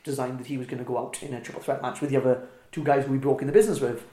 designed 0.05 0.39
that 0.39 0.47
he 0.47 0.57
was 0.57 0.66
going 0.66 0.79
to 0.79 0.85
go 0.85 0.99
out 0.99 1.23
in 1.23 1.35
a 1.35 1.41
triple 1.41 1.62
threat 1.62 1.83
match 1.83 2.01
with 2.01 2.11
the 2.11 2.16
other 2.16 2.47
two 2.73 2.83
guys 2.83 3.07
we 3.07 3.19
broke 3.19 3.43
in 3.43 3.47
the 3.47 3.53
business 3.53 3.81
with. 3.81 4.07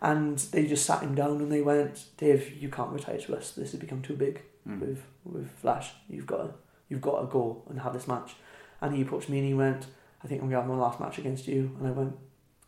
And 0.00 0.38
they 0.38 0.66
just 0.66 0.84
sat 0.84 1.02
him 1.02 1.14
down 1.14 1.40
and 1.40 1.50
they 1.50 1.62
went, 1.62 2.06
Dave, 2.16 2.60
you 2.60 2.68
can't 2.68 2.90
retire 2.90 3.18
to 3.18 3.36
us. 3.36 3.52
This 3.52 3.70
has 3.70 3.80
become 3.80 4.02
too 4.02 4.16
big 4.16 4.42
hmm. 4.64 4.80
with 4.80 5.02
with 5.24 5.50
Flash. 5.58 5.92
You've 6.08 6.26
got 6.26 6.38
to 6.38 6.54
you've 6.88 7.00
got 7.00 7.20
to 7.20 7.26
go 7.26 7.62
and 7.68 7.80
have 7.80 7.92
this 7.92 8.08
match. 8.08 8.34
And 8.80 8.94
he 8.94 9.02
approached 9.02 9.28
me 9.28 9.38
and 9.38 9.46
he 9.46 9.54
went, 9.54 9.86
I 10.22 10.26
think 10.26 10.42
I'm 10.42 10.50
going 10.50 10.62
to 10.62 10.68
have 10.68 10.68
my 10.68 10.76
last 10.76 10.98
match 10.98 11.18
against 11.18 11.46
you. 11.46 11.76
And 11.78 11.86
I 11.86 11.92
went, 11.92 12.16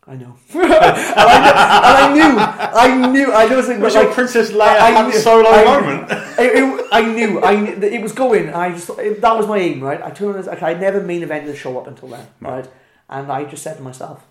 I 0.07 0.17
know. 0.17 0.37
and, 0.53 0.63
I 0.73 2.13
knew, 2.13 2.23
and 2.23 2.37
I 2.37 3.03
knew, 3.05 3.09
I 3.09 3.11
knew, 3.13 3.33
I 3.33 3.47
know 3.49 3.61
something 3.63 3.81
Was 3.81 3.95
like, 3.95 4.05
your 4.05 4.13
Princess 4.13 4.51
Leia 4.51 4.61
I 4.79 4.91
Han 4.93 5.07
knew- 5.11 5.19
Solo 5.19 5.49
I- 5.49 5.65
moment? 5.65 6.11
it, 6.39 6.57
it- 6.63 6.87
I 6.93 7.01
knew, 7.13 7.43
I 7.43 7.57
knew 7.59 7.73
it 7.83 8.03
was 8.03 8.13
going. 8.13 8.51
I 8.51 8.71
just 8.73 8.91
it, 8.99 9.21
that 9.23 9.37
was 9.37 9.47
my 9.47 9.59
aim, 9.59 9.81
right? 9.83 10.01
I 10.03 10.11
turned, 10.11 10.37
around- 10.37 10.49
okay, 10.49 10.67
I 10.67 10.75
never 10.75 11.01
main 11.01 11.23
evented 11.23 11.47
the 11.47 11.57
show 11.57 11.79
up 11.79 11.87
until 11.87 12.09
then, 12.09 12.27
right? 12.41 12.69
And 13.09 13.33
I 13.33 13.45
just 13.45 13.63
said 13.63 13.79
to 13.79 13.83
myself, 13.83 14.27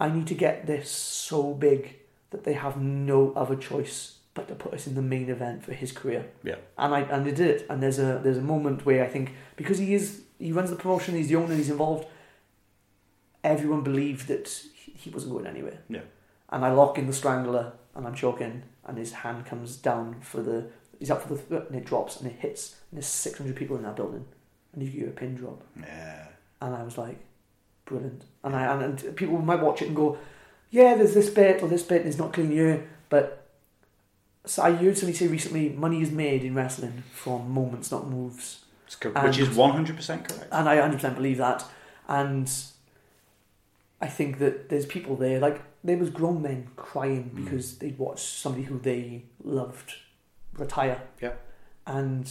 I 0.00 0.08
need 0.08 0.26
to 0.28 0.34
get 0.34 0.66
this 0.66 0.90
so 0.90 1.52
big 1.54 1.96
that 2.30 2.44
they 2.44 2.54
have 2.54 2.76
no 2.80 3.32
other 3.34 3.54
choice 3.56 4.16
but 4.34 4.48
to 4.48 4.54
put 4.54 4.72
us 4.72 4.86
in 4.86 4.94
the 4.94 5.02
main 5.02 5.28
event 5.28 5.62
for 5.62 5.74
his 5.74 5.92
career. 5.92 6.24
Yeah. 6.42 6.56
And 6.78 6.94
I 6.94 7.00
and 7.02 7.26
they 7.26 7.32
did 7.32 7.48
it. 7.50 7.66
And 7.68 7.82
there's 7.82 7.98
a 7.98 8.18
there's 8.24 8.38
a 8.38 8.42
moment 8.42 8.86
where 8.86 9.04
I 9.04 9.08
think 9.08 9.32
because 9.56 9.76
he 9.78 9.92
is 9.92 10.22
he 10.38 10.50
runs 10.52 10.70
the 10.70 10.76
promotion, 10.76 11.14
he's 11.14 11.28
the 11.28 11.36
owner, 11.36 11.54
he's 11.54 11.68
involved. 11.70 12.06
Everyone 13.44 13.82
believed 13.82 14.28
that 14.28 14.62
he 15.02 15.10
wasn't 15.10 15.32
going 15.32 15.46
anywhere. 15.46 15.78
Yeah. 15.88 16.00
And 16.50 16.64
I 16.64 16.72
lock 16.72 16.98
in 16.98 17.06
the 17.06 17.12
strangler 17.12 17.72
and 17.94 18.06
I'm 18.06 18.14
choking, 18.14 18.62
and 18.86 18.98
his 18.98 19.12
hand 19.12 19.46
comes 19.46 19.76
down 19.76 20.20
for 20.20 20.42
the 20.42 20.66
he's 20.98 21.10
up 21.10 21.22
for 21.22 21.34
the 21.34 21.42
th- 21.42 21.62
and 21.68 21.76
it 21.76 21.84
drops 21.84 22.20
and 22.20 22.30
it 22.30 22.38
hits 22.38 22.76
and 22.90 22.98
there's 22.98 23.06
600 23.06 23.56
people 23.56 23.76
in 23.76 23.82
that 23.82 23.96
building, 23.96 24.24
and 24.72 24.82
you 24.82 25.00
get 25.00 25.08
a 25.08 25.12
pin 25.12 25.34
drop. 25.34 25.62
Yeah. 25.78 26.26
And 26.60 26.74
I 26.74 26.82
was 26.82 26.96
like, 26.96 27.18
brilliant. 27.84 28.24
And 28.44 28.54
I 28.54 28.72
and, 28.72 29.00
and 29.00 29.16
people 29.16 29.38
might 29.38 29.60
watch 29.60 29.82
it 29.82 29.88
and 29.88 29.96
go, 29.96 30.18
yeah, 30.70 30.94
there's 30.94 31.14
this 31.14 31.30
bit 31.30 31.62
or 31.62 31.68
this 31.68 31.82
bit, 31.82 32.02
and 32.02 32.08
it's 32.08 32.18
not 32.18 32.32
clean 32.32 32.50
here. 32.50 32.88
But 33.08 33.46
so 34.44 34.62
I 34.62 34.72
heard 34.72 34.96
somebody 34.96 35.16
say 35.16 35.28
recently, 35.28 35.68
money 35.70 36.00
is 36.02 36.10
made 36.10 36.44
in 36.44 36.54
wrestling 36.54 37.04
from 37.12 37.50
moments, 37.50 37.90
not 37.90 38.08
moves. 38.08 38.64
Which 39.24 39.38
is 39.38 39.48
100% 39.48 39.96
correct. 40.06 40.48
And 40.52 40.68
I 40.68 40.76
100% 40.76 41.14
believe 41.14 41.38
that. 41.38 41.64
And 42.08 42.50
I 44.02 44.08
think 44.08 44.38
that 44.40 44.68
there's 44.68 44.84
people 44.84 45.14
there, 45.16 45.38
like, 45.38 45.62
there 45.84 45.96
was 45.96 46.10
grown 46.10 46.42
men 46.42 46.68
crying 46.76 47.30
Mm. 47.34 47.44
because 47.44 47.78
they'd 47.78 47.96
watched 47.98 48.26
somebody 48.26 48.64
who 48.64 48.78
they 48.78 49.24
loved 49.42 49.94
retire. 50.58 51.00
Yeah. 51.20 51.32
And 51.86 52.28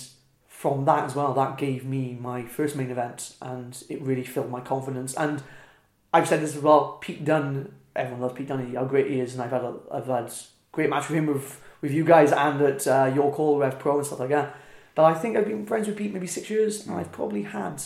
from 0.48 0.85
that 0.85 1.06
as 1.06 1.15
well, 1.15 1.34
that 1.34 1.57
gave 1.57 1.85
me 1.85 2.18
my 2.22 2.43
first 2.45 2.76
main 2.76 2.91
event 2.91 3.35
and 3.41 3.81
it 3.89 4.02
really 4.02 4.23
filled 4.23 4.52
my 4.52 4.60
confidence. 4.61 5.15
And 5.15 5.41
I've 6.14 6.27
said 6.27 6.41
this 6.41 6.56
as 6.56 6.61
well, 6.61 6.98
Pete 7.02 7.23
Dunne, 7.26 7.73
everyone 7.95 8.22
loves 8.22 8.34
Pete 8.35 8.48
Dunne, 8.48 8.76
how 8.76 8.84
great 8.85 9.10
he 9.10 9.19
is, 9.19 9.34
and 9.34 9.41
I've 9.41 9.52
had 9.52 9.64
a, 9.64 9.76
I've 9.91 10.07
had 10.07 10.31
great 10.73 10.89
match 10.89 11.10
with 11.10 11.18
him 11.18 11.27
with, 11.27 11.61
with 11.81 11.91
you 11.93 12.03
guys 12.03 12.31
and 12.34 12.61
at 12.61 12.85
uh, 12.88 13.11
Your 13.15 13.34
Call, 13.34 13.57
Rev 13.60 13.80
Pro 13.80 13.98
and 13.98 14.06
stuff 14.06 14.19
like 14.19 14.30
that. 14.30 14.56
But 14.93 15.06
I 15.06 15.14
think 15.14 15.38
I've 15.38 15.48
been 15.48 15.65
friends 15.65 15.88
with 15.88 15.98
Pete 15.98 16.14
maybe 16.14 16.27
six 16.27 16.49
years, 16.49 16.85
and 16.85 16.98
I've 16.98 17.11
probably 17.14 17.43
had 17.43 17.81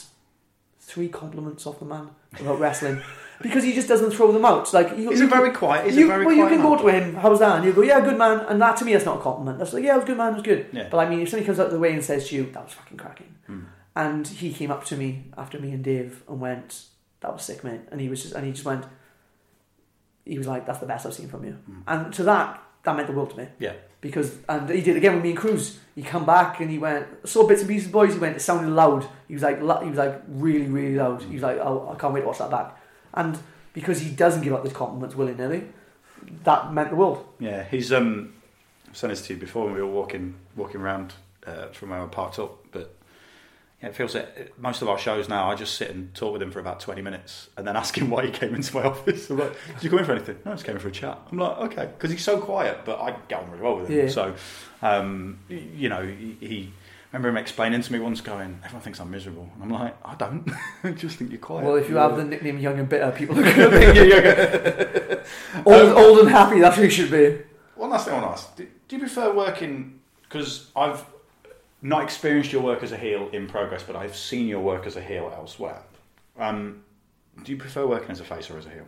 three 0.79 1.07
compliments 1.07 1.65
off 1.67 1.79
the 1.79 1.85
man 1.85 2.09
about 2.39 2.59
wrestling 2.59 3.01
because 3.41 3.63
he 3.63 3.73
just 3.73 3.87
doesn't 3.87 4.11
throw 4.11 4.31
them 4.31 4.45
out. 4.45 4.73
Like 4.73 4.89
you, 4.97 5.09
He's 5.09 5.19
you 5.19 5.25
a 5.27 5.29
very 5.29 5.51
quiet- 5.51 5.85
he's 5.85 5.97
a 5.97 6.07
very 6.07 6.25
well, 6.25 6.35
you 6.35 6.47
can 6.47 6.59
man. 6.59 6.67
go 6.67 6.77
to 6.77 6.87
him. 6.87 7.15
How's 7.15 7.39
that? 7.39 7.57
And 7.57 7.65
you 7.65 7.73
go, 7.73 7.81
yeah, 7.81 7.99
good 8.01 8.17
man. 8.17 8.39
And 8.47 8.61
that 8.61 8.77
to 8.77 8.85
me, 8.85 8.93
that's 8.93 9.05
not 9.05 9.19
a 9.19 9.21
compliment. 9.21 9.59
That's 9.59 9.73
like, 9.73 9.83
yeah, 9.83 9.93
it 9.95 9.97
was 9.97 10.05
good, 10.05 10.17
man. 10.17 10.31
It 10.33 10.35
was 10.35 10.43
good. 10.43 10.67
Yeah. 10.71 10.87
But 10.89 10.97
I 10.99 11.09
mean, 11.09 11.19
if 11.21 11.29
somebody 11.29 11.45
comes 11.45 11.59
out 11.59 11.67
of 11.67 11.71
the 11.73 11.79
way 11.79 11.91
and 11.93 12.03
says 12.03 12.29
to 12.29 12.35
you, 12.35 12.49
that 12.51 12.63
was 12.63 12.73
fucking 12.73 12.97
cracking, 12.97 13.35
Hmm. 13.47 13.59
and 13.95 14.27
he 14.27 14.53
came 14.53 14.71
up 14.71 14.85
to 14.85 14.95
me 14.97 15.25
after 15.37 15.59
me 15.59 15.71
and 15.71 15.83
Dave 15.83 16.23
and 16.29 16.39
went, 16.39 16.85
that 17.21 17.33
was 17.33 17.43
sick, 17.43 17.63
mate. 17.63 17.81
And 17.91 17.99
he 18.01 18.09
was 18.09 18.21
just, 18.21 18.33
and 18.35 18.45
he 18.45 18.51
just 18.51 18.65
went, 18.65 18.85
he 20.25 20.37
was 20.37 20.47
like, 20.47 20.65
that's 20.65 20.79
the 20.79 20.85
best 20.85 21.05
I've 21.05 21.13
seen 21.13 21.27
from 21.27 21.43
you. 21.45 21.57
And 21.87 22.11
to 22.13 22.23
that, 22.23 22.61
that 22.83 22.95
meant 22.95 23.07
the 23.07 23.13
world 23.13 23.31
to 23.31 23.37
me 23.37 23.47
Yeah. 23.59 23.73
because 24.01 24.37
and 24.47 24.69
he 24.69 24.81
did 24.81 24.95
it 24.95 24.97
again 24.97 25.15
with 25.15 25.23
me 25.23 25.29
and 25.31 25.37
Cruz. 25.39 25.79
He 25.95 26.01
come 26.03 26.25
back 26.25 26.59
and 26.59 26.69
he 26.69 26.77
went 26.77 27.07
saw 27.27 27.47
bits 27.47 27.61
and 27.61 27.69
pieces, 27.69 27.89
boys. 27.91 28.13
He 28.13 28.19
went 28.19 28.35
it 28.35 28.39
sounded 28.41 28.69
loud. 28.71 29.07
He 29.27 29.33
was 29.33 29.41
like 29.43 29.57
he 29.57 29.63
was 29.89 29.97
like 29.97 30.21
really 30.27 30.67
really 30.67 30.95
loud. 30.95 31.23
He 31.23 31.33
was 31.33 31.41
like 31.43 31.57
oh 31.57 31.89
I 31.91 31.99
can't 31.99 32.13
wait 32.13 32.21
to 32.21 32.27
watch 32.27 32.37
that 32.39 32.51
back. 32.51 32.77
And 33.15 33.37
because 33.73 34.01
he 34.01 34.09
doesn't 34.11 34.41
give 34.41 34.53
up 34.53 34.63
his 34.63 34.73
compliments 34.73 35.15
willy 35.15 35.33
nilly, 35.33 35.65
that 36.43 36.73
meant 36.73 36.89
the 36.89 36.95
world. 36.95 37.25
Yeah, 37.39 37.63
he's 37.63 37.91
um 37.91 38.33
I've 38.87 38.97
said 38.97 39.09
this 39.11 39.25
to 39.27 39.33
you 39.33 39.39
before 39.39 39.65
when 39.65 39.73
we 39.73 39.81
were 39.81 39.87
walking 39.87 40.35
walking 40.55 40.81
around 40.81 41.13
uh, 41.45 41.67
from 41.67 41.89
where 41.89 42.01
I 42.01 42.05
parked 42.07 42.39
up, 42.39 42.71
but 42.71 42.95
yeah, 43.81 43.89
it 43.89 43.95
feels 43.95 44.13
that 44.13 44.57
most 44.57 44.81
of 44.81 44.87
our 44.87 44.97
shows 44.97 45.27
now 45.27 45.51
I 45.51 45.55
just 45.55 45.75
sit 45.75 45.91
and 45.91 46.13
talk 46.15 46.33
with 46.33 46.41
him 46.41 46.49
for 46.51 46.59
about 46.59 46.79
twenty 46.79 47.01
minutes 47.01 47.49
and 47.57 47.67
then 47.67 47.75
ask 47.83 47.97
him 47.97 48.09
why 48.09 48.25
he 48.25 48.31
came 48.31 48.55
into 48.55 48.73
my 48.75 48.83
office. 48.91 49.29
I'm 49.29 49.37
like, 49.37 49.53
"Did 49.75 49.83
you 49.83 49.89
come 49.89 49.99
in 49.99 50.05
for 50.05 50.13
anything?" 50.13 50.37
No, 50.45 50.51
I 50.51 50.53
just 50.55 50.65
came 50.65 50.75
in 50.75 50.81
for 50.81 50.87
a 50.87 50.91
chat. 50.91 51.19
I'm 51.31 51.37
like, 51.37 51.57
okay, 51.57 51.85
because 51.85 52.11
he's 52.11 52.23
so 52.23 52.39
quiet, 52.39 52.79
but 52.85 52.99
I 52.99 53.15
get 53.27 53.41
on 53.41 53.51
really 53.51 53.63
well 53.63 53.77
with 53.77 53.89
him. 53.89 53.97
Yeah. 53.97 54.09
So, 54.09 54.35
um, 54.81 55.39
you 55.49 55.89
know, 55.89 56.05
he. 56.05 56.71
Remember 57.15 57.29
him 57.29 57.41
explaining 57.41 57.81
to 57.81 57.93
me 57.93 57.99
once, 57.99 58.19
going, 58.19 58.59
"Everyone 58.63 58.81
thinks 58.81 58.99
I'm 58.99 59.09
miserable," 59.09 59.49
and 59.53 59.63
I'm 59.63 59.69
like, 59.69 59.95
"I 60.03 60.15
don't. 60.15 60.51
I 60.83 60.91
just 60.91 61.17
think 61.17 61.31
you're 61.31 61.39
quiet." 61.39 61.65
Well, 61.65 61.75
if 61.75 61.87
you 61.87 61.95
have 61.95 62.17
the 62.17 62.25
nickname 62.25 62.59
Young 62.59 62.77
and 62.77 62.89
Bitter, 62.89 63.11
people 63.11 63.39
are 63.39 63.43
going 63.43 63.55
to 63.55 63.71
think 63.71 63.95
you're 63.95 64.05
young. 64.05 65.65
old, 65.65 65.97
old 65.97 66.19
and 66.19 66.29
happy. 66.29 66.59
That's 66.59 66.75
who 66.75 66.83
you 66.83 66.89
should 66.89 67.11
be. 67.11 67.41
One 67.75 67.89
last 67.89 68.05
thing 68.05 68.15
I 68.15 68.21
want 68.21 68.35
to 68.35 68.41
ask: 68.41 68.55
Do, 68.57 68.67
do 68.87 68.95
you 68.97 69.01
prefer 69.01 69.33
working? 69.33 69.99
Because 70.23 70.69
I've 70.75 71.05
not 71.81 72.03
experienced 72.03 72.51
your 72.51 72.61
work 72.61 72.83
as 72.83 72.91
a 72.91 72.97
heel 72.97 73.29
in 73.31 73.47
progress, 73.47 73.83
but 73.83 73.95
I've 73.95 74.15
seen 74.15 74.47
your 74.47 74.59
work 74.59 74.85
as 74.85 74.97
a 74.97 75.01
heel 75.01 75.31
elsewhere. 75.33 75.81
Um, 76.37 76.83
do 77.43 77.51
you 77.53 77.57
prefer 77.57 77.85
working 77.85 78.11
as 78.11 78.19
a 78.19 78.25
face 78.25 78.49
or 78.49 78.57
as 78.57 78.65
a 78.65 78.69
heel? 78.71 78.87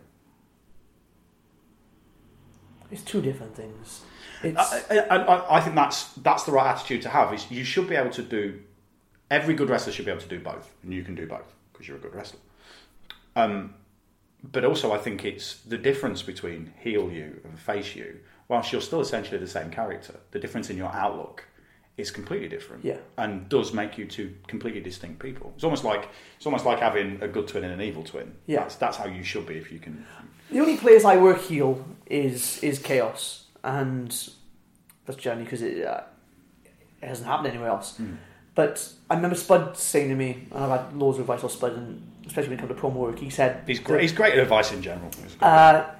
It's 2.90 3.02
two 3.02 3.20
different 3.20 3.54
things. 3.54 4.02
It's 4.42 4.58
I, 4.58 4.98
I, 5.10 5.16
I, 5.16 5.56
I 5.56 5.60
think 5.60 5.74
that's 5.74 6.12
that's 6.14 6.44
the 6.44 6.52
right 6.52 6.70
attitude 6.70 7.02
to 7.02 7.08
have. 7.08 7.32
Is 7.34 7.50
you 7.50 7.64
should 7.64 7.88
be 7.88 7.96
able 7.96 8.10
to 8.10 8.22
do. 8.22 8.60
Every 9.30 9.54
good 9.54 9.68
wrestler 9.68 9.92
should 9.92 10.06
be 10.06 10.10
able 10.10 10.22
to 10.22 10.28
do 10.28 10.40
both, 10.40 10.72
and 10.82 10.92
you 10.92 11.02
can 11.02 11.14
do 11.14 11.26
both 11.26 11.52
because 11.72 11.86
you're 11.86 11.98
a 11.98 12.00
good 12.00 12.14
wrestler. 12.14 12.40
Um, 13.36 13.74
but 14.42 14.64
also, 14.64 14.92
I 14.92 14.98
think 14.98 15.24
it's 15.24 15.56
the 15.62 15.76
difference 15.76 16.22
between 16.22 16.72
heel 16.78 17.10
you 17.10 17.40
and 17.44 17.58
face 17.58 17.94
you. 17.94 18.20
Whilst 18.48 18.72
you're 18.72 18.80
still 18.80 19.00
essentially 19.00 19.36
the 19.38 19.48
same 19.48 19.70
character, 19.70 20.14
the 20.30 20.38
difference 20.38 20.70
in 20.70 20.78
your 20.78 20.90
outlook 20.92 21.44
is 21.98 22.10
completely 22.10 22.48
different. 22.48 22.84
Yeah. 22.84 22.98
and 23.18 23.48
does 23.48 23.74
make 23.74 23.98
you 23.98 24.06
two 24.06 24.34
completely 24.46 24.80
distinct 24.80 25.18
people. 25.20 25.52
It's 25.56 25.64
almost 25.64 25.84
like 25.84 26.08
it's 26.36 26.46
almost 26.46 26.64
like 26.64 26.78
having 26.78 27.18
a 27.20 27.28
good 27.28 27.48
twin 27.48 27.64
and 27.64 27.72
an 27.72 27.80
evil 27.80 28.04
twin. 28.04 28.36
Yeah. 28.46 28.60
that's, 28.60 28.76
that's 28.76 28.96
how 28.96 29.06
you 29.06 29.24
should 29.24 29.46
be 29.46 29.56
if 29.56 29.70
you 29.70 29.80
can. 29.80 30.06
The 30.50 30.60
only 30.60 30.76
place 30.76 31.04
I 31.04 31.16
work 31.16 31.40
heel 31.42 31.84
is 32.06 32.62
is 32.62 32.78
chaos, 32.78 33.46
and 33.62 34.10
that's 35.06 35.18
generally 35.18 35.44
because 35.44 35.62
it, 35.62 35.84
uh, 35.86 36.02
it 37.02 37.06
hasn't 37.08 37.26
happened 37.28 37.48
anywhere 37.48 37.68
else. 37.68 38.00
But 38.54 38.92
I 39.08 39.14
remember 39.14 39.36
Spud 39.36 39.76
saying 39.76 40.08
to 40.08 40.16
me, 40.16 40.48
and 40.50 40.64
I've 40.64 40.70
had 40.80 40.96
loads 40.96 41.18
of 41.18 41.22
advice 41.22 41.44
on 41.44 41.50
Spud, 41.50 41.72
and 41.74 42.02
especially 42.26 42.50
when 42.50 42.58
it 42.58 42.62
comes 42.66 42.74
to 42.74 42.80
promo 42.86 42.94
work, 42.94 43.18
he 43.18 43.30
said 43.30 43.62
He's 43.66 43.78
great. 43.78 44.02
He's 44.02 44.12
great 44.12 44.32
at 44.32 44.38
advice 44.40 44.72
in 44.72 44.82
general. 44.82 45.10
Uh, 45.40 45.90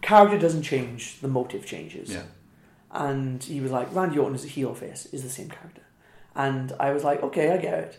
character 0.00 0.38
doesn't 0.38 0.62
change, 0.62 1.20
the 1.20 1.28
motive 1.28 1.66
changes. 1.66 2.10
yeah, 2.10 2.22
And 2.90 3.42
he 3.42 3.60
was 3.60 3.70
like, 3.70 3.94
Randy 3.94 4.18
Orton 4.18 4.34
is 4.34 4.44
a 4.44 4.48
heel 4.48 4.74
face, 4.74 5.06
is 5.12 5.22
the 5.22 5.28
same 5.28 5.48
character. 5.48 5.82
And 6.34 6.72
I 6.80 6.92
was 6.92 7.04
like, 7.04 7.22
okay, 7.22 7.52
I 7.52 7.58
get 7.58 7.74
it. 7.74 7.98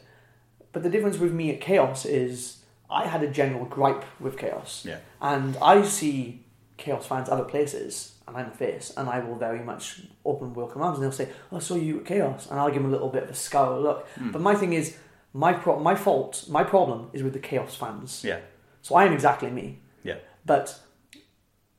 But 0.72 0.82
the 0.82 0.90
difference 0.90 1.20
with 1.20 1.32
me 1.32 1.52
at 1.52 1.62
Chaos 1.62 2.04
is 2.04 2.63
I 2.94 3.08
had 3.08 3.24
a 3.24 3.28
general 3.28 3.66
gripe 3.66 4.06
with 4.20 4.38
Chaos. 4.38 4.84
Yeah. 4.88 5.00
And 5.22 5.58
I 5.62 5.82
see 5.84 6.46
Chaos 6.78 7.06
fans 7.06 7.30
other 7.30 7.44
places, 7.46 8.14
and 8.28 8.38
I'm 8.38 8.48
a 8.48 8.52
face, 8.52 8.92
and 8.98 9.10
I 9.10 9.20
will 9.20 9.36
very 9.36 9.60
much 9.64 10.02
open 10.26 10.54
welcome 10.54 10.82
arms, 10.82 10.98
and 10.98 11.04
they'll 11.04 11.12
say, 11.12 11.30
oh, 11.52 11.58
I 11.58 11.60
saw 11.60 11.76
you 11.76 12.00
at 12.00 12.06
Chaos. 12.06 12.50
And 12.50 12.60
I'll 12.60 12.68
give 12.72 12.82
them 12.82 12.92
a 12.92 12.94
little 12.94 13.10
bit 13.10 13.24
of 13.24 13.30
a 13.30 13.34
scour 13.36 13.80
look. 13.80 14.08
Hmm. 14.16 14.32
But 14.32 14.42
my 14.42 14.56
thing 14.56 14.74
is, 14.74 14.98
my, 15.34 15.54
pro- 15.54 15.80
my 15.80 15.96
fault, 15.96 16.46
my 16.50 16.64
problem 16.64 17.10
is 17.14 17.24
with 17.24 17.34
the 17.34 17.40
Chaos 17.40 17.76
fans. 17.76 18.24
yeah, 18.24 18.40
So 18.82 18.96
I 18.96 19.06
am 19.06 19.14
exactly 19.14 19.50
me. 19.50 19.80
yeah. 20.04 20.18
But 20.46 20.80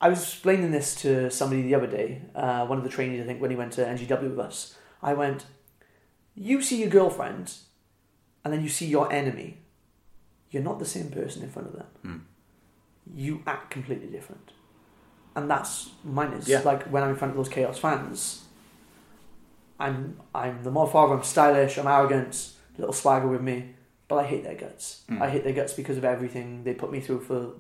I 0.01 0.09
was 0.09 0.21
explaining 0.23 0.71
this 0.71 0.95
to 0.97 1.31
somebody 1.31 1.63
the 1.63 1.75
other 1.75 1.87
day, 1.87 2.23
uh, 2.35 2.67
one 2.67 2.79
of 2.79 2.85
the 2.85 2.91
trainees, 2.91 3.23
I 3.23 3.27
think, 3.27 3.41
when 3.41 3.51
he 3.51 3.57
went 3.57 3.73
to 3.75 3.85
NGW 3.85 4.31
with 4.31 4.39
us. 4.41 4.77
I 5.03 5.15
went, 5.15 5.45
You 6.35 6.61
see 6.63 6.81
your 6.81 6.91
girlfriend, 6.91 7.55
and 8.45 8.53
then 8.53 8.63
you 8.63 8.69
see 8.69 8.87
your 8.87 9.13
enemy. 9.13 9.59
You're 10.55 10.63
not 10.63 10.79
the 10.79 10.85
same 10.97 11.11
person 11.11 11.43
in 11.43 11.51
front 11.51 11.69
of 11.69 11.75
them. 11.75 12.27
You 13.15 13.43
act 13.47 13.71
completely 13.71 14.07
different. 14.09 14.53
And 15.37 15.51
that's 15.51 15.91
mine 16.05 16.33
is 16.33 16.49
Yeah. 16.49 16.61
like 16.65 16.85
when 16.85 17.03
I'm 17.03 17.11
in 17.11 17.17
front 17.17 17.33
of 17.33 17.37
those 17.37 17.49
chaos 17.49 17.77
fans, 17.79 18.45
I'm 19.81 20.21
I'm 20.35 20.63
the 20.63 20.71
more 20.71 20.89
father, 20.89 21.15
I'm 21.15 21.23
stylish, 21.23 21.77
I'm 21.79 21.87
arrogant, 21.87 22.53
little 22.79 22.93
swagger 22.95 23.29
with 23.29 23.43
me. 23.43 23.75
but 24.07 24.17
I 24.17 24.25
hate 24.27 24.45
their 24.45 24.55
guts. 24.55 25.03
Hmm. 25.09 25.23
I 25.23 25.31
hate 25.31 25.45
their 25.45 25.55
guts 25.55 25.73
because 25.73 25.97
of 25.97 26.05
everything 26.05 26.63
they 26.63 26.75
put 26.75 26.93
me 26.93 27.01
through 27.01 27.21
for 27.21 27.55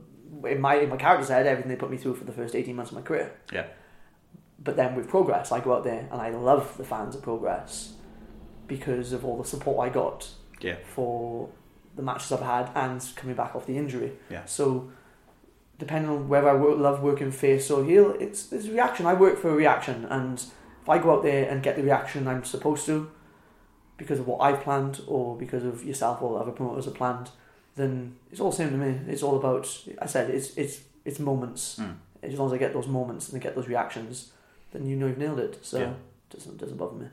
in 0.49 0.61
my 0.61 0.75
in 0.77 0.89
my 0.91 0.97
character's 0.99 1.29
head, 1.31 1.47
everything 1.47 1.71
they 1.71 1.77
put 1.77 1.91
me 1.91 1.97
through 1.97 2.15
for 2.15 2.25
the 2.25 2.33
first 2.33 2.55
eighteen 2.55 2.77
months 2.77 2.91
of 2.93 2.97
my 2.99 3.03
career. 3.03 3.33
Yeah. 3.53 3.67
But 4.63 4.77
then 4.77 4.95
with 4.95 5.09
progress, 5.09 5.51
I 5.53 5.61
go 5.61 5.75
out 5.75 5.85
there 5.85 6.07
and 6.13 6.21
I 6.21 6.29
love 6.31 6.77
the 6.77 6.85
fans 6.85 7.15
of 7.17 7.23
progress 7.23 7.95
because 8.69 9.13
of 9.13 9.25
all 9.25 9.37
the 9.39 9.45
support 9.55 9.77
I 9.89 9.91
got 9.93 10.29
Yeah. 10.61 10.77
for 10.95 11.49
the 11.97 12.03
matches 12.03 12.33
I've 12.33 12.41
had 12.41 12.71
and 12.75 13.05
coming 13.17 13.37
back 13.37 13.55
off 13.55 13.67
the 13.67 13.77
injury. 13.77 14.13
Yeah. 14.31 14.45
So 14.47 14.91
depending 15.79 16.11
on 16.11 16.29
whether 16.29 16.49
I 16.49 16.55
work, 16.55 16.79
love 16.79 17.03
working 17.03 17.31
face 17.31 17.71
or 17.71 17.85
heel, 17.85 18.17
it's 18.21 18.53
it's 18.53 18.67
a 18.67 18.73
reaction. 18.73 19.07
I 19.07 19.15
work 19.15 19.39
for 19.39 19.51
a 19.51 19.55
reaction, 19.55 20.05
and 20.07 20.39
if 20.83 20.89
I 20.89 20.99
go 20.99 21.13
out 21.17 21.23
there 21.23 21.49
and 21.49 21.63
get 21.63 21.77
the 21.77 21.83
reaction 21.83 22.27
I'm 22.29 22.45
supposed 22.45 22.87
to, 22.87 23.11
because 23.97 24.19
of 24.19 24.27
what 24.27 24.39
I've 24.39 24.61
planned 24.61 25.01
or 25.07 25.37
because 25.37 25.65
of 25.65 25.85
yourself 25.85 26.21
or 26.23 26.41
other 26.41 26.53
promoters 26.53 26.85
have 26.87 26.95
planned, 26.95 27.31
then 27.77 28.17
it's 28.31 28.41
all 28.41 28.51
the 28.51 28.57
same 28.57 28.71
to 28.71 28.77
me. 28.77 29.01
It's 29.09 29.23
all 29.23 29.37
about. 29.37 29.67
I 30.01 30.07
said 30.07 30.31
it's 30.31 30.57
it's 30.57 30.81
it's 31.05 31.19
moments. 31.19 31.79
Mm. 31.81 31.97
As 32.23 32.39
long 32.39 32.49
as 32.49 32.55
I 32.55 32.59
get 32.59 32.73
those 32.73 32.89
moments 32.89 33.29
and 33.29 33.41
I 33.41 33.43
get 33.45 33.55
those 33.55 33.69
reactions, 33.69 34.33
then 34.73 34.87
you 34.87 34.97
know 34.97 35.07
you've 35.07 35.19
nailed 35.19 35.41
it. 35.41 35.59
So 35.63 35.79
Yeah. 35.79 35.91
it 35.91 35.97
doesn't 36.31 36.57
doesn't 36.59 36.77
bother 36.79 36.97
me. 36.97 37.07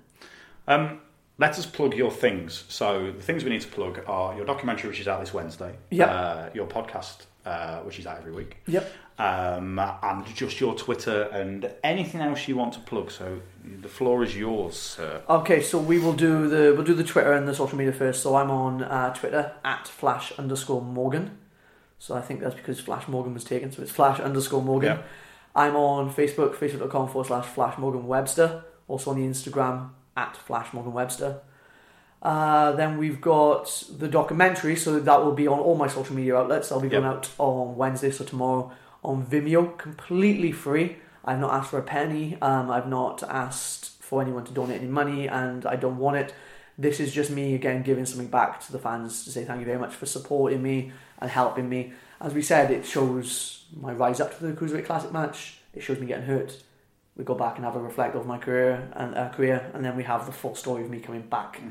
Um, 0.68 1.02
let 1.38 1.58
us 1.58 1.66
plug 1.66 1.95
your 1.95 2.12
things. 2.12 2.66
So 2.70 3.12
the 3.12 3.22
things 3.22 3.44
we 3.44 3.49
need 3.49 3.62
to 3.62 3.68
plug 3.68 4.03
are 4.08 4.36
your 4.36 4.45
documentary, 4.45 4.90
which 4.90 4.99
is 4.99 5.08
out 5.08 5.20
this 5.20 5.34
Wednesday. 5.34 5.76
Yep. 5.90 6.10
Uh, 6.10 6.49
your 6.53 6.68
podcast, 6.68 7.26
uh, 7.45 7.80
which 7.80 7.99
is 7.99 8.06
out 8.06 8.18
every 8.18 8.32
week. 8.32 8.58
Yep. 8.68 8.91
Um, 9.18 9.80
and 9.80 10.26
just 10.36 10.60
your 10.60 10.74
Twitter 10.76 11.24
and 11.32 11.72
anything 11.84 12.22
else 12.22 12.48
you 12.48 12.56
want 12.56 12.74
to 12.74 12.80
plug. 12.80 13.12
So 13.12 13.41
the 13.82 13.88
floor 13.88 14.24
is 14.24 14.36
yours, 14.36 14.76
sir. 14.76 15.22
Okay, 15.30 15.62
so 15.62 15.78
we 15.78 15.99
will 15.99 16.14
do 16.14 16.48
the 16.48 16.74
we'll 16.76 16.86
do 16.86 16.95
the 16.95 17.03
Twitter 17.03 17.34
and 17.34 17.48
the 17.48 17.53
social 17.53 17.78
media 17.78 17.94
first. 17.94 18.24
So 18.24 18.36
I'm 18.36 18.49
on 18.49 18.84
uh, 18.84 19.14
Twitter 19.14 19.53
at 19.64 19.88
flash 19.88 20.32
underscore 20.34 20.82
Morgan. 20.82 21.38
So 21.99 22.16
I 22.16 22.22
think 22.22 22.40
that's 22.40 22.56
because 22.56 22.80
Flash 22.80 23.08
Morgan 23.08 23.36
was 23.36 23.44
taken. 23.44 23.72
So 23.72 23.84
it's 23.84 23.91
flash 23.91 24.20
underscore 24.20 24.64
Morgan. 24.64 24.98
Yeah. 24.98 25.03
I'm 25.56 25.76
on 25.76 26.12
Facebook, 26.12 26.56
facebook.com 26.56 27.10
forward 27.10 27.28
slash 27.28 27.45
Flash 27.45 27.78
Morgan 27.78 28.08
Webster. 28.08 28.64
Also 28.88 29.12
on 29.12 29.18
the 29.18 29.28
Instagram 29.28 29.91
at 30.16 30.36
Flash 30.38 30.74
Morgan 30.74 30.94
Webster. 30.94 31.42
Uh, 32.22 32.72
then 32.74 32.98
we've 32.98 33.20
got 33.20 33.84
the 33.98 34.08
documentary, 34.08 34.76
so 34.76 35.00
that 35.00 35.24
will 35.24 35.32
be 35.32 35.48
on 35.48 35.60
all 35.60 35.76
my 35.76 35.88
social 35.88 36.16
media 36.16 36.36
outlets. 36.36 36.70
That'll 36.70 36.82
be 36.82 36.90
going 36.90 37.04
Yep. 37.04 37.14
out 37.14 37.30
on 37.40 37.76
Wednesday, 37.76 38.12
so 38.12 38.24
tomorrow 38.24 38.72
on 39.04 39.26
Vimeo, 39.26 39.76
completely 39.78 40.52
free. 40.52 40.98
I've 41.26 41.40
not 41.40 41.54
asked 41.54 41.72
for 41.72 41.80
a 41.80 41.84
penny. 41.84 42.38
Um, 42.42 42.70
I've 42.70 42.88
not 42.88 43.24
asked 43.24 44.02
for 44.04 44.22
anyone 44.22 44.44
to 44.46 44.52
donate 44.52 44.82
any 44.82 44.90
money, 44.90 45.28
and 45.28 45.66
I 45.66 45.76
don't 45.76 45.98
want 45.98 46.18
it. 46.18 46.34
This 46.78 47.00
is 47.00 47.12
just 47.14 47.32
me 47.32 47.56
again 47.56 47.82
giving 47.84 48.06
something 48.06 48.28
back 48.28 48.60
to 48.66 48.72
the 48.72 48.80
fans 48.80 49.24
to 49.26 49.32
say 49.32 49.44
thank 49.44 49.60
you 49.60 49.66
very 49.66 49.78
much 49.80 49.94
for 49.94 50.06
supporting 50.06 50.62
me 50.62 50.92
and 51.20 51.30
helping 51.30 51.70
me. 51.70 51.94
As 52.20 52.34
we 52.34 52.42
said, 52.42 52.72
it 52.72 52.86
shows 52.86 53.66
my 53.76 53.92
rise 53.94 54.20
up 54.20 54.38
to 54.38 54.46
the 54.46 54.54
Cruiserweight 54.54 54.86
Classic 54.86 55.12
match. 55.12 55.58
It 55.74 55.82
shows 55.82 56.00
me 56.00 56.06
getting 56.08 56.26
hurt. 56.26 56.62
We 57.22 57.26
go 57.26 57.35
back 57.35 57.57
and 57.57 57.65
have 57.65 57.76
a 57.76 57.80
reflect 57.80 58.15
of 58.15 58.26
my 58.26 58.39
career 58.39 58.89
and 58.93 59.14
uh, 59.14 59.30
career, 59.30 59.69
and 59.76 59.85
then 59.85 59.95
we 59.95 60.02
have 60.06 60.26
the 60.26 60.31
full 60.31 60.56
story 60.56 60.84
of 60.84 60.89
me 60.89 60.99
coming 60.99 61.22
back 61.22 61.61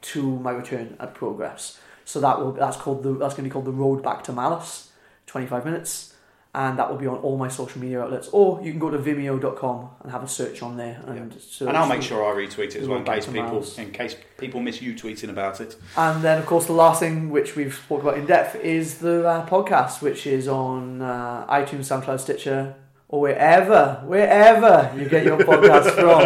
to 0.00 0.22
my 0.40 0.50
return 0.50 0.96
at 0.98 1.14
Progress. 1.14 1.78
So 2.04 2.18
that 2.18 2.40
will 2.40 2.50
that's 2.50 2.76
called 2.76 3.04
the 3.04 3.12
that's 3.12 3.34
going 3.34 3.44
to 3.44 3.50
be 3.50 3.50
called 3.50 3.66
the 3.66 3.70
Road 3.84 4.02
Back 4.02 4.24
to 4.24 4.32
Malice, 4.32 4.90
twenty 5.24 5.46
five 5.46 5.64
minutes, 5.64 6.12
and 6.56 6.76
that 6.76 6.90
will 6.90 6.96
be 6.98 7.06
on 7.06 7.18
all 7.18 7.36
my 7.38 7.46
social 7.46 7.80
media 7.80 8.00
outlets. 8.00 8.28
Or 8.32 8.60
you 8.64 8.72
can 8.72 8.80
go 8.80 8.90
to 8.90 8.98
Vimeo.com 8.98 9.90
and 10.02 10.10
have 10.10 10.24
a 10.24 10.28
search 10.28 10.60
on 10.60 10.76
there 10.76 11.00
and 11.06 11.40
And 11.60 11.76
I'll 11.76 11.86
make 11.86 12.02
sure 12.02 12.24
I 12.24 12.34
retweet 12.34 12.74
it 12.74 12.82
as 12.82 12.88
well 12.88 12.98
in 12.98 13.04
case 13.04 13.26
people 13.26 13.42
Miles. 13.42 13.78
in 13.78 13.92
case 13.92 14.16
people 14.38 14.60
miss 14.60 14.82
you 14.82 14.92
tweeting 14.94 15.30
about 15.30 15.60
it. 15.60 15.76
And 15.96 16.20
then, 16.24 16.38
of 16.38 16.46
course, 16.46 16.66
the 16.66 16.72
last 16.72 16.98
thing 16.98 17.30
which 17.30 17.54
we've 17.54 17.74
spoke 17.74 18.02
about 18.02 18.18
in 18.18 18.26
depth 18.26 18.56
is 18.56 18.98
the 18.98 19.28
uh, 19.28 19.46
podcast, 19.46 20.02
which 20.02 20.26
is 20.26 20.48
on 20.48 21.00
uh, 21.00 21.46
iTunes, 21.48 21.86
SoundCloud, 21.86 22.18
Stitcher, 22.18 22.74
or 23.08 23.20
wherever, 23.20 24.02
wherever 24.04 24.92
you 24.96 25.08
get 25.08 25.24
your 25.24 25.38
podcast 25.38 25.90
from. 25.94 26.22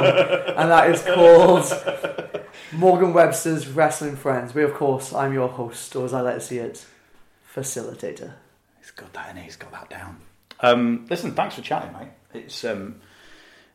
And 0.56 0.70
that 0.70 0.90
is 0.90 1.02
called 1.02 2.44
Morgan 2.72 3.12
Webster's 3.12 3.68
Wrestling 3.68 4.16
Friends. 4.16 4.54
We, 4.54 4.62
of 4.62 4.74
course, 4.74 5.12
I'm 5.12 5.32
your 5.32 5.48
host, 5.48 5.94
or 5.96 6.04
as 6.04 6.12
I 6.14 6.20
like 6.20 6.34
to 6.36 6.40
see 6.40 6.58
it, 6.58 6.86
facilitator. 7.54 8.34
He's 8.78 8.90
got 8.90 9.12
that, 9.12 9.30
and 9.30 9.38
he's 9.38 9.56
got 9.56 9.72
that 9.72 9.90
down. 9.90 10.20
Um, 10.60 11.06
listen, 11.10 11.32
thanks 11.32 11.54
for 11.54 11.62
chatting, 11.62 11.92
mate. 11.92 12.08
It's 12.32 12.64
um, 12.64 13.00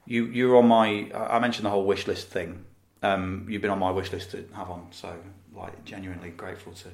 you. 0.06 0.26
You're 0.26 0.58
on 0.58 0.68
my. 0.68 1.10
I 1.14 1.38
I 1.38 1.40
mentioned 1.40 1.66
the 1.66 1.70
whole 1.70 1.86
wish 1.86 2.08
list 2.08 2.30
thing. 2.30 2.66
Um, 3.04 3.46
you've 3.50 3.62
been 3.62 3.72
on 3.72 3.80
my 3.80 3.92
wish 3.92 4.12
list 4.12 4.32
to 4.32 4.46
have 4.54 4.70
on, 4.70 4.88
so 4.92 5.16
like 5.56 5.84
genuinely 5.86 6.30
grateful 6.30 6.74
to. 6.74 6.90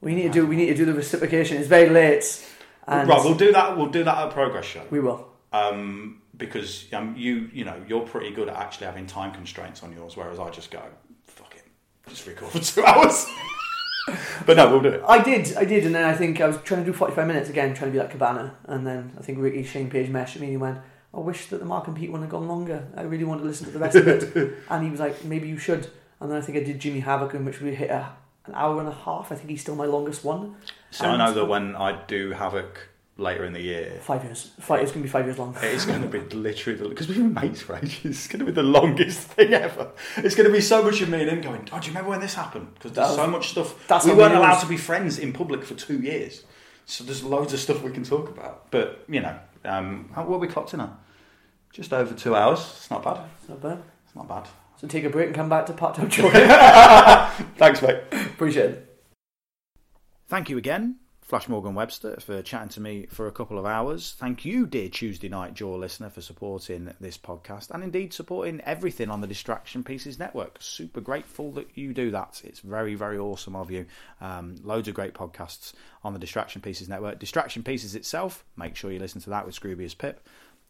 We 0.00 0.14
need 0.14 0.24
to 0.24 0.30
do. 0.30 0.46
We 0.46 0.56
need 0.56 0.66
to 0.66 0.74
do 0.74 0.84
the 0.84 0.94
reciprocation. 0.94 1.56
It's 1.58 1.68
very 1.68 1.88
late, 1.88 2.46
and 2.86 3.08
right, 3.08 3.24
we'll 3.24 3.34
do 3.34 3.52
that. 3.52 3.76
We'll 3.76 3.88
do 3.88 4.04
that 4.04 4.18
at 4.18 4.28
a 4.28 4.30
progress 4.30 4.64
show. 4.64 4.84
we 4.90 5.00
will. 5.00 5.28
Um, 5.52 6.22
because 6.36 6.92
um, 6.92 7.14
you 7.16 7.50
you 7.52 7.64
know 7.64 7.80
you're 7.88 8.06
pretty 8.06 8.30
good 8.30 8.48
at 8.48 8.56
actually 8.56 8.86
having 8.86 9.06
time 9.06 9.32
constraints 9.32 9.82
on 9.82 9.92
yours, 9.92 10.16
whereas 10.16 10.38
I 10.38 10.50
just 10.50 10.70
go 10.70 10.82
fuck 11.24 11.54
it, 11.56 11.64
just 12.08 12.26
record 12.26 12.50
for 12.50 12.58
two 12.60 12.84
hours. 12.84 13.26
but 14.46 14.56
no, 14.56 14.70
we'll 14.70 14.82
do 14.82 14.88
it. 14.88 15.02
I 15.06 15.22
did, 15.22 15.56
I 15.56 15.64
did, 15.64 15.84
and 15.84 15.94
then 15.94 16.04
I 16.04 16.14
think 16.14 16.40
I 16.40 16.46
was 16.46 16.58
trying 16.62 16.84
to 16.84 16.86
do 16.86 16.92
45 16.92 17.26
minutes 17.26 17.50
again, 17.50 17.74
trying 17.74 17.90
to 17.90 17.92
be 17.92 17.98
like 17.98 18.10
Cabana, 18.10 18.56
and 18.64 18.86
then 18.86 19.12
I 19.18 19.22
think 19.22 19.38
Ricky 19.38 19.64
Shane 19.64 19.90
Page 19.90 20.08
messaged 20.08 20.40
me 20.40 20.46
and 20.46 20.50
he 20.50 20.56
went, 20.56 20.78
I 21.16 21.20
wish 21.20 21.46
that 21.46 21.58
the 21.58 21.64
Mark 21.64 21.86
and 21.86 21.96
Pete 21.96 22.12
one 22.12 22.20
had 22.20 22.30
gone 22.30 22.46
longer. 22.46 22.86
I 22.94 23.02
really 23.02 23.24
want 23.24 23.40
to 23.40 23.46
listen 23.46 23.66
to 23.66 23.72
the 23.72 23.78
rest 23.78 23.96
of 23.96 24.06
it. 24.06 24.58
and 24.70 24.84
he 24.84 24.90
was 24.90 25.00
like, 25.00 25.24
maybe 25.24 25.48
you 25.48 25.56
should. 25.56 25.90
And 26.20 26.30
then 26.30 26.38
I 26.38 26.40
think 26.42 26.58
I 26.58 26.62
did 26.62 26.78
Jimmy 26.78 27.00
Havoc, 27.00 27.34
in 27.34 27.44
which 27.44 27.60
we 27.60 27.74
hit 27.74 27.90
a, 27.90 28.12
an 28.44 28.54
hour 28.54 28.78
and 28.80 28.88
a 28.88 28.92
half. 28.92 29.32
I 29.32 29.34
think 29.34 29.48
he's 29.48 29.62
still 29.62 29.76
my 29.76 29.86
longest 29.86 30.24
one. 30.24 30.56
So 30.90 31.06
I 31.06 31.16
know 31.16 31.32
that 31.32 31.46
when 31.46 31.74
I 31.74 32.04
do 32.06 32.32
Havoc 32.32 32.88
later 33.18 33.44
in 33.44 33.52
the 33.54 33.60
year, 33.62 33.98
Five 34.02 34.24
years. 34.24 34.50
Five, 34.60 34.82
it's 34.82 34.92
going 34.92 35.02
to 35.02 35.06
be 35.06 35.10
five 35.10 35.24
years 35.26 35.38
long. 35.38 35.56
it's 35.62 35.86
going 35.86 36.02
to 36.02 36.08
be 36.08 36.20
literally 36.36 36.88
because 36.88 37.08
we've 37.08 37.16
been 37.16 37.32
mates 37.34 37.62
for 37.62 37.76
ages. 37.76 38.04
It's 38.04 38.28
going 38.28 38.40
to 38.40 38.44
be 38.44 38.52
the 38.52 38.62
longest 38.62 39.20
thing 39.20 39.52
ever. 39.54 39.90
It's 40.18 40.34
going 40.34 40.46
to 40.48 40.52
be 40.52 40.60
so 40.60 40.82
much 40.82 41.00
of 41.00 41.08
me 41.08 41.20
and 41.22 41.30
him 41.30 41.40
going, 41.40 41.68
"Oh, 41.72 41.78
do 41.80 41.86
you 41.86 41.90
remember 41.92 42.10
when 42.10 42.20
this 42.20 42.34
happened?" 42.34 42.74
Because 42.74 42.92
there's 42.92 43.08
That 43.08 43.12
was- 43.16 43.24
so 43.24 43.30
much 43.30 43.48
stuff. 43.50 43.86
that's 43.88 44.04
we 44.04 44.12
weren't 44.12 44.34
allowed 44.34 44.54
was. 44.54 44.62
to 44.62 44.68
be 44.68 44.76
friends 44.76 45.18
in 45.18 45.32
public 45.32 45.64
for 45.64 45.74
two 45.74 45.98
years, 46.00 46.44
so 46.84 47.04
there's 47.04 47.24
loads 47.24 47.52
of 47.52 47.60
stuff 47.60 47.82
we 47.82 47.90
can 47.90 48.04
talk 48.04 48.28
about. 48.28 48.70
But 48.70 49.04
you 49.08 49.20
know, 49.20 49.38
um, 49.64 50.10
how, 50.14 50.24
what 50.24 50.36
are 50.36 50.40
we 50.40 50.48
clocked 50.48 50.74
in 50.74 50.80
at? 50.80 50.90
Just 51.72 51.92
over 51.92 52.14
two 52.14 52.34
hours. 52.36 52.60
It's 52.60 52.90
not 52.90 53.02
bad. 53.02 53.20
It's 53.40 53.48
not 53.48 53.60
bad. 53.62 53.82
It's 54.06 54.14
not 54.16 54.28
bad. 54.28 54.48
So 54.80 54.86
take 54.86 55.04
a 55.04 55.10
break 55.10 55.26
and 55.28 55.34
come 55.34 55.48
back 55.48 55.64
to 55.66 55.72
part 55.72 55.94
time 55.94 56.10
joke. 56.10 56.32
Thanks, 57.56 57.80
mate. 57.80 58.00
Appreciate 58.12 58.70
it. 58.70 58.98
Thank 60.28 60.50
you 60.50 60.58
again, 60.58 60.96
Flash 61.26 61.48
Morgan 61.48 61.74
Webster, 61.74 62.20
for 62.20 62.40
chatting 62.40 62.68
to 62.68 62.80
me 62.80 63.06
for 63.06 63.26
a 63.26 63.32
couple 63.32 63.58
of 63.58 63.66
hours. 63.66 64.14
Thank 64.16 64.44
you, 64.44 64.64
dear 64.64 64.88
Tuesday 64.88 65.28
Night 65.28 65.54
Jaw 65.54 65.74
listener, 65.74 66.08
for 66.08 66.20
supporting 66.20 66.94
this 67.00 67.18
podcast 67.18 67.72
and 67.72 67.82
indeed 67.82 68.12
supporting 68.12 68.60
everything 68.60 69.10
on 69.10 69.20
the 69.20 69.26
Distraction 69.26 69.82
Pieces 69.82 70.20
Network. 70.20 70.58
Super 70.60 71.00
grateful 71.00 71.50
that 71.54 71.66
you 71.74 71.92
do 71.92 72.12
that. 72.12 72.42
It's 72.44 72.60
very, 72.60 72.94
very 72.94 73.18
awesome 73.18 73.56
of 73.56 73.72
you. 73.72 73.86
Um, 74.20 74.54
loads 74.62 74.86
of 74.86 74.94
great 74.94 75.14
podcasts 75.14 75.72
on 76.04 76.12
the 76.12 76.20
Distraction 76.20 76.62
Pieces 76.62 76.88
Network. 76.88 77.18
Distraction 77.18 77.64
Pieces 77.64 77.96
itself, 77.96 78.44
make 78.56 78.76
sure 78.76 78.92
you 78.92 79.00
listen 79.00 79.20
to 79.22 79.30
that 79.30 79.46
with 79.46 79.58
Scroobius 79.58 79.98
Pip. 79.98 80.24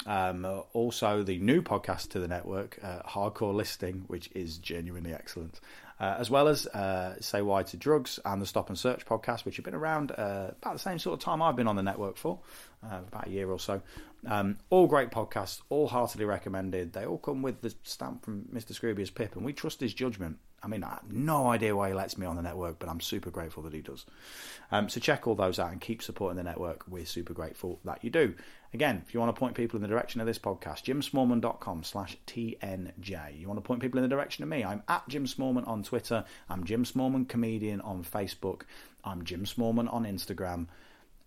Um, 0.07 0.47
also, 0.73 1.23
the 1.23 1.39
new 1.39 1.61
podcast 1.61 2.09
to 2.11 2.19
the 2.19 2.29
network, 2.29 2.79
uh, 2.83 3.01
Hardcore 3.03 3.55
Listing, 3.55 4.05
which 4.07 4.31
is 4.35 4.57
genuinely 4.57 5.13
excellent, 5.13 5.61
uh, 5.99 6.17
as 6.19 6.31
well 6.31 6.49
as 6.49 6.67
uh, 6.67 7.17
Say 7.21 7.43
Why 7.43 7.63
to 7.65 7.77
Drugs 7.77 8.21
and 8.25 8.41
the 8.41 8.47
Stop 8.47 8.69
and 8.69 8.79
Search 8.79 9.07
podcast, 9.07 9.45
which 9.45 9.57
have 9.57 9.65
been 9.65 9.75
around 9.75 10.13
uh, 10.13 10.51
about 10.61 10.75
the 10.75 10.79
same 10.79 10.99
sort 10.99 11.15
of 11.15 11.25
time 11.25 11.43
I've 11.43 11.57
been 11.57 11.69
on 11.69 11.77
the 11.77 11.83
network 11.83 12.17
for, 12.17 12.41
uh, 12.85 13.01
about 13.09 13.29
a 13.29 13.31
year 13.31 13.51
or 13.51 13.59
so. 13.59 13.81
Um, 14.27 14.59
all 14.71 14.87
great 14.87 15.11
podcasts, 15.11 15.61
all 15.69 15.89
heartily 15.89 16.25
recommended. 16.25 16.93
They 16.93 17.07
all 17.07 17.19
come 17.19 17.43
with 17.43 17.63
the 17.63 17.75
stamp 17.83 18.25
from 18.25 18.43
Mr. 18.53 18.73
Scroobius 18.73 19.15
Pip, 19.15 19.37
and 19.37 19.45
we 19.45 19.53
trust 19.53 19.81
his 19.81 19.95
judgment. 19.95 20.39
I 20.63 20.69
mean, 20.69 20.83
I 20.83 20.95
have 20.95 21.13
no 21.13 21.49
idea 21.49 21.77
why 21.77 21.89
he 21.89 21.95
lets 21.95 22.19
me 22.19 22.27
on 22.27 22.35
the 22.35 22.43
network, 22.43 22.79
but 22.79 22.89
I'm 22.89 23.01
super 23.01 23.31
grateful 23.31 23.63
that 23.65 23.73
he 23.73 23.83
does. 23.83 24.05
Um, 24.73 24.89
so 24.89 25.01
check 25.01 25.27
all 25.27 25.35
those 25.35 25.59
out 25.59 25.71
and 25.71 25.81
keep 25.81 26.03
supporting 26.03 26.37
the 26.37 26.43
network. 26.43 26.85
We're 26.89 27.07
super 27.07 27.35
grateful 27.35 27.79
that 27.85 28.03
you 28.03 28.11
do. 28.11 28.35
Again, 28.75 29.03
if 29.07 29.15
you 29.15 29.21
want 29.21 29.35
to 29.35 29.39
point 29.39 29.55
people 29.55 29.77
in 29.77 29.83
the 29.83 29.89
direction 29.89 30.21
of 30.21 30.27
this 30.27 30.39
podcast, 30.39 30.85
jimsmallman.com 30.85 31.85
slash 31.85 32.17
TNJ. 32.27 33.39
You 33.39 33.49
want 33.49 33.59
to 33.59 33.67
point 33.67 33.81
people 33.81 33.99
in 33.99 34.03
the 34.03 34.09
direction 34.09 34.43
of 34.43 34.49
me, 34.51 34.65
I'm 34.65 34.83
at 34.89 35.09
Jim 35.09 35.27
Smallman 35.27 35.67
on 35.69 35.83
Twitter. 35.83 36.25
I'm 36.49 36.65
Jim 36.65 36.85
Smallman 36.85 37.29
Comedian 37.29 37.81
on 37.81 38.05
Facebook. 38.05 38.63
I'm 39.05 39.25
Jim 39.25 39.45
Smallman 39.45 39.93
on 39.93 40.05
Instagram. 40.05 40.67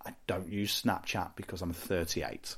I 0.05 0.13
don't 0.27 0.51
use 0.51 0.81
Snapchat 0.81 1.35
because 1.35 1.61
I'm 1.61 1.73
38. 1.73 2.55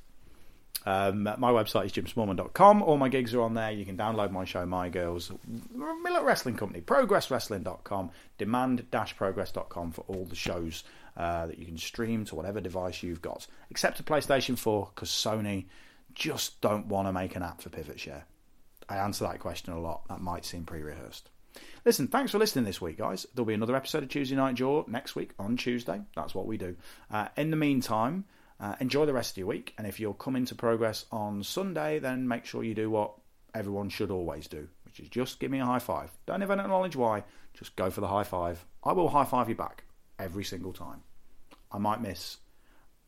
Um, 0.86 1.24
my 1.24 1.52
website 1.52 1.86
is 1.86 1.91
jimsmallman.com. 1.91 2.82
All 2.82 2.98
my 2.98 3.10
gigs 3.10 3.34
are 3.36 3.41
on 3.41 3.53
there. 3.53 3.72
You 3.72 3.86
can 3.86 3.98
download 3.98 4.32
my 4.32 4.45
show, 4.45 4.66
My 4.66 4.90
Girls. 4.90 5.32
Millet 5.74 6.24
Wrestling 6.24 6.56
Company. 6.56 6.82
ProgressWrestling.com. 6.82 8.10
Demand-progress.com 8.40 9.91
for 9.91 10.02
all 10.08 10.26
the 10.26 10.36
shows 10.36 10.84
uh, 11.18 11.48
that 11.48 11.60
you 11.60 11.66
can 11.66 11.78
stream 11.78 12.26
to 12.26 12.36
whatever 12.36 12.62
device 12.62 13.04
you've 13.04 13.22
got. 13.22 13.48
Except 13.70 14.00
a 14.00 14.04
PlayStation 14.04 14.58
4 14.58 14.92
because 14.94 15.10
Sony 15.10 15.66
just 16.14 16.60
don't 16.62 16.88
want 16.88 17.08
to 17.08 17.14
make 17.14 17.36
an 17.36 17.44
app 17.44 17.62
for 17.62 17.70
Pivot 17.70 18.00
Share. 18.00 18.26
I 18.90 18.98
answer 18.98 19.26
that 19.26 19.40
question 19.40 19.74
a 19.74 19.80
lot. 19.80 20.08
That 20.10 20.22
might 20.22 20.46
seem 20.46 20.66
pre-rehearsed. 20.66 21.30
Listen, 21.86 22.08
thanks 22.08 22.32
for 22.32 22.40
listening 22.40 22.66
this 22.66 22.82
week, 22.82 22.98
guys. 22.98 23.26
There'll 23.34 23.46
be 23.46 23.54
another 23.54 23.76
episode 23.76 24.04
of 24.04 24.10
Tuesday 24.10 24.36
Night 24.36 24.56
Jaw 24.56 24.84
next 24.88 25.16
week 25.16 25.32
on 25.40 25.58
Tuesday. 25.58 26.02
That's 26.16 26.36
what 26.36 26.46
we 26.46 26.58
do. 26.58 26.76
Uh, 27.10 27.28
in 27.38 27.52
the 27.52 27.58
meantime, 27.58 28.26
uh, 28.60 28.76
enjoy 28.80 29.06
the 29.06 29.14
rest 29.14 29.32
of 29.32 29.38
your 29.38 29.48
week. 29.48 29.74
And 29.78 29.88
if 29.88 30.00
you're 30.00 30.14
coming 30.14 30.46
to 30.46 30.56
Progress 30.56 31.06
on 31.12 31.44
Sunday, 31.44 32.00
then 32.00 32.28
make 32.28 32.46
sure 32.46 32.64
you 32.64 32.76
do 32.76 32.90
what 32.90 33.14
everyone 33.54 33.90
should 33.90 34.12
always 34.12 34.48
do, 34.48 34.68
which 34.86 35.00
is 35.00 35.10
just 35.10 35.40
give 35.40 35.52
me 35.52 35.60
a 35.60 35.66
high 35.66 35.80
five. 35.80 36.12
Don't 36.26 36.44
even 36.44 36.60
acknowledge 36.60 36.96
why, 36.96 37.24
just 37.54 37.76
go 37.76 37.90
for 37.90 38.02
the 38.02 38.08
high 38.08 38.24
five. 38.24 38.66
I 38.84 38.94
will 38.94 39.10
high 39.10 39.26
five 39.26 39.50
you 39.50 39.56
back 39.56 39.84
every 40.22 40.43
single 40.43 40.73
time. 40.73 41.02
I 41.72 41.77
might 41.77 42.02
miss. 42.02 42.38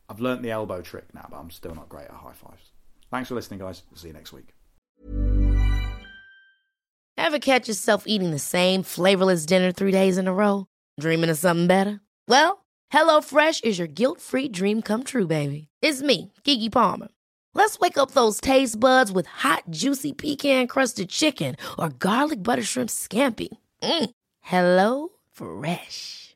I've 0.10 0.20
learnt 0.20 0.42
the 0.42 0.52
elbow 0.52 0.82
trick 0.82 1.14
now, 1.14 1.28
but 1.30 1.38
I'm 1.38 1.52
still 1.52 1.76
not 1.76 1.90
great 1.90 2.06
at 2.06 2.12
high 2.12 2.34
fives. 2.34 2.72
Thanks 3.10 3.30
for 3.30 3.36
listening, 3.36 3.60
guys. 3.60 3.84
See 3.96 4.08
you 4.08 4.14
next 4.14 4.34
week. 4.34 4.48
Ever 7.16 7.40
catch 7.40 7.68
yourself 7.68 8.04
eating 8.06 8.32
the 8.32 8.40
same 8.40 8.84
flavorless 8.84 9.46
dinner 9.46 9.72
three 9.72 9.92
days 9.92 10.18
in 10.18 10.28
a 10.28 10.34
row? 10.34 10.68
Dreaming 11.00 11.30
of 11.30 11.38
something 11.38 11.68
better? 11.68 12.02
Well, 12.28 12.66
HelloFresh 12.92 13.64
is 13.64 13.80
your 13.80 13.88
guilt 13.88 14.20
free 14.20 14.48
dream 14.48 14.82
come 14.82 15.04
true, 15.04 15.28
baby. 15.28 15.68
It's 15.82 16.02
me, 16.02 16.34
Keke 16.44 16.72
Palmer. 16.72 17.08
Let's 17.56 17.80
wake 17.80 17.98
up 17.98 18.12
those 18.12 18.42
taste 18.42 18.80
buds 18.80 19.12
with 19.12 19.28
hot, 19.28 19.64
juicy 19.70 20.12
pecan 20.14 20.68
crusted 20.68 21.10
chicken 21.10 21.56
or 21.78 21.90
garlic 21.90 22.42
butter 22.42 22.64
shrimp 22.64 22.90
scampi. 22.90 23.50
Mm. 23.82 24.10
Hello 24.42 25.10
Fresh. 25.32 26.36